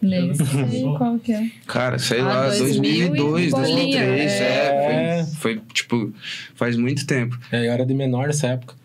Nem 0.00 0.32
sei 0.34 0.82
qual 0.96 1.18
que 1.18 1.32
é. 1.32 1.48
Cara, 1.66 1.98
sei 1.98 2.20
Ah, 2.20 2.24
lá, 2.24 2.46
2000 2.50 2.84
e 2.84 3.08
2002, 3.08 3.50
bolinha, 3.50 4.06
2003, 4.06 4.32
é. 4.32 4.44
é. 4.44 5.24
foi, 5.24 5.54
foi, 5.56 5.62
tipo, 5.72 6.12
faz 6.54 6.76
muito 6.76 7.04
tempo. 7.04 7.36
É, 7.50 7.66
eu 7.66 7.72
era 7.72 7.84
de 7.84 7.94
menor 7.94 8.28
nessa 8.28 8.46
época. 8.48 8.80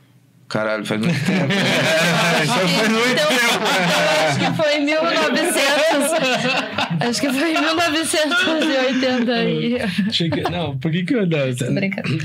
Caralho, 0.49 0.85
faz 0.85 1.01
muito 1.01 1.25
tempo. 1.25 1.45
Acho 2.41 2.53
que- 2.59 2.65
então, 3.11 3.31
eu 3.31 3.37
acho 4.27 4.39
que 4.39 4.53
foi 4.63 4.77
em 4.77 4.85
1900. 4.85 6.13
acho 7.09 7.21
que 7.21 7.29
foi 7.33 7.49
em 7.53 7.61
1980 7.61 9.33
aí. 9.33 9.77
Não, 10.49 10.77
por 10.77 10.89
que 10.91 11.03
que 11.03 11.15
eu 11.15 11.27
não? 11.27 11.53
Tô 11.55 11.71
brincando. 11.73 12.17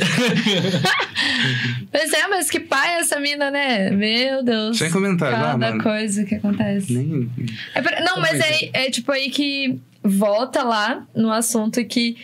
Pois 1.90 2.12
é, 2.12 2.26
mas 2.28 2.50
que 2.50 2.60
pai 2.60 2.96
essa 3.00 3.18
mina, 3.20 3.50
né? 3.50 3.90
Meu 3.90 4.42
Deus. 4.42 4.78
Sem 4.78 4.90
comentários, 4.90 5.38
ah, 5.40 5.44
Cada 5.52 5.70
mano. 5.70 5.82
coisa 5.82 6.24
que 6.24 6.34
acontece. 6.36 6.92
Nem... 6.92 7.28
É 7.74 7.82
pra- 7.82 8.00
não, 8.02 8.20
mas 8.20 8.38
é, 8.40 8.70
é 8.86 8.90
tipo 8.90 9.10
aí 9.12 9.30
que 9.30 9.78
volta 10.02 10.62
lá 10.62 11.06
no 11.14 11.30
assunto 11.32 11.82
que 11.84 12.16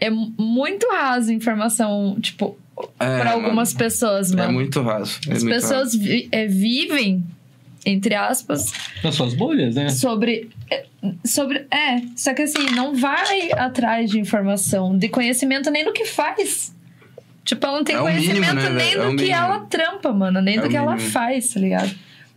é 0.00 0.10
mu- 0.10 0.32
muito 0.38 0.86
raso 0.90 1.30
a 1.30 1.34
informação, 1.34 2.16
tipo, 2.20 2.58
É, 2.98 3.18
pra 3.20 3.30
mano, 3.34 3.44
algumas 3.46 3.72
pessoas, 3.72 4.32
É 4.32 4.36
mano. 4.36 4.52
muito 4.52 4.80
raso. 4.82 5.18
É 5.28 5.32
As 5.32 5.42
muito 5.42 5.54
pessoas 5.54 5.94
vi- 5.94 6.28
é, 6.32 6.46
vivem, 6.46 7.24
entre 7.86 8.14
aspas, 8.14 8.72
Nas 9.02 9.14
suas 9.14 9.34
bolhas, 9.34 9.74
né? 9.74 9.88
sobre. 9.90 10.48
é, 10.70 10.84
Sobre. 11.24 11.66
É, 11.70 12.00
só 12.16 12.34
que 12.34 12.42
assim, 12.42 12.70
não 12.74 12.94
vai 12.94 13.52
atrás 13.52 14.10
de 14.10 14.18
informação, 14.18 14.96
de 14.98 15.08
conhecimento 15.08 15.70
nem 15.70 15.84
do 15.84 15.92
que 15.92 16.04
faz. 16.04 16.74
Tipo, 17.44 17.66
ela 17.66 17.76
não 17.78 17.84
tem 17.84 17.94
É 17.96 18.00
o 18.00 18.04
mínimo, 18.06 18.24
conhecimento 18.24 18.54
né, 18.54 18.70
nem? 18.70 18.92
É 18.92 18.96
do 18.96 19.02
que 19.10 19.22
mínimo. 19.22 19.32
ela 19.34 19.60
trampa, 19.60 20.12
mano, 20.12 20.40
nem 20.42 20.58
É 20.58 20.60
do 20.60 20.68
que 20.68 20.76
ela 20.76 20.98
faz, 20.98 21.54
tá 21.54 21.60
ligado? 21.60 21.90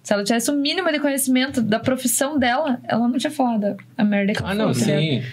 Se 0.04 0.14
ela 0.14 0.24
tivesse 0.24 0.50
o 0.50 0.56
mínimo 0.56 0.92
de 0.92 1.00
conhecimento 1.00 1.62
da 1.62 1.80
profissão 1.80 2.40
dela, 2.40 2.80
ela 2.88 3.08
não 3.08 3.18
tinha 3.18 3.30
falado 3.30 3.76
a 3.98 4.04
merda 4.04 4.34
que 4.34 4.40
Ah, 4.44 4.56
não, 4.56 4.74
falou, 4.74 4.74
tá 4.74 4.86
ligado? 4.96 5.26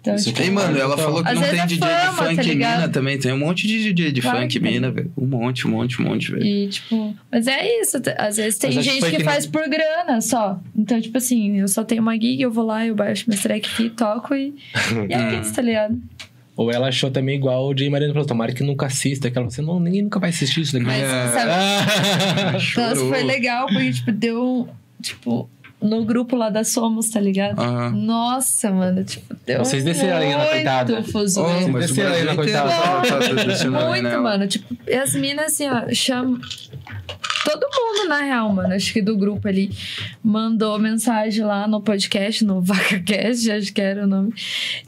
Então, 0.00 0.14
Isso 0.14 0.32
tipo, 0.32 0.42
E, 0.42 0.50
mano, 0.50 0.78
ela 0.78 0.94
Às 0.94 1.00
falou 1.02 1.22
que 1.22 1.32
não 1.34 1.40
vezes 1.42 1.50
tem 1.56 1.60
é 1.60 1.66
DJ 1.66 1.78
de 1.78 1.86
fama, 1.86 2.06
tá 2.16 2.24
funk 2.24 2.42
ligado? 2.42 2.76
mina 2.76 2.88
também. 2.88 3.18
Tem 3.18 3.32
um 3.32 3.38
monte 3.38 3.66
de 3.66 3.92
DJ 3.92 4.12
de 4.12 4.22
Claro 4.22 4.38
funk 4.40 4.58
tem. 4.58 4.72
mina, 4.72 4.90
velho. 4.90 5.12
Um 5.14 5.26
monte, 5.26 5.66
um 5.66 5.70
monte, 5.72 6.00
um 6.00 6.04
monte, 6.06 6.32
velho. 6.32 6.42
E, 6.46 6.68
tipo, 6.68 7.14
mas 7.30 7.46
é 7.46 7.80
isso. 7.82 7.98
Às 8.16 8.38
vezes 8.38 8.58
tem 8.58 8.74
Mas 8.74 8.86
que 8.86 8.92
gente 8.94 9.10
que, 9.10 9.16
que 9.18 9.24
faz 9.24 9.46
por 9.46 9.68
grana 9.68 10.20
só. 10.22 10.58
Então, 10.74 10.98
tipo 11.00 11.18
assim, 11.18 11.58
eu 11.60 11.68
só 11.68 11.84
tenho 11.84 12.00
uma 12.00 12.14
gig, 12.14 12.40
eu 12.40 12.50
vou 12.50 12.64
lá, 12.64 12.86
eu 12.86 12.94
baixo 12.94 13.26
meu 13.28 13.38
track 13.38 13.68
aqui, 13.70 13.90
toco 13.90 14.34
e, 14.34 14.54
e 15.08 15.12
é 15.12 15.34
isso, 15.42 15.52
tá 15.54 15.60
ligado? 15.60 16.00
Ou 16.56 16.70
ela 16.72 16.88
achou 16.88 17.10
também 17.10 17.36
igual 17.36 17.68
o 17.68 17.76
Jay 17.76 17.88
Mariano 17.90 18.12
falou, 18.14 18.26
tomara 18.26 18.52
que 18.52 18.62
nunca 18.62 18.86
assista. 18.86 19.30
Que 19.30 19.36
ela 19.38 19.50
falou 19.50 19.70
assim, 19.70 19.78
não, 19.78 19.80
ninguém 19.80 20.02
nunca 20.02 20.18
vai 20.18 20.30
assistir 20.30 20.62
isso 20.62 20.72
daqui. 20.72 20.86
Mas, 20.86 21.02
É. 21.02 21.28
sabe, 21.28 21.50
Ah. 21.50 22.52
Nossa, 22.52 22.58
Chorou. 22.64 23.08
foi 23.10 23.22
legal, 23.22 23.66
porque, 23.66 23.92
tipo, 23.92 24.12
deu. 24.12 24.68
Tipo, 25.02 25.50
no 25.82 26.04
grupo 26.04 26.36
lá 26.36 26.50
da 26.50 26.62
Somos, 26.64 27.10
tá 27.10 27.20
ligado? 27.20 27.58
Aham. 27.60 27.90
Nossa, 27.92 28.70
mano, 28.70 29.02
tipo, 29.04 29.34
deu. 29.46 29.58
Vocês 29.60 29.82
desceram 29.84 30.16
ali 30.16 30.30
na 30.30 30.46
coitada. 30.46 31.02
Fuzuê. 31.02 31.42
Oh, 31.64 31.68
mas 31.68 31.86
Desceram 31.88 32.12
aí 32.14 32.24
na 32.24 32.34
coitada. 32.34 32.70
ali 32.70 33.68
Muito, 33.88 34.02
nela. 34.02 34.22
mano. 34.22 34.46
Tipo, 34.46 34.76
e 34.86 34.94
as 34.94 35.14
minas, 35.14 35.46
assim, 35.46 35.68
ó, 35.68 35.92
chamam. 35.92 36.38
Todo 37.44 37.66
mundo, 37.72 38.08
na 38.08 38.20
real, 38.20 38.52
mano, 38.52 38.74
acho 38.74 38.92
que 38.92 39.00
do 39.00 39.16
grupo 39.16 39.48
ali, 39.48 39.70
mandou 40.22 40.78
mensagem 40.78 41.42
lá 41.44 41.66
no 41.66 41.80
podcast, 41.80 42.44
no 42.44 42.60
VacaCast, 42.62 43.50
acho 43.50 43.72
que 43.72 43.80
era 43.80 44.04
o 44.04 44.06
nome. 44.06 44.32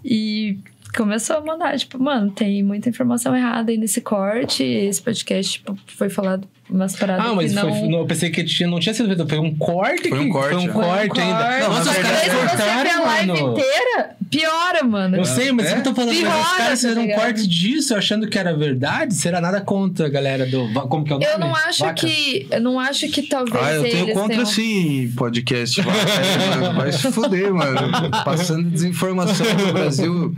E 0.04 0.58
começou 0.94 1.36
a 1.36 1.40
mandar, 1.40 1.76
tipo, 1.78 1.98
mano, 1.98 2.30
tem 2.30 2.62
muita 2.62 2.90
informação 2.90 3.34
errada 3.34 3.70
aí 3.72 3.78
nesse 3.78 4.02
corte. 4.02 4.62
Esse 4.62 5.00
podcast, 5.00 5.52
tipo, 5.54 5.76
foi 5.86 6.10
falado 6.10 6.46
umas 6.70 6.96
paradas 6.96 7.26
Ah, 7.26 7.34
mas 7.34 7.50
que 7.50 7.56
não... 7.56 7.68
foi, 7.74 7.88
não, 7.88 7.98
eu 8.00 8.06
pensei 8.06 8.30
que 8.30 8.42
tinha, 8.44 8.68
não 8.68 8.80
tinha 8.80 8.94
sido 8.94 9.06
feito. 9.08 9.28
Foi 9.28 9.38
um 9.38 9.54
corte 9.56 10.08
Foi 10.08 10.18
um 10.20 10.24
que- 10.26 10.30
corte, 10.30 10.50
Foi 10.54 10.58
um 10.58 10.68
é. 10.68 10.72
corte 10.72 11.14
Foi 11.14 11.24
um 11.24 11.26
ainda. 11.26 11.44
corte. 11.44 11.60
Não, 11.62 11.68
Nossa, 11.70 11.90
os 11.90 11.96
caras 11.98 12.28
cortaram, 12.32 13.02
a 13.02 13.06
live 13.06 13.26
mano. 13.32 13.50
inteira, 13.52 14.16
piora, 14.30 14.84
mano. 14.84 15.16
Eu 15.18 15.24
sei, 15.24 15.52
mas 15.52 15.66
É? 15.66 15.70
é? 15.70 15.72
que 15.74 15.78
eu 15.80 15.84
tô 15.84 15.94
falando, 15.94 16.14
mas 16.14 16.16
os 16.18 16.22
Piora, 16.22 16.56
caras 16.56 16.68
tá 16.82 16.88
fizeram 16.88 17.02
um 17.02 17.08
corte 17.10 17.46
disso, 17.46 17.94
achando 17.94 18.26
que 18.28 18.38
era 18.38 18.56
verdade. 18.56 19.14
Será 19.14 19.40
nada 19.40 19.60
contra 19.60 20.06
a 20.06 20.08
galera 20.08 20.46
do. 20.46 20.72
Como 20.88 21.04
que 21.04 21.12
é 21.12 21.16
o 21.16 21.18
nome? 21.18 21.32
Eu 21.32 21.38
não 21.38 21.54
acho 21.54 21.80
Vaca? 21.84 21.94
que. 22.06 22.46
Eu 22.50 22.60
não 22.60 22.78
acho 22.80 23.08
que 23.08 23.22
talvez 23.22 23.54
Ah, 23.64 23.72
eu 23.72 23.82
tenho 23.82 24.04
eles 24.04 24.14
contra 24.14 24.28
tenham... 24.36 24.46
sim 24.46 25.12
podcast. 25.16 25.80
Vai, 25.82 25.94
mano, 26.60 26.74
vai 26.80 26.92
se 26.92 27.12
fuder, 27.12 27.52
mano. 27.52 28.10
Passando 28.24 28.70
desinformação 28.70 29.46
no 29.66 29.72
Brasil. 29.72 30.34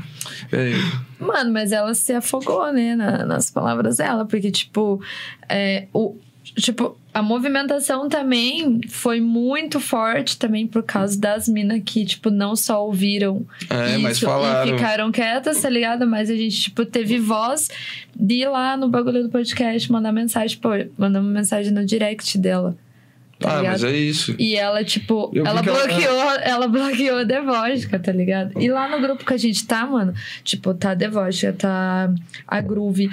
Véi, 0.50 0.74
Mano, 1.18 1.52
mas 1.52 1.72
ela 1.72 1.94
se 1.94 2.12
afogou, 2.12 2.72
né, 2.72 2.94
na- 2.96 3.24
nas 3.24 3.50
palavras 3.50 3.96
dela, 3.98 4.24
porque, 4.24 4.50
tipo, 4.50 5.00
é, 5.48 5.86
o, 5.92 6.16
tipo, 6.56 6.96
a 7.12 7.22
movimentação 7.22 8.08
também 8.08 8.80
foi 8.88 9.20
muito 9.20 9.78
forte 9.78 10.36
também 10.36 10.66
por 10.66 10.82
causa 10.82 11.18
das 11.18 11.48
minas 11.48 11.80
que, 11.84 12.04
tipo, 12.04 12.28
não 12.30 12.56
só 12.56 12.84
ouviram 12.84 13.46
É, 13.70 13.92
isso 13.92 14.00
mas 14.02 14.18
falaram. 14.20 14.68
e 14.74 14.76
ficaram 14.76 15.12
quietas, 15.12 15.60
tá 15.62 15.68
ligado? 15.70 16.06
Mas 16.06 16.28
a 16.28 16.34
gente, 16.34 16.60
tipo, 16.60 16.84
teve 16.84 17.18
voz 17.18 17.68
de 18.14 18.34
ir 18.42 18.48
lá 18.48 18.76
no 18.76 18.88
bagulho 18.88 19.22
do 19.22 19.28
podcast, 19.28 19.90
mandar 19.92 20.12
mensagem, 20.12 20.58
pô, 20.58 20.70
mandar 20.98 21.20
uma 21.20 21.30
mensagem 21.30 21.72
no 21.72 21.84
direct 21.86 22.36
dela. 22.36 22.76
Tá 23.44 23.52
Ah, 23.52 23.56
ligado? 23.58 23.72
mas 23.72 23.84
é 23.84 23.92
isso. 23.96 24.34
E 24.38 24.56
ela, 24.56 24.82
tipo, 24.82 25.30
Eu 25.34 25.44
ela 25.46 25.62
que 25.62 25.68
ela- 25.68 25.86
bloqueou, 25.86 26.30
ela... 26.40 26.66
bloqueou 26.68 27.18
a 27.18 27.24
Devótica, 27.24 27.98
tá 27.98 28.10
ligado? 28.10 28.58
E 28.60 28.70
lá 28.70 28.88
no 28.88 29.00
grupo 29.00 29.24
que 29.24 29.34
a 29.34 29.36
gente 29.36 29.66
tá, 29.66 29.86
mano, 29.86 30.14
tipo, 30.42 30.72
tá 30.72 30.92
a 30.92 30.94
Devótica, 30.94 31.52
tá 31.52 32.10
a 32.48 32.60
Groove, 32.62 33.10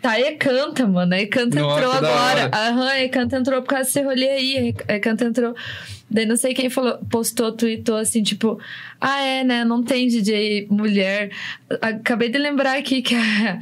tá 0.00 0.12
a 0.12 0.20
Ecanta, 0.20 0.86
mano. 0.86 1.12
A 1.14 1.18
Ecanta 1.20 1.60
Nossa, 1.60 1.76
entrou 1.80 1.92
agora. 1.92 2.50
Aham, 2.52 2.88
a 2.88 3.02
Ecanta 3.02 3.36
entrou 3.36 3.60
por 3.60 3.68
causa 3.68 3.84
desse 3.84 4.00
rolê 4.02 4.28
aí. 4.30 4.74
A 4.88 4.94
Ecanta 4.94 5.24
entrou. 5.26 5.54
Daí 6.10 6.24
não 6.26 6.36
sei 6.36 6.54
quem 6.54 6.70
falou, 6.70 6.98
postou, 7.10 7.52
tweetou 7.52 7.96
assim, 7.96 8.22
tipo, 8.22 8.58
ah, 9.00 9.20
é, 9.22 9.44
né? 9.44 9.64
Não 9.64 9.82
tem 9.82 10.06
DJ 10.08 10.66
mulher. 10.70 11.30
Acabei 11.80 12.28
de 12.30 12.38
lembrar 12.38 12.78
aqui 12.78 13.02
que 13.02 13.14
a. 13.14 13.58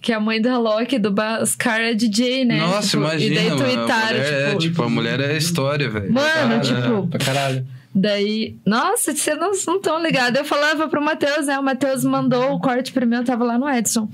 Que 0.00 0.12
a 0.12 0.20
mãe 0.20 0.40
da 0.40 0.58
Loki, 0.58 0.98
do 0.98 1.10
Bascar, 1.10 1.80
é 1.80 1.94
DJ, 1.94 2.44
né? 2.44 2.58
Nossa, 2.58 2.88
Tipo, 2.88 3.02
imagina, 3.04 3.32
E 3.32 3.34
daí 3.34 3.50
mano. 3.50 3.62
A 3.62 3.64
tweetaram, 3.64 4.16
mulher, 4.18 4.32
é, 4.32 4.46
tipo, 4.48 4.58
tipo, 4.58 4.82
a 4.82 4.88
mulher 4.88 5.20
é 5.20 5.36
história, 5.36 5.88
velho. 5.90 6.12
Mano, 6.12 6.26
Cara, 6.28 6.60
tipo, 6.60 7.06
Pra 7.08 7.18
caralho. 7.18 7.66
Daí, 7.94 8.56
nossa, 8.64 9.12
vocês 9.14 9.36
não 9.38 9.50
estão 9.52 10.00
ligados. 10.00 10.38
Eu 10.38 10.44
falava 10.44 10.86
pro 10.88 11.02
Matheus, 11.02 11.46
né? 11.46 11.58
O 11.58 11.62
Matheus 11.62 12.04
mandou 12.04 12.52
o 12.52 12.60
corte 12.60 12.92
primeiro, 12.92 13.22
eu 13.22 13.26
tava 13.26 13.44
lá 13.44 13.58
no 13.58 13.68
Edson. 13.68 14.08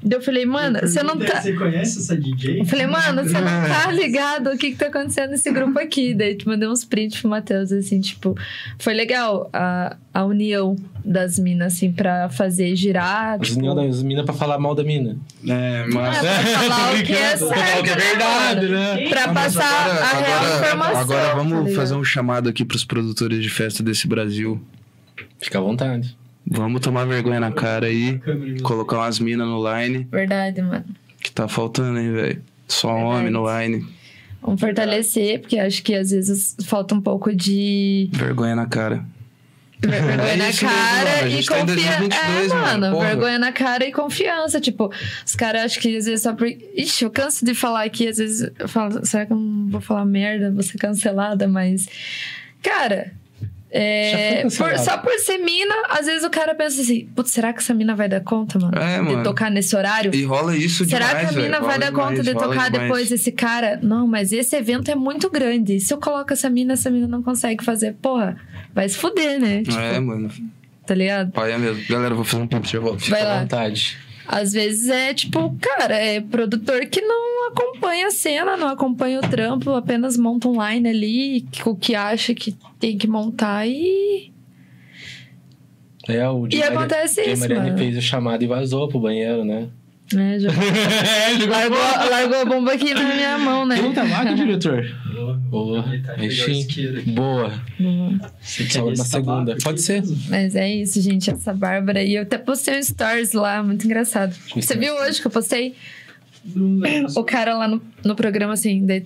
Daí 0.00 0.16
eu 0.18 0.22
falei, 0.22 0.46
mano, 0.46 0.78
você 0.80 1.02
não 1.02 1.18
tá. 1.18 1.40
Você 1.40 1.52
conhece 1.54 1.98
essa 1.98 2.16
DJ? 2.16 2.60
Eu 2.60 2.64
falei, 2.66 2.86
mano, 2.86 3.24
você 3.24 3.40
não 3.40 3.68
tá 3.68 3.90
ligado 3.90 4.50
o 4.50 4.56
que 4.56 4.70
que 4.70 4.76
tá 4.76 4.86
acontecendo 4.86 5.30
nesse 5.30 5.50
grupo 5.50 5.76
aqui. 5.78 6.14
Daí 6.14 6.36
te 6.36 6.46
mandei 6.46 6.68
uns 6.68 6.84
prints 6.84 7.20
pro 7.20 7.28
Matheus, 7.28 7.72
assim, 7.72 8.00
tipo, 8.00 8.36
foi 8.78 8.94
legal 8.94 9.50
a, 9.52 9.96
a 10.14 10.24
união 10.24 10.76
das 11.04 11.36
minas, 11.38 11.74
assim, 11.74 11.90
pra 11.90 12.28
fazer 12.28 12.76
girar. 12.76 13.40
As 13.40 13.48
Tipo, 13.48 13.60
meninas 13.60 14.00
mina 14.04 14.22
pra 14.24 14.34
falar 14.34 14.56
mal 14.58 14.72
da 14.74 14.84
mina. 14.84 15.16
É, 15.46 15.84
mas. 15.92 16.24
É, 16.24 16.42
pra 16.42 16.60
falar 16.62 16.94
o 16.94 17.02
que 17.02 17.12
é 17.12 17.36
certo, 17.36 17.82
que 17.82 17.90
é 17.90 17.96
né, 17.96 18.02
verdade, 18.02 18.68
né? 18.68 19.08
pra 19.08 19.24
Ah, 19.24 19.34
passar 19.34 19.64
agora- 19.84 20.04
a 20.04 20.12
real 20.20 20.38
agora- 20.38 20.56
informação. 20.66 21.00
Agora 21.00 21.34
vamos 21.34 21.70
tá 21.70 21.74
fazer 21.80 21.94
um 21.94 22.04
chamado 22.04 22.48
aqui 22.48 22.64
pros 22.64 22.84
produtores 22.84 23.42
de 23.42 23.48
festa 23.50 23.82
desse 23.82 24.06
Brasil. 24.06 24.60
Fica 25.40 25.58
à 25.58 25.60
vontade. 25.60 26.16
Vamos 26.50 26.80
tomar 26.80 27.04
vergonha 27.06 27.40
na 27.40 27.52
cara 27.52 27.86
aí, 27.86 28.20
colocar 28.62 28.96
umas 28.98 29.18
minas 29.18 29.46
no 29.46 29.62
line, 29.70 30.06
Verdade, 30.10 30.62
mano. 30.62 30.84
que 31.20 31.30
tá 31.30 31.46
faltando, 31.48 31.98
hein, 31.98 32.12
velho. 32.12 32.42
Só 32.66 32.88
Verdade. 32.94 33.06
homem 33.18 33.30
no 33.30 33.44
line. 33.60 33.86
Vamos 34.40 34.60
fortalecer, 34.60 35.40
porque 35.40 35.58
acho 35.58 35.82
que 35.82 35.94
às 35.94 36.10
vezes 36.10 36.56
falta 36.64 36.94
um 36.94 37.00
pouco 37.00 37.34
de 37.34 38.08
Vergonha 38.12 38.54
na 38.54 38.66
cara. 38.66 39.04
vergonha 39.80 40.32
É 40.32 40.36
na 40.36 40.52
cara 40.52 41.28
e 41.28 41.44
tá 41.44 41.58
confiança. 41.58 41.66
2022, 41.66 42.50
É, 42.50 42.54
mano, 42.54 42.80
mano, 42.80 42.94
porra. 42.96 43.06
vergonha 43.08 43.38
na 43.38 43.52
cara 43.52 43.86
e 43.86 43.92
confiança. 43.92 44.60
Tipo, 44.60 44.90
os 45.26 45.34
caras 45.34 45.62
acham 45.64 45.82
que 45.82 45.96
às 45.96 46.04
vezes 46.06 46.22
só 46.22 46.32
por. 46.34 46.46
Ixi, 46.46 47.04
eu 47.04 47.10
canso 47.10 47.44
de 47.44 47.52
falar 47.54 47.84
aqui, 47.84 48.08
às 48.08 48.16
vezes 48.18 48.50
eu 48.58 48.68
falo, 48.68 49.04
será 49.04 49.26
que 49.26 49.32
eu 49.32 49.36
não 49.36 49.68
vou 49.70 49.80
falar 49.80 50.04
merda, 50.04 50.50
vou 50.50 50.62
ser 50.62 50.78
cancelada, 50.78 51.46
mas. 51.48 51.88
Cara. 52.62 53.12
É, 53.70 54.42
por- 54.56 54.78
só 54.78 54.96
por 54.98 55.12
ser 55.18 55.38
mina, 55.38 55.74
às 55.90 56.06
vezes 56.06 56.24
o 56.24 56.30
cara 56.30 56.54
pensa 56.54 56.80
assim: 56.80 57.06
Putz, 57.14 57.30
será 57.32 57.52
que 57.52 57.60
essa 57.60 57.74
mina 57.74 57.94
vai 57.94 58.08
dar 58.08 58.20
conta, 58.20 58.58
mano? 58.58 58.76
É, 58.78 58.96
de 58.96 59.02
mano. 59.02 59.22
tocar 59.22 59.50
nesse 59.50 59.76
horário? 59.76 60.14
E 60.14 60.24
rola 60.24 60.56
isso 60.56 60.84
Será 60.86 61.08
demais, 61.08 61.28
que 61.30 61.34
a 61.34 61.42
mina 61.42 61.56
velho. 61.58 61.64
vai 61.66 61.78
dar 61.78 61.92
conta 61.92 62.08
demais, 62.22 62.26
de 62.26 62.32
rola 62.32 62.46
tocar 62.48 62.70
demais. 62.70 62.82
depois 62.88 63.12
esse 63.12 63.30
cara? 63.32 63.78
Não, 63.82 64.06
mas 64.06 64.32
esse 64.32 64.56
evento 64.56 64.90
é 64.90 64.94
muito 64.94 65.28
grande. 65.30 65.80
Se 65.80 65.92
eu 65.92 65.98
coloco 65.98 66.32
essa 66.32 66.48
mina, 66.48 66.72
essa 66.72 66.90
mina 66.90 67.06
não 67.06 67.22
consegue 67.22 67.62
fazer. 67.64 67.94
Porra, 68.00 68.36
vai 68.74 68.88
se 68.88 68.96
fuder, 68.96 69.38
né? 69.40 69.62
Tipo, 69.62 69.76
É, 69.78 70.00
mano. 70.00 70.30
Tá 70.86 70.94
ligado? 70.94 71.32
Pai 71.32 71.52
é 71.52 71.58
mesmo. 71.58 71.84
Galera, 71.88 72.12
eu 72.12 72.16
vou 72.16 72.24
fazer 72.24 72.42
um 72.42 72.46
tempo, 72.46 72.66
já 72.66 72.80
volto. 72.80 73.00
Vai 73.10 73.20
Fica 73.20 73.30
à 73.30 73.34
lá. 73.34 73.40
vontade. 73.42 73.98
Às 74.30 74.52
vezes 74.52 74.90
é 74.90 75.14
tipo, 75.14 75.56
cara, 75.58 75.94
é 75.96 76.20
produtor 76.20 76.84
que 76.86 77.00
não 77.00 77.48
acompanha 77.48 78.08
a 78.08 78.10
cena, 78.10 78.58
não 78.58 78.68
acompanha 78.68 79.20
o 79.20 79.22
trampo, 79.22 79.70
apenas 79.70 80.18
monta 80.18 80.46
um 80.48 80.62
line 80.62 80.86
ali, 80.86 81.46
o 81.64 81.74
que 81.74 81.94
acha 81.94 82.34
que 82.34 82.54
tem 82.78 82.98
que 82.98 83.06
montar 83.06 83.66
e. 83.66 84.30
É, 86.06 86.28
o 86.28 86.46
E 86.46 86.50
Jay 86.52 86.60
Mari- 86.60 86.74
acontece 86.76 87.22
isso, 87.22 87.40
Mariani 87.40 87.66
mano. 87.70 87.78
fez 87.78 87.96
o 87.96 88.02
chamado 88.02 88.42
e 88.42 88.46
vazou 88.46 88.86
pro 88.88 89.00
banheiro, 89.00 89.44
né? 89.44 89.68
Né, 90.12 90.38
jogou- 90.40 90.58
largou, 91.48 91.78
largou 92.10 92.40
a 92.40 92.44
bomba 92.44 92.72
aqui 92.72 92.94
na 92.94 93.02
minha 93.14 93.38
mão, 93.38 93.66
né? 93.66 93.76
Tem 93.76 93.92
vaga, 94.08 94.34
diretor? 94.34 94.84
Boa, 95.50 95.82
Boa. 97.06 97.52
Boa. 97.78 98.20
Você 98.40 98.64
quer 98.64 98.70
Só 98.72 98.84
ver 98.84 98.94
uma 98.94 99.04
segunda. 99.04 99.56
Pode 99.62 99.82
ser. 99.82 100.02
Mas 100.28 100.54
é 100.54 100.68
isso, 100.72 101.00
gente, 101.00 101.30
essa 101.30 101.52
Bárbara. 101.52 102.02
E 102.02 102.14
eu 102.14 102.22
até 102.22 102.38
postei 102.38 102.78
um 102.78 102.82
stories 102.82 103.32
lá, 103.32 103.62
muito 103.62 103.84
engraçado. 103.84 104.34
Você 104.54 104.76
viu 104.76 104.94
hoje 104.94 105.20
que 105.20 105.26
eu 105.26 105.30
postei? 105.30 105.74
O 107.16 107.24
cara 107.24 107.56
lá 107.56 107.66
no, 107.68 107.82
no 108.04 108.14
programa, 108.14 108.52
assim, 108.54 108.84
de- 108.86 109.04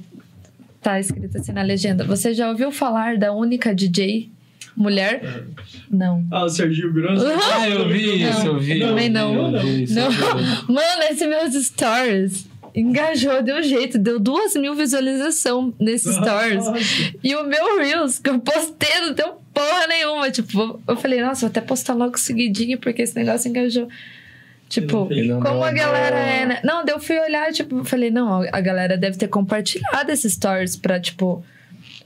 tá 0.81 1.01
escrito 1.01 1.39
assim 1.39 1.53
na 1.53 1.63
legenda. 1.63 2.05
Você 2.05 2.35
já 2.35 2.49
ouviu 2.49 2.71
falar 2.71 3.17
da 3.17 3.33
única 3.33 3.75
DJ 3.75 4.31
mulher? 4.76 5.44
Não. 5.91 6.25
Ah, 6.31 6.44
o 6.44 6.49
Serginho 6.49 6.92
Grosso. 6.92 7.25
Ah, 7.26 7.68
eu 7.68 7.89
vi 7.89 8.23
isso, 8.23 8.47
eu 8.47 8.59
vi. 8.59 8.81
Também 8.81 9.07
eu 9.07 9.12
não. 9.12 9.57
isso, 9.68 9.94
Não. 9.94 10.10
vi. 10.10 10.18
Mano, 10.68 11.02
esse 11.10 11.26
meus 11.26 11.55
stories 11.55 12.47
engajou, 12.75 13.42
deu 13.42 13.62
jeito, 13.62 13.99
deu 13.99 14.18
duas 14.18 14.55
mil 14.55 14.75
visualizações 14.75 15.75
nesses 15.78 16.15
stories. 16.15 16.65
Nossa. 16.65 16.81
E 17.23 17.34
o 17.34 17.44
meu 17.44 17.78
Reels, 17.78 18.18
que 18.18 18.31
eu 18.31 18.39
postei, 18.41 19.01
não 19.01 19.12
deu 19.12 19.34
porra 19.52 19.86
nenhuma. 19.89 20.31
Tipo, 20.31 20.81
eu 20.89 20.97
falei, 20.97 21.20
nossa, 21.20 21.42
vou 21.42 21.51
até 21.51 21.60
postar 21.60 21.94
logo 21.94 22.18
seguidinho, 22.18 22.78
porque 22.78 23.02
esse 23.02 23.15
negócio 23.15 23.49
engajou. 23.49 23.89
Tipo, 24.68 25.07
não 25.26 25.41
como 25.41 25.62
a 25.62 25.70
galera 25.70 26.17
é, 26.17 26.47
né? 26.47 26.60
Não, 26.65 26.83
eu 26.86 26.99
fui 26.99 27.18
olhar, 27.20 27.52
tipo, 27.52 27.81
eu 27.81 27.84
falei, 27.84 28.10
não, 28.10 28.42
a 28.51 28.60
galera 28.62 28.97
deve 28.97 29.18
ter 29.18 29.28
compartilhado 29.28 30.10
esses 30.10 30.33
stories 30.33 30.76
pra, 30.76 30.99
tipo, 30.99 31.44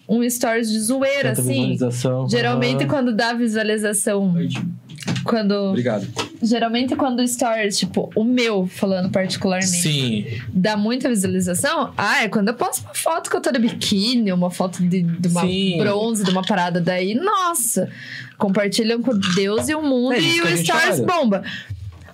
um 0.08 0.28
stories 0.28 0.70
de 0.70 0.78
zoeira, 0.80 1.30
Tanta 1.30 1.40
assim. 1.42 1.52
visualização. 1.72 2.28
Geralmente, 2.28 2.80
Aham. 2.84 2.88
quando 2.88 3.12
dá 3.14 3.32
visualização, 3.32 4.34
Oi, 4.34 4.48
tio. 4.48 4.64
quando. 5.24 5.52
Obrigado. 5.52 6.06
Geralmente, 6.42 6.94
quando 6.94 7.20
o 7.20 7.26
stories, 7.26 7.78
tipo, 7.78 8.10
o 8.14 8.22
meu, 8.22 8.66
falando 8.66 9.10
particularmente, 9.10 9.68
Sim. 9.70 10.26
dá 10.48 10.76
muita 10.76 11.08
visualização, 11.08 11.92
ah, 11.96 12.22
é 12.22 12.28
quando 12.28 12.48
eu 12.48 12.54
posto 12.54 12.82
uma 12.84 12.94
foto 12.94 13.30
que 13.30 13.36
eu 13.36 13.40
tô 13.40 13.50
de 13.50 13.58
biquíni, 13.58 14.30
uma 14.32 14.50
foto 14.50 14.82
de, 14.82 15.02
de 15.02 15.28
uma 15.28 15.40
Sim. 15.40 15.78
bronze, 15.78 16.22
de 16.22 16.30
uma 16.30 16.42
parada 16.42 16.78
daí, 16.80 17.14
nossa, 17.14 17.88
compartilham 18.36 19.00
com 19.02 19.18
Deus 19.34 19.68
e 19.68 19.74
o 19.74 19.82
mundo 19.82 20.12
É 20.12 20.20
e 20.20 20.40
o 20.42 20.56
Stories 20.58 20.98
fala. 21.00 21.06
bomba. 21.06 21.42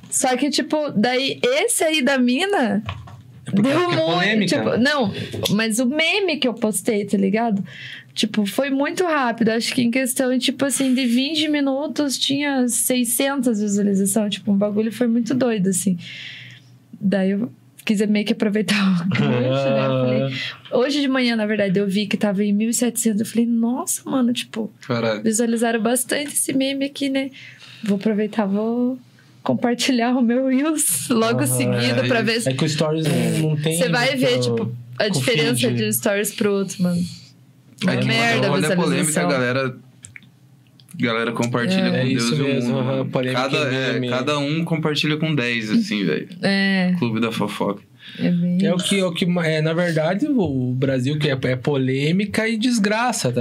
Só 0.09 0.37
que, 0.37 0.49
tipo, 0.51 0.91
daí 0.95 1.41
esse 1.43 1.83
aí 1.83 2.01
da 2.01 2.17
mina 2.19 2.83
deu 3.53 3.91
muito. 3.91 4.47
Tipo, 4.47 4.77
não, 4.79 5.13
mas 5.51 5.79
o 5.79 5.87
meme 5.87 6.37
que 6.37 6.49
eu 6.49 6.55
postei, 6.55 7.05
tá 7.05 7.17
ligado? 7.17 7.63
Tipo, 8.15 8.45
foi 8.45 8.71
muito 8.71 9.05
rápido. 9.05 9.51
Acho 9.51 9.75
que 9.75 9.83
em 9.83 9.91
questão, 9.91 10.39
tipo 10.39 10.65
assim, 10.65 10.95
de 10.95 11.07
20 11.07 11.49
minutos 11.49 12.19
tinha 12.19 12.69
600 12.69 13.61
visualizações. 13.61 14.35
Tipo, 14.35 14.53
um 14.53 14.57
bagulho 14.57 14.93
foi 14.93 15.07
muito 15.07 15.35
doido, 15.35 15.69
assim. 15.69 15.99
Daí 17.01 17.31
eu 17.31 17.51
quis 17.85 18.01
meio 18.07 18.25
que 18.25 18.33
aproveitar 18.33 18.77
o 18.77 19.09
gancho, 19.09 19.25
né? 19.25 19.87
Falei, 19.89 20.35
hoje 20.73 21.01
de 21.01 21.09
manhã, 21.09 21.35
na 21.35 21.47
verdade, 21.47 21.79
eu 21.79 21.87
vi 21.87 22.07
que 22.07 22.17
tava 22.17 22.45
em 22.45 22.57
1.700. 22.57 23.21
Eu 23.21 23.27
falei, 23.27 23.47
nossa, 23.47 24.09
mano, 24.09 24.33
tipo, 24.33 24.71
Caralho. 24.87 25.23
visualizaram 25.23 25.81
bastante 25.81 26.33
esse 26.35 26.53
meme 26.53 26.85
aqui, 26.85 27.09
né? 27.09 27.31
Vou 27.83 27.97
aproveitar, 27.97 28.47
vou 28.47 28.99
compartilhar 29.43 30.13
o 30.17 30.23
meu 30.23 30.47
Reels 30.47 31.09
logo 31.09 31.39
Aham, 31.41 31.47
seguido 31.47 32.01
é 32.01 32.09
pra 32.09 32.19
isso. 32.23 32.25
ver 32.27 32.41
se 32.43 32.49
É 32.51 32.53
que 32.55 32.65
o 32.65 32.69
Stories 32.69 33.07
não, 33.07 33.51
não 33.51 33.57
tem. 33.57 33.77
você 33.77 33.89
vai 33.89 34.17
ver, 34.17 34.39
tipo, 34.41 34.73
a 34.99 35.09
diferença 35.09 35.73
de 35.73 35.85
um 35.85 35.93
stories 35.93 36.35
pro 36.35 36.53
outro, 36.53 36.83
mano. 36.83 37.03
É 37.89 37.97
que 37.97 38.07
merda 38.07 38.47
a 38.47 38.51
quando 38.51 38.65
é 38.65 38.77
polêmica, 38.77 39.21
a 39.21 39.27
galera. 39.27 39.77
Galera 40.95 41.33
compartilha 41.33 41.87
É. 41.87 41.91
com 41.91 41.97
É 41.97 42.05
Deus 42.05 42.23
isso 42.25 42.35
e 42.37 42.41
o 42.43 42.45
mesmo, 42.45 42.83
mundo. 42.83 43.11
polêmica 43.11 43.41
cada, 43.43 43.57
é 43.75 43.97
é, 43.97 44.09
cada 44.09 44.39
um 44.39 44.63
compartilha 44.65 45.17
com 45.17 45.35
10, 45.35 45.71
assim, 45.73 46.05
velho. 46.05 46.29
É, 46.43 46.95
Clube 46.99 47.19
da 47.19 47.33
fofoca. 47.33 47.83
É 48.19 48.31
bem. 48.31 48.65
É 48.65 48.75
o 48.75 48.77
que, 48.77 48.99
é 48.99 49.05
o 49.05 49.13
que 49.13 49.27
é, 49.45 49.61
na 49.61 49.73
verdade, 49.73 50.27
o 50.27 50.73
Brasil 50.75 51.19
que 51.19 51.29
é, 51.29 51.39
é 51.43 51.57
polêmica 51.57 52.49
e 52.49 52.57
desgraça, 52.57 53.33
tá? 53.33 53.41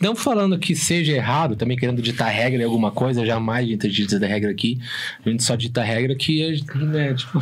Não 0.00 0.16
falando 0.16 0.58
que 0.58 0.74
seja 0.74 1.12
errado, 1.12 1.54
também 1.54 1.76
querendo 1.76 2.00
ditar 2.00 2.30
regra 2.30 2.62
em 2.62 2.64
alguma 2.64 2.90
coisa, 2.90 3.26
jamais 3.26 3.66
a 3.66 3.68
gente 3.68 4.06
dita 4.06 4.26
regra 4.26 4.50
aqui. 4.50 4.78
A 5.24 5.28
gente 5.28 5.42
só 5.42 5.54
dita 5.54 5.82
regra 5.82 6.14
que 6.14 6.42
é, 6.42 6.76
né, 6.76 7.12
tipo... 7.12 7.38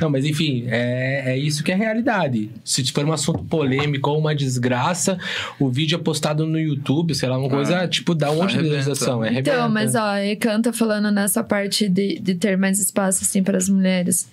Não, 0.00 0.08
mas 0.08 0.24
enfim, 0.24 0.64
é, 0.68 1.34
é 1.34 1.38
isso 1.38 1.62
que 1.62 1.70
é 1.70 1.74
a 1.74 1.76
realidade. 1.76 2.50
Se 2.64 2.82
for 2.90 3.04
um 3.04 3.12
assunto 3.12 3.44
polêmico 3.44 4.08
ou 4.08 4.18
uma 4.18 4.34
desgraça, 4.34 5.18
o 5.60 5.68
vídeo 5.68 5.96
é 5.96 5.98
postado 5.98 6.46
no 6.46 6.58
YouTube, 6.58 7.14
sei 7.14 7.28
lá, 7.28 7.36
uma 7.36 7.50
coisa, 7.50 7.86
tipo, 7.86 8.14
dá 8.14 8.30
um 8.30 8.36
monte 8.36 8.56
de 8.56 8.62
visualização. 8.62 9.22
É 9.22 9.38
Então, 9.38 9.68
mas 9.68 9.94
ó, 9.94 10.16
e 10.16 10.34
canta 10.34 10.72
falando 10.72 11.10
nessa 11.10 11.44
parte 11.44 11.90
de, 11.90 12.18
de 12.18 12.34
ter 12.36 12.56
mais 12.56 12.78
espaço, 12.78 13.22
assim, 13.22 13.42
para 13.42 13.58
as 13.58 13.68
mulheres. 13.68 14.30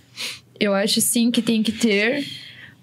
Eu 0.60 0.74
acho 0.74 1.02
sim 1.02 1.32
que 1.32 1.42
tem 1.42 1.64
que 1.64 1.72
ter, 1.72 2.26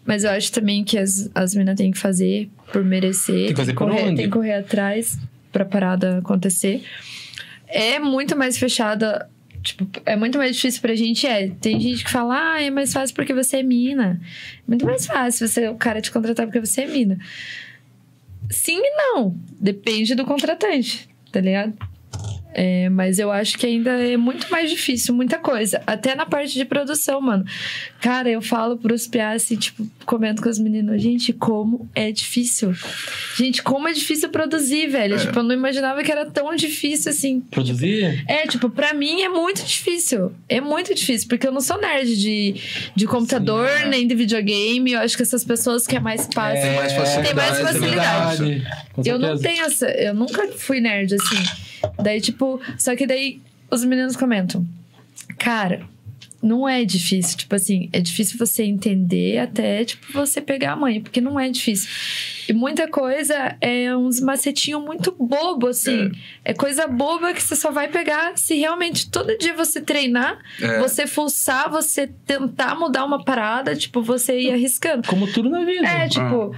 mas 0.05 0.25
eu 0.25 0.31
acho 0.31 0.51
também 0.53 0.83
que 0.85 0.99
as, 0.99 1.31
as 1.35 1.55
meninas 1.55 1.77
têm 1.77 1.91
que 1.91 1.99
fazer 1.99 2.49
por 2.73 2.85
merecer. 2.85 3.35
Tem 3.35 3.49
que 3.49 3.57
fazer 3.57 3.73
por 3.73 3.89
correr, 3.89 4.03
onde? 4.03 4.17
tem 4.17 4.27
que 4.27 4.33
correr 4.33 4.55
atrás 4.55 5.19
pra 5.53 5.65
parada 5.65 6.19
acontecer. 6.19 6.83
É 7.69 7.99
muito 7.99 8.37
mais 8.37 8.59
fechada. 8.59 9.29
Tipo, 9.63 9.87
é 10.07 10.17
muito 10.17 10.39
mais 10.39 10.57
difícil 10.57 10.81
pra 10.81 10.95
gente, 10.95 11.27
é. 11.27 11.49
Tem 11.61 11.79
gente 11.79 12.03
que 12.03 12.11
fala, 12.11 12.55
ah, 12.55 12.63
é 12.63 12.71
mais 12.71 12.93
fácil 12.93 13.15
porque 13.15 13.35
você 13.35 13.59
é 13.59 13.63
mina. 13.63 14.21
Muito 14.67 14.87
mais 14.87 15.07
fácil 15.07 15.47
você, 15.47 15.69
o 15.69 15.75
cara 15.75 16.01
te 16.01 16.11
contratar 16.11 16.47
porque 16.47 16.61
você 16.61 16.83
é 16.83 16.87
mina. 16.87 17.19
Sim 18.51 18.81
e 18.83 18.97
não. 18.97 19.37
Depende 19.61 20.15
do 20.15 20.25
contratante, 20.25 21.09
tá 21.31 21.41
ligado? 21.41 21.75
É, 22.53 22.89
mas 22.89 23.19
eu 23.19 23.31
acho 23.31 23.57
que 23.57 23.67
ainda 23.67 23.91
é 23.91 24.17
muito 24.17 24.51
mais 24.51 24.71
difícil, 24.71 25.15
muita 25.15 25.39
coisa. 25.39 25.83
Até 25.87 26.15
na 26.15 26.27
parte 26.27 26.55
de 26.55 26.65
produção, 26.65 27.21
mano. 27.21 27.45
Cara, 28.01 28.29
eu 28.29 28.43
falo 28.43 28.77
pros 28.77 29.07
piás, 29.07 29.43
assim, 29.43 29.57
tipo, 29.57 29.87
comento 30.05 30.43
com 30.43 30.49
os 30.49 30.59
meninos, 30.59 31.01
gente, 31.01 31.33
como 31.33 31.89
é 31.95 32.11
difícil. 32.11 32.75
Gente, 33.37 33.63
como 33.63 33.87
é 33.87 33.93
difícil 33.93 34.29
produzir, 34.31 34.89
velho. 34.89 35.15
É. 35.15 35.19
Tipo, 35.19 35.39
eu 35.39 35.43
não 35.45 35.55
imaginava 35.55 36.03
que 36.03 36.11
era 36.11 36.27
tão 36.27 36.55
difícil 36.57 37.11
assim. 37.11 37.41
Produzir? 37.41 38.25
É, 38.27 38.47
tipo, 38.47 38.69
pra 38.69 38.93
mim 38.95 39.23
é 39.23 39.29
muito 39.29 39.65
difícil. 39.65 40.33
É 40.49 40.61
muito 40.61 40.95
difícil, 40.95 41.29
porque 41.29 41.47
eu 41.47 41.53
não 41.53 41.61
sou 41.61 41.81
nerd 41.81 42.17
de, 42.17 42.55
de 42.97 43.07
computador, 43.07 43.69
Sim, 43.69 43.85
é. 43.85 43.89
nem 43.89 44.07
de 44.07 44.15
videogame. 44.15 44.93
Eu 44.93 45.01
acho 45.01 45.17
que 45.17 45.23
essas 45.23 45.45
pessoas 45.45 45.87
que 45.87 45.97
é 45.97 46.01
mais 46.01 46.29
fácil. 46.35 46.63
Tem 46.63 46.77
mais 46.77 46.93
facilidade, 46.93 47.27
Tem 47.27 47.35
mais 47.35 47.59
facilidade. 47.59 48.67
Eu 49.05 49.19
não 49.19 49.39
tenho 49.39 49.65
essa. 49.65 49.89
Eu 49.89 50.15
nunca 50.15 50.49
fui 50.49 50.81
nerd 50.81 51.15
assim. 51.15 51.70
Daí, 52.03 52.21
tipo. 52.21 52.61
Só 52.79 52.95
que 52.97 53.07
daí 53.07 53.41
os 53.71 53.85
meninos 53.85 54.17
comentam. 54.17 54.67
Cara, 55.39 55.83
não 56.43 56.69
é 56.69 56.85
difícil. 56.85 57.37
Tipo 57.37 57.55
assim, 57.55 57.89
é 57.93 58.01
difícil 58.01 58.39
você 58.39 58.63
entender 58.65 59.39
até, 59.39 59.85
tipo, 59.85 60.13
você 60.13 60.41
pegar 60.41 60.73
a 60.73 60.77
mãe, 60.77 61.01
porque 61.01 61.21
não 61.21 61.39
é 61.39 61.49
difícil. 61.51 61.89
E 62.49 62.53
muita 62.53 62.89
coisa 62.89 63.57
é 63.61 63.95
uns 63.95 64.21
macetinhos 64.21 64.83
muito 64.83 65.15
bobo, 65.19 65.69
assim. 65.69 66.11
É. 66.45 66.53
coisa 66.55 66.87
boba 66.87 67.33
que 67.33 67.43
você 67.43 67.55
só 67.55 67.71
vai 67.71 67.89
pegar 67.89 68.37
se 68.37 68.57
realmente 68.57 69.09
todo 69.11 69.37
dia 69.39 69.55
você 69.55 69.81
treinar, 69.81 70.39
É. 70.61 70.79
você 70.81 71.07
fuçar, 71.07 71.71
você 71.71 72.09
tentar 72.27 72.75
mudar 72.75 73.05
uma 73.05 73.23
parada, 73.25 73.77
tipo, 73.77 74.03
você 74.03 74.41
ir 74.41 74.51
arriscando. 74.51 75.07
Como 75.07 75.31
tudo 75.31 75.49
na 75.49 75.65
vida. 75.65 75.87
É, 75.87 76.09
tipo. 76.09 76.55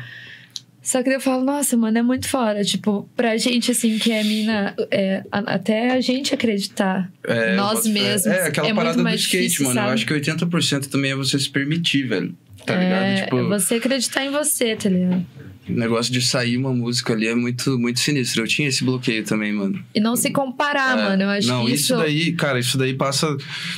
Só 0.82 1.02
que 1.02 1.10
eu 1.10 1.20
falo, 1.20 1.44
nossa, 1.44 1.76
mano, 1.76 1.96
é 1.96 2.02
muito 2.02 2.28
fora. 2.28 2.64
Tipo, 2.64 3.08
pra 3.16 3.36
gente, 3.36 3.70
assim, 3.70 3.98
que 3.98 4.10
é 4.10 4.24
mina, 4.24 4.74
é, 4.90 5.22
a- 5.30 5.54
até 5.54 5.92
a 5.92 6.00
gente 6.00 6.34
acreditar. 6.34 7.08
É, 7.26 7.52
eu 7.52 7.56
Nós 7.56 7.86
mesmos. 7.86 8.26
É, 8.26 8.48
aquela 8.48 8.66
É 8.68 8.72
muito 8.72 8.84
parada 8.86 9.02
do 9.02 9.08
skate, 9.10 9.42
difícil, 9.44 9.64
mano. 9.66 9.78
Eu 9.78 9.82
sabe? 9.84 9.94
acho 9.94 10.06
que 10.06 10.12
80% 10.14 10.86
também 10.88 11.12
é 11.12 11.14
você 11.14 11.38
se 11.38 11.48
permitir, 11.48 12.08
velho. 12.08 12.34
Tá 12.66 12.74
ligado? 12.76 13.02
é, 13.04 13.22
tipo, 13.24 13.38
é 13.38 13.42
você 13.44 13.74
acreditar 13.76 14.24
em 14.24 14.30
você, 14.30 14.74
tá 14.76 14.88
ligado? 14.88 15.24
O 15.68 15.72
negócio 15.72 16.12
de 16.12 16.20
sair 16.20 16.56
uma 16.56 16.72
música 16.72 17.12
ali 17.12 17.26
é 17.28 17.34
muito, 17.34 17.78
muito 17.78 18.00
sinistro. 18.00 18.42
Eu 18.42 18.48
tinha 18.48 18.68
esse 18.68 18.82
bloqueio 18.84 19.24
também, 19.24 19.52
mano. 19.52 19.78
E 19.94 20.00
não 20.00 20.16
se 20.16 20.30
comparar, 20.30 20.98
É, 20.98 21.02
mano. 21.04 21.22
Eu 21.22 21.28
acho 21.28 21.48
não, 21.48 21.64
que 21.66 21.72
isso 21.72 21.84
isso. 21.92 21.96
daí, 21.96 22.32
cara, 22.32 22.58
isso 22.58 22.76
daí 22.76 22.94
passa. 22.94 23.36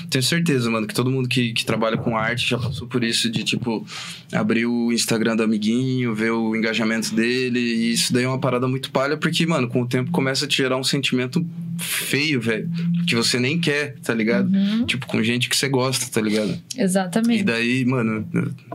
Tenho 0.08 0.22
certeza, 0.24 0.70
mano, 0.70 0.86
que 0.86 0.94
todo 0.94 1.10
mundo 1.10 1.28
que, 1.28 1.52
que 1.52 1.64
trabalha 1.64 1.96
com 1.96 2.16
arte 2.16 2.48
já 2.50 2.58
passou 2.58 2.86
por 2.88 3.04
isso 3.04 3.30
de, 3.30 3.44
tipo, 3.44 3.86
abrir 4.32 4.66
o 4.66 4.92
Instagram 4.92 5.36
do 5.36 5.42
amiguinho, 5.42 6.14
ver 6.14 6.30
o 6.30 6.56
engajamento 6.56 7.14
dele. 7.14 7.58
E 7.60 7.92
isso 7.92 8.12
daí 8.12 8.24
é 8.24 8.28
uma 8.28 8.38
parada 8.40 8.66
muito 8.66 8.90
palha, 8.90 9.16
porque, 9.16 9.44
mano, 9.46 9.68
com 9.68 9.82
o 9.82 9.86
tempo 9.86 10.10
começa 10.10 10.44
a 10.46 10.48
te 10.48 10.56
gerar 10.56 10.76
um 10.78 10.84
sentimento 10.84 11.44
feio, 11.78 12.40
velho. 12.40 12.70
Que 13.06 13.14
você 13.14 13.38
nem 13.38 13.60
quer, 13.60 13.96
tá 14.02 14.14
ligado? 14.14 14.48
Uhum, 14.50 14.86
Tipo, 14.86 15.06
com 15.06 15.22
gente 15.22 15.48
que 15.48 15.56
você 15.56 15.68
gosta, 15.68 16.06
tá 16.10 16.20
ligado? 16.20 16.58
E 16.76 16.80
exatamente. 16.80 17.42
daí, 17.44 17.84
mano, 17.84 18.26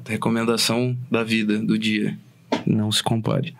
recomendação 0.07 0.95
da 1.09 1.23
vida, 1.23 1.57
do 1.57 1.77
dia. 1.77 2.17
Não 2.65 2.91
se 2.91 3.01
compare. 3.03 3.53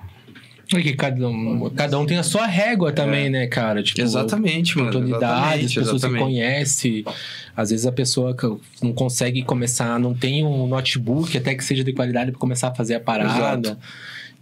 Porque 0.70 0.94
cada 0.94 1.28
um, 1.28 1.68
cada 1.72 1.98
um 1.98 2.06
tem 2.06 2.18
a 2.18 2.24
sua 2.24 2.46
régua 2.46 2.92
também, 2.92 3.28
né, 3.28 3.48
cara? 3.48 3.82
Tipo, 3.82 4.02
Exatamente, 4.02 4.78
mano. 4.78 4.90
oportunidades, 4.90 5.32
Exatamente, 5.34 5.76
pessoas 5.80 5.96
exatamente. 5.96 6.20
que 6.20 6.24
conhece. 6.26 7.06
Às 7.58 7.72
vezes 7.72 7.86
a 7.88 7.92
pessoa 7.92 8.36
que 8.36 8.46
não 8.84 8.94
consegue 8.94 9.42
começar, 9.42 10.00
não 10.00 10.14
tem 10.14 10.46
um 10.46 10.68
notebook 10.68 11.36
até 11.36 11.56
que 11.56 11.64
seja 11.64 11.84
de 11.84 11.92
qualidade 11.92 12.30
pra 12.32 12.40
começar 12.40 12.68
a 12.68 12.76
fazer 12.76 12.94
a 12.96 13.00
parada. 13.00 13.80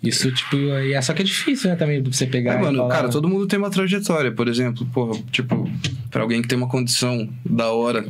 Isso, 0.03 0.29
tipo, 0.31 0.57
e 0.57 0.93
é 0.93 1.01
só 1.01 1.13
que 1.13 1.21
é 1.21 1.25
difícil, 1.25 1.69
né, 1.69 1.77
também, 1.77 2.03
de 2.03 2.13
você 2.15 2.27
pegar. 2.27 2.55
É, 2.55 2.57
mano, 2.61 2.77
falar, 2.79 2.89
cara, 2.95 3.09
todo 3.09 3.27
mundo 3.29 3.47
tem 3.47 3.57
uma 3.57 3.69
trajetória. 3.69 4.31
Por 4.31 4.49
exemplo, 4.49 4.85
porra, 4.93 5.17
tipo, 5.31 5.67
pra 6.11 6.21
alguém 6.23 6.41
que 6.41 6.47
tem 6.49 6.57
uma 6.57 6.67
condição 6.67 7.27
da 7.43 7.71
hora, 7.71 8.05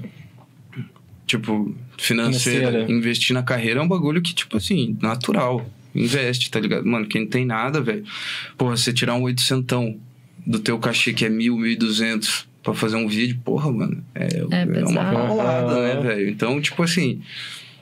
tipo, 1.25 1.73
financeira, 1.97 2.67
Financeira. 2.67 2.91
investir 2.91 3.33
na 3.33 3.43
carreira 3.43 3.79
é 3.79 3.83
um 3.83 3.87
bagulho 3.87 4.21
que, 4.23 4.33
tipo 4.33 4.57
assim, 4.57 4.97
natural. 5.01 5.63
Investe, 5.97 6.51
tá 6.51 6.59
ligado? 6.59 6.85
Mano, 6.85 7.07
quem 7.07 7.21
não 7.21 7.29
tem 7.29 7.45
nada, 7.45 7.81
velho. 7.81 8.03
Porra, 8.57 8.77
você 8.77 8.93
tirar 8.93 9.15
um 9.15 9.23
oitocentão 9.23 9.97
do 10.45 10.59
teu 10.59 10.77
cachê 10.79 11.13
que 11.13 11.25
é 11.25 11.29
mil, 11.29 11.57
mil 11.57 11.71
e 11.71 11.75
duzentos 11.75 12.47
pra 12.63 12.73
fazer 12.73 12.97
um 12.97 13.07
vídeo, 13.07 13.39
porra, 13.43 13.71
mano, 13.71 14.03
é, 14.13 14.39
é 14.39 14.43
uma 14.43 14.65
pesado. 14.65 15.15
paulada, 15.15 15.81
né, 15.81 15.91
Aham. 15.93 16.01
velho? 16.01 16.29
Então, 16.29 16.59
tipo 16.61 16.83
assim, 16.83 17.21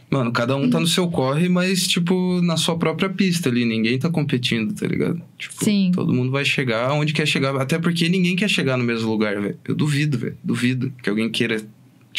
Mano, 0.09 0.31
cada 0.31 0.55
um 0.55 0.69
tá 0.69 0.79
no 0.79 0.87
seu 0.87 1.09
corre, 1.09 1.49
mas, 1.49 1.87
tipo, 1.87 2.39
na 2.41 2.57
sua 2.57 2.77
própria 2.77 3.09
pista 3.09 3.49
ali. 3.49 3.65
Ninguém 3.65 3.97
tá 3.97 4.09
competindo, 4.09 4.73
tá 4.73 4.85
ligado? 4.85 5.21
Tipo, 5.37 5.65
Sim. 5.65 5.91
todo 5.93 6.13
mundo 6.13 6.31
vai 6.31 6.45
chegar 6.45 6.93
onde 6.93 7.11
quer 7.11 7.25
chegar. 7.27 7.55
Até 7.57 7.79
porque 7.79 8.07
ninguém 8.07 8.35
quer 8.35 8.49
chegar 8.49 8.77
no 8.77 8.83
mesmo 8.83 9.09
lugar, 9.09 9.41
velho. 9.41 9.57
Eu 9.67 9.75
duvido, 9.75 10.17
velho. 10.17 10.37
Duvido 10.43 10.93
que 11.01 11.09
alguém 11.09 11.29
queira 11.29 11.61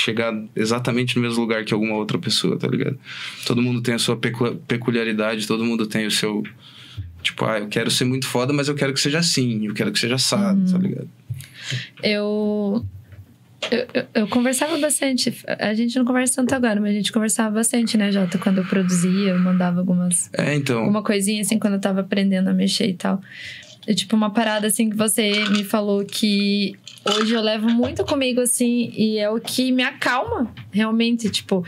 chegar 0.00 0.34
exatamente 0.54 1.16
no 1.16 1.22
mesmo 1.22 1.40
lugar 1.40 1.64
que 1.64 1.72
alguma 1.74 1.94
outra 1.94 2.18
pessoa, 2.18 2.58
tá 2.58 2.68
ligado? 2.68 2.98
Todo 3.46 3.60
mundo 3.62 3.80
tem 3.80 3.94
a 3.94 3.98
sua 3.98 4.16
pecu- 4.16 4.56
peculiaridade, 4.68 5.46
todo 5.46 5.64
mundo 5.64 5.86
tem 5.86 6.06
o 6.06 6.10
seu. 6.10 6.42
Tipo, 7.22 7.44
ah, 7.44 7.58
eu 7.58 7.68
quero 7.68 7.90
ser 7.90 8.04
muito 8.04 8.26
foda, 8.26 8.52
mas 8.52 8.68
eu 8.68 8.74
quero 8.74 8.92
que 8.94 9.00
seja 9.00 9.18
assim, 9.18 9.66
eu 9.66 9.74
quero 9.74 9.90
que 9.90 9.98
seja 9.98 10.14
assado, 10.14 10.70
tá 10.70 10.78
ligado? 10.78 11.08
Eu, 12.02 12.84
eu, 13.70 13.86
eu- 13.94 14.06
eu 14.14 14.28
conversava 14.28 14.78
bastante. 14.78 15.34
A 15.58 15.74
gente 15.74 15.96
não 15.98 16.04
conversa 16.04 16.36
tanto 16.36 16.54
agora, 16.54 16.80
mas 16.80 16.90
a 16.90 16.94
gente 16.94 17.10
conversava 17.12 17.54
bastante, 17.54 17.96
né, 17.96 18.12
Jota? 18.12 18.38
Quando 18.38 18.58
eu 18.58 18.64
produzia, 18.64 19.30
eu 19.30 19.38
mandava 19.40 19.80
algumas 19.80 20.30
É, 20.32 20.54
então. 20.54 20.86
uma 20.86 21.02
coisinha 21.02 21.40
assim 21.42 21.58
quando 21.58 21.74
eu 21.74 21.80
tava 21.80 22.00
aprendendo 22.00 22.48
a 22.48 22.52
mexer 22.54 22.86
e 22.88 22.94
tal. 22.94 23.20
E, 23.86 23.94
tipo, 23.94 24.16
uma 24.16 24.30
parada 24.30 24.66
assim 24.66 24.90
que 24.90 24.96
você 24.96 25.44
me 25.50 25.62
falou 25.64 26.04
que 26.04 26.74
hoje 27.04 27.32
eu 27.34 27.40
levo 27.40 27.68
muito 27.70 28.04
comigo, 28.04 28.40
assim, 28.40 28.92
e 28.96 29.18
é 29.18 29.30
o 29.30 29.38
que 29.40 29.70
me 29.70 29.82
acalma, 29.82 30.52
realmente. 30.72 31.30
Tipo, 31.30 31.64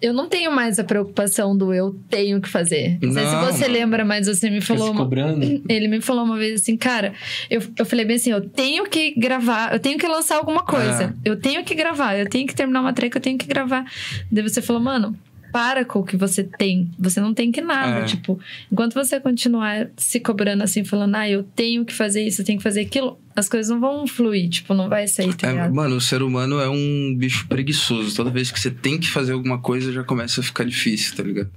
eu 0.00 0.12
não 0.12 0.28
tenho 0.28 0.50
mais 0.50 0.78
a 0.78 0.84
preocupação 0.84 1.56
do 1.56 1.72
eu 1.72 1.94
tenho 2.08 2.40
que 2.40 2.48
fazer. 2.48 2.98
Não, 3.00 3.12
sei 3.12 3.24
se 3.26 3.32
Não, 3.32 3.44
você 3.52 3.68
lembra, 3.68 4.04
mas 4.04 4.26
você 4.26 4.48
me 4.50 4.60
falou. 4.60 4.90
uma- 4.90 5.08
ele 5.68 5.88
me 5.88 6.00
falou 6.00 6.24
uma 6.24 6.36
vez 6.36 6.60
assim, 6.62 6.76
cara, 6.76 7.12
eu, 7.50 7.62
eu 7.78 7.84
falei 7.86 8.04
bem 8.04 8.16
assim, 8.16 8.30
eu 8.30 8.40
tenho 8.48 8.84
que 8.84 9.12
gravar, 9.18 9.72
eu 9.72 9.78
tenho 9.80 9.98
que 9.98 10.06
lançar 10.06 10.36
alguma 10.36 10.62
coisa. 10.62 11.14
Eu 11.24 11.36
tenho 11.40 11.62
que 11.64 11.74
gravar, 11.74 12.16
eu 12.18 12.28
tenho 12.28 12.46
que 12.46 12.54
terminar 12.54 12.80
uma 12.80 12.92
track, 12.92 13.14
eu 13.16 13.22
tenho 13.22 13.38
que 13.38 13.46
gravar. 13.46 13.84
Daí 14.30 14.42
você 14.42 14.60
falou, 14.62 14.80
mano, 14.82 15.16
para 15.54 15.84
com 15.84 16.00
o 16.00 16.04
que 16.04 16.16
você 16.16 16.42
tem. 16.42 16.90
Você 16.98 17.20
não 17.20 17.32
tem 17.32 17.52
que 17.52 17.60
nada. 17.60 18.00
É. 18.00 18.04
Tipo, 18.06 18.40
enquanto 18.72 18.94
você 18.94 19.20
continuar 19.20 19.88
se 19.96 20.18
cobrando 20.18 20.64
assim, 20.64 20.82
falando, 20.82 21.14
ah, 21.14 21.30
eu 21.30 21.44
tenho 21.44 21.84
que 21.84 21.94
fazer 21.94 22.26
isso, 22.26 22.40
eu 22.40 22.44
tenho 22.44 22.58
que 22.58 22.64
fazer 22.64 22.80
aquilo, 22.80 23.16
as 23.36 23.48
coisas 23.48 23.70
não 23.70 23.78
vão 23.78 24.04
fluir, 24.04 24.50
tipo, 24.50 24.74
não 24.74 24.88
vai 24.88 25.06
sair, 25.06 25.32
tá 25.32 25.48
É, 25.48 25.68
mano, 25.68 25.94
o 25.94 26.00
ser 26.00 26.22
humano 26.22 26.58
é 26.58 26.68
um 26.68 27.14
bicho 27.16 27.46
preguiçoso. 27.46 28.16
Toda 28.16 28.30
vez 28.30 28.50
que 28.50 28.58
você 28.58 28.68
tem 28.68 28.98
que 28.98 29.08
fazer 29.08 29.32
alguma 29.32 29.58
coisa, 29.60 29.92
já 29.92 30.02
começa 30.02 30.40
a 30.40 30.44
ficar 30.44 30.64
difícil, 30.64 31.14
tá 31.14 31.22
ligado? 31.22 31.50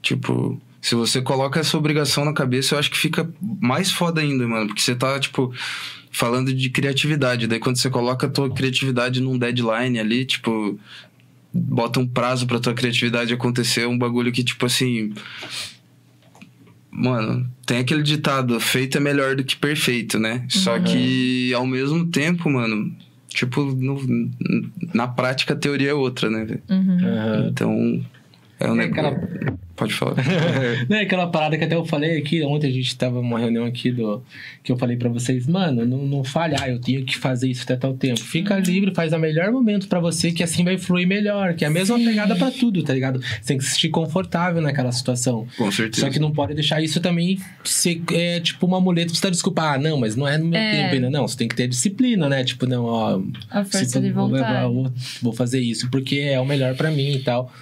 Tipo, 0.00 0.58
se 0.80 0.94
você 0.94 1.20
coloca 1.20 1.60
essa 1.60 1.76
obrigação 1.76 2.24
na 2.24 2.32
cabeça, 2.32 2.74
eu 2.74 2.78
acho 2.78 2.90
que 2.90 2.96
fica 2.96 3.30
mais 3.60 3.90
foda 3.92 4.22
ainda, 4.22 4.48
mano. 4.48 4.68
Porque 4.68 4.80
você 4.80 4.94
tá, 4.94 5.20
tipo, 5.20 5.52
falando 6.10 6.50
de 6.54 6.70
criatividade. 6.70 7.46
Daí 7.46 7.58
quando 7.58 7.76
você 7.76 7.90
coloca 7.90 8.26
a 8.26 8.30
tua 8.30 8.48
criatividade 8.48 9.20
num 9.20 9.36
deadline 9.36 9.98
ali, 9.98 10.24
tipo, 10.24 10.80
bota 11.58 12.00
um 12.00 12.06
prazo 12.06 12.46
pra 12.46 12.58
tua 12.60 12.74
criatividade 12.74 13.32
acontecer, 13.34 13.86
um 13.86 13.98
bagulho 13.98 14.32
que, 14.32 14.42
tipo 14.44 14.64
assim. 14.66 15.12
Mano, 16.90 17.46
tem 17.66 17.78
aquele 17.78 18.02
ditado, 18.02 18.58
feito 18.58 18.96
é 18.98 19.00
melhor 19.00 19.36
do 19.36 19.44
que 19.44 19.56
perfeito, 19.56 20.18
né? 20.18 20.44
Só 20.48 20.76
Uhum. 20.76 20.84
que, 20.84 21.52
ao 21.54 21.66
mesmo 21.66 22.06
tempo, 22.06 22.48
mano, 22.50 22.92
tipo, 23.28 23.62
no- 23.64 24.30
na 24.94 25.06
prática 25.06 25.54
a 25.54 25.56
teoria 25.56 25.90
é 25.90 25.94
outra, 25.94 26.28
né? 26.30 26.58
Uhum. 26.68 26.98
Aham. 27.06 27.48
Então, 27.50 28.04
é 28.60 28.68
um 28.70 28.74
É 28.74 28.86
negócio. 28.86 29.08
aquela- 29.08 29.58
Pode 29.78 29.94
falar. 29.94 30.16
Não 30.90 30.96
é 30.96 31.02
aquela 31.02 31.28
parada 31.28 31.56
que 31.56 31.62
até 31.62 31.76
eu 31.76 31.84
falei 31.84 32.18
aqui, 32.18 32.42
ontem 32.42 32.66
a 32.68 32.72
gente 32.72 32.96
tava 32.98 33.22
numa 33.22 33.38
reunião 33.38 33.64
aqui 33.64 33.92
do 33.92 34.20
que 34.64 34.72
eu 34.72 34.76
falei 34.76 34.96
pra 34.96 35.08
vocês, 35.08 35.46
mano, 35.46 35.86
não, 35.86 35.98
não 36.04 36.24
falha, 36.24 36.56
ah, 36.60 36.68
eu 36.68 36.80
tenho 36.80 37.04
que 37.04 37.16
fazer 37.16 37.48
isso 37.48 37.62
até 37.62 37.76
tal 37.76 37.94
tempo. 37.94 38.18
Fica 38.18 38.58
livre, 38.58 38.92
faz 38.92 39.12
o 39.12 39.18
melhor 39.20 39.52
momento 39.52 39.86
pra 39.86 40.00
você, 40.00 40.32
que 40.32 40.42
assim 40.42 40.64
vai 40.64 40.76
fluir 40.76 41.06
melhor, 41.06 41.54
que 41.54 41.64
é 41.64 41.68
a 41.68 41.70
mesma 41.70 41.96
Sim. 41.96 42.06
pegada 42.06 42.34
pra 42.34 42.50
tudo, 42.50 42.82
tá 42.82 42.92
ligado? 42.92 43.20
Você 43.20 43.40
tem 43.46 43.56
que 43.58 43.62
se 43.64 43.70
sentir 43.74 43.90
confortável 43.90 44.60
naquela 44.60 44.90
situação. 44.90 45.46
Com 45.56 45.70
certeza. 45.70 46.06
Só 46.08 46.12
que 46.12 46.18
não 46.18 46.32
pode 46.32 46.54
deixar 46.54 46.82
isso 46.82 47.00
também 47.00 47.38
ser 47.62 48.02
é, 48.12 48.40
tipo 48.40 48.66
uma 48.66 48.80
muleta 48.80 49.06
pra 49.06 49.14
você 49.14 49.22
tá 49.22 49.30
desculpar. 49.30 49.74
Ah, 49.74 49.78
não, 49.78 49.96
mas 49.96 50.16
não 50.16 50.26
é 50.26 50.36
no 50.36 50.46
meu 50.46 50.58
É. 50.58 50.72
tempo 50.72 50.94
ainda. 50.94 51.08
Não, 51.08 51.28
você 51.28 51.36
tem 51.36 51.46
que 51.46 51.54
ter 51.54 51.68
disciplina, 51.68 52.28
né? 52.28 52.42
Tipo, 52.42 52.66
não, 52.66 52.84
ó. 52.84 53.20
A 53.48 53.62
força 53.64 53.84
se 53.84 54.00
de 54.00 54.10
vou, 54.10 54.28
vontade. 54.28 54.74
vou, 54.74 54.92
vou 55.22 55.32
fazer 55.32 55.60
isso 55.60 55.88
porque 55.88 56.16
é 56.16 56.40
o 56.40 56.44
melhor 56.44 56.74
pra 56.74 56.90
mim 56.90 57.12
e 57.12 57.20
tal. 57.20 57.52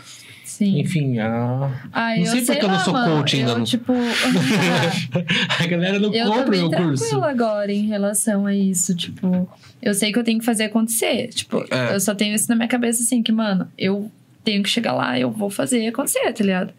Sim. 0.57 0.81
Enfim, 0.81 1.19
a, 1.19 1.71
Ai, 1.93 2.21
Não 2.21 2.25
eu 2.25 2.33
sei 2.33 2.45
porque 2.47 2.65
eu 2.65 2.69
não 2.69 2.77
lá, 2.77 2.81
sou 2.85 2.95
mano, 2.95 3.17
coach 3.17 3.37
ainda, 3.37 3.51
Eu, 3.51 3.59
não. 3.59 3.65
tipo... 3.65 3.93
a 5.61 5.67
galera 5.67 5.99
não 5.99 6.15
Eu 6.15 6.27
compra 6.29 6.47
o 6.47 6.51
meu 6.51 6.71
curso. 6.71 7.03
tranquila 7.03 7.31
agora 7.31 7.71
em 7.73 7.87
relação 7.87 8.47
a 8.47 8.55
isso. 8.55 8.95
Tipo, 8.95 9.47
eu 9.83 9.93
sei 9.93 10.13
que 10.13 10.19
eu 10.19 10.25
tenho 10.25 10.39
que 10.39 10.45
fazer 10.47 10.65
acontecer. 10.65 11.29
Tipo, 11.29 11.63
É. 11.71 11.95
eu 11.95 12.01
só 12.01 12.15
tenho 12.15 12.35
isso 12.35 12.49
na 12.49 12.57
minha 12.57 12.69
cabeça, 12.69 13.03
assim, 13.03 13.23
que, 13.23 13.31
mano, 13.31 13.69
eu 13.77 14.11
tenho 14.43 14.63
que 14.63 14.69
chegar 14.71 14.95
lá, 14.95 15.19
eu 15.19 15.31
vou 15.31 15.51
fazer 15.51 15.87
acontecer, 15.89 16.33
tá 16.33 16.43
ligado? 16.43 16.73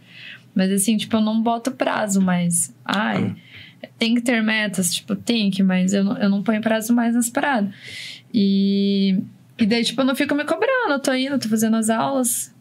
Mas 0.56 0.72
assim, 0.72 0.98
tipo, 0.98 1.16
eu 1.16 1.22
não 1.22 1.40
boto 1.40 1.70
prazo 1.70 2.20
mais. 2.20 2.74
Ai, 2.84 3.36
tem 4.00 4.16
que 4.16 4.22
ter 4.22 4.42
metas, 4.42 4.92
tipo, 4.96 5.16
tem 5.16 5.52
que, 5.52 5.62
mas 5.62 5.94
eu 5.94 6.04
não, 6.04 6.18
eu 6.18 6.30
não 6.30 6.42
ponho 6.42 6.62
prazo 6.62 6.96
mais 6.96 7.14
nas 7.14 7.30
paradas. 7.30 7.70
E, 8.34 9.20
e 9.60 9.66
daí, 9.68 9.84
tipo, 9.84 10.02
eu 10.02 10.06
não 10.06 10.16
fico 10.16 10.34
me 10.34 10.44
cobrando, 10.46 10.94
eu 10.94 11.00
tô 11.00 11.14
indo, 11.14 11.38
tô 11.38 11.48
fazendo 11.48 11.76
as 11.78 11.92
aulas. 11.92 12.52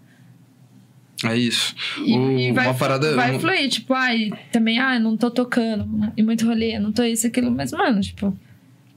É 1.25 1.37
isso. 1.37 1.75
E, 2.05 2.13
O- 2.17 2.31
e 2.39 2.53
vai, 2.53 2.67
uma 2.67 2.75
parada- 2.75 3.15
vai 3.17 3.35
um- 3.35 3.41
fluir, 3.41 3.69
tipo, 3.71 3.95
ai, 3.95 4.31
também, 4.53 4.79
ai, 4.79 4.99
não 4.99 5.17
tô 5.17 5.31
tocando, 5.31 5.89
e 6.17 6.23
muito 6.23 6.45
rolê, 6.47 6.79
não 6.79 6.93
tô 6.93 7.03
isso, 7.05 7.27
aquilo, 7.27 7.51
mas, 7.51 7.73
mano, 7.73 8.01
tipo. 8.01 8.37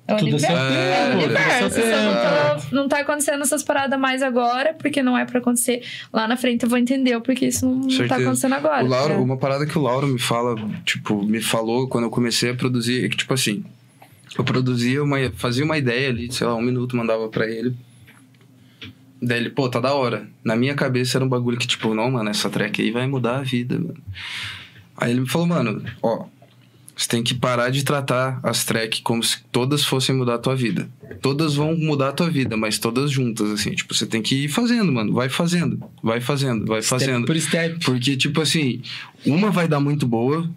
É 0.07 0.15
o 0.15 0.17
Tudo 0.17 0.29
universo. 0.29 0.57
É, 0.57 1.11
o 1.13 1.17
universo. 1.19 1.69
seu 1.69 1.83
Só 1.83 1.89
não, 1.91 2.55
tempo. 2.55 2.69
tô- 2.71 2.75
não 2.75 2.87
tá 2.89 2.99
acontecendo 2.99 3.41
essas 3.43 3.61
paradas 3.61 3.99
mais 3.99 4.23
agora, 4.23 4.73
porque 4.73 5.03
não 5.03 5.15
é 5.15 5.23
pra 5.23 5.37
acontecer. 5.37 5.83
Lá 6.11 6.27
na 6.27 6.35
frente 6.35 6.63
eu 6.63 6.69
vou 6.69 6.79
entender 6.79 7.15
o 7.15 7.21
porquê 7.21 7.45
isso 7.45 7.63
não, 7.67 7.81
tá 7.83 7.89
Certeza. 7.95 8.21
acontecendo 8.21 8.55
agora. 8.55 8.83
O 8.83 8.87
Lauro, 8.87 9.13
tá? 9.13 9.19
uma 9.19 9.37
parada 9.37 9.67
que 9.67 9.77
o 9.77 9.81
Lauro 9.83 10.07
me 10.07 10.17
fala, 10.17 10.55
tipo, 10.83 11.21
me 11.23 11.39
falou 11.39 11.87
quando 11.87 12.05
eu 12.05 12.09
comecei 12.09 12.49
a 12.49 12.55
produzir, 12.55 13.05
é 13.05 13.07
que, 13.07 13.17
tipo 13.17 13.31
assim, 13.35 13.63
eu 14.35 14.43
produzia 14.43 15.03
uma, 15.03 15.17
fazia 15.35 15.63
uma 15.63 15.77
ideia 15.77 16.09
ali, 16.09 16.31
sei 16.33 16.47
lá, 16.47 16.55
um 16.55 16.61
minuto, 16.63 16.97
mandava 16.97 17.29
pra 17.29 17.45
ele. 17.47 17.75
Daí 19.21 19.39
ele, 19.39 19.49
pô, 19.49 19.67
tá 19.69 19.79
da 19.79 19.93
hora. 19.93 20.27
Na 20.43 20.55
minha 20.55 20.73
cabeça 20.75 21.17
era 21.17 21.25
um 21.25 21.29
bagulho 21.29 21.57
que, 21.57 21.67
tipo, 21.67 21.93
não, 21.93 22.09
mano, 22.11 22.29
essa 22.29 22.49
track 22.49 22.81
aí 22.81 22.91
vai 22.91 23.05
mudar 23.07 23.39
a 23.39 23.41
vida, 23.41 23.75
mano. 23.77 23.97
Aí 24.95 25.11
ele 25.11 25.21
me 25.21 25.29
falou, 25.29 25.47
mano, 25.47 25.83
ó, 26.01 26.25
você 26.99 27.07
tem 27.07 27.23
que 27.23 27.33
parar 27.33 27.69
de 27.69 27.85
tratar 27.85 28.41
as 28.43 28.65
tracks 28.65 28.99
como 28.99 29.23
se 29.23 29.41
todas 29.53 29.85
fossem 29.85 30.13
mudar 30.13 30.35
a 30.35 30.37
tua 30.37 30.53
vida. 30.53 30.89
Todas 31.21 31.55
vão 31.55 31.73
mudar 31.73 32.09
a 32.09 32.11
tua 32.11 32.29
vida, 32.29 32.57
mas 32.57 32.77
todas 32.77 33.09
juntas, 33.09 33.49
assim. 33.51 33.71
Tipo, 33.71 33.93
você 33.93 34.05
tem 34.05 34.21
que 34.21 34.43
ir 34.43 34.47
fazendo, 34.49 34.91
mano. 34.91 35.13
Vai 35.13 35.29
fazendo, 35.29 35.81
vai 36.03 36.19
fazendo, 36.19 36.65
vai 36.65 36.81
fazendo. 36.81 37.23
Step 37.23 37.25
por 37.25 37.39
step. 37.39 37.85
Porque, 37.85 38.17
tipo 38.17 38.41
assim, 38.41 38.81
uma 39.25 39.49
vai 39.49 39.65
dar 39.65 39.79
muito 39.79 40.05
boa, 40.05 40.49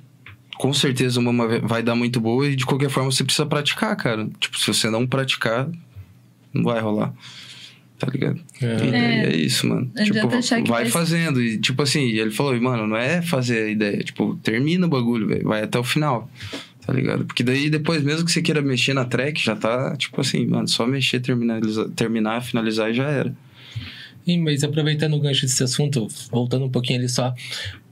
com 0.57 0.75
certeza 0.75 1.21
uma 1.21 1.61
vai 1.61 1.81
dar 1.81 1.95
muito 1.95 2.21
boa, 2.21 2.49
e 2.49 2.57
de 2.57 2.67
qualquer 2.67 2.91
forma 2.91 3.13
você 3.13 3.23
precisa 3.23 3.47
praticar, 3.47 3.95
cara. 3.97 4.29
Tipo, 4.41 4.59
se 4.59 4.67
você 4.67 4.91
não 4.91 5.07
praticar, 5.07 5.69
não 6.53 6.65
vai 6.65 6.81
rolar. 6.81 7.15
Tá 8.05 8.11
ligado? 8.11 8.41
E 8.61 8.65
É. 8.65 8.77
daí 8.77 8.95
É. 8.95 9.27
é 9.27 9.37
isso, 9.37 9.65
mano. 9.69 9.89
Não 9.95 10.05
tipo, 10.05 10.29
vai 10.29 10.65
vai- 10.67 10.87
fazendo. 10.87 11.41
E, 11.41 11.57
tipo 11.59 11.81
assim, 11.83 12.01
e 12.09 12.19
ele 12.19 12.33
falou, 12.33 12.61
mano, 12.61 12.85
não 12.85 12.97
é 12.97 13.23
fazer 13.23 13.63
a 13.63 13.69
ideia. 13.71 13.99
Tipo, 14.03 14.35
termina 14.43 14.87
o 14.87 14.91
bagulho, 14.91 15.29
velho. 15.29 15.45
Vai 15.45 15.63
até 15.63 15.79
o 15.79 15.85
final. 15.85 16.29
Tá 16.85 16.93
ligado? 16.93 17.25
Porque 17.25 17.45
daí 17.45 17.71
depois, 17.71 18.03
mesmo 18.03 18.25
que 18.27 18.33
você 18.33 18.43
queira 18.43 18.61
mexer 18.61 18.93
na 18.93 19.05
track, 19.05 19.41
já 19.41 19.55
tá, 19.55 19.95
tipo 19.97 20.21
assim, 20.21 20.45
mano, 20.47 20.67
só 20.67 20.85
mexer, 20.85 21.21
terminar, 21.21 21.61
terminar 21.95 22.43
finalizar 22.43 22.91
e 22.91 22.95
já 22.95 23.05
era. 23.09 23.33
Ih, 24.27 24.39
mas 24.39 24.65
aproveitando 24.65 25.15
o 25.15 25.21
gancho 25.21 25.43
desse 25.43 25.63
assunto, 25.63 26.09
voltando 26.33 26.65
um 26.65 26.69
pouquinho 26.71 26.99
ali 26.99 27.09
só. 27.09 27.33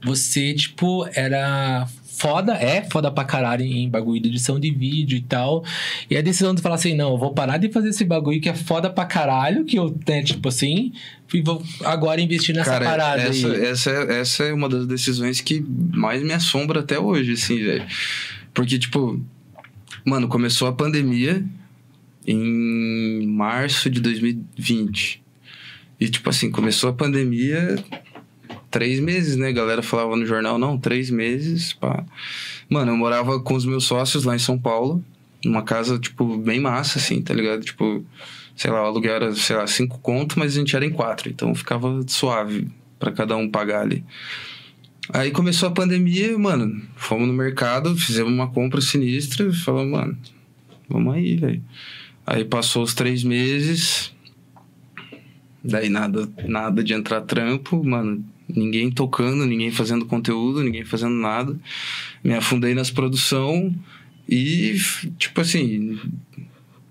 Você, 0.03 0.53
tipo, 0.53 1.07
era 1.15 1.87
foda, 2.21 2.53
é 2.53 2.83
foda 2.83 3.09
pra 3.11 3.23
caralho 3.23 3.63
em 3.65 3.89
bagulho 3.89 4.21
de 4.21 4.29
edição 4.29 4.59
de 4.59 4.69
vídeo 4.69 5.17
e 5.17 5.21
tal. 5.21 5.63
E 6.09 6.15
a 6.15 6.21
decisão 6.21 6.53
de 6.53 6.61
falar 6.61 6.75
assim, 6.75 6.93
não, 6.95 7.13
eu 7.13 7.17
vou 7.17 7.33
parar 7.33 7.57
de 7.57 7.71
fazer 7.71 7.89
esse 7.89 8.05
bagulho 8.05 8.39
que 8.39 8.47
é 8.47 8.53
foda 8.53 8.89
pra 8.91 9.05
caralho, 9.05 9.65
que 9.65 9.77
eu, 9.77 9.97
né, 10.07 10.21
tipo 10.21 10.47
assim, 10.47 10.93
e 11.33 11.41
vou 11.41 11.63
agora 11.83 12.21
investir 12.21 12.53
nessa 12.53 12.71
Cara, 12.71 12.85
parada 12.85 13.21
essa, 13.23 13.47
aí. 13.51 13.65
essa, 13.65 13.89
é- 13.89 14.19
essa 14.19 14.43
é 14.43 14.53
uma 14.53 14.69
das 14.69 14.85
decisões 14.85 15.41
que 15.41 15.65
mais 15.93 16.21
me 16.21 16.31
assombra 16.33 16.81
até 16.81 16.99
hoje, 16.99 17.31
assim, 17.33 17.57
velho. 17.57 17.85
Porque, 18.53 18.77
tipo, 18.77 19.19
mano, 20.05 20.27
começou 20.27 20.67
a 20.67 20.73
pandemia 20.73 21.43
em 22.27 23.25
março 23.27 23.89
de 23.89 23.99
2020. 23.99 25.21
E, 25.99 26.09
tipo 26.09 26.29
assim, 26.29 26.51
começou 26.51 26.89
a 26.89 26.93
pandemia 26.93 27.75
três 28.71 28.99
meses, 28.99 29.35
né? 29.35 29.49
A 29.49 29.51
galera 29.51 29.83
falava 29.83 30.15
no 30.15 30.25
jornal, 30.25 30.57
não, 30.57 30.77
três 30.77 31.09
meses, 31.09 31.73
pá. 31.73 32.03
Mano, 32.69 32.91
eu 32.91 32.97
morava 32.97 33.39
com 33.39 33.53
os 33.53 33.65
meus 33.65 33.83
sócios 33.83 34.23
lá 34.23 34.35
em 34.35 34.39
São 34.39 34.57
Paulo, 34.57 35.03
numa 35.43 35.61
casa, 35.61 35.99
tipo, 35.99 36.37
bem 36.37 36.59
massa, 36.59 36.97
assim, 36.97 37.21
tá 37.21 37.33
ligado? 37.33 37.63
Tipo, 37.63 38.03
sei 38.55 38.71
lá, 38.71 38.83
o 38.83 38.85
aluguel 38.85 39.15
era, 39.15 39.35
sei 39.35 39.55
lá, 39.55 39.67
cinco 39.67 39.99
conto, 39.99 40.39
mas 40.39 40.55
a 40.55 40.59
gente 40.59 40.75
era 40.75 40.85
em 40.85 40.91
quatro, 40.91 41.29
então 41.29 41.53
ficava 41.53 42.01
suave 42.07 42.67
pra 42.97 43.11
cada 43.11 43.35
um 43.35 43.49
pagar 43.49 43.81
ali. 43.81 44.03
Aí 45.13 45.31
começou 45.31 45.67
a 45.67 45.71
pandemia, 45.71 46.37
mano, 46.37 46.81
fomos 46.95 47.27
no 47.27 47.33
mercado, 47.33 47.95
fizemos 47.97 48.31
uma 48.31 48.47
compra 48.49 48.79
sinistra 48.79 49.47
e 49.47 49.53
falamos, 49.53 49.91
mano, 49.91 50.17
vamos 50.87 51.13
aí, 51.13 51.35
velho. 51.35 51.61
Aí 52.25 52.45
passou 52.45 52.83
os 52.83 52.93
três 52.93 53.23
meses, 53.23 54.13
Daí 55.63 55.89
nada, 55.89 56.27
nada 56.47 56.83
de 56.83 56.93
entrar 56.93 57.21
trampo, 57.21 57.83
mano. 57.83 58.25
Ninguém 58.47 58.91
tocando, 58.91 59.45
ninguém 59.45 59.71
fazendo 59.71 60.05
conteúdo, 60.05 60.63
ninguém 60.63 60.83
fazendo 60.83 61.15
nada. 61.15 61.57
Me 62.23 62.33
afundei 62.33 62.73
nas 62.73 62.91
produção 62.91 63.73
e, 64.27 64.77
tipo 65.17 65.41
assim, 65.41 65.97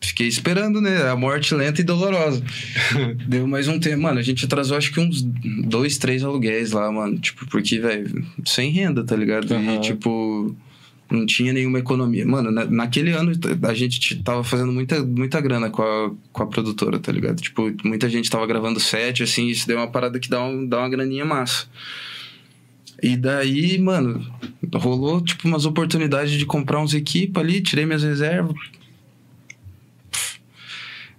fiquei 0.01 0.27
esperando, 0.27 0.81
né? 0.81 1.09
A 1.09 1.17
morte 1.17 1.55
lenta 1.55 1.81
e 1.81 1.85
dolorosa. 1.85 2.43
Deu 3.29 3.47
mais 3.47 3.69
um 3.69 3.79
tempo. 3.79 4.03
Mano, 4.03 4.19
a 4.19 4.23
gente 4.23 4.45
atrasou 4.45 4.77
acho 4.77 4.93
que 4.93 5.01
uns 5.01 5.23
dois, 5.23 5.99
três 5.99 6.25
aluguéis 6.25 6.73
lá, 6.73 6.91
mano. 6.91 7.19
Tipo, 7.19 7.47
porque, 7.47 7.79
velho, 7.79 8.27
sem 8.45 8.71
renda, 8.71 9.05
tá 9.05 9.15
ligado? 9.15 9.53
Aham. 9.53 9.77
E, 9.77 9.81
tipo, 9.81 10.57
não 11.11 11.27
tinha 11.27 11.53
nenhuma 11.53 11.79
economia. 11.79 12.25
Mano, 12.27 12.51
na- 12.51 12.65
naquele 12.65 13.11
ano 13.13 13.33
a 13.63 13.75
gente 13.75 14.23
tava 14.23 14.45
fazendo 14.45 14.73
muita, 14.73 15.03
muita 15.05 15.41
grana 15.41 15.69
com 15.71 15.83
a, 15.83 16.11
com 16.33 16.43
a 16.43 16.47
produtora, 16.47 16.99
tá 16.99 17.11
ligado? 17.11 17.41
Tipo, 17.41 17.73
muita 17.85 18.09
gente 18.09 18.31
tava 18.31 18.47
gravando 18.47 18.79
set, 18.81 19.23
assim, 19.23 19.49
isso 19.49 19.67
deu 19.67 19.77
uma 19.79 19.89
parada 19.89 20.19
que 20.19 20.29
dá, 20.29 20.43
um, 20.45 20.67
dá 20.67 20.79
uma 20.79 20.89
graninha 20.89 21.25
massa. 21.25 21.67
E 23.03 23.17
daí, 23.17 23.79
mano, 23.79 24.25
rolou, 24.75 25.21
tipo, 25.23 25.49
umas 25.49 25.65
oportunidades 25.65 26.33
de 26.33 26.45
comprar 26.45 26.81
uns 26.81 26.93
equipes 26.95 27.37
ali, 27.43 27.61
tirei 27.61 27.87
minhas 27.87 28.03
reservas. 28.03 28.55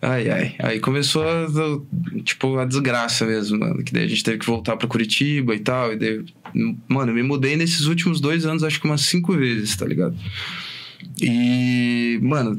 Ai, 0.01 0.29
ai. 0.29 0.55
Aí 0.57 0.79
começou, 0.79 1.23
a, 1.23 1.45
tipo, 2.23 2.57
a 2.57 2.65
desgraça 2.65 3.25
mesmo, 3.25 3.59
mano. 3.59 3.83
Que 3.83 3.93
daí 3.93 4.05
a 4.05 4.07
gente 4.07 4.23
teve 4.23 4.39
que 4.39 4.45
voltar 4.45 4.75
pra 4.75 4.87
Curitiba 4.87 5.53
e 5.53 5.59
tal. 5.59 5.93
E 5.93 5.95
daí, 5.95 6.25
mano, 6.87 7.11
eu 7.11 7.15
me 7.15 7.23
mudei 7.23 7.55
nesses 7.55 7.85
últimos 7.85 8.19
dois 8.19 8.45
anos, 8.45 8.63
acho 8.63 8.81
que 8.81 8.87
umas 8.87 9.01
cinco 9.01 9.33
vezes, 9.33 9.75
tá 9.75 9.85
ligado? 9.85 10.15
E, 11.21 12.19
mano, 12.21 12.57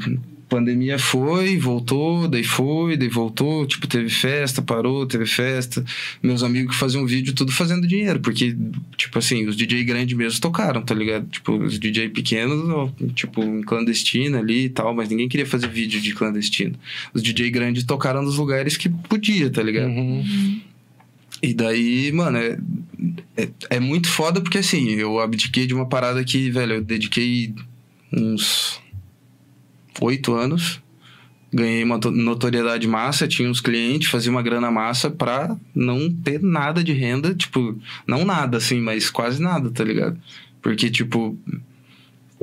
pandemia 0.53 0.99
foi, 0.99 1.57
voltou, 1.57 2.29
daí 2.29 2.45
foi, 2.45 2.95
daí 2.95 3.09
voltou. 3.09 3.67
Tipo, 3.67 3.87
teve 3.87 4.11
festa, 4.11 4.61
parou, 4.61 5.07
teve 5.07 5.25
festa. 5.25 5.83
Meus 6.23 6.43
amigos 6.43 6.77
faziam 6.77 7.07
vídeo, 7.07 7.33
tudo 7.33 7.51
fazendo 7.51 7.87
dinheiro. 7.87 8.21
Porque, 8.21 8.55
tipo 8.99 9.19
assim, 9.19 9.47
os 9.47 9.57
DJ 9.57 9.83
grandes 9.83 10.15
mesmo 10.15 10.39
tocaram, 10.43 10.83
tá 10.83 10.95
ligado? 10.95 11.27
Tipo, 11.29 11.57
os 11.57 11.79
DJ 11.79 12.11
pequenos, 12.11 12.93
tipo, 13.15 13.43
em 13.43 13.63
clandestina 13.63 14.41
ali 14.41 14.67
e 14.67 14.69
tal. 14.69 14.95
Mas 14.95 15.09
ninguém 15.09 15.27
queria 15.27 15.47
fazer 15.47 15.69
vídeo 15.69 16.03
de 16.03 16.15
clandestino. 16.15 16.75
Os 17.15 17.23
DJ 17.23 17.51
grandes 17.51 17.85
tocaram 17.85 18.21
nos 18.21 18.37
lugares 18.37 18.77
que 18.77 18.91
podia, 18.91 19.49
tá 19.49 19.63
ligado? 19.63 19.89
Uhum. 19.89 20.61
E 21.43 21.55
daí, 21.55 22.13
mano, 22.13 22.37
é, 22.37 22.59
é, 23.39 23.49
é 23.71 23.81
muito 23.81 24.09
foda 24.09 24.41
porque 24.41 24.59
assim, 24.59 24.91
eu 24.91 25.19
abdiquei 25.19 25.67
de 25.67 25.73
uma 25.73 25.89
parada 25.89 26.23
que, 26.23 26.51
velho, 26.51 26.75
eu 26.75 26.83
dediquei 26.83 27.55
uns 28.13 28.82
oito 30.01 30.35
anos, 30.35 30.81
ganhei 31.53 31.85
uma 31.85 31.99
to- 31.99 32.11
notoriedade 32.11 32.87
massa, 32.89 33.29
tinha 33.29 33.49
uns 33.51 33.61
clientes, 33.61 34.09
fazia 34.09 34.31
uma 34.31 34.43
grana 34.43 34.71
massa 34.71 35.11
pra 35.11 35.57
não 35.75 36.11
ter 36.11 36.41
nada 36.43 36.83
de 36.83 36.93
renda, 36.93 37.35
tipo, 37.35 37.79
não 38.07 38.25
nada 38.25 38.57
assim, 38.57 38.81
mas 38.81 39.11
quase 39.11 39.41
nada, 39.43 39.71
tá 39.71 39.85
ligado? 39.85 40.19
Porque, 40.63 40.89
tipo, 40.91 41.37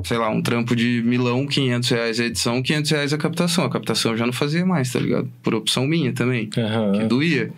sei 0.03 0.17
lá, 0.17 0.29
um 0.29 0.41
trampo 0.41 0.75
de 0.75 1.01
milão, 1.05 1.47
500 1.47 1.89
reais 1.89 2.19
a 2.19 2.25
edição, 2.25 2.61
500 2.61 2.91
reais 2.91 3.13
a 3.13 3.17
captação. 3.17 3.65
A 3.65 3.69
captação 3.69 4.11
eu 4.11 4.17
já 4.17 4.25
não 4.25 4.33
fazia 4.33 4.65
mais, 4.65 4.91
tá 4.91 4.99
ligado? 4.99 5.29
Por 5.41 5.55
opção 5.55 5.87
minha 5.87 6.13
também 6.13 6.49
Aham. 6.57 6.91
que 6.93 7.03
doía. 7.05 7.51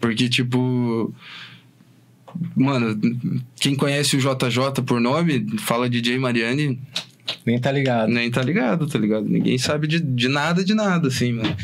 Porque, 0.00 0.28
tipo. 0.28 1.14
Mano, 2.54 2.98
quem 3.58 3.74
conhece 3.74 4.16
o 4.16 4.20
JJ 4.20 4.82
por 4.86 5.00
nome, 5.00 5.44
fala 5.58 5.88
DJ 5.88 6.18
Mariani, 6.18 6.78
Nem 7.44 7.58
tá 7.58 7.70
ligado. 7.70 8.08
nem 8.08 8.30
tá 8.30 8.42
ligado, 8.42 8.86
tá 8.86 8.98
ligado? 8.98 9.26
Ninguém 9.28 9.58
sabe 9.58 9.86
de, 9.86 10.00
de 10.00 10.28
nada, 10.28 10.64
de 10.64 10.74
nada, 10.74 11.08
assim, 11.08 11.32
mano. 11.32 11.56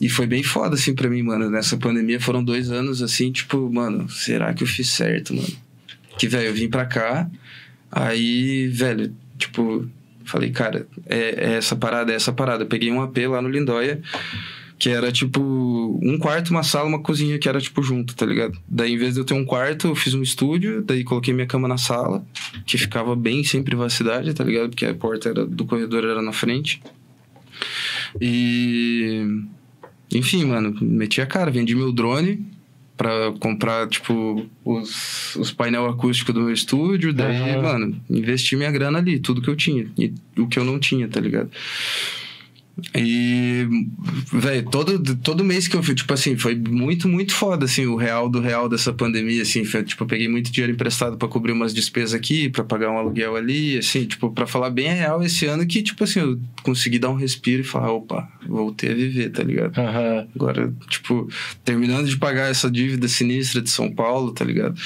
E 0.00 0.08
foi 0.08 0.26
bem 0.26 0.42
foda, 0.42 0.74
assim, 0.74 0.94
pra 0.94 1.08
mim, 1.08 1.22
mano. 1.22 1.50
Nessa 1.50 1.76
pandemia 1.76 2.20
foram 2.20 2.42
dois 2.44 2.70
anos, 2.70 3.02
assim, 3.02 3.32
tipo, 3.32 3.70
mano, 3.72 4.08
será 4.08 4.52
que 4.52 4.62
eu 4.62 4.66
fiz 4.66 4.88
certo, 4.88 5.34
mano? 5.34 5.48
Que, 6.18 6.28
velho, 6.28 6.48
eu 6.48 6.54
vim 6.54 6.68
pra 6.68 6.86
cá, 6.86 7.30
aí, 7.90 8.68
velho, 8.68 9.14
tipo, 9.38 9.88
falei, 10.24 10.50
cara, 10.50 10.86
é, 11.06 11.52
é 11.52 11.56
essa 11.56 11.76
parada, 11.76 12.12
é 12.12 12.16
essa 12.16 12.32
parada. 12.32 12.64
Eu 12.64 12.68
peguei 12.68 12.90
um 12.90 13.00
AP 13.02 13.16
lá 13.28 13.40
no 13.40 13.48
Lindóia, 13.48 14.00
que 14.78 14.90
era, 14.90 15.10
tipo, 15.10 15.40
um 16.02 16.18
quarto, 16.18 16.50
uma 16.50 16.62
sala, 16.62 16.86
uma 16.86 16.98
cozinha, 16.98 17.38
que 17.38 17.48
era, 17.48 17.60
tipo, 17.60 17.82
junto, 17.82 18.14
tá 18.14 18.26
ligado? 18.26 18.58
Daí, 18.68 18.92
em 18.92 18.98
vez 18.98 19.14
de 19.14 19.20
eu 19.20 19.24
ter 19.24 19.34
um 19.34 19.44
quarto, 19.44 19.88
eu 19.88 19.94
fiz 19.94 20.12
um 20.12 20.22
estúdio, 20.22 20.82
daí 20.82 21.02
coloquei 21.02 21.32
minha 21.32 21.46
cama 21.46 21.66
na 21.66 21.78
sala, 21.78 22.24
que 22.66 22.76
ficava 22.76 23.16
bem 23.16 23.42
sem 23.42 23.62
privacidade, 23.62 24.34
tá 24.34 24.44
ligado? 24.44 24.68
Porque 24.68 24.84
a 24.84 24.94
porta 24.94 25.30
era, 25.30 25.46
do 25.46 25.64
corredor 25.64 26.04
era 26.04 26.20
na 26.20 26.32
frente. 26.32 26.82
E. 28.20 29.26
Enfim, 30.12 30.44
mano, 30.44 30.76
meti 30.80 31.20
a 31.20 31.26
cara, 31.26 31.50
vendi 31.50 31.74
meu 31.74 31.90
drone 31.90 32.46
pra 32.96 33.32
comprar, 33.40 33.88
tipo, 33.88 34.46
os, 34.64 35.36
os 35.36 35.50
painel 35.52 35.86
acústico 35.86 36.32
do 36.32 36.40
meu 36.40 36.52
estúdio. 36.52 37.12
Daí, 37.12 37.36
Aham. 37.36 37.62
mano, 37.62 38.00
investi 38.08 38.56
minha 38.56 38.70
grana 38.70 38.98
ali, 38.98 39.18
tudo 39.18 39.42
que 39.42 39.48
eu 39.48 39.56
tinha. 39.56 39.86
E 39.98 40.12
o 40.38 40.46
que 40.46 40.58
eu 40.58 40.64
não 40.64 40.78
tinha, 40.78 41.08
tá 41.08 41.20
ligado? 41.20 41.50
E, 42.94 43.66
velho, 44.32 44.68
todo, 44.70 45.16
todo 45.16 45.42
mês 45.42 45.66
que 45.66 45.74
eu 45.76 45.82
fui, 45.82 45.94
tipo 45.94 46.12
assim, 46.12 46.36
foi 46.36 46.54
muito, 46.54 47.08
muito 47.08 47.34
foda, 47.34 47.64
assim, 47.64 47.86
o 47.86 47.96
real 47.96 48.28
do 48.28 48.38
real 48.38 48.68
dessa 48.68 48.92
pandemia, 48.92 49.42
assim, 49.42 49.64
foi, 49.64 49.82
tipo, 49.82 50.04
eu 50.04 50.06
peguei 50.06 50.28
muito 50.28 50.52
dinheiro 50.52 50.72
emprestado 50.72 51.16
pra 51.16 51.26
cobrir 51.26 51.52
umas 51.52 51.72
despesas 51.72 52.12
aqui, 52.12 52.50
pra 52.50 52.62
pagar 52.64 52.90
um 52.90 52.98
aluguel 52.98 53.34
ali, 53.34 53.78
assim, 53.78 54.04
tipo, 54.04 54.30
pra 54.30 54.46
falar 54.46 54.68
bem 54.68 54.88
real 54.88 55.22
esse 55.22 55.46
ano 55.46 55.66
que, 55.66 55.82
tipo 55.82 56.04
assim, 56.04 56.20
eu 56.20 56.38
consegui 56.62 56.98
dar 56.98 57.08
um 57.08 57.14
respiro 57.14 57.62
e 57.62 57.64
falar, 57.64 57.92
opa, 57.92 58.28
voltei 58.46 58.90
a 58.90 58.94
viver, 58.94 59.30
tá 59.30 59.42
ligado? 59.42 59.78
Aham. 59.78 60.26
Agora, 60.34 60.74
tipo, 60.88 61.28
terminando 61.64 62.06
de 62.06 62.16
pagar 62.18 62.50
essa 62.50 62.70
dívida 62.70 63.08
sinistra 63.08 63.62
de 63.62 63.70
São 63.70 63.90
Paulo, 63.90 64.32
tá 64.32 64.44
ligado? 64.44 64.78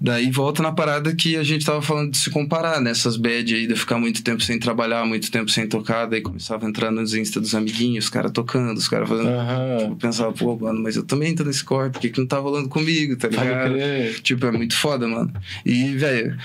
Daí 0.00 0.30
volta 0.32 0.62
na 0.62 0.72
parada 0.72 1.14
que 1.14 1.36
a 1.36 1.44
gente 1.44 1.64
tava 1.64 1.80
falando 1.80 2.10
de 2.10 2.18
se 2.18 2.30
comparar, 2.30 2.80
nessas 2.80 3.16
bad 3.16 3.54
aí, 3.54 3.66
de 3.68 3.76
ficar 3.76 3.98
muito 3.98 4.22
tempo 4.24 4.42
sem 4.42 4.58
trabalhar, 4.58 5.06
muito 5.06 5.30
tempo 5.30 5.50
sem 5.50 5.68
tocar, 5.68 6.06
daí 6.06 6.20
começava 6.20 6.66
a 6.66 6.68
entrar 6.68 6.90
nos 6.90 7.14
Dos 7.40 7.54
amiguinhos, 7.54 8.04
os 8.06 8.10
caras 8.10 8.32
tocando, 8.32 8.76
os 8.76 8.88
caras 8.88 9.08
fazendo. 9.08 9.28
Aham. 9.28 9.78
Tipo, 9.78 9.96
pensava, 9.96 10.32
pô, 10.32 10.56
mano, 10.56 10.82
mas 10.82 10.96
eu 10.96 11.02
também 11.02 11.34
tô 11.34 11.44
nesse 11.44 11.64
corre, 11.64 11.90
por 11.90 12.00
que, 12.00 12.10
que 12.10 12.18
não 12.18 12.26
tá 12.26 12.38
rolando 12.38 12.68
comigo, 12.68 13.16
tá 13.16 13.28
ligado? 13.28 13.74
Tipo, 14.22 14.46
é 14.46 14.52
muito 14.52 14.76
foda, 14.76 15.06
mano. 15.06 15.32
E, 15.64 15.94
velho, 15.96 16.36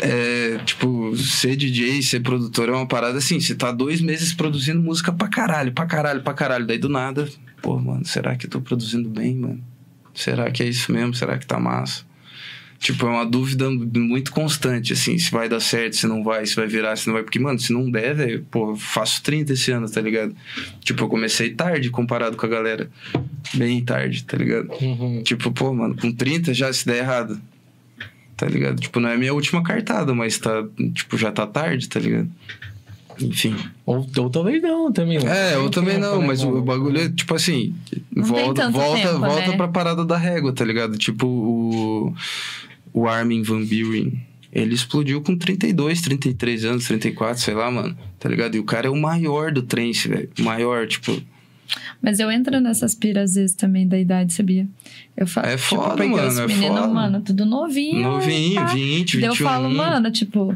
é, 0.00 0.58
tipo, 0.64 1.16
ser 1.16 1.56
DJ, 1.56 2.02
ser 2.02 2.20
produtor 2.20 2.68
é 2.68 2.72
uma 2.72 2.86
parada 2.86 3.18
assim. 3.18 3.40
Você 3.40 3.54
tá 3.54 3.70
dois 3.72 4.00
meses 4.00 4.32
produzindo 4.32 4.80
música 4.80 5.12
pra 5.12 5.28
caralho, 5.28 5.72
pra 5.72 5.86
caralho, 5.86 6.22
pra 6.22 6.34
caralho. 6.34 6.66
Daí 6.66 6.78
do 6.78 6.88
nada, 6.88 7.28
pô, 7.60 7.78
mano, 7.78 8.04
será 8.04 8.36
que 8.36 8.46
eu 8.46 8.50
tô 8.50 8.60
produzindo 8.60 9.08
bem, 9.08 9.36
mano? 9.36 9.62
Será 10.14 10.50
que 10.50 10.62
é 10.62 10.66
isso 10.66 10.92
mesmo? 10.92 11.14
Será 11.14 11.38
que 11.38 11.46
tá 11.46 11.58
massa? 11.58 12.04
Tipo, 12.82 13.06
é 13.06 13.10
uma 13.10 13.24
dúvida 13.24 13.70
muito 13.70 14.32
constante, 14.32 14.92
assim, 14.92 15.16
se 15.16 15.30
vai 15.30 15.48
dar 15.48 15.60
certo, 15.60 15.94
se 15.94 16.04
não 16.04 16.24
vai, 16.24 16.44
se 16.44 16.56
vai 16.56 16.66
virar, 16.66 16.96
se 16.96 17.06
não 17.06 17.14
vai. 17.14 17.22
Porque, 17.22 17.38
mano, 17.38 17.56
se 17.56 17.72
não 17.72 17.88
der, 17.88 18.12
velho, 18.12 18.44
pô, 18.50 18.70
eu 18.70 18.76
faço 18.76 19.22
30 19.22 19.52
esse 19.52 19.70
ano, 19.70 19.88
tá 19.88 20.00
ligado? 20.00 20.34
Tipo, 20.80 21.04
eu 21.04 21.08
comecei 21.08 21.50
tarde 21.50 21.90
comparado 21.90 22.36
com 22.36 22.44
a 22.44 22.48
galera. 22.48 22.90
Bem 23.54 23.84
tarde, 23.84 24.24
tá 24.24 24.36
ligado? 24.36 24.68
Uhum. 24.80 25.22
Tipo, 25.22 25.52
pô, 25.52 25.72
mano, 25.72 25.94
com 25.94 26.10
30 26.10 26.52
já 26.52 26.72
se 26.72 26.84
der 26.84 26.98
errado. 26.98 27.40
Tá 28.36 28.46
ligado? 28.46 28.80
Tipo, 28.80 28.98
não 28.98 29.10
é 29.10 29.14
a 29.14 29.18
minha 29.18 29.32
última 29.32 29.62
cartada, 29.62 30.12
mas 30.12 30.36
tá, 30.38 30.64
tipo, 30.92 31.16
já 31.16 31.30
tá 31.30 31.46
tarde, 31.46 31.88
tá 31.88 32.00
ligado? 32.00 32.28
Enfim. 33.20 33.54
Ou, 33.86 34.04
ou 34.16 34.28
talvez 34.28 34.60
não 34.60 34.92
também. 34.92 35.20
não. 35.20 35.28
É, 35.32 35.54
eu 35.54 35.62
Tem 35.62 35.70
também 35.70 35.94
tempo, 35.94 36.06
não, 36.06 36.20
né, 36.20 36.26
mas 36.26 36.42
o, 36.42 36.48
o 36.48 36.62
bagulho 36.62 37.00
é, 37.00 37.08
tipo 37.08 37.32
assim, 37.32 37.72
Não 38.10 38.24
tem 38.24 38.44
volta, 38.44 38.62
tanto 38.62 38.72
volta, 38.72 39.08
tempo, 39.08 39.20
volta 39.20 39.48
né? 39.48 39.56
pra 39.56 39.68
parada 39.68 40.04
da 40.04 40.16
régua, 40.16 40.52
tá 40.52 40.64
ligado? 40.64 40.98
Tipo, 40.98 41.28
o, 41.28 42.14
o 42.92 43.08
Armin 43.08 43.42
Van 43.42 43.62
Buren, 43.64 44.12
ele 44.52 44.74
explodiu 44.74 45.20
com 45.22 45.36
32, 45.36 46.00
33 46.02 46.64
anos, 46.64 46.86
34, 46.86 47.40
sei 47.42 47.54
lá, 47.54 47.70
mano, 47.70 47.96
tá 48.18 48.28
ligado? 48.28 48.54
E 48.54 48.58
o 48.58 48.64
cara 48.64 48.86
é 48.86 48.90
o 48.90 48.96
maior 48.96 49.50
do 49.52 49.62
trance, 49.62 50.08
velho, 50.08 50.28
o 50.38 50.42
maior, 50.42 50.86
tipo, 50.86 51.20
Mas 52.02 52.20
eu 52.20 52.30
entro 52.30 52.60
nessas 52.60 52.94
piras 52.94 53.34
vezes 53.34 53.54
também 53.56 53.88
da 53.88 53.98
idade, 53.98 54.32
sabia? 54.34 54.68
Eu 55.16 55.26
falo, 55.26 55.46
É 55.46 55.56
tipo, 55.56 55.62
foda, 55.76 56.04
mano, 56.06 56.28
os 56.28 56.38
é 56.38 56.46
meninos, 56.46 56.78
foda. 56.80 56.88
mano, 56.88 57.20
tudo 57.22 57.46
novinho. 57.46 58.02
novinho, 58.02 58.56
pá. 58.56 58.66
20, 58.66 59.16
21. 59.16 59.20
Daí 59.20 59.30
eu 59.30 59.34
falo, 59.36 59.70
mano, 59.70 60.10
tipo, 60.10 60.54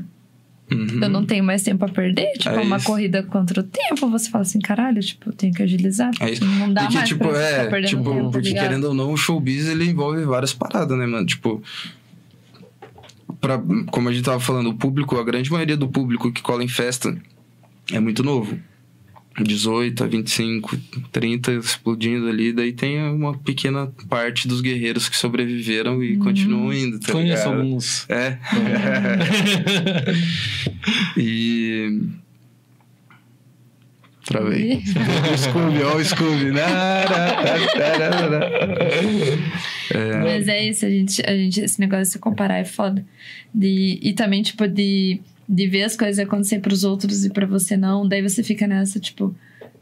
Uhum. 0.71 1.01
eu 1.01 1.09
não 1.09 1.25
tenho 1.25 1.45
mais 1.45 1.63
tempo 1.63 1.85
a 1.85 1.89
perder. 1.89 2.33
Tipo, 2.33 2.49
É 2.57 2.61
uma 2.61 2.77
isso. 2.79 2.87
corrida 2.87 3.23
contra 3.23 3.61
o 3.61 3.63
tempo. 3.63 4.11
Você 4.11 4.29
fala 4.29 4.43
assim, 4.43 4.59
caralho, 4.59 5.01
tipo, 5.01 5.31
eu 5.31 5.33
tenho 5.33 5.55
que 5.55 5.63
agilizar. 5.63 6.11
É 6.21 6.33
isso. 6.33 6.45
Não 6.45 6.73
dá 6.75 6.83
porque, 6.83 6.97
mais 6.97 7.09
tipo, 7.09 7.29
pra 7.29 7.39
é, 7.41 7.83
tipo, 7.83 8.03
tempo, 8.03 8.25
tá 8.25 8.31
porque 8.33 8.49
ligado? 8.49 8.63
querendo 8.65 8.85
ou 8.89 8.93
não, 8.95 9.13
o 9.13 9.17
showbiz 9.17 9.69
ele 9.69 9.89
envolve 9.89 10.25
várias 10.25 10.53
paradas, 10.53 10.99
né, 10.99 11.07
mano? 11.07 11.25
Tipo, 11.25 11.63
pra, 13.41 13.61
como 13.91 14.09
a 14.09 14.13
gente 14.13 14.25
tava 14.25 14.41
falando, 14.41 14.71
o 14.71 14.75
público, 14.75 15.19
a 15.19 15.25
grande 15.25 15.51
maioria 15.51 15.77
do 15.77 15.89
público 15.89 16.33
que 16.33 16.43
cola 16.43 16.63
em 16.65 16.69
festa 16.69 17.17
é 17.93 18.01
muito 18.01 18.23
novo. 18.23 18.59
18 19.39 20.03
a 20.03 20.07
25, 20.07 20.79
30 21.13 21.53
explodindo 21.53 22.27
ali, 22.27 22.55
daí 22.55 22.73
tem 22.73 23.03
uma 23.11 23.37
pequena 23.37 23.93
parte 24.09 24.49
dos 24.49 24.63
guerreiros 24.63 25.11
que 25.11 25.17
sobreviveram 25.17 26.03
e 26.03 26.17
continuam 26.17 26.73
indo, 26.73 26.99
tá 26.99 27.13
Conheço 27.13 27.45
ligado? 27.45 27.61
alguns. 27.61 28.09
É. 28.09 28.39
e. 31.19 32.01
Travei. 34.27 34.83
Scooby, 35.39 35.83
ó 35.85 35.97
o 35.97 36.05
Scooby. 36.05 36.51
É. 39.95 40.17
Mas 40.19 40.49
é 40.49 40.65
isso, 40.65 40.85
a 40.85 40.91
gente, 40.91 41.23
a 41.25 41.37
gente, 41.37 41.61
esse 41.61 41.79
negócio 41.79 42.05
de 42.07 42.11
se 42.11 42.19
comparar 42.19 42.59
é 42.59 42.65
foda. 42.65 43.07
De, 43.55 44.01
e 44.03 44.13
também, 44.13 44.43
tipo, 44.43 44.67
de, 44.67 45.21
de 45.49 45.67
ver 45.69 45.85
as 45.85 45.97
coisas 45.97 46.19
acontecer 46.19 46.59
pros 46.59 46.83
outros 46.83 47.25
e 47.25 47.31
pra 47.31 47.47
você 47.47 47.77
não. 47.77 48.07
Daí 48.07 48.21
você 48.21 48.43
fica 48.43 48.67
nessa, 48.67 48.99
tipo, 48.99 49.35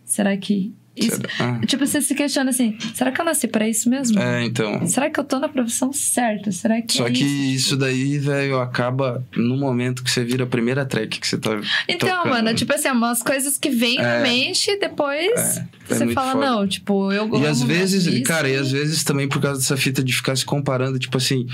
será 0.05 0.36
que 0.36 0.74
isso, 0.97 1.20
ah. 1.40 1.60
Tipo, 1.66 1.86
você 1.86 2.00
se 2.00 2.14
questiona 2.14 2.50
assim: 2.50 2.76
será 2.94 3.10
que 3.10 3.20
eu 3.20 3.24
nasci 3.24 3.48
pra 3.48 3.68
isso 3.68 3.89
mesmo? 3.90 4.18
É, 4.18 4.44
então. 4.44 4.86
Será 4.86 5.10
que 5.10 5.18
eu 5.18 5.24
tô 5.24 5.39
na 5.40 5.48
profissão 5.48 5.92
certa? 5.92 6.52
Será 6.52 6.81
que. 6.81 6.92
Só 6.97 7.06
é 7.08 7.10
que 7.10 7.24
isso? 7.24 7.55
isso 7.66 7.76
daí, 7.76 8.16
velho, 8.18 8.58
acaba 8.60 9.24
no 9.36 9.56
momento 9.56 10.05
que 10.05 10.10
você 10.10 10.24
vira 10.24 10.44
a 10.44 10.47
primeira 10.47 10.84
track 10.86 11.18
que 11.18 11.26
você 11.26 11.36
tá. 11.36 11.50
Então, 11.89 12.08
tocando. 12.08 12.31
mano, 12.32 12.55
tipo 12.55 12.73
assim, 12.74 12.89
umas 12.90 13.23
coisas 13.23 13.58
que 13.58 13.70
vêm 13.70 13.98
É. 13.98 14.02
na 14.02 14.20
mente 14.23 14.70
e 14.70 14.78
depois 14.78 15.56
É, 15.58 15.60
é 15.90 15.94
você 15.94 16.06
fala: 16.12 16.32
foda. 16.32 16.47
não, 16.47 16.68
tipo, 16.68 17.10
eu 17.12 17.28
E 17.40 17.47
às 17.47 17.60
vezes, 17.62 18.06
isso 18.06 18.23
cara, 18.23 18.48
e 18.48 18.56
às 18.56 18.70
vezes 18.70 19.02
também 19.02 19.28
por 19.28 19.40
causa 19.42 19.58
dessa 19.60 19.76
fita 19.76 20.02
de 20.02 20.12
ficar 20.12 20.36
se 20.36 20.44
comparando, 20.44 20.98
tipo 20.98 21.16
assim. 21.16 21.47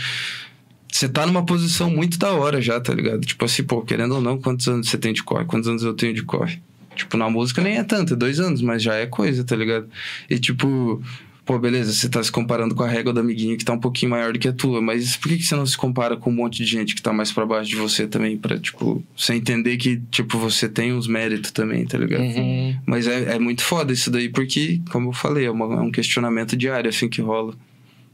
Você 0.93 1.09
tá 1.09 1.25
numa 1.25 1.47
posição 1.47 1.89
muito 1.89 2.19
da 2.19 2.33
hora 2.33 2.61
já, 2.61 2.81
tá 2.81 2.93
ligado? 2.93 3.21
Tipo 3.21 3.45
assim, 3.45 3.63
pô, 3.63 3.81
querendo 3.81 4.17
ou 4.17 4.21
não, 4.21 4.37
quantos 4.39 4.67
anos 4.67 4.89
você 4.89 4.99
tem 4.99 5.13
de 5.13 5.23
corre? 5.23 5.45
Quantos 5.45 5.69
anos 5.69 5.85
eu 5.85 5.95
tenho 5.95 6.13
de 6.13 6.23
corre? 6.25 6.61
Tipo, 6.95 7.17
na 7.17 7.31
música 7.31 7.63
nem 7.63 7.77
é 7.79 7.85
tanto, 7.85 8.15
é 8.15 8.17
dois 8.17 8.39
anos, 8.41 8.61
mas 8.63 8.83
já 8.83 8.95
é 8.95 9.07
coisa, 9.07 9.43
tá 9.45 9.55
ligado? 9.57 9.89
E 10.29 10.39
tipo, 10.39 11.01
pô, 11.47 11.59
beleza, 11.59 11.93
você 11.93 12.09
tá 12.09 12.23
se 12.23 12.31
comparando 12.31 12.75
com 12.75 12.83
a 12.83 12.89
régua 12.89 13.13
do 13.13 13.21
amiguinho 13.21 13.57
que 13.57 13.65
tá 13.65 13.73
um 13.73 13.79
pouquinho 13.79 14.11
maior 14.11 14.33
do 14.33 14.39
que 14.39 14.49
a 14.49 14.53
tua, 14.53 14.83
mas 14.83 15.17
por 15.17 15.29
que, 15.29 15.39
que 15.39 15.45
você 15.45 15.57
não 15.57 15.65
se 15.65 15.77
compara 15.77 16.17
com 16.17 16.31
um 16.31 16.35
monte 16.35 16.59
de 16.59 16.65
gente 16.67 16.95
que 16.95 17.01
tá 17.01 17.13
mais 17.13 17.33
pra 17.33 17.47
baixo 17.47 17.71
de 17.71 17.77
você 17.77 18.07
também? 18.07 18.37
Pra, 18.37 18.59
tipo, 18.59 19.03
você 19.17 19.35
entender 19.35 19.77
que, 19.79 20.01
tipo, 20.11 20.37
você 20.39 20.69
tem 20.69 20.93
uns 20.93 21.07
méritos 21.07 21.51
também, 21.53 21.87
tá 21.87 21.97
ligado? 21.97 22.23
Uhum. 22.23 22.77
Mas 22.85 23.07
é, 23.07 23.37
é 23.37 23.39
muito 23.39 23.63
foda 23.63 23.93
isso 23.93 24.11
daí, 24.11 24.29
porque, 24.29 24.81
como 24.91 25.09
eu 25.09 25.13
falei, 25.13 25.47
é, 25.47 25.51
uma- 25.51 25.77
é 25.77 25.81
um 25.81 25.91
questionamento 25.91 26.57
diário, 26.57 26.89
assim, 26.91 27.09
que 27.09 27.21
rola. 27.23 27.55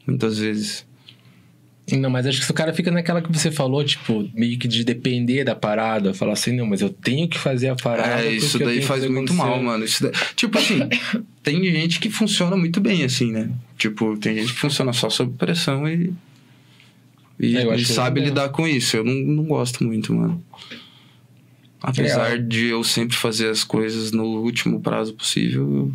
Muitas 0.06 0.38
vezes. 0.38 0.85
Não, 1.92 2.10
mas 2.10 2.26
acho 2.26 2.40
que 2.40 2.44
se 2.44 2.50
o 2.50 2.54
cara 2.54 2.72
fica 2.72 2.90
naquela 2.90 3.22
que 3.22 3.32
você 3.32 3.48
falou, 3.50 3.84
tipo, 3.84 4.28
meio 4.34 4.58
que 4.58 4.66
de 4.66 4.82
depender 4.82 5.44
da 5.44 5.54
parada, 5.54 6.12
falar 6.12 6.32
assim, 6.32 6.50
não, 6.56 6.66
mas 6.66 6.80
eu 6.80 6.88
tenho 6.90 7.28
que 7.28 7.38
fazer 7.38 7.68
a 7.68 7.76
parada. 7.76 8.24
É, 8.24 8.32
isso 8.32 8.58
daí 8.58 8.82
faz 8.82 8.86
fazer 9.02 9.08
muito 9.08 9.32
acontecer. 9.32 9.50
mal, 9.56 9.62
mano. 9.62 9.84
Isso 9.84 10.02
daí- 10.02 10.12
Tipo 10.34 10.58
assim, 10.58 10.80
tem 11.44 11.62
gente 11.64 12.00
que 12.00 12.10
funciona 12.10 12.56
muito 12.56 12.80
bem, 12.80 13.04
assim, 13.04 13.30
né? 13.30 13.50
Tipo, 13.78 14.16
tem 14.18 14.34
gente 14.34 14.52
que 14.52 14.58
funciona 14.58 14.92
só 14.92 15.08
sob 15.08 15.32
pressão 15.38 15.88
e. 15.88 16.12
E, 17.38 17.56
É, 17.56 17.76
e 17.76 17.84
sabe 17.84 18.18
é 18.20 18.24
legal. 18.24 18.44
lidar 18.44 18.48
com 18.52 18.66
isso. 18.66 18.96
Eu 18.96 19.04
não, 19.04 19.14
não 19.14 19.44
gosto 19.44 19.84
muito, 19.84 20.12
mano. 20.12 20.42
Apesar 21.82 22.34
É. 22.34 22.38
de 22.38 22.66
eu 22.66 22.82
sempre 22.82 23.16
fazer 23.16 23.48
as 23.48 23.62
coisas 23.62 24.10
no 24.10 24.24
último 24.42 24.80
prazo 24.80 25.14
possível. 25.14 25.92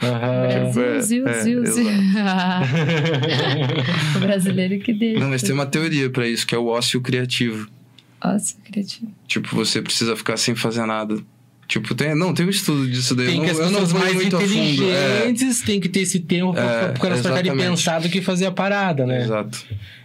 Brasil, 0.00 0.86
É, 0.86 1.00
ziu, 1.00 1.28
é, 1.28 1.42
ziu, 1.42 1.66
ziu. 1.66 1.86
o 4.16 4.20
brasileiro 4.20 4.78
que 4.80 4.92
deixa. 4.92 5.20
Não, 5.20 5.30
mas 5.30 5.42
tem 5.42 5.52
uma 5.52 5.66
teoria 5.66 6.10
pra 6.10 6.26
isso, 6.28 6.46
que 6.46 6.54
é 6.54 6.58
o 6.58 6.66
ócio 6.66 7.00
criativo. 7.00 7.68
Nossa, 8.24 8.54
criativo. 8.64 9.10
Tipo, 9.26 9.54
você 9.56 9.82
precisa 9.82 10.16
ficar 10.16 10.36
sem 10.36 10.54
fazer 10.54 10.86
nada. 10.86 11.16
Tipo, 11.66 11.94
tem. 11.94 12.14
Não, 12.14 12.34
tem 12.34 12.46
um 12.46 12.50
estudo 12.50 12.88
disso 12.88 13.14
daí. 13.14 13.26
Tem 13.28 13.40
que 13.40 13.52
não, 13.52 13.52
as 13.52 13.58
pessoas 13.70 13.92
mais 13.92 14.14
muito 14.14 14.36
a 14.36 14.40
fundo. 14.40 14.52
É, 14.54 15.28
inteligentes 15.28 15.62
têm 15.62 15.80
que 15.80 15.88
ter 15.88 16.00
esse 16.00 16.20
tempo 16.20 16.52
pra, 16.52 16.62
É, 16.62 16.88
pra 16.92 17.08
elas 17.08 17.20
ficarem 17.20 17.40
exatamente. 17.50 17.68
pensado 17.70 18.08
que 18.08 18.20
fazer 18.20 18.46
a 18.46 18.52
parada, 18.52 19.06
né? 19.06 19.22
Exato. 19.22 19.64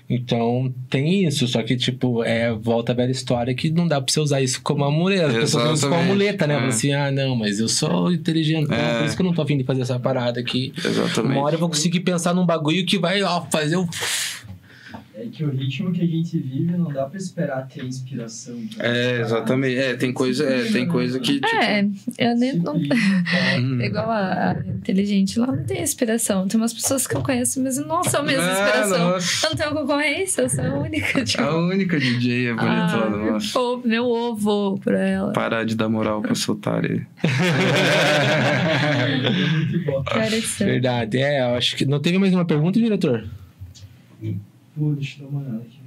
Então 0.10 0.74
tem 0.90 1.26
isso, 1.26 1.46
só 1.48 1.62
que, 1.62 1.76
tipo, 1.76 2.24
é 2.24 2.54
volta 2.54 2.94
a 2.94 2.96
velha 2.96 3.12
história 3.12 3.54
que 3.54 3.70
não 3.70 3.86
dá 3.88 4.00
pra 4.00 4.12
você 4.12 4.22
usar 4.22 4.42
isso 4.42 4.62
como 4.62 4.86
amuleta. 4.86 5.28
As 5.28 5.34
pessoas 5.34 5.72
usam 5.72 5.90
como 5.90 6.02
amuleta, 6.02 6.48
né? 6.48 6.54
É. 6.56 6.68
Assim, 6.68 6.94
ah, 6.94 7.12
não, 7.12 7.36
mas 7.36 7.60
eu 7.60 7.68
sou 7.68 8.12
inteligente, 8.12 8.72
É. 8.72 9.00
por 9.00 9.06
isso 9.06 9.16
que 9.18 9.22
eu 9.22 9.26
não 9.26 9.34
tô 9.34 9.42
afim 9.42 9.58
de 9.58 9.66
fazer 9.66 9.82
essa 9.82 10.00
parada 10.00 10.40
aqui. 10.40 10.72
Exatamente. 10.78 11.34
Uma 11.36 11.42
hora 11.46 11.56
eu 11.56 11.60
vou 11.60 11.68
conseguir 11.70 12.00
pensar 12.00 12.34
num 12.34 12.46
bagulho 12.46 12.86
que 12.86 12.98
vai, 12.98 13.22
ó, 13.22 13.42
fazer 13.52 13.76
o. 13.76 13.86
É 15.20 15.26
que 15.32 15.44
o 15.44 15.50
ritmo 15.50 15.92
que 15.92 16.00
a 16.02 16.06
gente 16.06 16.38
vive 16.38 16.78
não 16.78 16.94
dá 16.94 17.06
pra 17.06 17.18
esperar 17.18 17.68
ter 17.68 17.84
inspiração. 17.84 18.56
pra 18.76 18.86
É, 18.88 19.22
exatamente. 19.22 19.76
É, 19.76 19.96
tem 19.96 20.14
coisa, 20.14 20.44
é, 20.48 20.66
tem 20.66 20.88
coisa 20.88 21.20
que, 21.20 21.40
tipo. 21.42 21.56
É, 21.56 21.90
eu 22.20 22.36
nem. 22.38 22.54
Não, 22.60 22.76
hum. 22.76 23.82
é 23.82 23.86
igual 23.88 24.12
a, 24.12 24.52
a 24.52 24.60
inteligente 24.60 25.40
lá, 25.40 25.48
não 25.48 25.64
tem 25.64 25.82
inspiração. 25.82 26.48
Tem 26.48 26.62
umas 26.62 26.72
pessoas 26.72 27.08
que 27.08 27.16
eu 27.18 27.24
conheço, 27.24 27.60
mas 27.64 27.78
não 27.80 28.04
são 28.04 28.22
minhas 28.24 28.44
Ah, 28.44 28.52
inspiração. 28.52 29.10
nossa. 29.10 29.46
Eu 29.48 29.50
não 29.50 29.58
tenho 29.58 29.72
concorrência, 29.72 30.42
eu 30.44 30.50
sou 30.50 30.64
a 30.64 30.74
única. 30.82 31.24
Tipo, 31.26 31.44
A 31.44 31.58
única 31.66 32.00
DJ 32.00 32.50
é 32.50 32.54
bonitona, 32.54 33.06
ah, 33.06 33.10
meu, 33.10 33.34
nossa. 33.34 33.48
fofo, 33.48 33.88
meu 33.88 34.06
ovo 34.06 34.80
pra 34.84 35.00
ela. 35.00 35.34
Parar 35.34 35.64
de 35.66 35.76
dar 35.76 35.90
moral 35.90 36.22
pra 36.22 36.36
soltar 36.36 36.86
aí. 36.86 37.02
É 39.08 39.50
muito 39.50 39.84
bom. 39.84 40.04
Pareceu. 40.04 40.68
Verdade, 40.68 41.18
é, 41.18 41.42
eu 41.42 41.56
acho 41.56 41.76
que. 41.76 41.86
Não 41.86 42.00
teve 42.00 42.20
mais 42.20 42.34
uma 42.34 42.46
pergunta, 42.46 42.80
diretor? 42.80 43.26
Pô, 44.78 44.94
deixa 44.94 45.24
eu 45.24 45.28
dar 45.28 45.38
uma 45.38 45.42
olhada 45.42 45.64
aqui. 45.64 45.80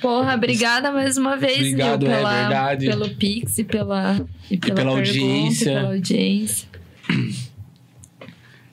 Porra, 0.00 0.34
obrigada 0.34 0.92
mais 0.92 1.16
uma 1.16 1.36
vez, 1.36 1.58
Obrigado, 1.58 2.04
viu, 2.04 2.10
é 2.10 2.16
pela, 2.16 2.40
verdade. 2.40 2.86
pelo 2.86 3.10
Pix 3.10 3.58
e 3.58 3.64
pela, 3.64 4.26
e 4.50 4.56
pela, 4.56 4.74
pela 4.74 4.94
pergunta, 4.96 5.10
audiência. 5.10 5.70
E 5.70 5.74
pela 5.74 5.88
audiência. 5.94 6.68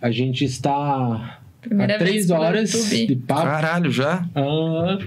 A 0.02 0.10
gente 0.12 0.44
está 0.44 1.40
Primeira 1.62 1.96
há 1.96 2.00
três 2.00 2.32
horas 2.32 2.72
de 2.90 3.16
papo. 3.16 3.44
Caralho, 3.44 3.92
já? 3.92 4.28
Ah, 4.34 4.98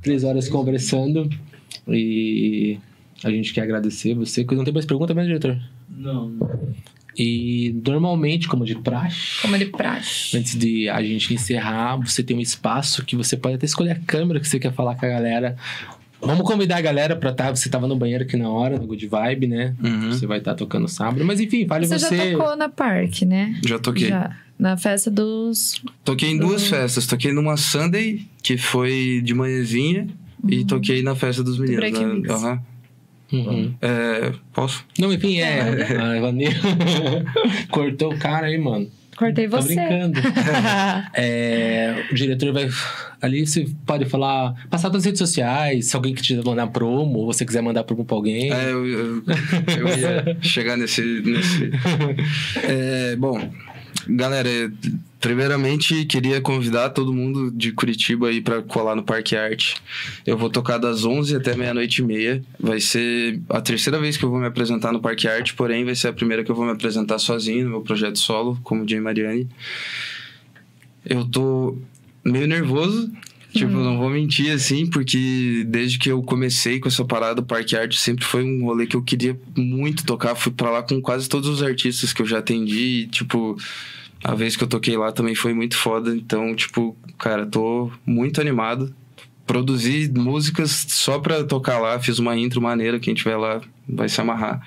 três 0.00 0.24
horas 0.24 0.48
conversando. 0.48 1.28
E 1.86 2.78
a 3.22 3.30
gente 3.30 3.52
quer 3.52 3.62
agradecer 3.62 4.14
você. 4.14 4.44
Não 4.44 4.64
tem 4.64 4.72
mais 4.72 4.86
pergunta 4.86 5.12
mesmo, 5.12 5.28
diretor? 5.28 5.60
Não, 5.90 6.30
não. 6.30 6.74
E 7.18 7.74
normalmente, 7.86 8.48
como 8.48 8.64
de 8.64 8.74
praxe, 8.76 9.40
Como 9.42 9.58
de 9.58 9.66
praxe. 9.66 10.36
antes 10.36 10.56
de 10.56 10.88
a 10.88 11.02
gente 11.02 11.34
encerrar, 11.34 11.96
você 11.96 12.22
tem 12.22 12.36
um 12.36 12.40
espaço 12.40 13.04
que 13.04 13.14
você 13.14 13.36
pode 13.36 13.56
até 13.56 13.66
escolher 13.66 13.90
a 13.92 13.98
câmera 14.00 14.40
que 14.40 14.48
você 14.48 14.58
quer 14.58 14.72
falar 14.72 14.94
com 14.94 15.04
a 15.04 15.08
galera. 15.08 15.56
Vamos 16.24 16.46
convidar 16.46 16.76
a 16.76 16.80
galera 16.80 17.16
pra 17.16 17.30
estar. 17.30 17.50
Você 17.54 17.68
tava 17.68 17.86
no 17.88 17.96
banheiro 17.96 18.22
aqui 18.24 18.36
na 18.36 18.48
hora, 18.48 18.78
no 18.78 18.86
Good 18.86 19.08
Vibe, 19.08 19.48
né? 19.48 19.74
Uhum. 19.82 20.12
Você 20.12 20.24
vai 20.26 20.38
estar 20.38 20.54
tocando 20.54 20.86
sábado. 20.88 21.24
Mas 21.24 21.40
enfim, 21.40 21.66
fale 21.66 21.84
Você, 21.86 21.98
você. 21.98 22.16
já 22.16 22.38
tocou 22.38 22.56
na 22.56 22.68
Parque, 22.68 23.24
né? 23.26 23.58
Já 23.66 23.78
toquei. 23.78 24.08
Já. 24.08 24.36
Na 24.58 24.76
festa 24.76 25.10
dos. 25.10 25.82
Toquei 26.04 26.30
em 26.30 26.38
duas 26.38 26.62
Uhum. 26.62 26.68
festas. 26.68 27.06
Toquei 27.08 27.32
numa 27.32 27.56
Sunday, 27.56 28.24
que 28.42 28.56
foi 28.56 29.20
de 29.24 29.34
manhãzinha, 29.34 30.06
e 30.48 30.64
toquei 30.64 31.02
na 31.02 31.16
festa 31.16 31.42
dos 31.42 31.58
meninos. 31.58 31.80
Break 31.80 31.98
né? 31.98 32.14
Mix. 32.14 32.30
Aham. 32.30 32.60
Uhum. 33.32 33.74
É, 33.80 34.32
posso? 34.52 34.84
Não, 34.98 35.12
enfim, 35.12 35.40
é. 35.40 35.62
Vanessa 36.20 36.60
Cortou 37.70 38.12
o 38.12 38.18
cara 38.18 38.46
aí, 38.46 38.58
mano. 38.58 38.88
Cortei 39.16 39.48
Tá 39.48 39.60
você. 39.60 39.74
brincando. 39.74 40.20
É, 41.14 42.04
o 42.10 42.14
diretor 42.14 42.52
vai. 42.52 42.68
Ali 43.20 43.46
você 43.46 43.66
pode 43.86 44.04
falar, 44.06 44.54
passar 44.68 44.90
nas 44.90 45.04
redes 45.04 45.18
sociais, 45.18 45.86
se 45.86 45.96
alguém 45.96 46.14
que 46.14 46.22
te 46.22 46.34
mandar 46.36 46.66
promo, 46.68 47.18
ou 47.20 47.26
você 47.26 47.44
quiser 47.44 47.62
mandar 47.62 47.84
promo 47.84 48.04
pra 48.04 48.16
alguém. 48.16 48.52
É, 48.52 48.64
eu, 48.70 48.86
eu, 48.86 49.22
eu 49.78 49.88
ia 49.98 50.36
chegar 50.40 50.76
nesse. 50.76 51.02
nesse... 51.02 51.70
É, 52.64 53.14
bom, 53.16 53.48
galera, 54.08 54.48
é, 54.48 54.68
primeiramente 55.22 56.04
queria 56.04 56.40
convidar 56.40 56.90
todo 56.90 57.14
mundo 57.14 57.48
de 57.52 57.70
Curitiba 57.70 58.26
aí 58.26 58.40
pra 58.40 58.60
colar 58.60 58.96
no 58.96 59.04
Parque 59.04 59.36
Arte. 59.36 59.76
Eu 60.26 60.36
vou 60.36 60.50
tocar 60.50 60.78
das 60.78 61.04
11 61.04 61.36
até 61.36 61.56
meia-noite 61.56 62.02
e 62.02 62.04
meia. 62.04 62.42
Vai 62.58 62.80
ser 62.80 63.40
a 63.48 63.60
terceira 63.60 64.00
vez 64.00 64.16
que 64.16 64.24
eu 64.24 64.30
vou 64.30 64.40
me 64.40 64.46
apresentar 64.46 64.92
no 64.92 65.00
Parque 65.00 65.28
Arte, 65.28 65.54
porém 65.54 65.84
vai 65.84 65.94
ser 65.94 66.08
a 66.08 66.12
primeira 66.12 66.42
que 66.42 66.50
eu 66.50 66.56
vou 66.56 66.66
me 66.66 66.72
apresentar 66.72 67.20
sozinho 67.20 67.64
no 67.64 67.70
meu 67.70 67.80
projeto 67.82 68.18
solo, 68.18 68.58
como 68.64 68.86
Jay 68.86 68.98
Mariani. 68.98 69.48
Eu 71.06 71.24
tô 71.24 71.78
meio 72.24 72.48
nervoso. 72.48 73.10
Tipo, 73.52 73.70
não 73.70 73.98
vou 73.98 74.08
mentir 74.08 74.50
assim, 74.50 74.86
porque 74.86 75.62
desde 75.68 75.98
que 75.98 76.10
eu 76.10 76.22
comecei 76.22 76.80
com 76.80 76.88
essa 76.88 77.04
parada, 77.04 77.42
o 77.42 77.44
Parque 77.44 77.76
Arte 77.76 78.00
sempre 78.00 78.24
foi 78.24 78.42
um 78.42 78.64
rolê 78.64 78.86
que 78.86 78.96
eu 78.96 79.02
queria 79.02 79.38
muito 79.54 80.06
tocar. 80.06 80.34
Fui 80.34 80.50
pra 80.50 80.70
lá 80.70 80.82
com 80.82 81.00
quase 81.02 81.28
todos 81.28 81.48
os 81.48 81.62
artistas 81.62 82.14
que 82.14 82.22
eu 82.22 82.26
já 82.26 82.38
atendi. 82.38 83.02
E, 83.02 83.06
tipo, 83.08 83.56
a 84.22 84.34
vez 84.34 84.56
que 84.56 84.64
eu 84.64 84.68
toquei 84.68 84.96
lá 84.96 85.12
também 85.12 85.34
foi 85.34 85.52
muito 85.52 85.76
foda. 85.76 86.14
Então, 86.14 86.54
tipo, 86.54 86.96
cara, 87.18 87.46
tô 87.46 87.90
muito 88.06 88.40
animado. 88.40 88.94
Produzi 89.46 90.10
músicas 90.14 90.86
só 90.88 91.18
pra 91.18 91.44
tocar 91.44 91.78
lá. 91.78 91.98
Fiz 91.98 92.18
uma 92.18 92.36
intro 92.36 92.62
maneira. 92.62 93.00
Quem 93.00 93.14
tiver 93.14 93.36
lá 93.36 93.60
vai 93.88 94.08
se 94.08 94.20
amarrar. 94.20 94.62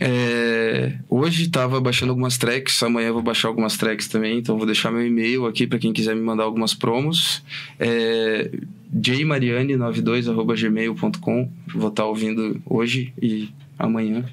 É, 0.00 0.96
hoje 1.08 1.48
tava 1.48 1.80
baixando 1.80 2.12
algumas 2.12 2.38
tracks, 2.38 2.80
amanhã 2.84 3.12
vou 3.12 3.20
baixar 3.20 3.48
algumas 3.48 3.76
tracks 3.76 4.06
também, 4.06 4.38
então 4.38 4.56
vou 4.56 4.64
deixar 4.64 4.92
meu 4.92 5.04
e-mail 5.04 5.44
aqui 5.44 5.66
para 5.66 5.80
quem 5.80 5.92
quiser 5.92 6.14
me 6.14 6.22
mandar 6.22 6.44
algumas 6.44 6.72
promos. 6.72 7.42
É, 7.80 8.48
jmariane92@gmail.com. 8.94 11.50
Vou 11.74 11.88
estar 11.88 12.04
ouvindo 12.04 12.62
hoje 12.64 13.12
e 13.20 13.48
amanhã. 13.76 14.24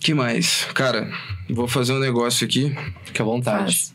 Que 0.00 0.12
mais? 0.14 0.66
Cara, 0.74 1.08
vou 1.52 1.68
fazer 1.68 1.92
um 1.92 1.98
negócio 1.98 2.46
aqui. 2.46 2.74
Fique 3.04 3.20
à 3.20 3.24
vontade. 3.24 3.64
Faz. 3.64 3.94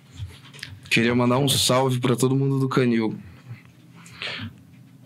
Queria 0.89 1.13
mandar 1.13 1.37
um 1.37 1.49
salve 1.49 1.99
para 1.99 2.15
todo 2.15 2.35
mundo 2.35 2.59
do 2.59 2.69
Canil. 2.69 3.17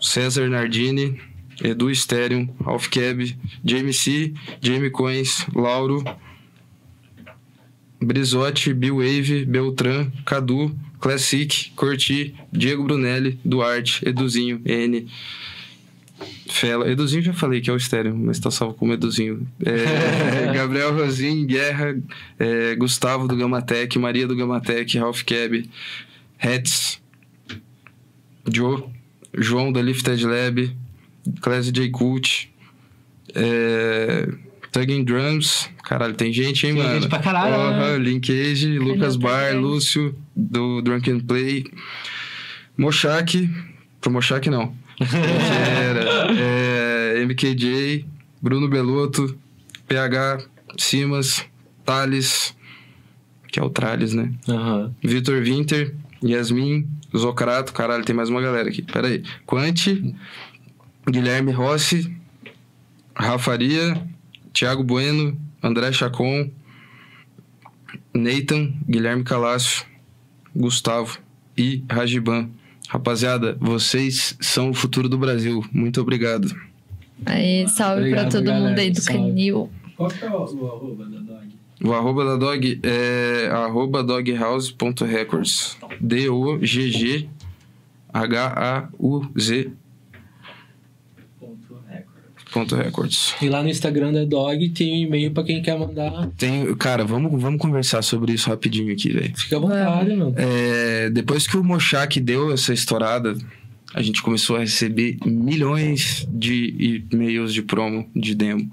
César 0.00 0.48
Nardini, 0.48 1.20
Edu 1.62 1.94
Stereo, 1.94 2.48
Ralph 2.64 2.88
Cab, 2.88 3.36
Jamie 3.64 3.92
C, 3.92 4.32
Jamie 4.60 4.90
Coins, 4.90 5.46
Lauro, 5.54 6.02
Brizotti, 8.00 8.72
Bill 8.72 8.96
Wave, 8.96 9.44
Beltran, 9.44 10.10
Cadu, 10.24 10.74
Classic, 11.00 11.72
Corti, 11.76 12.34
Diego 12.50 12.84
Brunelli, 12.84 13.38
Duarte, 13.44 14.06
Eduzinho, 14.08 14.60
N. 14.64 15.06
Fela. 16.48 16.90
Eduzinho 16.90 17.22
já 17.22 17.32
falei 17.32 17.60
que 17.60 17.70
é 17.70 17.72
o 17.72 17.76
estéreo, 17.76 18.14
mas 18.16 18.38
tá 18.38 18.50
salvo 18.50 18.74
como 18.74 18.92
Eduzinho. 18.92 19.46
É, 19.64 20.52
Gabriel 20.52 20.94
Rosin, 20.94 21.46
Guerra, 21.46 21.96
é, 22.38 22.74
Gustavo 22.74 23.26
do 23.26 23.36
Gamatec, 23.36 23.98
Maria 23.98 24.26
do 24.26 24.36
Gamatec, 24.36 24.98
Ralph 24.98 25.22
Cab, 25.22 25.68
Hetz, 26.42 27.00
Joe, 28.52 28.84
João 29.36 29.72
da 29.72 29.80
Lifted 29.80 30.24
Lab, 30.26 30.76
Class 31.40 31.70
J 31.70 31.88
Cult, 31.90 32.50
é, 33.34 34.28
Tugging 34.72 35.04
Drums. 35.04 35.68
Caralho, 35.82 36.14
tem 36.14 36.32
gente, 36.32 36.66
hein, 36.66 36.74
Tem 36.74 36.82
mano? 36.82 37.00
gente 37.00 37.08
pra 37.08 37.18
caralho, 37.18 37.76
né? 37.76 37.98
Linkage, 37.98 38.78
Lucas 38.78 39.16
Bar. 39.16 39.56
Lúcio, 39.56 40.14
do 40.36 40.80
Drunken 40.82 41.20
Play, 41.20 41.64
Mochak, 42.76 43.48
pro 44.00 44.10
Mochak 44.10 44.48
não. 44.50 44.74
Era 45.00 46.32
é, 46.38 47.24
MKJ, 47.24 48.04
Bruno 48.40 48.68
Belotto, 48.68 49.38
PH, 49.88 50.44
Simas, 50.78 51.44
Thales, 51.84 52.54
que 53.48 53.58
é 53.58 53.62
o 53.62 53.70
Trales, 53.70 54.12
né? 54.12 54.32
Aham. 54.48 54.94
Vitor 55.02 55.42
Winter, 55.42 55.94
Yasmin, 56.22 56.86
Zocrato, 57.16 57.72
caralho, 57.72 58.04
tem 58.04 58.14
mais 58.14 58.28
uma 58.28 58.40
galera 58.40 58.68
aqui. 58.68 58.82
Pera 58.82 59.08
aí. 59.08 59.24
Quanti, 59.46 60.14
Guilherme 61.08 61.50
Rossi, 61.50 62.14
Rafaria, 63.14 64.00
Thiago 64.52 64.84
Bueno, 64.84 65.36
André 65.62 65.92
Chacon, 65.92 66.50
Nathan, 68.14 68.72
Guilherme 68.88 69.24
Calaço, 69.24 69.84
Gustavo 70.54 71.18
e 71.56 71.84
Rajiban. 71.90 72.50
Rapaziada, 72.92 73.56
vocês 73.60 74.36
são 74.40 74.70
o 74.70 74.74
futuro 74.74 75.08
do 75.08 75.16
Brasil. 75.16 75.64
Muito 75.72 76.00
obrigado. 76.00 76.52
Aí, 77.24 77.68
salve 77.68 78.00
Obrigado, 78.00 78.22
pra 78.22 78.30
todo 78.32 78.44
galera. 78.46 78.68
mundo 78.68 78.78
aí 78.80 78.90
do 78.90 79.00
Salve. 79.00 79.20
canil. 79.28 79.70
Qual 79.96 80.10
que 80.10 80.24
é 80.24 80.28
o, 80.28 80.32
o 80.32 80.66
arroba 80.66 81.04
da 81.04 81.18
dog? 81.20 81.48
O 81.84 81.92
arroba 81.92 82.24
da 82.24 82.36
dog 82.36 82.80
é 82.82 83.48
arroba 83.52 84.02
doghouse.records. 84.02 85.76
D-O-G-G 86.00 87.28
H-A-U-Z. 88.12 89.70
Ponto 92.50 92.74
records. 92.74 93.34
E 93.40 93.48
lá 93.48 93.62
no 93.62 93.68
Instagram 93.68 94.12
da 94.12 94.24
Dog 94.24 94.68
tem 94.70 94.92
um 94.92 95.06
e-mail 95.06 95.30
pra 95.30 95.42
quem 95.42 95.62
quer 95.62 95.78
mandar. 95.78 96.28
Tem, 96.36 96.74
cara, 96.74 97.04
vamos, 97.04 97.40
vamos 97.40 97.60
conversar 97.60 98.02
sobre 98.02 98.32
isso 98.32 98.48
rapidinho 98.48 98.92
aqui, 98.92 99.12
velho. 99.12 99.32
Fica 99.36 99.56
à 99.56 99.60
vontade, 99.60 100.14
mano. 100.14 100.34
É, 100.36 101.10
depois 101.10 101.46
que 101.46 101.56
o 101.56 101.64
Mochak 101.64 102.20
deu 102.20 102.52
essa 102.52 102.72
estourada, 102.72 103.36
a 103.92 104.02
gente 104.02 104.22
começou 104.22 104.56
a 104.56 104.60
receber 104.60 105.18
milhões 105.24 106.26
de 106.30 107.04
e-mails 107.12 107.52
de 107.52 107.62
promo, 107.62 108.08
de 108.14 108.34
demo. 108.34 108.70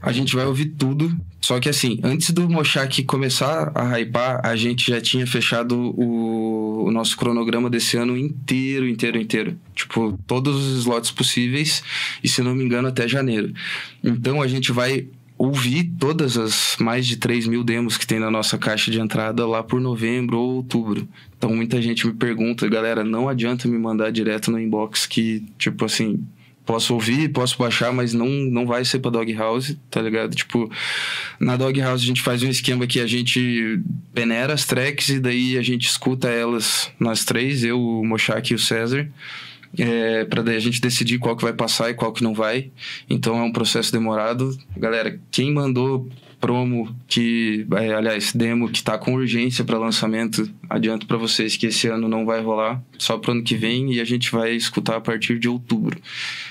A 0.00 0.12
gente 0.12 0.34
vai 0.34 0.44
ouvir 0.44 0.66
tudo. 0.66 1.14
Só 1.40 1.58
que 1.58 1.68
assim, 1.68 1.98
antes 2.02 2.30
do 2.30 2.48
Mochak 2.48 3.02
começar 3.04 3.72
a 3.74 3.98
hypar, 3.98 4.40
a 4.44 4.54
gente 4.54 4.90
já 4.90 5.00
tinha 5.00 5.26
fechado 5.26 5.74
o, 5.98 6.84
o 6.84 6.90
nosso 6.90 7.16
cronograma 7.16 7.68
desse 7.70 7.96
ano 7.96 8.16
inteiro, 8.16 8.86
inteiro, 8.86 9.18
inteiro. 9.18 9.58
Tipo, 9.74 10.18
todos 10.26 10.54
os 10.54 10.78
slots 10.80 11.10
possíveis. 11.10 11.82
E 12.22 12.28
se 12.28 12.42
não 12.42 12.54
me 12.54 12.64
engano, 12.64 12.88
até 12.88 13.08
janeiro. 13.08 13.52
Então 14.04 14.42
a 14.42 14.46
gente 14.46 14.70
vai 14.70 15.08
ouvir 15.42 15.90
todas 15.98 16.38
as 16.38 16.76
mais 16.78 17.04
de 17.04 17.16
3 17.16 17.48
mil 17.48 17.64
demos 17.64 17.98
que 17.98 18.06
tem 18.06 18.20
na 18.20 18.30
nossa 18.30 18.56
caixa 18.56 18.92
de 18.92 19.00
entrada 19.00 19.44
lá 19.44 19.60
por 19.60 19.80
novembro 19.80 20.38
ou 20.38 20.54
outubro. 20.54 21.08
Então 21.36 21.52
muita 21.52 21.82
gente 21.82 22.06
me 22.06 22.12
pergunta, 22.12 22.68
galera, 22.68 23.02
não 23.02 23.28
adianta 23.28 23.66
me 23.66 23.76
mandar 23.76 24.12
direto 24.12 24.52
no 24.52 24.60
inbox 24.60 25.04
que, 25.04 25.44
tipo 25.58 25.84
assim, 25.84 26.24
posso 26.64 26.94
ouvir, 26.94 27.28
posso 27.30 27.58
baixar, 27.58 27.92
mas 27.92 28.14
não, 28.14 28.28
não 28.28 28.64
vai 28.64 28.84
ser 28.84 29.00
pra 29.00 29.10
Doghouse, 29.10 29.76
tá 29.90 30.00
ligado? 30.00 30.32
Tipo, 30.32 30.70
na 31.40 31.56
Doghouse 31.56 32.04
a 32.04 32.06
gente 32.06 32.22
faz 32.22 32.44
um 32.44 32.48
esquema 32.48 32.86
que 32.86 33.00
a 33.00 33.06
gente 33.08 33.80
peneira 34.14 34.52
as 34.52 34.64
tracks 34.64 35.08
e 35.08 35.18
daí 35.18 35.58
a 35.58 35.62
gente 35.62 35.88
escuta 35.88 36.28
elas 36.28 36.88
nas 37.00 37.24
três, 37.24 37.64
eu, 37.64 37.80
o 37.80 38.06
Mochak 38.06 38.52
e 38.52 38.54
o 38.54 38.60
César. 38.60 39.10
É, 39.78 40.24
para 40.24 40.42
daí 40.42 40.56
a 40.56 40.60
gente 40.60 40.80
decidir 40.80 41.18
qual 41.18 41.36
que 41.36 41.42
vai 41.42 41.52
passar 41.52 41.90
e 41.90 41.94
qual 41.94 42.12
que 42.12 42.22
não 42.22 42.34
vai. 42.34 42.70
Então 43.08 43.38
é 43.38 43.42
um 43.42 43.52
processo 43.52 43.92
demorado. 43.92 44.56
Galera, 44.76 45.18
quem 45.30 45.52
mandou 45.52 46.08
promo 46.42 46.94
que, 47.06 47.64
é, 47.76 47.94
aliás, 47.94 48.32
demo 48.32 48.68
que 48.68 48.82
tá 48.82 48.98
com 48.98 49.14
urgência 49.14 49.64
para 49.64 49.78
lançamento, 49.78 50.52
adianto 50.68 51.06
para 51.06 51.16
vocês 51.16 51.56
que 51.56 51.66
esse 51.66 51.86
ano 51.86 52.08
não 52.08 52.26
vai 52.26 52.42
rolar, 52.42 52.82
só 52.98 53.16
pro 53.16 53.30
ano 53.30 53.44
que 53.44 53.54
vem 53.54 53.92
e 53.92 54.00
a 54.00 54.04
gente 54.04 54.32
vai 54.32 54.52
escutar 54.52 54.96
a 54.96 55.00
partir 55.00 55.38
de 55.38 55.48
outubro. 55.48 56.00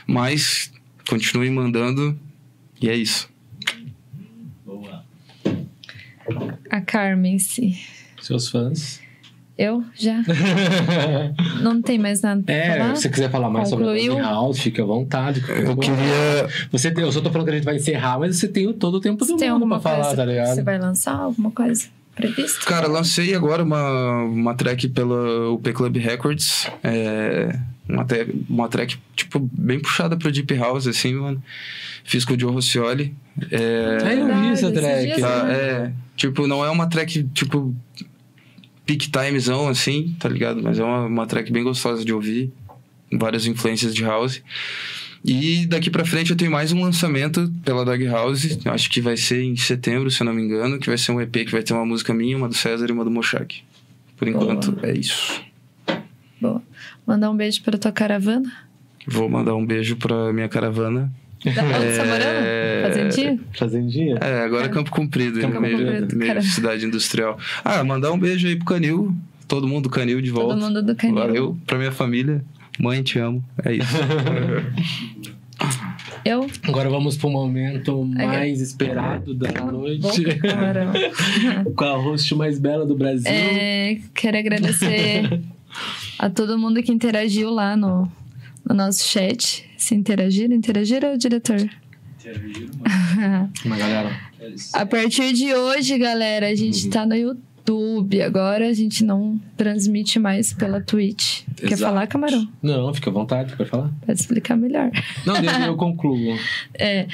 Mas 0.08 0.72
continuem 1.10 1.52
mandando 1.52 2.18
e 2.82 2.88
é 2.90 2.96
isso. 2.96 3.30
Boa. 4.66 5.04
A 6.70 6.80
Carmen, 6.80 7.38
sim. 7.38 7.78
Seus 8.22 8.48
fãs. 8.48 9.02
Eu 9.58 9.84
já? 9.94 10.16
Não 11.62 11.82
tem 11.82 12.00
mais 12.00 12.22
nada 12.22 12.42
pra 12.42 12.54
É, 12.56 12.78
falar? 12.80 12.96
se 12.96 13.02
você 13.04 13.10
quiser 13.10 13.30
falar 13.30 13.50
mais 13.50 13.70
sobre 13.70 13.86
Concluiu? 13.86 14.14
a 14.14 14.16
Dog 14.22 14.28
House, 14.28 14.60
fica 14.60 14.82
à 14.82 14.86
vontade. 14.86 15.44
Eu 15.48 15.76
queria 15.78 16.48
Você 16.72 16.90
tem, 16.92 17.04
eu 17.04 17.12
só 17.12 17.22
tô 17.22 17.30
falando 17.32 17.46
que 17.48 17.52
a 17.54 17.56
gente 17.58 17.66
vai 17.66 17.76
encerrar, 17.76 18.18
mas 18.20 18.38
você 18.38 18.48
tem 18.48 18.72
todo 18.74 18.96
o 18.96 19.00
tempo 19.00 19.24
do 19.26 19.36
tem 19.38 19.50
mundo 19.50 19.54
alguma 19.64 19.80
pra 19.80 19.92
falar, 19.92 20.04
coisa 20.06 20.16
tá 20.18 20.26
ligado? 20.26 20.56
você 20.56 20.64
vai 20.64 20.80
lançar? 20.80 21.14
Alguma 21.16 21.52
coisa 21.52 21.88
prevista? 22.16 22.66
Cara, 22.66 22.88
lancei 22.88 23.34
agora 23.36 23.64
uma, 23.64 24.24
uma 24.24 24.54
track 24.56 24.88
pela 24.90 25.50
UP 25.52 25.72
Club 25.74 25.96
Records. 25.98 26.68
É, 26.84 27.58
uma, 27.88 28.04
te- 28.06 28.28
uma 28.50 28.68
track, 28.68 28.98
tipo, 29.16 29.40
bem 29.54 29.80
puxada 29.80 30.16
pro 30.18 30.32
Deep 30.32 30.54
House, 30.56 30.88
assim, 30.88 31.14
mano. 31.14 31.42
Fiz 32.04 32.26
com 32.26 32.34
o 32.34 32.40
Joe 32.40 32.52
Rossioli. 32.52 33.16
É, 33.52 33.98
Ah, 34.04 34.14
eu 34.14 34.26
vi 34.42 34.48
essa 34.50 34.72
track. 34.72 35.06
dias, 35.06 35.20
tá, 35.22 35.44
né? 35.44 35.54
é, 35.54 35.92
tipo, 36.16 36.48
não 36.48 36.66
é 36.66 36.70
uma 36.70 36.88
track, 36.88 37.24
tipo, 37.34 37.74
peak 38.92 39.10
timezão, 39.10 39.68
assim, 39.68 40.16
tá 40.20 40.28
ligado? 40.28 40.62
Mas 40.62 40.78
é 40.80 40.84
uma, 40.84 41.06
uma 41.06 41.26
track 41.26 41.52
bem 41.52 41.64
gostosa 41.64 42.04
de 42.04 42.14
ouvir. 42.14 42.52
Várias 43.12 43.46
influências 43.46 43.94
de 43.94 44.04
house. 44.04 44.42
E 45.24 45.66
daqui 45.68 45.90
pra 45.90 46.04
frente 46.04 46.32
eu 46.32 46.38
tenho 46.38 46.52
mais 46.52 46.72
um 46.72 46.82
lançamento 46.82 47.52
pela 47.64 47.86
Dog 47.86 48.06
House. 48.06 48.58
Acho 48.66 48.90
que 48.90 49.00
vai 49.00 49.16
ser 49.16 49.44
em 49.44 49.56
setembro, 49.56 50.10
se 50.10 50.22
eu 50.22 50.26
não 50.26 50.34
me 50.34 50.42
engano. 50.42 50.80
Que 50.80 50.88
vai 50.88 50.98
ser 50.98 51.12
um 51.12 51.22
EP 51.22 51.32
que 51.32 51.52
vai 51.52 51.62
ter 51.62 51.74
uma 51.74 51.86
música 51.86 52.14
minha, 52.14 52.36
uma 52.36 52.48
do 52.50 52.56
César 52.56 52.88
e 52.90 52.92
uma 52.92 53.04
do 53.04 53.12
Mochak. 53.12 53.62
Por 54.18 54.28
enquanto, 54.28 54.78
é 54.84 54.94
isso. 54.94 55.42
Boa. 56.40 56.62
Mandar 57.06 57.30
um 57.30 57.36
beijo 57.36 57.62
pra 57.62 57.78
tua 57.78 57.92
caravana. 57.92 58.52
Vou 59.08 59.30
mandar 59.30 59.56
um 59.56 59.66
beijo 59.66 59.96
pra 59.96 60.34
minha 60.34 60.50
caravana. 60.50 61.12
Da 61.44 61.64
onde 61.64 61.92
você 61.92 62.04
morando? 62.04 62.46
É, 62.46 62.82
Fazendinha? 62.88 63.40
Fazendinha? 63.58 64.18
É, 64.22 64.44
agora 64.44 64.66
é 64.66 64.70
Campo 64.70 64.92
Comprido, 64.92 65.40
Campo 65.40 65.60
meio, 65.60 65.78
Comprido, 65.78 66.16
meio 66.16 66.42
cidade 66.44 66.86
industrial. 66.86 67.38
Ah, 67.64 67.84
mandar 67.84 68.12
um 68.12 68.20
beijo 68.20 68.48
aí 68.48 68.56
pro 68.56 68.66
Canil. 68.66 69.14
Todo 69.48 69.68
mundo 69.68 69.84
do 69.84 69.90
Canil 69.90 70.22
de 70.22 70.30
volta. 70.30 70.54
Todo 70.54 70.64
mundo 70.64 70.82
do 70.84 70.96
canil. 70.96 71.16
Valeu 71.16 71.58
pra 71.66 71.78
minha 71.78 71.92
família. 71.92 72.44
Mãe, 72.80 73.02
te 73.04 73.20
amo. 73.20 73.44
É 73.66 73.74
isso. 73.74 73.88
Eu? 76.24 76.48
Agora 76.64 76.90
vamos 76.90 77.18
pro 77.18 77.30
momento 77.30 78.08
É. 78.18 78.26
mais 78.26 78.62
esperado 78.62 79.34
da 79.34 79.52
noite. 79.66 80.02
Bom, 80.02 80.38
camarão. 80.40 80.92
Com 81.76 81.84
a 81.84 81.98
host 81.98 82.36
mais 82.36 82.60
bela 82.60 82.86
do 82.86 82.96
Brasil. 82.96 83.30
É, 83.32 83.98
quero 84.14 84.38
agradecer 84.38 85.42
a 86.20 86.30
todo 86.30 86.58
mundo 86.58 86.82
que 86.84 86.92
interagiu 86.92 87.50
lá 87.50 87.76
no, 87.76 88.12
no 88.72 88.86
nosso 88.86 89.08
chat. 89.08 89.70
Se 89.78 89.94
interagiram? 89.96 90.56
Interagiram, 90.56 91.18
diretor? 91.18 91.70
Interagiram. 92.20 92.70
Mas 93.66 93.78
galera. 93.80 94.20
A 94.74 94.86
partir 94.86 95.34
de 95.34 95.54
hoje, 95.54 95.98
galera, 95.98 96.48
a 96.48 96.56
gente 96.56 96.86
Uhum. 96.86 96.90
tá 96.92 97.06
no 97.06 97.16
YouTube. 97.16 98.22
Agora 98.22 98.68
a 98.68 98.74
gente 98.74 99.04
não 99.04 99.40
transmite 99.58 100.18
mais 100.20 100.52
pela 100.54 100.82
Twitch. 100.82 101.44
Quer 101.58 101.74
Exato. 101.74 101.92
falar, 101.94 102.08
Camarão? 102.08 102.48
não, 102.62 102.94
fica 102.94 103.10
à 103.10 103.14
vontade, 103.14 103.56
pode 103.56 103.70
falar. 103.70 103.92
Pode 104.06 104.20
explicar 104.20 104.56
melhor. 104.56 104.90
Não, 105.26 105.40
deixa 105.40 105.66
eu 105.68 105.76
concluo. 105.76 106.36
É, 106.80 107.08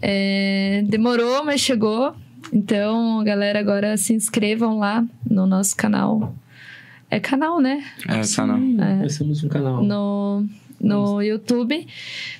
é, 0.00 0.82
demorou, 0.86 1.44
mas 1.44 1.60
chegou. 1.60 2.14
Então, 2.52 3.22
galera, 3.24 3.60
agora 3.60 3.96
se 3.96 4.12
inscrevam 4.12 4.78
lá 4.78 5.04
no 5.28 5.46
nosso 5.46 5.76
canal. 5.76 6.34
É 7.08 7.20
canal, 7.20 7.60
né? 7.60 7.84
É, 8.08 8.42
não. 8.46 8.84
É. 8.84 9.02
Nós 9.02 9.18
temos 9.18 9.44
um 9.44 9.48
canal. 9.48 9.84
No, 9.84 10.46
no 10.82 11.22
YouTube. 11.22 11.86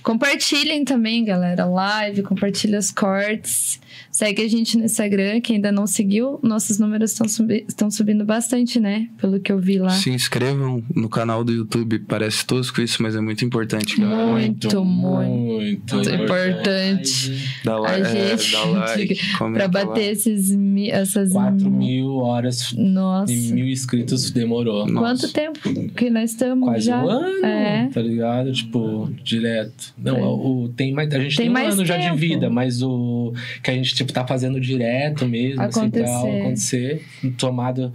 Compartilhem 0.03 0.85
também, 0.85 1.25
galera, 1.25 1.65
live, 1.65 2.23
compartilha 2.23 2.79
os 2.79 2.91
cortes. 2.91 3.81
Segue 4.11 4.43
a 4.43 4.49
gente 4.49 4.77
no 4.79 4.85
Instagram, 4.85 5.41
que 5.41 5.53
ainda 5.55 5.71
não 5.73 5.87
seguiu. 5.87 6.39
Nossos 6.43 6.79
números 6.79 7.13
estão 7.13 7.29
subi 7.29 7.67
subindo 7.91 8.25
bastante, 8.25 8.79
né? 8.81 9.09
Pelo 9.21 9.41
que 9.41 9.51
eu 9.53 9.59
vi 9.59 9.79
lá. 9.79 9.91
Se 9.91 10.11
inscrevam 10.11 10.83
no 10.95 11.09
canal 11.09 11.45
do 11.45 11.53
YouTube. 11.53 11.99
Parece 12.01 12.45
tosco 12.47 12.81
isso, 12.81 13.03
mas 13.03 13.15
é 13.17 13.21
muito 13.21 13.45
importante, 13.45 14.01
galera. 14.01 14.27
Muito, 14.27 14.85
muito, 14.85 15.95
muito 15.97 16.11
importante. 16.11 17.33
Dá 17.65 17.79
like, 17.79 18.01
a 18.01 18.05
gente, 18.37 18.55
é, 18.55 18.59
dá 18.59 18.65
like 18.65 19.21
pra 19.55 19.69
bater 19.69 20.13
esses, 20.13 20.51
essas 20.91 21.31
4 21.33 21.71
mil 21.71 22.17
horas 22.17 22.73
Nossa. 22.77 23.33
e 23.33 23.53
mil 23.53 23.67
inscritos 23.69 24.31
demorou. 24.31 24.85
Quanto 24.87 24.93
Nossa. 25.23 25.29
tempo 25.29 25.59
que 25.95 26.11
nós 26.11 26.31
estamos 26.31 26.69
Quase 26.69 26.87
já? 26.87 27.03
um 27.05 27.09
ano, 27.11 27.45
É. 27.47 27.89
tá 27.93 28.01
ligado? 28.03 28.53
Tipo, 28.53 29.11
direto. 29.23 29.95
Não, 29.99 30.17
É. 30.17 30.23
o, 30.23 30.69
tem 30.77 30.93
mais, 30.93 31.13
a 31.13 31.19
gente 31.19 31.37
Tem 31.37 31.45
tem, 31.47 31.51
um 31.51 31.53
mais 31.53 31.75
ano 31.75 31.85
já 31.85 31.97
de 31.97 32.05
tempo. 32.05 32.17
vida, 32.17 32.51
mas 32.51 32.83
o 32.83 33.33
que 33.63 33.71
a 33.71 33.75
gente 33.75 33.82
tipo 33.83 34.13
tá 34.13 34.27
fazendo 34.27 34.61
direto 34.61 35.27
mesmo, 35.27 35.61
assim, 35.63 35.91
tal, 35.91 36.27
Acontecer. 36.29 36.41
acontecer, 36.41 37.33
tomado 37.37 37.93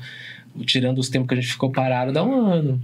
tirando 0.66 0.98
os 0.98 1.09
tempos 1.09 1.27
que 1.27 1.33
a 1.35 1.38
gente 1.38 1.51
ficou 1.51 1.72
parado, 1.72 2.11
dá 2.11 2.24
um 2.24 2.33
ano. 2.45 2.82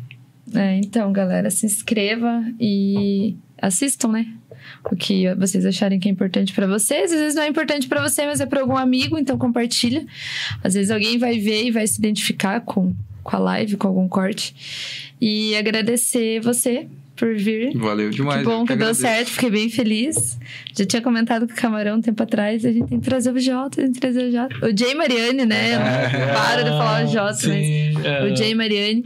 É, 0.53 0.77
então, 0.77 1.11
galera, 1.11 1.49
se 1.49 1.65
inscreva 1.65 2.43
e 2.59 3.35
assistam, 3.61 4.09
né? 4.09 4.27
O 4.89 4.95
que 4.95 5.33
vocês 5.35 5.65
acharem 5.65 5.99
que 5.99 6.07
é 6.07 6.11
importante 6.11 6.53
pra 6.53 6.67
vocês. 6.67 7.11
Às 7.11 7.19
vezes 7.19 7.35
não 7.35 7.43
é 7.43 7.47
importante 7.47 7.87
pra 7.87 8.01
você, 8.01 8.25
mas 8.25 8.39
é 8.39 8.45
pra 8.45 8.61
algum 8.61 8.77
amigo, 8.77 9.17
então 9.17 9.37
compartilha. 9.37 10.05
Às 10.63 10.73
vezes 10.73 10.91
alguém 10.91 11.17
vai 11.17 11.39
ver 11.39 11.65
e 11.65 11.71
vai 11.71 11.85
se 11.87 11.97
identificar 11.99 12.61
com, 12.61 12.93
com 13.23 13.35
a 13.35 13.39
live, 13.39 13.77
com 13.77 13.87
algum 13.87 14.07
corte. 14.07 14.55
E 15.19 15.55
agradecer 15.55 16.39
você 16.41 16.87
por 17.15 17.35
vir. 17.35 17.77
Valeu 17.77 18.09
demais. 18.09 18.39
que 18.39 18.45
bom 18.45 18.65
que, 18.65 18.75
deu 18.75 18.93
certo, 18.93 19.29
fiquei 19.29 19.49
bem 19.51 19.69
feliz. 19.69 20.37
Já 20.77 20.85
tinha 20.85 21.01
comentado 21.01 21.47
com 21.47 21.53
o 21.53 21.55
Camarão 21.55 21.97
um 21.97 22.01
tempo 22.01 22.21
atrás, 22.23 22.65
a 22.65 22.71
gente 22.71 22.87
tem 22.87 22.99
que 22.99 23.05
trazer 23.05 23.31
o 23.31 23.39
Jota, 23.39 23.81
tem 23.81 23.91
que 23.91 23.99
trazer 23.99 24.29
o 24.29 24.31
Jota. 24.31 24.55
O 24.65 24.77
Jay 24.77 24.93
Mariani, 24.95 25.45
né? 25.45 25.75
Eu 25.75 25.79
não 26.27 26.33
paro 26.33 26.63
de 26.63 26.69
falar 26.69 27.05
o 27.05 27.07
Jota, 27.07 27.31
mas 27.33 27.65
Sim, 27.65 27.93
é. 28.03 28.23
o 28.31 28.35
Jay 28.35 28.55
Mariani. 28.55 29.03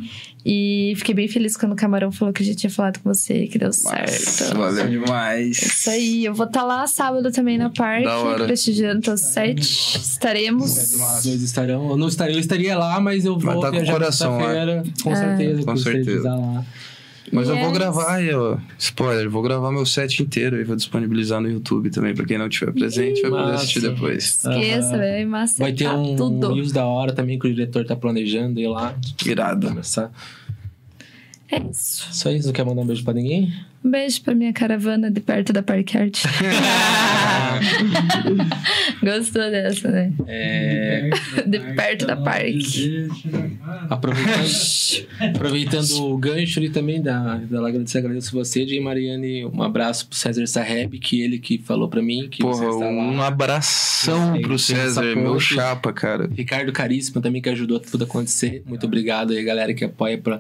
E 0.49 0.93
fiquei 0.95 1.13
bem 1.13 1.27
feliz 1.27 1.57
quando 1.57 1.73
o 1.73 1.75
Camarão 1.75 2.09
falou 2.09 2.33
que 2.33 2.41
a 2.41 2.45
gente 2.45 2.55
tinha 2.59 2.69
falado 2.69 2.99
com 2.99 3.13
você, 3.13 3.47
que 3.47 3.57
deu 3.57 3.73
certo. 3.73 4.55
Valeu 4.57 4.87
demais. 4.87 5.61
Isso 5.61 5.89
aí, 5.89 6.23
eu 6.23 6.33
vou 6.33 6.45
estar 6.45 6.63
lá 6.63 6.87
sábado 6.87 7.29
também 7.33 7.57
na 7.57 7.69
hora. 7.77 8.45
prestigiando 8.45 9.01
todas 9.01 9.19
sete. 9.19 9.59
Estaremos. 9.97 10.71
Os 10.93 11.23
dois 11.25 11.41
estarão. 11.43 11.89
Eu 11.89 11.97
não 11.97 12.07
estaria, 12.07 12.35
eu 12.35 12.39
estaria 12.39 12.77
lá, 12.77 12.97
mas 13.01 13.25
eu 13.25 13.37
Vai 13.37 13.55
vou 13.55 13.61
tá 13.61 13.71
com 13.71 13.77
o 13.79 13.85
coração 13.85 14.37
lá. 14.37 14.49
feira 14.49 14.83
Com 15.03 15.11
É. 15.11 15.15
certeza, 15.17 15.63
Com 15.63 15.75
certeza. 15.75 16.29
lá. 16.35 16.65
Mas 17.31 17.49
eu 17.49 17.55
vou 17.57 17.65
Yes. 17.69 17.77
gravar 17.77 18.13
aí, 18.15 18.33
ó. 18.33 18.57
Spoiler, 18.79 19.29
vou 19.29 19.41
gravar 19.41 19.71
meu 19.71 19.85
set 19.85 20.23
inteiro 20.23 20.59
e 20.59 20.63
vou 20.63 20.75
disponibilizar 20.75 21.41
no 21.41 21.49
YouTube 21.49 21.89
também. 21.89 22.13
Pra 22.15 22.25
quem 22.25 22.37
não 22.37 22.47
tiver 22.47 22.71
presente, 22.71 23.21
vai 23.21 23.31
poder 23.31 23.53
assistir 23.55 23.81
depois. 23.81 24.23
Esqueça, 24.23 24.89
Aham. 24.89 24.97
vai 24.97 25.25
massa. 25.25 25.55
Vai 25.63 25.73
ter 25.73 25.89
um 25.89 26.15
tudo. 26.15 26.55
news 26.55 26.71
da 26.71 26.85
hora 26.85 27.11
também 27.13 27.37
que 27.37 27.47
o 27.47 27.53
diretor 27.53 27.85
tá 27.85 27.95
planejando 27.95 28.59
ir 28.59 28.67
lá. 28.67 28.95
Irado. 29.25 29.67
Começar. 29.67 30.11
É 31.51 31.59
isso. 31.59 32.07
Só 32.11 32.29
isso, 32.31 32.47
não 32.47 32.53
quer 32.53 32.65
mandar 32.65 32.81
um 32.81 32.85
beijo 32.85 33.03
pra 33.03 33.13
ninguém? 33.13 33.53
Um 33.83 33.89
beijo 33.91 34.21
pra 34.21 34.33
minha 34.35 34.51
caravana 34.53 35.09
de 35.11 35.19
perto 35.21 35.51
da 35.53 35.63
Parque 35.63 35.97
Art. 35.97 36.23
Gostou 39.01 39.49
dessa, 39.51 39.89
né? 39.89 40.11
É, 40.27 41.09
De 41.45 41.59
perto 41.75 42.05
da 42.07 42.15
parque. 42.15 43.07
aproveitando, 43.89 45.07
aproveitando 45.35 45.91
o 46.03 46.17
gancho 46.17 46.59
ali 46.59 46.69
também 46.69 47.01
da, 47.01 47.35
da 47.35 47.67
agradecer, 47.67 47.99
agradeço 47.99 48.31
você, 48.31 48.67
Jay 48.67 48.79
Mariane. 48.79 49.45
Um 49.45 49.61
abraço 49.63 50.07
pro 50.07 50.17
César 50.17 50.45
Sarreb, 50.47 50.97
que 50.99 51.21
ele 51.21 51.39
que 51.39 51.57
falou 51.57 51.87
pra 51.87 52.01
mim 52.01 52.27
que 52.29 52.43
você 52.43 52.61
Porra, 52.65 52.73
está 52.73 52.85
lá. 52.85 52.91
um 53.03 53.21
abração 53.21 54.33
Tem- 54.33 54.41
pro 54.41 54.57
César, 54.59 55.15
meu 55.15 55.39
chapa, 55.39 55.91
cara. 55.93 56.29
Ricardo 56.35 56.71
Caríssimo 56.71 57.21
também 57.21 57.41
que 57.41 57.49
ajudou 57.49 57.79
tudo 57.79 58.03
a 58.03 58.07
acontecer. 58.07 58.63
Muito 58.65 58.85
obrigado 58.85 59.33
aí, 59.33 59.43
galera 59.43 59.73
que 59.73 59.83
apoia 59.85 60.17
pra 60.17 60.35
a 60.35 60.39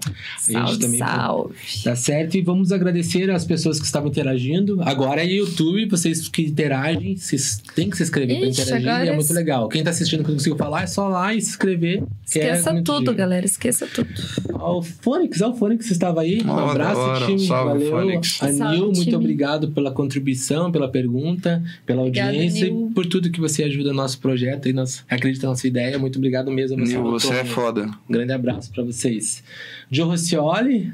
gente 0.51 0.51
Salve, 0.53 0.79
também. 0.79 0.99
salve. 0.99 1.55
Tá 1.83 1.95
certo? 1.95 2.35
E 2.37 2.41
vamos 2.41 2.71
agradecer 2.71 3.29
as 3.29 3.45
pessoas 3.45 3.79
que 3.79 3.85
estavam 3.85 4.09
interagindo. 4.09 4.81
Agora 4.83 5.21
é 5.21 5.25
YouTube, 5.27 5.85
vocês 5.87 6.27
que 6.27 6.41
interagem, 6.41 7.06
vocês 7.15 7.61
têm 7.75 7.89
que 7.89 7.97
se 7.97 8.03
inscrever 8.03 8.39
pra 8.39 8.47
Ixi, 8.49 8.61
interagir. 8.61 8.87
E 8.87 8.91
é 8.91 9.07
é- 9.07 9.15
muito 9.15 9.33
legal. 9.33 9.69
Quem 9.69 9.83
tá 9.83 9.91
assistindo 9.91 10.21
que 10.23 10.27
não 10.29 10.35
conseguiu 10.35 10.57
falar, 10.57 10.83
é 10.83 10.87
só 10.87 11.07
lá 11.07 11.33
e 11.33 11.39
se 11.41 11.49
inscrever. 11.49 11.99
é 11.99 12.05
Esqueça 12.25 12.73
muito 12.73 12.85
tudo, 12.85 12.99
giro. 13.05 13.15
galera. 13.15 13.45
Esqueça 13.45 13.87
tudo. 13.87 14.09
Ó, 14.53 14.79
O 14.79 14.81
Fônix, 14.83 15.39
ó, 15.41 15.51
o 15.51 15.55
Fônix 15.55 15.89
estava 15.91 16.21
aí. 16.21 16.41
Um 16.43 16.51
abraço, 16.57 16.99
hora. 16.99 17.25
time. 17.25 17.39
Salve, 17.47 17.85
Valeu. 17.85 17.89
Fônix. 17.91 18.43
Anil, 18.43 18.57
Salve, 18.57 18.77
muito 18.79 19.01
time. 19.03 19.15
obrigado 19.15 19.69
pela 19.71 19.91
contribuição, 19.91 20.71
pela 20.71 20.89
pergunta, 20.89 21.63
pela 21.85 22.01
Obrigada, 22.01 22.29
audiência 22.31 22.65
Nil. 22.69 22.89
e 22.91 22.93
por 22.93 23.05
tudo 23.05 23.29
que 23.31 23.39
você 23.39 23.63
ajuda 23.63 23.89
no 23.89 23.95
nosso 23.95 24.19
projeto 24.19 24.67
e 24.67 24.73
nos, 24.73 25.03
acredita 25.09 25.45
na 25.45 25.51
nossa 25.51 25.67
ideia. 25.67 25.97
Muito 25.99 26.17
obrigado 26.17 26.51
mesmo. 26.51 26.77
Nil, 26.77 27.03
você 27.03 27.33
é 27.33 27.45
foda. 27.45 27.89
Um 28.09 28.13
grande 28.13 28.33
abraço 28.33 28.71
pra 28.71 28.83
vocês. 28.83 29.43
Joe 29.89 30.05
Rossioli, 30.07 30.91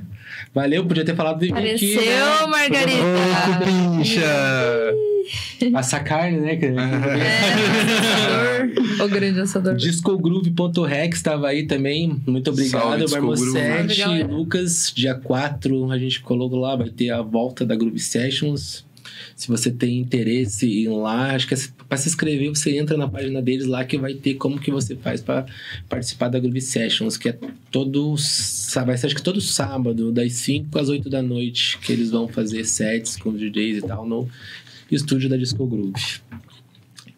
valeu, 0.53 0.85
podia 0.85 1.03
ter 1.06 1.16
falado 1.16 1.40
de 1.40 1.51
mim 1.51 1.59
aqui, 1.59 1.95
Apareceu, 1.95 2.01
né? 2.06 2.43
Ô, 2.43 2.48
Margarida. 2.48 3.03
Passar 5.72 6.03
carne, 6.03 6.40
né? 6.40 6.60
É, 6.61 6.69
assador. 8.64 9.06
o 9.06 9.10
grande 9.10 9.40
assador. 9.40 9.76
Discogrove.rex 9.76 11.18
estava 11.18 11.48
aí 11.48 11.66
também. 11.66 12.22
Muito 12.26 12.50
obrigado. 12.50 13.10
Marmosete, 13.10 14.00
galera. 14.00 14.27
Lucas. 14.27 14.92
Dia 14.95 15.16
4 15.16 15.92
a 15.92 15.98
gente 15.98 16.22
colocou 16.22 16.60
lá, 16.60 16.76
vai 16.76 16.90
ter 16.90 17.10
a 17.10 17.22
volta 17.22 17.66
da 17.66 17.76
Groove 17.76 18.00
Sessions. 18.00 18.85
Se 19.35 19.48
você 19.48 19.72
tem 19.72 20.00
interesse 20.00 20.66
em 20.66 20.84
ir 20.84 20.90
lá, 20.90 21.34
acho 21.34 21.48
que 21.48 21.56
para 21.88 21.98
se 21.98 22.08
inscrever, 22.08 22.50
você 22.50 22.77
entra 22.77 22.98
na 22.98 23.08
página 23.08 23.42
deles 23.42 23.66
lá 23.66 23.84
que 23.84 23.98
vai 23.98 24.14
ter 24.14 24.35
como 24.35 24.60
que 24.60 24.72
você 24.72 24.95
faz 24.95 25.22
para 25.22 25.45
participar 25.90 26.30
da 26.30 26.40
Groove 26.40 26.61
Sessions, 26.61 27.18
que 27.18 27.30
é 27.30 27.38
todo 27.72 28.16
sábado, 28.18 28.88
vai 28.88 28.98
ser 28.98 29.08
acho 29.08 29.16
que 29.16 29.22
todo 29.22 29.42
sábado, 29.42 30.11
das 30.11 30.34
5 30.34 30.77
às 30.77 30.90
8 30.90 31.10
da 31.10 31.22
noite, 31.22 31.77
que 31.80 31.92
eles 31.92 32.11
vão 32.11 32.27
fazer 32.27 32.64
sets 32.66 33.18
com 33.18 33.30
os 33.30 33.40
DJs 33.40 33.80
e 33.80 33.82
tal 33.82 34.06
no 34.06 34.30
estúdio 34.91 35.29
da 35.29 35.37
Disco 35.37 35.65
Groove. 35.65 35.93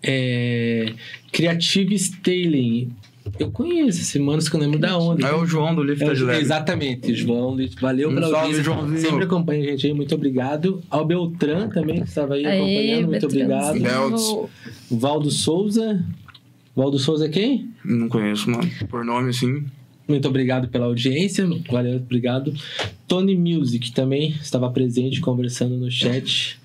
É, 0.04 0.94
Creative 1.32 1.96
Styling. 1.96 2.92
Eu 3.40 3.50
conheço 3.50 4.02
esse 4.02 4.20
mano, 4.20 4.40
só 4.40 4.52
que 4.52 4.56
eu 4.56 4.60
não 4.60 4.66
lembro 4.68 4.80
da 4.80 4.96
onde. 5.00 5.24
É 5.26 5.34
o 5.34 5.46
João 5.48 5.74
do 5.74 5.82
Lift 5.84 6.04
É 6.04 6.08
o 6.08 6.14
de 6.14 6.20
João, 6.20 6.30
Leve. 6.32 6.42
exatamente, 6.44 7.16
João. 7.16 7.58
Valeu 7.82 8.10
Um 8.10 8.14
pela 8.14 8.28
salve, 8.28 8.38
audiência. 8.46 8.64
Joãozinho. 8.64 9.00
Sempre 9.02 9.24
acompanha 9.26 9.64
a 9.64 9.72
gente 9.72 9.88
aí, 9.88 9.94
muito 9.94 10.14
obrigado. 10.14 10.84
Ao 10.92 11.04
Beltran 11.04 11.68
também, 11.70 12.02
que 12.04 12.08
estava 12.08 12.36
aí 12.36 12.46
Aê, 12.46 12.58
acompanhando, 12.60 13.08
muito 13.10 13.26
obrigado. 13.26 13.80
Belts. 13.80 14.50
Valdo 14.92 15.32
Souza. 15.32 16.06
Valdo 16.76 17.00
Souza 17.00 17.26
é 17.26 17.30
quem? 17.30 17.70
Não 17.84 18.08
conheço, 18.08 18.48
mano. 18.50 18.70
Por 18.90 19.04
nome, 19.04 19.30
assim. 19.32 19.64
Muito 20.08 20.28
obrigado 20.28 20.68
pela 20.68 20.86
audiência. 20.86 21.48
Valeu, 21.72 21.96
obrigado. 21.96 22.54
Tony 23.08 23.36
Music 23.36 23.92
também 23.92 24.36
estava 24.40 24.70
presente, 24.70 25.20
conversando 25.20 25.76
no 25.78 25.90
chat. 25.90 26.60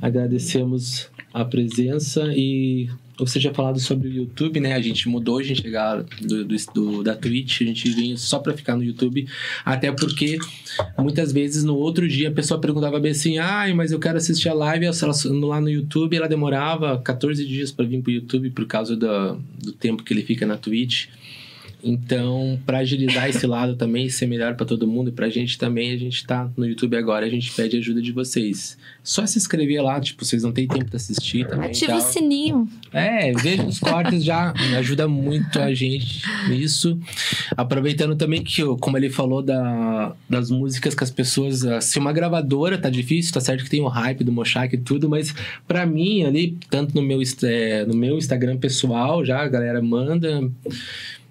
Agradecemos 0.00 1.08
a 1.32 1.44
presença 1.44 2.32
e 2.34 2.88
você 3.18 3.38
já 3.38 3.52
falado 3.52 3.78
sobre 3.78 4.08
o 4.08 4.12
YouTube, 4.12 4.60
né? 4.60 4.72
A 4.72 4.80
gente 4.80 5.06
mudou, 5.06 5.38
a 5.38 5.42
gente 5.42 5.60
chegar 5.60 6.02
do, 6.22 6.42
do- 6.44 6.56
do- 6.74 7.02
da 7.04 7.14
Twitch, 7.14 7.60
a 7.60 7.64
gente 7.64 7.88
vinha 7.90 8.16
só 8.16 8.38
pra 8.38 8.54
ficar 8.56 8.74
no 8.76 8.82
YouTube, 8.82 9.28
até 9.62 9.92
porque 9.92 10.38
muitas 10.98 11.30
vezes 11.30 11.62
no 11.62 11.76
outro 11.76 12.08
dia 12.08 12.30
a 12.30 12.32
pessoa 12.32 12.58
perguntava 12.58 12.98
bem 12.98 13.12
assim: 13.12 13.36
ai, 13.38 13.74
mas 13.74 13.92
eu 13.92 13.98
quero 14.00 14.16
assistir 14.16 14.48
a 14.48 14.54
live 14.54 14.86
ela, 14.86 14.94
lá 15.46 15.60
no 15.60 15.68
YouTube, 15.68 16.16
ela 16.16 16.26
demorava 16.28 16.98
14 16.98 17.46
dias 17.46 17.70
pra 17.70 17.84
vir 17.84 18.00
pro 18.00 18.10
YouTube 18.10 18.50
por 18.50 18.66
causa 18.66 18.96
do, 18.96 19.34
do 19.62 19.72
tempo 19.72 20.02
que 20.02 20.14
ele 20.14 20.22
fica 20.22 20.46
na 20.46 20.56
Twitch. 20.56 21.08
Então, 21.82 22.58
para 22.66 22.78
agilizar 22.78 23.28
esse 23.28 23.46
lado 23.46 23.76
também, 23.76 24.08
ser 24.08 24.26
melhor 24.26 24.54
para 24.54 24.66
todo 24.66 24.86
mundo 24.86 25.08
e 25.08 25.12
pra 25.12 25.28
gente 25.28 25.58
também, 25.58 25.92
a 25.92 25.96
gente 25.96 26.26
tá 26.26 26.50
no 26.56 26.66
YouTube 26.66 26.96
agora, 26.96 27.26
a 27.26 27.28
gente 27.28 27.50
pede 27.52 27.76
ajuda 27.76 28.00
de 28.00 28.12
vocês. 28.12 28.76
Só 29.02 29.24
se 29.26 29.38
inscrever 29.38 29.82
lá, 29.82 30.00
tipo, 30.00 30.24
vocês 30.24 30.42
não 30.42 30.52
têm 30.52 30.68
tempo 30.68 30.90
de 30.90 30.96
assistir 30.96 31.46
também. 31.46 31.70
Ativa 31.70 31.96
o 31.96 32.00
sininho. 32.00 32.68
É, 32.92 33.32
veja 33.32 33.64
os 33.64 33.78
cortes 33.78 34.22
já, 34.24 34.52
ajuda 34.76 35.08
muito 35.08 35.58
a 35.58 35.72
gente 35.72 36.22
nisso. 36.48 36.98
Aproveitando 37.56 38.14
também 38.16 38.42
que, 38.42 38.62
como 38.80 38.96
ele 38.96 39.10
falou 39.10 39.42
da, 39.42 40.14
das 40.28 40.50
músicas 40.50 40.94
que 40.94 41.04
as 41.04 41.10
pessoas. 41.10 41.64
ah, 41.64 41.80
Se 41.80 41.98
uma 41.98 42.12
gravadora 42.12 42.78
tá 42.78 42.90
difícil, 42.90 43.32
tá 43.32 43.40
certo 43.40 43.64
que 43.64 43.70
tem 43.70 43.80
o 43.80 43.88
hype 43.88 44.24
do 44.24 44.32
Mochak 44.32 44.74
e 44.74 44.78
tudo, 44.78 45.08
mas 45.08 45.34
pra 45.66 45.86
mim 45.86 46.24
ali, 46.24 46.58
tanto 46.68 46.94
no 46.94 47.02
meu, 47.02 47.20
é, 47.42 47.84
no 47.84 47.94
meu 47.94 48.18
Instagram 48.18 48.58
pessoal, 48.58 49.24
já 49.24 49.40
a 49.40 49.48
galera 49.48 49.80
manda. 49.80 50.50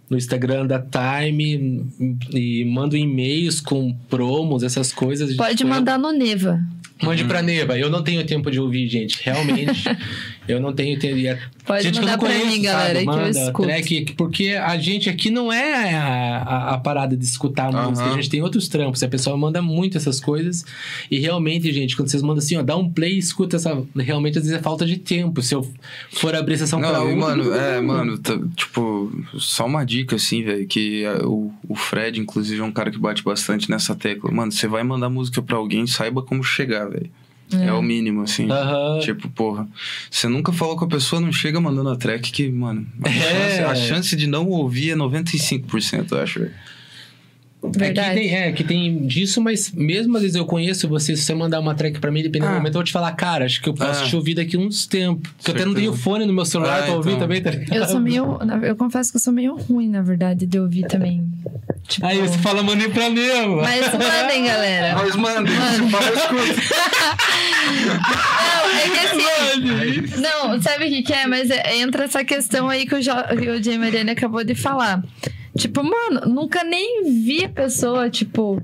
No 0.10 0.18
Instagram 0.18 0.66
da 0.66 0.80
Time 0.80 1.86
e 2.34 2.66
manda 2.66 2.98
e-mails 2.98 3.62
com 3.62 3.94
promos, 4.10 4.64
essas 4.64 4.92
coisas. 4.92 5.36
Pode 5.36 5.64
mandar 5.64 6.00
no 6.00 6.12
Neva. 6.12 6.60
Mande 7.02 7.24
pra 7.24 7.42
Neva. 7.42 7.78
Eu 7.78 7.90
não 7.90 8.04
tenho 8.04 8.26
tempo 8.26 8.50
de 8.52 8.60
ouvir, 8.60 8.88
gente. 8.88 9.22
Realmente. 9.24 9.84
Eu 10.50 10.60
não 10.60 10.74
tenho 10.74 10.98
teoria. 10.98 11.40
Pode 11.66 11.84
gente 11.84 11.94
que 11.94 12.00
eu 12.00 12.02
mandar 12.04 12.14
não 12.14 12.20
pra 12.20 12.30
conheço, 12.30 12.48
mim, 12.58 12.62
galera, 12.64 12.88
sabe? 12.94 13.00
que 13.06 13.10
eu 13.12 13.16
Manda 13.16 13.30
escuto. 13.30 13.68
track, 13.68 14.14
porque 14.18 14.50
a 14.50 14.78
gente 14.80 15.10
aqui 15.10 15.30
não 15.30 15.54
é 15.54 15.94
a, 15.96 16.38
a, 16.38 16.74
a 16.74 16.78
parada 16.80 17.16
de 17.16 17.24
escutar 17.24 17.74
Aham. 17.74 17.90
música, 17.90 18.10
a 18.10 18.14
gente 18.16 18.30
tem 18.30 18.42
outros 18.42 18.68
trampos. 18.68 19.04
A 19.04 19.08
pessoa 19.08 19.38
manda 19.38 19.62
muito 19.62 19.96
essas 19.98 20.20
coisas. 20.20 20.66
E 21.12 21.20
realmente, 21.20 21.72
gente, 21.72 21.96
quando 21.96 22.10
vocês 22.10 22.24
mandam 22.24 22.40
assim, 22.40 22.56
ó, 22.58 22.64
dá 22.64 22.76
um 22.76 22.92
play 22.92 23.14
e 23.14 23.18
escuta 23.20 23.58
essa. 23.58 23.80
Realmente, 23.96 24.40
às 24.40 24.44
vezes 24.46 24.58
é 24.58 24.62
falta 24.62 24.86
de 24.86 24.98
tempo. 24.98 25.42
Se 25.44 25.54
eu 25.54 25.70
for 26.12 26.34
abrir 26.36 26.58
sessão 26.58 26.80
pra 26.80 26.92
Não, 26.92 27.10
e, 27.10 27.14
um. 27.14 27.18
mano, 27.18 27.54
é, 27.54 27.80
mano, 27.80 28.18
tá- 28.18 28.40
tipo, 28.56 29.12
só 29.38 29.68
uma 29.68 29.86
dica, 29.86 30.16
assim, 30.16 30.44
velho, 30.44 30.66
que 30.68 31.04
é, 31.04 31.24
o, 31.24 31.52
o 31.68 31.76
Fred, 31.76 32.20
inclusive, 32.20 32.60
é 32.60 32.64
um 32.64 32.72
cara 32.72 32.90
que 32.90 32.98
bate 32.98 33.24
bastante 33.24 33.70
nessa 33.70 33.94
tecla. 33.96 34.32
Mano, 34.32 34.52
você 34.52 34.68
vai 34.68 34.84
mandar 34.84 35.10
música 35.10 35.42
pra 35.42 35.58
alguém, 35.58 35.86
saiba 35.86 36.24
como 36.24 36.44
chegar, 36.44 36.90
velho. 36.90 37.10
É. 37.52 37.72
o 37.74 37.82
mínimo, 37.82 38.22
assim. 38.22 38.48
Tipo, 39.02 39.28
porra, 39.30 39.68
você 40.10 40.28
nunca 40.28 40.52
falou 40.52 40.76
com 40.78 40.86
a 40.86 40.88
pessoa, 40.88 41.20
não 41.22 41.32
chega 41.32 41.60
mandando 41.60 41.90
a 41.90 41.96
track 41.96 42.32
que, 42.32 42.50
mano, 42.50 42.86
a, 43.04 43.10
É. 43.10 43.12
chance, 43.12 43.60
a 43.64 43.76
chance 43.76 44.16
de 44.16 44.28
não 44.28 44.48
ouvir 44.48 44.92
é 44.92 44.96
95%, 44.96 46.12
eu 46.12 46.22
acho. 46.22 46.48
Velho. 47.62 47.68
É 47.68 47.72
que, 47.72 47.78
Verdade. 47.80 48.16
tem, 48.16 48.36
é 48.36 48.52
que 48.54 48.64
tem 48.64 49.06
disso, 49.06 49.42
mas 49.42 49.72
mesmo 49.72 50.16
às 50.16 50.22
vezes 50.24 50.36
eu 50.38 50.46
conheço 50.46 50.88
você, 50.88 51.16
se 51.16 51.24
você 51.24 51.34
mandar 51.34 51.60
uma 51.60 51.76
track 51.76 52.00
pra 52.00 52.10
mim, 52.10 52.22
dependendo 52.24 52.52
do 52.52 52.56
Ah. 52.56 52.58
momento, 52.58 52.74
eu 52.76 52.80
vou 52.80 52.84
te 52.84 52.92
falar, 52.92 53.12
cara, 53.14 53.46
acho 53.46 53.62
que 53.62 53.68
eu 53.70 53.74
posso 53.74 54.04
Ah. 54.04 54.08
te 54.08 54.16
ouvir 54.16 54.34
daqui 54.36 54.56
uns 54.58 54.88
tempos. 54.88 55.30
Porque 55.38 55.52
eu 55.52 55.56
até 55.56 55.66
não 55.66 55.74
tenho 55.74 55.94
fone 55.94 56.26
no 56.26 56.34
meu 56.34 56.46
celular 56.46 56.80
Ah, 56.80 56.84
pra 56.84 56.94
ouvir 56.96 57.10
então. 57.12 57.22
também, 57.22 57.42
tá 57.42 57.52
ligado? 57.52 57.76
Eu 57.76 57.86
sou 57.88 58.00
meio. 58.00 58.40
Eu 58.64 58.76
confesso 58.76 59.12
que 59.12 59.18
eu 59.18 59.22
sou 59.22 59.34
meio 59.34 59.56
ruim, 59.58 59.90
na 59.90 60.02
verdade, 60.02 60.46
de 60.46 60.58
ouvir 60.60 60.88
também. 60.88 61.28
Tipo, 61.88 62.06
Aí 62.06 62.20
você 62.20 62.38
fala 62.38 62.62
maninho 62.64 62.92
pra 62.92 63.10
mim, 63.10 63.28
mano. 63.28 63.56
Mas 63.62 63.86
mandem, 63.94 64.46
galera. 64.46 64.96
Mas, 64.96 65.16
mano, 65.16 65.48
você 65.48 65.90
fala. 65.90 66.10
Não, 67.90 68.70
é 68.78 68.90
que 68.90 69.00
assim. 69.06 70.22
Não, 70.22 70.62
sabe 70.62 70.86
o 70.86 70.90
que, 70.90 71.02
que 71.04 71.14
é? 71.14 71.28
Mas 71.28 71.50
é- 71.50 71.78
entra 71.78 72.06
essa 72.06 72.24
questão 72.24 72.70
aí 72.70 72.86
que 72.86 72.96
o, 72.96 73.02
jo, 73.02 73.12
que 73.40 73.50
o 73.50 73.64
Jay 73.64 73.78
Mariani 73.78 74.12
acabou 74.12 74.44
de 74.44 74.56
falar. 74.56 75.04
Tipo, 75.60 75.84
mano, 75.84 76.22
nunca 76.26 76.64
nem 76.64 77.04
vi 77.24 77.46
a 77.46 77.50
pessoa, 77.50 78.10
tipo. 78.10 78.62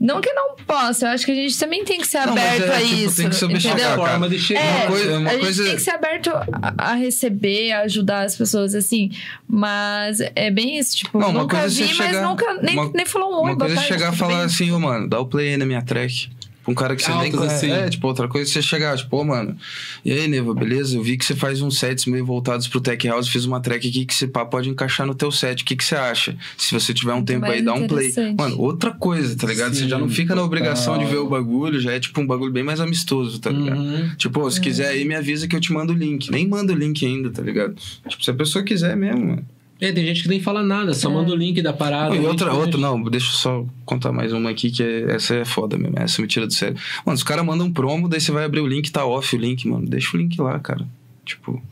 Não 0.00 0.20
que 0.20 0.32
não 0.32 0.54
possa, 0.64 1.06
eu 1.06 1.10
acho 1.10 1.26
que 1.26 1.32
a 1.32 1.34
gente 1.34 1.58
também 1.58 1.84
tem 1.84 1.98
que 2.00 2.06
ser 2.06 2.24
Não, 2.24 2.32
mas 2.32 2.44
aberto 2.62 2.70
é, 2.72 2.76
a 2.76 2.80
tipo, 2.80 2.94
isso. 2.94 3.16
tem 3.16 3.28
que 3.30 3.34
saber 3.34 3.54
entendeu? 3.58 3.78
chegar, 3.78 3.96
cara. 3.96 4.08
forma 4.10 4.28
de 4.28 4.38
chegar. 4.38 4.60
É, 4.60 4.70
Uma 4.82 4.86
coisa- 4.86 5.18
uma 5.18 5.28
a 5.30 5.38
coisa- 5.38 5.52
gente 5.52 5.66
tem 5.66 5.74
que 5.76 5.82
ser 5.82 5.90
aberto 5.90 6.30
a, 6.30 6.74
a 6.78 6.94
receber, 6.94 7.72
a 7.72 7.80
ajudar 7.80 8.22
as 8.24 8.36
pessoas, 8.36 8.76
assim. 8.76 9.10
Mas 9.48 10.20
é 10.36 10.52
bem 10.52 10.78
isso, 10.78 10.98
tipo, 10.98 11.18
Não, 11.18 11.32
nunca 11.32 11.58
coisa 11.58 11.82
é 11.82 11.86
vi, 11.88 11.94
mas 11.94 12.06
chegar- 12.06 12.22
nunca 12.28 12.54
nem, 12.62 12.74
uma- 12.78 12.92
nem 12.94 13.06
falou 13.06 13.32
um 13.32 13.36
oi, 13.38 13.42
Uma 13.50 13.58
coisa 13.58 13.74
é 13.74 13.82
chegar 13.82 14.12
e 14.12 14.16
falar 14.16 14.36
bem? 14.36 14.44
assim, 14.44 14.70
ô, 14.70 14.78
mano, 14.78 15.08
dá 15.08 15.18
o 15.18 15.26
play 15.26 15.48
aí 15.48 15.56
na 15.56 15.66
minha 15.66 15.82
track. 15.82 16.30
Um 16.68 16.74
cara 16.74 16.94
que 16.94 17.02
você 17.02 17.08
nem 17.12 17.32
Altas, 17.32 17.38
conhece. 17.40 17.66
assim. 17.66 17.70
É, 17.72 17.88
tipo, 17.88 18.06
outra 18.06 18.28
coisa 18.28 18.48
é 18.48 18.52
você 18.52 18.60
chegar, 18.60 18.96
tipo, 18.96 19.16
ô, 19.16 19.24
mano, 19.24 19.56
e 20.04 20.12
aí, 20.12 20.28
Neva, 20.28 20.52
beleza? 20.52 20.96
Eu 20.96 21.02
vi 21.02 21.16
que 21.16 21.24
você 21.24 21.34
faz 21.34 21.62
uns 21.62 21.78
sets 21.78 22.04
meio 22.04 22.26
voltados 22.26 22.68
pro 22.68 22.78
Tech 22.80 23.08
House, 23.08 23.26
fiz 23.28 23.46
uma 23.46 23.58
track 23.58 23.88
aqui 23.88 24.04
que 24.04 24.12
esse 24.12 24.26
pá 24.28 24.44
pode 24.44 24.68
encaixar 24.68 25.06
no 25.06 25.14
teu 25.14 25.32
set. 25.32 25.62
O 25.62 25.64
que, 25.64 25.74
que 25.74 25.82
você 25.84 25.96
acha? 25.96 26.36
Se 26.58 26.74
você 26.74 26.92
tiver 26.92 27.14
um 27.14 27.24
tempo 27.24 27.46
aí, 27.46 27.62
mais 27.62 27.64
dá 27.64 27.72
um 27.72 27.86
play. 27.86 28.12
Mano, 28.36 28.60
outra 28.60 28.90
coisa, 28.90 29.34
tá 29.34 29.46
ligado? 29.46 29.74
você 29.74 29.84
Sim, 29.84 29.88
já 29.88 29.98
não 29.98 30.10
fica 30.10 30.34
na 30.34 30.42
obrigação 30.42 30.98
de 30.98 31.04
ver 31.06 31.16
total. 31.16 31.26
o 31.26 31.30
bagulho, 31.30 31.80
já 31.80 31.92
é 31.92 31.98
tipo 32.00 32.20
um 32.20 32.26
bagulho 32.26 32.52
bem 32.52 32.62
mais 32.62 32.80
amistoso, 32.80 33.38
tá 33.38 33.50
ligado? 33.50 33.78
Uhum. 33.80 34.10
Tipo, 34.16 34.50
se 34.50 34.60
quiser 34.60 34.88
aí, 34.88 35.04
me 35.06 35.14
avisa 35.14 35.48
que 35.48 35.56
eu 35.56 35.60
te 35.60 35.72
mando 35.72 35.94
o 35.94 35.96
link. 35.96 36.30
Nem 36.30 36.46
manda 36.46 36.72
o 36.72 36.76
link 36.76 37.04
ainda, 37.06 37.30
tá 37.30 37.40
ligado? 37.42 37.74
Tipo, 38.06 38.22
se 38.22 38.30
a 38.30 38.34
pessoa 38.34 38.62
quiser 38.62 38.94
mesmo, 38.96 39.24
mano. 39.26 39.46
É, 39.80 39.92
tem 39.92 40.04
gente 40.04 40.22
que 40.22 40.28
nem 40.28 40.40
fala 40.40 40.62
nada, 40.62 40.92
só 40.92 41.08
É. 41.08 41.12
manda 41.12 41.30
o 41.32 41.36
link 41.36 41.62
da 41.62 41.72
parada. 41.72 42.14
E 42.16 42.18
outra, 42.18 42.50
gente- 42.50 42.58
outra, 42.60 42.80
não, 42.80 43.00
deixa 43.04 43.28
eu 43.28 43.32
só 43.34 43.66
contar 43.84 44.10
mais 44.12 44.32
uma 44.32 44.50
aqui, 44.50 44.70
que 44.72 44.82
é- 44.82 45.12
essa 45.14 45.36
é 45.36 45.44
foda 45.44 45.78
mesmo. 45.78 45.96
Essa 45.98 46.20
me 46.20 46.26
tira 46.26 46.46
do 46.46 46.52
sério. 46.52 46.76
Mano, 47.06 47.14
os 47.16 47.22
caras 47.22 47.44
mandam 47.46 47.68
um 47.68 47.72
promo, 47.72 48.08
daí 48.08 48.20
você 48.20 48.32
vai 48.32 48.44
abrir 48.44 48.60
o 48.60 48.66
link, 48.66 48.90
tá 48.90 49.06
off 49.06 49.36
o 49.36 49.38
link, 49.38 49.68
mano. 49.68 49.86
Deixa 49.86 50.16
o 50.16 50.20
link 50.20 50.40
lá, 50.40 50.58
cara. 50.58 50.84
Tipo. 51.24 51.62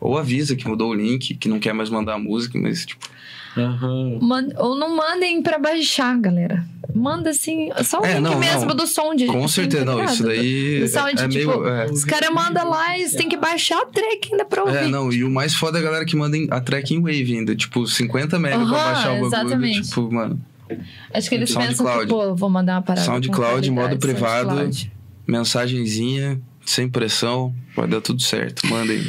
Ou 0.00 0.18
avisa 0.18 0.56
que 0.56 0.66
mudou 0.66 0.90
o 0.90 0.94
link, 0.94 1.34
que 1.34 1.48
não 1.48 1.60
quer 1.60 1.72
mais 1.72 1.88
mandar 1.88 2.14
a 2.14 2.18
música, 2.18 2.58
mas, 2.58 2.84
tipo. 2.84 3.06
Aham. 3.56 4.18
Man- 4.20 4.48
ou 4.56 4.74
não 4.76 4.96
mandem 4.96 5.42
pra 5.42 5.58
baixar, 5.58 6.18
galera. 6.18 6.64
Manda 6.94 7.30
assim, 7.30 7.70
só 7.84 8.00
o 8.00 8.04
É, 8.04 8.14
link 8.14 8.22
não, 8.22 8.38
mesmo 8.38 8.66
não. 8.66 8.74
do 8.76 8.86
som 8.86 9.14
de. 9.14 9.26
Com 9.26 9.46
certeza, 9.48 9.84
não. 9.84 10.04
Isso 10.04 10.22
daí 10.22 10.78
Do 10.80 10.84
é, 10.84 10.88
sound, 10.88 11.22
é 11.22 11.28
tipo, 11.28 11.58
meio. 11.60 11.68
É, 11.68 11.86
Os 11.90 12.04
caras 12.04 12.30
mandam 12.30 12.68
lá 12.68 12.98
e 12.98 13.08
tem 13.10 13.28
que 13.28 13.36
baixar 13.36 13.80
a 13.80 13.86
track 13.86 14.28
ainda 14.32 14.44
pra 14.44 14.62
ouvir. 14.64 14.76
é, 14.76 14.86
não. 14.88 15.10
E 15.12 15.24
o 15.24 15.30
mais 15.30 15.54
foda 15.54 15.78
é 15.78 15.80
a 15.80 15.84
galera 15.84 16.04
que 16.04 16.14
manda 16.16 16.36
a 16.50 16.60
track 16.60 16.94
em 16.94 17.00
Wave 17.00 17.36
ainda. 17.38 17.54
Tipo, 17.56 17.86
50 17.86 18.38
mega 18.38 18.56
Aham, 18.56 18.68
pra 18.68 18.84
baixar 18.84 19.08
o 19.10 19.12
bagulho. 19.14 19.26
exatamente. 19.26 19.82
Tipo, 19.88 20.12
mano. 20.12 20.40
Acho 21.12 21.28
que 21.28 21.34
eles 21.34 21.54
pensam 21.54 21.86
que, 22.00 22.06
pô, 22.06 22.22
eu 22.24 22.34
vou 22.36 22.48
mandar 22.50 22.74
uma 22.76 22.82
parada. 22.82 23.04
SoundCloud, 23.06 23.70
modo 23.70 23.98
privado. 23.98 24.48
SoundCloud. 24.50 24.92
Mensagenzinha, 25.26 26.40
sem 26.64 26.88
pressão. 26.88 27.54
Vai 27.76 27.86
dar 27.88 28.00
tudo 28.00 28.20
certo. 28.22 28.66
Manda 28.66 28.92
aí. 28.92 29.00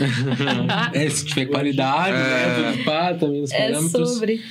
É, 0.93 1.09
se 1.09 1.25
tiver 1.25 1.45
qualidade, 1.45 2.15
É. 2.15 2.19
né? 2.61 2.71
Tudo 2.73 2.83
pá, 2.85 3.13
também 3.13 3.41
os 3.41 3.51
É 3.51 3.57
parâmetros. 3.71 4.09
sobre. 4.13 4.41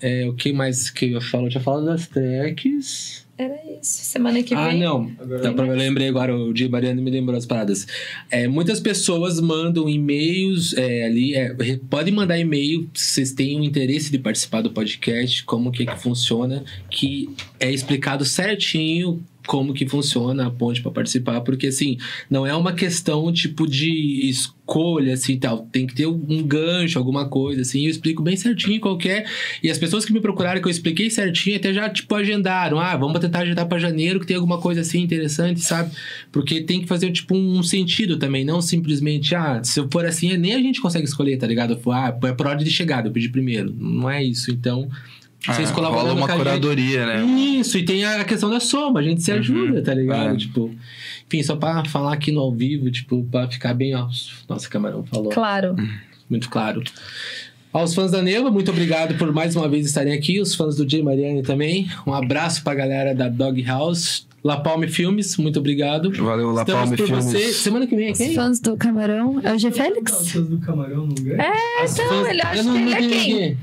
É, 0.00 0.26
o 0.28 0.34
que 0.34 0.52
mais 0.52 0.90
que 0.90 1.12
eu 1.12 1.20
falo? 1.20 1.46
Eu 1.46 1.50
tinha 1.50 1.62
falado 1.62 1.86
das 1.86 2.06
tracks. 2.08 3.24
Era 3.36 3.54
isso. 3.80 4.04
Semana 4.04 4.40
que 4.44 4.54
Ah, 4.54 4.68
vem. 4.68 4.78
não. 4.78 5.10
Agora 5.18 5.40
Tá, 5.42 5.52
pra- 5.52 5.66
eu 5.66 5.74
lembrei 5.74 6.06
agora, 6.08 6.36
o 6.36 6.52
Di 6.52 6.68
Mariano 6.68 7.02
me 7.02 7.10
lembrou 7.10 7.36
as 7.36 7.44
paradas. 7.44 7.84
É, 8.30 8.46
muitas 8.46 8.78
pessoas 8.78 9.40
mandam 9.40 9.88
e-mails 9.88 10.72
é, 10.74 11.04
ali. 11.06 11.34
é, 11.34 11.52
podem 11.90 12.14
mandar 12.14 12.38
e-mail 12.38 12.88
se 12.94 13.06
vocês 13.14 13.32
têm 13.32 13.58
o 13.60 13.64
interesse 13.64 14.12
de 14.12 14.18
participar 14.20 14.60
do 14.60 14.70
podcast, 14.70 15.42
como 15.44 15.72
que, 15.72 15.84
que 15.84 15.96
funciona, 15.98 16.62
que 16.88 17.28
é 17.58 17.72
explicado 17.72 18.24
certinho 18.24 19.20
como 19.46 19.74
que 19.74 19.86
funciona 19.86 20.46
a 20.46 20.50
ponte 20.50 20.80
para 20.80 20.90
participar, 20.90 21.40
porque 21.42 21.66
assim, 21.66 21.98
não 22.30 22.46
é 22.46 22.54
uma 22.54 22.72
questão 22.72 23.32
tipo 23.32 23.66
de 23.66 24.28
escolha 24.28 25.14
assim 25.14 25.38
tal, 25.38 25.66
tem 25.70 25.86
que 25.86 25.94
ter 25.94 26.06
um 26.06 26.42
gancho, 26.42 26.98
alguma 26.98 27.28
coisa 27.28 27.62
assim, 27.62 27.84
eu 27.84 27.90
explico 27.90 28.22
bem 28.22 28.36
certinho 28.36 28.80
qualquer 28.80 29.26
e 29.62 29.70
as 29.70 29.76
pessoas 29.76 30.04
que 30.04 30.12
me 30.12 30.20
procuraram 30.20 30.60
que 30.60 30.66
eu 30.66 30.70
expliquei 30.70 31.10
certinho 31.10 31.56
até 31.56 31.72
já 31.72 31.88
tipo 31.90 32.14
agendaram, 32.14 32.80
ah, 32.80 32.96
vamos 32.96 33.20
tentar 33.20 33.40
agendar 33.40 33.66
para 33.66 33.78
janeiro 33.78 34.18
que 34.18 34.26
tem 34.26 34.36
alguma 34.36 34.58
coisa 34.58 34.80
assim 34.80 35.02
interessante, 35.02 35.60
sabe? 35.60 35.90
Porque 36.32 36.62
tem 36.62 36.80
que 36.80 36.86
fazer 36.86 37.12
tipo 37.12 37.34
um 37.36 37.62
sentido 37.62 38.18
também, 38.18 38.44
não 38.44 38.62
simplesmente, 38.62 39.34
ah, 39.34 39.62
se 39.62 39.78
eu 39.78 39.88
for 39.92 40.06
assim, 40.06 40.36
nem 40.36 40.54
a 40.54 40.58
gente 40.58 40.80
consegue 40.80 41.04
escolher, 41.04 41.36
tá 41.36 41.46
ligado? 41.46 41.78
Ah, 41.92 42.16
é 42.24 42.32
por 42.32 42.46
ordem 42.46 42.64
de 42.64 42.72
chegada, 42.72 43.08
eu 43.08 43.12
pedi 43.12 43.28
primeiro. 43.28 43.74
Não 43.78 44.08
é 44.08 44.24
isso, 44.24 44.50
então 44.50 44.88
vocês 45.46 45.70
colaborando 45.70 46.08
rola 46.10 46.20
uma 46.20 46.26
com 46.26 46.32
a 46.32 46.36
gente- 46.36 46.44
curadoria, 46.44 47.06
né? 47.06 47.24
isso, 47.24 47.76
e 47.78 47.84
tem 47.84 48.04
a 48.04 48.24
questão 48.24 48.48
da 48.50 48.60
soma, 48.60 49.00
a 49.00 49.02
gente 49.02 49.22
se 49.22 49.32
Uhum. 49.32 49.38
ajuda, 49.38 49.82
tá 49.82 49.94
ligado? 49.94 50.34
É. 50.34 50.36
Tipo, 50.36 50.74
enfim, 51.26 51.42
só 51.42 51.56
pra 51.56 51.84
falar 51.84 52.12
aqui 52.12 52.30
no 52.32 52.40
ao 52.40 52.52
vivo, 52.52 52.90
tipo, 52.90 53.22
pra 53.30 53.48
ficar 53.48 53.74
bem, 53.74 53.94
ó. 53.94 54.08
Nossa, 54.48 54.68
camarão 54.68 55.04
falou. 55.04 55.30
Claro. 55.30 55.76
Muito 56.30 56.48
claro. 56.48 56.82
Aos 57.72 57.92
fãs 57.94 58.10
da 58.12 58.22
Neva, 58.22 58.50
muito 58.50 58.70
obrigado 58.70 59.16
por 59.18 59.32
mais 59.32 59.56
uma 59.56 59.68
vez 59.68 59.84
estarem 59.86 60.12
aqui. 60.12 60.40
Os 60.40 60.54
fãs 60.54 60.76
do 60.76 60.88
Jay 60.88 61.02
Mariani 61.02 61.42
também. 61.42 61.88
Um 62.06 62.14
abraço 62.14 62.62
pra 62.62 62.72
galera 62.74 63.14
da 63.14 63.28
Dog 63.28 63.60
House. 63.64 64.26
La 64.44 64.58
Palme 64.60 64.86
Filmes, 64.88 65.38
muito 65.38 65.58
obrigado. 65.58 66.10
Valeu, 66.22 66.50
La 66.50 66.60
Estamos 66.62 66.82
Palme 66.90 66.96
Filmes. 66.98 67.24
você. 67.24 67.50
Semana 67.50 67.86
que 67.86 67.96
vem 67.96 68.08
é 68.08 68.12
Os 68.12 68.18
quem? 68.18 68.34
fãs 68.34 68.60
do 68.60 68.76
Camarão. 68.76 69.40
É 69.42 69.54
o 69.54 69.58
G 69.58 69.70
Félix? 69.70 70.12
Calças 70.12 70.46
do 70.48 70.58
camarão 70.58 71.06
no 71.06 71.14
lugar? 71.14 71.40
É, 71.40 71.82
As 71.82 71.94
então, 71.98 72.08
fãs- 72.10 72.28
ele 72.28 72.42
acha 72.42 72.60
Eu 72.60 72.64
não- 72.64 72.72
que 72.74 72.78
ele 72.80 72.90
não 72.90 72.96
é 72.96 73.00
quem? 73.24 73.58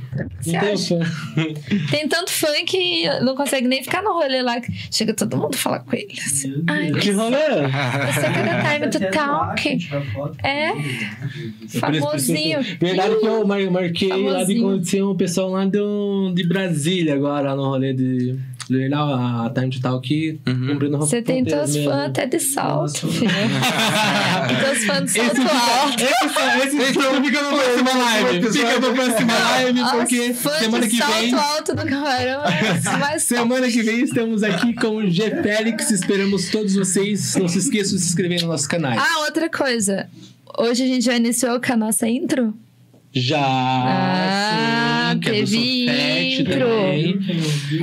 Não 0.48 0.60
acha? 0.60 1.00
fã. 1.06 1.46
Tem 1.92 2.08
tanto 2.08 2.32
fã 2.32 2.48
que 2.66 3.04
não 3.24 3.36
consegue 3.36 3.68
nem 3.68 3.84
ficar 3.84 4.02
no 4.02 4.12
rolê 4.14 4.42
lá. 4.42 4.60
Chega 4.90 5.14
todo 5.14 5.38
mundo 5.38 5.56
falar 5.56 5.82
com 5.82 5.96
ele. 5.96 6.14
assim, 6.26 6.64
Ai. 6.66 6.92
Que 6.94 7.12
rolê? 7.12 7.38
Você 7.38 8.22
cada 8.22 8.64
time 8.74 8.90
to 8.90 9.12
talk. 9.16 9.78
tirar 9.78 10.02
foto. 10.14 10.36
É. 10.44 10.72
Famosinho. 11.80 12.60
Verdade 12.80 13.18
que 13.20 13.26
eu 13.28 13.46
mar- 13.46 13.70
marquei 13.72 14.10
lá 14.10 14.16
de 14.18 14.24
Famosinho. 14.34 14.64
conhecer 14.64 15.04
um 15.04 15.16
pessoal 15.16 15.52
lá 15.52 15.64
do, 15.66 16.32
de 16.34 16.48
Brasília 16.48 17.14
agora, 17.14 17.56
no 17.56 17.66
rolê 17.66 17.94
de. 17.94 18.36
De 18.72 18.88
lá, 18.90 19.46
a 19.46 19.50
Time 19.50 19.70
to 19.70 19.82
Talk 19.82 20.40
Uhum. 20.48 20.68
cumprindo 20.68 20.98
Você 20.98 21.22
tem 21.22 21.44
teus 21.44 21.76
fãs 21.78 22.08
até 22.08 22.26
de 22.26 22.40
salto, 22.40 23.08
filho. 23.12 23.30
teus 24.64 24.86
fãs 24.86 25.12
de 25.14 25.20
Esse 25.20 25.36
salto 25.36 25.52
alto. 25.52 26.04
esse, 26.04 26.78
esse 26.78 26.94
fica, 26.94 27.22
fica 27.24 27.40
pra 27.40 27.50
próxima 27.50 27.92
live. 28.04 28.52
Fica 28.52 28.80
pra 28.80 28.94
próxima 28.94 29.34
live, 29.40 29.82
porque 29.92 30.34
semana 30.34 30.84
de 30.88 30.90
que 30.90 30.98
salto 30.98 31.22
vem. 31.22 31.34
alto 31.34 31.76
do 31.76 31.86
camarão 31.86 32.44
é 32.46 33.20
Semana 33.20 33.68
que 33.70 33.82
vem 33.84 34.02
estamos 34.02 34.44
aqui 34.44 34.74
com 34.74 34.98
o 34.98 35.10
G 35.10 35.30
Félix. 35.42 35.92
Esperamos 35.92 36.50
todos 36.50 36.76
vocês. 36.76 37.36
Não 37.36 37.48
se 37.48 37.60
esqueçam 37.60 37.96
de 37.98 38.02
se 38.04 38.10
inscrever 38.10 38.42
no 38.42 38.48
nosso 38.48 38.68
canal. 38.68 38.94
Ah, 38.98 39.20
outra 39.26 39.50
coisa. 39.50 40.08
Hoje 40.58 40.84
a 40.84 40.88
gente 40.88 41.06
já 41.06 41.16
iniciou 41.16 41.60
com 41.62 41.74
a 41.74 41.78
nossa 41.78 42.08
intro? 42.08 42.54
Já. 43.14 43.40
Ah, 43.44 45.12
sim, 45.14 45.20
que 45.20 45.30
teve 45.30 45.46
Intro. 46.42 46.60
também. 46.60 47.20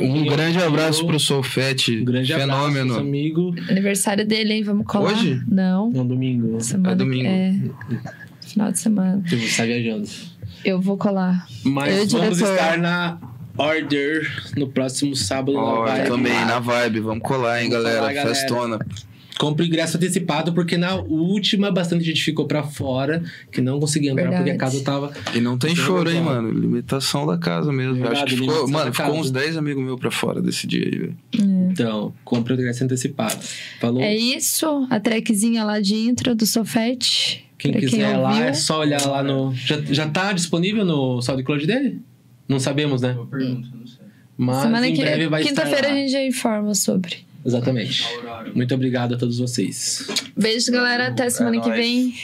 Um 0.00 0.24
grande 0.26 0.58
abraço 0.58 1.06
pro 1.06 1.18
Solfete. 1.18 1.98
Um 1.98 2.04
grande 2.04 2.32
abraço, 2.32 2.50
Fenômeno. 2.52 2.86
nosso 2.86 3.00
amigo. 3.00 3.54
Aniversário 3.68 4.26
dele, 4.26 4.54
hein? 4.54 4.62
Vamos 4.62 4.86
colar? 4.86 5.12
Hoje? 5.12 5.40
Não. 5.48 5.90
Não, 5.90 6.06
domingo. 6.06 6.60
Semana 6.60 6.92
É 6.92 6.94
domingo. 6.94 7.26
É. 7.28 7.54
Final 8.42 8.72
de 8.72 8.78
semana. 8.78 9.22
Eu 9.30 9.38
vou 9.38 9.46
estar 9.46 9.66
viajando. 9.66 10.08
Eu 10.64 10.80
vou 10.80 10.96
colar. 10.96 11.46
Mas 11.64 11.90
Eu, 12.12 12.18
vamos 12.18 12.36
diretor. 12.38 12.54
estar 12.54 12.78
na 12.78 13.18
Order 13.56 14.30
no 14.56 14.68
próximo 14.68 15.14
sábado. 15.16 15.52
na 15.56 15.62
Ó, 15.62 15.84
Vibe. 15.86 16.06
também, 16.08 16.32
na 16.46 16.58
vibe. 16.60 17.00
Vamos 17.00 17.22
colar, 17.22 17.62
hein, 17.62 17.68
Vamos 17.68 17.84
galera. 17.84 18.00
colar, 18.00 18.12
galera. 18.14 18.78
Compre 19.38 19.64
o 19.64 19.66
ingresso 19.66 19.96
antecipado, 19.96 20.52
porque 20.52 20.76
na 20.76 20.96
última 20.96 21.70
bastante 21.70 22.04
gente 22.04 22.22
ficou 22.24 22.46
pra 22.46 22.64
fora, 22.64 23.22
que 23.52 23.60
não 23.60 23.78
conseguia 23.78 24.10
entrar 24.10 24.24
porque 24.24 24.36
a 24.36 24.42
Verdade. 24.42 24.58
casa 24.58 24.82
tava. 24.84 25.12
E 25.32 25.40
não 25.40 25.56
tem 25.56 25.72
é 25.72 25.76
choro, 25.76 26.10
hein, 26.10 26.20
mano? 26.20 26.50
Limitação 26.50 27.24
da 27.24 27.38
casa 27.38 27.72
mesmo. 27.72 27.94
Verdade, 27.94 28.16
acho 28.16 28.24
que 28.26 28.36
ficou, 28.36 28.68
mano, 28.68 28.92
ficou 28.92 29.06
casa. 29.06 29.18
uns 29.18 29.30
10 29.30 29.56
amigos 29.56 29.84
meus 29.84 30.00
pra 30.00 30.10
fora 30.10 30.42
desse 30.42 30.66
dia 30.66 30.84
aí, 30.84 30.90
velho. 30.98 31.16
Então, 31.70 32.12
compre 32.24 32.52
o 32.52 32.56
ingresso 32.56 32.82
antecipado. 32.82 33.38
Falou? 33.80 34.02
É 34.02 34.14
isso, 34.16 34.86
a 34.90 34.98
trackzinha 34.98 35.62
lá 35.64 35.80
de 35.80 35.94
intro 35.94 36.34
do 36.34 36.44
Sofete. 36.44 37.44
Quem 37.56 37.70
pra 37.72 37.80
quiser 37.80 38.16
lá, 38.16 38.30
ouviu. 38.30 38.44
é 38.44 38.52
só 38.52 38.80
olhar 38.80 39.04
lá 39.06 39.22
no. 39.22 39.54
Já, 39.54 39.80
já 39.82 40.08
tá 40.08 40.32
disponível 40.32 40.84
no 40.84 41.20
SoundCloud 41.22 41.66
dele? 41.66 42.00
Não 42.48 42.58
sabemos, 42.58 43.02
né? 43.02 43.12
Boa 43.12 43.26
pergunta, 43.26 43.68
não 43.72 43.86
sei. 43.86 43.98
Mas 44.36 44.62
Semana 44.62 44.88
em 44.88 44.94
que 44.94 45.00
breve 45.00 45.26
vai 45.28 45.42
estar. 45.42 45.50
quinta-feira 45.62 45.88
lá. 45.88 45.94
a 45.94 45.96
gente 45.96 46.10
já 46.12 46.24
informa 46.24 46.74
sobre. 46.74 47.27
Exatamente. 47.44 48.04
Muito 48.54 48.74
obrigado 48.74 49.14
a 49.14 49.18
todos 49.18 49.38
vocês. 49.38 50.06
Beijo, 50.36 50.70
galera. 50.72 51.08
Até 51.08 51.30
semana 51.30 51.60
que 51.60 51.68
nóis. 51.68 51.80
vem. 51.80 52.14